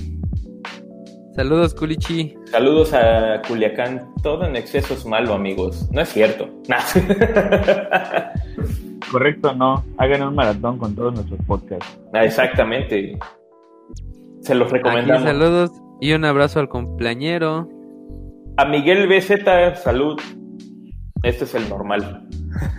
Saludos, 1.36 1.75
Culichi. 1.75 2.34
Saludos 2.47 2.94
a 2.94 3.43
Culiacán. 3.47 4.15
Todo 4.23 4.47
en 4.47 4.57
exceso 4.57 4.94
es 4.94 5.05
malo, 5.05 5.34
amigos. 5.34 5.86
No 5.93 6.01
es 6.01 6.09
cierto. 6.09 6.49
Correcto, 9.12 9.55
no. 9.55 9.84
Hagan 9.99 10.23
un 10.23 10.34
maratón 10.34 10.78
con 10.78 10.94
todos 10.94 11.15
nuestros 11.15 11.39
podcasts. 11.47 11.99
Ah, 12.15 12.25
exactamente. 12.25 13.18
Se 14.41 14.55
los 14.55 14.73
recomendamos. 14.73 15.25
saludos 15.25 15.84
y 16.00 16.12
un 16.12 16.24
abrazo 16.24 16.60
al 16.60 16.68
cumpleañero. 16.68 17.68
A 18.56 18.64
Miguel 18.66 19.08
BZ, 19.08 19.82
salud. 19.82 20.20
Este 21.23 21.44
es 21.44 21.55
el 21.55 21.68
normal. 21.68 22.28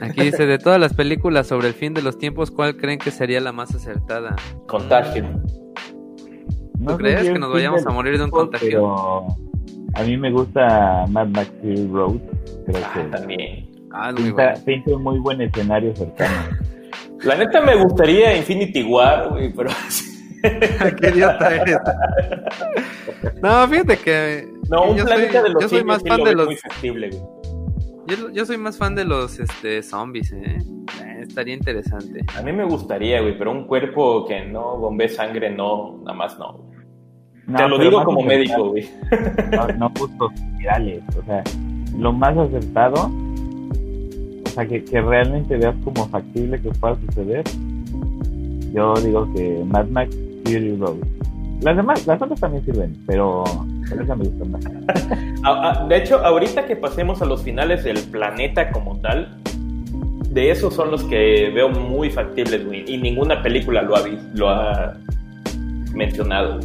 Aquí 0.02 0.22
dice, 0.22 0.46
de 0.46 0.58
todas 0.58 0.80
las 0.80 0.94
películas 0.94 1.48
sobre 1.48 1.68
el 1.68 1.74
fin 1.74 1.94
de 1.94 2.02
los 2.02 2.18
tiempos, 2.18 2.52
¿cuál 2.52 2.78
creen 2.78 3.00
que 3.00 3.12
sería 3.12 3.42
la 3.42 3.52
más 3.52 3.74
acertada? 3.76 4.36
Contagio. 4.68 5.26
¿No 6.80 6.98
crees 6.98 7.30
que 7.30 7.40
nos 7.40 7.52
vayamos 7.52 7.86
a 7.86 7.90
morir 7.90 8.18
de 8.18 8.26
un 8.26 8.32
contagio? 8.32 9.26
a 9.96 10.04
mí 10.04 10.18
me 10.18 10.30
gusta 10.30 11.06
Mad 11.10 11.28
Max 11.28 11.52
Fury 11.62 11.88
Road. 11.88 12.20
Creo 12.66 12.84
ah, 12.86 12.92
que 12.94 13.04
también. 13.18 13.70
Ah, 13.92 14.12
muy 14.12 14.32
bueno. 14.32 14.54
un 14.88 15.04
muy 15.04 15.20
buen 15.20 15.42
escenario 15.42 15.96
cercano. 15.96 16.36
La 17.24 17.36
neta 17.36 17.62
me 17.62 17.76
gustaría 17.82 18.38
Infinity 18.38 18.84
War, 18.84 19.30
güey, 19.30 19.52
pero... 19.54 19.72
Qué 21.02 21.10
idiota 21.10 21.56
eres. 21.56 21.78
No, 23.42 23.68
fíjate 23.68 23.98
que... 23.98 24.48
No, 24.70 24.92
un 24.92 24.98
planeta 24.98 25.44
de 25.44 25.50
los 25.50 25.62
yo 25.62 25.70
soy 25.70 25.84
más 25.84 26.04
fan 26.04 26.24
de 26.24 26.36
los... 26.36 26.46
Muy 26.46 26.58
factible, 26.58 27.10
güey. 27.10 27.22
Yo, 28.08 28.30
yo, 28.32 28.46
soy 28.46 28.58
más 28.58 28.78
fan 28.78 28.94
de 28.94 29.04
los 29.04 29.40
este, 29.40 29.82
zombies, 29.82 30.32
¿eh? 30.32 30.58
¿eh? 31.04 31.22
Estaría 31.22 31.56
interesante. 31.56 32.24
A 32.38 32.42
mí 32.44 32.52
me 32.52 32.64
gustaría, 32.64 33.20
güey, 33.20 33.36
pero 33.36 33.52
un 33.52 33.66
cuerpo 33.66 34.26
que 34.28 34.46
no 34.46 34.78
bombee 34.78 35.10
sangre, 35.10 35.50
no, 35.50 35.98
nada 36.04 36.14
más 36.14 36.38
no. 36.38 36.66
Te 37.56 37.68
lo 37.68 37.78
digo 37.80 38.04
como 38.04 38.22
médico, 38.22 38.70
güey. 38.70 38.90
No, 39.52 39.68
no 39.68 39.92
justos 39.98 40.32
virales, 40.58 41.04
o 41.18 41.24
sea, 41.26 41.44
lo 41.98 42.12
más 42.12 42.38
acertado, 42.38 43.12
o 44.46 44.50
sea, 44.50 44.68
que, 44.68 44.84
que 44.84 45.02
realmente 45.02 45.58
veas 45.58 45.76
como 45.84 46.08
factible 46.08 46.62
que 46.62 46.70
pueda 46.70 46.96
suceder. 47.08 47.44
Yo 48.72 48.94
digo 48.96 49.32
que 49.34 49.64
Mad 49.66 49.88
Max 49.88 50.16
Fury 50.46 50.78
Road. 50.78 50.98
Las 51.62 51.78
demás, 51.78 52.06
las 52.06 52.22
otras 52.22 52.40
también 52.40 52.64
sirven, 52.66 52.96
pero 53.08 53.44
me 53.90 54.16
gusta 54.16 54.46
más. 54.46 54.66
Ah, 55.48 55.62
ah, 55.64 55.86
de 55.88 55.98
hecho, 55.98 56.18
ahorita 56.26 56.66
que 56.66 56.76
pasemos 56.76 57.22
a 57.22 57.26
los 57.26 57.44
finales 57.44 57.84
del 57.84 58.00
planeta 58.10 58.72
como 58.72 59.00
tal, 59.00 59.38
de 60.32 60.52
esos 60.52 60.74
son 60.74 60.92
los 60.92 61.04
que 61.04 61.52
veo 61.54 61.70
muy 61.70 62.10
factibles, 62.10 62.66
güey. 62.66 62.84
Y 62.88 62.98
ninguna 62.98 63.42
película 63.44 63.84
lo 63.84 63.96
ha, 63.96 64.04
lo 64.34 64.50
ha 64.50 64.98
mencionado. 65.94 66.60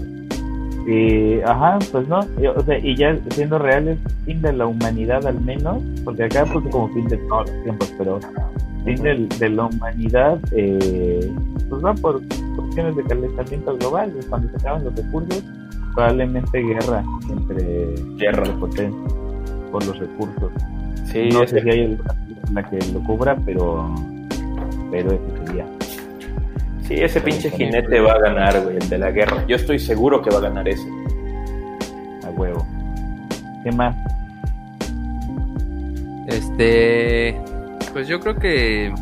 Y, 0.87 1.41
ajá, 1.43 1.79
pues 1.93 2.09
no, 2.09 2.21
y, 2.41 2.47
o 2.47 2.61
sea, 2.65 2.79
y 2.79 2.97
ya 2.97 3.17
siendo 3.31 3.59
reales, 3.59 3.99
fin 4.25 4.41
de 4.41 4.53
la 4.53 4.67
humanidad 4.67 5.27
al 5.27 5.41
menos, 5.41 5.83
porque 6.05 6.25
acá 6.25 6.47
pues 6.51 6.65
como 6.71 6.89
fin 6.89 7.07
de 7.07 7.19
todos 7.19 7.51
los 7.51 7.63
tiempos, 7.63 7.95
pero 7.99 8.19
fin 8.85 9.03
de, 9.03 9.29
de 9.39 9.49
la 9.51 9.67
humanidad, 9.67 10.41
eh, 10.53 11.31
pues 11.69 11.85
va 11.85 11.95
por 11.95 12.23
cuestiones 12.71 12.97
de 12.97 13.03
calentamiento 13.05 13.77
global, 13.77 14.13
y 14.19 14.25
cuando 14.27 14.49
se 14.51 14.57
acaban 14.57 14.85
los 14.85 14.95
recursos, 14.95 15.43
probablemente 15.95 16.61
guerra 16.61 17.03
entre 17.29 17.95
guerra 18.17 18.45
de 18.45 18.53
potencia 18.55 19.15
por 19.73 19.85
los 19.87 19.99
recursos. 19.99 20.53
Sí, 21.07 21.29
no 21.33 21.47
sé 21.47 21.61
si 21.61 21.71
hay 21.71 21.99
la 22.53 22.63
que 22.69 22.79
lo 22.93 23.01
cubra, 23.03 23.37
pero 23.45 23.93
pero 24.91 25.13
ese 25.13 25.45
sería. 25.45 25.67
Sí, 26.83 26.95
ese 26.95 27.21
pinche 27.21 27.51
jinete 27.51 28.01
va 28.01 28.13
a 28.13 28.19
ganar, 28.21 28.63
güey, 28.63 28.77
el 28.77 28.89
de 28.89 28.99
la 28.99 29.11
guerra. 29.11 29.45
Yo 29.47 29.57
estoy 29.57 29.79
seguro 29.79 30.23
que 30.23 30.31
va 30.31 30.39
a 30.39 30.43
ganar 30.43 30.69
ese. 30.69 30.89
A 32.25 32.31
huevo. 32.31 32.65
¿Qué 33.65 33.73
más? 33.73 33.97
Este, 36.29 37.37
pues 37.93 38.07
yo 38.07 38.21
creo 38.21 38.37
que 38.37 38.93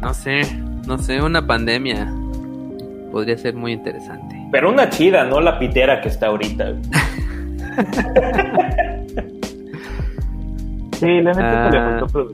no 0.00 0.14
sé, 0.14 0.42
no 0.86 0.98
sé, 0.98 1.20
una 1.20 1.46
pandemia 1.46 2.12
podría 3.12 3.38
ser 3.38 3.54
muy 3.54 3.72
interesante. 3.72 4.34
Pero 4.50 4.70
una 4.70 4.88
chida, 4.88 5.24
no 5.24 5.40
la 5.40 5.58
pitera 5.58 6.00
que 6.00 6.08
está 6.08 6.26
ahorita. 6.28 6.72
sí, 10.98 11.20
la 11.20 11.32
neta 11.32 11.66
se 11.66 11.70
le 11.70 11.78
ah. 11.78 11.98
faltó 12.00 12.32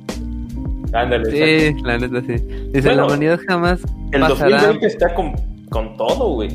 Ándale. 0.94 1.31
Sí, 1.31 1.74
la 1.82 1.98
neta 1.98 2.20
sí. 2.23 2.36
Dice, 2.73 2.94
la 2.94 3.05
humanidad 3.05 3.39
jamás 3.47 3.82
El 4.12 4.23
2020 4.23 4.86
está 4.86 5.12
con, 5.15 5.32
con 5.68 5.94
todo, 5.97 6.32
güey. 6.34 6.48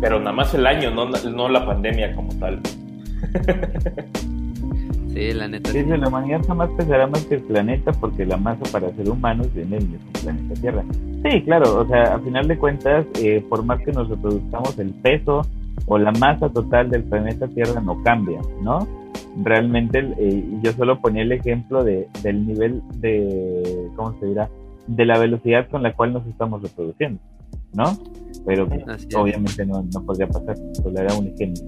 Pero 0.00 0.20
nada 0.20 0.32
más 0.32 0.54
el 0.54 0.64
año, 0.66 0.92
no, 0.92 1.06
no 1.06 1.48
la 1.48 1.66
pandemia 1.66 2.14
como 2.14 2.28
tal. 2.38 2.60
Sí, 5.14 5.32
la 5.32 5.46
neta. 5.46 5.70
Dice, 5.70 5.96
la 5.96 6.08
humanidad 6.08 6.42
jamás 6.44 6.70
pesará 6.76 7.06
más 7.06 7.24
que 7.26 7.36
el 7.36 7.42
planeta 7.42 7.92
porque 7.92 8.26
la 8.26 8.36
masa 8.36 8.64
para 8.72 8.92
ser 8.94 9.08
humanos 9.08 9.48
viene 9.54 9.78
del 9.78 10.00
planeta 10.22 10.60
Tierra. 10.60 10.84
Sí, 11.22 11.42
claro, 11.42 11.82
o 11.82 11.86
sea, 11.86 12.14
a 12.14 12.18
final 12.18 12.48
de 12.48 12.58
cuentas, 12.58 13.06
eh, 13.22 13.44
por 13.48 13.64
más 13.64 13.80
que 13.84 13.92
nos 13.92 14.08
reproduzcamos, 14.08 14.76
el 14.78 14.90
peso 14.90 15.42
o 15.86 15.98
la 15.98 16.10
masa 16.12 16.48
total 16.48 16.90
del 16.90 17.04
planeta 17.04 17.46
Tierra 17.46 17.80
no 17.80 18.02
cambia, 18.02 18.40
¿no? 18.60 18.88
Realmente, 19.42 20.00
eh, 20.18 20.44
yo 20.62 20.72
solo 20.72 21.00
ponía 21.00 21.22
el 21.22 21.30
ejemplo 21.30 21.84
de, 21.84 22.08
del 22.22 22.46
nivel 22.46 22.82
de, 22.96 23.88
¿cómo 23.94 24.18
se 24.18 24.26
dirá? 24.26 24.48
De 24.88 25.06
la 25.06 25.18
velocidad 25.18 25.68
con 25.70 25.84
la 25.84 25.94
cual 25.94 26.12
nos 26.12 26.26
estamos 26.26 26.60
reproduciendo, 26.60 27.20
¿no? 27.72 27.84
Pero 28.44 28.66
obviamente 29.16 29.64
no, 29.64 29.84
no 29.94 30.02
podría 30.04 30.26
pasar, 30.26 30.56
solo 30.72 30.98
era 30.98 31.14
un 31.14 31.28
ejemplo. 31.28 31.64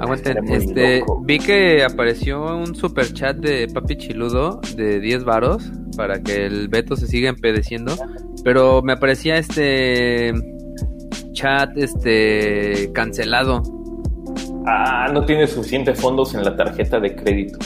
Aguanten, 0.00 0.48
este, 0.50 1.04
vi 1.24 1.38
que 1.38 1.84
apareció 1.84 2.56
un 2.56 2.74
super 2.74 3.12
chat 3.12 3.36
de 3.36 3.68
Papi 3.68 3.96
Chiludo 3.96 4.60
de 4.74 4.98
10 4.98 5.24
varos 5.24 5.70
para 5.94 6.22
que 6.22 6.46
el 6.46 6.68
Beto 6.68 6.96
se 6.96 7.06
siga 7.06 7.28
empedeciendo, 7.28 7.94
pero 8.42 8.80
me 8.82 8.94
aparecía 8.94 9.36
este 9.36 10.32
chat 11.32 11.76
este 11.76 12.90
cancelado. 12.94 13.62
Ah, 14.66 15.10
no 15.12 15.26
tiene 15.26 15.46
suficientes 15.46 16.00
fondos 16.00 16.34
en 16.34 16.44
la 16.44 16.56
tarjeta 16.56 16.98
de 16.98 17.14
crédito. 17.14 17.58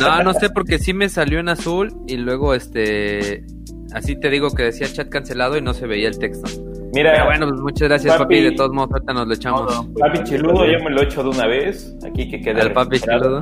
No, 0.00 0.22
no 0.22 0.32
sé 0.34 0.50
porque 0.50 0.78
sí 0.78 0.92
me 0.92 1.08
salió 1.08 1.38
en 1.38 1.48
azul 1.48 1.94
y 2.06 2.16
luego 2.16 2.54
este 2.54 3.44
así 3.92 4.16
te 4.16 4.30
digo 4.30 4.50
que 4.50 4.64
decía 4.64 4.92
chat 4.92 5.08
cancelado 5.08 5.56
y 5.56 5.62
no 5.62 5.72
se 5.74 5.86
veía 5.86 6.08
el 6.08 6.18
texto. 6.18 6.63
Mira, 6.94 7.24
bueno, 7.24 7.48
pues 7.48 7.60
muchas 7.60 7.88
gracias, 7.88 8.16
papi. 8.16 8.40
De 8.40 8.52
todos 8.52 8.72
modos, 8.72 8.90
ahorita 8.92 9.12
nos 9.12 9.26
lo 9.26 9.34
echamos. 9.34 9.86
papi 9.98 10.22
Chiludo, 10.24 10.64
yo 10.66 10.78
me 10.84 10.90
lo 10.90 11.02
echo 11.02 11.22
de 11.22 11.28
una 11.30 11.46
vez. 11.46 11.96
Aquí 12.06 12.28
que 12.30 12.40
quede. 12.40 12.60
Al 12.60 12.72
papi 12.72 13.00
Chiludo. 13.00 13.40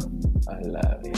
A 0.49 0.61
la 0.69 0.99
de. 1.03 1.13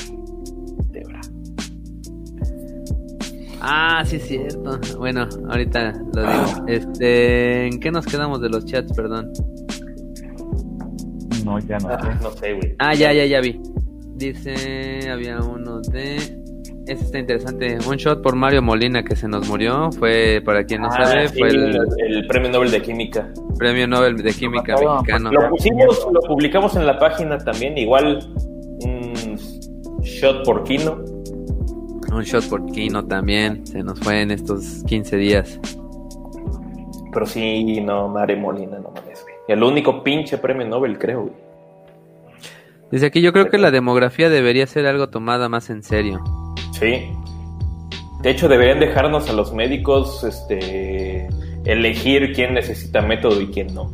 Ah, 3.67 4.03
sí, 4.05 4.17
es 4.17 4.27
cierto. 4.27 4.79
Bueno, 4.99 5.27
ahorita 5.49 5.95
lo 6.15 6.21
digo. 6.21 6.67
Este, 6.67 7.67
¿en 7.67 7.81
qué 7.81 7.91
nos 7.91 8.05
quedamos 8.05 8.43
de 8.43 8.51
los 8.51 8.67
chats, 8.67 8.93
perdón? 8.93 9.33
No, 11.47 11.59
ya 11.61 11.79
no. 11.79 11.89
Ah, 11.89 12.19
no 12.23 12.31
sé, 12.33 12.53
güey. 12.53 12.75
Ah, 12.79 12.93
ya, 12.93 13.11
ya, 13.15 13.25
ya 13.25 13.41
vi. 13.41 13.59
Dice, 14.17 15.11
había 15.11 15.39
uno 15.39 15.81
de 15.81 16.44
ese 16.87 17.05
está 17.05 17.19
interesante. 17.19 17.79
Un 17.87 17.97
shot 17.97 18.23
por 18.23 18.37
Mario 18.37 18.61
Molina 18.61 19.03
que 19.03 19.17
se 19.17 19.27
nos 19.27 19.49
murió. 19.49 19.91
Fue, 19.93 20.43
para 20.45 20.65
quien 20.65 20.83
no 20.83 20.89
ah, 20.89 21.05
sabe, 21.05 21.29
fue 21.29 21.49
el, 21.49 22.27
premio 22.29 22.51
Nobel 22.51 22.71
de 22.71 22.83
Química. 22.83 23.33
Premio 23.59 23.89
Nobel 23.89 24.17
de 24.17 24.33
Química 24.33 24.75
mexicano. 24.77 25.33
Lo 25.33 25.49
pusimos, 25.49 26.07
lo 26.13 26.21
publicamos 26.21 26.77
en 26.77 26.87
la 26.87 26.99
página 26.99 27.39
también. 27.39 27.79
Igual, 27.79 28.19
un 28.83 29.39
shot 30.03 30.45
por 30.45 30.65
Kino. 30.65 31.03
Un 32.13 32.23
shot 32.23 32.49
por 32.51 32.65
Kino 32.67 33.07
también. 33.07 33.67
Se 33.67 33.83
nos 33.83 33.99
fue 34.01 34.21
en 34.21 34.31
estos 34.31 34.85
15 34.87 35.17
días. 35.17 35.61
Pero 37.13 37.25
sí, 37.25 37.81
no, 37.81 38.09
Mario 38.09 38.37
Molina, 38.39 38.79
no 38.79 38.91
mames, 38.91 39.23
güey. 39.23 39.35
El 39.49 39.63
único 39.63 40.03
pinche 40.03 40.37
premio 40.37 40.67
Nobel, 40.67 40.99
creo, 40.99 41.23
güey. 41.23 41.45
Dice 42.91 43.07
aquí, 43.07 43.23
yo 43.23 43.33
creo 43.33 43.49
que 43.49 43.57
la 43.59 43.71
demografía 43.71 44.29
debería 44.29 44.67
ser 44.67 44.87
algo 44.87 45.09
tomada 45.09 45.49
más 45.49 45.71
en 45.71 45.83
serio. 45.83 46.23
Sí. 46.79 47.11
De 48.23 48.31
hecho, 48.31 48.49
deberían 48.49 48.81
dejarnos 48.81 49.29
a 49.29 49.33
los 49.33 49.53
médicos 49.53 50.25
este, 50.25 51.29
elegir 51.65 52.33
quién 52.35 52.55
necesita 52.55 53.01
método 53.03 53.41
y 53.41 53.49
quién 53.49 53.73
no. 53.75 53.93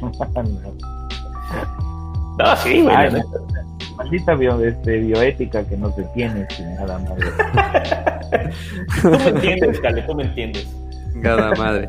no, 2.38 2.56
sí, 2.56 2.80
güey. 2.82 2.96
maldita 3.96 4.34
este, 4.64 4.98
bioética 4.98 5.66
que 5.66 5.76
no 5.76 5.92
se 5.92 6.04
tiene 6.14 6.46
sin 6.50 6.74
nada 6.74 6.98
más. 7.00 7.18
tú 9.02 9.10
me 9.10 9.28
entiendes, 9.28 9.80
Cale, 9.80 10.02
tú 10.02 10.14
me 10.14 10.22
entiendes. 10.24 10.66
Cada 11.22 11.54
madre. 11.54 11.86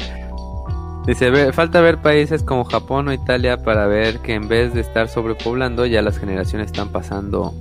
Dice, 1.08 1.54
falta 1.54 1.82
ver 1.82 2.00
países 2.00 2.42
como 2.42 2.64
Japón 2.66 3.08
o 3.08 3.14
Italia 3.14 3.58
para 3.58 3.86
ver 3.86 4.20
que 4.20 4.34
en 4.34 4.48
vez 4.48 4.74
de 4.74 4.82
estar 4.82 5.08
sobrepoblando, 5.08 5.86
ya 5.86 6.02
las 6.02 6.18
generaciones 6.18 6.68
están 6.68 6.90
pasando 6.90 7.54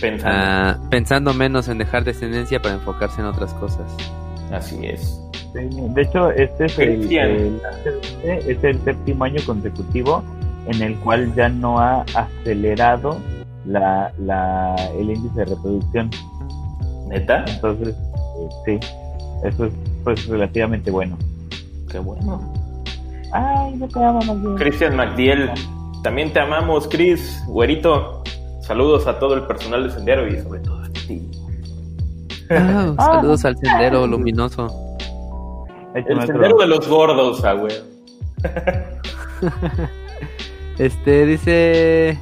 Pensando. 0.00 1.34
menos 1.34 1.68
en 1.68 1.78
dejar 1.78 2.04
descendencia 2.04 2.60
para 2.60 2.74
enfocarse 2.74 3.20
en 3.20 3.26
otras 3.26 3.52
cosas. 3.54 3.86
Así 4.52 4.86
es. 4.86 5.20
De 5.54 6.02
hecho, 6.02 6.30
este 6.30 6.66
es 6.66 6.78
el, 6.78 7.60
es 8.24 8.64
el 8.64 8.84
séptimo 8.84 9.24
año 9.24 9.40
consecutivo 9.44 10.22
en 10.66 10.82
el 10.82 10.96
cual 10.96 11.34
ya 11.34 11.48
no 11.48 11.78
ha 11.78 12.02
acelerado 12.14 13.18
la, 13.66 14.12
la, 14.18 14.74
el 14.98 15.10
índice 15.10 15.40
de 15.40 15.44
reproducción. 15.46 16.10
¿Neta? 17.08 17.44
Entonces, 17.48 17.88
eh, 17.88 18.48
sí, 18.64 18.80
eso 19.44 19.66
es 19.66 19.72
pues 20.04 20.26
relativamente 20.26 20.90
bueno. 20.90 21.18
Qué 21.90 21.98
bueno. 21.98 22.52
Ay, 23.32 23.74
no 23.76 23.88
te 23.88 24.02
amo, 24.02 24.54
Cristian 24.56 24.96
McDiel, 24.96 25.50
también 26.02 26.32
te 26.32 26.40
amamos, 26.40 26.88
Chris, 26.88 27.42
güerito. 27.46 28.22
Saludos 28.70 29.08
a 29.08 29.18
todo 29.18 29.34
el 29.34 29.42
personal 29.48 29.82
de 29.82 29.90
Sendero 29.90 30.28
y 30.28 30.40
sobre 30.40 30.60
todo 30.60 30.80
a 30.84 30.88
ti. 30.90 31.28
Ah, 32.50 32.94
saludos 32.96 33.44
al 33.44 33.56
Sendero 33.56 34.06
Luminoso. 34.06 34.68
El 35.92 36.04
Sendero 36.24 36.56
de 36.56 36.68
los 36.68 36.86
Gordos, 36.86 37.44
ah, 37.44 37.52
güey. 37.54 37.74
este 40.78 41.26
dice... 41.26 42.16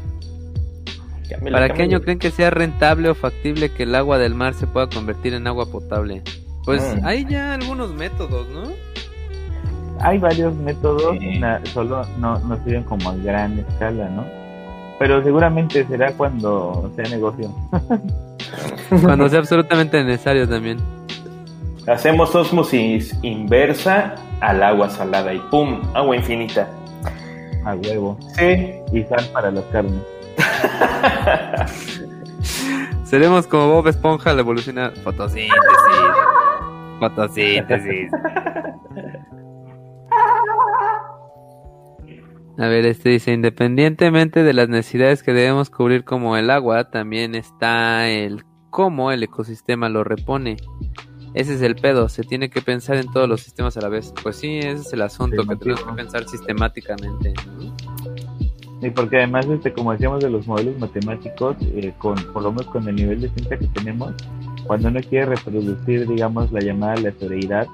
¿Para 1.52 1.68
qué 1.74 1.82
año 1.82 2.00
creen 2.00 2.18
que 2.18 2.30
sea 2.30 2.48
rentable 2.48 3.10
o 3.10 3.14
factible 3.14 3.70
que 3.70 3.82
el 3.82 3.94
agua 3.94 4.16
del 4.16 4.34
mar 4.34 4.54
se 4.54 4.66
pueda 4.66 4.88
convertir 4.88 5.34
en 5.34 5.46
agua 5.46 5.70
potable? 5.70 6.22
Pues 6.64 6.96
mm. 6.96 7.04
hay 7.04 7.26
ya 7.26 7.52
algunos 7.52 7.92
métodos, 7.92 8.48
¿no? 8.48 8.72
Hay 10.00 10.16
varios 10.16 10.54
métodos, 10.54 11.14
solo 11.74 12.06
no, 12.18 12.38
no 12.38 12.56
sirven 12.64 12.84
como 12.84 13.10
a 13.10 13.16
gran 13.16 13.58
escala, 13.58 14.08
¿no? 14.08 14.37
Pero 14.98 15.22
seguramente 15.22 15.86
será 15.86 16.12
cuando 16.12 16.90
sea 16.96 17.08
negocio. 17.08 17.50
cuando 19.02 19.28
sea 19.28 19.38
absolutamente 19.38 20.02
necesario 20.02 20.48
también. 20.48 20.78
Hacemos 21.86 22.34
osmosis 22.34 23.16
inversa 23.22 24.16
al 24.40 24.62
agua 24.62 24.90
salada 24.90 25.32
y 25.32 25.38
¡pum! 25.50 25.80
Agua 25.94 26.16
infinita. 26.16 26.68
A 27.64 27.74
huevo. 27.74 28.18
Sí. 28.36 28.72
Y 28.92 29.04
sal 29.04 29.24
para 29.32 29.50
las 29.50 29.64
carnes. 29.66 30.02
Seremos 33.04 33.46
como 33.46 33.68
Bob 33.68 33.88
Esponja 33.88 34.30
al 34.30 34.40
evolucionar. 34.40 34.92
Fotosíntesis. 34.96 35.54
Fotosíntesis. 37.00 38.10
A 42.58 42.66
ver, 42.66 42.86
este 42.86 43.10
dice, 43.10 43.32
independientemente 43.32 44.42
de 44.42 44.52
las 44.52 44.68
necesidades 44.68 45.22
que 45.22 45.32
debemos 45.32 45.70
cubrir 45.70 46.04
como 46.04 46.36
el 46.36 46.50
agua, 46.50 46.90
también 46.90 47.36
está 47.36 48.08
el 48.08 48.42
cómo 48.70 49.12
el 49.12 49.22
ecosistema 49.22 49.88
lo 49.88 50.02
repone. 50.02 50.56
Ese 51.34 51.54
es 51.54 51.62
el 51.62 51.76
pedo, 51.76 52.08
se 52.08 52.24
tiene 52.24 52.50
que 52.50 52.60
pensar 52.60 52.96
en 52.96 53.12
todos 53.12 53.28
los 53.28 53.42
sistemas 53.42 53.76
a 53.76 53.80
la 53.80 53.88
vez. 53.88 54.12
Pues 54.24 54.38
sí, 54.38 54.58
ese 54.58 54.80
es 54.80 54.92
el 54.92 55.02
asunto, 55.02 55.46
que 55.46 55.54
tenemos 55.54 55.84
que 55.84 55.92
pensar 55.92 56.28
sistemáticamente. 56.28 57.32
Y 58.82 58.90
porque 58.90 59.18
además, 59.18 59.46
este, 59.46 59.72
como 59.72 59.92
decíamos 59.92 60.20
de 60.24 60.30
los 60.30 60.48
modelos 60.48 60.76
matemáticos, 60.80 61.56
eh, 61.60 61.92
con, 61.98 62.16
por 62.32 62.42
lo 62.42 62.50
menos 62.50 62.66
con 62.66 62.88
el 62.88 62.96
nivel 62.96 63.20
de 63.20 63.28
ciencia 63.28 63.56
que 63.56 63.68
tenemos, 63.68 64.14
cuando 64.66 64.88
uno 64.88 65.00
quiere 65.08 65.26
reproducir, 65.26 66.08
digamos, 66.08 66.50
la 66.50 66.60
llamada 66.60 66.94
aleatoriedad, 66.94 67.68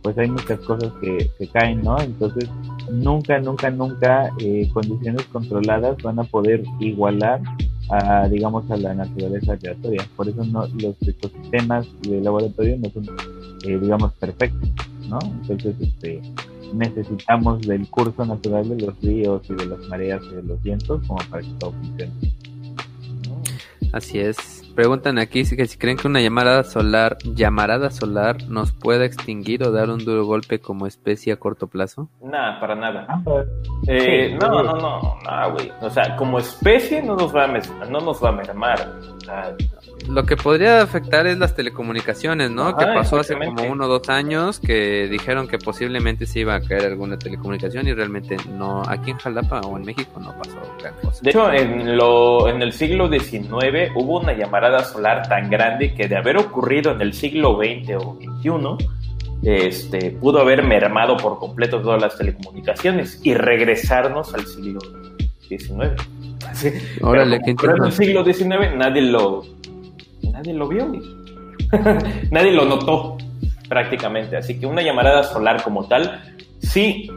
pues 0.00 0.16
hay 0.16 0.30
muchas 0.30 0.60
cosas 0.60 0.90
que, 1.02 1.30
que 1.38 1.46
caen, 1.48 1.82
¿no? 1.82 2.00
Entonces, 2.00 2.48
nunca, 2.92 3.38
nunca, 3.40 3.70
nunca 3.70 4.30
eh, 4.38 4.68
condiciones 4.72 5.24
controladas 5.26 5.96
van 6.02 6.18
a 6.18 6.24
poder 6.24 6.62
igualar 6.78 7.40
a, 7.90 8.28
digamos, 8.28 8.70
a 8.70 8.76
la 8.76 8.94
naturaleza 8.94 9.52
aleatoria. 9.54 10.06
Por 10.16 10.28
eso 10.28 10.44
no, 10.44 10.66
los 10.66 10.96
ecosistemas 11.06 11.86
de 12.02 12.20
laboratorio 12.20 12.76
no 12.78 12.90
son, 12.90 13.06
eh, 13.66 13.78
digamos, 13.78 14.12
perfectos, 14.14 14.70
¿no? 15.08 15.18
Entonces, 15.42 15.74
este, 15.80 16.22
necesitamos 16.72 17.62
del 17.62 17.88
curso 17.88 18.24
natural 18.24 18.68
de 18.68 18.86
los 18.86 19.00
ríos 19.00 19.42
y 19.48 19.54
de 19.54 19.66
las 19.66 19.80
mareas 19.88 20.22
y 20.30 20.36
de 20.36 20.42
los 20.42 20.62
vientos 20.62 21.02
como 21.06 21.20
para 21.30 21.42
que 21.42 21.52
todo 21.58 21.72
funcione. 21.72 22.12
Así 23.92 24.20
es. 24.20 24.59
Preguntan 24.74 25.18
aquí 25.18 25.44
si, 25.44 25.56
si 25.66 25.78
creen 25.78 25.96
que 25.96 26.06
una 26.06 26.20
llamada 26.20 26.64
solar, 26.64 27.18
llamarada 27.24 27.90
solar 27.90 28.36
nos 28.48 28.72
pueda 28.72 29.04
extinguir 29.04 29.62
o 29.62 29.72
dar 29.72 29.90
un 29.90 30.04
duro 30.04 30.24
golpe 30.24 30.60
como 30.60 30.86
especie 30.86 31.32
a 31.32 31.36
corto 31.36 31.66
plazo. 31.66 32.08
Nada, 32.22 32.60
para 32.60 32.74
nada. 32.74 33.06
Ah, 33.08 33.22
eh, 33.88 34.36
no, 34.40 34.48
no, 34.48 34.62
no, 34.62 34.76
no, 34.76 35.52
güey. 35.52 35.72
O 35.80 35.90
sea, 35.90 36.16
como 36.16 36.38
especie 36.38 37.02
no 37.02 37.16
nos 37.16 37.34
va 37.34 37.44
a, 37.44 37.86
no 37.86 38.00
nos 38.00 38.22
va 38.22 38.30
a 38.30 38.32
mermar. 38.32 38.98
Lo 40.08 40.24
que 40.24 40.36
podría 40.36 40.82
afectar 40.82 41.26
es 41.26 41.38
las 41.38 41.54
telecomunicaciones, 41.54 42.50
¿no? 42.50 42.76
que 42.76 42.84
pasó 42.84 43.18
hace 43.18 43.34
como 43.34 43.62
uno 43.64 43.84
o 43.84 43.88
dos 43.88 44.08
años 44.08 44.58
que 44.58 45.08
dijeron 45.08 45.46
que 45.46 45.58
posiblemente 45.58 46.26
se 46.26 46.40
iba 46.40 46.54
a 46.54 46.60
caer 46.60 46.86
alguna 46.86 47.18
telecomunicación 47.18 47.86
y 47.86 47.92
realmente 47.92 48.36
no, 48.56 48.82
aquí 48.88 49.10
en 49.10 49.18
Jalapa 49.18 49.60
o 49.60 49.76
en 49.76 49.84
México 49.84 50.20
no 50.20 50.34
pasó 50.36 50.56
gran 50.80 50.94
cosa. 51.02 51.20
De 51.22 51.30
hecho, 51.30 51.52
en, 51.52 51.96
lo, 51.96 52.48
en 52.48 52.62
el 52.62 52.72
siglo 52.72 53.08
XIX 53.08 53.90
hubo 53.94 54.20
una 54.20 54.32
llamarada 54.32 54.84
solar 54.84 55.28
tan 55.28 55.50
grande 55.50 55.94
que 55.94 56.08
de 56.08 56.16
haber 56.16 56.36
ocurrido 56.38 56.92
en 56.92 57.00
el 57.00 57.12
siglo 57.12 57.58
XX 57.58 57.94
o 57.96 58.18
XXI, 58.20 58.86
este, 59.42 60.10
pudo 60.10 60.40
haber 60.40 60.62
mermado 60.62 61.16
por 61.16 61.38
completo 61.38 61.80
todas 61.80 62.00
las 62.00 62.16
telecomunicaciones 62.16 63.20
y 63.22 63.34
regresarnos 63.34 64.34
al 64.34 64.46
siglo 64.46 64.80
XIX. 65.48 65.92
Órale, 67.02 67.40
pero, 67.60 67.76
en 67.76 67.84
el 67.84 67.92
siglo 67.92 68.24
XIX 68.24 68.76
nadie 68.76 69.02
lo 69.02 69.44
nadie 70.32 70.54
lo 70.54 70.68
vio, 70.68 70.90
nadie 72.30 72.52
lo 72.52 72.64
notó 72.64 73.18
prácticamente. 73.68 74.36
Así 74.36 74.58
que 74.58 74.66
una 74.66 74.82
llamarada 74.82 75.22
solar 75.22 75.62
como 75.62 75.86
tal, 75.86 76.22
sí, 76.60 77.10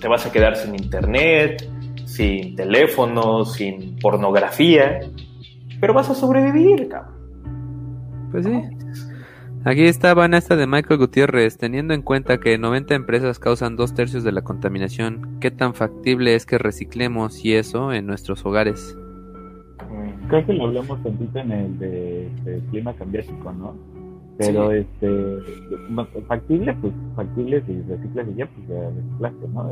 te 0.00 0.08
vas 0.08 0.26
a 0.26 0.32
quedar 0.32 0.56
sin 0.56 0.74
internet, 0.74 1.68
sin 2.04 2.56
teléfono, 2.56 3.44
sin 3.44 3.98
pornografía, 3.98 5.00
pero 5.80 5.94
vas 5.94 6.10
a 6.10 6.14
sobrevivir, 6.14 6.88
cabrón. 6.88 7.14
Pues 8.30 8.46
sí. 8.46 8.62
Aquí 9.64 9.82
en 9.82 10.34
esta 10.34 10.56
de 10.56 10.66
Michael 10.66 10.98
Gutiérrez, 10.98 11.58
teniendo 11.58 11.92
en 11.92 12.02
cuenta 12.02 12.38
que 12.38 12.56
90 12.56 12.94
empresas 12.94 13.38
causan 13.38 13.76
dos 13.76 13.92
tercios 13.92 14.24
de 14.24 14.32
la 14.32 14.42
contaminación, 14.42 15.38
¿qué 15.40 15.50
tan 15.50 15.74
factible 15.74 16.34
es 16.34 16.46
que 16.46 16.58
reciclemos 16.58 17.44
y 17.44 17.54
eso 17.54 17.92
en 17.92 18.06
nuestros 18.06 18.46
hogares? 18.46 18.96
Creo 20.28 20.46
que 20.46 20.52
lo 20.52 20.66
hablamos 20.66 21.02
tantito 21.02 21.38
en 21.38 21.52
el 21.52 21.78
de, 21.78 22.62
clima 22.70 22.94
cambiático, 22.94 23.52
¿no? 23.52 23.74
Pero 24.36 24.70
este 24.70 25.38
factible, 26.28 26.72
pues 26.74 26.92
factible 27.16 27.62
si 27.66 27.82
reciclas 27.82 28.28
y 28.28 28.34
ya, 28.34 28.46
pues 28.46 28.68
ya 28.68 28.90
reciclaste, 28.90 29.48
¿no? 29.48 29.70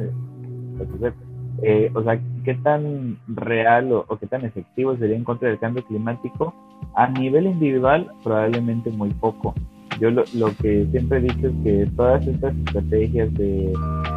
Entonces, 0.80 1.14
eh, 1.62 1.90
o 1.94 2.02
sea, 2.02 2.20
¿qué 2.44 2.54
tan 2.54 3.18
real 3.28 3.92
o, 3.92 4.04
qué 4.18 4.26
tan 4.26 4.44
efectivo 4.44 4.96
sería 4.96 5.16
en 5.16 5.24
contra 5.24 5.48
del 5.48 5.58
cambio 5.58 5.84
climático? 5.84 6.52
A 6.94 7.08
nivel 7.08 7.46
individual, 7.46 8.10
probablemente 8.24 8.90
muy 8.90 9.10
poco. 9.10 9.54
Yo 10.00 10.10
lo, 10.10 10.24
lo 10.34 10.54
que 10.56 10.86
siempre 10.90 11.18
he 11.18 11.22
dicho 11.22 11.46
es 11.48 11.54
que 11.64 11.90
todas 11.96 12.26
estas 12.26 12.54
estrategias 12.54 13.32
de 13.34 13.72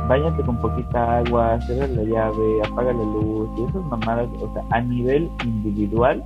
váyate 0.09 0.41
con 0.43 0.59
poquita 0.59 1.19
agua, 1.19 1.59
cierra 1.61 1.87
la 1.87 2.03
llave, 2.03 2.61
apaga 2.65 2.91
la 2.91 3.03
luz 3.03 3.49
y 3.57 3.63
esas 3.63 3.85
mamadas, 3.85 4.27
o 4.41 4.53
sea, 4.53 4.63
a 4.71 4.81
nivel 4.81 5.29
individual 5.45 6.23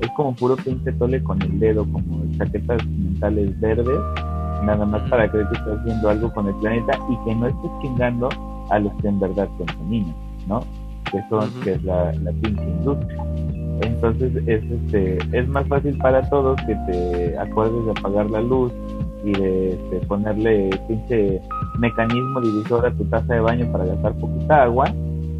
es 0.00 0.10
como 0.12 0.34
puro 0.34 0.56
pinche 0.56 0.92
tole 0.92 1.22
con 1.22 1.40
el 1.42 1.58
dedo, 1.58 1.84
como 1.92 2.22
chaquetas 2.38 2.86
mentales 2.86 3.60
verdes, 3.60 3.98
nada 4.64 4.86
más 4.86 5.02
para 5.10 5.30
creer 5.30 5.48
que 5.48 5.54
estás 5.54 5.78
haciendo 5.80 6.08
algo 6.08 6.32
con 6.32 6.46
el 6.48 6.54
planeta 6.56 6.98
y 7.10 7.16
que 7.24 7.34
no 7.34 7.46
estés 7.48 7.70
chingando 7.82 8.28
a 8.70 8.78
los 8.78 8.92
que 8.94 9.08
en 9.08 9.20
verdad 9.20 9.48
contaminan, 9.58 10.14
¿no? 10.48 10.60
Que 11.10 11.20
son, 11.28 11.50
que 11.62 11.72
es 11.72 11.84
la, 11.84 12.12
la 12.12 12.32
pinche 12.32 12.64
industria. 12.64 13.24
Entonces 13.82 14.34
es 14.46 14.62
este, 14.64 15.18
es 15.32 15.48
más 15.48 15.66
fácil 15.66 15.98
para 15.98 16.22
todos 16.30 16.56
que 16.62 16.74
te 16.86 17.38
acuerdes 17.38 17.84
de 17.84 17.90
apagar 17.90 18.30
la 18.30 18.40
luz 18.40 18.72
y 19.24 19.32
de 19.32 19.70
este, 19.70 20.06
ponerle 20.06 20.70
pinche 20.86 21.40
mecanismo 21.78 22.40
divisor 22.40 22.86
a 22.86 22.94
tu 22.94 23.04
taza 23.06 23.34
de 23.34 23.40
baño 23.40 23.72
para 23.72 23.86
gastar 23.86 24.14
poquita 24.18 24.64
agua 24.64 24.94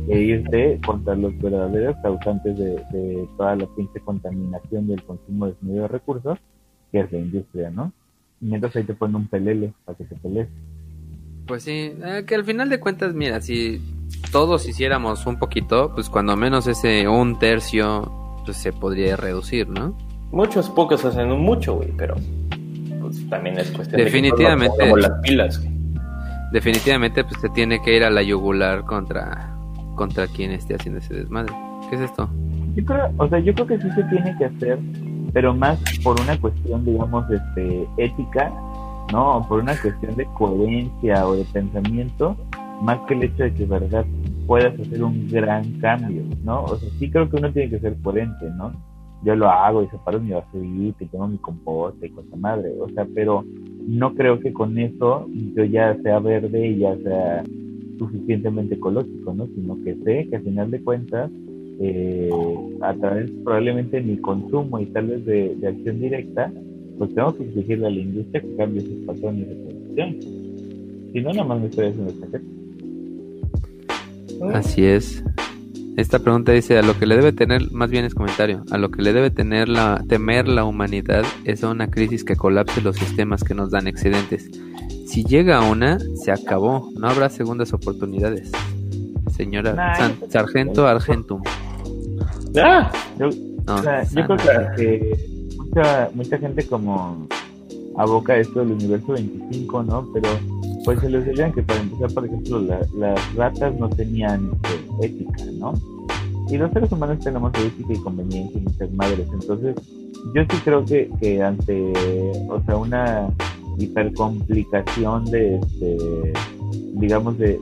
e 0.09 0.19
irte 0.19 0.81
contra 0.85 1.15
los 1.15 1.39
verdaderos 1.39 1.97
causantes 2.03 2.57
de, 2.59 3.29
toda 3.37 3.57
la 3.57 3.67
pinche 3.77 4.01
contaminación 4.01 4.89
y 4.89 4.95
el 4.95 5.03
consumo 5.03 5.47
de 5.47 5.55
de 5.61 5.89
recursos, 5.89 6.39
que 6.93 7.01
es 7.01 7.13
la 7.13 7.19
industria, 7.19 7.71
¿no? 7.71 7.93
Mientras 8.41 8.75
ahí 8.77 8.85
te 8.85 8.95
ponen 8.95 9.17
un 9.17 9.29
pelele 9.29 9.73
para 9.85 9.97
que 9.97 10.05
te 10.05 10.17
pelees. 10.17 10.49
Pues 11.47 11.63
sí, 11.63 11.93
eh, 12.03 12.25
que 12.27 12.35
al 12.35 12.45
final 12.45 12.69
de 12.69 12.81
cuentas, 12.81 13.15
mira, 13.15 13.41
si 13.41 13.81
todos 14.33 14.67
hiciéramos 14.69 15.27
un 15.27 15.39
poquito, 15.39 15.93
pues 15.95 16.09
cuando 16.09 16.37
menos 16.37 16.67
ese 16.67 17.07
un 17.09 17.39
tercio, 17.39 18.11
pues 18.45 18.57
se 18.57 18.73
podría 18.73 19.17
reducir, 19.17 19.69
¿no? 19.69 19.97
Muchos 20.33 20.69
pocos 20.71 21.05
hacen 21.05 21.31
un 21.31 21.43
mucho, 21.43 21.77
güey, 21.77 21.93
pero 21.97 22.17
pues 23.05 23.29
también 23.29 23.59
es 23.59 23.71
cuestión 23.71 24.03
definitivamente, 24.03 24.85
de 24.85 24.97
las 24.97 25.21
pilas. 25.21 25.63
Definitivamente, 26.53 27.25
pues 27.25 27.41
se 27.41 27.49
tiene 27.51 27.81
que 27.83 27.97
ir 27.97 28.05
a 28.05 28.11
la 28.11 28.23
yugular 28.23 28.85
contra 28.85 29.55
contra 29.95 30.27
quien 30.27 30.51
esté 30.51 30.75
haciendo 30.75 30.99
ese 30.99 31.15
desmadre. 31.15 31.53
¿Qué 31.89 31.97
es 31.97 32.03
esto? 32.03 32.29
Yo 32.75 32.85
creo, 32.85 33.11
o 33.17 33.29
sea, 33.29 33.39
yo 33.39 33.55
creo 33.55 33.67
que 33.67 33.79
sí 33.79 33.91
se 33.93 34.03
tiene 34.05 34.37
que 34.37 34.47
hacer, 34.47 34.79
pero 35.33 35.55
más 35.55 35.79
por 36.03 36.21
una 36.21 36.39
cuestión, 36.41 36.85
digamos, 36.85 37.25
este, 37.31 37.87
ética, 37.99 38.53
¿no? 39.13 39.45
Por 39.49 39.61
una 39.61 39.77
cuestión 39.81 40.17
de 40.17 40.25
coherencia 40.37 41.27
o 41.27 41.37
de 41.37 41.45
pensamiento, 41.45 42.37
más 42.83 42.99
que 43.07 43.15
el 43.15 43.25
hecho 43.25 43.45
de 43.45 43.55
que, 43.55 43.65
verdad, 43.65 44.05
puedas 44.47 44.79
hacer 44.79 45.03
un 45.03 45.29
gran 45.29 45.65
cambio, 45.81 46.23
¿no? 46.43 46.65
O 46.65 46.77
sea, 46.77 46.89
sí 46.99 47.11
creo 47.11 47.31
que 47.31 47.37
uno 47.37 47.53
tiene 47.53 47.71
que 47.71 47.79
ser 47.79 47.97
coherente, 48.03 48.47
¿no? 48.57 48.73
Yo 49.25 49.35
lo 49.35 49.49
hago 49.49 49.83
y 49.83 49.89
separo 49.89 50.21
mi 50.21 50.33
basurita 50.33 51.05
y 51.05 51.07
tengo 51.07 51.27
mi 51.29 51.39
composta 51.39 52.05
y 52.05 52.11
cosa 52.11 52.37
madre, 52.37 52.73
o 52.79 52.89
sea, 52.91 53.07
pero 53.15 53.45
no 53.87 54.15
creo 54.15 54.39
que 54.41 54.53
con 54.53 54.79
eso 54.79 55.27
yo 55.55 55.65
ya 55.65 55.97
sea 56.03 56.19
verde 56.19 56.69
y 56.69 56.79
ya 56.79 56.97
sea 56.99 57.45
suficientemente 57.99 58.75
ecológico, 58.75 59.35
¿no? 59.35 59.47
Sino 59.55 59.83
que 59.83 59.95
sé 60.05 60.29
que 60.29 60.37
al 60.37 60.43
final 60.43 60.71
de 60.71 60.83
cuentas 60.83 61.31
eh, 61.81 62.31
a 62.83 62.95
través 62.95 63.31
probablemente 63.43 63.97
de 63.97 64.03
mi 64.03 64.17
consumo 64.19 64.79
y 64.79 64.87
tal 64.87 65.09
vez 65.09 65.25
de, 65.25 65.57
acción 65.67 66.01
directa, 66.01 66.53
pues 66.99 67.15
tengo 67.15 67.37
que 67.37 67.45
exigirle 67.45 67.87
a 67.87 67.91
la 67.91 68.01
industria 68.01 68.43
que 68.43 68.57
cambie 68.57 68.81
sus 68.83 69.05
patrones 69.07 69.49
de 69.49 69.55
producción. 69.55 70.21
Si 71.13 71.21
no, 71.21 71.31
nada 71.31 71.45
más 71.45 71.61
me 71.61 71.67
estoy 71.67 71.87
haciendo 71.87 72.13
saquete. 72.13 72.45
Así 74.53 74.85
es. 74.85 75.25
Esta 75.97 76.19
pregunta 76.19 76.51
dice, 76.51 76.77
a 76.77 76.83
lo 76.83 76.99
que 76.99 77.07
le 77.07 77.15
debe 77.15 77.33
tener, 77.33 77.71
más 77.71 77.89
bien 77.89 78.05
es 78.05 78.15
comentario, 78.15 78.65
a 78.73 78.79
lo 78.79 78.91
que 78.91 79.01
le 79.01 79.13
debe 79.13 79.31
tener 79.31 79.69
la, 79.69 80.03
temer 80.09 80.49
la 80.49 80.65
humanidad 80.65 81.25
es 81.45 81.63
a 81.63 81.71
una 81.71 81.89
crisis 81.89 82.25
que 82.25 82.35
colapse 82.35 82.81
los 82.81 82.97
sistemas 82.97 83.45
que 83.45 83.55
nos 83.55 83.71
dan 83.71 83.87
excedentes. 83.87 84.51
Si 85.07 85.25
llega 85.25 85.59
a 85.59 85.71
una, 85.71 85.99
se 86.17 86.33
acabó, 86.33 86.91
no 86.99 87.09
habrá 87.09 87.29
segundas 87.29 87.73
oportunidades. 87.73 88.51
Señora 89.37 89.97
Sargento 90.29 90.87
Argentum. 90.89 91.43
Ah, 92.61 92.91
yo, 93.19 93.29
creo 94.13 94.37
que, 94.77 95.17
mucha, 95.57 96.11
mucha 96.13 96.39
gente 96.39 96.67
como 96.67 97.29
aboca 97.97 98.37
esto 98.37 98.61
del 98.61 98.73
universo 98.73 99.13
25, 99.13 99.83
¿no? 99.85 100.09
Pero 100.13 100.29
pues 100.85 101.01
se 101.01 101.09
les 101.09 101.25
dirían 101.25 101.53
que 101.53 101.63
para 101.63 101.81
empezar, 101.81 102.13
por 102.13 102.27
ejemplo, 102.27 102.61
las 102.61 103.35
ratas 103.35 103.75
no 103.79 103.89
tenían 103.89 104.51
este, 104.53 105.07
ética, 105.07 105.45
¿no? 105.59 105.73
Y 106.51 106.59
los 106.59 106.71
seres 106.73 106.93
humanos 106.93 107.25
tenemos 107.25 107.53
ética 107.55 107.95
y 107.95 107.99
conveniencia 107.99 108.61
y 108.61 108.65
muchas 108.65 108.93
madres. 108.93 109.27
Entonces, 109.33 109.75
yo 110.35 110.43
sí 110.43 110.57
creo 110.63 110.85
que, 110.85 111.11
que 111.21 111.43
ante, 111.43 111.93
o 112.49 112.61
sea, 112.67 112.77
una 112.77 113.29
hipercomplicación 113.79 115.25
de, 115.27 115.57
este, 115.57 116.33
digamos, 116.95 117.39
de, 117.39 117.59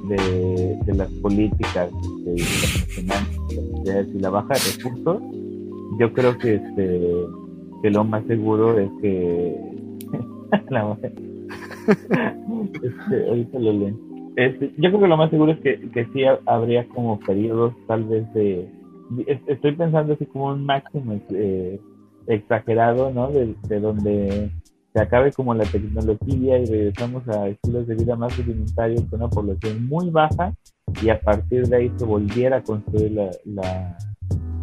de, 0.84 0.94
las 0.94 1.09
políticas 1.23 1.91
de, 2.25 2.42
y 4.15 4.18
la 4.18 4.31
baja 4.31 4.55
de 4.55 4.60
recursos, 4.76 5.23
yo 5.99 6.12
creo 6.12 6.36
que, 6.39 6.55
este, 6.55 7.01
que 7.83 7.91
lo 7.91 8.05
más 8.05 8.25
seguro 8.26 8.78
es 8.78 8.91
que 9.01 9.57
la, 10.70 10.97
este, 12.83 13.28
ahorita 13.28 13.59
lo 13.59 13.73
leen. 13.73 14.12
Este, 14.36 14.73
yo 14.78 14.91
creo 14.91 15.01
que 15.01 15.09
lo 15.09 15.17
más 15.17 15.31
seguro 15.31 15.52
es 15.52 15.61
que, 15.61 15.91
que 15.91 16.07
sí 16.12 16.23
habría 16.47 16.89
como 16.89 17.19
periodos 17.20 17.75
tal 17.86 18.05
vez 18.05 18.33
de... 18.35 18.69
Estoy 19.47 19.73
pensando 19.73 20.15
así 20.15 20.25
como 20.27 20.47
un 20.47 20.65
máximo 20.65 21.20
eh, 21.31 21.78
exagerado, 22.27 23.11
¿no? 23.11 23.31
De, 23.31 23.55
de, 23.69 23.81
donde 23.81 24.51
se 24.94 25.01
acabe 25.01 25.33
como 25.33 25.55
la 25.55 25.65
tecnología 25.65 26.59
y 26.59 26.67
regresamos 26.67 27.28
a 27.28 27.49
estilos 27.49 27.86
de 27.86 27.94
vida 27.94 28.17
más 28.17 28.36
rudimentarios 28.39 29.02
con 29.11 29.20
una 29.20 29.28
población 29.28 29.86
muy 29.86 30.11
baja 30.11 30.55
y 31.02 31.11
a 31.11 31.20
partir 31.20 31.67
de 31.69 31.77
ahí 31.77 31.93
se 31.97 32.05
volviera 32.05 32.59
a 32.59 32.62
construir 32.62 33.12
la, 33.12 33.31
la 33.44 33.99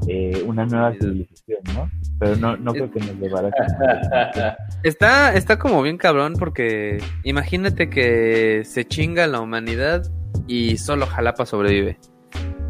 eh, 0.07 0.43
una 0.45 0.65
nueva 0.65 0.91
civilización, 0.93 1.59
¿no? 1.75 1.89
Pero 2.19 2.35
no, 2.37 2.57
no 2.57 2.73
creo 2.73 2.91
que 2.91 2.99
nos 2.99 3.15
llevara 3.17 3.49
a... 3.49 4.57
Está, 4.83 5.35
está 5.35 5.59
como 5.59 5.81
bien 5.81 5.97
cabrón 5.97 6.33
porque 6.39 6.97
imagínate 7.23 7.89
que 7.89 8.63
se 8.65 8.85
chinga 8.85 9.27
la 9.27 9.39
humanidad 9.39 10.09
y 10.47 10.77
solo 10.77 11.05
Jalapa 11.05 11.45
sobrevive. 11.45 11.99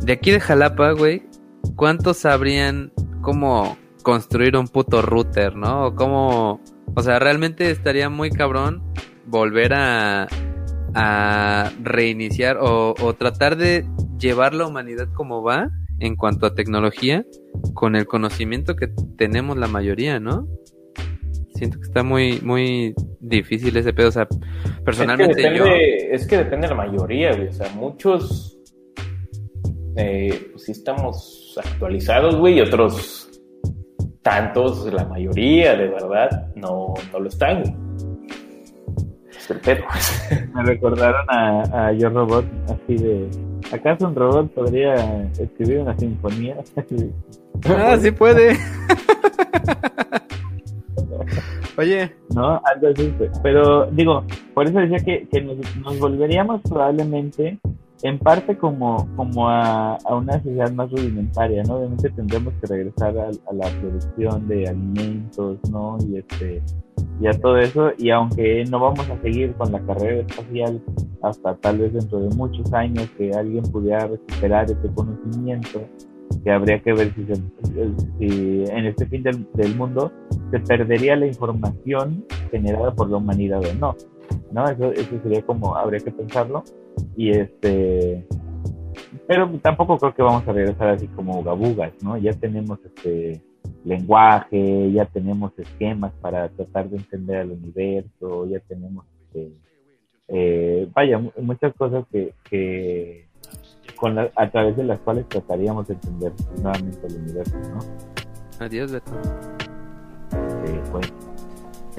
De 0.01 0.13
aquí 0.13 0.31
de 0.31 0.39
Jalapa, 0.39 0.91
güey, 0.91 1.23
¿cuántos 1.75 2.17
sabrían 2.17 2.91
cómo 3.21 3.77
construir 4.03 4.57
un 4.57 4.67
puto 4.67 5.01
router, 5.01 5.55
no? 5.55 5.85
O 5.85 5.95
cómo... 5.95 6.61
O 6.95 7.01
sea, 7.01 7.19
realmente 7.19 7.69
estaría 7.69 8.09
muy 8.09 8.31
cabrón 8.31 8.83
volver 9.27 9.73
a, 9.75 10.27
a 10.93 11.71
reiniciar 11.83 12.57
o, 12.57 12.95
o 12.99 13.13
tratar 13.13 13.55
de 13.55 13.85
llevar 14.17 14.53
la 14.53 14.67
humanidad 14.67 15.07
como 15.13 15.43
va 15.43 15.69
en 15.99 16.15
cuanto 16.15 16.45
a 16.45 16.53
tecnología 16.53 17.25
con 17.73 17.95
el 17.95 18.05
conocimiento 18.05 18.75
que 18.75 18.87
tenemos 19.17 19.57
la 19.57 19.67
mayoría, 19.67 20.19
¿no? 20.19 20.47
Siento 21.55 21.77
que 21.79 21.87
está 21.87 22.03
muy, 22.03 22.39
muy 22.41 22.93
difícil 23.19 23.75
ese 23.75 23.91
pedo. 23.91 24.09
O 24.09 24.11
sea, 24.11 24.27
personalmente 24.85 25.41
es 25.41 25.47
que 25.47 25.53
depende, 25.53 26.15
Es 26.15 26.27
que 26.27 26.37
depende 26.37 26.67
de 26.67 26.75
la 26.75 26.87
mayoría, 26.87 27.35
güey. 27.35 27.47
O 27.47 27.53
sea, 27.53 27.69
muchos 27.73 28.59
eh, 29.95 30.49
pues 30.51 30.63
sí 30.63 30.71
estamos 30.71 31.59
actualizados, 31.61 32.37
güey, 32.37 32.59
y 32.59 32.61
otros 32.61 33.29
tantos, 34.21 34.91
la 34.93 35.05
mayoría, 35.05 35.75
de 35.75 35.87
verdad, 35.87 36.53
no, 36.55 36.93
no 37.11 37.19
lo 37.19 37.27
están. 37.27 37.63
Es 39.29 39.49
el 39.49 39.59
pedo. 39.59 39.83
Me 40.53 40.63
recordaron 40.63 41.25
a, 41.29 41.87
a 41.87 41.91
Yo 41.93 42.09
Robot, 42.09 42.45
así 42.69 42.95
de 42.95 43.29
¿Acaso 43.71 44.07
un 44.07 44.15
robot 44.15 44.51
podría 44.51 45.23
escribir 45.39 45.79
una 45.79 45.97
sinfonía? 45.97 46.57
ah, 47.65 47.97
sí 47.99 48.11
puede. 48.11 48.57
Oye. 51.77 52.11
No, 52.33 52.61
algo 52.65 52.87
así. 52.87 53.13
Pero 53.43 53.85
digo, 53.91 54.23
por 54.53 54.67
eso 54.67 54.79
decía 54.79 54.99
que, 54.99 55.27
que 55.27 55.41
nos, 55.41 55.57
nos, 55.77 55.99
volveríamos 55.99 56.61
probablemente 56.61 57.59
en 58.03 58.19
parte 58.19 58.57
como, 58.57 59.07
como 59.15 59.49
a, 59.49 59.95
a, 59.95 60.15
una 60.15 60.33
sociedad 60.33 60.71
más 60.71 60.89
rudimentaria, 60.91 61.63
¿no? 61.63 61.75
Obviamente 61.75 62.09
tendremos 62.09 62.53
que 62.61 62.67
regresar 62.67 63.17
a, 63.17 63.27
a 63.27 63.53
la 63.53 63.67
producción 63.79 64.47
de 64.47 64.67
alimentos, 64.67 65.57
¿no? 65.69 65.97
Y 66.07 66.17
este 66.17 66.61
y 67.21 67.27
a 67.27 67.33
todo 67.33 67.57
eso, 67.57 67.91
y 67.97 68.11
aunque 68.11 68.63
no 68.69 68.79
vamos 68.79 69.09
a 69.09 69.21
seguir 69.21 69.53
con 69.55 69.71
la 69.71 69.79
carrera 69.81 70.21
espacial 70.21 70.81
hasta 71.21 71.55
tal 71.57 71.79
vez 71.79 71.93
dentro 71.93 72.21
de 72.21 72.33
muchos 72.35 72.71
años 72.73 73.09
que 73.17 73.31
alguien 73.31 73.63
pudiera 73.63 74.07
recuperar 74.07 74.71
ese 74.71 74.93
conocimiento, 74.93 75.81
que 76.43 76.51
habría 76.51 76.81
que 76.81 76.93
ver 76.93 77.13
si, 77.15 77.25
si 78.19 78.63
en 78.69 78.85
este 78.85 79.05
fin 79.07 79.23
del, 79.23 79.75
mundo 79.75 80.11
se 80.51 80.59
perdería 80.59 81.17
la 81.17 81.27
información 81.27 82.23
generada 82.51 82.93
por 82.95 83.09
la 83.09 83.17
humanidad 83.17 83.61
o 83.65 83.73
no, 83.73 83.95
¿no? 84.51 84.67
Eso, 84.69 84.91
eso 84.91 85.19
sería 85.23 85.41
como, 85.41 85.75
habría 85.75 85.99
que 85.99 86.11
pensarlo, 86.11 86.63
y 87.15 87.31
este, 87.31 88.25
pero 89.27 89.49
tampoco 89.61 89.97
creo 89.97 90.13
que 90.13 90.21
vamos 90.21 90.47
a 90.47 90.51
regresar 90.51 90.89
así 90.89 91.07
como 91.07 91.43
gabugas, 91.43 91.93
¿no? 92.01 92.17
Ya 92.17 92.33
tenemos 92.33 92.79
este 92.85 93.41
lenguaje, 93.85 94.91
ya 94.91 95.05
tenemos 95.05 95.57
esquemas 95.57 96.13
para 96.21 96.49
tratar 96.49 96.89
de 96.89 96.97
entender 96.97 97.37
al 97.37 97.51
universo, 97.51 98.45
ya 98.47 98.59
tenemos, 98.59 99.05
este, 99.25 99.51
eh, 100.27 100.89
vaya, 100.93 101.19
muchas 101.37 101.73
cosas 101.75 102.05
que, 102.11 102.33
que 102.49 103.27
con 103.95 104.17
a 104.17 104.51
través 104.51 104.77
de 104.77 104.83
las 104.83 104.99
cuales 104.99 105.27
trataríamos 105.27 105.87
de 105.87 105.93
entender 105.95 106.31
nuevamente 106.61 107.07
el 107.07 107.15
universo, 107.15 107.57
¿no? 107.59 107.79
Adiós, 108.59 108.91
Beto. 108.91 109.11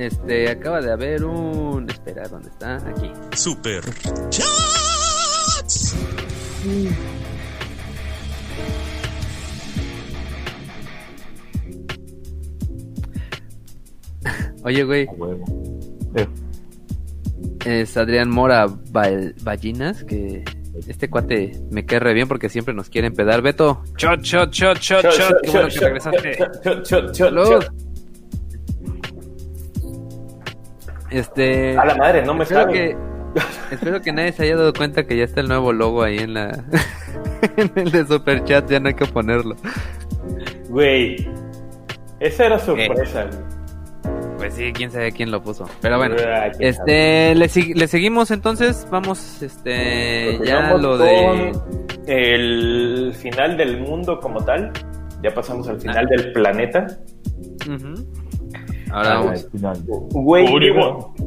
Este, 0.01 0.49
acaba 0.49 0.81
de 0.81 0.91
haber 0.93 1.25
un... 1.27 1.91
Espera, 1.91 2.27
¿dónde 2.27 2.49
está? 2.49 2.77
Aquí. 2.77 3.13
Super 3.37 3.85
Chats. 4.31 5.95
Oye, 14.65 14.85
güey. 14.85 15.07
Es 17.67 17.99
Adrián 17.99 18.31
Mora 18.31 18.69
Ballinas, 18.91 20.03
que 20.05 20.45
este 20.89 21.11
cuate 21.11 21.61
me 21.71 21.85
cae 21.85 21.99
re 21.99 22.15
bien 22.15 22.27
porque 22.27 22.49
siempre 22.49 22.73
nos 22.73 22.89
quiere 22.89 23.09
empedar. 23.09 23.43
Beto, 23.43 23.83
shot, 23.99 24.23
shot, 24.23 24.51
shot, 24.51 24.79
shot, 24.79 25.05
shot. 25.05 25.43
Qué 25.43 25.51
bueno 25.51 25.69
que 25.69 25.79
regresaste. 25.79 26.39
Salud. 27.13 27.67
Este. 31.11 31.77
A 31.77 31.85
la 31.85 31.95
madre, 31.95 32.23
no 32.23 32.35
me 32.35 32.45
espero 32.45 32.69
que, 32.69 32.97
espero 33.71 34.01
que 34.01 34.13
nadie 34.13 34.33
se 34.33 34.45
haya 34.45 34.57
dado 34.57 34.73
cuenta 34.73 35.05
que 35.05 35.17
ya 35.17 35.25
está 35.25 35.41
el 35.41 35.49
nuevo 35.49 35.73
logo 35.73 36.03
ahí 36.03 36.19
en 36.19 36.35
la. 36.35 36.65
en 37.57 37.73
el 37.75 37.91
de 37.91 38.07
Super 38.07 38.45
Chat, 38.45 38.71
ya 38.71 38.81
no 38.81 38.89
hay 38.89 38.95
que 38.95 39.07
ponerlo. 39.07 39.57
Güey. 40.69 41.29
Esa 42.21 42.47
era 42.47 42.59
sorpresa. 42.59 43.29
Pues 44.37 44.55
sí, 44.55 44.73
quién 44.73 44.91
sabe 44.91 45.13
quién 45.13 45.31
lo 45.31 45.43
puso. 45.43 45.69
Pero 45.83 45.99
bueno, 45.99 46.17
este, 46.59 47.35
le, 47.35 47.49
seguimos 47.49 48.31
entonces. 48.31 48.87
Vamos, 48.91 49.43
este, 49.43 50.39
ya 50.45 50.75
lo 50.77 50.97
de. 50.97 51.53
El 52.07 53.13
final 53.15 53.57
del 53.57 53.81
mundo 53.81 54.19
como 54.21 54.43
tal. 54.45 54.73
Ya 55.23 55.31
pasamos 55.35 55.69
al 55.69 55.79
final 55.79 56.07
ah. 56.07 56.09
del 56.11 56.33
planeta. 56.33 56.87
Ahora 58.93 59.13
ah, 59.13 59.23
vamos. 59.23 59.49
Güey, 60.13 60.47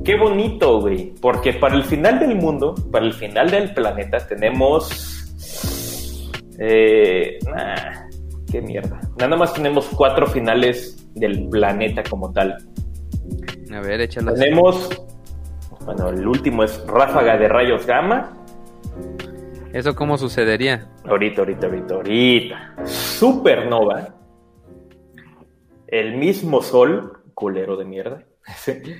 qué, 0.04 0.16
bonito, 0.16 0.82
güey. 0.82 1.14
Porque 1.22 1.54
para 1.54 1.76
el 1.76 1.84
final 1.84 2.20
del 2.20 2.36
mundo, 2.36 2.76
para 2.92 3.06
el 3.06 3.14
final 3.14 3.50
del 3.50 3.74
planeta, 3.74 4.26
tenemos. 4.28 5.30
Eh, 6.60 7.40
qué 8.52 8.62
mierda. 8.62 9.00
Nada 9.18 9.36
más 9.36 9.54
tenemos 9.54 9.88
cuatro 9.96 10.28
finales 10.28 11.10
del 11.16 11.48
planeta 11.50 12.04
como 12.04 12.32
tal. 12.32 12.58
A 13.74 13.80
ver, 13.82 14.02
échalo. 14.02 14.34
Tenemos, 14.34 14.90
bueno, 15.86 16.10
el 16.10 16.28
último 16.28 16.64
es 16.64 16.86
ráfaga 16.86 17.38
de 17.38 17.48
rayos 17.48 17.86
gamma. 17.86 18.34
¿Eso 19.74 19.96
cómo 19.96 20.18
sucedería? 20.18 20.88
Ahorita, 21.06 21.42
ahorita, 21.42 21.66
ahorita, 21.66 21.96
ahorita. 21.96 22.76
supernova, 22.86 24.14
el 25.88 26.18
mismo 26.18 26.62
sol, 26.62 27.23
culero 27.34 27.76
de 27.76 27.86
mierda, 27.86 28.24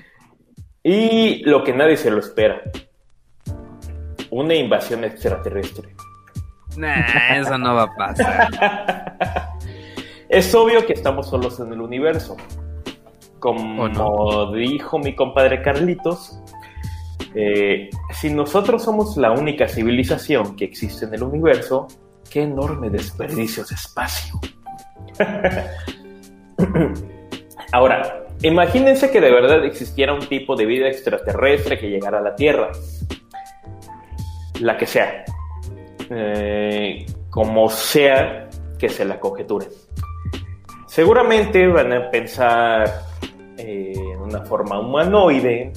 y 0.82 1.42
lo 1.44 1.64
que 1.64 1.72
nadie 1.72 1.96
se 1.96 2.10
lo 2.10 2.20
espera, 2.20 2.62
una 4.30 4.54
invasión 4.54 5.04
extraterrestre. 5.04 5.94
Nah, 6.76 7.36
eso 7.36 7.56
no 7.56 7.74
va 7.74 7.82
a 7.84 7.94
pasar. 7.94 9.18
es 10.28 10.54
obvio 10.54 10.84
que 10.86 10.92
estamos 10.94 11.28
solos 11.28 11.60
en 11.60 11.72
el 11.72 11.80
universo. 11.80 12.36
Como 13.38 14.52
dijo 14.52 14.98
mi 14.98 15.14
compadre 15.14 15.62
Carlitos, 15.62 16.40
eh, 17.34 17.90
si 18.12 18.32
nosotros 18.32 18.82
somos 18.82 19.16
la 19.16 19.32
única 19.32 19.68
civilización 19.68 20.56
que 20.56 20.64
existe 20.64 21.04
en 21.04 21.14
el 21.14 21.22
universo, 21.22 21.88
qué 22.30 22.42
enorme 22.42 22.90
desperdicio 22.90 23.64
de 23.64 23.74
espacio. 23.74 24.40
Ahora, 27.72 28.23
imagínense 28.42 29.10
que 29.10 29.20
de 29.20 29.30
verdad 29.30 29.64
existiera 29.64 30.12
un 30.12 30.26
tipo 30.26 30.56
de 30.56 30.66
vida 30.66 30.88
extraterrestre 30.88 31.78
que 31.78 31.88
llegara 31.88 32.18
a 32.18 32.22
la 32.22 32.34
Tierra. 32.34 32.70
La 34.60 34.76
que 34.76 34.86
sea. 34.86 35.24
Eh, 36.10 37.06
como 37.30 37.68
sea 37.68 38.48
que 38.78 38.88
se 38.88 39.04
la 39.04 39.18
conjeture. 39.18 39.66
Seguramente 40.86 41.66
van 41.66 41.92
a 41.92 42.10
pensar 42.10 42.84
eh, 43.56 43.92
en 43.96 44.20
una 44.20 44.44
forma 44.44 44.78
humanoide, 44.78 45.72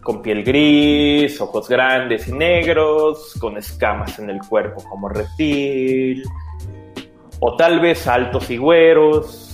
con 0.00 0.22
piel 0.22 0.44
gris, 0.44 1.40
ojos 1.40 1.68
grandes 1.68 2.28
y 2.28 2.32
negros, 2.32 3.34
con 3.40 3.58
escamas 3.58 4.18
en 4.18 4.30
el 4.30 4.38
cuerpo 4.38 4.82
como 4.88 5.08
reptil, 5.08 6.22
o 7.40 7.56
tal 7.56 7.80
vez 7.80 8.06
altos 8.06 8.48
y 8.50 8.56
güeros, 8.56 9.45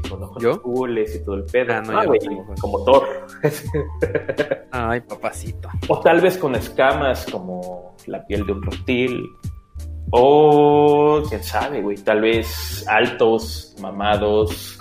así 0.00 0.08
con 0.08 0.22
ojos 0.22 0.44
azules 0.44 1.16
y 1.16 1.24
todo 1.24 1.36
el 1.36 1.44
pedo. 1.44 1.74
Ah, 1.74 1.82
ah, 1.88 2.54
como 2.60 2.84
Thor. 2.84 3.06
Ay, 4.70 5.00
papacito. 5.00 5.68
O 5.88 6.00
tal 6.00 6.20
vez 6.20 6.38
con 6.38 6.54
escamas 6.54 7.26
como 7.30 7.96
la 8.06 8.24
piel 8.26 8.46
de 8.46 8.52
un 8.52 8.62
reptil. 8.62 9.30
O 10.12 11.22
quién 11.28 11.42
sabe, 11.42 11.80
güey, 11.82 11.96
tal 11.98 12.20
vez 12.20 12.84
altos, 12.88 13.76
mamados, 13.80 14.78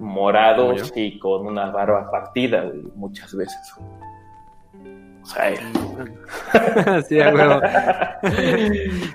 morados 0.00 0.92
y 0.96 1.18
con 1.20 1.46
una 1.46 1.70
barba 1.70 2.10
partida, 2.10 2.64
muchas 2.96 3.34
veces. 3.36 3.74
O 5.22 5.26
sea, 5.26 7.02
sí, 7.08 7.20
a 7.20 7.32
huevo. 7.32 7.60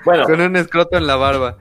bueno. 0.04 0.24
Con 0.24 0.40
un 0.40 0.56
escroto 0.56 0.96
en 0.96 1.06
la 1.06 1.16
barba. 1.16 1.56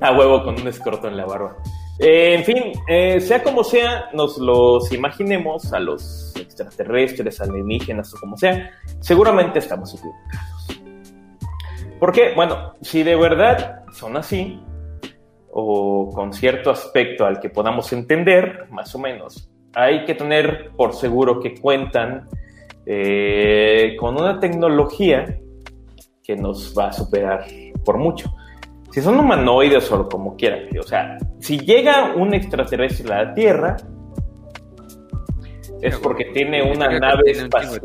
A 0.00 0.12
huevo 0.12 0.44
con 0.44 0.60
un 0.60 0.68
escroto 0.68 1.08
en 1.08 1.16
la 1.16 1.24
barba. 1.24 1.56
Eh, 1.98 2.34
en 2.34 2.44
fin, 2.44 2.72
eh, 2.88 3.20
sea 3.20 3.42
como 3.42 3.64
sea, 3.64 4.10
nos 4.12 4.36
los 4.38 4.92
imaginemos 4.92 5.72
a 5.72 5.80
los 5.80 6.34
extraterrestres, 6.36 7.40
alienígenas 7.40 8.12
o 8.14 8.20
como 8.20 8.36
sea, 8.36 8.70
seguramente 9.00 9.58
estamos 9.58 9.94
equivocados. 9.94 10.46
Porque, 11.98 12.34
bueno, 12.34 12.74
si 12.82 13.02
de 13.02 13.16
verdad 13.16 13.84
son 13.92 14.16
así, 14.18 14.60
o 15.50 16.10
con 16.14 16.34
cierto 16.34 16.70
aspecto 16.70 17.24
al 17.24 17.40
que 17.40 17.48
podamos 17.48 17.90
entender, 17.94 18.66
más 18.70 18.94
o 18.94 18.98
menos. 18.98 19.50
Hay 19.74 20.04
que 20.04 20.14
tener 20.14 20.72
por 20.76 20.94
seguro 20.94 21.40
que 21.40 21.54
cuentan 21.58 22.28
eh, 22.84 23.96
con 23.98 24.20
una 24.20 24.38
tecnología 24.38 25.40
que 26.22 26.36
nos 26.36 26.74
va 26.78 26.88
a 26.88 26.92
superar 26.92 27.46
por 27.86 27.96
mucho. 27.96 28.34
Si 28.96 29.02
son 29.02 29.18
humanoides 29.20 29.92
o 29.92 30.08
como 30.08 30.34
quieran, 30.36 30.70
o 30.80 30.82
sea, 30.82 31.18
si 31.38 31.58
llega 31.58 32.14
un 32.14 32.32
extraterrestre 32.32 33.12
a 33.12 33.24
la 33.24 33.34
Tierra, 33.34 33.76
es 35.82 35.98
porque 35.98 36.24
tiene 36.32 36.62
una 36.62 36.98
nave 36.98 37.32
espacial. 37.32 37.78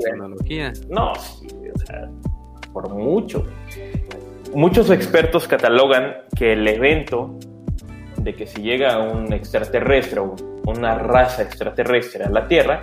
No, 0.90 1.11
o 1.11 1.80
sea, 1.85 2.09
por 2.72 2.93
mucho. 2.93 3.45
Muchos 4.53 4.90
expertos 4.90 5.49
catalogan 5.49 6.14
que 6.33 6.53
el 6.53 6.65
evento 6.65 7.38
de 8.15 8.33
que 8.33 8.48
si 8.48 8.61
llega 8.61 8.98
un 8.99 9.33
extraterrestre 9.33 10.22
o 10.22 10.38
una 10.65 10.95
raza 10.98 11.41
extraterrestre 11.41 12.23
a 12.23 12.30
la 12.30 12.48
Tierra, 12.48 12.80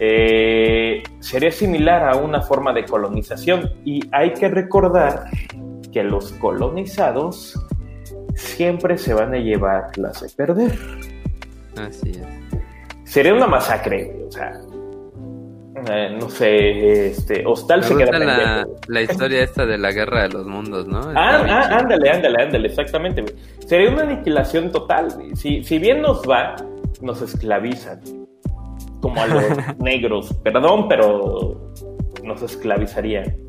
eh, 0.00 1.02
sería 1.20 1.50
similar 1.50 2.08
a 2.08 2.16
una 2.16 2.40
forma 2.40 2.72
de 2.72 2.86
colonización. 2.86 3.74
Y 3.84 4.08
hay 4.10 4.32
que 4.32 4.48
recordar 4.48 5.26
que 5.92 6.02
los 6.02 6.32
colonizados 6.32 7.58
siempre 8.34 8.98
se 8.98 9.14
van 9.14 9.34
a 9.34 9.38
llevar 9.38 9.96
las 9.96 10.20
de 10.20 10.28
perder. 10.30 10.78
Así 11.76 12.10
es. 12.10 12.26
Sería 13.04 13.34
una 13.34 13.46
masacre, 13.46 14.14
o 14.26 14.30
sea, 14.30 14.60
eh, 15.90 16.16
no 16.20 16.28
sé, 16.28 17.08
este, 17.08 17.46
Hostal 17.46 17.84
se 17.84 17.96
queda 17.96 18.18
la, 18.18 18.66
la, 18.88 19.02
historia 19.02 19.42
esta 19.42 19.64
de 19.64 19.78
la 19.78 19.92
guerra 19.92 20.22
de 20.24 20.30
los 20.30 20.46
mundos, 20.46 20.86
¿no? 20.86 21.00
Ah, 21.14 21.42
ah 21.48 21.78
ándale, 21.78 22.10
ándale, 22.10 22.42
ándale, 22.42 22.68
exactamente, 22.68 23.24
Sería 23.66 23.90
una 23.90 24.02
aniquilación 24.02 24.70
total, 24.72 25.08
Si, 25.34 25.62
si 25.62 25.78
bien 25.78 26.02
nos 26.02 26.22
va, 26.28 26.56
nos 27.00 27.22
esclavizan. 27.22 28.00
Como 29.00 29.22
a 29.22 29.26
los 29.26 29.44
negros. 29.78 30.34
Perdón, 30.42 30.88
pero 30.88 31.72
nos 32.24 32.42
esclavizarían. 32.42 33.47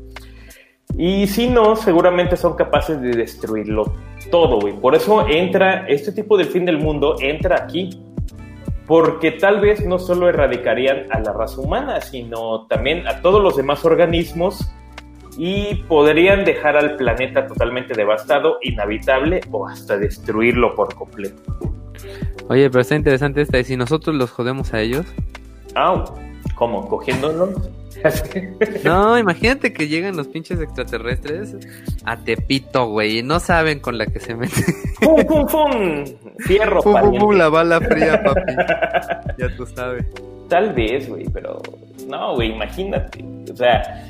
Y 0.96 1.26
si 1.26 1.48
no, 1.48 1.76
seguramente 1.76 2.36
son 2.36 2.54
capaces 2.54 3.00
de 3.00 3.10
destruirlo 3.10 3.94
todo, 4.30 4.60
güey. 4.60 4.74
Por 4.74 4.94
eso 4.94 5.26
entra, 5.28 5.86
este 5.88 6.12
tipo 6.12 6.36
del 6.36 6.46
fin 6.46 6.64
del 6.64 6.78
mundo 6.78 7.16
entra 7.20 7.56
aquí 7.62 7.90
porque 8.86 9.30
tal 9.30 9.60
vez 9.60 9.86
no 9.86 9.98
solo 10.00 10.28
erradicarían 10.28 11.06
a 11.10 11.20
la 11.20 11.32
raza 11.32 11.60
humana, 11.60 12.00
sino 12.00 12.66
también 12.66 13.06
a 13.06 13.22
todos 13.22 13.40
los 13.40 13.56
demás 13.56 13.84
organismos 13.84 14.68
y 15.38 15.76
podrían 15.88 16.44
dejar 16.44 16.76
al 16.76 16.96
planeta 16.96 17.46
totalmente 17.46 17.94
devastado, 17.94 18.58
inhabitable 18.62 19.42
o 19.52 19.66
hasta 19.68 19.96
destruirlo 19.96 20.74
por 20.74 20.94
completo. 20.96 21.40
Oye, 22.48 22.68
pero 22.68 22.80
está 22.80 22.96
interesante 22.96 23.42
esta, 23.42 23.60
¿y 23.60 23.64
si 23.64 23.76
nosotros 23.76 24.16
los 24.16 24.32
jodemos 24.32 24.74
a 24.74 24.80
ellos? 24.80 25.06
Ah, 25.76 26.04
¿cómo? 26.60 26.86
¿Cogiéndolos? 26.86 27.50
no, 28.84 29.18
imagínate 29.18 29.72
que 29.72 29.88
llegan 29.88 30.14
los 30.14 30.28
pinches 30.28 30.60
extraterrestres 30.60 31.56
a 32.04 32.18
Tepito, 32.18 32.86
güey, 32.86 33.20
y 33.20 33.22
no 33.22 33.40
saben 33.40 33.80
con 33.80 33.96
la 33.96 34.04
que 34.04 34.20
se 34.20 34.34
meten. 34.36 34.66
¡Pum, 35.00 35.24
pum, 35.24 35.46
pum! 35.46 36.04
Fierro, 36.40 36.82
pum, 36.82 37.00
pum, 37.00 37.18
pum, 37.18 37.34
la 37.34 37.48
bala 37.48 37.80
fría, 37.80 38.22
papi. 38.22 38.52
ya 39.38 39.56
tú 39.56 39.64
sabes. 39.64 40.04
Tal 40.48 40.74
vez, 40.74 41.08
güey, 41.08 41.24
pero 41.32 41.62
no, 42.06 42.34
güey, 42.34 42.52
imagínate. 42.52 43.24
O 43.50 43.56
sea, 43.56 44.04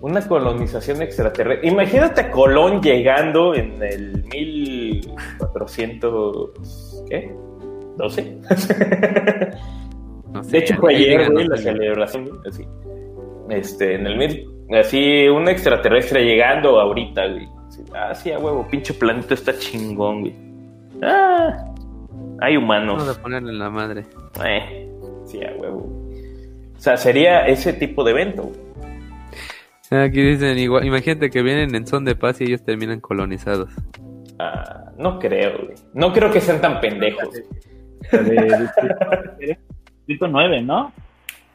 una 0.00 0.26
colonización 0.26 1.02
extraterrestre. 1.02 1.68
Imagínate 1.68 2.22
a 2.22 2.32
Colón 2.32 2.82
llegando 2.82 3.54
en 3.54 3.80
el 3.80 4.24
1400. 4.24 7.04
¿Qué? 7.08 7.32
¿12? 7.96 9.56
De 10.42 10.58
hecho, 10.58 10.74
fue 10.76 10.94
ayer, 10.94 11.30
güey, 11.30 11.46
la 11.46 11.56
celebración. 11.56 12.40
Así 12.46 12.64
este, 13.50 13.94
en 13.94 14.06
el 14.06 14.16
mil, 14.16 14.48
así 14.78 15.28
un 15.28 15.48
extraterrestre 15.48 16.24
llegando 16.24 16.80
ahorita, 16.80 17.26
güey. 17.28 17.48
Ah, 17.94 18.14
sí, 18.14 18.30
a 18.32 18.38
huevo, 18.38 18.66
pinche 18.70 18.94
planeta 18.94 19.34
está 19.34 19.56
chingón, 19.58 20.20
güey. 20.22 20.34
Ah, 21.02 21.56
hay 22.40 22.56
humanos. 22.56 22.98
Vamos 22.98 23.18
a 23.18 23.22
ponerle 23.22 23.50
en 23.50 23.58
la 23.58 23.70
madre. 23.70 24.04
Eh, 24.44 24.88
sí, 25.24 25.40
a 25.44 25.52
huevo. 25.56 26.10
O 26.76 26.80
sea, 26.80 26.96
sería 26.96 27.46
ese 27.46 27.72
tipo 27.72 28.04
de 28.04 28.12
evento. 28.12 28.52
Aquí 29.90 30.20
dicen, 30.20 30.58
igual, 30.58 30.84
imagínate 30.84 31.30
que 31.30 31.42
vienen 31.42 31.74
en 31.74 31.86
son 31.86 32.04
de 32.04 32.16
paz 32.16 32.40
y 32.40 32.44
ellos 32.44 32.64
terminan 32.64 33.00
colonizados. 33.00 33.70
Ah, 34.38 34.90
no 34.98 35.18
creo, 35.18 35.58
güey. 35.64 35.74
No 35.94 36.12
creo 36.12 36.30
que 36.30 36.40
sean 36.40 36.60
tan 36.60 36.80
pendejos. 36.80 37.28
Distrito 40.06 40.28
9, 40.28 40.62
¿no? 40.62 40.92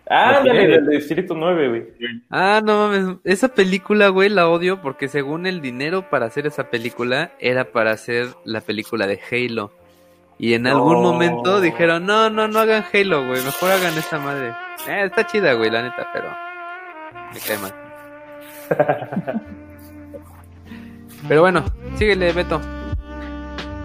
Ah, 0.09 0.41
del 0.43 0.87
Distrito 0.87 1.33
9, 1.35 1.69
güey. 1.69 1.83
Ah, 2.29 2.61
no 2.61 2.89
mames. 2.89 3.15
Esa 3.23 3.47
película, 3.47 4.09
güey, 4.09 4.27
la 4.27 4.49
odio 4.49 4.81
porque 4.81 5.07
según 5.07 5.45
el 5.47 5.61
dinero 5.61 6.09
para 6.09 6.25
hacer 6.25 6.45
esa 6.47 6.69
película 6.69 7.31
era 7.39 7.71
para 7.71 7.91
hacer 7.91 8.27
la 8.43 8.59
película 8.59 9.07
de 9.07 9.21
Halo. 9.31 9.71
Y 10.37 10.53
en 10.53 10.67
algún 10.67 11.01
momento 11.01 11.61
dijeron, 11.61 12.05
no, 12.05 12.29
no, 12.29 12.49
no 12.49 12.59
hagan 12.59 12.83
Halo, 12.91 13.25
güey, 13.25 13.41
mejor 13.41 13.71
hagan 13.71 13.97
esta 13.97 14.19
madre. 14.19 14.49
Eh, 14.89 15.05
está 15.05 15.25
chida, 15.25 15.53
güey, 15.53 15.69
la 15.69 15.83
neta, 15.83 16.09
pero 16.11 16.29
me 17.33 17.39
cae 17.39 17.57
mal. 17.59 17.73
pero 21.29 21.41
bueno, 21.41 21.63
síguele, 21.95 22.33
Beto. 22.33 22.59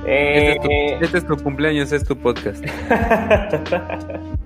Eh... 0.07 0.57
Este, 0.57 0.95
es 0.95 0.99
tu, 0.99 1.05
este 1.05 1.19
es 1.19 1.27
tu 1.27 1.36
cumpleaños, 1.36 1.93
es 1.93 2.05
tu 2.05 2.17
podcast. 2.17 2.65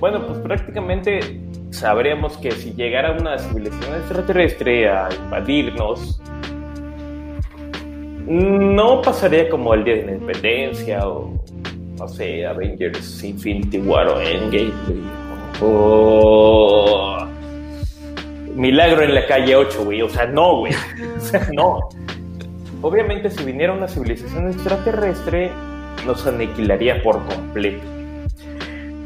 Bueno, 0.00 0.26
pues 0.26 0.38
prácticamente 0.38 1.20
sabríamos 1.70 2.38
que 2.38 2.50
si 2.52 2.72
llegara 2.72 3.12
una 3.12 3.38
civilización 3.38 3.96
extraterrestre 3.96 4.88
a 4.88 5.10
invadirnos, 5.14 6.18
no 8.26 9.02
pasaría 9.02 9.50
como 9.50 9.74
el 9.74 9.84
Día 9.84 9.96
de 9.96 10.06
la 10.06 10.12
Independencia 10.12 11.06
o, 11.06 11.38
no 11.98 12.08
sé, 12.08 12.46
Avengers 12.46 13.22
Infinity 13.22 13.78
War 13.78 14.08
o 14.08 14.20
Endgame. 14.20 14.72
O 15.60 17.18
Milagro 18.54 19.02
en 19.02 19.14
la 19.14 19.26
calle 19.26 19.54
8, 19.54 19.84
güey. 19.84 20.00
O 20.00 20.08
sea, 20.08 20.24
no, 20.26 20.60
güey. 20.60 20.72
O 21.16 21.20
sea, 21.20 21.46
no. 21.52 21.90
Obviamente, 22.80 23.30
si 23.30 23.44
viniera 23.44 23.74
una 23.74 23.86
civilización 23.86 24.48
extraterrestre, 24.48 25.50
nos 26.06 26.26
aniquilaría 26.26 27.02
por 27.02 27.22
completo. 27.26 27.84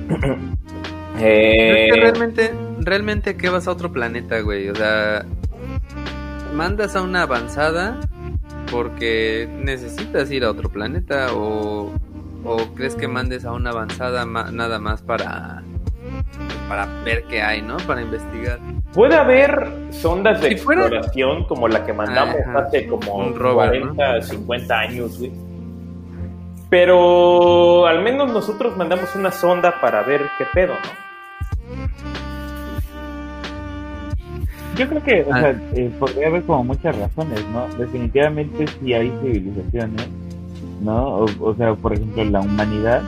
eh... 1.18 1.91
realmente, 1.94 2.55
realmente, 2.81 3.36
¿qué 3.36 3.49
vas 3.49 3.67
a 3.67 3.70
otro 3.70 3.93
planeta, 3.93 4.41
güey? 4.41 4.68
O 4.68 4.75
sea, 4.75 5.25
mandas 6.52 6.97
a 6.97 7.02
una 7.02 7.23
avanzada 7.23 8.01
porque 8.70 9.49
necesitas 9.62 10.31
ir 10.31 10.44
a 10.44 10.51
otro 10.51 10.68
planeta 10.68 11.34
o, 11.34 11.93
o 12.44 12.57
crees 12.75 12.94
que 12.94 13.09
mandes 13.09 13.44
a 13.44 13.52
una 13.52 13.70
avanzada 13.70 14.25
nada 14.25 14.78
más 14.78 15.02
para 15.02 15.62
para 16.68 16.86
ver 17.05 17.25
qué 17.25 17.43
hay, 17.43 17.62
¿no? 17.62 17.76
Para 17.86 18.02
investigar. 18.02 18.59
Puede 18.93 19.15
haber 19.17 19.68
sondas 19.91 20.41
de 20.41 20.49
exploración 20.49 21.44
como 21.44 21.68
la 21.68 21.84
que 21.84 21.93
mandamos 21.93 22.36
hace 22.55 22.86
como 22.86 23.33
40, 23.34 24.23
50 24.23 24.78
años, 24.78 25.18
güey. 25.18 25.33
Pero 26.70 27.86
al 27.86 28.02
menos 28.02 28.33
nosotros 28.33 28.76
mandamos 28.76 29.15
una 29.15 29.31
sonda 29.31 29.81
para 29.81 30.02
ver 30.02 30.23
qué 30.39 30.47
pedo, 30.52 30.75
¿no? 30.75 31.03
Yo 34.76 34.88
creo 34.88 35.02
que, 35.02 35.22
o 35.22 35.32
ah. 35.32 35.40
sea, 35.40 35.62
eh, 35.74 35.90
podría 35.98 36.28
haber 36.28 36.42
como 36.44 36.64
muchas 36.64 36.96
razones, 36.98 37.44
¿no? 37.52 37.66
Definitivamente 37.76 38.66
sí 38.80 38.92
hay 38.92 39.12
civilizaciones, 39.22 40.08
¿no? 40.82 41.26
O, 41.40 41.54
sea, 41.54 41.74
por 41.74 41.92
ejemplo, 41.92 42.24
la 42.24 42.40
humanidad, 42.40 43.02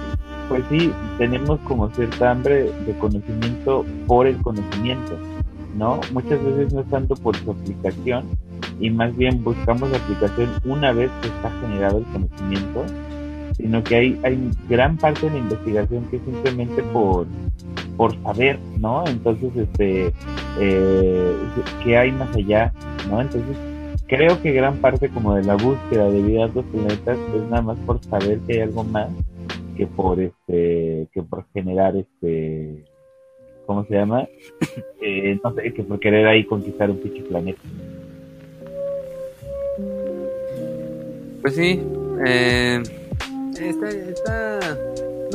pues 0.48 0.62
sí, 0.70 0.92
tenemos 1.18 1.58
como 1.60 1.90
cierta 1.90 2.30
hambre 2.30 2.70
de 2.86 2.92
conocimiento 2.98 3.84
por 4.06 4.26
el 4.26 4.36
conocimiento, 4.42 5.18
¿no? 5.76 6.00
Muchas 6.12 6.42
veces 6.44 6.72
no 6.72 6.80
es 6.80 6.88
tanto 6.88 7.14
por 7.16 7.36
su 7.36 7.50
aplicación, 7.50 8.26
y 8.78 8.90
más 8.90 9.16
bien 9.16 9.42
buscamos 9.42 9.90
la 9.90 9.98
aplicación 9.98 10.50
una 10.64 10.92
vez 10.92 11.10
que 11.22 11.28
está 11.28 11.50
generado 11.60 11.98
el 11.98 12.04
conocimiento, 12.04 12.84
sino 13.56 13.82
que 13.82 13.96
hay, 13.96 14.20
hay 14.22 14.50
gran 14.68 14.96
parte 14.96 15.26
de 15.26 15.32
la 15.32 15.38
investigación 15.38 16.04
que 16.10 16.16
es 16.16 16.22
simplemente 16.24 16.82
por, 16.82 17.26
por 17.96 18.20
saber, 18.22 18.58
¿no? 18.78 19.06
Entonces, 19.06 19.50
este, 19.56 20.12
eh, 20.60 21.36
¿qué 21.82 21.96
hay 21.96 22.12
más 22.12 22.34
allá, 22.34 22.72
¿no? 23.08 23.20
Entonces, 23.20 23.56
creo 24.06 24.40
que 24.42 24.52
gran 24.52 24.76
parte 24.76 25.08
como 25.08 25.34
de 25.34 25.44
la 25.44 25.54
búsqueda 25.54 26.08
de 26.10 26.22
vida 26.22 26.44
a 26.44 26.46
otros 26.46 26.64
planetas 26.66 27.18
es 27.34 27.42
nada 27.50 27.62
más 27.62 27.78
por 27.86 28.02
saber 28.04 28.38
que 28.40 28.54
hay 28.54 28.60
algo 28.60 28.84
más 28.84 29.08
que 29.76 29.86
por 29.86 30.20
este, 30.20 31.08
que 31.12 31.22
por 31.22 31.44
generar 31.52 31.96
este, 31.96 32.84
¿cómo 33.66 33.84
se 33.84 33.94
llama? 33.94 34.26
Eh, 35.08 35.38
no 35.44 35.54
sé, 35.54 35.72
que 35.72 35.84
por 35.84 36.00
querer 36.00 36.26
ahí 36.26 36.44
conquistar 36.44 36.90
un 36.90 36.98
pinche 36.98 37.22
planeta. 37.22 37.60
Pues 41.42 41.54
sí, 41.54 41.80
eh, 42.26 42.82
está, 43.60 43.88
está 43.88 44.60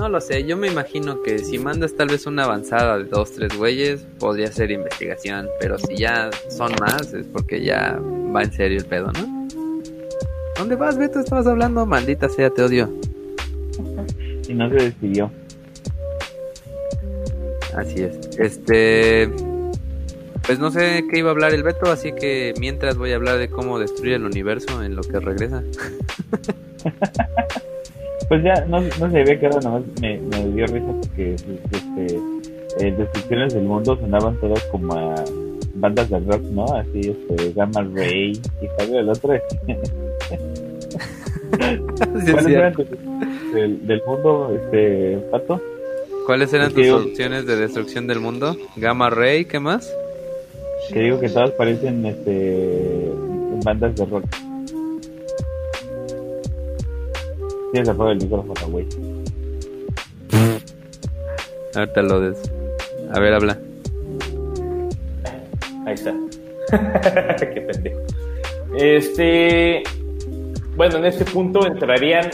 no 0.01 0.09
lo 0.09 0.19
sé, 0.19 0.43
yo 0.45 0.57
me 0.57 0.67
imagino 0.67 1.21
que 1.21 1.37
si 1.37 1.59
mandas 1.59 1.95
tal 1.95 2.07
vez 2.07 2.25
una 2.25 2.45
avanzada 2.45 2.97
de 2.97 3.03
dos, 3.03 3.33
tres 3.33 3.55
güeyes, 3.55 4.03
podría 4.17 4.51
ser 4.51 4.71
investigación, 4.71 5.47
pero 5.59 5.77
si 5.77 5.95
ya 5.95 6.31
son 6.49 6.71
más 6.81 7.13
es 7.13 7.27
porque 7.27 7.63
ya 7.63 7.99
va 8.35 8.41
en 8.41 8.51
serio 8.51 8.79
el 8.79 8.85
pedo, 8.85 9.11
¿no? 9.11 9.47
¿Dónde 10.57 10.75
vas, 10.75 10.97
Beto? 10.97 11.19
Estabas 11.19 11.45
hablando, 11.45 11.85
maldita 11.85 12.29
sea, 12.29 12.49
te 12.49 12.63
odio. 12.63 12.91
Y 14.47 14.55
no 14.55 14.69
se 14.69 14.75
decidió. 14.75 15.31
Así 17.77 18.01
es. 18.01 18.17
Este. 18.39 19.29
Pues 20.47 20.57
no 20.57 20.71
sé 20.71 21.03
qué 21.11 21.19
iba 21.19 21.29
a 21.29 21.33
hablar 21.33 21.53
el 21.53 21.61
Beto, 21.61 21.91
así 21.91 22.11
que 22.11 22.55
mientras 22.59 22.97
voy 22.97 23.11
a 23.11 23.17
hablar 23.17 23.37
de 23.37 23.49
cómo 23.49 23.77
destruir 23.77 24.13
el 24.13 24.25
universo 24.25 24.81
en 24.81 24.95
lo 24.95 25.03
que 25.03 25.19
regresa. 25.19 25.61
Pues 28.31 28.43
ya, 28.43 28.63
no, 28.69 28.79
no 28.79 29.11
se 29.11 29.23
ve 29.25 29.37
que 29.37 29.45
ahora 29.45 29.59
nomás 29.59 29.83
me, 29.99 30.17
me 30.17 30.47
dio 30.53 30.65
risa 30.67 30.87
porque 31.01 31.35
este, 31.35 32.15
eh, 32.79 32.95
descripciones 32.97 33.53
del 33.53 33.63
mundo 33.63 33.97
sonaban 33.99 34.39
todas 34.39 34.63
como 34.67 34.93
a 34.93 35.15
bandas 35.73 36.09
de 36.09 36.17
rock, 36.21 36.41
¿no? 36.43 36.63
Así, 36.73 37.09
este, 37.09 37.51
Gamma 37.51 37.85
Ray 37.93 38.31
y 38.31 38.67
salió 38.77 39.01
el 39.01 39.09
otro. 39.09 39.33
¿Cuáles 41.97 42.47
eran 42.47 42.73
del, 43.53 43.85
del, 43.85 44.01
mundo, 44.07 44.55
este, 44.55 45.17
Pato? 45.29 45.61
¿Cuáles 46.25 46.53
eran 46.53 46.71
tus 46.71 46.87
opciones 46.87 47.45
de 47.45 47.57
destrucción 47.57 48.07
del 48.07 48.21
mundo? 48.21 48.55
Gamma 48.77 49.09
Ray, 49.09 49.43
¿qué 49.43 49.59
más? 49.59 49.93
Que 50.93 51.01
digo 51.01 51.19
que 51.19 51.27
todas 51.27 51.51
parecen 51.51 52.05
este, 52.05 53.11
bandas 53.65 53.93
de 53.93 54.05
rock. 54.05 54.23
Tienes 57.71 57.89
apagar 57.89 58.13
el 58.13 58.21
micrófono, 58.21 58.67
güey. 58.67 58.87
Ahorita 61.75 62.01
lo 62.01 62.19
des. 62.19 62.51
A 63.13 63.19
ver, 63.19 63.33
habla. 63.33 63.57
Ahí 65.85 65.93
está. 65.93 66.13
Qué 67.39 67.61
pendejo. 67.61 67.99
Este. 68.77 69.83
Bueno, 70.75 70.97
en 70.97 71.05
este 71.05 71.25
punto 71.25 71.65
entrarían 71.65 72.29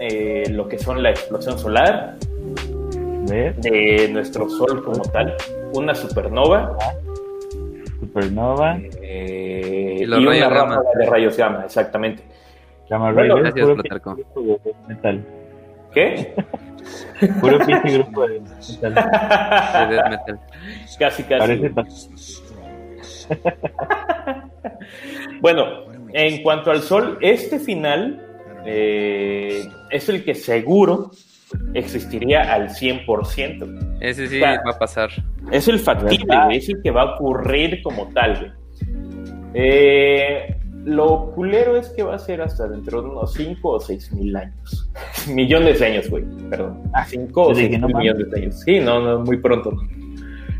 eh, 0.00 0.44
lo 0.50 0.68
que 0.68 0.78
son 0.78 1.02
la 1.02 1.10
explosión 1.10 1.58
solar 1.58 2.16
de 3.26 4.08
nuestro 4.10 4.48
Sol 4.48 4.82
como 4.82 5.02
tal, 5.02 5.36
una 5.74 5.94
supernova, 5.94 6.76
supernova 8.00 8.78
eh, 9.02 9.98
y, 10.00 10.04
una 10.04 10.48
ráfaga 10.48 10.82
de 10.98 11.06
rayos 11.06 11.36
gamma, 11.36 11.64
exactamente. 11.64 12.22
Gamma 12.88 13.12
Ray 13.12 13.28
bueno, 13.28 13.36
gracias, 13.36 13.66
Plutarco. 13.66 14.16
Metal. 14.88 15.24
¿Qué? 15.92 16.34
Puro 17.40 17.58
pinche 17.64 17.98
grupo 17.98 18.26
de 18.26 18.40
metal. 18.40 18.94
De 18.94 19.94
death 19.94 20.10
metal. 20.10 20.40
Casi, 20.98 21.22
casi. 21.24 21.38
Parece 21.38 21.70
bueno, 25.40 25.84
en 26.12 26.42
cuanto 26.42 26.70
al 26.70 26.80
Sol, 26.80 27.18
este 27.20 27.58
final 27.58 28.24
eh, 28.64 29.68
es 29.90 30.08
el 30.08 30.24
que 30.24 30.34
seguro 30.34 31.10
existiría 31.74 32.52
al 32.52 32.70
100%. 32.70 33.98
Ese 34.00 34.28
sí 34.28 34.40
va 34.40 34.54
a 34.54 34.78
pasar. 34.78 35.10
Es 35.50 35.68
el 35.68 35.78
factible, 35.78 36.36
es 36.50 36.68
el 36.68 36.82
que 36.82 36.90
va 36.90 37.02
a 37.02 37.14
ocurrir 37.14 37.82
como 37.82 38.08
tal. 38.12 38.54
Eh, 39.54 40.57
lo 40.84 41.32
culero 41.32 41.76
es 41.76 41.90
que 41.90 42.02
va 42.02 42.14
a 42.14 42.18
ser 42.18 42.40
hasta 42.40 42.68
dentro 42.68 43.02
de 43.02 43.08
unos 43.08 43.34
5 43.34 43.68
o 43.68 43.80
6 43.80 44.12
mil 44.12 44.36
años. 44.36 44.90
millones 45.28 45.80
de 45.80 45.86
años, 45.86 46.10
güey. 46.10 46.24
Perdón. 46.50 46.82
5 47.06 47.42
o 47.42 47.54
6 47.54 47.70
mil 47.70 47.94
millones 47.94 48.30
de 48.30 48.40
años. 48.40 48.60
Sí, 48.60 48.80
no, 48.80 49.00
no, 49.00 49.20
muy 49.24 49.38
pronto. 49.38 49.72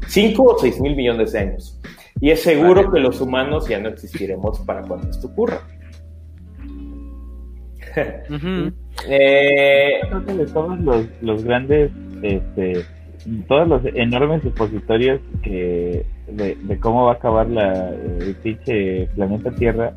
5 0.07 0.43
o 0.43 0.59
6 0.59 0.81
mil 0.81 0.97
millones 0.97 1.33
de 1.33 1.39
años. 1.39 1.81
Y 2.21 2.31
es 2.31 2.43
seguro 2.43 2.91
que 2.91 2.99
los 2.99 3.21
humanos 3.21 3.69
ya 3.69 3.79
no 3.79 3.89
existiremos 3.89 4.59
para 4.61 4.83
cuando 4.83 5.09
esto 5.09 5.29
ocurra. 5.29 5.61
eh, 9.09 10.01
todos 10.53 10.81
los, 10.81 11.07
los 11.21 11.45
grandes, 11.45 11.91
este, 12.23 12.85
todos 13.47 13.69
los 13.69 13.83
enormes 13.95 14.43
supositorios 14.43 15.21
que 15.43 16.05
de, 16.29 16.55
de, 16.55 16.81
cómo 16.81 17.05
va 17.05 17.13
a 17.13 17.15
acabar 17.15 17.49
la, 17.49 17.91
el 17.91 18.35
pinche 18.43 19.07
planeta 19.15 19.51
Tierra 19.53 19.95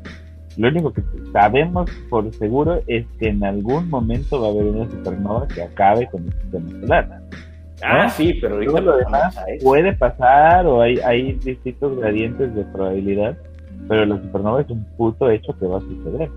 lo 0.57 0.67
único 0.67 0.91
que 0.91 1.01
sabemos 1.31 1.89
por 2.09 2.33
seguro 2.35 2.81
es 2.87 3.05
que 3.19 3.29
en 3.29 3.43
algún 3.43 3.89
momento 3.89 4.41
va 4.41 4.47
a 4.47 4.51
haber 4.51 4.65
una 4.65 4.89
supernova 4.89 5.47
que 5.47 5.61
acabe 5.61 6.09
con 6.09 6.25
el 6.25 6.33
sistema 6.33 6.69
solar. 6.81 7.21
Ah, 7.83 8.09
sí, 8.09 8.33
pero 8.39 8.55
ahorita 8.55 8.81
lo 8.81 8.97
demás 8.97 9.35
puede 9.63 9.93
pasar 9.93 10.67
o 10.67 10.81
hay, 10.81 10.99
hay 10.99 11.33
distintos 11.33 11.97
gradientes 11.97 12.53
de 12.53 12.63
probabilidad, 12.65 13.37
pero 13.87 14.05
la 14.05 14.21
supernova 14.21 14.61
es 14.61 14.69
un 14.69 14.85
puto 14.97 15.29
hecho 15.29 15.57
que 15.57 15.65
va 15.65 15.77
a 15.77 15.81
suceder. 15.81 16.29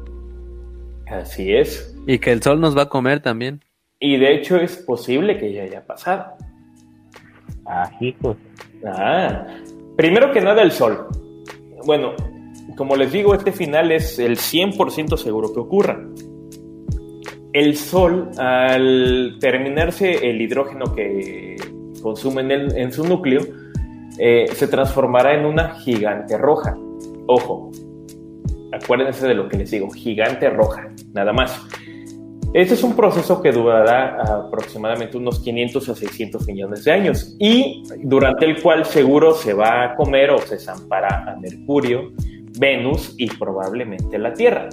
Así 1.07 1.55
es. 1.55 1.95
Y 2.07 2.19
que 2.19 2.33
el 2.33 2.43
sol 2.43 2.61
nos 2.61 2.77
va 2.77 2.83
a 2.83 2.89
comer 2.89 3.21
también. 3.21 3.61
Y 4.01 4.17
de 4.17 4.35
hecho 4.35 4.57
es 4.57 4.77
posible 4.77 5.39
que 5.39 5.53
ya 5.53 5.65
haya 5.65 5.85
pasado. 5.85 6.35
Ah, 7.67 7.91
hijos. 8.01 8.37
Ah, 8.87 9.47
primero 9.97 10.33
que 10.33 10.41
nada 10.41 10.63
el 10.63 10.73
sol. 10.73 11.07
Bueno, 11.87 12.13
como 12.77 12.97
les 12.97 13.13
digo, 13.13 13.35
este 13.35 13.53
final 13.53 13.93
es 13.93 14.19
el 14.19 14.37
100% 14.37 15.17
seguro 15.17 15.53
que 15.53 15.61
ocurra. 15.61 16.01
El 17.53 17.77
Sol, 17.77 18.31
al 18.37 19.37
terminarse 19.39 20.29
el 20.29 20.41
hidrógeno 20.43 20.93
que 20.93 21.55
consume 22.03 22.43
en, 22.53 22.93
su 22.93 23.07
núcleo, 23.07 23.43
eh, 24.19 24.47
se 24.53 24.67
transformará 24.67 25.35
en 25.35 25.47
una 25.47 25.77
gigante 25.77 26.37
roja. 26.37 26.77
Ojo, 27.29 27.71
Acuérdense 28.75 29.27
de 29.29 29.35
lo 29.35 29.49
que 29.49 29.59
les 29.59 29.71
digo, 29.71 29.89
gigante 29.91 30.51
roja, 30.51 30.89
nada 31.13 31.33
más. 31.33 31.61
Este 32.55 32.75
es 32.75 32.85
un 32.85 32.95
proceso 32.95 33.43
que 33.43 33.51
durará 33.51 34.23
aproximadamente 34.23 35.17
unos 35.17 35.41
500 35.41 35.89
a 35.89 35.95
600 35.97 36.47
millones 36.47 36.85
de 36.85 36.93
años 36.93 37.35
y 37.41 37.83
durante 38.05 38.47
el 38.47 38.63
cual 38.63 38.85
seguro 38.85 39.35
se 39.35 39.53
va 39.53 39.83
a 39.83 39.97
comer 39.97 40.31
o 40.31 40.39
se 40.39 40.61
zampará 40.61 41.33
a 41.33 41.37
Mercurio, 41.37 42.13
Venus 42.57 43.17
y 43.19 43.27
probablemente 43.27 44.21
la 44.21 44.33
Tierra, 44.33 44.69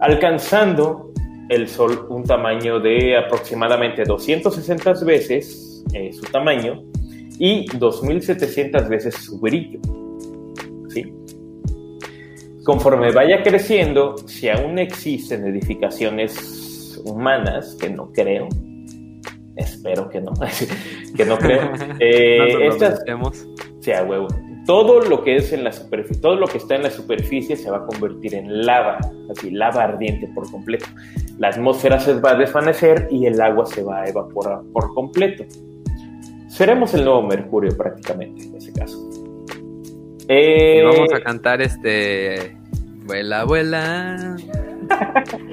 alcanzando 0.00 1.12
el 1.48 1.68
Sol 1.68 2.04
un 2.08 2.24
tamaño 2.24 2.80
de 2.80 3.16
aproximadamente 3.16 4.02
260 4.02 5.04
veces 5.04 5.84
eh, 5.94 6.12
su 6.12 6.24
tamaño 6.32 6.82
y 7.38 7.64
2.700 7.68 8.88
veces 8.88 9.14
su 9.14 9.38
brillo. 9.38 9.78
¿sí? 10.88 11.14
Conforme 12.64 13.12
vaya 13.12 13.40
creciendo, 13.44 14.16
si 14.26 14.48
aún 14.48 14.80
existen 14.80 15.46
edificaciones 15.46 16.61
humanas, 16.98 17.76
que 17.80 17.90
no 17.90 18.10
creo, 18.12 18.48
espero 19.56 20.08
que 20.08 20.20
no, 20.20 20.32
que 21.16 21.24
no 21.24 21.38
creo. 21.38 21.72
Eh, 21.98 22.66
estas, 22.68 23.02
sea 23.80 24.04
huevo. 24.04 24.28
Todo 24.64 25.00
lo 25.00 25.24
que 25.24 25.36
es 25.36 25.52
en 25.52 25.64
la 25.64 25.72
superficie, 25.72 26.22
todo 26.22 26.36
lo 26.36 26.46
que 26.46 26.58
está 26.58 26.76
en 26.76 26.84
la 26.84 26.90
superficie 26.90 27.56
se 27.56 27.68
va 27.68 27.78
a 27.78 27.86
convertir 27.86 28.34
en 28.34 28.64
lava, 28.64 28.98
así 29.30 29.50
lava 29.50 29.82
ardiente 29.82 30.28
por 30.34 30.48
completo. 30.50 30.86
La 31.38 31.48
atmósfera 31.48 31.98
se 31.98 32.14
va 32.20 32.30
a 32.30 32.34
desvanecer 32.36 33.08
y 33.10 33.26
el 33.26 33.40
agua 33.40 33.66
se 33.66 33.82
va 33.82 34.02
a 34.02 34.08
evaporar 34.08 34.60
por 34.72 34.94
completo. 34.94 35.44
Seremos 36.48 36.94
el 36.94 37.04
nuevo 37.04 37.22
Mercurio 37.22 37.76
prácticamente 37.76 38.44
en 38.44 38.56
ese 38.56 38.72
caso. 38.72 38.98
Eh, 40.28 40.82
vamos 40.84 41.12
a 41.12 41.20
cantar 41.20 41.60
este 41.60 42.56
vuela, 43.04 43.44
vuela. 43.44 44.36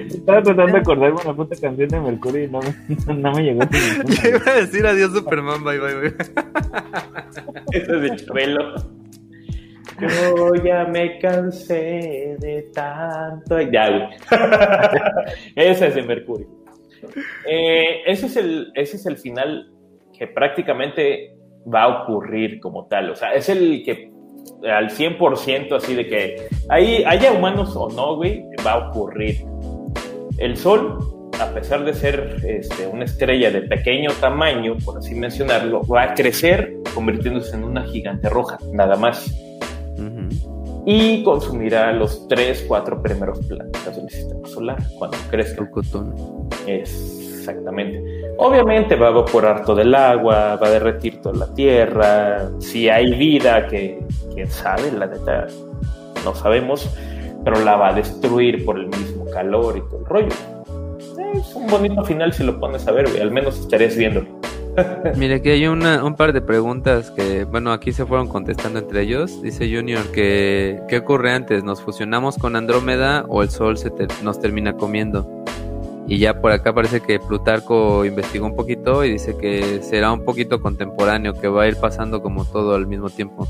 Estaba 0.08 0.42
tratando 0.42 0.74
de 0.74 0.80
acordarme 0.80 1.19
una 1.24 1.35
puta 1.35 1.56
canción 1.59 1.90
de 1.90 2.00
Mercurio 2.00 2.43
y 2.43 2.48
no 2.48 2.59
me, 2.59 3.14
no 3.14 3.32
me 3.34 3.43
llegó. 3.43 3.61
Yo 3.61 4.30
iba 4.38 4.51
a 4.51 4.56
decir 4.56 4.85
adiós 4.85 5.11
Superman, 5.14 5.64
bye 5.64 5.80
bye, 5.80 5.95
bye. 5.95 6.16
Eso 7.72 7.95
es 7.95 8.01
de 8.01 8.16
Chabelo. 8.26 8.76
Yo 10.00 10.56
ya 10.64 10.85
me 10.85 11.19
cansé 11.19 12.38
de 12.40 12.69
tanto. 12.74 13.59
Ya, 13.61 13.90
güey. 13.90 14.08
ese 15.56 15.88
es 15.88 15.95
de 15.95 16.03
Mercurio. 16.03 16.48
Eh, 17.45 18.01
ese, 18.06 18.27
es 18.27 18.38
el, 18.38 18.72
ese 18.76 18.98
es 18.98 19.06
el 19.06 19.18
final 19.18 19.72
que 20.18 20.27
prácticamente 20.27 21.35
va 21.74 21.84
a 21.84 22.03
ocurrir 22.03 22.59
como 22.59 22.88
tal. 22.88 23.11
O 23.11 23.16
sea, 23.16 23.34
es 23.34 23.50
el 23.50 23.84
que 23.84 24.11
al 24.64 24.90
100% 24.90 25.76
así 25.76 25.95
de 25.95 26.08
que 26.08 26.48
ahí 26.69 27.03
haya 27.06 27.32
humanos 27.32 27.76
o 27.76 27.90
no, 27.90 28.16
güey, 28.16 28.45
va 28.66 28.74
a 28.74 28.90
ocurrir. 28.90 29.45
El 30.38 30.58
Sol, 30.58 30.98
a 31.40 31.48
pesar 31.53 31.85
de 31.85 31.93
ser 31.93 32.38
este, 32.45 32.88
una 32.88 33.06
estrella 33.06 33.51
de 33.51 33.61
pequeño 33.61 34.11
tamaño, 34.19 34.77
por 34.85 34.98
así 34.98 35.16
mencionarlo, 35.16 35.85
va 35.85 36.03
a 36.03 36.14
crecer 36.14 36.76
convirtiéndose 36.93 37.56
en 37.56 37.64
una 37.64 37.84
gigante 37.85 38.30
roja, 38.30 38.58
nada 38.74 38.95
más. 38.95 39.34
Y 40.85 41.24
consumirá 41.24 41.92
los 41.92 42.27
3, 42.30 42.66
4 42.68 43.03
primeros 43.03 43.40
planetas 43.45 43.95
del 43.95 44.09
sistema 44.09 44.48
solar 44.48 44.77
cuando 44.98 45.18
crezca. 45.30 45.69
Exactamente. 47.40 48.03
Obviamente 48.38 48.95
va 48.95 49.08
a 49.08 49.09
evaporar 49.11 49.64
todo 49.66 49.82
el 49.82 49.95
agua, 49.95 50.58
va 50.58 50.68
a 50.68 50.69
derretir 50.69 51.22
toda 51.22 51.48
la 51.48 51.53
tierra. 51.53 52.50
Si 52.59 52.90
hay 52.90 53.14
vida, 53.16 53.68
que 53.68 54.00
quién 54.34 54.50
sabe, 54.50 54.92
la 54.92 55.08
neta 55.08 55.48
no 56.26 56.35
sabemos, 56.35 56.90
pero 57.43 57.59
la 57.61 57.77
va 57.77 57.90
a 57.90 57.93
destruir 57.93 58.66
por 58.66 58.77
el 58.77 58.88
mismo 58.88 59.26
calor 59.32 59.77
y 59.77 59.82
todo 59.82 60.00
el 60.00 60.06
rollo. 60.06 60.35
Es 61.34 61.56
un 61.56 61.68
bonito 61.68 62.03
final 62.03 62.34
si 62.34 62.43
lo 62.43 62.59
pones 62.59 62.88
a 62.88 62.92
ver, 62.92 63.09
güey. 63.09 63.22
Al 63.22 63.32
menos 63.32 63.59
estarías 63.59 63.95
viéndolo. 63.95 64.27
Mire, 65.16 65.35
aquí 65.35 65.50
hay 65.50 65.68
una, 65.68 66.03
un 66.03 66.16
par 66.16 66.34
de 66.34 66.42
preguntas 66.42 67.11
que, 67.11 67.45
bueno, 67.45 67.72
aquí 67.72 67.92
se 67.92 68.06
fueron 68.06 68.27
contestando 68.27 68.80
entre 68.80 69.01
ellos. 69.01 69.42
Dice 69.42 69.74
Junior 69.74 70.03
que, 70.11 70.82
¿qué 70.88 70.98
ocurre 70.98 71.32
antes? 71.32 71.64
¿Nos 71.64 71.82
fusionamos 71.82 72.38
con 72.38 72.56
Andrómeda 72.56 73.26
o 73.27 73.43
el 73.43 73.50
Sol 73.50 73.77
se 73.77 73.92
nos 74.24 74.40
termina 74.40 74.74
comiendo? 74.74 75.39
Y 76.10 76.18
ya 76.18 76.42
por 76.42 76.52
acá 76.52 76.74
parece 76.74 77.02
que 77.02 77.20
Plutarco 77.20 78.04
investigó 78.04 78.48
un 78.48 78.56
poquito 78.56 79.06
y 79.06 79.12
dice 79.12 79.38
que 79.38 79.84
será 79.84 80.12
un 80.12 80.26
poquito 80.26 80.60
contemporáneo, 80.60 81.36
que 81.36 81.48
va 81.48 81.64
a 81.64 81.68
ir 81.68 81.78
pasando 81.78 82.24
como 82.24 82.46
todo 82.46 82.74
al 82.74 82.88
mismo 82.88 83.12
tiempo. 83.12 83.48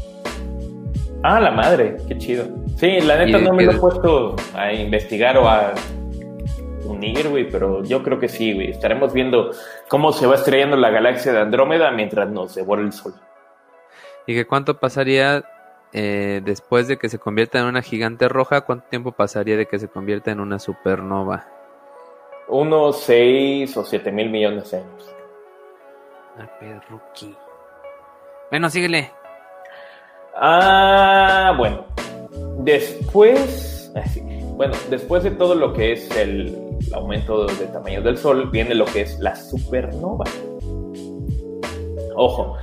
Ah, 1.23 1.39
la 1.39 1.51
madre, 1.51 1.95
qué 2.05 2.17
chido. 2.17 2.47
Sí, 2.75 2.99
la 2.99 3.17
neta 3.17 3.37
no 3.37 3.53
me 3.53 3.63
lo 3.63 3.71
he 3.71 3.77
puesto 3.77 4.35
a 4.53 4.73
investigar 4.73 5.37
o 5.37 5.47
a 5.47 5.73
unir, 6.83 7.29
güey, 7.29 7.49
pero 7.49 7.81
yo 7.85 8.03
creo 8.03 8.19
que 8.19 8.27
sí, 8.27 8.53
güey. 8.53 8.71
Estaremos 8.71 9.13
viendo 9.13 9.51
cómo 9.87 10.11
se 10.11 10.27
va 10.27 10.35
estrellando 10.35 10.75
la 10.75 10.89
galaxia 10.89 11.31
de 11.31 11.39
Andrómeda 11.39 11.91
mientras 11.91 12.29
nos 12.29 12.55
devora 12.55 12.81
el 12.81 12.91
Sol. 12.91 13.13
¿Y 14.27 14.35
que 14.35 14.45
cuánto 14.45 14.81
pasaría 14.81 15.45
eh, 15.93 16.41
después 16.43 16.89
de 16.89 16.97
que 16.97 17.07
se 17.07 17.19
convierta 17.19 17.59
en 17.59 17.67
una 17.67 17.81
gigante 17.81 18.27
roja? 18.27 18.61
¿Cuánto 18.61 18.85
tiempo 18.89 19.13
pasaría 19.13 19.55
de 19.55 19.65
que 19.65 19.79
se 19.79 19.87
convierta 19.87 20.31
en 20.31 20.41
una 20.41 20.59
supernova? 20.59 21.47
Unos 22.49 23.01
6 23.01 23.77
o 23.77 23.85
7 23.85 24.11
mil 24.11 24.29
millones 24.29 24.71
de 24.71 24.77
años. 24.77 25.15
A 26.37 26.81
rookie. 26.89 27.35
Bueno, 28.49 28.69
síguele. 28.69 29.11
Ah, 30.35 31.53
bueno. 31.57 31.85
Después, 32.59 33.91
bueno, 34.55 34.73
después 34.89 35.23
de 35.23 35.31
todo 35.31 35.55
lo 35.55 35.73
que 35.73 35.93
es 35.93 36.15
el 36.15 36.57
aumento 36.93 37.45
de 37.45 37.67
tamaño 37.67 38.01
del 38.01 38.17
Sol, 38.17 38.49
viene 38.49 38.73
lo 38.73 38.85
que 38.85 39.01
es 39.01 39.19
la 39.19 39.35
supernova. 39.35 40.25
Ojo, 42.15 42.57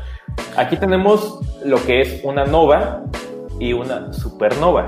aquí 0.57 0.77
tenemos 0.77 1.41
lo 1.65 1.83
que 1.85 2.01
es 2.01 2.25
una 2.25 2.45
nova 2.45 3.03
y 3.59 3.73
una 3.73 4.13
supernova. 4.13 4.87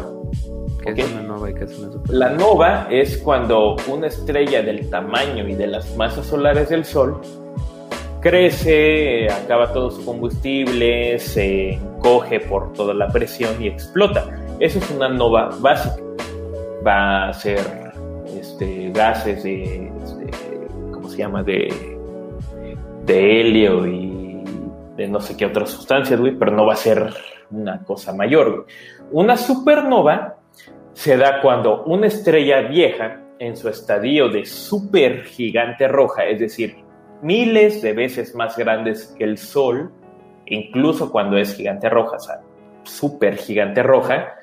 La 2.08 2.30
nova 2.30 2.86
es 2.90 3.18
cuando 3.18 3.76
una 3.88 4.06
estrella 4.06 4.62
del 4.62 4.88
tamaño 4.88 5.46
y 5.46 5.54
de 5.54 5.66
las 5.66 5.96
masas 5.96 6.26
solares 6.26 6.68
del 6.70 6.84
Sol 6.84 7.20
crece, 8.20 9.28
acaba 9.30 9.72
todo 9.72 9.90
su 9.90 10.04
combustible, 10.04 11.18
se 11.18 11.74
encoge 11.74 12.40
por 12.40 12.72
toda 12.72 12.94
la 12.94 13.08
presión 13.08 13.62
y 13.62 13.68
explota. 13.68 14.26
Eso 14.58 14.78
es 14.78 14.90
una 14.90 15.08
nova 15.08 15.50
básica. 15.60 16.02
Va 16.86 17.28
a 17.28 17.34
ser 17.34 17.60
este, 18.38 18.90
gases 18.90 19.42
de, 19.42 19.92
este, 20.02 20.30
¿cómo 20.92 21.08
se 21.08 21.18
llama? 21.18 21.42
De, 21.42 21.68
de 23.04 23.40
helio 23.40 23.86
y 23.86 24.42
de 24.96 25.08
no 25.08 25.20
sé 25.20 25.36
qué 25.36 25.46
otras 25.46 25.70
sustancias, 25.70 26.20
pero 26.38 26.50
no 26.52 26.66
va 26.66 26.72
a 26.72 26.76
ser 26.76 27.12
una 27.50 27.82
cosa 27.84 28.12
mayor. 28.12 28.66
Una 29.10 29.36
supernova 29.36 30.37
se 30.98 31.16
da 31.16 31.40
cuando 31.40 31.84
una 31.84 32.08
estrella 32.08 32.62
vieja 32.62 33.20
en 33.38 33.56
su 33.56 33.68
estadio 33.68 34.28
de 34.30 34.44
supergigante 34.44 35.86
roja, 35.86 36.24
es 36.24 36.40
decir, 36.40 36.78
miles 37.22 37.82
de 37.82 37.92
veces 37.92 38.34
más 38.34 38.56
grandes 38.56 39.14
que 39.16 39.22
el 39.22 39.38
Sol, 39.38 39.92
incluso 40.46 41.12
cuando 41.12 41.36
es 41.36 41.54
gigante 41.54 41.88
roja, 41.88 42.16
o 42.16 42.18
sea, 42.18 42.40
supergigante 42.82 43.80
roja, 43.84 44.38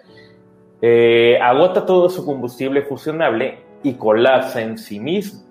eh, 0.82 1.38
agota 1.42 1.85
todo 1.85 2.08
su 2.08 2.25
combustible 2.25 2.84
fusionable 2.84 3.59
y 3.84 3.95
colapsa 3.95 4.61
en 4.61 4.77
sí 4.77 4.98
mismo, 4.98 5.42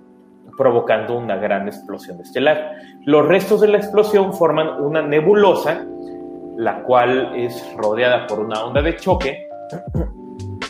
provocando 0.57 1.19
una 1.19 1.37
gran 1.37 1.69
explosión 1.69 2.19
estelar. 2.23 2.77
Los 3.05 3.29
restos 3.29 3.61
de 3.61 3.69
la 3.69 3.77
explosión 3.77 4.33
forman 4.33 4.83
una 4.83 5.03
nebulosa, 5.03 5.87
la 6.57 6.83
cual 6.83 7.35
es 7.37 7.63
rodeada 7.77 8.27
por 8.27 8.41
una 8.41 8.65
onda 8.65 8.81
de 8.81 8.97
choque 8.97 9.49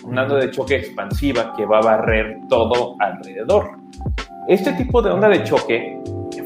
un 0.04 0.18
onda 0.18 0.36
de 0.36 0.50
choque 0.50 0.76
expansiva 0.76 1.52
que 1.56 1.64
va 1.66 1.78
a 1.78 1.82
barrer 1.82 2.40
todo 2.48 2.96
alrededor. 2.98 3.78
Este 4.46 4.72
tipo 4.74 5.00
de 5.00 5.10
onda 5.10 5.28
de 5.28 5.42
choque 5.42 5.98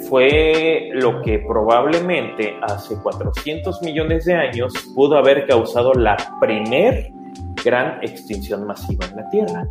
fue 0.08 0.90
lo 0.92 1.20
que 1.22 1.40
probablemente 1.40 2.56
hace 2.62 2.96
400 3.02 3.82
millones 3.82 4.24
de 4.24 4.34
años 4.34 4.72
pudo 4.94 5.18
haber 5.18 5.46
causado 5.46 5.92
la 5.92 6.16
primer 6.40 7.12
gran 7.64 7.98
extinción 8.02 8.66
masiva 8.66 9.06
en 9.06 9.16
la 9.16 9.30
Tierra. 9.30 9.66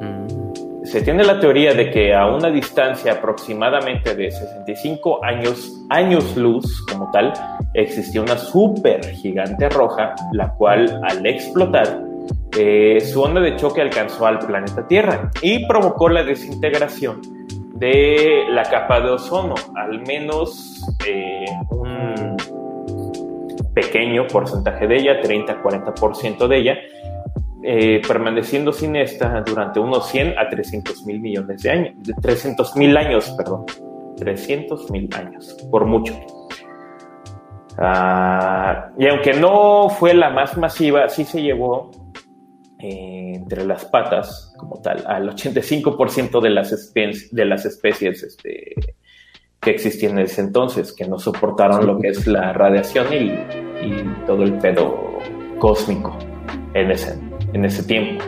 Mm. 0.00 0.84
Se 0.84 1.02
tiene 1.02 1.22
la 1.22 1.38
teoría 1.38 1.74
de 1.74 1.90
que 1.90 2.14
a 2.14 2.26
una 2.26 2.50
distancia 2.50 3.12
aproximadamente 3.12 4.14
de 4.14 4.30
65 4.30 5.22
años, 5.22 5.70
años 5.90 6.34
luz 6.34 6.84
como 6.90 7.10
tal, 7.10 7.32
existía 7.74 8.22
una 8.22 8.38
super 8.38 9.04
gigante 9.04 9.68
roja, 9.68 10.14
la 10.32 10.54
cual 10.54 11.00
al 11.04 11.26
explotar 11.26 12.07
eh, 12.56 13.00
su 13.00 13.20
onda 13.20 13.40
de 13.40 13.56
choque 13.56 13.80
alcanzó 13.80 14.26
al 14.26 14.38
planeta 14.38 14.86
Tierra 14.86 15.30
y 15.42 15.66
provocó 15.66 16.08
la 16.08 16.22
desintegración 16.22 17.20
de 17.74 18.44
la 18.50 18.64
capa 18.64 19.00
de 19.00 19.10
ozono, 19.10 19.54
al 19.76 20.00
menos 20.06 20.84
eh, 21.06 21.44
un 21.70 22.36
pequeño 23.74 24.26
porcentaje 24.26 24.86
de 24.86 24.96
ella, 24.96 25.20
30-40% 25.22 26.48
de 26.48 26.56
ella, 26.56 26.74
eh, 27.62 28.00
permaneciendo 28.06 28.72
sin 28.72 28.96
esta 28.96 29.40
durante 29.42 29.78
unos 29.78 30.08
100 30.08 30.38
a 30.38 30.48
300 30.48 31.04
mil 31.04 31.20
millones 31.20 31.62
de 31.62 31.70
años, 31.70 31.94
300 32.20 32.76
mil 32.76 32.96
años, 32.96 33.32
perdón, 33.36 33.66
300 34.16 34.90
mil 34.90 35.08
años, 35.14 35.56
por 35.70 35.84
mucho. 35.84 36.14
Ah, 37.76 38.88
y 38.98 39.06
aunque 39.06 39.34
no 39.34 39.88
fue 39.88 40.14
la 40.14 40.30
más 40.30 40.56
masiva, 40.56 41.08
sí 41.08 41.24
se 41.24 41.40
llevó 41.40 41.90
eh, 42.80 43.32
entre 43.34 43.64
las 43.64 43.84
patas, 43.86 44.52
como 44.56 44.80
tal, 44.80 45.04
al 45.06 45.30
85% 45.30 46.40
de 46.40 46.50
las, 46.50 46.72
especies, 46.72 47.34
de 47.34 47.44
las 47.44 47.64
especies 47.64 48.22
este, 48.22 48.74
que 49.60 49.70
existían 49.70 50.12
en 50.12 50.24
ese 50.24 50.40
entonces, 50.42 50.92
que 50.92 51.06
no 51.06 51.18
soportaron 51.18 51.86
lo 51.86 51.98
que 51.98 52.08
es 52.08 52.26
la 52.26 52.52
radiación 52.52 53.12
y, 53.12 53.30
y 53.84 54.24
todo 54.26 54.42
el 54.44 54.54
pedo 54.58 55.18
cósmico 55.58 56.16
en 56.74 56.90
ese, 56.90 57.18
en 57.52 57.64
ese 57.64 57.82
tiempo. 57.82 58.24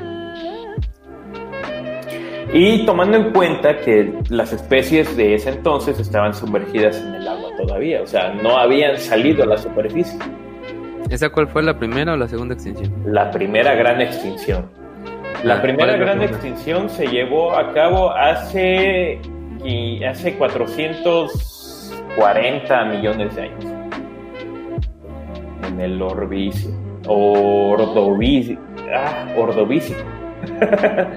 Y 2.53 2.85
tomando 2.85 3.17
en 3.17 3.33
cuenta 3.33 3.79
que 3.79 4.13
las 4.29 4.53
especies 4.53 5.17
de 5.17 5.35
ese 5.35 5.51
entonces 5.51 6.01
estaban 6.01 6.35
sumergidas 6.35 7.01
en 7.01 7.15
el 7.15 7.29
agua 7.29 7.51
todavía, 7.57 8.03
o 8.03 8.07
sea, 8.07 8.35
no 8.35 8.59
habían 8.59 8.99
salido 8.99 9.45
a 9.45 9.47
la 9.47 9.57
superficie. 9.57 10.19
¿Esa 11.11 11.29
cuál 11.31 11.49
fue 11.49 11.63
la 11.65 11.77
primera 11.77 12.13
o 12.13 12.17
la 12.17 12.29
segunda 12.29 12.55
extinción? 12.55 12.95
La 13.05 13.33
primera 13.33 13.75
gran 13.75 14.01
extinción. 14.01 14.71
La 15.43 15.57
ah, 15.57 15.63
primera 15.63 15.97
gran 15.97 16.23
extinción 16.23 16.89
se 16.89 17.09
llevó 17.09 17.57
a 17.57 17.73
cabo 17.73 18.13
hace, 18.13 19.19
hace 20.09 20.37
440 20.37 22.85
millones 22.85 23.35
de 23.35 23.43
años. 23.43 23.65
En 25.67 25.81
el 25.81 26.01
Orbicio. 26.01 26.71
Ordovicio. 27.09 28.57
Ah, 28.95 29.27
Ordovicio. 29.37 29.97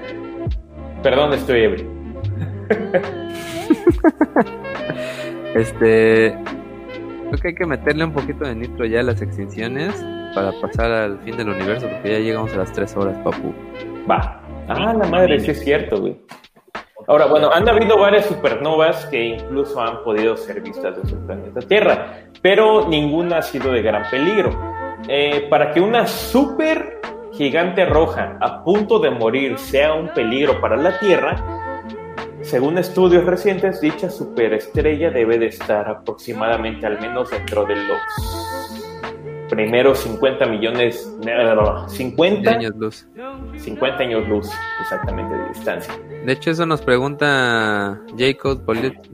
Perdón, 1.04 1.34
estoy 1.34 1.66
ebrio. 1.66 1.86
este. 5.54 6.36
Creo 7.34 7.42
que 7.42 7.48
hay 7.48 7.56
que 7.56 7.66
meterle 7.66 8.06
un 8.06 8.14
poquito 8.14 8.45
de 8.45 8.53
nitro 8.53 8.86
ya 8.86 9.00
a 9.00 9.03
las 9.03 9.20
extinciones 9.20 10.06
para 10.36 10.52
pasar 10.62 10.92
al 10.92 11.20
fin 11.22 11.36
del 11.36 11.50
universo, 11.50 11.90
porque 11.90 12.12
ya 12.12 12.20
llegamos 12.20 12.53
a 12.53 12.58
las 12.58 12.72
3 12.74 12.95
horas, 12.95 13.18
papu. 13.24 13.52
Va. 14.08 14.40
Ah, 14.68 14.94
la 14.94 15.08
madre, 15.08 15.40
sí 15.40 15.50
es 15.50 15.64
cierto, 15.64 16.00
güey. 16.00 16.16
Ahora, 17.08 17.26
bueno, 17.26 17.50
han 17.52 17.68
habido 17.68 17.98
varias 17.98 18.28
supernovas 18.28 19.08
que 19.08 19.20
incluso 19.20 19.82
han 19.82 20.03
podido 20.03 20.38
ser 20.38 20.62
vistas 20.62 20.95
desde 21.02 21.18
el 21.18 21.26
planeta 21.26 21.60
Tierra, 21.62 22.18
pero 22.44 22.88
ninguna 22.88 23.40
ha 23.40 23.42
sido 23.42 23.72
de 23.72 23.82
gran 23.82 24.03
peligro. 24.12 24.52
Eh, 25.08 25.48
para 25.50 25.72
que 25.72 25.82
una 25.82 26.06
super 26.06 27.02
gigante 27.32 27.84
roja 27.86 28.38
a 28.42 28.64
punto 28.64 29.00
de 29.00 29.10
morir 29.10 29.58
sea 29.58 29.95
un 29.95 30.10
peligro 30.10 30.62
para 30.62 30.78
la 30.78 31.00
Tierra, 31.00 31.62
según 32.44 32.78
estudios 32.78 33.26
recientes, 33.26 33.82
dicha 33.82 34.10
superestrella 34.10 35.10
debe 35.10 35.40
de 35.40 35.48
estar 35.48 35.90
aproximadamente 35.90 36.86
al 36.86 37.00
menos 37.00 37.32
dentro 37.32 37.66
de 37.66 37.76
los 37.76 38.00
primeros 39.50 40.00
50 40.00 40.46
millones, 40.48 41.10
50 41.88 42.52
años 42.52 42.76
luz. 42.76 43.08
50 43.58 44.04
años 44.04 44.28
luz, 44.28 44.50
exactamente, 44.82 45.36
de 45.36 45.48
distancia. 45.50 45.94
De 46.26 46.34
hecho, 46.34 46.52
eso 46.52 46.66
nos 46.66 46.82
pregunta 46.82 48.02
Jacob 48.18 48.62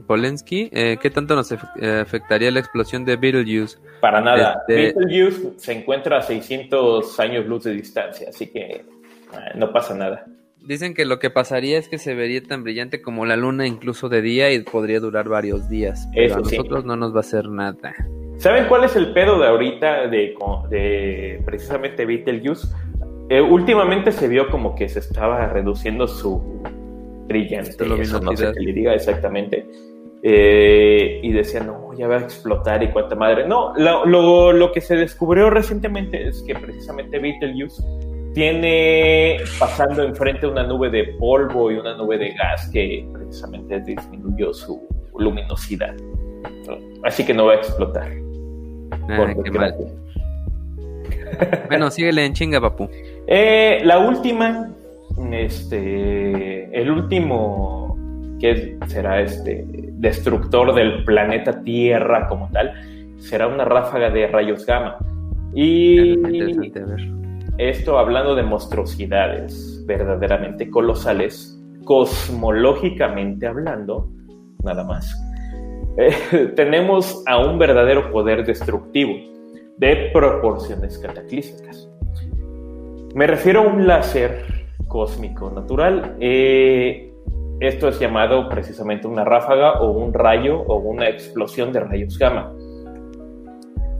Polensky, 0.06 0.70
eh, 0.72 0.98
¿qué 1.00 1.10
tanto 1.10 1.34
nos 1.36 1.52
eh, 1.52 2.00
afectaría 2.02 2.50
la 2.50 2.60
explosión 2.60 3.04
de 3.04 3.16
Betelgeuse? 3.16 3.78
Para 4.00 4.20
nada. 4.20 4.62
Este, 4.66 4.92
Betelgeuse 4.94 5.52
se 5.56 5.72
encuentra 5.72 6.18
a 6.18 6.22
600 6.22 7.20
años 7.20 7.46
luz 7.46 7.64
de 7.64 7.72
distancia, 7.72 8.28
así 8.30 8.50
que 8.50 8.60
eh, 8.60 8.84
no 9.54 9.72
pasa 9.72 9.94
nada. 9.94 10.26
Dicen 10.66 10.94
que 10.94 11.04
lo 11.04 11.18
que 11.18 11.30
pasaría 11.30 11.78
es 11.78 11.88
que 11.88 11.98
se 11.98 12.14
vería 12.14 12.42
tan 12.42 12.62
brillante 12.62 13.00
como 13.00 13.26
la 13.26 13.36
luna 13.36 13.66
incluso 13.66 14.08
de 14.08 14.22
día 14.22 14.52
y 14.52 14.60
podría 14.60 15.00
durar 15.00 15.28
varios 15.28 15.68
días. 15.68 16.08
Pero 16.14 16.36
a 16.36 16.38
nosotros 16.38 16.84
no 16.84 16.96
nos 16.96 17.12
va 17.12 17.18
a 17.18 17.20
hacer 17.20 17.48
nada. 17.48 17.94
¿Saben 18.36 18.66
cuál 18.68 18.84
es 18.84 18.96
el 18.96 19.12
pedo 19.12 19.38
de 19.38 19.48
ahorita 19.48 20.08
de, 20.08 20.34
de 20.70 21.42
precisamente 21.44 22.06
Betelgeuse? 22.06 22.68
Eh, 23.28 23.40
últimamente 23.40 24.12
se 24.12 24.28
vio 24.28 24.48
como 24.48 24.74
que 24.74 24.88
se 24.88 24.98
estaba 24.98 25.46
reduciendo 25.48 26.08
su 26.08 26.62
brillante, 27.26 27.72
eso 28.00 28.20
no 28.20 28.36
sé 28.36 28.52
qué 28.52 28.60
le 28.60 28.72
diga 28.72 28.94
exactamente. 28.94 29.66
Eh, 30.22 31.20
y 31.22 31.32
decían, 31.32 31.68
no, 31.68 31.92
ya 31.96 32.08
va 32.08 32.16
a 32.16 32.20
explotar 32.20 32.82
y 32.82 32.90
cuánta 32.90 33.14
madre. 33.14 33.46
No, 33.46 33.72
lo, 33.76 34.52
lo, 34.52 34.72
que 34.72 34.80
se 34.80 34.96
descubrió 34.96 35.48
recientemente 35.48 36.28
es 36.28 36.42
que 36.42 36.54
precisamente 36.54 37.18
Betelgeuse 37.18 37.82
tiene 38.34 39.38
pasando 39.58 40.02
enfrente 40.02 40.46
una 40.46 40.62
nube 40.62 40.90
de 40.90 41.04
polvo 41.18 41.70
y 41.70 41.76
una 41.76 41.96
nube 41.96 42.18
de 42.18 42.30
gas 42.34 42.70
que 42.72 43.06
precisamente 43.12 43.80
disminuyó 43.80 44.52
su 44.52 44.80
luminosidad. 45.16 45.94
Así 47.04 47.24
que 47.24 47.34
no 47.34 47.46
va 47.46 47.52
a 47.52 47.56
explotar. 47.56 48.12
Ah, 49.08 49.34
bueno, 51.68 51.90
síguele 51.90 52.24
en 52.24 52.32
chinga, 52.32 52.60
papu. 52.60 52.88
Eh, 53.32 53.82
la 53.84 54.00
última, 54.00 54.72
este, 55.30 56.64
el 56.76 56.90
último 56.90 57.96
que 58.40 58.76
será 58.88 59.20
este 59.20 59.64
destructor 59.68 60.74
del 60.74 61.04
planeta 61.04 61.62
Tierra 61.62 62.26
como 62.26 62.50
tal, 62.50 62.72
será 63.18 63.46
una 63.46 63.64
ráfaga 63.64 64.10
de 64.10 64.26
rayos 64.26 64.66
gamma. 64.66 64.96
Y 65.54 66.16
esto 67.68 67.98
hablando 67.98 68.34
de 68.34 68.42
monstruosidades 68.42 69.84
verdaderamente 69.86 70.70
colosales, 70.70 71.60
cosmológicamente 71.84 73.46
hablando, 73.46 74.08
nada 74.64 74.82
más. 74.84 75.14
Eh, 75.98 76.52
tenemos 76.56 77.22
a 77.26 77.38
un 77.38 77.58
verdadero 77.58 78.10
poder 78.10 78.46
destructivo 78.46 79.12
de 79.76 80.10
proporciones 80.12 80.98
cataclísmicas. 80.98 81.86
Me 83.14 83.26
refiero 83.26 83.60
a 83.60 83.66
un 83.66 83.86
láser 83.86 84.42
cósmico 84.88 85.50
natural. 85.50 86.16
Eh, 86.18 87.12
esto 87.60 87.88
es 87.88 88.00
llamado 88.00 88.48
precisamente 88.48 89.06
una 89.06 89.24
ráfaga 89.24 89.80
o 89.82 89.90
un 89.90 90.14
rayo 90.14 90.60
o 90.60 90.76
una 90.76 91.10
explosión 91.10 91.74
de 91.74 91.80
rayos 91.80 92.18
gamma. 92.18 92.54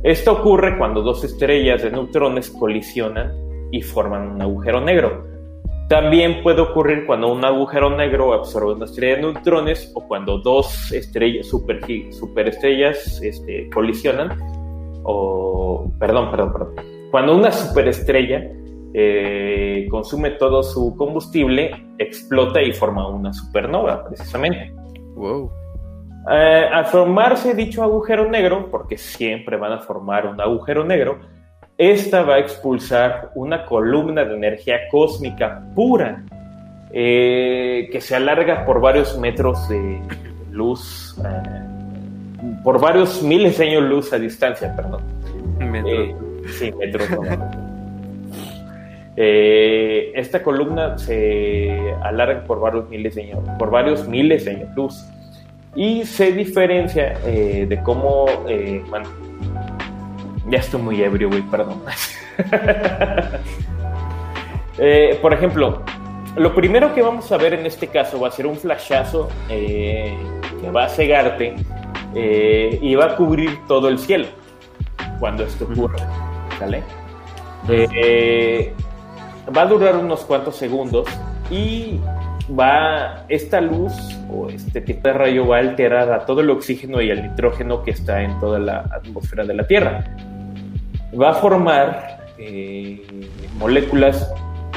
Esto 0.02 0.32
ocurre 0.32 0.78
cuando 0.78 1.02
dos 1.02 1.24
estrellas 1.24 1.82
de 1.82 1.90
neutrones 1.90 2.50
colisionan 2.50 3.49
y 3.70 3.82
forman 3.82 4.32
un 4.32 4.42
agujero 4.42 4.81
negro. 4.81 5.24
También 5.89 6.42
puede 6.42 6.60
ocurrir 6.60 7.05
cuando 7.05 7.32
un 7.32 7.44
agujero 7.44 7.90
negro 7.90 8.32
absorbe 8.32 8.74
una 8.74 8.84
estrella 8.84 9.16
de 9.16 9.23
neutrones 9.23 9.90
o 9.94 10.07
cuando 10.07 10.39
dos 10.39 10.92
estrellas, 10.92 11.49
super, 11.49 11.81
superestrellas 12.12 13.20
este, 13.23 13.68
colisionan. 13.70 14.39
O, 15.02 15.90
perdón, 15.99 16.31
perdón, 16.31 16.52
perdón. 16.52 16.74
Cuando 17.10 17.36
una 17.36 17.50
superestrella 17.50 18.52
eh, 18.94 19.86
consume 19.90 20.31
todo 20.32 20.62
su 20.62 20.94
combustible, 20.97 21.73
explota 21.99 22.62
y 22.62 22.73
forma 22.73 23.08
una 23.08 23.32
supernova, 23.32 24.05
precisamente. 24.05 24.73
Wow. 25.16 25.50
Eh, 26.31 26.68
al 26.73 26.86
formarse 26.86 27.55
dicho 27.55 27.82
agujero 27.82 28.28
negro, 28.28 28.68
porque 28.70 28.97
siempre 28.97 29.57
van 29.57 29.73
a 29.73 29.78
formar 29.81 30.26
un 30.26 30.40
agujero 30.40 30.84
negro, 30.84 31.18
esta 31.81 32.23
va 32.25 32.34
a 32.34 32.39
expulsar 32.41 33.31
una 33.34 33.65
columna 33.65 34.23
de 34.26 34.34
energía 34.34 34.81
cósmica 34.91 35.62
pura 35.75 36.23
eh, 36.92 37.89
que 37.91 38.02
se 38.02 38.15
alarga 38.15 38.67
por 38.67 38.83
varios 38.83 39.17
metros 39.17 39.67
de 39.70 39.99
luz, 40.50 41.18
eh, 41.25 42.59
por 42.62 42.78
varios 42.78 43.23
miles 43.23 43.57
de 43.57 43.68
años 43.68 43.84
luz 43.84 44.12
a 44.12 44.18
distancia, 44.18 44.76
perdón. 44.76 45.02
Metros. 45.59 46.17
sí, 46.50 46.70
metros. 46.73 47.09
esta 49.17 50.42
columna 50.42 50.99
se 50.99 51.94
alarga 52.02 52.44
por 52.44 52.60
varios 52.60 52.91
miles 52.91 53.15
de 53.15 53.23
años, 53.23 53.39
por 53.59 53.70
varios 53.70 54.07
miles 54.07 54.44
de 54.44 54.50
años 54.50 54.68
luz 54.76 55.02
y 55.75 56.05
se 56.05 56.31
diferencia 56.33 57.18
de 57.25 57.81
cómo 57.83 58.26
ya 60.50 60.58
estoy 60.58 60.82
muy 60.82 61.02
ebrio, 61.02 61.28
güey, 61.28 61.42
perdón. 61.42 61.82
Eh, 64.82 65.18
por 65.20 65.34
ejemplo, 65.34 65.82
lo 66.36 66.54
primero 66.54 66.94
que 66.94 67.02
vamos 67.02 67.30
a 67.32 67.36
ver 67.36 67.52
en 67.52 67.66
este 67.66 67.88
caso 67.88 68.18
va 68.18 68.28
a 68.28 68.30
ser 68.30 68.46
un 68.46 68.56
flashazo 68.56 69.28
eh, 69.50 70.16
que 70.58 70.70
va 70.70 70.84
a 70.84 70.88
cegarte 70.88 71.54
eh, 72.14 72.78
y 72.80 72.94
va 72.94 73.06
a 73.06 73.16
cubrir 73.16 73.58
todo 73.68 73.90
el 73.90 73.98
cielo 73.98 74.28
cuando 75.18 75.44
esto 75.44 75.66
ocurra. 75.70 75.98
¿Sale? 76.58 76.82
va 79.54 79.62
a 79.62 79.66
durar 79.66 79.96
unos 79.96 80.20
cuantos 80.20 80.56
segundos 80.56 81.06
y 81.50 82.00
va 82.58 83.26
esta 83.28 83.60
luz 83.60 83.92
o 84.30 84.48
este 84.48 84.80
tipo 84.80 85.08
de 85.08 85.14
rayo 85.14 85.46
va 85.46 85.56
a 85.56 85.60
alterar 85.60 86.10
a 86.10 86.24
todo 86.24 86.40
el 86.40 86.48
oxígeno 86.48 87.02
y 87.02 87.10
el 87.10 87.22
nitrógeno 87.22 87.82
que 87.82 87.90
está 87.90 88.22
en 88.22 88.38
toda 88.40 88.58
la 88.58 88.78
atmósfera 88.92 89.44
de 89.44 89.54
la 89.54 89.66
Tierra 89.66 90.04
va 91.18 91.30
a 91.30 91.34
formar 91.34 92.26
eh, 92.39 93.02
moléculas 93.58 94.32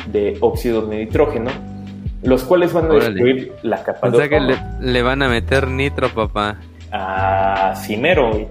de 0.08 0.38
óxidos 0.42 0.90
de 0.90 0.98
nitrógeno, 0.98 1.52
los 2.22 2.44
cuales 2.44 2.74
van 2.74 2.92
a 2.92 2.96
destruir 2.96 3.54
la 3.62 3.84
capa 3.84 4.10
de 4.10 4.18
O 4.18 4.20
sea 4.20 4.30
que 4.30 4.40
le, 4.80 5.02
van 5.02 5.22
a 5.22 5.30
meter 5.30 5.68
nitro, 5.68 6.10
papá. 6.10 6.58
Ah, 6.92 7.74
cimero, 7.76 8.48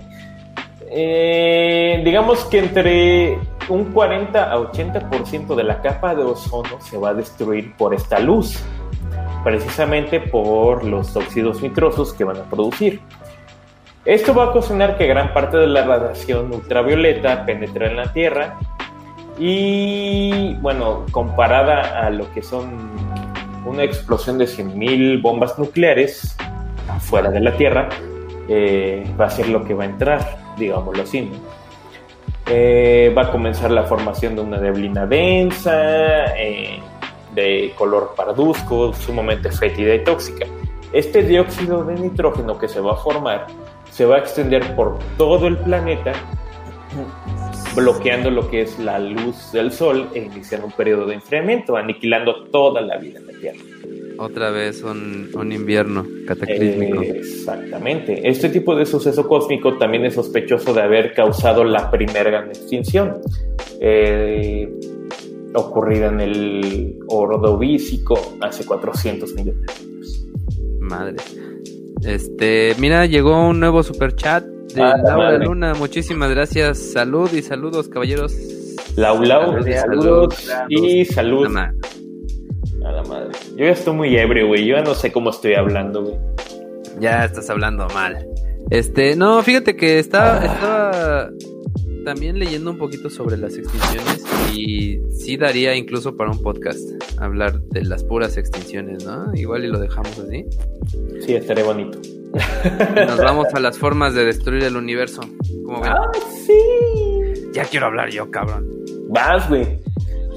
eh, 0.90 2.02
digamos 2.04 2.44
que 2.46 2.58
entre 2.58 3.38
un 3.68 3.92
40 3.92 4.52
a 4.52 4.58
80% 4.58 5.54
de 5.54 5.64
la 5.64 5.80
capa 5.80 6.14
de 6.14 6.22
ozono 6.22 6.80
se 6.80 6.98
va 6.98 7.10
a 7.10 7.14
destruir 7.14 7.74
por 7.76 7.94
esta 7.94 8.18
luz, 8.18 8.58
precisamente 9.44 10.20
por 10.20 10.84
los 10.84 11.14
óxidos 11.16 11.62
nitrosos 11.62 12.12
que 12.12 12.24
van 12.24 12.38
a 12.38 12.42
producir. 12.42 13.00
Esto 14.04 14.34
va 14.34 14.44
a 14.44 14.48
ocasionar 14.48 14.98
que 14.98 15.06
gran 15.06 15.32
parte 15.32 15.56
de 15.56 15.68
la 15.68 15.84
radiación 15.84 16.52
ultravioleta 16.52 17.46
penetre 17.46 17.86
en 17.86 17.96
la 17.96 18.12
Tierra 18.12 18.58
y, 19.38 20.54
bueno, 20.54 21.06
comparada 21.12 22.04
a 22.04 22.10
lo 22.10 22.32
que 22.32 22.42
son 22.42 22.90
una 23.64 23.84
explosión 23.84 24.38
de 24.38 24.46
100.000 24.46 25.22
bombas 25.22 25.56
nucleares 25.56 26.36
fuera 26.98 27.30
de 27.30 27.40
la 27.40 27.56
Tierra, 27.56 27.88
eh, 28.48 29.04
va 29.18 29.26
a 29.26 29.30
ser 29.30 29.48
lo 29.48 29.64
que 29.64 29.74
va 29.74 29.84
a 29.84 29.86
entrar, 29.86 30.38
digámoslo 30.58 31.04
así. 31.04 31.30
Eh, 32.46 33.14
va 33.16 33.22
a 33.22 33.30
comenzar 33.30 33.70
la 33.70 33.84
formación 33.84 34.34
de 34.34 34.42
una 34.42 34.58
neblina 34.58 35.06
densa, 35.06 36.36
eh, 36.36 36.80
de 37.36 37.72
color 37.78 38.14
parduzco, 38.16 38.92
sumamente 38.94 39.52
fétida 39.52 39.94
y 39.94 40.02
tóxica. 40.02 40.44
Este 40.92 41.22
dióxido 41.22 41.84
de 41.84 41.94
nitrógeno 41.94 42.58
que 42.58 42.66
se 42.66 42.80
va 42.80 42.92
a 42.92 42.96
formar 42.96 43.46
se 43.92 44.06
va 44.06 44.16
a 44.16 44.18
extender 44.18 44.74
por 44.74 44.98
todo 45.18 45.46
el 45.46 45.58
planeta, 45.58 46.12
bloqueando 47.76 48.30
lo 48.30 48.50
que 48.50 48.62
es 48.62 48.78
la 48.78 48.98
luz 48.98 49.52
del 49.52 49.70
sol 49.70 50.08
e 50.14 50.20
iniciando 50.20 50.66
un 50.66 50.72
periodo 50.72 51.06
de 51.06 51.14
enfriamiento, 51.14 51.76
aniquilando 51.76 52.44
toda 52.44 52.80
la 52.80 52.96
vida 52.96 53.20
en 53.20 53.26
la 53.26 53.32
Tierra. 53.38 53.60
Otra 54.18 54.50
vez 54.50 54.82
un, 54.82 55.52
invierno 55.52 56.06
cataclísmico. 56.26 57.02
exactamente. 57.02 58.28
Este 58.28 58.48
tipo 58.48 58.74
de 58.74 58.86
suceso 58.86 59.26
cósmico 59.26 59.76
también 59.78 60.04
es 60.04 60.14
sospechoso 60.14 60.72
de 60.72 60.80
haber 60.80 61.12
causado 61.12 61.64
la 61.64 61.90
primera 61.90 62.30
gran 62.30 62.48
extinción. 62.48 63.20
Eh, 63.80 64.70
ocurrida 65.54 66.06
en 66.06 66.20
el 66.20 66.98
Ordovícico 67.08 68.36
hace 68.40 68.64
400 68.64 69.34
millones 69.34 69.66
de 69.66 69.72
años. 69.72 70.28
Madre. 70.80 71.16
Este, 72.04 72.74
mira, 72.78 73.06
llegó 73.06 73.48
un 73.48 73.60
nuevo 73.60 73.82
super 73.82 74.14
chat 74.14 74.44
de 74.44 74.82
ah, 74.82 74.96
Laura 74.96 75.38
Luna. 75.38 75.74
Muchísimas 75.74 76.30
gracias. 76.30 76.78
Salud 76.78 77.32
y 77.32 77.42
saludos, 77.42 77.88
caballeros. 77.88 78.34
Lau, 78.96 79.24
saludos, 79.24 80.50
y 80.68 81.04
salud. 81.04 81.46
A 81.56 82.92
la 82.92 83.02
madre. 83.04 83.30
Yo 83.56 83.64
ya 83.64 83.70
estoy 83.70 83.94
muy 83.94 84.16
ebrio, 84.16 84.48
güey. 84.48 84.66
Yo 84.66 84.76
ya 84.76 84.82
no 84.82 84.94
sé 84.94 85.12
cómo 85.12 85.30
estoy 85.30 85.54
hablando, 85.54 86.02
güey. 86.02 86.16
Ya 87.00 87.24
estás 87.24 87.48
hablando 87.48 87.86
mal. 87.94 88.26
Este, 88.70 89.16
no, 89.16 89.42
fíjate 89.42 89.76
que 89.76 89.98
estaba, 89.98 90.40
ah. 90.40 90.44
estaba 90.44 91.30
también 92.04 92.38
leyendo 92.38 92.70
un 92.70 92.78
poquito 92.78 93.10
sobre 93.10 93.36
las 93.36 93.56
extinciones 93.56 94.24
y 94.54 95.00
sí 95.10 95.36
daría 95.36 95.74
incluso 95.74 96.16
para 96.16 96.30
un 96.30 96.42
podcast 96.42 96.80
hablar 97.18 97.60
de 97.60 97.84
las 97.84 98.04
puras 98.04 98.36
extinciones, 98.36 99.04
¿no? 99.04 99.34
Igual 99.34 99.64
y 99.64 99.68
lo 99.68 99.78
dejamos 99.78 100.18
así. 100.18 100.44
Sí, 101.24 101.34
estaría 101.34 101.64
bonito. 101.64 101.98
nos 102.94 103.18
vamos 103.18 103.46
a 103.54 103.60
las 103.60 103.78
formas 103.78 104.14
de 104.14 104.24
destruir 104.24 104.64
el 104.64 104.76
universo. 104.76 105.22
¡Ah, 105.84 106.10
sí! 106.46 106.54
Ya 107.52 107.64
quiero 107.64 107.86
hablar 107.86 108.10
yo, 108.10 108.30
cabrón. 108.30 108.66
Vas, 109.08 109.48
güey. 109.48 109.80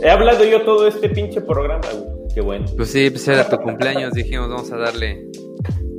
He 0.02 0.10
hablado 0.10 0.44
yo 0.44 0.61
todo 0.64 0.88
este 0.88 1.10
pinche 1.10 1.42
programa, 1.42 1.88
güey. 1.94 2.16
Qué 2.34 2.42
bueno. 2.42 2.66
Pues 2.76 2.90
sí, 2.90 3.10
pues 3.10 3.27
era 3.30 3.48
tu 3.48 3.58
cumpleaños, 3.58 4.14
dijimos, 4.14 4.50
vamos 4.50 4.69
a 4.72 4.77
darle 4.77 5.26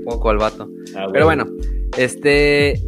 poco 0.04 0.28
al 0.30 0.36
vato. 0.36 0.68
Ah, 0.94 1.06
Pero 1.12 1.24
bueno, 1.24 1.46
este 1.96 2.80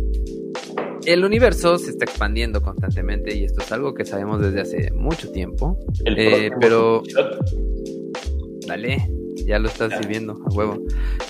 el 1.09 1.25
universo 1.25 1.79
se 1.79 1.91
está 1.91 2.05
expandiendo 2.05 2.61
constantemente 2.61 3.35
y 3.35 3.45
esto 3.45 3.63
es 3.63 3.73
algo 3.73 3.95
que 3.95 4.05
sabemos 4.05 4.43
desde 4.43 4.61
hace 4.61 4.91
mucho 4.93 5.31
tiempo. 5.33 5.79
Eh, 6.05 6.51
pero... 6.61 7.03
Dale, 8.67 9.09
ya 9.47 9.59
lo 9.59 9.69
estás 9.69 9.99
viviendo 10.01 10.35
a 10.35 10.55
huevo. 10.55 10.83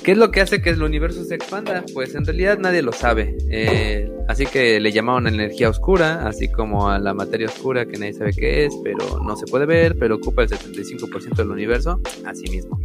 ¿Qué 0.03 0.13
es 0.13 0.19
lo 0.19 0.33
que 0.33 0.41
hace 0.41 0.61
que 0.61 0.71
el 0.71 0.83
universo 0.83 1.23
se 1.23 1.37
expanda? 1.37 1.85
Pues 1.95 2.17
en 2.17 2.25
realidad 2.25 2.59
nadie 2.59 2.83
lo 2.83 2.93
sabe. 2.93 3.37
Eh, 3.51 4.11
así 4.27 4.47
que 4.47 4.81
le 4.81 4.91
llamaron 4.91 5.29
energía 5.29 5.71
oscura, 5.71 6.27
así 6.27 6.49
como 6.49 6.91
a 6.91 6.99
la 6.99 7.15
materia 7.15 7.47
oscura 7.47 7.87
que 7.87 7.99
nadie 7.99 8.15
sabe 8.15 8.33
qué 8.33 8.65
es, 8.65 8.75
pero 8.83 9.21
no 9.23 9.37
se 9.37 9.47
puede 9.47 9.67
ver, 9.67 9.97
pero 9.97 10.17
ocupa 10.17 10.43
el 10.43 10.49
75% 10.49 11.37
del 11.37 11.51
universo, 11.51 12.01
así 12.25 12.51
mismo. 12.51 12.81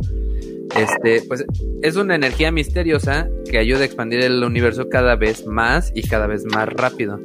Este, 0.75 1.21
pues 1.27 1.45
es 1.81 1.95
una 1.95 2.15
energía 2.15 2.51
misteriosa 2.51 3.27
que 3.49 3.57
ayuda 3.57 3.81
a 3.81 3.85
expandir 3.85 4.21
el 4.21 4.43
universo 4.43 4.89
cada 4.89 5.15
vez 5.15 5.45
más 5.45 5.91
y 5.93 6.01
cada 6.01 6.27
vez 6.27 6.45
más 6.45 6.67
rápido. 6.69 7.19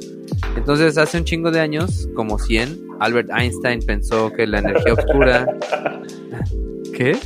Entonces, 0.55 0.97
hace 0.97 1.17
un 1.17 1.23
chingo 1.23 1.51
de 1.51 1.59
años, 1.59 2.07
como 2.15 2.37
100, 2.37 2.87
Albert 2.99 3.29
Einstein 3.35 3.81
pensó 3.81 4.31
que 4.31 4.45
la 4.45 4.59
energía 4.59 4.93
oscura. 4.93 5.47
¿Qué? 6.95 7.17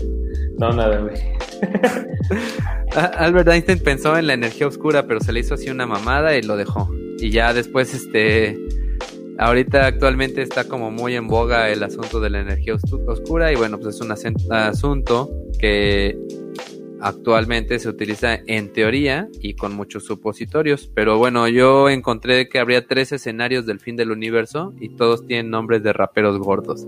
No, 0.57 0.71
nada, 0.71 0.99
güey. 0.99 1.15
Albert 3.17 3.49
Einstein 3.49 3.79
pensó 3.79 4.17
en 4.17 4.27
la 4.27 4.33
energía 4.33 4.67
oscura, 4.67 5.07
pero 5.07 5.19
se 5.19 5.33
le 5.33 5.41
hizo 5.41 5.55
así 5.55 5.69
una 5.69 5.85
mamada 5.85 6.37
y 6.37 6.41
lo 6.41 6.55
dejó. 6.55 6.89
Y 7.17 7.31
ya 7.31 7.53
después, 7.53 7.93
este 7.93 8.57
Ahorita 9.37 9.87
actualmente 9.87 10.41
está 10.41 10.67
como 10.67 10.91
muy 10.91 11.15
en 11.15 11.27
boga 11.27 11.69
el 11.69 11.83
asunto 11.83 12.19
de 12.19 12.29
la 12.29 12.41
energía 12.41 12.75
oscura 12.75 13.51
y 13.51 13.55
bueno, 13.55 13.79
pues 13.79 13.95
es 13.95 14.01
un 14.01 14.11
asunto 14.11 15.29
que 15.59 16.17
actualmente 17.03 17.77
se 17.79 17.89
utiliza 17.89 18.39
en 18.47 18.71
teoría 18.71 19.27
y 19.41 19.55
con 19.55 19.75
muchos 19.75 20.05
supositorios. 20.05 20.89
Pero 20.93 21.17
bueno, 21.17 21.47
yo 21.47 21.89
encontré 21.89 22.47
que 22.47 22.59
habría 22.59 22.85
tres 22.87 23.11
escenarios 23.11 23.65
del 23.65 23.79
fin 23.79 23.95
del 23.95 24.11
universo 24.11 24.73
y 24.79 24.89
todos 24.95 25.25
tienen 25.25 25.49
nombres 25.49 25.81
de 25.83 25.93
raperos 25.93 26.37
gordos. 26.39 26.87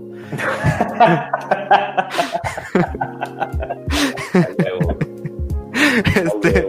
este, 6.14 6.66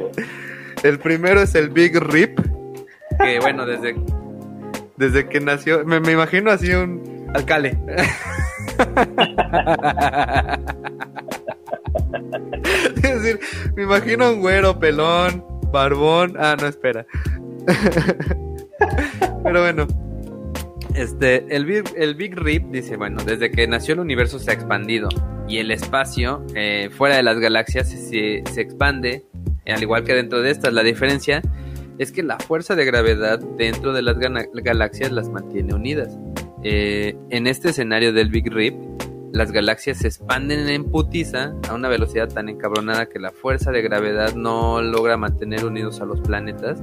el 0.83 0.99
primero 0.99 1.41
es 1.41 1.55
el 1.55 1.69
Big 1.69 1.97
Rip, 1.97 2.39
que 3.23 3.39
bueno, 3.39 3.65
desde 3.65 3.95
desde 4.97 5.29
que 5.29 5.39
nació. 5.39 5.85
Me, 5.85 5.97
imagino 6.11 6.51
así 6.51 6.73
un 6.73 7.31
alcalde. 7.33 7.77
es 12.95 13.21
decir, 13.21 13.39
me 13.75 13.83
imagino 13.83 14.31
un 14.31 14.41
güero, 14.41 14.79
pelón, 14.79 15.45
barbón. 15.71 16.33
Ah, 16.37 16.57
no, 16.59 16.67
espera. 16.67 17.05
Pero 19.43 19.61
bueno. 19.61 19.87
Este, 20.95 21.45
el 21.55 21.65
Big, 21.65 21.83
el 21.95 22.15
Big 22.15 22.35
Rip 22.35 22.71
dice, 22.71 22.97
bueno, 22.97 23.23
desde 23.23 23.51
que 23.51 23.67
nació 23.67 23.93
el 23.93 23.99
universo 23.99 24.39
se 24.39 24.49
ha 24.49 24.55
expandido 24.55 25.09
y 25.47 25.59
el 25.59 25.69
espacio 25.69 26.43
eh, 26.55 26.89
fuera 26.91 27.17
de 27.17 27.23
las 27.23 27.39
galaxias 27.39 27.87
se, 27.87 28.41
se 28.43 28.61
expande, 28.61 29.23
al 29.67 29.83
igual 29.83 30.03
que 30.03 30.15
dentro 30.15 30.41
de 30.41 30.49
estas. 30.49 30.73
La 30.73 30.81
diferencia 30.81 31.43
es 31.99 32.11
que 32.11 32.23
la 32.23 32.37
fuerza 32.39 32.75
de 32.75 32.85
gravedad 32.85 33.39
dentro 33.57 33.93
de 33.93 34.01
las 34.01 34.17
galaxias 34.17 35.11
las 35.11 35.29
mantiene 35.29 35.73
unidas. 35.73 36.17
Eh, 36.63 37.15
en 37.29 37.47
este 37.47 37.69
escenario 37.69 38.13
del 38.13 38.29
Big 38.29 38.51
Rip, 38.51 38.75
las 39.33 39.51
galaxias 39.51 39.99
se 39.99 40.07
expanden 40.07 40.69
en 40.69 40.85
putiza 40.85 41.53
a 41.69 41.73
una 41.73 41.89
velocidad 41.89 42.29
tan 42.29 42.49
encabronada 42.49 43.07
que 43.07 43.19
la 43.19 43.31
fuerza 43.31 43.71
de 43.71 43.81
gravedad 43.81 44.35
no 44.35 44.81
logra 44.81 45.17
mantener 45.17 45.65
unidos 45.65 46.01
a 46.01 46.05
los 46.05 46.21
planetas 46.21 46.81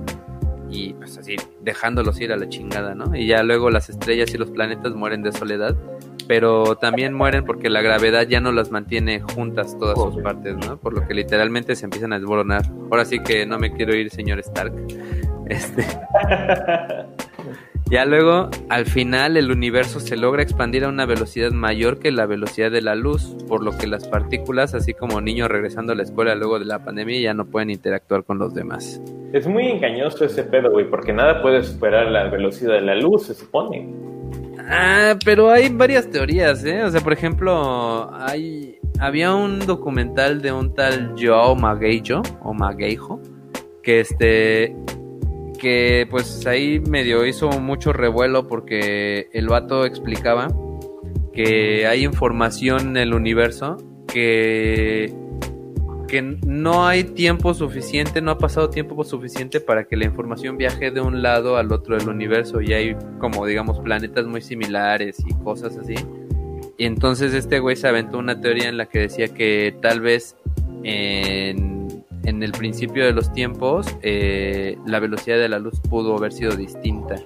y 0.70 0.92
pues 0.94 1.16
así 1.18 1.36
dejándolos 1.62 2.20
ir 2.20 2.32
a 2.32 2.36
la 2.36 2.48
chingada, 2.48 2.94
¿no? 2.94 3.14
Y 3.16 3.26
ya 3.26 3.42
luego 3.42 3.70
las 3.70 3.88
estrellas 3.88 4.32
y 4.34 4.38
los 4.38 4.50
planetas 4.50 4.94
mueren 4.94 5.22
de 5.22 5.32
soledad 5.32 5.76
pero 6.26 6.76
también 6.76 7.14
mueren 7.14 7.44
porque 7.44 7.68
la 7.68 7.82
gravedad 7.82 8.26
ya 8.26 8.40
no 8.40 8.52
las 8.52 8.70
mantiene 8.70 9.20
juntas 9.20 9.76
todas 9.78 9.98
sus 9.98 10.22
partes, 10.22 10.56
¿no? 10.56 10.76
Por 10.76 10.94
lo 10.94 11.06
que 11.06 11.14
literalmente 11.14 11.76
se 11.76 11.84
empiezan 11.84 12.12
a 12.12 12.18
desboronar. 12.18 12.62
Ahora 12.90 13.04
sí 13.04 13.18
que 13.18 13.46
no 13.46 13.58
me 13.58 13.72
quiero 13.72 13.94
ir, 13.94 14.10
señor 14.10 14.38
Stark. 14.40 14.74
Este. 15.46 15.84
ya 17.90 18.06
luego, 18.06 18.48
al 18.70 18.86
final, 18.86 19.36
el 19.36 19.50
universo 19.50 20.00
se 20.00 20.16
logra 20.16 20.42
expandir 20.42 20.84
a 20.84 20.88
una 20.88 21.04
velocidad 21.04 21.50
mayor 21.50 21.98
que 21.98 22.10
la 22.12 22.24
velocidad 22.24 22.70
de 22.70 22.80
la 22.80 22.94
luz, 22.94 23.36
por 23.46 23.62
lo 23.62 23.76
que 23.76 23.86
las 23.86 24.08
partículas, 24.08 24.74
así 24.74 24.94
como 24.94 25.20
niños 25.20 25.48
regresando 25.48 25.92
a 25.92 25.96
la 25.96 26.02
escuela 26.02 26.34
luego 26.34 26.58
de 26.58 26.64
la 26.64 26.82
pandemia, 26.82 27.20
ya 27.20 27.34
no 27.34 27.44
pueden 27.44 27.68
interactuar 27.68 28.24
con 28.24 28.38
los 28.38 28.54
demás. 28.54 29.02
Es 29.34 29.46
muy 29.46 29.66
engañoso 29.66 30.24
ese 30.24 30.44
pedo, 30.44 30.70
güey, 30.70 30.88
porque 30.88 31.12
nada 31.12 31.42
puede 31.42 31.62
superar 31.62 32.06
la 32.06 32.30
velocidad 32.30 32.72
de 32.72 32.80
la 32.80 32.94
luz, 32.94 33.26
se 33.26 33.34
supone. 33.34 34.13
Ah, 34.68 35.16
pero 35.24 35.50
hay 35.50 35.68
varias 35.68 36.10
teorías, 36.10 36.64
¿eh? 36.64 36.82
O 36.82 36.90
sea, 36.90 37.00
por 37.00 37.12
ejemplo, 37.12 38.10
hay 38.14 38.78
había 38.98 39.34
un 39.34 39.60
documental 39.60 40.40
de 40.40 40.52
un 40.52 40.74
tal 40.74 41.14
Joao 41.18 41.56
Magueijo 41.56 42.22
o 42.42 42.54
Magueijo 42.54 43.20
que 43.82 44.00
este 44.00 44.76
que 45.58 46.06
pues 46.10 46.46
ahí 46.46 46.80
medio 46.80 47.26
hizo 47.26 47.48
mucho 47.60 47.92
revuelo 47.92 48.46
porque 48.46 49.28
el 49.32 49.48
vato 49.48 49.84
explicaba 49.84 50.48
que 51.32 51.86
hay 51.86 52.04
información 52.04 52.90
en 52.90 52.96
el 52.98 53.14
universo 53.14 53.76
que 54.06 55.12
que 56.06 56.22
no 56.22 56.86
hay 56.86 57.04
tiempo 57.04 57.54
suficiente, 57.54 58.20
no 58.20 58.30
ha 58.30 58.38
pasado 58.38 58.70
tiempo 58.70 59.02
suficiente 59.04 59.60
para 59.60 59.84
que 59.84 59.96
la 59.96 60.04
información 60.04 60.56
viaje 60.56 60.90
de 60.90 61.00
un 61.00 61.22
lado 61.22 61.56
al 61.56 61.72
otro 61.72 61.96
del 61.96 62.08
universo 62.08 62.60
y 62.60 62.72
hay 62.72 62.96
como 63.18 63.46
digamos 63.46 63.80
planetas 63.80 64.26
muy 64.26 64.40
similares 64.40 65.18
y 65.26 65.34
cosas 65.42 65.76
así. 65.76 65.94
Y 66.76 66.86
entonces 66.86 67.34
este 67.34 67.60
güey 67.60 67.76
se 67.76 67.88
aventó 67.88 68.18
una 68.18 68.40
teoría 68.40 68.68
en 68.68 68.76
la 68.76 68.86
que 68.86 69.00
decía 69.00 69.28
que 69.28 69.76
tal 69.80 70.00
vez 70.00 70.36
en, 70.82 72.04
en 72.24 72.42
el 72.42 72.52
principio 72.52 73.04
de 73.04 73.12
los 73.12 73.32
tiempos 73.32 73.86
eh, 74.02 74.76
la 74.86 74.98
velocidad 74.98 75.38
de 75.38 75.48
la 75.48 75.58
luz 75.58 75.80
pudo 75.80 76.16
haber 76.16 76.32
sido 76.32 76.56
distinta. 76.56 77.16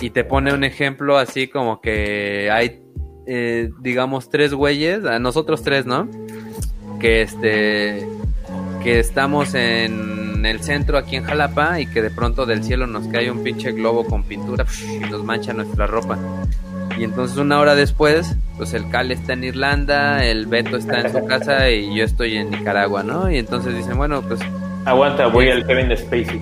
Y 0.00 0.10
te 0.10 0.24
pone 0.24 0.52
un 0.52 0.62
ejemplo 0.62 1.18
así 1.18 1.48
como 1.48 1.80
que 1.80 2.50
hay, 2.52 2.82
eh, 3.26 3.70
digamos, 3.80 4.30
tres 4.30 4.54
güeyes, 4.54 5.04
a 5.04 5.18
nosotros 5.18 5.62
tres, 5.62 5.86
¿no? 5.86 6.08
Que 6.98 7.22
este, 7.22 8.08
que 8.82 8.98
estamos 8.98 9.54
en 9.54 10.44
el 10.44 10.60
centro 10.60 10.98
aquí 10.98 11.16
en 11.16 11.24
Jalapa 11.24 11.80
y 11.80 11.86
que 11.86 12.02
de 12.02 12.10
pronto 12.10 12.46
del 12.46 12.62
cielo 12.64 12.86
nos 12.86 13.06
cae 13.08 13.30
un 13.30 13.42
pinche 13.42 13.72
globo 13.72 14.04
con 14.04 14.22
pintura 14.22 14.64
y 14.90 14.98
nos 14.98 15.24
mancha 15.24 15.52
nuestra 15.52 15.86
ropa. 15.86 16.18
Y 16.98 17.04
entonces 17.04 17.36
una 17.36 17.60
hora 17.60 17.74
después, 17.74 18.34
pues 18.56 18.74
el 18.74 18.88
Cal 18.90 19.12
está 19.12 19.34
en 19.34 19.44
Irlanda, 19.44 20.24
el 20.24 20.46
Beto 20.46 20.76
está 20.76 21.00
en 21.00 21.12
su 21.12 21.24
casa 21.26 21.70
y 21.70 21.94
yo 21.94 22.04
estoy 22.04 22.36
en 22.36 22.50
Nicaragua, 22.50 23.04
¿no? 23.04 23.30
Y 23.30 23.38
entonces 23.38 23.76
dicen, 23.76 23.96
bueno, 23.96 24.22
pues... 24.22 24.40
Aguanta, 24.84 25.28
voy 25.28 25.48
al 25.50 25.64
Kevin 25.66 25.96
Spacey. 25.96 26.40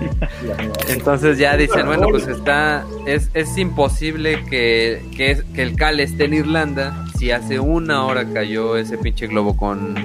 entonces 0.89 1.37
ya 1.37 1.57
dicen, 1.57 1.85
bueno, 1.85 2.07
pues 2.09 2.27
está... 2.27 2.85
Es, 3.05 3.29
es 3.33 3.57
imposible 3.57 4.43
que, 4.45 5.01
que, 5.15 5.43
el 5.61 5.75
Cal 5.75 5.99
esté 5.99 6.25
en 6.25 6.33
Irlanda 6.33 7.05
si 7.17 7.31
hace 7.31 7.59
una 7.59 8.05
hora 8.05 8.25
cayó 8.33 8.77
ese 8.77 8.97
pinche 8.97 9.27
globo 9.27 9.55
con, 9.55 9.95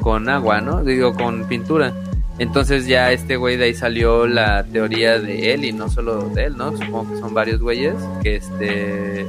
con 0.00 0.28
agua, 0.28 0.60
¿no? 0.60 0.82
Digo, 0.82 1.14
con 1.14 1.46
pintura. 1.46 1.92
Entonces 2.38 2.86
ya 2.86 3.12
este 3.12 3.36
güey 3.36 3.56
de 3.56 3.64
ahí 3.64 3.74
salió 3.74 4.26
la 4.26 4.64
teoría 4.64 5.18
de 5.18 5.54
él 5.54 5.64
y 5.64 5.72
no 5.72 5.88
solo 5.88 6.28
de 6.28 6.44
él, 6.44 6.56
¿no? 6.56 6.76
Supongo 6.76 7.12
que 7.12 7.18
son 7.18 7.32
varios 7.32 7.60
güeyes 7.60 7.94
que 8.22 8.36
este 8.36 9.26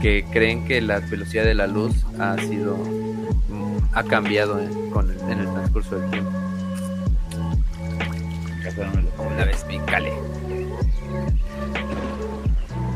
que 0.00 0.24
creen 0.32 0.64
que 0.64 0.80
la 0.80 1.00
velocidad 1.00 1.44
de 1.44 1.54
la 1.54 1.66
luz 1.66 1.92
ha 2.18 2.38
sido 2.38 2.78
ha 3.92 4.02
cambiado 4.04 4.60
en, 4.60 4.90
con 4.90 5.10
el, 5.10 5.18
en 5.30 5.40
el 5.40 5.52
transcurso 5.52 5.98
del 5.98 6.10
tiempo. 6.10 6.49
Una 9.18 9.44
vez 9.44 9.64
pícale. 9.64 10.12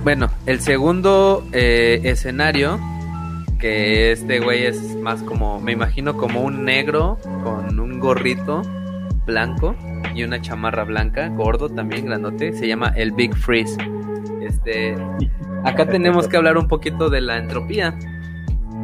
Bueno, 0.02 0.28
el 0.46 0.60
segundo 0.60 1.46
eh, 1.52 2.00
escenario 2.04 2.78
que 3.58 4.12
este 4.12 4.40
güey 4.40 4.66
es 4.66 4.94
más 4.96 5.22
como, 5.22 5.58
me 5.58 5.72
imagino 5.72 6.18
como 6.18 6.42
un 6.42 6.66
negro 6.66 7.16
con 7.42 7.80
un 7.80 7.98
gorrito 7.98 8.60
blanco 9.24 9.74
y 10.14 10.22
una 10.22 10.40
chamarra 10.40 10.84
blanca, 10.84 11.28
gordo 11.28 11.70
también, 11.70 12.04
grandote, 12.04 12.52
se 12.52 12.68
llama 12.68 12.92
el 12.94 13.12
Big 13.12 13.34
Freeze. 13.34 13.78
Este, 14.42 14.94
acá 15.64 15.86
tenemos 15.90 16.28
que 16.28 16.36
hablar 16.36 16.58
un 16.58 16.68
poquito 16.68 17.08
de 17.08 17.22
la 17.22 17.38
entropía. 17.38 17.98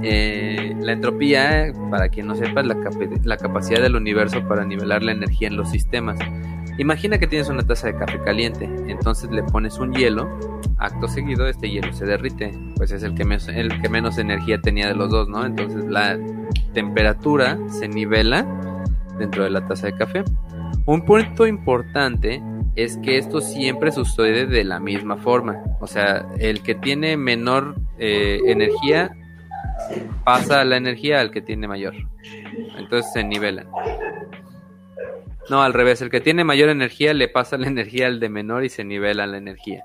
Eh, 0.02 0.74
la 0.80 0.92
entropía, 0.92 1.72
para 1.90 2.08
quien 2.08 2.26
no 2.26 2.34
sepa, 2.34 2.62
es 2.62 2.66
la, 2.66 2.76
la 3.24 3.36
capacidad 3.36 3.82
del 3.82 3.96
universo 3.96 4.42
para 4.48 4.64
nivelar 4.64 5.02
la 5.02 5.12
energía 5.12 5.48
en 5.48 5.56
los 5.56 5.70
sistemas. 5.70 6.18
Imagina 6.80 7.18
que 7.18 7.26
tienes 7.26 7.50
una 7.50 7.62
taza 7.62 7.88
de 7.88 7.94
café 7.94 8.18
caliente, 8.24 8.64
entonces 8.88 9.30
le 9.30 9.42
pones 9.42 9.78
un 9.78 9.92
hielo, 9.92 10.30
acto 10.78 11.08
seguido 11.08 11.46
este 11.46 11.68
hielo 11.68 11.92
se 11.92 12.06
derrite, 12.06 12.58
pues 12.76 12.90
es 12.90 13.02
el 13.02 13.14
que, 13.14 13.26
menos 13.26 14.16
energía 14.16 14.62
tenía 14.62 14.88
de 14.88 14.94
los 14.94 15.10
dos, 15.10 15.28
¿no? 15.28 15.44
Entonces 15.44 15.84
la 15.84 16.18
temperatura 16.72 17.58
se 17.68 17.86
nivela 17.86 18.46
dentro 19.18 19.44
de 19.44 19.50
la 19.50 19.66
taza 19.66 19.88
de 19.88 19.96
café. 19.98 20.24
Un 20.86 21.04
punto 21.04 21.46
importante 21.46 22.42
es 22.76 22.96
que 22.96 23.18
esto 23.18 23.42
siempre 23.42 23.92
sucede 23.92 24.46
de 24.46 24.64
la 24.64 24.80
misma 24.80 25.18
forma. 25.18 25.62
O 25.80 25.86
sea, 25.86 26.24
el 26.38 26.62
que 26.62 26.74
tiene 26.74 27.18
menor 27.18 27.74
eh, 27.98 28.40
energía 28.46 29.14
pasa 30.24 30.64
la 30.64 30.78
energía 30.78 31.20
al 31.20 31.30
que 31.30 31.42
tiene 31.42 31.68
mayor. 31.68 31.92
Entonces 32.78 33.12
se 33.12 33.22
nivelan. 33.22 33.66
No, 35.48 35.62
al 35.62 35.72
revés, 35.72 36.00
el 36.02 36.10
que 36.10 36.20
tiene 36.20 36.44
mayor 36.44 36.68
energía 36.68 37.14
le 37.14 37.28
pasa 37.28 37.56
la 37.58 37.66
energía 37.68 38.06
al 38.06 38.20
de 38.20 38.28
menor 38.28 38.64
y 38.64 38.68
se 38.68 38.84
nivela 38.84 39.26
la 39.26 39.38
energía. 39.38 39.84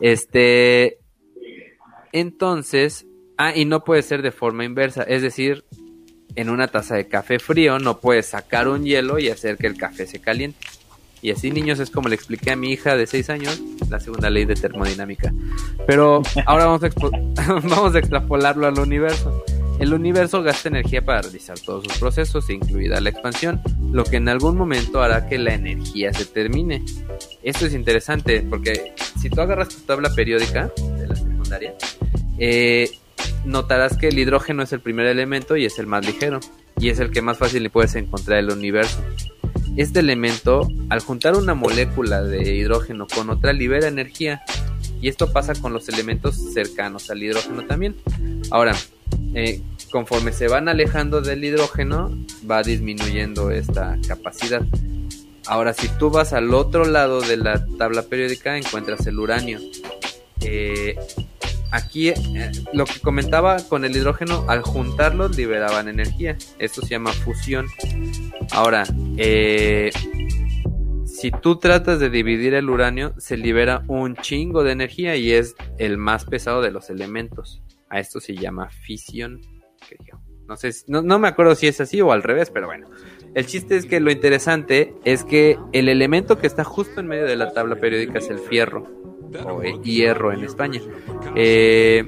Este, 0.00 0.98
entonces, 2.12 3.06
ah, 3.38 3.54
y 3.54 3.64
no 3.64 3.84
puede 3.84 4.02
ser 4.02 4.22
de 4.22 4.32
forma 4.32 4.64
inversa, 4.64 5.02
es 5.02 5.22
decir, 5.22 5.64
en 6.36 6.50
una 6.50 6.68
taza 6.68 6.96
de 6.96 7.06
café 7.06 7.38
frío 7.38 7.78
no 7.78 8.00
puedes 8.00 8.26
sacar 8.26 8.66
un 8.68 8.84
hielo 8.84 9.18
y 9.18 9.28
hacer 9.28 9.56
que 9.56 9.66
el 9.66 9.76
café 9.76 10.06
se 10.06 10.20
caliente. 10.20 10.58
Y 11.22 11.30
así, 11.30 11.50
niños, 11.50 11.80
es 11.80 11.90
como 11.90 12.08
le 12.08 12.16
expliqué 12.16 12.50
a 12.50 12.56
mi 12.56 12.70
hija 12.70 12.96
de 12.96 13.06
6 13.06 13.30
años 13.30 13.62
la 13.88 13.98
segunda 13.98 14.28
ley 14.28 14.44
de 14.44 14.56
termodinámica. 14.56 15.32
Pero 15.86 16.20
ahora 16.44 16.66
vamos 16.66 16.82
a, 16.82 16.90
vamos 17.66 17.94
a 17.94 17.98
extrapolarlo 17.98 18.66
al 18.66 18.78
universo. 18.78 19.42
El 19.78 19.92
universo 19.92 20.42
gasta 20.42 20.68
energía 20.68 21.04
para 21.04 21.22
realizar 21.22 21.58
todos 21.58 21.84
sus 21.84 21.98
procesos, 21.98 22.48
incluida 22.48 23.00
la 23.00 23.10
expansión, 23.10 23.60
lo 23.92 24.04
que 24.04 24.16
en 24.16 24.28
algún 24.28 24.56
momento 24.56 25.02
hará 25.02 25.26
que 25.26 25.38
la 25.38 25.54
energía 25.54 26.12
se 26.12 26.24
termine. 26.24 26.84
Esto 27.42 27.66
es 27.66 27.74
interesante 27.74 28.42
porque 28.48 28.94
si 29.20 29.28
tú 29.30 29.40
agarras 29.40 29.68
tu 29.68 29.80
tabla 29.82 30.10
periódica 30.14 30.70
de 30.98 31.08
la 31.08 31.16
secundaria, 31.16 31.74
eh, 32.38 32.88
notarás 33.44 33.96
que 33.96 34.08
el 34.08 34.18
hidrógeno 34.18 34.62
es 34.62 34.72
el 34.72 34.80
primer 34.80 35.06
elemento 35.06 35.56
y 35.56 35.64
es 35.64 35.78
el 35.78 35.86
más 35.86 36.06
ligero, 36.06 36.40
y 36.78 36.90
es 36.90 36.98
el 36.98 37.10
que 37.10 37.22
más 37.22 37.38
fácil 37.38 37.62
le 37.62 37.70
puedes 37.70 37.94
encontrar 37.94 38.38
en 38.38 38.46
el 38.46 38.52
universo. 38.52 38.98
Este 39.76 40.00
elemento, 40.00 40.68
al 40.88 41.00
juntar 41.00 41.36
una 41.36 41.54
molécula 41.54 42.22
de 42.22 42.54
hidrógeno 42.54 43.06
con 43.12 43.30
otra, 43.30 43.52
libera 43.52 43.88
energía, 43.88 44.42
y 45.00 45.08
esto 45.08 45.32
pasa 45.32 45.54
con 45.54 45.72
los 45.72 45.88
elementos 45.88 46.36
cercanos 46.52 47.10
al 47.10 47.22
hidrógeno 47.22 47.66
también. 47.66 47.96
Ahora, 48.50 48.74
eh, 49.34 49.60
conforme 49.90 50.32
se 50.32 50.48
van 50.48 50.68
alejando 50.68 51.20
del 51.20 51.44
hidrógeno, 51.44 52.10
va 52.48 52.62
disminuyendo 52.62 53.50
esta 53.50 53.98
capacidad. 54.06 54.62
Ahora, 55.46 55.72
si 55.72 55.88
tú 55.98 56.10
vas 56.10 56.32
al 56.32 56.54
otro 56.54 56.84
lado 56.84 57.20
de 57.20 57.36
la 57.36 57.66
tabla 57.78 58.02
periódica, 58.02 58.56
encuentras 58.56 59.06
el 59.06 59.18
uranio. 59.18 59.60
Eh, 60.40 60.96
aquí 61.70 62.08
eh, 62.08 62.14
lo 62.72 62.86
que 62.86 63.00
comentaba 63.00 63.58
con 63.68 63.84
el 63.84 63.94
hidrógeno, 63.94 64.44
al 64.48 64.62
juntarlos 64.62 65.36
liberaban 65.36 65.88
energía. 65.88 66.36
Esto 66.58 66.80
se 66.82 66.88
llama 66.88 67.12
fusión. 67.12 67.66
Ahora, 68.52 68.84
si 71.24 71.30
tú 71.30 71.56
tratas 71.56 72.00
de 72.00 72.10
dividir 72.10 72.54
el 72.54 72.70
uranio, 72.70 73.14
se 73.18 73.36
libera 73.36 73.84
un 73.86 74.16
chingo 74.16 74.64
de 74.64 74.72
energía 74.72 75.16
y 75.16 75.32
es 75.32 75.54
el 75.78 75.98
más 75.98 76.24
pesado 76.24 76.62
de 76.62 76.70
los 76.70 76.90
elementos. 76.90 77.62
A 77.88 78.00
esto 78.00 78.20
se 78.20 78.34
llama 78.34 78.68
fisión. 78.70 79.40
No 80.46 80.56
sé, 80.56 80.70
no, 80.88 81.18
me 81.18 81.28
acuerdo 81.28 81.54
si 81.54 81.66
es 81.66 81.80
así 81.80 82.00
o 82.00 82.12
al 82.12 82.22
revés, 82.22 82.50
pero 82.50 82.66
bueno. 82.66 82.88
El 83.34 83.46
chiste 83.46 83.76
es 83.76 83.86
que 83.86 83.98
lo 84.00 84.10
interesante 84.10 84.94
es 85.04 85.24
que 85.24 85.58
el 85.72 85.88
elemento 85.88 86.38
que 86.38 86.46
está 86.46 86.64
justo 86.64 87.00
en 87.00 87.06
medio 87.06 87.24
de 87.24 87.36
la 87.36 87.52
tabla 87.52 87.76
periódica 87.76 88.18
es 88.18 88.28
el 88.30 88.38
fierro 88.38 88.86
o 89.44 89.62
hierro 89.82 90.32
en 90.32 90.44
España. 90.44 90.80
Eh, 91.34 92.04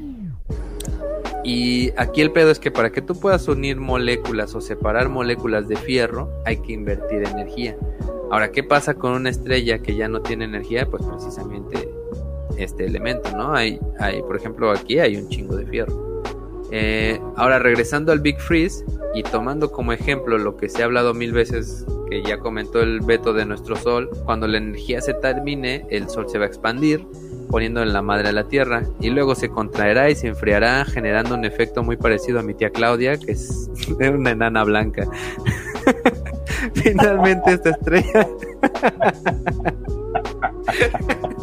y 1.42 1.92
aquí 1.96 2.22
el 2.22 2.32
pedo 2.32 2.50
es 2.50 2.58
que 2.58 2.70
para 2.70 2.90
que 2.90 3.02
tú 3.02 3.18
puedas 3.18 3.48
unir 3.48 3.76
moléculas 3.76 4.55
o 4.55 4.60
separar 4.60 5.08
moléculas 5.08 5.68
de 5.68 5.76
fierro, 5.76 6.30
hay 6.44 6.58
que 6.58 6.72
invertir 6.72 7.22
energía. 7.24 7.76
Ahora, 8.30 8.50
¿qué 8.50 8.64
pasa 8.64 8.94
con 8.94 9.12
una 9.12 9.30
estrella 9.30 9.78
que 9.78 9.94
ya 9.94 10.08
no 10.08 10.20
tiene 10.22 10.44
energía? 10.44 10.86
Pues 10.86 11.05
precisamente 11.05 11.88
este 12.57 12.86
elemento, 12.86 13.31
¿no? 13.36 13.55
Hay, 13.55 13.78
hay 13.99 14.23
por 14.23 14.36
ejemplo, 14.36 14.70
aquí 14.70 14.99
hay 14.99 15.17
un 15.17 15.28
chingo 15.28 15.57
de 15.57 15.67
fierro. 15.67 16.23
Eh, 16.73 17.20
ahora, 17.36 17.59
regresando 17.59 18.12
al 18.12 18.20
Big 18.20 18.41
Freeze 18.41 18.85
y 19.15 19.23
tomando 19.23 19.70
como 19.70 19.93
ejemplo 19.93 20.36
lo 20.39 20.57
que 20.57 20.68
se 20.68 20.83
ha 20.83 20.86
hablado 20.86 21.15
mil 21.15 21.33
veces 21.33 21.86
que 22.10 22.23
ya 22.23 22.39
comentó 22.39 22.81
el 22.81 23.01
veto 23.01 23.33
de 23.33 23.44
nuestro 23.44 23.76
Sol, 23.76 24.10
cuando 24.25 24.47
la 24.47 24.59
energía 24.59 25.01
se 25.01 25.15
termine, 25.15 25.86
el 25.91 26.09
Sol 26.09 26.28
se 26.28 26.39
va 26.39 26.44
a 26.44 26.49
expandir, 26.49 27.05
poniendo 27.51 27.83
en 27.83 27.93
la 27.93 28.02
madre 28.02 28.28
a 28.28 28.33
la 28.33 28.49
Tierra, 28.49 28.83
y 29.01 29.10
luego 29.10 29.35
se 29.35 29.49
contraerá 29.49 30.10
y 30.10 30.15
se 30.15 30.28
enfriará, 30.28 30.85
generando 30.85 31.35
un 31.35 31.44
efecto 31.44 31.83
muy 31.83 31.97
parecido 31.97 32.41
a 32.41 32.43
mi 32.43 32.55
tía 32.55 32.70
Claudia, 32.70 33.17
que 33.18 33.33
es 33.33 33.70
una 33.99 34.31
enana 34.31 34.65
blanca. 34.65 35.07
Finalmente 36.75 37.52
esta 37.52 37.70
estrella... 37.70 38.28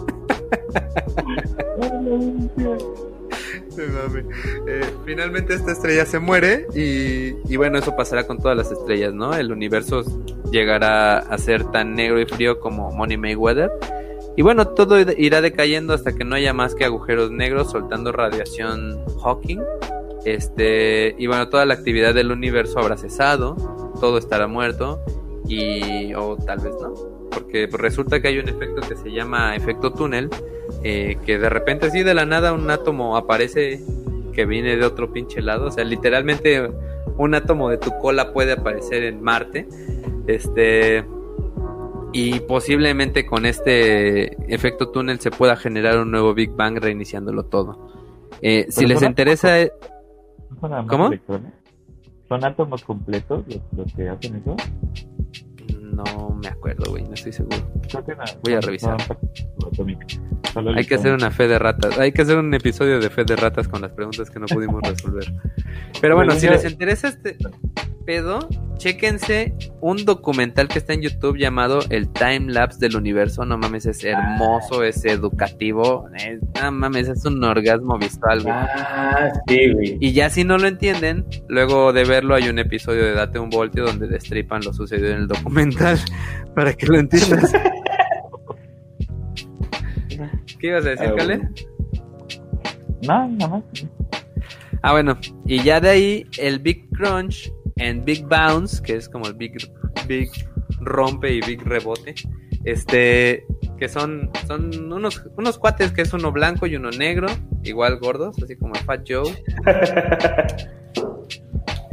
Eh, 4.68 4.94
finalmente 5.06 5.56
esta 5.56 5.72
estrella 5.72 6.06
se 6.06 6.20
muere 6.20 6.68
y, 6.74 7.56
bueno, 7.58 7.80
eso 7.80 7.96
pasará 7.96 8.26
con 8.28 8.38
todas 8.38 8.56
las 8.56 8.72
estrellas, 8.72 9.14
¿no? 9.14 9.34
El 9.34 9.52
universo 9.52 10.04
llegará 10.52 11.18
a 11.18 11.38
ser 11.38 11.64
tan 11.72 11.96
negro 11.96 12.20
y 12.20 12.26
frío 12.26 12.60
como 12.60 12.92
Money 12.92 13.18
Mayweather 13.18 13.72
Y 14.38 14.44
bueno, 14.44 14.68
todo 14.68 15.00
irá 15.00 15.42
decayendo 15.42 15.94
hasta 15.94 16.14
que 16.14 16.24
no 16.24 16.36
haya 16.36 16.54
más 16.54 16.76
que 16.76 16.86
agujeros 16.86 17.32
negros 17.32 17.72
soltando 17.72 18.12
radiación 18.12 19.04
Hawking. 19.24 19.62
Este, 20.26 21.16
y 21.18 21.28
bueno, 21.28 21.50
toda 21.50 21.66
la 21.66 21.74
actividad 21.74 22.14
del 22.14 22.32
universo 22.32 22.80
habrá 22.80 22.96
cesado, 22.98 23.56
todo 24.00 24.18
estará 24.18 24.48
muerto 24.48 25.02
y 25.48 26.14
o 26.14 26.38
tal 26.38 26.60
vez 26.60 26.74
no, 26.82 26.94
porque 27.34 27.68
resulta 27.72 28.22
que 28.22 28.30
hay 28.30 28.40
un 28.40 28.50
efecto 28.50 28.82
que 28.88 28.96
se 28.96 29.12
llama 29.12 29.56
efecto 29.56 29.92
túnel, 29.92 30.30
eh, 30.84 31.18
que 31.26 31.40
de 31.40 31.50
repente 31.50 31.88
así 31.88 32.04
de 32.04 32.14
la 32.14 32.26
nada 32.26 32.54
un 32.54 32.70
átomo 32.70 33.18
aparece 33.18 33.82
que 34.34 34.46
viene 34.46 34.76
de 34.76 34.86
otro 34.86 35.12
pinche 35.12 35.42
lado, 35.42 35.68
o 35.68 35.72
sea, 35.72 35.84
literalmente 35.84 36.70
un 37.18 37.36
átomo 37.36 37.70
de 37.70 37.78
tu 37.78 37.92
cola 38.00 38.34
puede 38.34 38.54
aparecer 38.54 39.04
en 39.04 39.22
Marte, 39.22 39.68
este 40.28 41.04
y 42.14 42.40
posiblemente 42.42 43.26
con 43.26 43.46
este 43.46 44.54
efecto 44.54 44.90
túnel 44.90 45.20
se 45.20 45.32
pueda 45.32 45.56
generar 45.56 46.00
un 46.00 46.12
nuevo 46.12 46.34
Big 46.36 46.52
Bang 46.52 46.78
reiniciándolo 46.78 47.46
todo. 47.46 47.90
Eh, 48.42 48.68
si 48.70 48.86
les 48.86 49.02
interesa... 49.02 49.56
¿Cómo? 50.88 51.12
¿Son 52.28 52.46
átomos 52.46 52.84
completos 52.84 53.44
los, 53.76 53.94
que 53.94 54.10
hacen 54.10 54.36
eso? 54.36 54.56
No 55.94 56.40
me 56.42 56.48
acuerdo, 56.48 56.92
güey, 56.92 57.04
no 57.04 57.14
estoy 57.14 57.32
seguro. 57.32 57.58
Voy 58.44 58.54
a 58.54 58.62
revisar. 58.62 58.98
Hay 60.76 60.86
que 60.86 60.96
hacer 60.96 61.14
una 61.14 61.32
fe 61.32 61.48
de 61.48 61.60
ratas. 61.60 61.98
Hay 61.98 62.12
que 62.12 62.22
hacer 62.22 62.38
un 62.38 62.54
episodio 62.54 63.00
de 63.00 63.10
fe 63.10 63.24
de 63.24 63.36
ratas 63.36 63.68
con 63.68 63.82
las 63.82 63.92
preguntas 63.92 64.30
que 64.30 64.40
no 64.40 64.46
pudimos 64.48 64.82
resolver. 64.82 65.34
Pero 66.02 66.16
bueno, 66.16 66.34
si 66.34 66.48
les 66.48 66.66
interesa 66.66 67.08
este 67.08 67.38
pedo, 68.06 68.48
chéquense 68.78 69.54
un 69.82 70.04
documental 70.06 70.68
que 70.68 70.80
está 70.80 70.94
en 70.94 71.02
YouTube 71.02 71.38
llamado 71.38 71.80
El 71.90 72.10
Time 72.10 72.52
Lapse 72.52 72.80
del 72.80 72.96
Universo. 72.96 73.46
No 73.46 73.58
mames, 73.58 73.86
es 73.86 74.04
hermoso, 74.04 74.84
es 74.84 75.06
educativo. 75.06 76.10
no 76.62 76.72
mames, 76.72 77.08
es 77.08 77.26
un 77.26 77.44
orgasmo 77.44 77.98
visual, 77.98 78.44
güey. 78.44 78.56
Ah, 78.56 79.32
sí, 79.48 79.72
güey. 79.72 79.98
Y 80.00 80.14
ya 80.14 80.30
si 80.30 80.44
no 80.44 80.58
lo 80.58 80.68
entienden, 80.68 81.26
luego 81.48 81.94
de 81.94 82.04
verlo 82.04 82.36
hay 82.36 82.50
un 82.50 82.60
episodio 82.60 83.04
de 83.06 83.14
Date 83.14 83.40
un 83.40 83.50
Voltio 83.50 83.86
donde 83.86 84.08
destripan 84.08 84.62
lo 84.64 84.74
sucedido 84.74 85.12
en 85.12 85.18
el 85.18 85.28
para 86.56 86.74
que 86.74 86.86
lo 86.88 87.00
entiendas. 87.00 87.52
¿Qué 90.60 90.68
ibas 90.68 90.86
a 90.86 90.90
decir, 90.90 91.08
ah, 91.08 91.16
Cale? 91.18 91.50
No, 93.02 93.28
nada 93.28 93.48
más. 93.48 93.64
Ah, 94.82 94.92
bueno, 94.94 95.18
y 95.46 95.64
ya 95.64 95.80
de 95.80 95.90
ahí 95.90 96.26
el 96.38 96.60
Big 96.60 96.90
Crunch 96.92 97.52
en 97.78 98.06
Big 98.06 98.26
Bounce, 98.26 98.82
que 98.82 98.96
es 98.96 99.10
como 99.10 99.28
el 99.28 99.34
Big, 99.34 99.54
Big 100.08 100.30
Rompe 100.80 101.34
y 101.34 101.42
Big 101.42 101.62
Rebote, 101.64 102.16
este, 102.64 103.46
que 103.78 103.90
son, 103.90 104.30
son 104.48 104.92
unos, 104.92 105.24
unos 105.38 105.58
cuates 105.58 105.92
que 105.92 106.02
es 106.04 106.14
uno 106.14 106.32
blanco 106.32 106.68
y 106.68 106.76
uno 106.76 106.92
negro, 106.92 107.28
igual 107.64 107.98
gordos, 108.00 108.42
así 108.42 108.56
como 108.56 108.76
el 108.76 108.82
Fat 108.82 109.06
Joe. 109.08 109.34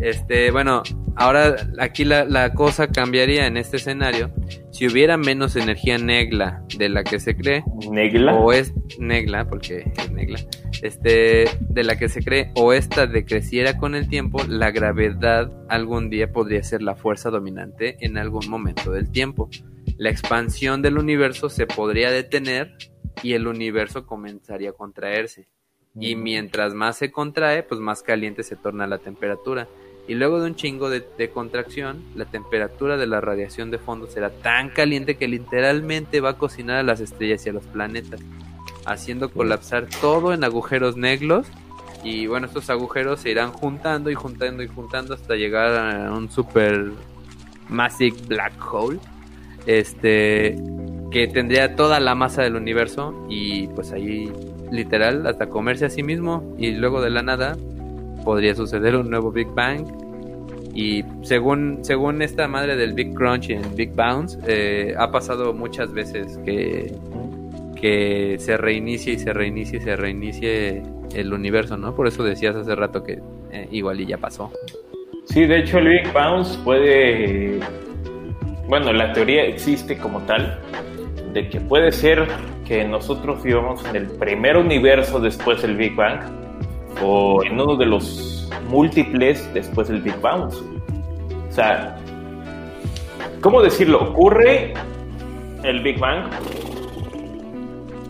Este, 0.03 0.51
bueno, 0.51 0.83
ahora 1.17 1.57
aquí 1.79 2.05
la, 2.05 2.25
la, 2.25 2.55
cosa 2.55 2.89
cambiaría 2.89 3.47
en 3.47 3.59
este 3.59 3.77
escenario 3.77 4.33
si 4.71 4.87
hubiera 4.87 5.19
menos 5.19 5.57
energía 5.57 5.99
negla 5.99 6.65
de 6.79 6.89
la 6.89 7.05
que 7.05 7.21
se 7.21 7.37
cree. 7.37 7.63
¿Negla? 7.91 8.35
O 8.35 8.53
es 8.53 8.73
negla, 8.99 9.47
porque 9.47 9.93
es 9.97 10.11
negla. 10.11 10.39
Este, 10.81 11.45
de 11.61 11.85
la 11.85 11.99
que 11.99 12.09
se 12.09 12.23
cree, 12.23 12.51
o 12.55 12.73
esta 12.73 13.07
decreciera 13.07 13.77
con 13.77 13.95
el 13.95 14.09
tiempo, 14.09 14.43
la 14.49 14.71
gravedad 14.71 15.53
algún 15.69 16.09
día 16.09 16.33
podría 16.33 16.63
ser 16.63 16.81
la 16.81 16.95
fuerza 16.95 17.29
dominante 17.29 17.99
en 18.01 18.17
algún 18.17 18.49
momento 18.49 18.91
del 18.93 19.11
tiempo. 19.11 19.51
La 19.99 20.09
expansión 20.09 20.81
del 20.81 20.97
universo 20.97 21.51
se 21.51 21.67
podría 21.67 22.11
detener 22.11 22.75
y 23.23 23.35
el 23.35 23.47
universo 23.47 24.07
comenzaría 24.07 24.71
a 24.71 24.73
contraerse. 24.73 25.49
Y 25.99 26.17
mm. 26.17 26.23
mientras 26.23 26.73
más 26.73 26.97
se 26.97 27.11
contrae, 27.11 27.65
pues 27.65 27.81
más 27.81 28.03
caliente 28.03 28.45
se 28.45 28.57
torna 28.57 28.87
la 28.87 28.99
temperatura 28.99 29.69
y 30.09 30.15
luego 30.15 30.41
de 30.41 30.47
un 30.47 30.57
chingo 30.57 30.91
de, 30.91 31.31
contracción, 31.33 32.03
la 32.15 32.25
temperatura 32.25 32.97
de 32.97 33.07
la 33.07 33.21
radiación 33.21 33.71
de 33.71 33.79
fondo 33.79 34.07
será 34.09 34.31
tan 34.31 34.71
caliente 34.71 35.17
que 35.17 35.29
literalmente 35.29 36.21
va 36.21 36.31
a 36.31 36.39
cocinar 36.39 36.79
a 36.79 36.83
las 36.83 37.01
estrellas 37.01 37.47
y 37.47 37.51
a 37.51 37.53
los 37.53 37.65
planetas, 37.65 38.21
haciendo 38.87 39.31
colapsar 39.31 39.87
todo 40.01 40.33
en 40.33 40.45
agujeros 40.45 40.97
negros. 40.97 41.47
Y 42.03 42.27
bueno, 42.27 42.47
estos 42.47 42.71
agujeros 42.71 43.21
se 43.21 43.31
irán 43.31 43.53
juntando 43.53 44.11
y 44.11 44.15
juntando 44.15 44.63
y 44.63 44.69
juntando 44.69 45.15
hasta 45.15 45.35
llegar 45.37 45.77
a 45.77 46.13
un 46.13 46.31
super 46.31 46.93
massive 47.69 48.17
black 48.27 48.55
hole. 48.73 48.99
Este 49.67 50.57
que 51.11 51.27
tendría 51.27 51.77
toda 51.77 52.01
la 52.01 52.15
masa 52.15 52.43
del 52.43 52.57
universo 52.57 53.27
y 53.29 53.67
pues 53.69 53.93
ahí 53.93 54.33
literal 54.71 55.27
hasta 55.27 55.49
comerse 55.49 55.87
a 55.87 55.91
sí 55.91 56.03
mismo 56.03 56.55
y 56.57 56.71
luego 56.71 57.01
de 57.03 57.11
la 57.11 57.23
nada 57.23 57.57
podría 58.25 58.55
suceder 58.55 58.97
un 58.97 59.11
nuevo 59.11 59.31
Big 59.31 59.49
Bang. 59.49 59.87
Y 60.75 61.05
según, 61.23 61.81
según 61.83 62.23
esta 62.23 62.47
madre 62.47 62.77
del 62.77 62.95
Big 62.95 63.15
Crunch 63.15 63.51
en 63.51 63.75
Big 63.75 63.93
Bounce, 63.95 64.39
eh, 64.47 64.95
ha 64.97 65.11
pasado 65.11 65.53
muchas 65.53 65.93
veces 65.93 66.39
que, 66.45 66.95
que 67.81 68.37
se 68.39 68.57
reinicie 68.57 69.15
y 69.15 69.19
se 69.19 69.33
reinicie 69.33 69.79
y 69.79 69.83
se 69.83 69.97
reinicie 69.97 70.83
el 71.15 71.33
universo, 71.33 71.77
¿no? 71.77 71.95
Por 71.95 72.07
eso 72.07 72.23
decías 72.23 72.55
hace 72.55 72.75
rato 72.75 73.03
que 73.03 73.19
eh, 73.51 73.69
igual 73.73 74.01
y 74.01 74.07
ya 74.07 74.19
pasó. 74.19 74.53
Sí, 75.25 75.45
de 75.47 75.61
hecho 75.61 75.79
el 75.79 75.89
Big 75.89 76.13
Bounce 76.13 76.59
puede... 76.65 77.61
Bueno, 78.69 78.93
la 78.93 79.13
teoría 79.13 79.45
existe 79.45 79.99
como 79.99 80.21
tal, 80.21 80.61
de 81.33 81.49
que 81.49 81.61
puede 81.61 81.91
ser 81.91 82.29
que 82.67 82.85
nosotros 82.85 83.43
vivamos 83.43 83.85
en 83.87 83.97
el 83.97 84.07
primer 84.07 84.57
universo 84.57 85.19
después 85.19 85.63
del 85.63 85.77
Big 85.77 85.97
Bang, 85.97 86.21
o 87.03 87.43
en 87.45 87.61
uno 87.61 87.77
de 87.77 87.87
los 87.87 88.49
múltiples 88.69 89.53
después 89.55 89.89
del 89.89 90.03
Big 90.03 90.19
Bang. 90.21 90.51
O 91.49 91.53
sea, 91.53 91.97
¿cómo 93.41 93.63
decirlo? 93.63 94.01
Ocurre 94.11 94.75
el 95.63 95.83
Big 95.83 95.99
Bang 95.99 96.31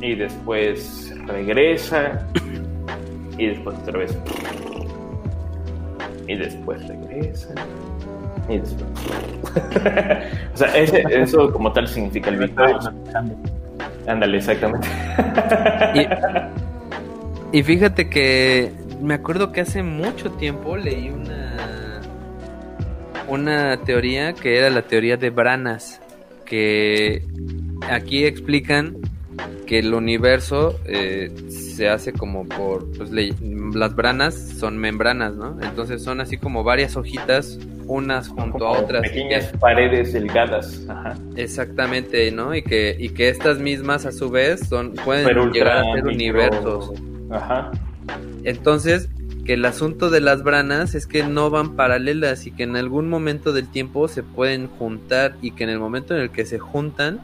y 0.00 0.14
después 0.14 1.14
regresa 1.26 2.26
y 3.38 3.46
después 3.46 3.78
otra 3.78 3.98
vez. 3.98 4.18
Y 6.26 6.36
después 6.36 6.86
regresa 6.86 7.54
y 8.48 8.58
después 8.58 8.90
o 10.54 10.56
sea 10.56 10.76
eso 10.76 11.52
como 11.52 11.72
tal 11.72 11.86
significa 11.88 12.30
el 12.30 12.38
Big 12.38 12.54
Bang. 12.54 12.78
Ándale 14.06 14.38
exactamente 14.38 14.88
y 17.52 17.62
fíjate 17.62 18.08
que 18.08 18.72
me 19.00 19.14
acuerdo 19.14 19.52
que 19.52 19.60
hace 19.62 19.82
mucho 19.82 20.30
tiempo 20.32 20.76
leí 20.76 21.08
una 21.08 22.00
una 23.30 23.76
teoría 23.84 24.32
que 24.32 24.58
era 24.58 24.70
la 24.70 24.82
teoría 24.82 25.16
de 25.16 25.30
Branas, 25.30 26.00
que 26.44 27.22
aquí 27.88 28.24
explican 28.24 28.96
que 29.66 29.78
el 29.78 29.94
universo 29.94 30.78
eh, 30.84 31.30
se 31.48 31.88
hace 31.88 32.12
como 32.12 32.46
por 32.46 32.90
pues, 32.92 33.10
las 33.10 33.94
branas 33.94 34.34
son 34.34 34.76
membranas, 34.78 35.34
¿no? 35.34 35.56
Entonces 35.62 36.02
son 36.02 36.20
así 36.20 36.36
como 36.36 36.64
varias 36.64 36.96
hojitas 36.96 37.58
unas 37.86 38.28
junto 38.28 38.66
a 38.66 38.80
otras 38.80 39.02
pequeñas 39.02 39.52
paredes 39.60 40.12
delgadas. 40.12 40.84
Ajá. 40.88 41.16
Exactamente, 41.36 42.30
¿no? 42.32 42.54
Y 42.54 42.62
que 42.62 42.96
y 42.98 43.10
que 43.10 43.28
estas 43.28 43.60
mismas 43.60 44.06
a 44.06 44.12
su 44.12 44.28
vez 44.28 44.68
son 44.68 44.92
pueden 44.92 45.52
llegar 45.52 45.78
a 45.78 45.94
ser 45.94 46.06
universos. 46.06 46.92
Ajá. 47.30 47.70
Entonces, 48.44 49.08
que 49.44 49.54
el 49.54 49.64
asunto 49.64 50.10
de 50.10 50.20
las 50.20 50.42
branas 50.42 50.94
es 50.94 51.06
que 51.06 51.22
no 51.24 51.50
van 51.50 51.76
paralelas 51.76 52.46
y 52.46 52.50
que 52.50 52.64
en 52.64 52.76
algún 52.76 53.08
momento 53.08 53.52
del 53.52 53.68
tiempo 53.68 54.08
se 54.08 54.22
pueden 54.22 54.68
juntar 54.68 55.36
y 55.40 55.52
que 55.52 55.64
en 55.64 55.70
el 55.70 55.78
momento 55.78 56.14
en 56.14 56.22
el 56.22 56.30
que 56.30 56.44
se 56.44 56.58
juntan, 56.58 57.20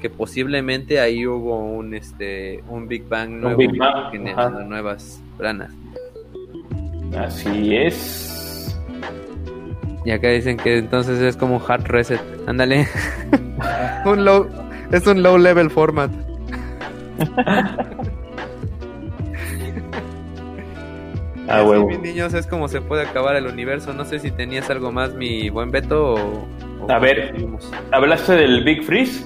que 0.00 0.10
posiblemente 0.10 1.00
ahí 1.00 1.26
hubo 1.26 1.58
un 1.64 1.94
este 1.94 2.62
un 2.68 2.86
Big 2.88 3.08
Bang 3.08 3.30
nuevo 3.30 3.58
generando 4.10 4.62
nuevas 4.62 5.22
branas. 5.38 5.72
Así 7.16 7.74
es. 7.74 8.78
Y 10.04 10.10
acá 10.10 10.28
dicen 10.28 10.58
que 10.58 10.76
entonces 10.78 11.20
es 11.20 11.36
como 11.36 11.62
hard 11.66 11.86
reset. 11.86 12.20
Ándale. 12.46 12.86
un 14.04 14.24
low, 14.24 14.46
es 14.92 15.06
un 15.06 15.22
low 15.22 15.38
level 15.38 15.70
format. 15.70 16.10
Ah, 21.48 21.62
huevo. 21.62 21.88
mis 21.88 22.00
niños, 22.00 22.32
es 22.34 22.46
como 22.46 22.68
se 22.68 22.80
puede 22.80 23.02
acabar 23.02 23.36
el 23.36 23.46
universo. 23.46 23.92
No 23.92 24.04
sé 24.04 24.18
si 24.18 24.30
tenías 24.30 24.70
algo 24.70 24.92
más, 24.92 25.14
mi 25.14 25.50
buen 25.50 25.70
Beto. 25.70 26.14
O, 26.14 26.90
a 26.90 26.98
ver, 26.98 27.34
¿hablaste 27.92 28.32
del 28.32 28.64
Big 28.64 28.82
Freeze? 28.82 29.24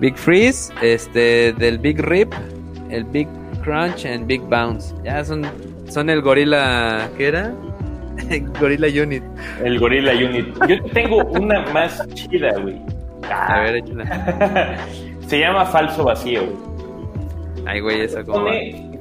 Big 0.00 0.16
Freeze, 0.16 0.72
este, 0.82 1.52
del 1.54 1.78
Big 1.78 2.00
Rip, 2.00 2.32
el 2.90 3.04
Big 3.04 3.28
Crunch 3.62 4.04
y 4.04 4.18
Big 4.24 4.42
Bounce. 4.42 4.94
Ya 5.04 5.24
son, 5.24 5.42
son 5.88 6.10
el 6.10 6.22
gorila, 6.22 7.08
¿qué 7.16 7.28
era? 7.28 7.52
gorila 8.60 8.88
Unit. 8.88 9.22
El 9.62 9.78
Gorilla 9.78 10.12
Unit. 10.12 10.46
Yo 10.68 10.82
tengo 10.92 11.18
una 11.24 11.60
más 11.72 12.06
chida, 12.14 12.52
güey. 12.60 12.80
A 13.30 13.60
ver, 13.60 13.76
échala. 13.76 14.78
Se 15.26 15.40
llama 15.40 15.64
falso 15.66 16.04
vacío. 16.04 16.42
Ay, 17.66 17.80
güey, 17.80 18.02
eso 18.02 18.24
como... 18.24 18.48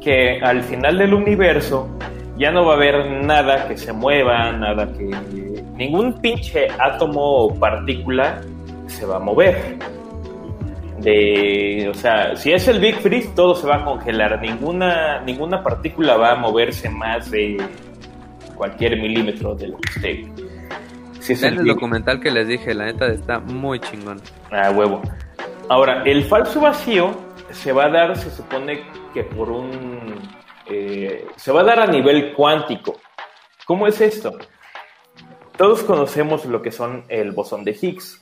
Que 0.02 0.40
al 0.42 0.62
final 0.64 0.98
del 0.98 1.14
universo 1.14 1.90
ya 2.38 2.52
no 2.52 2.66
va 2.66 2.74
a 2.74 2.76
haber 2.76 3.12
nada 3.24 3.68
que 3.68 3.78
se 3.78 3.94
mueva, 3.94 4.52
nada 4.52 4.88
que... 4.94 5.06
Ningún 5.76 6.22
pinche 6.22 6.68
átomo 6.80 7.46
o 7.46 7.60
partícula 7.60 8.42
se 8.88 9.06
va 9.06 9.18
a 9.18 9.20
mover. 9.20 9.78
De, 11.00 11.88
o 11.90 11.94
sea, 11.94 12.36
si 12.36 12.54
es 12.54 12.68
el 12.70 12.80
Big 12.80 12.96
Freeze, 12.96 13.30
todo 13.36 13.56
se 13.56 13.68
va 13.68 13.78
a 13.78 13.86
congelar. 13.86 14.42
Ninguna, 14.42 15.22
ninguna 15.22 15.62
partícula 15.62 16.16
va 16.16 16.32
a 16.32 16.36
moverse 16.36 16.90
más 16.90 17.30
de 17.30 17.58
cualquier 18.56 18.98
milímetro 19.00 19.54
de 19.56 19.68
lo 19.68 19.78
que 19.78 19.90
esté. 19.90 20.46
Si 21.20 21.34
es 21.34 21.44
el, 21.44 21.66
documental 21.66 22.20
que 22.20 22.32
les 22.32 22.48
dije, 22.48 22.74
la 22.74 22.86
neta 22.86 23.08
está 23.08 23.40
muy 23.40 23.80
chingón. 23.80 24.22
Ah, 24.52 24.72
huevo. 24.72 25.02
Ahora, 25.70 26.04
el 26.04 26.24
falso 26.24 26.62
vacío 26.62 27.12
se 27.50 27.72
va 27.72 27.86
a 27.86 27.90
dar, 27.90 28.16
se 28.16 28.30
supone 28.30 28.84
que 29.14 29.24
por 29.24 29.50
un... 29.50 30.16
Eh, 30.68 31.28
se 31.36 31.52
va 31.52 31.62
a 31.62 31.66
dar 31.66 31.80
a 31.80 31.88
nivel 31.88 32.34
cuántico. 32.34 33.00
¿Cómo 33.66 33.88
es 33.88 34.02
esto? 34.02 34.38
Todos 35.58 35.84
conocemos 35.84 36.46
lo 36.46 36.62
que 36.62 36.72
son 36.72 37.06
el 37.08 37.32
bosón 37.32 37.64
de 37.64 37.78
Higgs. 37.80 38.20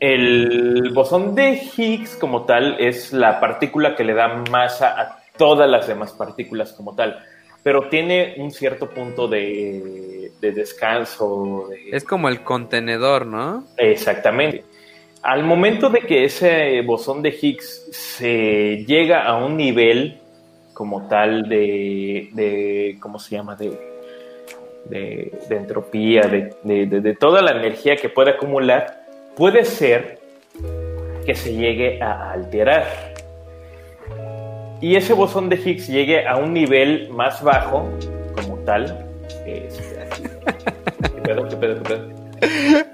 El 0.00 0.90
bosón 0.92 1.34
de 1.34 1.52
Higgs 1.76 2.16
como 2.16 2.44
tal 2.44 2.76
es 2.80 3.12
la 3.12 3.38
partícula 3.38 3.94
que 3.94 4.04
le 4.04 4.14
da 4.14 4.42
masa 4.50 5.00
a 5.00 5.22
todas 5.36 5.70
las 5.70 5.86
demás 5.86 6.12
partículas 6.12 6.72
como 6.72 6.94
tal, 6.94 7.24
pero 7.62 7.88
tiene 7.88 8.34
un 8.38 8.50
cierto 8.50 8.90
punto 8.90 9.28
de, 9.28 10.32
descanso. 10.40 11.68
Es 11.90 12.04
como 12.04 12.28
el 12.28 12.42
contenedor, 12.42 13.26
¿no? 13.26 13.64
Exactamente. 13.76 14.64
Al 15.22 15.44
momento 15.44 15.88
de 15.88 16.00
que 16.00 16.24
ese 16.24 16.82
bosón 16.82 17.22
de 17.22 17.30
Higgs 17.40 17.88
se 17.92 18.84
llega 18.84 19.24
a 19.24 19.36
un 19.36 19.56
nivel 19.56 20.21
como 20.72 21.08
tal 21.08 21.48
de, 21.48 22.30
de 22.32 22.96
¿cómo 23.00 23.18
se 23.18 23.36
llama? 23.36 23.56
De, 23.56 23.92
de, 24.88 25.32
entropía, 25.50 26.22
de, 26.22 27.16
toda 27.18 27.42
la 27.42 27.52
energía 27.52 27.96
que 27.96 28.08
puede 28.08 28.32
acumular, 28.32 29.04
puede 29.36 29.64
ser 29.64 30.18
que 31.24 31.34
se 31.34 31.54
llegue 31.54 32.02
a 32.02 32.32
alterar. 32.32 32.84
Y 34.80 34.96
ese 34.96 35.12
bosón 35.12 35.48
de 35.48 35.56
Higgs 35.56 35.86
llegue 35.86 36.26
a 36.26 36.36
un 36.36 36.52
nivel 36.52 37.08
más 37.10 37.42
bajo, 37.42 37.88
como 38.34 38.56
tal. 38.64 39.06
¿Qué 39.44 39.68
pedo, 41.22 41.48
qué 41.48 41.56
pedo, 41.56 41.82
qué 41.82 41.88
pedo? 41.88 42.08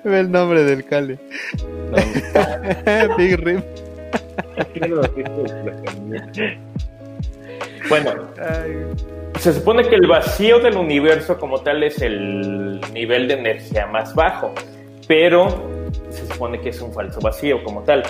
Ve 0.04 0.20
el 0.20 0.30
nombre 0.30 0.62
del 0.64 0.84
Cale. 0.84 1.18
Big 3.16 3.36
Rim. 3.38 3.58
bueno, 7.88 8.28
se 9.38 9.52
supone 9.52 9.88
que 9.88 9.94
el 9.94 10.06
vacío 10.06 10.58
del 10.58 10.76
universo 10.76 11.38
como 11.38 11.60
tal 11.60 11.82
es 11.82 12.00
el 12.02 12.80
nivel 12.92 13.28
de 13.28 13.34
energía 13.34 13.86
más 13.86 14.14
bajo, 14.14 14.52
pero 15.06 15.48
se 16.10 16.26
supone 16.26 16.60
que 16.60 16.70
es 16.70 16.80
un 16.80 16.92
falso 16.92 17.20
vacío 17.20 17.62
como 17.62 17.82
tal. 17.82 18.02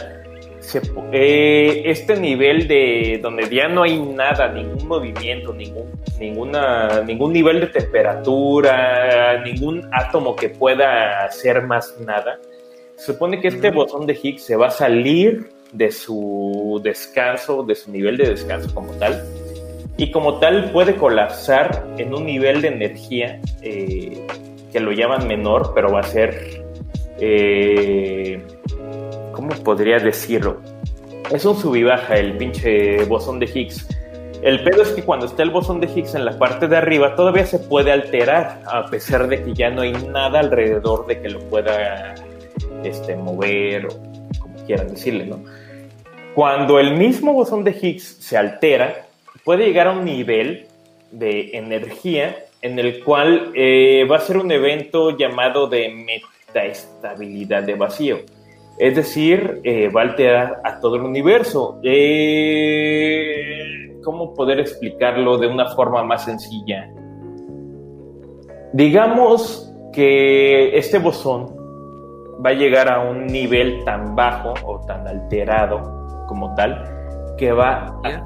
Eh, 1.12 1.82
este 1.86 2.16
nivel 2.16 2.68
de 2.68 3.20
donde 3.22 3.48
ya 3.48 3.68
no 3.68 3.84
hay 3.84 3.98
nada, 3.98 4.48
ningún 4.52 4.86
movimiento, 4.86 5.54
ningún, 5.54 5.90
ninguna, 6.18 7.02
ningún 7.06 7.32
nivel 7.32 7.60
de 7.60 7.68
temperatura, 7.68 9.42
ningún 9.44 9.88
átomo 9.92 10.36
que 10.36 10.50
pueda 10.50 11.24
hacer 11.24 11.62
más 11.62 11.98
nada, 12.00 12.38
se 12.96 13.12
supone 13.12 13.40
que 13.40 13.48
este 13.48 13.70
bosón 13.70 14.06
de 14.06 14.18
Higgs 14.20 14.42
se 14.42 14.56
va 14.56 14.66
a 14.66 14.70
salir 14.70 15.48
de 15.72 15.90
su 15.90 16.80
descanso, 16.82 17.62
de 17.62 17.74
su 17.74 17.90
nivel 17.90 18.16
de 18.16 18.30
descanso 18.30 18.74
como 18.74 18.92
tal, 18.94 19.24
y 19.98 20.12
como 20.12 20.38
tal 20.38 20.70
puede 20.70 20.94
colapsar 20.94 21.84
en 21.98 22.14
un 22.14 22.24
nivel 22.24 22.62
de 22.62 22.68
energía 22.68 23.40
eh, 23.62 24.24
que 24.72 24.78
lo 24.78 24.92
llaman 24.92 25.26
menor, 25.26 25.72
pero 25.74 25.92
va 25.92 26.00
a 26.00 26.04
ser, 26.04 26.64
eh, 27.20 28.40
¿cómo 29.32 29.48
podría 29.64 29.98
decirlo? 29.98 30.60
Es 31.32 31.44
un 31.44 31.56
sub 31.56 31.74
y 31.74 31.82
baja 31.82 32.14
el 32.14 32.36
pinche 32.36 33.04
bosón 33.06 33.40
de 33.40 33.46
Higgs. 33.46 33.88
El 34.40 34.62
pedo 34.62 34.82
es 34.82 34.90
que 34.90 35.02
cuando 35.02 35.26
está 35.26 35.42
el 35.42 35.50
bosón 35.50 35.80
de 35.80 35.88
Higgs 35.88 36.14
en 36.14 36.24
la 36.24 36.38
parte 36.38 36.68
de 36.68 36.76
arriba 36.76 37.16
todavía 37.16 37.44
se 37.44 37.58
puede 37.58 37.90
alterar, 37.90 38.60
a 38.66 38.86
pesar 38.86 39.26
de 39.26 39.42
que 39.42 39.52
ya 39.52 39.68
no 39.68 39.82
hay 39.82 39.92
nada 39.92 40.38
alrededor 40.38 41.08
de 41.08 41.20
que 41.20 41.28
lo 41.28 41.40
pueda 41.40 42.14
este, 42.84 43.16
mover 43.16 43.86
o 43.86 43.88
como 44.38 44.54
quieran 44.64 44.86
decirle, 44.86 45.26
¿no? 45.26 45.42
Cuando 46.36 46.78
el 46.78 46.96
mismo 46.96 47.32
bosón 47.32 47.64
de 47.64 47.72
Higgs 47.72 48.18
se 48.20 48.36
altera, 48.36 49.07
puede 49.48 49.64
llegar 49.64 49.86
a 49.86 49.92
un 49.92 50.04
nivel 50.04 50.66
de 51.10 51.56
energía 51.56 52.36
en 52.60 52.78
el 52.78 53.02
cual 53.02 53.50
eh, 53.54 54.04
va 54.04 54.16
a 54.16 54.20
ser 54.20 54.36
un 54.36 54.52
evento 54.52 55.16
llamado 55.16 55.66
de 55.68 55.88
metaestabilidad 55.88 57.62
de 57.62 57.74
vacío. 57.74 58.18
Es 58.76 58.94
decir, 58.94 59.62
eh, 59.64 59.88
va 59.88 60.02
a 60.02 60.04
alterar 60.04 60.60
a 60.64 60.78
todo 60.80 60.96
el 60.96 61.02
universo. 61.02 61.80
Eh, 61.82 63.56
¿Cómo 64.04 64.34
poder 64.34 64.60
explicarlo 64.60 65.38
de 65.38 65.46
una 65.46 65.70
forma 65.70 66.04
más 66.04 66.26
sencilla? 66.26 66.90
Digamos 68.74 69.72
que 69.94 70.76
este 70.76 70.98
bosón 70.98 71.56
va 72.44 72.50
a 72.50 72.52
llegar 72.52 72.92
a 72.92 73.00
un 73.00 73.26
nivel 73.26 73.82
tan 73.86 74.14
bajo 74.14 74.52
o 74.66 74.78
tan 74.84 75.08
alterado 75.08 76.26
como 76.28 76.54
tal 76.54 76.84
que 77.38 77.50
va 77.50 77.98
a 78.04 78.22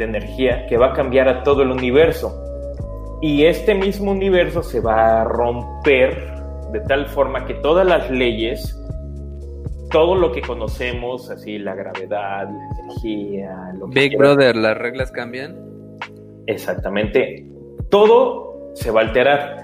de 0.00 0.06
energía 0.06 0.66
que 0.66 0.78
va 0.78 0.88
a 0.88 0.92
cambiar 0.94 1.28
a 1.28 1.42
todo 1.42 1.62
el 1.62 1.70
universo. 1.70 2.42
Y 3.20 3.44
este 3.44 3.74
mismo 3.74 4.10
universo 4.10 4.62
se 4.62 4.80
va 4.80 5.20
a 5.20 5.24
romper 5.24 6.32
de 6.72 6.80
tal 6.80 7.06
forma 7.08 7.44
que 7.44 7.54
todas 7.54 7.86
las 7.86 8.10
leyes, 8.10 8.76
todo 9.90 10.14
lo 10.14 10.32
que 10.32 10.40
conocemos, 10.40 11.30
así 11.30 11.58
la 11.58 11.74
gravedad, 11.74 12.48
la 12.48 12.80
energía, 12.80 13.72
lo 13.78 13.88
Big 13.88 14.16
Brother, 14.16 14.56
las 14.56 14.78
reglas 14.78 15.10
cambian. 15.12 15.54
Exactamente. 16.46 17.46
Todo 17.90 18.72
se 18.74 18.90
va 18.90 19.02
a 19.02 19.04
alterar. 19.04 19.58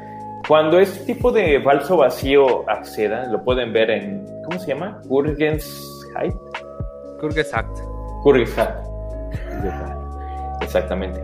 Cuando 0.46 0.78
este 0.78 1.14
tipo 1.14 1.32
de 1.32 1.60
falso 1.62 1.96
vacío 1.96 2.68
acceda, 2.68 3.26
lo 3.32 3.42
pueden 3.42 3.72
ver 3.72 3.90
en, 3.90 4.26
¿cómo 4.44 4.58
se 4.60 4.68
llama? 4.68 5.00
Kurgens 5.08 5.64
Height. 6.14 6.34
Kurgens 7.20 7.54
Act. 8.58 8.86
Exactamente. 10.60 11.20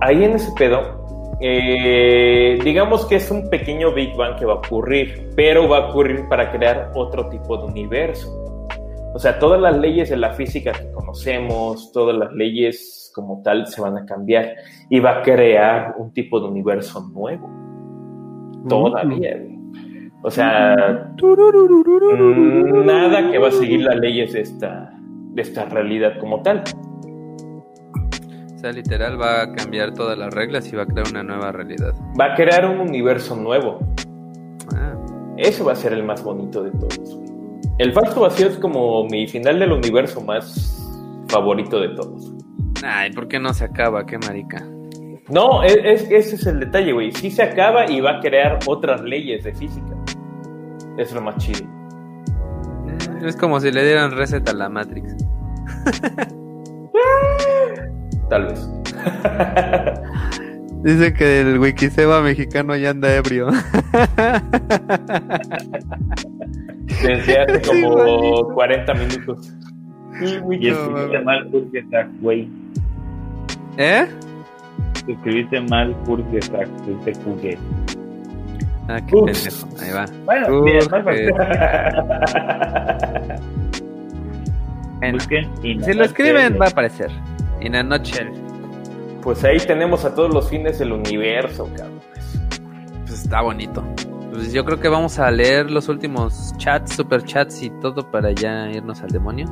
Ahí 0.00 0.24
en 0.24 0.32
ese 0.32 0.52
pedo, 0.56 1.36
eh, 1.40 2.58
digamos 2.64 3.06
que 3.06 3.16
es 3.16 3.30
un 3.30 3.48
pequeño 3.48 3.92
Big 3.92 4.16
Bang 4.16 4.36
que 4.36 4.44
va 4.44 4.54
a 4.54 4.56
ocurrir, 4.56 5.30
pero 5.36 5.68
va 5.68 5.78
a 5.78 5.88
ocurrir 5.90 6.28
para 6.28 6.50
crear 6.50 6.90
otro 6.94 7.28
tipo 7.28 7.56
de 7.56 7.64
universo. 7.64 8.44
O 9.14 9.18
sea, 9.18 9.38
todas 9.38 9.60
las 9.60 9.76
leyes 9.78 10.10
de 10.10 10.16
la 10.16 10.32
física 10.34 10.72
que 10.72 10.90
conocemos, 10.92 11.90
todas 11.92 12.16
las 12.16 12.32
leyes 12.32 13.10
como 13.14 13.42
tal 13.42 13.66
se 13.66 13.80
van 13.80 13.96
a 13.96 14.04
cambiar 14.04 14.54
y 14.88 15.00
va 15.00 15.18
a 15.18 15.22
crear 15.22 15.94
un 15.98 16.12
tipo 16.12 16.38
de 16.40 16.46
universo 16.46 17.08
nuevo. 17.12 17.50
Todavía. 18.68 19.42
O 20.22 20.30
sea, 20.30 21.12
mm, 21.20 22.86
nada 22.86 23.30
que 23.30 23.38
va 23.38 23.48
a 23.48 23.52
seguir 23.52 23.82
las 23.82 23.96
leyes 23.96 24.32
de 24.32 24.40
esta, 24.40 24.92
de 25.32 25.42
esta 25.42 25.64
realidad 25.66 26.18
como 26.18 26.42
tal. 26.42 26.62
O 28.58 28.60
sea, 28.60 28.72
literal 28.72 29.20
va 29.20 29.42
a 29.42 29.52
cambiar 29.52 29.94
todas 29.94 30.18
las 30.18 30.34
reglas 30.34 30.66
y 30.72 30.74
va 30.74 30.82
a 30.82 30.86
crear 30.86 31.06
una 31.08 31.22
nueva 31.22 31.52
realidad. 31.52 31.94
Va 32.20 32.32
a 32.32 32.34
crear 32.34 32.68
un 32.68 32.80
universo 32.80 33.36
nuevo. 33.36 33.78
Ah. 34.74 34.96
Eso 35.36 35.64
va 35.64 35.74
a 35.74 35.76
ser 35.76 35.92
el 35.92 36.02
más 36.02 36.24
bonito 36.24 36.64
de 36.64 36.72
todos. 36.72 37.20
El 37.78 37.92
falso 37.92 38.22
vacío 38.22 38.48
es 38.48 38.58
como 38.58 39.04
mi 39.04 39.28
final 39.28 39.60
del 39.60 39.70
universo 39.70 40.20
más 40.20 40.76
favorito 41.28 41.78
de 41.78 41.90
todos. 41.90 42.32
Ay, 42.82 43.12
¿por 43.12 43.28
qué 43.28 43.38
no 43.38 43.54
se 43.54 43.62
acaba? 43.62 44.04
Qué 44.04 44.18
marica. 44.18 44.66
No, 45.28 45.62
es, 45.62 46.10
ese 46.10 46.34
es 46.34 46.44
el 46.44 46.58
detalle, 46.58 46.92
güey. 46.92 47.12
Sí 47.12 47.30
se 47.30 47.44
acaba 47.44 47.88
y 47.88 48.00
va 48.00 48.16
a 48.16 48.20
crear 48.20 48.58
otras 48.66 49.02
leyes 49.02 49.44
de 49.44 49.54
física. 49.54 49.94
Es 50.96 51.12
lo 51.12 51.20
más 51.20 51.36
chido. 51.36 51.64
Es 53.22 53.36
como 53.36 53.60
si 53.60 53.70
le 53.70 53.84
dieran 53.84 54.10
reset 54.10 54.48
a 54.48 54.52
la 54.52 54.68
Matrix. 54.68 55.14
Tal 58.28 58.46
vez. 58.46 58.68
Dice 60.82 61.12
que 61.12 61.40
el 61.40 61.58
Wikiseba 61.58 62.22
mexicano 62.22 62.76
ya 62.76 62.90
anda 62.90 63.12
ebrio. 63.14 63.48
Desde 67.02 67.40
hace 67.40 67.60
como 67.62 68.54
40 68.54 68.94
minutos. 68.94 69.52
Y 70.20 70.68
escribiste 70.68 71.20
mal 71.20 71.48
Kurgesak, 71.50 72.08
güey. 72.20 72.48
¿Eh? 73.76 74.06
Escribiste 75.06 75.60
mal 75.62 75.96
Kurgesak, 76.04 76.68
dice 76.86 77.12
Kuge. 77.20 77.58
Ah, 78.88 79.00
qué 79.06 79.16
pendejo. 79.16 79.68
Ahí 79.80 79.92
va. 79.92 80.06
Bueno, 80.24 80.62
bien, 80.62 80.80
Busquen 85.12 85.48
si 85.62 85.92
lo 85.92 86.04
escriben 86.04 86.58
va 86.60 86.66
a 86.66 86.70
aparecer. 86.70 87.12
In 87.60 87.74
a 87.74 87.82
nutshell. 87.82 88.30
Pues 89.22 89.42
ahí 89.44 89.58
tenemos 89.58 90.04
a 90.04 90.14
todos 90.14 90.32
los 90.32 90.48
fines 90.48 90.78
del 90.78 90.92
universo, 90.92 91.68
cabrón. 91.76 92.00
Pues 93.06 93.20
está 93.22 93.40
bonito. 93.40 93.84
Pues 94.32 94.52
yo 94.52 94.64
creo 94.64 94.78
que 94.78 94.88
vamos 94.88 95.18
a 95.18 95.30
leer 95.30 95.70
los 95.70 95.88
últimos 95.88 96.54
chats, 96.58 96.94
super 96.94 97.22
chats 97.24 97.62
y 97.62 97.70
todo 97.80 98.08
para 98.10 98.30
ya 98.32 98.70
irnos 98.70 99.02
al 99.02 99.08
demonio. 99.08 99.46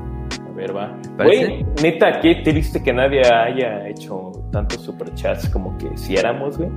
A 0.49 0.53
ver, 0.53 0.77
va. 0.77 0.97
Güey, 1.17 1.67
neta, 1.83 2.21
qué 2.21 2.37
triste 2.45 2.83
que 2.83 2.93
nadie 2.93 3.21
haya 3.21 3.89
hecho 3.89 4.31
tantos 4.53 4.83
super 4.83 5.13
chats 5.15 5.49
como 5.49 5.77
que 5.79 5.97
si 5.97 6.15
éramos, 6.17 6.57
güey. 6.57 6.71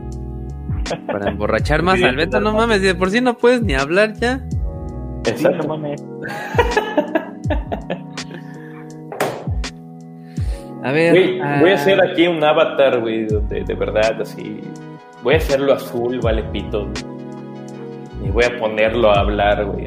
Para 1.06 1.30
emborrachar 1.30 1.84
más 1.84 2.02
al 2.02 2.16
Beto, 2.16 2.40
no 2.40 2.54
mames, 2.54 2.82
de 2.82 2.96
por 2.96 3.12
sí 3.12 3.22
no 3.22 3.38
puedes 3.38 3.62
ni 3.62 3.76
hablar 3.76 4.14
ya. 4.14 4.42
Exacto. 5.26 5.68
mames. 5.68 6.04
A 10.84 10.92
ver. 10.92 11.40
Voy 11.60 11.72
a 11.72 11.76
hacer 11.76 12.02
aquí 12.02 12.28
un 12.28 12.44
avatar, 12.44 13.00
güey, 13.02 13.26
donde 13.26 13.64
de 13.64 13.74
verdad 13.74 14.22
así. 14.22 14.62
Voy 15.24 15.34
a 15.34 15.38
hacerlo 15.38 15.74
azul, 15.74 16.20
vale 16.22 16.44
pito. 16.44 16.88
Y 18.24 18.30
voy 18.30 18.46
a 18.46 18.58
ponerlo 18.58 19.12
a 19.12 19.20
hablar, 19.20 19.66
güey. 19.66 19.86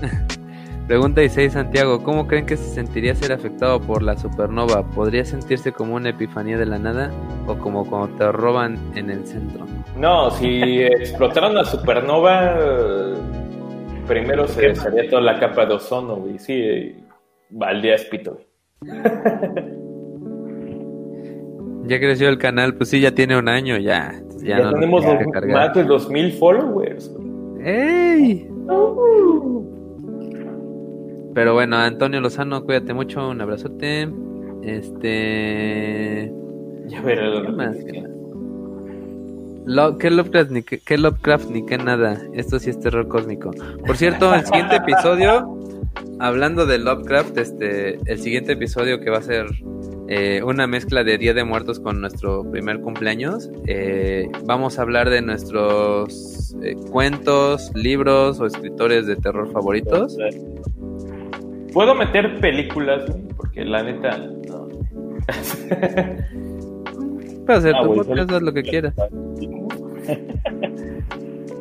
Pregunta 0.86 1.22
16 1.22 1.54
Santiago, 1.54 2.02
¿cómo 2.02 2.26
creen 2.26 2.44
que 2.44 2.58
se 2.58 2.68
sentiría 2.74 3.14
ser 3.14 3.32
afectado 3.32 3.80
por 3.80 4.02
la 4.02 4.18
supernova? 4.18 4.82
¿Podría 4.90 5.24
sentirse 5.24 5.72
como 5.72 5.94
una 5.94 6.10
epifanía 6.10 6.58
de 6.58 6.66
la 6.66 6.78
nada 6.78 7.10
o 7.46 7.56
como 7.56 7.88
cuando 7.88 8.14
te 8.18 8.30
roban 8.30 8.78
en 8.94 9.10
el 9.10 9.26
centro? 9.26 9.66
No, 9.96 10.30
si 10.30 10.82
explotaran 10.82 11.54
la 11.54 11.64
supernova, 11.64 12.58
primero 14.06 14.46
se 14.46 14.68
desharía 14.68 15.08
toda 15.08 15.22
la 15.22 15.40
capa 15.40 15.64
de 15.64 15.74
ozono, 15.74 16.16
güey. 16.16 16.38
Sí, 16.38 17.02
valdría 17.48 17.94
espito, 17.94 18.34
güey. 18.34 18.53
Ya 21.86 21.98
creció 21.98 22.28
el 22.28 22.38
canal, 22.38 22.74
pues 22.74 22.90
sí, 22.90 23.00
ya 23.00 23.14
tiene 23.14 23.38
un 23.38 23.48
año, 23.48 23.78
ya. 23.78 24.20
Ya, 24.42 24.70
tenemos 24.72 25.04
más 25.52 25.74
de 25.74 25.84
2000 25.84 26.32
followers. 26.32 27.10
¡Ey! 27.60 28.46
Pero 31.34 31.54
bueno, 31.54 31.76
Antonio 31.76 32.20
Lozano, 32.20 32.64
cuídate 32.64 32.94
mucho, 32.94 33.28
un 33.28 33.40
abrazote. 33.40 34.08
Este. 34.62 36.32
Ya 36.86 37.02
veré 37.02 37.42
¿Qué 37.42 37.48
más? 37.52 37.76
¿Qué, 39.98 40.10
Lovecraft 40.10 40.50
ni 40.50 40.62
qué, 40.62 40.98
Lovecraft 40.98 41.50
ni 41.50 41.64
qué 41.64 41.78
nada? 41.78 42.20
Esto 42.34 42.58
sí 42.58 42.70
es 42.70 42.78
terror 42.78 43.08
cósmico. 43.08 43.50
Por 43.86 43.96
cierto, 43.96 44.32
el 44.34 44.44
siguiente 44.44 44.76
episodio, 44.76 45.58
hablando 46.18 46.66
de 46.66 46.78
Lovecraft, 46.78 47.38
este, 47.38 47.98
el 48.06 48.18
siguiente 48.18 48.52
episodio 48.52 49.00
que 49.00 49.10
va 49.10 49.18
a 49.18 49.22
ser 49.22 49.46
eh, 50.08 50.42
una 50.42 50.66
mezcla 50.66 51.04
de 51.04 51.18
Día 51.18 51.34
de 51.34 51.44
Muertos 51.44 51.78
con 51.80 52.00
nuestro 52.00 52.50
primer 52.50 52.80
cumpleaños. 52.80 53.50
Eh, 53.66 54.30
vamos 54.44 54.78
a 54.78 54.82
hablar 54.82 55.10
de 55.10 55.20
nuestros 55.22 56.54
eh, 56.62 56.76
cuentos, 56.90 57.70
libros 57.74 58.40
o 58.40 58.46
escritores 58.46 59.06
de 59.06 59.16
terror 59.16 59.50
favoritos. 59.52 60.16
¿Puedo 61.72 61.94
meter 61.94 62.38
películas? 62.40 63.04
Porque 63.36 63.64
la 63.64 63.82
neta, 63.82 64.18
no. 64.18 64.68
Puedes 67.46 67.64
hacer 67.64 67.74
ah, 67.76 67.84
lo 68.40 68.52
que 68.52 68.62
quieras. 68.62 68.94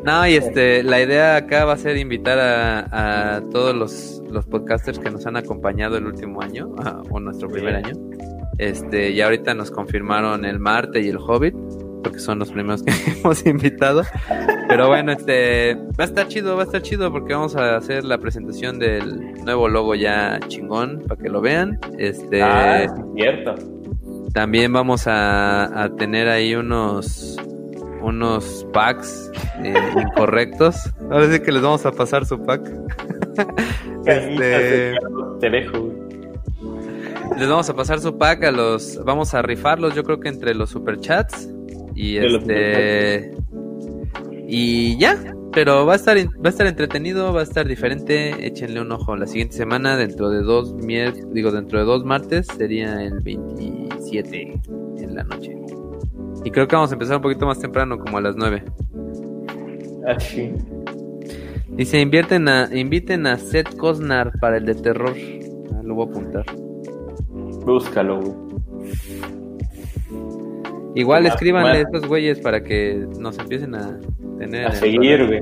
No, 0.03 0.27
y 0.27 0.35
este, 0.35 0.83
la 0.83 1.01
idea 1.01 1.37
acá 1.37 1.63
va 1.63 1.73
a 1.73 1.77
ser 1.77 1.95
invitar 1.95 2.37
a, 2.37 3.41
todos 3.51 3.73
los, 3.73 4.12
los, 4.33 4.45
podcasters 4.45 4.99
que 4.99 5.09
nos 5.09 5.25
han 5.25 5.37
acompañado 5.37 5.97
el 5.97 6.05
último 6.05 6.41
año, 6.41 6.73
o 7.09 7.19
nuestro 7.19 7.49
primer 7.49 7.75
año. 7.75 7.93
Este, 8.57 9.11
y 9.11 9.21
ahorita 9.21 9.53
nos 9.53 9.71
confirmaron 9.71 10.45
el 10.45 10.59
Marte 10.59 11.01
y 11.01 11.09
el 11.09 11.17
Hobbit, 11.17 11.55
porque 12.03 12.19
son 12.19 12.39
los 12.39 12.51
primeros 12.51 12.83
que 12.83 12.93
hemos 13.19 13.45
invitado. 13.45 14.03
Pero 14.67 14.87
bueno, 14.87 15.11
este, 15.11 15.75
va 15.75 16.03
a 16.03 16.05
estar 16.05 16.27
chido, 16.27 16.55
va 16.55 16.63
a 16.63 16.65
estar 16.65 16.81
chido 16.81 17.11
porque 17.11 17.33
vamos 17.33 17.55
a 17.55 17.77
hacer 17.77 18.03
la 18.03 18.17
presentación 18.17 18.79
del 18.79 19.33
nuevo 19.43 19.67
logo 19.67 19.95
ya 19.95 20.39
chingón 20.47 21.03
para 21.07 21.21
que 21.21 21.29
lo 21.29 21.41
vean. 21.41 21.79
Este, 21.97 22.41
ah, 22.41 22.85
cierto. 23.15 23.55
También 24.33 24.73
vamos 24.73 25.07
a, 25.07 25.83
a 25.83 25.95
tener 25.95 26.27
ahí 26.27 26.55
unos 26.55 27.37
unos 28.03 28.67
packs 28.73 29.31
eh, 29.63 29.73
incorrectos. 29.95 30.75
Ahora 31.09 31.31
sí 31.31 31.39
que 31.39 31.51
les 31.51 31.61
vamos 31.61 31.85
a 31.85 31.91
pasar 31.91 32.25
su 32.25 32.43
pack. 32.43 32.69
este... 34.05 34.95
Te 35.39 35.49
dejo, 35.49 35.91
Les 37.37 37.49
vamos 37.49 37.69
a 37.69 37.75
pasar 37.75 37.99
su 37.99 38.17
pack 38.17 38.45
a 38.45 38.51
los. 38.51 39.03
Vamos 39.03 39.33
a 39.33 39.41
rifarlos, 39.41 39.93
yo 39.95 40.03
creo 40.03 40.19
que 40.19 40.29
entre 40.29 40.53
los 40.53 40.69
superchats. 40.69 41.49
Y 41.95 42.17
este. 42.17 43.31
Y 44.47 44.97
ya. 44.97 45.17
Pero 45.51 45.85
va 45.85 45.93
a 45.93 45.95
estar 45.97 46.17
va 46.17 46.45
a 46.45 46.49
estar 46.49 46.65
entretenido, 46.65 47.31
va 47.31 47.41
a 47.41 47.43
estar 47.43 47.67
diferente. 47.67 48.47
Échenle 48.47 48.81
un 48.81 48.91
ojo 48.91 49.15
la 49.15 49.27
siguiente 49.27 49.55
semana, 49.55 49.97
dentro 49.97 50.29
de 50.29 50.41
dos 50.41 50.75
digo 51.31 51.51
dentro 51.51 51.79
de 51.79 51.85
dos 51.85 52.03
martes, 52.05 52.47
sería 52.57 53.03
el 53.03 53.19
27 53.19 54.61
en 54.97 55.15
la 55.15 55.23
noche. 55.23 55.55
Y 56.43 56.51
creo 56.51 56.67
que 56.67 56.75
vamos 56.75 56.91
a 56.91 56.93
empezar 56.93 57.17
un 57.17 57.21
poquito 57.21 57.45
más 57.45 57.59
temprano, 57.59 57.99
como 57.99 58.17
a 58.17 58.21
las 58.21 58.35
9. 58.35 58.63
Así. 60.07 60.51
Dice, 61.75 61.99
invierten 61.99 62.47
a, 62.47 62.69
inviten 62.71 63.25
a 63.25 63.37
Seth 63.37 63.75
Cosnar 63.77 64.31
para 64.39 64.57
el 64.57 64.65
de 64.65 64.75
terror. 64.75 65.15
Ah, 65.73 65.81
lo 65.83 65.95
voy 65.95 66.07
a 66.07 66.11
apuntar. 66.11 66.45
Búscalo, 67.65 68.21
güey. 68.21 68.33
Igual 70.95 71.25
escríbanle 71.25 71.79
a 71.79 71.81
estos 71.81 72.07
güeyes 72.07 72.39
para 72.39 72.63
que 72.63 73.07
nos 73.17 73.39
empiecen 73.39 73.73
a 73.73 73.99
tener... 74.37 74.67
A 74.67 74.71
seguir, 74.71 75.25
güey. 75.25 75.41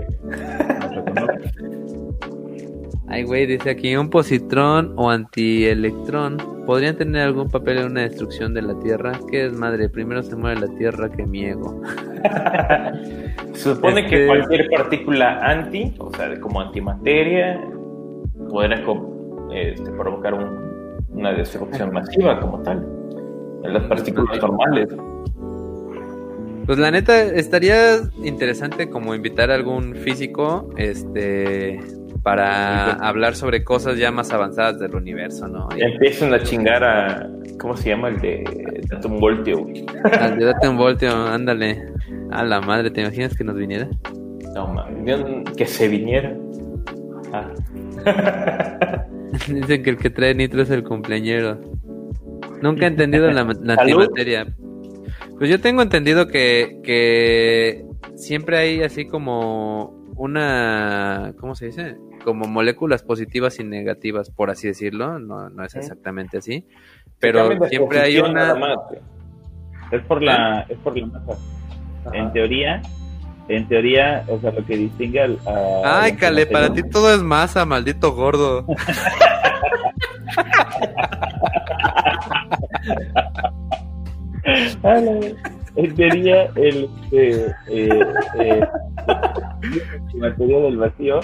Ay, 3.11 3.23
güey, 3.23 3.45
dice 3.45 3.69
aquí, 3.69 3.93
un 3.97 4.09
positrón 4.09 4.93
o 4.95 5.09
antielectrón 5.09 6.37
podrían 6.65 6.95
tener 6.95 7.23
algún 7.23 7.49
papel 7.49 7.79
en 7.79 7.87
una 7.87 8.01
destrucción 8.03 8.53
de 8.53 8.61
la 8.61 8.79
Tierra. 8.79 9.11
¿Qué 9.29 9.47
es 9.47 9.51
madre? 9.51 9.89
Primero 9.89 10.23
se 10.23 10.33
muere 10.37 10.61
la 10.61 10.69
Tierra 10.77 11.11
que 11.11 11.25
mi 11.25 11.43
ego. 11.43 11.81
se 13.51 13.75
supone 13.75 14.07
que 14.07 14.15
este 14.15 14.27
cualquier 14.27 14.69
partícula 14.69 15.39
anti, 15.39 15.93
o 15.99 16.09
sea, 16.15 16.39
como 16.39 16.61
antimateria, 16.61 17.61
podría 18.49 18.81
este, 19.53 19.91
provocar 19.91 20.33
una 21.09 21.33
destrucción 21.33 21.91
masiva 21.91 22.39
como 22.39 22.61
tal. 22.61 22.77
En 23.65 23.73
las 23.73 23.83
partículas 23.83 24.41
normales. 24.41 24.87
Pues 26.65 26.79
la 26.79 26.91
neta, 26.91 27.21
estaría 27.21 27.97
interesante 28.23 28.89
como 28.89 29.13
invitar 29.13 29.51
a 29.51 29.55
algún 29.55 29.95
físico, 29.95 30.69
este, 30.77 31.77
para 32.23 32.93
hablar 32.93 33.35
sobre 33.35 33.63
cosas 33.63 33.97
ya 33.97 34.11
más 34.11 34.31
avanzadas 34.31 34.79
del 34.79 34.95
universo, 34.95 35.47
¿no? 35.47 35.69
empiezan 35.75 36.33
a 36.33 36.43
chingar 36.43 36.83
a. 36.83 37.29
¿Cómo 37.59 37.75
se 37.75 37.89
llama? 37.89 38.09
El 38.09 38.19
de 38.19 38.43
Datum 38.89 39.19
Voltio, 39.19 39.67
Al 40.19 40.37
de 40.37 40.45
Datum 40.45 40.77
Voltio, 40.77 41.11
ándale. 41.27 41.83
A 42.31 42.43
la 42.43 42.61
madre, 42.61 42.91
¿te 42.91 43.01
imaginas 43.01 43.35
que 43.35 43.43
nos 43.43 43.55
viniera? 43.55 43.89
No, 44.55 44.67
mames, 44.67 45.21
que 45.57 45.65
se 45.65 45.87
viniera. 45.87 46.35
Ah. 47.33 47.51
Dicen 49.47 49.83
que 49.83 49.89
el 49.89 49.97
que 49.97 50.09
trae 50.09 50.33
nitro 50.33 50.61
es 50.61 50.69
el 50.69 50.83
cumpleañero. 50.83 51.59
Nunca 52.61 52.85
he 52.85 52.87
entendido 52.87 53.29
la, 53.31 53.43
la 53.43 53.73
antimateria. 53.73 54.47
Pues 55.37 55.49
yo 55.49 55.59
tengo 55.59 55.81
entendido 55.81 56.27
que, 56.27 56.79
que 56.83 57.83
siempre 58.15 58.57
hay 58.57 58.83
así 58.83 59.07
como 59.07 60.00
una, 60.15 61.33
¿cómo 61.39 61.55
se 61.55 61.67
dice? 61.67 61.97
como 62.23 62.45
moléculas 62.45 63.03
positivas 63.03 63.59
y 63.59 63.63
negativas, 63.63 64.29
por 64.29 64.49
así 64.49 64.67
decirlo, 64.67 65.19
no, 65.19 65.49
no 65.49 65.65
es 65.65 65.75
exactamente 65.75 66.37
así, 66.37 66.67
pero 67.19 67.49
siempre 67.67 67.99
hay 67.99 68.19
una... 68.19 68.55
Es 69.91 70.01
por 70.03 70.21
la, 70.21 70.65
es 70.69 70.77
por 70.79 70.97
la 70.97 71.07
masa. 71.07 71.37
En 72.13 72.31
teoría, 72.31 72.81
en 73.47 73.67
teoría, 73.67 74.23
o 74.27 74.39
sea, 74.39 74.51
lo 74.51 74.65
que 74.65 74.77
distingue 74.77 75.21
al... 75.21 75.37
Ay, 75.83 76.13
Cale, 76.13 76.45
para 76.45 76.71
ti 76.73 76.83
todo 76.89 77.13
es 77.13 77.21
masa, 77.21 77.65
maldito 77.65 78.13
gordo. 78.13 78.65
en 85.75 85.95
teoría, 85.95 86.45
el, 86.55 86.89
eh, 87.11 87.47
eh, 87.69 87.89
eh, 88.39 88.61
del 90.13 90.77
vacío 90.77 91.19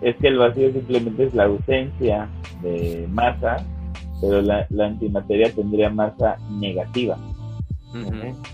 es 0.00 0.16
que 0.16 0.28
el 0.28 0.38
vacío 0.38 0.72
simplemente 0.72 1.24
es 1.24 1.34
la 1.34 1.44
ausencia 1.44 2.28
de 2.62 3.06
masa, 3.10 3.64
pero 4.20 4.42
la, 4.42 4.66
antimateria 4.80 5.52
tendría 5.54 5.90
masa 5.90 6.36
negativa. 6.50 7.16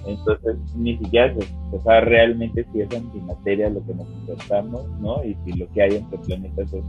Entonces, 0.06 0.56
ni 0.76 0.98
siquiera 0.98 1.34
se, 1.34 1.80
sabe 1.80 2.00
realmente 2.02 2.66
si 2.72 2.82
es 2.82 2.94
antimateria 2.94 3.70
lo 3.70 3.82
que 3.86 3.94
nos 3.94 4.06
encontramos, 4.22 4.86
¿no? 5.00 5.24
Y 5.24 5.34
si 5.44 5.58
lo 5.58 5.66
que 5.72 5.82
hay 5.82 5.96
entre 5.96 6.18
planetas 6.18 6.70
es 6.74 6.84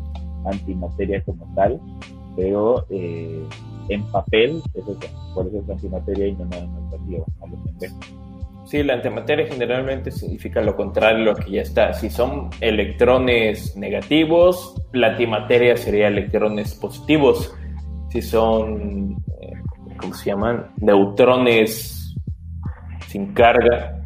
antimateria 0.45 1.21
como 1.23 1.47
tal, 1.55 1.79
pero 2.35 2.85
eh, 2.89 3.41
en 3.89 4.03
papel 4.11 4.61
es 4.73 4.83
eso, 4.83 4.99
por 5.33 5.47
eso 5.47 5.59
es 5.59 5.69
antimateria 5.69 6.27
y 6.27 6.33
no 6.33 6.45
nada 6.45 6.67
más 6.67 6.91
vacío 6.91 7.25
a 7.41 7.47
lo 7.47 7.57
Sí, 8.71 8.83
la 8.83 8.93
antimateria 8.93 9.47
generalmente 9.47 10.11
significa 10.11 10.61
lo 10.61 10.77
contrario 10.77 11.25
lo 11.25 11.35
que 11.35 11.51
ya 11.51 11.61
está. 11.61 11.91
Si 11.91 12.09
son 12.09 12.49
electrones 12.61 13.75
negativos, 13.75 14.81
la 14.93 15.07
antimateria 15.07 15.75
sería 15.75 16.07
electrones 16.07 16.73
positivos. 16.75 17.53
Si 18.11 18.21
son, 18.21 19.17
eh, 19.41 19.59
¿cómo 19.97 20.13
se 20.13 20.29
llaman? 20.29 20.71
Neutrones 20.77 22.15
sin 23.07 23.33
carga, 23.33 24.05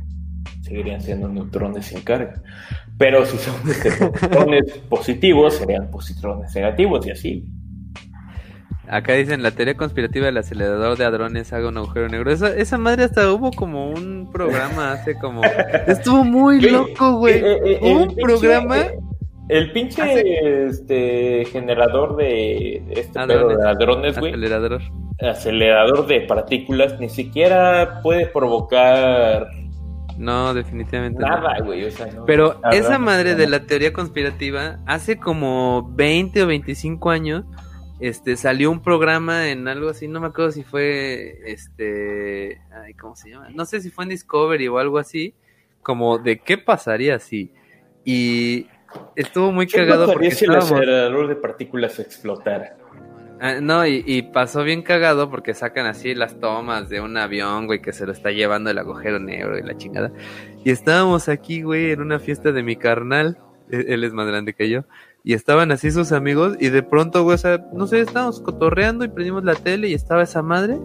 seguirían 0.61 0.99
siendo 0.99 1.27
neutrones 1.27 1.85
sin 1.85 2.01
carga. 2.01 2.41
Pero 2.97 3.23
si 3.23 3.37
son 3.37 3.53
neutrones 3.65 4.79
positivos, 4.89 5.57
serían 5.57 5.91
positrones 5.91 6.55
negativos 6.55 7.05
y 7.05 7.11
así. 7.11 7.45
Acá 8.87 9.13
dicen 9.13 9.41
la 9.41 9.51
teoría 9.51 9.75
conspirativa 9.75 10.27
del 10.27 10.37
acelerador 10.37 10.97
de 10.97 11.05
hadrones 11.05 11.51
haga 11.53 11.69
un 11.69 11.77
agujero 11.77 12.07
negro. 12.07 12.31
Esa, 12.31 12.55
esa 12.55 12.77
madre 12.77 13.05
hasta 13.05 13.31
hubo 13.31 13.51
como 13.51 13.89
un 13.89 14.29
programa 14.31 14.93
hace 14.93 15.17
como. 15.17 15.41
Estuvo 15.87 16.23
muy 16.23 16.61
loco, 16.61 17.17
güey. 17.17 17.35
Eh, 17.35 17.53
eh, 17.65 17.79
eh, 17.81 17.93
un 17.95 18.15
programa. 18.15 18.77
El 19.47 19.71
pinche 19.71 20.65
este, 20.67 21.45
generador 21.45 22.15
de 22.15 22.81
este 22.89 23.19
hadrones, 23.19 23.57
de 23.57 23.69
hadrones, 23.69 24.19
güey. 24.19 24.31
Acelerador. 24.31 24.81
Acelerador 25.19 26.07
de 26.07 26.21
partículas 26.21 26.99
ni 26.99 27.09
siquiera 27.09 27.99
puede 28.01 28.25
provocar. 28.25 29.47
No, 30.17 30.53
definitivamente 30.53 31.21
Nada, 31.21 31.59
güey. 31.63 31.87
Pero 32.25 32.59
esa 32.71 32.97
madre 32.97 33.35
de 33.35 33.47
la 33.47 33.61
teoría 33.61 33.93
conspirativa, 33.93 34.79
hace 34.87 35.17
como 35.17 35.91
20 35.93 36.41
o 36.41 36.47
25 36.47 37.09
años 37.09 37.43
este 37.99 38.35
salió 38.35 38.71
un 38.71 38.81
programa 38.81 39.49
en 39.49 39.67
algo 39.67 39.89
así, 39.89 40.07
no 40.07 40.19
me 40.19 40.27
acuerdo 40.27 40.51
si 40.51 40.63
fue 40.63 41.39
este, 41.45 42.61
ay, 42.71 42.93
¿cómo 42.95 43.15
se 43.15 43.29
llama? 43.29 43.49
No 43.49 43.65
sé 43.65 43.81
si 43.81 43.89
fue 43.89 44.03
en 44.03 44.09
Discovery 44.09 44.67
o 44.67 44.77
algo 44.77 44.97
así, 44.97 45.33
como 45.81 46.17
de 46.17 46.39
qué 46.39 46.57
pasaría 46.57 47.19
si 47.19 47.51
y 48.03 48.67
estuvo 49.15 49.51
muy 49.51 49.67
cagado 49.67 50.07
porque 50.07 50.31
si 50.31 50.45
el 50.45 50.55
acelerador 50.55 51.27
de 51.27 51.35
partículas 51.35 51.99
explotara. 51.99 52.77
Ah, 53.39 53.59
no, 53.61 53.85
y, 53.85 54.01
y, 54.05 54.21
pasó 54.21 54.63
bien 54.63 54.81
cagado 54.81 55.29
porque 55.29 55.53
sacan 55.53 55.85
así 55.87 56.15
las 56.15 56.39
tomas 56.39 56.87
de 56.87 57.01
un 57.01 57.17
avión, 57.17 57.67
güey, 57.67 57.81
que 57.81 57.91
se 57.91 58.05
lo 58.05 58.13
está 58.13 58.31
llevando 58.31 58.69
el 58.69 58.77
agujero 58.77 59.19
negro 59.19 59.57
y 59.57 59.61
la 59.61 59.75
chingada. 59.75 60.13
Y 60.63 60.71
estábamos 60.71 61.27
aquí, 61.27 61.61
güey, 61.61 61.91
en 61.91 62.01
una 62.01 62.19
fiesta 62.19 62.53
de 62.53 62.63
mi 62.63 62.77
carnal, 62.77 63.37
e, 63.69 63.85
él 63.89 64.05
es 64.05 64.13
más 64.13 64.25
grande 64.25 64.53
que 64.53 64.69
yo, 64.69 64.85
y 65.25 65.33
estaban 65.33 65.71
así 65.71 65.89
sus 65.89 66.11
amigos 66.11 66.55
y 66.59 66.69
de 66.69 66.83
pronto, 66.83 67.23
güey, 67.23 67.33
o 67.33 67.37
sea, 67.39 67.65
no 67.73 67.87
sé, 67.87 67.99
estábamos 68.01 68.39
cotorreando 68.41 69.03
y 69.03 69.07
prendimos 69.07 69.43
la 69.43 69.55
tele 69.55 69.87
y 69.87 69.95
estaba 69.95 70.21
esa 70.21 70.43
madre 70.43 70.77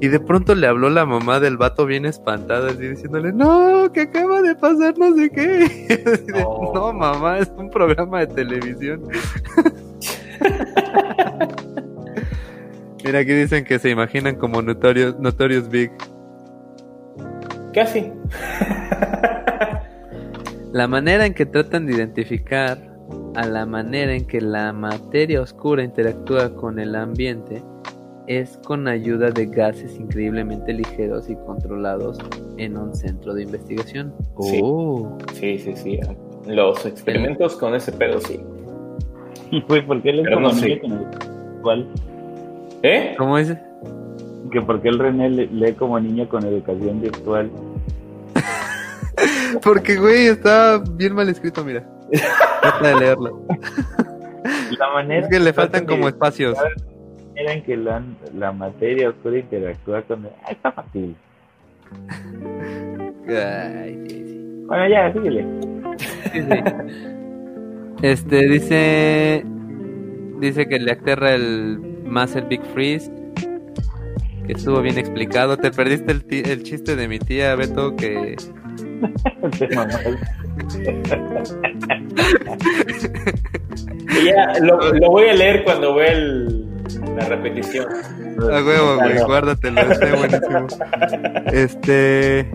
y 0.00 0.08
de 0.08 0.18
pronto 0.18 0.56
le 0.56 0.66
habló 0.66 0.90
la 0.90 1.06
mamá 1.06 1.38
del 1.38 1.56
vato 1.56 1.86
bien 1.86 2.04
espantada 2.04 2.70
así 2.70 2.88
diciéndole, 2.88 3.32
no, 3.32 3.92
que 3.92 4.00
acaba 4.00 4.42
de 4.42 4.56
pasar 4.56 4.98
no 4.98 5.14
sé 5.14 5.30
qué. 5.30 6.04
No, 6.74 6.92
mamá, 6.92 7.38
es 7.38 7.52
un 7.56 7.70
programa 7.70 8.18
de 8.18 8.26
televisión. 8.26 9.04
Mira, 13.04 13.20
aquí 13.20 13.32
dicen 13.32 13.64
que 13.64 13.78
se 13.78 13.90
imaginan 13.90 14.34
como 14.34 14.60
Notorious, 14.60 15.16
Notorious 15.20 15.68
Big. 15.68 15.92
Casi. 17.72 18.12
la 20.72 20.88
manera 20.88 21.26
en 21.26 21.34
que 21.34 21.46
tratan 21.46 21.86
de 21.86 21.92
identificar 21.94 22.93
a 23.34 23.46
la 23.46 23.66
manera 23.66 24.14
en 24.14 24.26
que 24.26 24.40
la 24.40 24.72
materia 24.72 25.40
oscura 25.40 25.82
interactúa 25.82 26.54
con 26.54 26.78
el 26.78 26.94
ambiente 26.94 27.62
es 28.26 28.58
con 28.64 28.88
ayuda 28.88 29.30
de 29.30 29.46
gases 29.46 29.98
increíblemente 29.98 30.72
ligeros 30.72 31.28
y 31.28 31.36
controlados 31.36 32.18
en 32.56 32.76
un 32.76 32.94
centro 32.94 33.34
de 33.34 33.42
investigación. 33.42 34.14
Sí, 34.40 34.60
oh. 34.62 35.18
sí, 35.34 35.58
sí, 35.58 35.74
sí. 35.76 36.00
Los 36.46 36.86
experimentos 36.86 37.56
con 37.56 37.74
ese 37.74 37.92
pedo, 37.92 38.20
sí. 38.20 38.40
¿por 39.86 40.02
qué 40.02 40.22
como 40.32 40.50
niño 40.52 40.80
con 40.80 40.92
el 40.92 41.06
¿Cuál? 41.62 41.88
¿Eh? 42.82 43.14
¿Cómo 43.18 43.38
dice? 43.38 43.60
Que 44.50 44.60
porque 44.60 44.88
el 44.88 44.98
René 44.98 45.30
lee 45.30 45.72
como 45.72 45.98
niño 45.98 46.28
con 46.28 46.44
educación 46.44 47.00
virtual. 47.00 47.50
porque, 49.62 49.96
güey, 49.96 50.26
está 50.26 50.82
bien 50.96 51.14
mal 51.14 51.28
escrito, 51.28 51.64
mira. 51.64 51.93
Trata 52.10 52.88
de 52.88 52.94
leerlo. 53.00 53.46
La 54.78 54.92
manera 54.92 55.26
es 55.26 55.28
que 55.28 55.40
le 55.40 55.52
faltan 55.52 55.86
como 55.86 56.08
espacios. 56.08 56.56
En 57.36 57.62
que 57.64 57.76
la, 57.76 58.02
la 58.34 58.52
materia 58.52 59.08
oscura 59.08 59.38
interactúa 59.38 60.02
con. 60.02 60.26
Ah, 60.44 60.50
está 60.52 60.70
fácil. 60.70 61.16
Ay, 63.28 64.04
sí, 64.08 64.24
sí. 64.24 64.64
Bueno, 64.66 64.88
ya, 64.88 65.12
síguele. 65.12 65.44
Este 68.02 68.48
dice. 68.48 69.44
Dice 70.40 70.66
que 70.66 70.78
le 70.78 70.92
aterra 70.92 71.34
el 71.34 71.78
más 72.04 72.36
el 72.36 72.44
Big 72.44 72.62
Freeze. 72.74 73.10
Que 74.46 74.52
estuvo 74.52 74.80
bien 74.82 74.98
explicado. 74.98 75.56
Te 75.56 75.70
perdiste 75.70 76.12
el, 76.12 76.24
el 76.28 76.62
chiste 76.62 76.96
de 76.96 77.08
mi 77.08 77.18
tía 77.18 77.54
Beto 77.56 77.96
que 77.96 78.36
ya, 84.24 84.58
lo, 84.60 84.92
lo, 84.92 85.10
voy 85.10 85.28
a 85.28 85.34
leer 85.34 85.64
cuando 85.64 85.94
vea 85.94 86.14
la 86.14 87.24
repetición. 87.28 87.86
A 88.38 88.62
huevo, 88.62 88.96
güey, 88.96 89.18
guárdatelo, 89.24 89.80
está 89.80 90.14
buenísimo. 90.14 90.66
Este. 91.52 92.50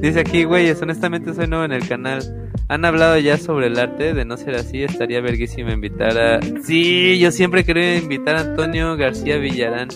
Dice 0.00 0.20
aquí, 0.20 0.44
güeyes, 0.44 0.80
honestamente 0.82 1.34
soy 1.34 1.46
nuevo 1.46 1.64
en 1.64 1.72
el 1.72 1.86
canal. 1.86 2.22
¿Han 2.68 2.84
hablado 2.84 3.18
ya 3.18 3.36
sobre 3.36 3.66
el 3.66 3.78
arte? 3.78 4.14
De 4.14 4.24
no 4.24 4.36
ser 4.36 4.54
así, 4.54 4.82
estaría 4.82 5.20
verguísima 5.20 5.72
invitar 5.72 6.16
a... 6.18 6.40
Sí, 6.62 7.18
yo 7.18 7.30
siempre 7.30 7.64
quería 7.64 7.96
invitar 7.96 8.36
a 8.36 8.40
Antonio 8.40 8.96
García 8.96 9.36
Villarán. 9.36 9.88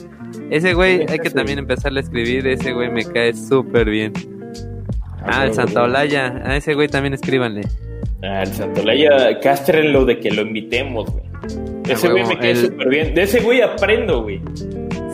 Ese 0.51 0.75
güey, 0.75 1.07
hay 1.09 1.19
que 1.19 1.31
también 1.31 1.59
empezarle 1.59 2.01
a 2.01 2.03
escribir. 2.03 2.47
Ese 2.47 2.73
güey 2.73 2.91
me 2.91 3.05
cae 3.05 3.35
súper 3.35 3.89
bien. 3.89 4.13
Ah, 5.23 5.45
el 5.45 5.55
Santa 5.55 5.83
Olaya. 5.83 6.43
A 6.45 6.57
ese 6.57 6.75
güey 6.75 6.89
también 6.89 7.15
escríbanle. 7.15 7.63
Ah, 8.23 8.43
el 8.43 8.49
Santa 8.49 8.81
Olaya, 8.81 9.39
cástrenlo 9.41 10.05
de 10.05 10.19
que 10.19 10.31
lo 10.31 10.43
invitemos, 10.43 11.11
güey. 11.11 11.25
Ese 11.89 12.09
güey 12.09 12.25
me 12.27 12.39
cae 12.39 12.57
súper 12.57 12.89
bien. 12.89 13.15
De 13.15 13.23
ese 13.23 13.41
güey 13.41 13.61
aprendo, 13.61 14.23
güey. 14.23 14.41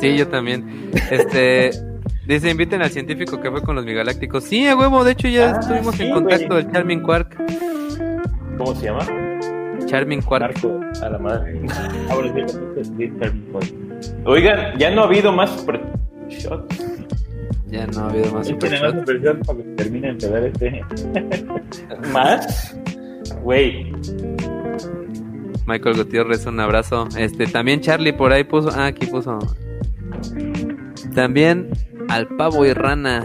Sí, 0.01 0.17
yo 0.17 0.29
también. 0.29 0.91
Este. 1.11 1.71
Dice, 2.27 2.51
inviten 2.51 2.81
al 2.81 2.89
científico 2.89 3.39
que 3.39 3.51
fue 3.51 3.61
con 3.63 3.77
los 3.77 3.85
migalácticos. 3.85 4.45
Sí, 4.45 4.67
a 4.67 4.75
huevo, 4.75 5.05
de 5.05 5.13
hecho 5.13 5.29
ya 5.29 5.57
ah, 5.57 5.61
estuvimos 5.61 6.01
en 6.01 6.11
contacto 6.11 6.55
del 6.55 6.73
Charming 6.73 7.03
Quark. 7.03 7.37
¿Cómo 8.57 8.75
se 8.75 8.87
llama? 8.87 9.07
Charming 9.85 10.23
Quark. 10.23 10.57
a 11.03 11.11
la 11.11 11.19
madre. 11.19 11.61
Oigan, 14.25 14.79
ya 14.79 14.91
no 14.91 15.03
ha 15.03 15.05
habido 15.05 15.33
más 15.33 15.51
super 15.51 15.83
shots. 16.29 16.94
Ya 17.67 17.87
no 17.87 18.01
ha 18.01 18.11
habido 18.11 18.33
más 18.33 18.47
super 18.47 19.41
para 19.41 19.59
que 19.59 19.65
terminen 19.77 20.19
de 20.19 20.29
ver 20.29 20.45
este. 20.45 20.85
¿Más? 22.13 22.77
Güey. 23.43 23.93
Michael 25.67 25.97
Gutiérrez, 25.97 26.47
un 26.47 26.61
abrazo. 26.61 27.09
Este, 27.17 27.47
también 27.47 27.81
Charlie 27.81 28.13
por 28.13 28.33
ahí 28.33 28.45
puso. 28.45 28.71
Ah, 28.75 28.87
aquí 28.87 29.07
puso. 29.07 29.39
También 31.15 31.71
al 32.09 32.29
pavo 32.37 32.67
y 32.67 32.73
rana. 32.73 33.25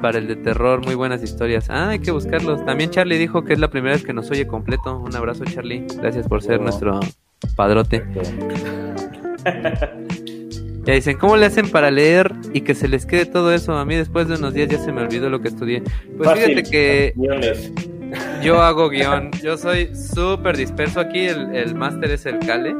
Para 0.00 0.18
el 0.18 0.28
de 0.28 0.36
terror, 0.36 0.84
muy 0.84 0.94
buenas 0.94 1.22
historias. 1.22 1.70
Ah, 1.70 1.90
hay 1.90 1.98
que 1.98 2.10
buscarlos. 2.10 2.64
También 2.66 2.90
Charlie 2.90 3.16
dijo 3.16 3.42
que 3.42 3.54
es 3.54 3.58
la 3.58 3.68
primera 3.68 3.94
vez 3.94 4.04
que 4.04 4.12
nos 4.12 4.30
oye 4.30 4.46
completo. 4.46 4.98
Un 4.98 5.16
abrazo, 5.16 5.44
Charlie. 5.44 5.86
Gracias 5.96 6.28
por 6.28 6.42
ser 6.42 6.60
nuestro 6.60 7.00
padrote. 7.56 8.04
Ya 10.84 10.92
dicen, 10.92 11.16
¿cómo 11.16 11.36
le 11.36 11.46
hacen 11.46 11.70
para 11.70 11.90
leer 11.90 12.32
y 12.52 12.60
que 12.60 12.74
se 12.74 12.88
les 12.88 13.06
quede 13.06 13.26
todo 13.26 13.52
eso? 13.52 13.72
A 13.72 13.84
mí 13.84 13.94
después 13.96 14.28
de 14.28 14.34
unos 14.34 14.52
días 14.52 14.68
ya 14.68 14.78
se 14.78 14.92
me 14.92 15.02
olvidó 15.02 15.30
lo 15.30 15.40
que 15.40 15.48
estudié. 15.48 15.82
Pues 16.16 16.30
fíjate 16.32 16.62
que 16.62 17.14
yo 18.42 18.60
hago 18.60 18.88
guion. 18.88 19.30
Yo 19.42 19.56
soy 19.56 19.94
súper 19.94 20.56
disperso. 20.56 21.00
Aquí 21.00 21.26
el, 21.26 21.54
el 21.54 21.74
máster 21.74 22.10
es 22.10 22.26
el 22.26 22.38
Cale. 22.40 22.74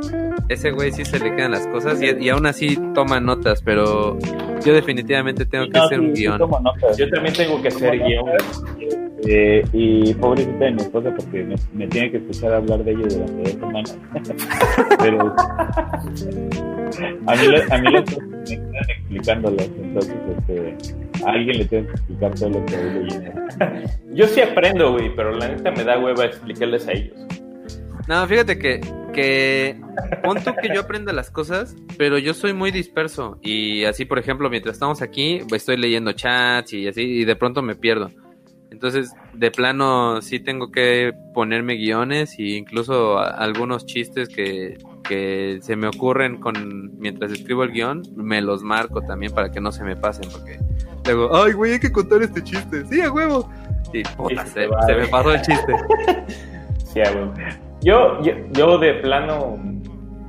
Ese 0.49 0.71
güey 0.71 0.93
sí 0.93 1.05
se 1.05 1.19
le 1.19 1.35
quedan 1.35 1.53
las 1.53 1.67
cosas 1.69 2.01
y, 2.03 2.29
aún 2.29 2.47
así 2.47 2.79
toma 2.95 3.21
notas, 3.21 3.63
pero 3.63 4.19
yo 4.65 4.75
definitivamente 4.75 5.47
tengo 5.47 5.69
que 5.71 5.79
hacer 5.79 6.01
un 6.01 6.13
guion. 6.13 6.39
Yo 6.99 7.09
también 7.09 7.35
tengo 7.35 7.63
que 7.63 7.69
hacer 7.69 7.99
guion. 7.99 8.27
Eh, 9.27 9.65
y 9.73 10.13
pobrecita 10.15 10.67
de 10.67 10.73
mi 10.73 10.83
esposa 10.83 11.15
porque 11.17 11.57
me, 11.73 11.87
tiene 11.89 12.11
que 12.11 12.17
escuchar 12.19 12.53
hablar 12.55 12.85
de 12.85 12.93
ello 12.93 13.07
durante 13.09 13.43
dos 13.43 13.53
semanas. 13.53 13.99
Pero 14.99 15.35
a 17.27 17.35
mí, 17.35 17.47
a 17.71 17.79
mí 17.79 17.91
los 17.91 18.05
me 18.05 18.57
quedan 18.57 18.91
explicándolos, 18.91 19.71
entonces 19.83 20.17
este, 20.39 21.25
a 21.25 21.31
alguien 21.31 21.59
le 21.59 21.65
tengo 21.65 21.87
que 21.87 21.93
explicar 21.93 22.35
todo 22.35 22.51
lo 22.51 22.67
que 22.67 22.77
voy 22.77 23.05
leyendo. 23.05 23.33
Yo 24.13 24.27
sí 24.27 24.41
aprendo, 24.43 24.93
güey, 24.93 25.15
pero 25.17 25.33
la 25.33 25.49
neta 25.49 25.71
me 25.71 25.85
da 25.85 25.99
hueva 25.99 26.27
explicarles 26.27 26.87
a 26.87 26.93
ellos. 26.93 27.17
No, 28.07 28.27
fíjate 28.27 28.59
que 28.59 28.81
que 29.15 29.81
pon 30.23 30.43
tú 30.43 30.53
que 30.61 30.75
yo 30.75 30.81
aprenda 30.81 31.13
las 31.13 31.31
cosas, 31.31 31.77
pero 31.97 32.19
yo 32.19 32.35
soy 32.35 32.53
muy 32.53 32.71
disperso 32.71 33.39
y 33.43 33.85
así, 33.85 34.05
por 34.05 34.19
ejemplo, 34.19 34.51
mientras 34.51 34.75
estamos 34.75 35.01
aquí, 35.01 35.41
estoy 35.53 35.77
leyendo 35.77 36.13
chats 36.13 36.73
y 36.75 36.89
así 36.89 37.03
y 37.03 37.25
de 37.25 37.37
pronto 37.37 37.63
me 37.63 37.77
pierdo. 37.77 38.11
Entonces, 38.75 39.15
de 39.35 39.53
plano 39.53 40.21
sí 40.21 40.41
tengo 40.41 40.73
que 40.73 41.15
ponerme 41.33 41.75
guiones 41.75 42.37
e 42.41 42.57
incluso 42.57 43.21
algunos 43.21 43.87
chistes 43.87 44.29
que, 44.29 44.79
que 45.09 45.61
se 45.63 45.77
me 45.77 45.87
ocurren 45.87 46.41
con 46.41 46.99
mientras 46.99 47.31
escribo 47.31 47.63
el 47.63 47.71
guion, 47.71 48.03
me 48.17 48.43
los 48.43 48.65
marco 48.65 49.01
también 49.03 49.33
para 49.33 49.53
que 49.53 49.61
no 49.61 49.71
se 49.71 49.85
me 49.85 49.95
pasen 49.95 50.29
porque 50.33 50.59
luego, 51.07 51.37
ay, 51.37 51.53
güey, 51.53 51.75
hay 51.75 51.79
que 51.79 51.93
contar 51.93 52.21
este 52.23 52.43
chiste. 52.43 52.85
Sí, 52.87 53.01
a 53.01 53.13
huevo. 53.13 53.49
Y 53.93 54.03
puta, 54.03 54.45
se, 54.45 54.67
me 54.67 55.07
pasó 55.07 55.35
el 55.35 55.43
chiste. 55.43 55.73
sí, 56.85 57.01
a 57.01 57.13
huevo. 57.13 57.33
Yo, 57.81 58.19
yo, 58.55 58.79
de 58.79 58.95
plano, 58.95 59.57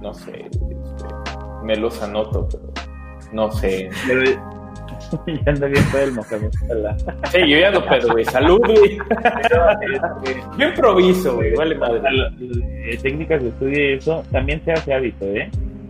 no 0.01 0.13
sé, 0.13 0.45
este, 0.51 0.75
me 1.63 1.75
los 1.77 1.99
anoto, 2.03 2.47
pero 2.51 2.71
no 3.31 3.51
sé. 3.51 3.89
ya 5.27 5.51
anda 5.51 5.67
bien 5.67 5.83
el 6.01 6.11
Mohamed 6.11 6.51
Sí, 7.31 7.39
yo 7.39 7.57
ya 7.57 7.71
no 7.71 7.85
pedo, 7.85 8.11
güey. 8.11 8.25
Salud, 8.25 8.59
güey. 8.59 8.97
yo 10.57 10.67
improviso, 10.67 11.35
güey. 11.35 11.53
Vale 11.55 11.75
madre. 11.75 12.01
Eh, 12.85 12.97
técnicas 13.01 13.41
de 13.41 13.49
estudio 13.49 13.89
y 13.91 13.93
eso 13.97 14.23
también 14.31 14.61
se 14.63 14.71
hace 14.71 14.93
hábito, 14.93 15.25
¿eh? 15.25 15.49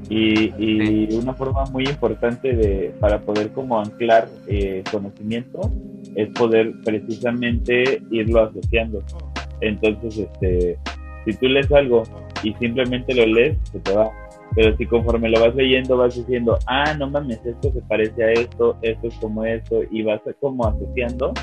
Y, 0.10 0.54
y 0.60 1.16
una 1.16 1.34
forma 1.34 1.66
muy 1.66 1.84
importante 1.86 2.56
de 2.56 2.94
para 3.00 3.20
poder 3.20 3.50
como 3.52 3.80
anclar 3.80 4.28
eh, 4.48 4.84
conocimiento 4.92 5.72
es 6.16 6.30
poder 6.30 6.74
precisamente 6.84 8.02
irlo 8.12 8.44
asociando. 8.44 9.04
Entonces, 9.62 10.20
este, 10.20 10.78
si 11.26 11.34
tú 11.38 11.48
lees 11.48 11.72
algo 11.72 12.04
y 12.44 12.54
simplemente 12.56 13.16
lo 13.16 13.26
lees, 13.26 13.58
se 13.72 13.80
te 13.80 13.94
va 13.94 14.12
pero 14.54 14.76
si 14.78 14.86
conforme 14.86 15.30
lo 15.30 15.40
vas 15.40 15.56
leyendo 15.56 15.98
vas 15.98 16.16
diciendo, 16.16 16.58
ah, 16.68 16.94
no 16.98 17.10
mames, 17.10 17.44
esto 17.46 17.72
se 17.72 17.82
parece 17.82 18.24
a 18.24 18.32
esto, 18.32 18.78
esto 18.82 19.08
es 19.08 19.16
como 19.16 19.44
esto, 19.44 19.82
y 19.90 20.04
vas 20.04 20.22
como 20.40 20.66
asociando, 20.66 21.34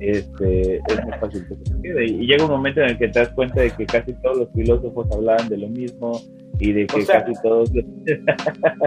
este, 0.00 0.76
es 0.76 1.04
muy 1.04 1.12
fácil 1.20 1.46
que 1.48 1.56
se 1.56 1.82
quede. 1.82 2.04
Y 2.06 2.26
llega 2.26 2.44
un 2.44 2.50
momento 2.50 2.80
en 2.80 2.90
el 2.90 2.98
que 2.98 3.08
te 3.08 3.20
das 3.20 3.30
cuenta 3.30 3.60
de 3.60 3.70
que 3.70 3.86
casi 3.86 4.12
todos 4.14 4.38
los 4.38 4.52
filósofos 4.52 5.06
hablaban 5.12 5.48
de 5.48 5.58
lo 5.58 5.68
mismo 5.68 6.20
y 6.60 6.72
de 6.72 6.86
que 6.86 7.04
casi 7.04 7.32
todos... 7.42 7.70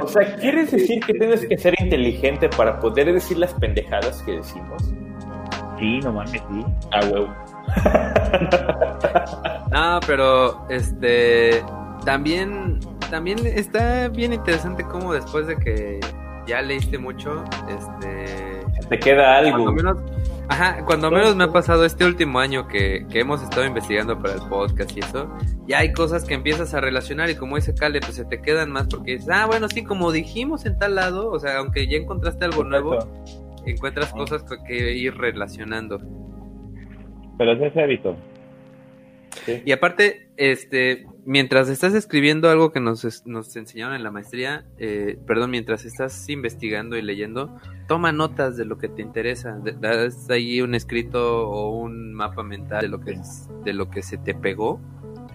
o 0.01 0.07
sea, 0.07 0.35
¿quieres 0.35 0.71
decir 0.71 0.99
que 1.05 1.13
tienes 1.13 1.45
que 1.45 1.57
ser 1.57 1.73
inteligente 1.81 2.49
para 2.49 2.79
poder 2.79 3.13
decir 3.13 3.37
las 3.37 3.53
pendejadas 3.53 4.21
que 4.23 4.33
decimos? 4.33 4.93
Sí, 5.79 5.99
no 5.99 6.13
mames, 6.13 6.31
sí. 6.31 6.65
Ah, 6.91 7.01
huevo. 7.11 7.27
no, 9.71 9.99
pero 10.05 10.69
este 10.69 11.63
también 12.05 12.79
también 13.11 13.45
está 13.45 14.07
bien 14.07 14.33
interesante 14.33 14.83
cómo 14.83 15.13
después 15.13 15.45
de 15.45 15.57
que 15.57 15.99
ya 16.47 16.61
leíste 16.61 16.97
mucho, 16.97 17.43
este... 17.69 18.61
Te 18.89 18.99
queda 18.99 19.37
algo. 19.37 19.63
Cuando 19.65 19.71
menos, 19.73 19.97
ajá, 20.47 20.83
cuando 20.85 21.11
menos 21.11 21.35
me 21.35 21.43
ha 21.43 21.51
pasado 21.51 21.85
este 21.85 22.05
último 22.05 22.39
año 22.39 22.67
que, 22.67 23.05
que, 23.09 23.19
hemos 23.19 23.43
estado 23.43 23.65
investigando 23.65 24.17
para 24.19 24.35
el 24.35 24.41
podcast 24.49 24.97
y 24.97 25.01
eso, 25.01 25.29
ya 25.67 25.79
hay 25.79 25.91
cosas 25.93 26.25
que 26.25 26.33
empiezas 26.33 26.73
a 26.73 26.81
relacionar 26.81 27.29
y 27.29 27.35
como 27.35 27.57
dice 27.57 27.75
Cale, 27.75 27.99
pues 27.99 28.15
se 28.15 28.25
te 28.25 28.41
quedan 28.41 28.71
más 28.71 28.87
porque 28.87 29.13
dices, 29.13 29.29
ah, 29.29 29.45
bueno, 29.45 29.67
sí, 29.67 29.83
como 29.83 30.11
dijimos 30.11 30.65
en 30.65 30.79
tal 30.79 30.95
lado, 30.95 31.29
o 31.29 31.39
sea, 31.39 31.59
aunque 31.59 31.87
ya 31.87 31.97
encontraste 31.97 32.45
algo 32.45 32.63
nuevo, 32.63 32.97
encuentras 33.65 34.11
cosas 34.13 34.43
que 34.67 34.93
ir 34.93 35.15
relacionando. 35.15 35.99
Pero 37.37 37.53
es 37.53 37.61
ese 37.61 37.81
hábito. 37.81 38.15
Y 39.65 39.71
aparte, 39.71 40.29
este, 40.37 41.05
mientras 41.25 41.69
estás 41.69 41.93
escribiendo 41.93 42.49
algo 42.49 42.71
que 42.71 42.79
nos, 42.79 43.25
nos 43.25 43.55
enseñaron 43.55 43.95
en 43.95 44.03
la 44.03 44.11
maestría, 44.11 44.65
eh, 44.77 45.17
perdón, 45.25 45.51
mientras 45.51 45.85
estás 45.85 46.27
investigando 46.29 46.97
y 46.97 47.01
leyendo, 47.01 47.55
toma 47.87 48.11
notas 48.11 48.57
de 48.57 48.65
lo 48.65 48.77
que 48.77 48.89
te 48.89 49.01
interesa, 49.01 49.59
das 49.79 50.29
ahí 50.29 50.61
un 50.61 50.75
escrito 50.75 51.49
o 51.49 51.69
un 51.77 52.13
mapa 52.13 52.43
mental 52.43 52.81
de 52.81 52.87
lo 52.89 52.99
que 52.99 53.17
de 53.63 53.73
lo 53.73 53.89
que 53.89 54.01
se 54.01 54.17
te 54.17 54.33
pegó 54.33 54.79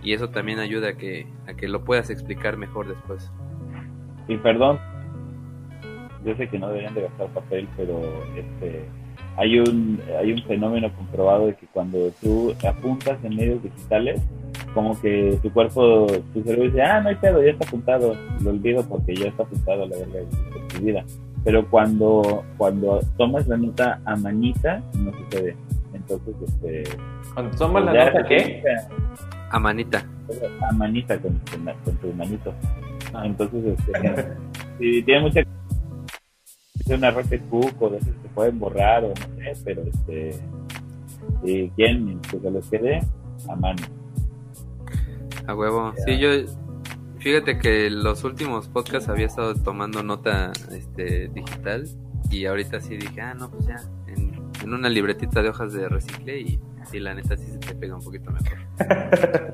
y 0.02 0.12
eso 0.12 0.30
también 0.30 0.58
ayuda 0.58 0.90
a 0.90 0.96
que 0.96 1.26
a 1.46 1.54
que 1.54 1.68
lo 1.68 1.84
puedas 1.84 2.10
explicar 2.10 2.56
mejor 2.56 2.88
después. 2.88 3.32
Y 4.28 4.36
perdón, 4.36 4.78
yo 6.24 6.34
sé 6.36 6.48
que 6.48 6.58
no 6.58 6.68
deberían 6.68 6.94
de 6.94 7.02
gastar 7.02 7.28
papel, 7.32 7.68
pero 7.76 8.00
este 8.36 8.84
hay 9.36 9.58
un, 9.60 10.00
hay 10.18 10.32
un 10.32 10.42
fenómeno 10.44 10.90
comprobado 10.94 11.46
de 11.46 11.54
que 11.54 11.66
cuando 11.66 12.10
tú 12.22 12.54
apuntas 12.66 13.18
en 13.22 13.36
medios 13.36 13.62
digitales, 13.62 14.20
como 14.72 14.98
que 15.00 15.38
tu 15.42 15.52
cuerpo, 15.52 16.06
tu 16.32 16.42
cerebro 16.42 16.64
dice, 16.64 16.82
ah, 16.82 17.00
no 17.00 17.10
hay 17.10 17.16
pedo, 17.16 17.42
ya 17.42 17.50
está 17.50 17.66
apuntado, 17.66 18.16
lo 18.40 18.50
olvido 18.50 18.82
porque 18.88 19.14
ya 19.14 19.28
está 19.28 19.42
apuntado 19.42 19.86
la 19.86 19.96
verdad 19.96 20.20
de 20.20 20.74
tu 20.74 20.84
vida. 20.84 21.04
Pero 21.44 21.68
cuando, 21.68 22.44
cuando 22.56 23.00
tomas 23.16 23.46
la 23.46 23.56
nota 23.56 24.00
a 24.04 24.16
manita, 24.16 24.82
no 24.98 25.12
sucede. 25.12 25.56
Entonces, 25.94 26.34
este... 26.44 26.84
Cuando 27.34 27.56
tomas 27.56 27.84
la 27.84 28.04
nota, 28.06 28.24
¿qué? 28.26 28.62
A 29.50 29.58
manita. 29.58 30.04
A 30.68 30.72
manita, 30.72 31.18
con, 31.18 31.40
con, 31.84 31.96
tu 31.96 32.12
manito. 32.14 32.52
Ah. 33.14 33.22
Entonces, 33.24 33.78
este, 33.78 34.32
si 34.78 35.02
tiene 35.04 35.20
mucha 35.20 35.40
una 36.86 37.10
Rocket 37.10 37.48
Cook 37.48 37.82
o 37.82 37.90
de 37.90 37.98
esos 37.98 38.14
que 38.16 38.28
pueden 38.28 38.58
borrar 38.58 39.04
o 39.04 39.08
no 39.08 39.14
sé, 39.14 39.62
pero 39.64 39.82
este, 39.82 40.40
quieren 41.74 42.20
que 42.20 42.38
se 42.38 42.50
les 42.50 42.66
quede 42.68 43.00
a 43.48 43.56
mano. 43.56 43.82
A 45.46 45.54
huevo. 45.54 45.92
Sí, 46.04 46.18
yo, 46.18 46.30
fíjate 47.18 47.58
que 47.58 47.90
los 47.90 48.24
últimos 48.24 48.68
podcasts 48.68 49.08
había 49.08 49.26
estado 49.26 49.54
tomando 49.54 50.02
nota 50.02 50.52
este, 50.72 51.28
digital 51.28 51.88
y 52.30 52.46
ahorita 52.46 52.80
sí 52.80 52.96
dije, 52.96 53.20
ah, 53.20 53.34
no, 53.34 53.50
pues 53.50 53.66
ya, 53.66 53.76
en, 54.08 54.72
una 54.72 54.88
libretita 54.88 55.42
de 55.42 55.48
hojas 55.50 55.72
de 55.72 55.88
recicle 55.88 56.40
y 56.40 56.58
la 56.98 57.14
neta 57.14 57.36
sí 57.36 57.46
se 57.46 57.58
te 57.58 57.74
pega 57.74 57.94
un 57.94 58.02
poquito 58.02 58.30
mejor. 58.30 58.58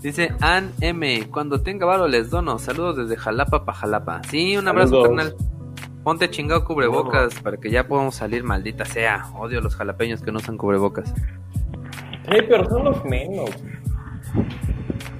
Dice 0.00 0.32
Ann 0.40 0.72
M, 0.80 1.28
cuando 1.30 1.60
tenga 1.60 1.84
varo 1.84 2.06
les 2.06 2.30
dono, 2.30 2.58
saludos 2.58 2.96
desde 2.98 3.16
Jalapa 3.16 3.64
pa' 3.64 3.72
Jalapa. 3.72 4.22
Sí, 4.30 4.56
un 4.56 4.68
abrazo, 4.68 5.02
carnal. 5.02 5.34
Ponte 6.08 6.30
chingado 6.30 6.64
cubrebocas 6.64 7.34
para 7.40 7.58
que 7.58 7.70
ya 7.70 7.86
podamos 7.86 8.14
salir, 8.14 8.42
maldita 8.42 8.86
sea. 8.86 9.26
Odio 9.38 9.60
los 9.60 9.76
jalapeños 9.76 10.22
que 10.22 10.32
no 10.32 10.38
usan 10.38 10.56
cubrebocas. 10.56 11.12
Hey, 12.30 12.46
pero 12.48 12.66
son 12.66 12.84
los 12.84 13.04
menos. 13.04 13.50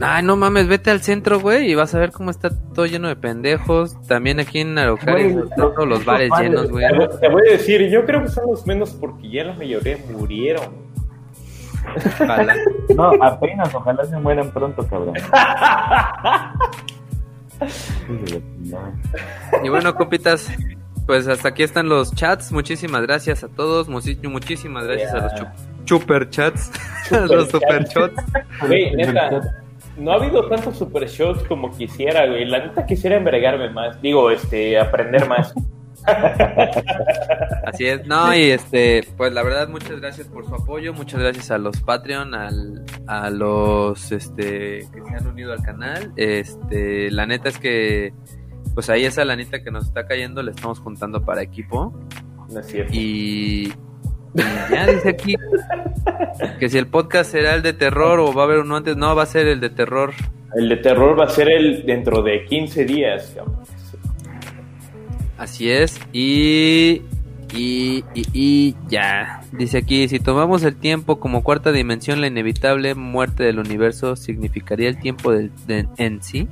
Ay, 0.00 0.22
no 0.22 0.36
mames, 0.36 0.66
vete 0.66 0.90
al 0.90 1.02
centro, 1.02 1.40
güey, 1.40 1.70
y 1.70 1.74
vas 1.74 1.94
a 1.94 1.98
ver 1.98 2.10
cómo 2.10 2.30
está 2.30 2.48
todo 2.72 2.86
lleno 2.86 3.08
de 3.08 3.16
pendejos. 3.16 4.00
También 4.06 4.40
aquí 4.40 4.60
en 4.60 4.78
Araucaria 4.78 5.26
están 5.26 5.74
todos 5.74 5.86
los 5.86 6.06
bares 6.06 6.30
llenos, 6.40 6.70
güey. 6.70 6.86
Te 7.20 7.28
voy 7.28 7.42
a 7.46 7.52
decir, 7.52 7.86
yo 7.90 8.06
creo 8.06 8.22
que 8.22 8.28
son 8.28 8.46
los 8.46 8.66
menos 8.66 8.92
porque 8.92 9.28
ya 9.28 9.44
la 9.44 9.52
mayoría 9.52 9.98
murieron. 10.10 10.88
Ojalá. 12.18 12.56
No, 12.96 13.10
apenas, 13.22 13.74
ojalá 13.74 14.06
se 14.06 14.18
mueran 14.18 14.50
pronto, 14.52 14.86
cabrón. 14.86 15.12
y 19.62 19.68
bueno, 19.68 19.94
copitas, 19.94 20.50
pues 21.08 21.26
hasta 21.26 21.48
aquí 21.48 21.62
están 21.62 21.88
los 21.88 22.14
chats. 22.14 22.52
Muchísimas 22.52 23.00
gracias 23.00 23.42
a 23.42 23.48
todos. 23.48 23.88
Muchísimas 23.88 24.84
gracias 24.84 25.14
a 25.14 25.20
los 25.22 25.32
super 25.86 26.28
chats. 26.28 26.70
los 27.10 27.48
super 27.48 27.82
chats. 27.88 28.22
Güey, 28.66 28.94
neta, 28.94 29.40
no 29.96 30.12
ha 30.12 30.16
habido 30.16 30.46
tantos 30.50 30.76
super 30.76 31.08
shots 31.08 31.42
como 31.44 31.74
quisiera, 31.74 32.26
güey. 32.26 32.44
La 32.44 32.58
neta 32.58 32.84
quisiera 32.84 33.16
embregarme 33.16 33.70
más. 33.70 33.98
Digo, 34.02 34.30
este, 34.30 34.78
aprender 34.78 35.26
más. 35.26 35.54
Así 37.64 37.86
es, 37.86 38.06
no, 38.06 38.34
y 38.34 38.50
este, 38.50 39.02
pues 39.16 39.32
la 39.32 39.42
verdad, 39.42 39.68
muchas 39.68 40.00
gracias 40.00 40.28
por 40.28 40.46
su 40.46 40.54
apoyo, 40.54 40.92
muchas 40.94 41.20
gracias 41.20 41.50
a 41.50 41.58
los 41.58 41.80
Patreon, 41.80 42.34
al, 42.34 42.84
a 43.06 43.30
los 43.30 44.12
este 44.12 44.86
que 44.92 45.02
se 45.06 45.14
han 45.16 45.26
unido 45.26 45.52
al 45.52 45.62
canal. 45.62 46.12
Este, 46.16 47.10
la 47.10 47.26
neta 47.26 47.48
es 47.48 47.58
que 47.58 48.12
pues 48.78 48.90
ahí 48.90 49.04
esa 49.04 49.24
lanita 49.24 49.60
que 49.60 49.72
nos 49.72 49.86
está 49.86 50.06
cayendo 50.06 50.40
la 50.40 50.52
estamos 50.52 50.78
juntando 50.78 51.24
para 51.24 51.42
equipo. 51.42 51.92
No 52.48 52.60
es 52.60 52.66
cierto. 52.68 52.92
Y, 52.94 53.72
ya 54.70 54.86
dice 54.86 55.08
aquí 55.08 55.34
que 56.60 56.68
si 56.68 56.78
el 56.78 56.86
podcast 56.86 57.32
será 57.32 57.56
el 57.56 57.62
de 57.62 57.72
terror 57.72 58.20
o 58.20 58.32
va 58.32 58.42
a 58.42 58.44
haber 58.44 58.58
uno 58.58 58.76
antes, 58.76 58.96
no, 58.96 59.16
va 59.16 59.24
a 59.24 59.26
ser 59.26 59.48
el 59.48 59.58
de 59.58 59.70
terror. 59.70 60.12
El 60.54 60.68
de 60.68 60.76
terror 60.76 61.18
va 61.18 61.24
a 61.24 61.28
ser 61.28 61.50
el 61.50 61.84
dentro 61.86 62.22
de 62.22 62.44
15 62.44 62.84
días. 62.84 63.36
Así 65.38 65.72
es. 65.72 65.98
Y, 66.12 67.02
y, 67.52 68.04
y, 68.14 68.76
ya. 68.88 69.40
Dice 69.50 69.78
aquí, 69.78 70.06
si 70.06 70.20
tomamos 70.20 70.62
el 70.62 70.76
tiempo 70.76 71.18
como 71.18 71.42
cuarta 71.42 71.72
dimensión, 71.72 72.20
la 72.20 72.28
inevitable 72.28 72.94
muerte 72.94 73.42
del 73.42 73.58
universo 73.58 74.14
significaría 74.14 74.88
el 74.88 75.00
tiempo 75.00 75.32
del, 75.32 75.50
en 75.66 76.22
sí. 76.22 76.46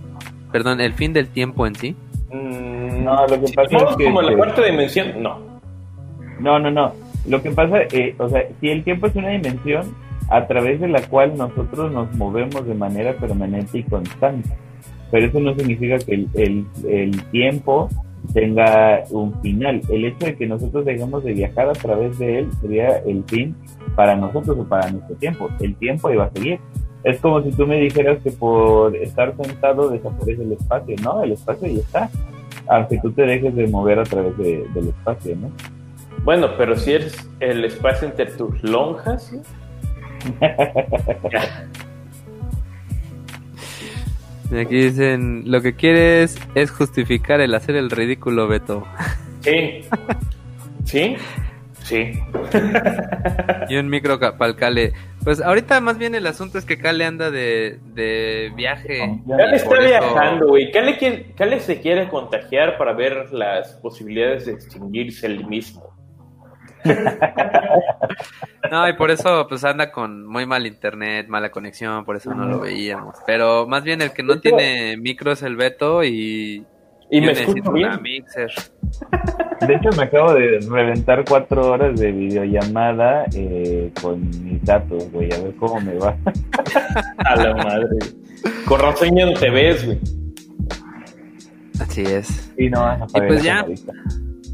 Perdón, 0.51 0.81
el 0.81 0.93
fin 0.93 1.13
del 1.13 1.29
tiempo 1.29 1.69
en 1.69 1.77
sí. 1.77 1.95
Mm, 2.33 3.05
no, 3.05 3.27
lo 3.27 3.41
que 3.41 3.53
pasa 3.53 3.77
es 3.77 3.97
que... 3.97 4.05
como 4.05 4.23
la 4.23 4.37
cuarta 4.37 4.65
dimensión, 4.65 5.23
no. 5.23 5.39
No, 6.41 6.59
no, 6.59 6.71
no. 6.71 6.93
Lo 7.29 7.43
que 7.43 7.51
pasa, 7.51 7.83
eh, 7.93 8.15
o 8.19 8.29
sea, 8.29 8.45
si 8.61 8.69
el 8.69 8.85
tiempo 8.85 9.07
es 9.07 9.17
una 9.17 9.31
dimensión, 9.31 9.95
a 10.29 10.47
través 10.47 10.81
de 10.81 10.89
la 10.89 11.03
cual 11.03 11.37
nosotros 11.37 11.93
nos 11.93 12.13
movemos 12.15 12.67
de 12.67 12.75
manera 12.75 13.15
permanente 13.15 13.79
y 13.79 13.83
constante. 13.85 14.51
Pero 15.11 15.27
eso 15.27 15.41
no 15.41 15.55
significa 15.55 15.99
que 15.99 16.15
el, 16.15 16.29
el, 16.35 16.67
el 16.89 17.23
tiempo 17.31 17.89
tenga 18.33 19.05
un 19.11 19.41
final. 19.41 19.81
El 19.89 20.05
hecho 20.05 20.27
de 20.27 20.37
que 20.37 20.47
nosotros 20.47 20.85
dejemos 20.85 21.23
de 21.23 21.33
viajar 21.33 21.69
a 21.69 21.73
través 21.73 22.19
de 22.19 22.41
él 22.41 22.49
sería 22.61 22.99
el 22.99 23.23
fin 23.25 23.55
para 23.95 24.17
nosotros 24.17 24.59
o 24.59 24.65
para 24.65 24.91
nuestro 24.91 25.15
tiempo. 25.17 25.49
El 25.61 25.77
tiempo 25.77 26.11
iba 26.11 26.25
a 26.25 26.31
seguir. 26.31 26.59
Es 27.07 27.21
como 27.21 27.41
si 27.41 27.53
tú 27.53 27.69
me 27.69 27.77
dijeras 27.77 28.19
que 28.25 28.33
por 28.33 28.97
estar 28.97 29.33
sentado 29.37 29.91
desaparece 29.91 30.43
el 30.43 30.51
espacio, 30.53 30.97
¿no? 31.05 31.23
El 31.23 31.31
espacio 31.33 31.69
ya 31.69 31.79
está, 31.79 32.11
aunque 32.67 32.99
tú 32.99 33.13
te 33.13 33.23
dejes 33.23 33.55
de 33.55 33.69
mover 33.69 34.01
a 34.01 34.03
través 34.03 34.37
del 34.37 34.89
espacio, 34.89 35.37
¿no? 35.37 35.53
Bueno, 36.25 36.49
pero 36.59 36.77
si 36.77 36.95
eres 36.95 37.31
el 37.39 37.65
espacio 37.65 38.09
entre 38.09 38.27
tus 38.27 38.61
lonjas, 38.65 39.33
Aquí 44.61 44.77
dicen, 44.77 45.45
lo 45.47 45.63
que 45.63 45.77
quieres 45.77 46.37
es 46.57 46.73
justificar 46.73 47.41
el 47.41 47.55
hacer 47.55 47.77
el 47.77 47.89
ridículo, 47.89 48.49
Beto. 48.49 48.85
Sí. 49.43 49.83
¿Sí? 50.85 51.15
Sí. 51.85 52.19
y 53.69 53.77
un 53.77 53.89
micro 53.89 54.19
para 54.19 54.57
Cale. 54.57 54.93
Pues 55.27 55.43
ahorita 55.43 55.81
más 55.81 55.99
bien 55.99 56.15
el 56.15 56.25
asunto 56.29 56.57
es 56.57 56.65
que 56.65 56.79
Cale 56.79 57.05
anda 57.05 57.33
de, 57.33 57.81
de 57.95 58.53
viaje. 58.55 59.21
Cale 59.27 59.57
está 59.57 59.81
viajando, 59.81 60.47
güey. 60.47 60.71
Cale, 60.71 61.59
se 61.59 61.81
quiere 61.81 62.09
contagiar 62.09 62.79
para 62.79 62.93
ver 62.93 63.33
las 63.33 63.73
posibilidades 63.83 64.47
de 64.47 64.53
extinguirse 64.53 65.27
el 65.27 65.45
mismo. 65.45 65.93
no, 68.71 68.89
y 68.89 68.93
por 68.93 69.11
eso 69.11 69.49
pues 69.49 69.65
anda 69.65 69.91
con 69.91 70.25
muy 70.25 70.47
mal 70.47 70.65
internet, 70.65 71.27
mala 71.27 71.51
conexión, 71.51 72.05
por 72.05 72.15
eso 72.15 72.33
no 72.33 72.47
lo 72.47 72.61
veíamos. 72.61 73.17
Pero 73.27 73.67
más 73.67 73.83
bien 73.83 74.03
el 74.03 74.13
que 74.13 74.23
no 74.23 74.39
tiene 74.39 74.97
micro 74.97 75.33
es 75.33 75.43
el 75.43 75.57
Beto 75.57 76.05
y, 76.05 76.65
y 77.11 77.21
me 77.21 77.27
necesito 77.27 77.73
una 77.73 77.99
mixer. 77.99 78.53
De 79.61 79.75
hecho, 79.75 79.91
me 79.97 80.05
acabo 80.05 80.35
de 80.35 80.61
reventar 80.69 81.25
cuatro 81.27 81.71
horas 81.71 81.99
de 81.99 82.13
videollamada 82.13 83.25
eh, 83.35 83.91
con 84.01 84.29
mis 84.45 84.63
datos, 84.65 85.11
güey, 85.13 85.33
a 85.33 85.39
ver 85.39 85.55
cómo 85.57 85.81
me 85.81 85.95
va. 85.95 86.17
a 87.19 87.37
la 87.37 87.55
madre. 87.55 87.97
Con 88.67 88.81
razón 88.81 89.15
no 89.15 89.33
te 89.35 89.51
ves, 89.51 89.85
güey. 89.85 89.99
Así 91.81 92.03
es. 92.03 92.53
y 92.57 92.71
pues 92.71 93.43
ya, 93.43 93.67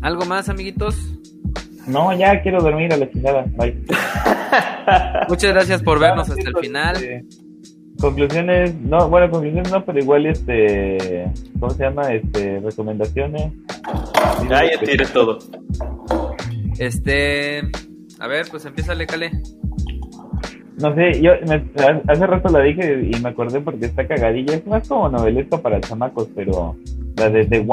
¿algo 0.03 0.25
más, 0.25 0.49
amiguitos? 0.49 0.97
No, 1.87 2.17
ya 2.17 2.41
quiero 2.43 2.63
dormir 2.63 2.93
a 2.93 2.97
la 2.97 3.11
chingada. 3.11 3.45
Bye. 3.57 3.83
Muchas 5.29 5.53
gracias 5.53 5.83
por 5.83 5.99
vernos 5.99 6.31
hasta 6.31 6.49
el 6.49 6.57
final. 6.61 7.25
Conclusiones, 8.03 8.75
no, 8.81 9.09
bueno, 9.09 9.31
conclusiones 9.31 9.71
no, 9.71 9.85
pero 9.85 10.01
igual 10.01 10.27
este, 10.27 11.31
¿cómo 11.61 11.71
se 11.71 11.85
llama? 11.85 12.13
Este, 12.13 12.59
recomendaciones. 12.59 13.53
Ya, 14.51 14.65
ya 14.69 14.81
tiré 14.81 15.07
todo. 15.07 15.39
Este, 16.81 17.61
a 18.19 18.27
ver, 18.27 18.47
pues 18.51 18.65
empieza 18.65 18.97
Cale. 19.07 19.31
No 20.81 20.93
sé, 20.97 21.23
yo 21.23 21.31
hace 22.09 22.27
rato 22.27 22.49
la 22.49 22.61
dije 22.65 23.09
y 23.13 23.21
me 23.21 23.29
acordé 23.29 23.61
porque 23.61 23.87
está 23.87 24.09
cagadilla. 24.09 24.57
Es 24.57 24.67
más 24.67 24.89
como 24.89 25.09
novelesco 25.09 25.63
para 25.63 25.81
chamacos, 25.81 26.29
pero 26.35 26.75
la 27.17 27.31
de 27.31 27.45
The 27.45 27.65
100 27.65 27.69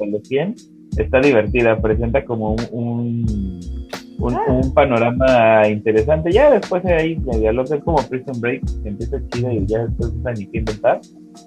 o 0.00 0.06
los 0.06 0.26
100 0.26 0.54
está 0.96 1.20
divertida. 1.20 1.80
Presenta 1.80 2.24
como 2.24 2.56
un 2.56 2.66
un, 2.72 3.88
panorama 4.74 5.68
interesante. 5.68 6.32
Ya 6.32 6.50
después 6.50 6.82
de 6.82 6.94
ahí, 6.94 7.20
ya 7.40 7.52
lo 7.52 7.64
que 7.64 7.76
es 7.76 7.84
como 7.84 7.98
Prison 8.08 8.40
Break, 8.40 8.62
empieza 8.84 9.18
chida 9.30 9.52
y 9.52 9.66
ya 9.66 9.86
después 9.86 10.12
no 10.14 10.32
ni 10.32 10.46
qué 10.46 10.58
inventar. 10.58 11.00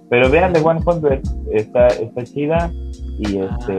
Pero 0.09 0.29
vean 0.29 0.53
The 0.53 0.59
100, 0.61 1.21
está, 1.53 1.87
está 1.87 2.23
chida. 2.23 2.71
Y 3.19 3.37
este 3.37 3.77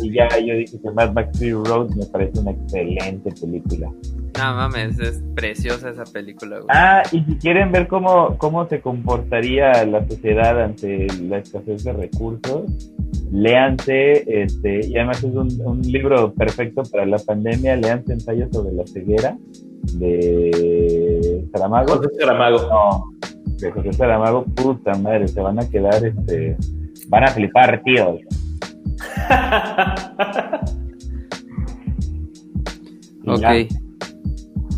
y 0.00 0.12
ya 0.12 0.28
yo 0.38 0.54
dije 0.54 0.78
que 0.82 0.90
Mad 0.90 1.12
Max 1.12 1.38
Fury 1.38 1.52
Road 1.52 1.90
me 1.94 2.04
parece 2.06 2.40
una 2.40 2.50
excelente 2.50 3.30
película. 3.40 3.90
No 4.38 4.54
mames, 4.54 4.98
es 4.98 5.22
preciosa 5.34 5.90
esa 5.90 6.04
película. 6.04 6.60
Ah, 6.68 7.02
y 7.12 7.22
si 7.22 7.36
quieren 7.36 7.70
ver 7.70 7.86
cómo, 7.86 8.36
cómo 8.38 8.66
se 8.66 8.80
comportaría 8.80 9.84
la 9.84 10.06
sociedad 10.08 10.60
ante 10.62 11.06
la 11.22 11.38
escasez 11.38 11.84
de 11.84 11.92
recursos, 11.92 12.92
léanse, 13.30 14.24
este, 14.26 14.86
y 14.86 14.96
además 14.96 15.22
es 15.24 15.34
un, 15.34 15.80
libro 15.82 16.32
perfecto 16.34 16.82
para 16.90 17.06
la 17.06 17.18
pandemia, 17.18 17.76
léanse 17.76 18.12
ensayos 18.12 18.50
sobre 18.52 18.72
la 18.72 18.86
ceguera 18.86 19.36
de 19.94 21.44
Saramago. 21.52 21.96
José 21.96 22.08
Saramago. 22.18 22.58
No, 22.68 23.12
de 23.58 23.70
José 23.70 23.92
Saramago, 23.92 24.44
puta 24.44 24.94
madre, 24.94 25.28
se 25.28 25.40
van 25.40 25.58
a 25.58 25.68
quedar, 25.68 26.04
este, 26.04 26.56
van 27.08 27.24
a 27.24 27.28
flipar, 27.28 27.82
tíos. 27.84 28.20
ok. 33.26 33.44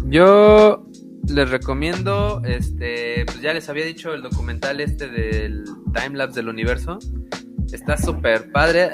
Yo 0.07 0.85
les 1.29 1.51
recomiendo, 1.51 2.43
este, 2.45 3.25
pues 3.27 3.41
ya 3.41 3.55
les 3.55 3.69
había 3.69 3.85
dicho 3.85 4.15
el 4.15 4.23
documental 4.23 4.81
este 4.81 5.09
del 5.09 5.65
timelapse 5.93 6.41
del 6.41 6.49
universo. 6.49 6.99
Está 7.73 7.97
súper 7.97 8.51
padre. 8.53 8.91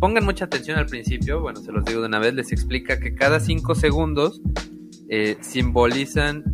pongan 0.00 0.24
mucha 0.24 0.46
atención 0.46 0.78
al 0.78 0.86
principio. 0.86 1.40
Bueno, 1.40 1.60
se 1.60 1.72
los 1.72 1.84
digo 1.84 2.00
de 2.00 2.06
una 2.06 2.18
vez. 2.18 2.34
Les 2.34 2.52
explica 2.52 2.98
que 2.98 3.14
cada 3.14 3.40
cinco 3.40 3.74
segundos 3.74 4.40
eh, 5.08 5.36
simbolizan 5.40 6.44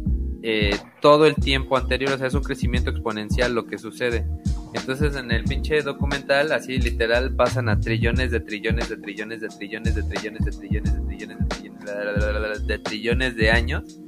eh, 0.43 0.77
todo 1.01 1.27
el 1.27 1.35
tiempo 1.37 1.77
anterior. 1.77 2.13
O 2.13 2.19
sea, 2.19 2.27
es 2.27 2.35
un 2.35 2.43
crecimiento 2.43 2.91
exponencial 2.91 3.55
lo 3.55 3.67
que 3.67 3.79
sucede. 3.79 4.27
Entonces, 4.73 5.17
en 5.17 5.31
el 5.33 5.45
pinche 5.45 5.83
documental, 5.83 6.53
así 6.53 6.79
literal, 6.79 7.35
pasan 7.35 7.69
a 7.69 7.81
trillones 7.81 8.31
de 8.31 8.41
trillones 8.41 8.89
de 8.89 8.97
trillones 8.97 9.41
de 9.41 9.49
trillones 9.49 9.95
de 9.95 10.03
trillones 10.03 10.45
de 10.45 10.53
trillones 10.53 10.95
de 10.95 11.07
trillones 11.07 11.39
de 11.39 11.47
trillones 11.47 12.67
de 12.67 12.79
trillones 12.79 13.37
de 13.37 13.51
años. 13.51 14.01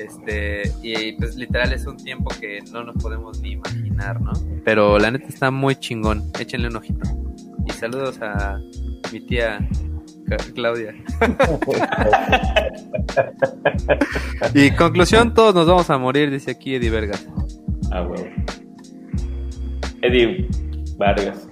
Este, 0.00 0.62
y 0.82 1.12
pues 1.12 1.36
literal 1.36 1.72
es 1.72 1.86
un 1.86 1.96
tiempo 1.96 2.30
que 2.40 2.60
no 2.72 2.84
nos 2.84 2.96
podemos 2.96 3.40
ni 3.40 3.52
imaginar, 3.52 4.20
¿no? 4.20 4.32
Pero 4.64 4.98
la 4.98 5.10
neta 5.10 5.26
está 5.28 5.50
muy 5.50 5.76
chingón. 5.76 6.30
Échenle 6.38 6.68
un 6.68 6.76
ojito. 6.76 7.08
Y 7.66 7.72
saludos 7.72 8.18
a 8.22 8.58
mi 9.12 9.20
tía 9.20 9.58
Claudia. 10.54 10.94
y 14.54 14.70
conclusión, 14.72 15.34
todos 15.34 15.54
nos 15.54 15.66
vamos 15.66 15.90
a 15.90 15.98
morir, 15.98 16.30
dice 16.30 16.52
aquí 16.52 16.74
Eddie 16.74 16.90
Vargas. 16.90 17.26
Ah, 17.90 18.02
bueno. 18.02 18.30
Eddie 20.02 20.48
Vargas. 20.96 21.48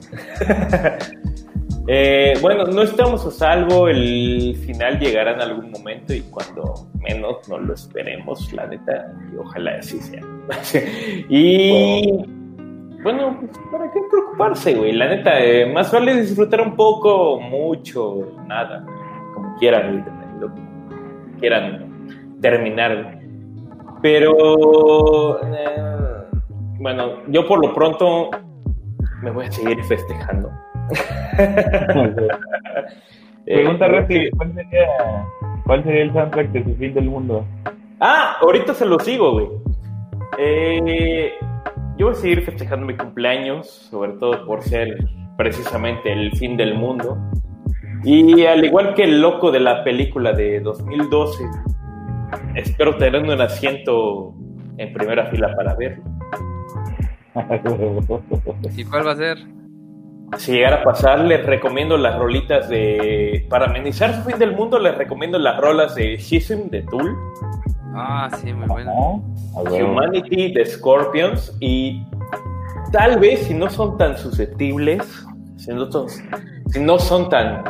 Eh, 1.91 2.35
bueno, 2.43 2.67
no 2.67 2.83
estamos 2.83 3.25
a 3.25 3.31
salvo, 3.31 3.89
el 3.89 4.55
final 4.67 4.99
llegará 4.99 5.33
en 5.33 5.41
algún 5.41 5.71
momento 5.71 6.13
y 6.13 6.21
cuando 6.21 6.87
menos 7.01 7.49
no 7.49 7.59
lo 7.59 7.73
esperemos, 7.73 8.53
la 8.53 8.67
neta, 8.67 9.11
y 9.33 9.39
ojalá 9.39 9.77
así 9.79 9.99
sea. 9.99 10.21
y 11.31 12.13
bueno, 13.03 13.39
pues, 13.41 13.53
¿para 13.73 13.91
qué 13.91 14.01
preocuparse, 14.11 14.75
güey? 14.75 14.93
La 14.93 15.09
neta, 15.09 15.41
eh, 15.43 15.65
más 15.73 15.91
vale 15.91 16.21
disfrutar 16.21 16.61
un 16.61 16.77
poco, 16.77 17.41
mucho, 17.41 18.35
nada, 18.47 18.85
como 19.35 19.57
quieran, 19.57 20.05
lo 20.41 20.51
quieran 21.41 22.39
terminar. 22.43 23.19
Pero, 24.03 25.41
eh, 25.43 26.27
bueno, 26.81 27.25
yo 27.29 27.49
por 27.49 27.67
lo 27.67 27.73
pronto 27.73 28.29
me 29.23 29.31
voy 29.31 29.47
a 29.47 29.51
seguir 29.53 29.83
festejando. 29.85 30.51
Pregunta 33.45 33.87
eh, 33.87 33.89
rápida, 33.89 34.31
¿cuál 34.37 34.55
sería, 34.55 34.89
¿cuál 35.65 35.85
sería 35.85 36.03
el 36.03 36.13
soundtrack 36.13 36.51
de 36.51 36.65
su 36.65 36.75
fin 36.75 36.95
del 36.95 37.05
mundo? 37.05 37.45
Ah, 38.01 38.37
ahorita 38.41 38.75
se 38.75 38.85
lo 38.85 38.99
sigo, 39.01 39.33
güey. 39.33 39.47
Eh, 40.39 41.33
yo 41.97 42.07
voy 42.07 42.15
a 42.15 42.19
seguir 42.19 42.43
festejando 42.43 42.87
mi 42.87 42.97
cumpleaños, 42.97 43.69
sobre 43.69 44.13
todo 44.13 44.47
por 44.47 44.63
ser 44.63 44.97
precisamente 45.37 46.13
el 46.13 46.33
fin 46.33 46.57
del 46.57 46.75
mundo. 46.75 47.19
Y 48.05 48.45
al 48.45 48.65
igual 48.65 48.95
que 48.95 49.05
el 49.05 49.21
loco 49.21 49.51
de 49.51 49.61
la 49.61 49.83
película 49.83 50.33
de 50.33 50.61
2012, 50.61 51.45
espero 52.55 52.97
tener 52.97 53.23
un 53.23 53.41
asiento 53.41 54.35
en 54.77 54.93
primera 54.93 55.27
fila 55.27 55.55
para 55.57 55.75
verlo. 55.75 56.05
¿Y 58.77 58.85
cuál 58.85 59.07
va 59.07 59.13
a 59.13 59.17
ser? 59.17 59.58
Si 60.37 60.53
llegara 60.53 60.77
a 60.77 60.83
pasar, 60.83 61.21
les 61.21 61.45
recomiendo 61.45 61.97
las 61.97 62.19
rolitas 62.19 62.69
de. 62.69 63.47
Para 63.49 63.67
amenizar 63.67 64.15
su 64.15 64.23
fin 64.29 64.39
del 64.39 64.55
mundo, 64.55 64.79
les 64.79 64.97
recomiendo 64.97 65.39
las 65.39 65.59
rolas 65.59 65.95
de 65.95 66.19
Schism 66.19 66.69
de 66.69 66.83
Tool. 66.83 67.17
Ah, 67.95 68.29
sí, 68.41 68.53
muy 68.53 68.67
bueno. 68.69 69.25
Humanity 69.55 70.53
de 70.53 70.67
Scorpions 70.67 71.57
y 71.61 72.03
tal 72.93 73.19
vez 73.19 73.47
si 73.47 73.55
no 73.55 73.71
son 73.71 73.97
tan 73.97 74.17
susceptibles, 74.17 75.03
si 75.57 75.73
no 75.73 75.91
son, 75.91 76.09
si 76.09 76.81
no 76.81 76.99
son 76.99 77.29
tan 77.29 77.65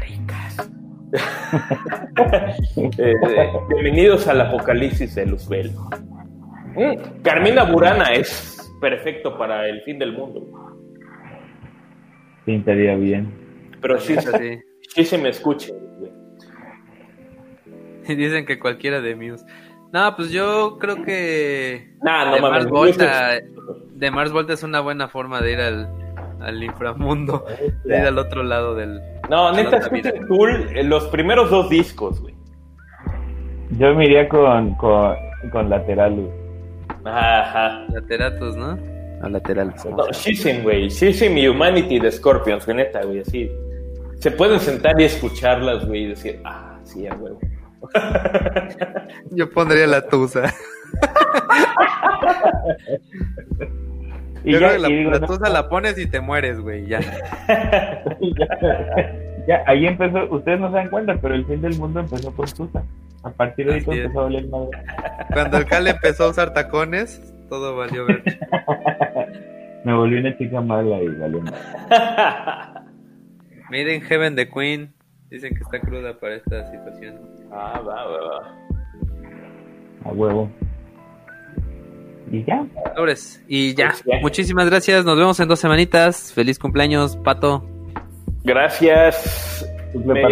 ricas, 0.00 0.70
Eh, 2.76 3.14
bienvenidos 3.68 4.26
al 4.28 4.40
apocalipsis 4.40 5.14
de 5.14 5.26
Luzbel. 5.26 5.72
Mm, 6.74 7.22
Carmina 7.22 7.64
Burana 7.64 8.12
es 8.12 8.53
perfecto 8.84 9.38
para 9.38 9.66
el 9.66 9.80
fin 9.80 9.98
del 9.98 10.12
mundo. 10.12 10.42
Pintaría 12.44 12.94
bien. 12.96 13.32
Pero 13.80 13.98
sí, 13.98 14.14
sí, 14.20 14.60
sí 14.88 15.04
se 15.06 15.16
me 15.16 15.30
escucha. 15.30 15.72
Dicen 18.06 18.44
que 18.44 18.58
cualquiera 18.58 19.00
de 19.00 19.16
Muse. 19.16 19.46
No, 19.90 20.14
pues 20.14 20.30
yo 20.30 20.76
creo 20.78 21.02
que. 21.02 21.94
Nah, 22.02 22.26
no 22.26 22.34
de 22.34 22.40
mames, 22.42 22.64
Mars 22.64 22.70
Volta, 22.70 23.40
de 23.94 24.10
Mars 24.10 24.32
Volta 24.32 24.52
es 24.52 24.62
una 24.62 24.80
buena 24.80 25.08
forma 25.08 25.40
de 25.40 25.52
ir 25.52 25.60
al, 25.60 25.88
al 26.42 26.62
inframundo, 26.62 27.46
de 27.84 27.98
ir 28.00 28.04
al 28.04 28.18
otro 28.18 28.42
lado 28.42 28.74
del. 28.74 29.00
No, 29.30 29.50
neta, 29.50 29.78
escuchen 29.78 30.26
Tool 30.26 30.68
eh, 30.74 30.84
los 30.84 31.06
primeros 31.06 31.48
dos 31.48 31.70
discos, 31.70 32.20
güey. 32.20 32.34
Yo 33.78 33.94
me 33.94 34.04
iría 34.04 34.28
con, 34.28 34.74
con, 34.74 35.16
con 35.50 35.70
Lateralus. 35.70 36.43
Ajá. 37.04 37.86
Lateratus, 37.92 38.56
¿no? 38.56 38.78
A 39.22 39.28
laterales. 39.28 39.84
No, 39.84 40.10
Shizim, 40.12 40.62
güey. 40.62 40.88
Shizim 40.88 41.36
y 41.38 41.48
Humanity 41.48 41.98
de 41.98 42.10
Scorpions, 42.10 42.64
güey, 42.64 42.78
neta, 42.78 43.02
güey, 43.02 43.20
así. 43.20 43.50
Se 44.18 44.30
pueden 44.30 44.60
sentar 44.60 45.00
y 45.00 45.04
escucharlas, 45.04 45.86
güey, 45.86 46.04
y 46.04 46.08
decir, 46.08 46.40
ah, 46.44 46.78
sí, 46.84 47.06
a 47.06 47.14
huevo. 47.14 47.38
Yo 49.30 49.50
pondría 49.50 49.86
la 49.86 50.06
tusa. 50.06 50.52
Y 54.44 54.52
Yo 54.52 54.58
ya, 54.60 54.68
creo 54.68 54.72
que 54.72 54.78
la, 54.78 54.88
y 54.90 54.96
digo, 54.98 55.10
la 55.10 55.18
no, 55.20 55.26
tusa 55.26 55.48
la 55.48 55.68
pones 55.68 55.98
y 55.98 56.06
te 56.06 56.20
mueres, 56.20 56.60
güey, 56.60 56.86
ya. 56.86 57.00
ya, 59.46 59.62
ahí 59.66 59.86
empezó, 59.86 60.24
ustedes 60.30 60.60
no 60.60 60.68
se 60.70 60.76
dan 60.76 60.90
cuenta, 60.90 61.16
pero 61.20 61.34
el 61.34 61.44
fin 61.46 61.60
del 61.60 61.78
mundo 61.78 62.00
empezó 62.00 62.32
por 62.32 62.50
Tusa. 62.50 62.82
A 63.22 63.30
partir 63.30 63.66
de 63.66 63.74
ahí 63.74 63.78
empezó 63.86 64.20
a 64.20 64.22
valer 64.24 64.46
madre. 64.48 64.70
Cuando 65.32 65.58
el 65.58 65.64
Cal 65.66 65.86
empezó 65.86 66.24
a 66.24 66.30
usar 66.30 66.52
tacones, 66.52 67.34
todo 67.48 67.76
valió 67.76 68.06
ver. 68.06 68.22
Me 69.84 69.94
volví 69.94 70.18
una 70.18 70.36
chica 70.36 70.60
mala 70.60 71.02
y 71.02 71.08
valió 71.08 71.40
madre. 71.40 71.58
Made 73.70 73.94
in 73.94 74.02
Heaven 74.02 74.36
the 74.36 74.48
Queen. 74.48 74.92
Dicen 75.30 75.54
que 75.54 75.62
está 75.62 75.80
cruda 75.80 76.18
para 76.18 76.36
esta 76.36 76.70
situación. 76.70 77.18
ah, 77.50 77.80
va, 77.80 78.04
va, 78.04 78.20
va. 78.20 78.54
A 80.04 80.12
huevo. 80.12 80.50
Y 82.30 82.44
ya. 82.44 82.64
Sobres. 82.94 83.42
Y 83.48 83.74
ya. 83.74 83.88
Pues 83.88 84.04
ya. 84.04 84.20
Muchísimas 84.20 84.66
gracias. 84.68 85.04
Nos 85.04 85.16
vemos 85.18 85.40
en 85.40 85.48
dos 85.48 85.60
semanitas. 85.60 86.32
Feliz 86.32 86.58
cumpleaños, 86.58 87.16
Pato. 87.16 87.73
Gracias. 88.44 89.66
Me 89.94 90.22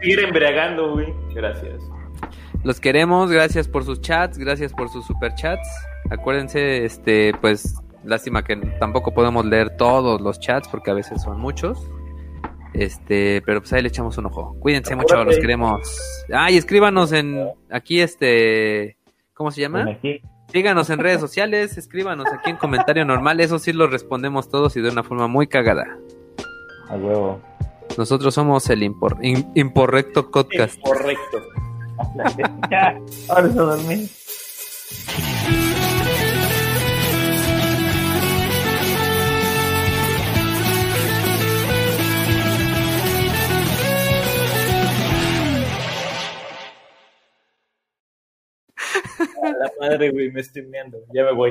seguir 0.00 0.20
embriagando, 0.20 0.92
güey. 0.92 1.12
Gracias. 1.34 1.82
Los 2.64 2.80
queremos. 2.80 3.30
Gracias 3.30 3.68
por 3.68 3.84
sus 3.84 4.00
chats. 4.00 4.38
Gracias 4.38 4.72
por 4.72 4.88
sus 4.88 5.06
superchats. 5.06 5.68
Acuérdense, 6.10 6.84
este, 6.84 7.32
pues, 7.40 7.80
lástima 8.04 8.42
que 8.42 8.56
tampoco 8.78 9.12
podemos 9.12 9.44
leer 9.44 9.76
todos 9.76 10.20
los 10.20 10.40
chats 10.40 10.68
porque 10.68 10.90
a 10.90 10.94
veces 10.94 11.22
son 11.22 11.38
muchos. 11.38 11.88
Este, 12.72 13.42
pero 13.44 13.60
pues 13.60 13.72
ahí 13.72 13.82
le 13.82 13.88
echamos 13.88 14.16
un 14.18 14.26
ojo. 14.26 14.56
Cuídense 14.60 14.94
mucho, 14.94 15.22
los 15.24 15.38
queremos. 15.38 15.80
Ah, 16.32 16.50
y 16.50 16.56
escríbanos 16.56 17.12
en 17.12 17.50
aquí 17.70 18.00
este, 18.00 18.96
¿cómo 19.34 19.50
se 19.50 19.60
llama? 19.60 19.98
Síganos 20.48 20.90
en 20.90 20.98
redes 20.98 21.20
sociales, 21.20 21.78
escríbanos 21.78 22.26
aquí 22.32 22.50
en 22.50 22.56
comentario 22.56 23.04
normal, 23.04 23.40
eso 23.40 23.58
sí 23.58 23.72
lo 23.72 23.86
respondemos 23.86 24.48
todos 24.48 24.76
y 24.76 24.80
de 24.80 24.90
una 24.90 25.02
forma 25.02 25.26
muy 25.28 25.46
cagada. 25.46 25.98
A 26.88 26.96
huevo. 26.96 27.40
Nosotros 27.96 28.34
somos 28.34 28.68
el 28.70 28.82
impor, 28.82 29.18
in- 29.22 29.50
Imporrecto 29.54 30.30
Podcast. 30.30 30.80
Correcto. 30.80 31.42
Ahora 33.28 33.48
se 33.48 33.54
dormir. 33.54 34.08
A 49.42 49.48
la 49.50 49.70
madre, 49.80 50.10
güey, 50.10 50.30
me 50.30 50.40
estoy 50.40 50.62
meando. 50.62 50.98
Ya 51.12 51.24
me 51.24 51.32
voy. 51.32 51.48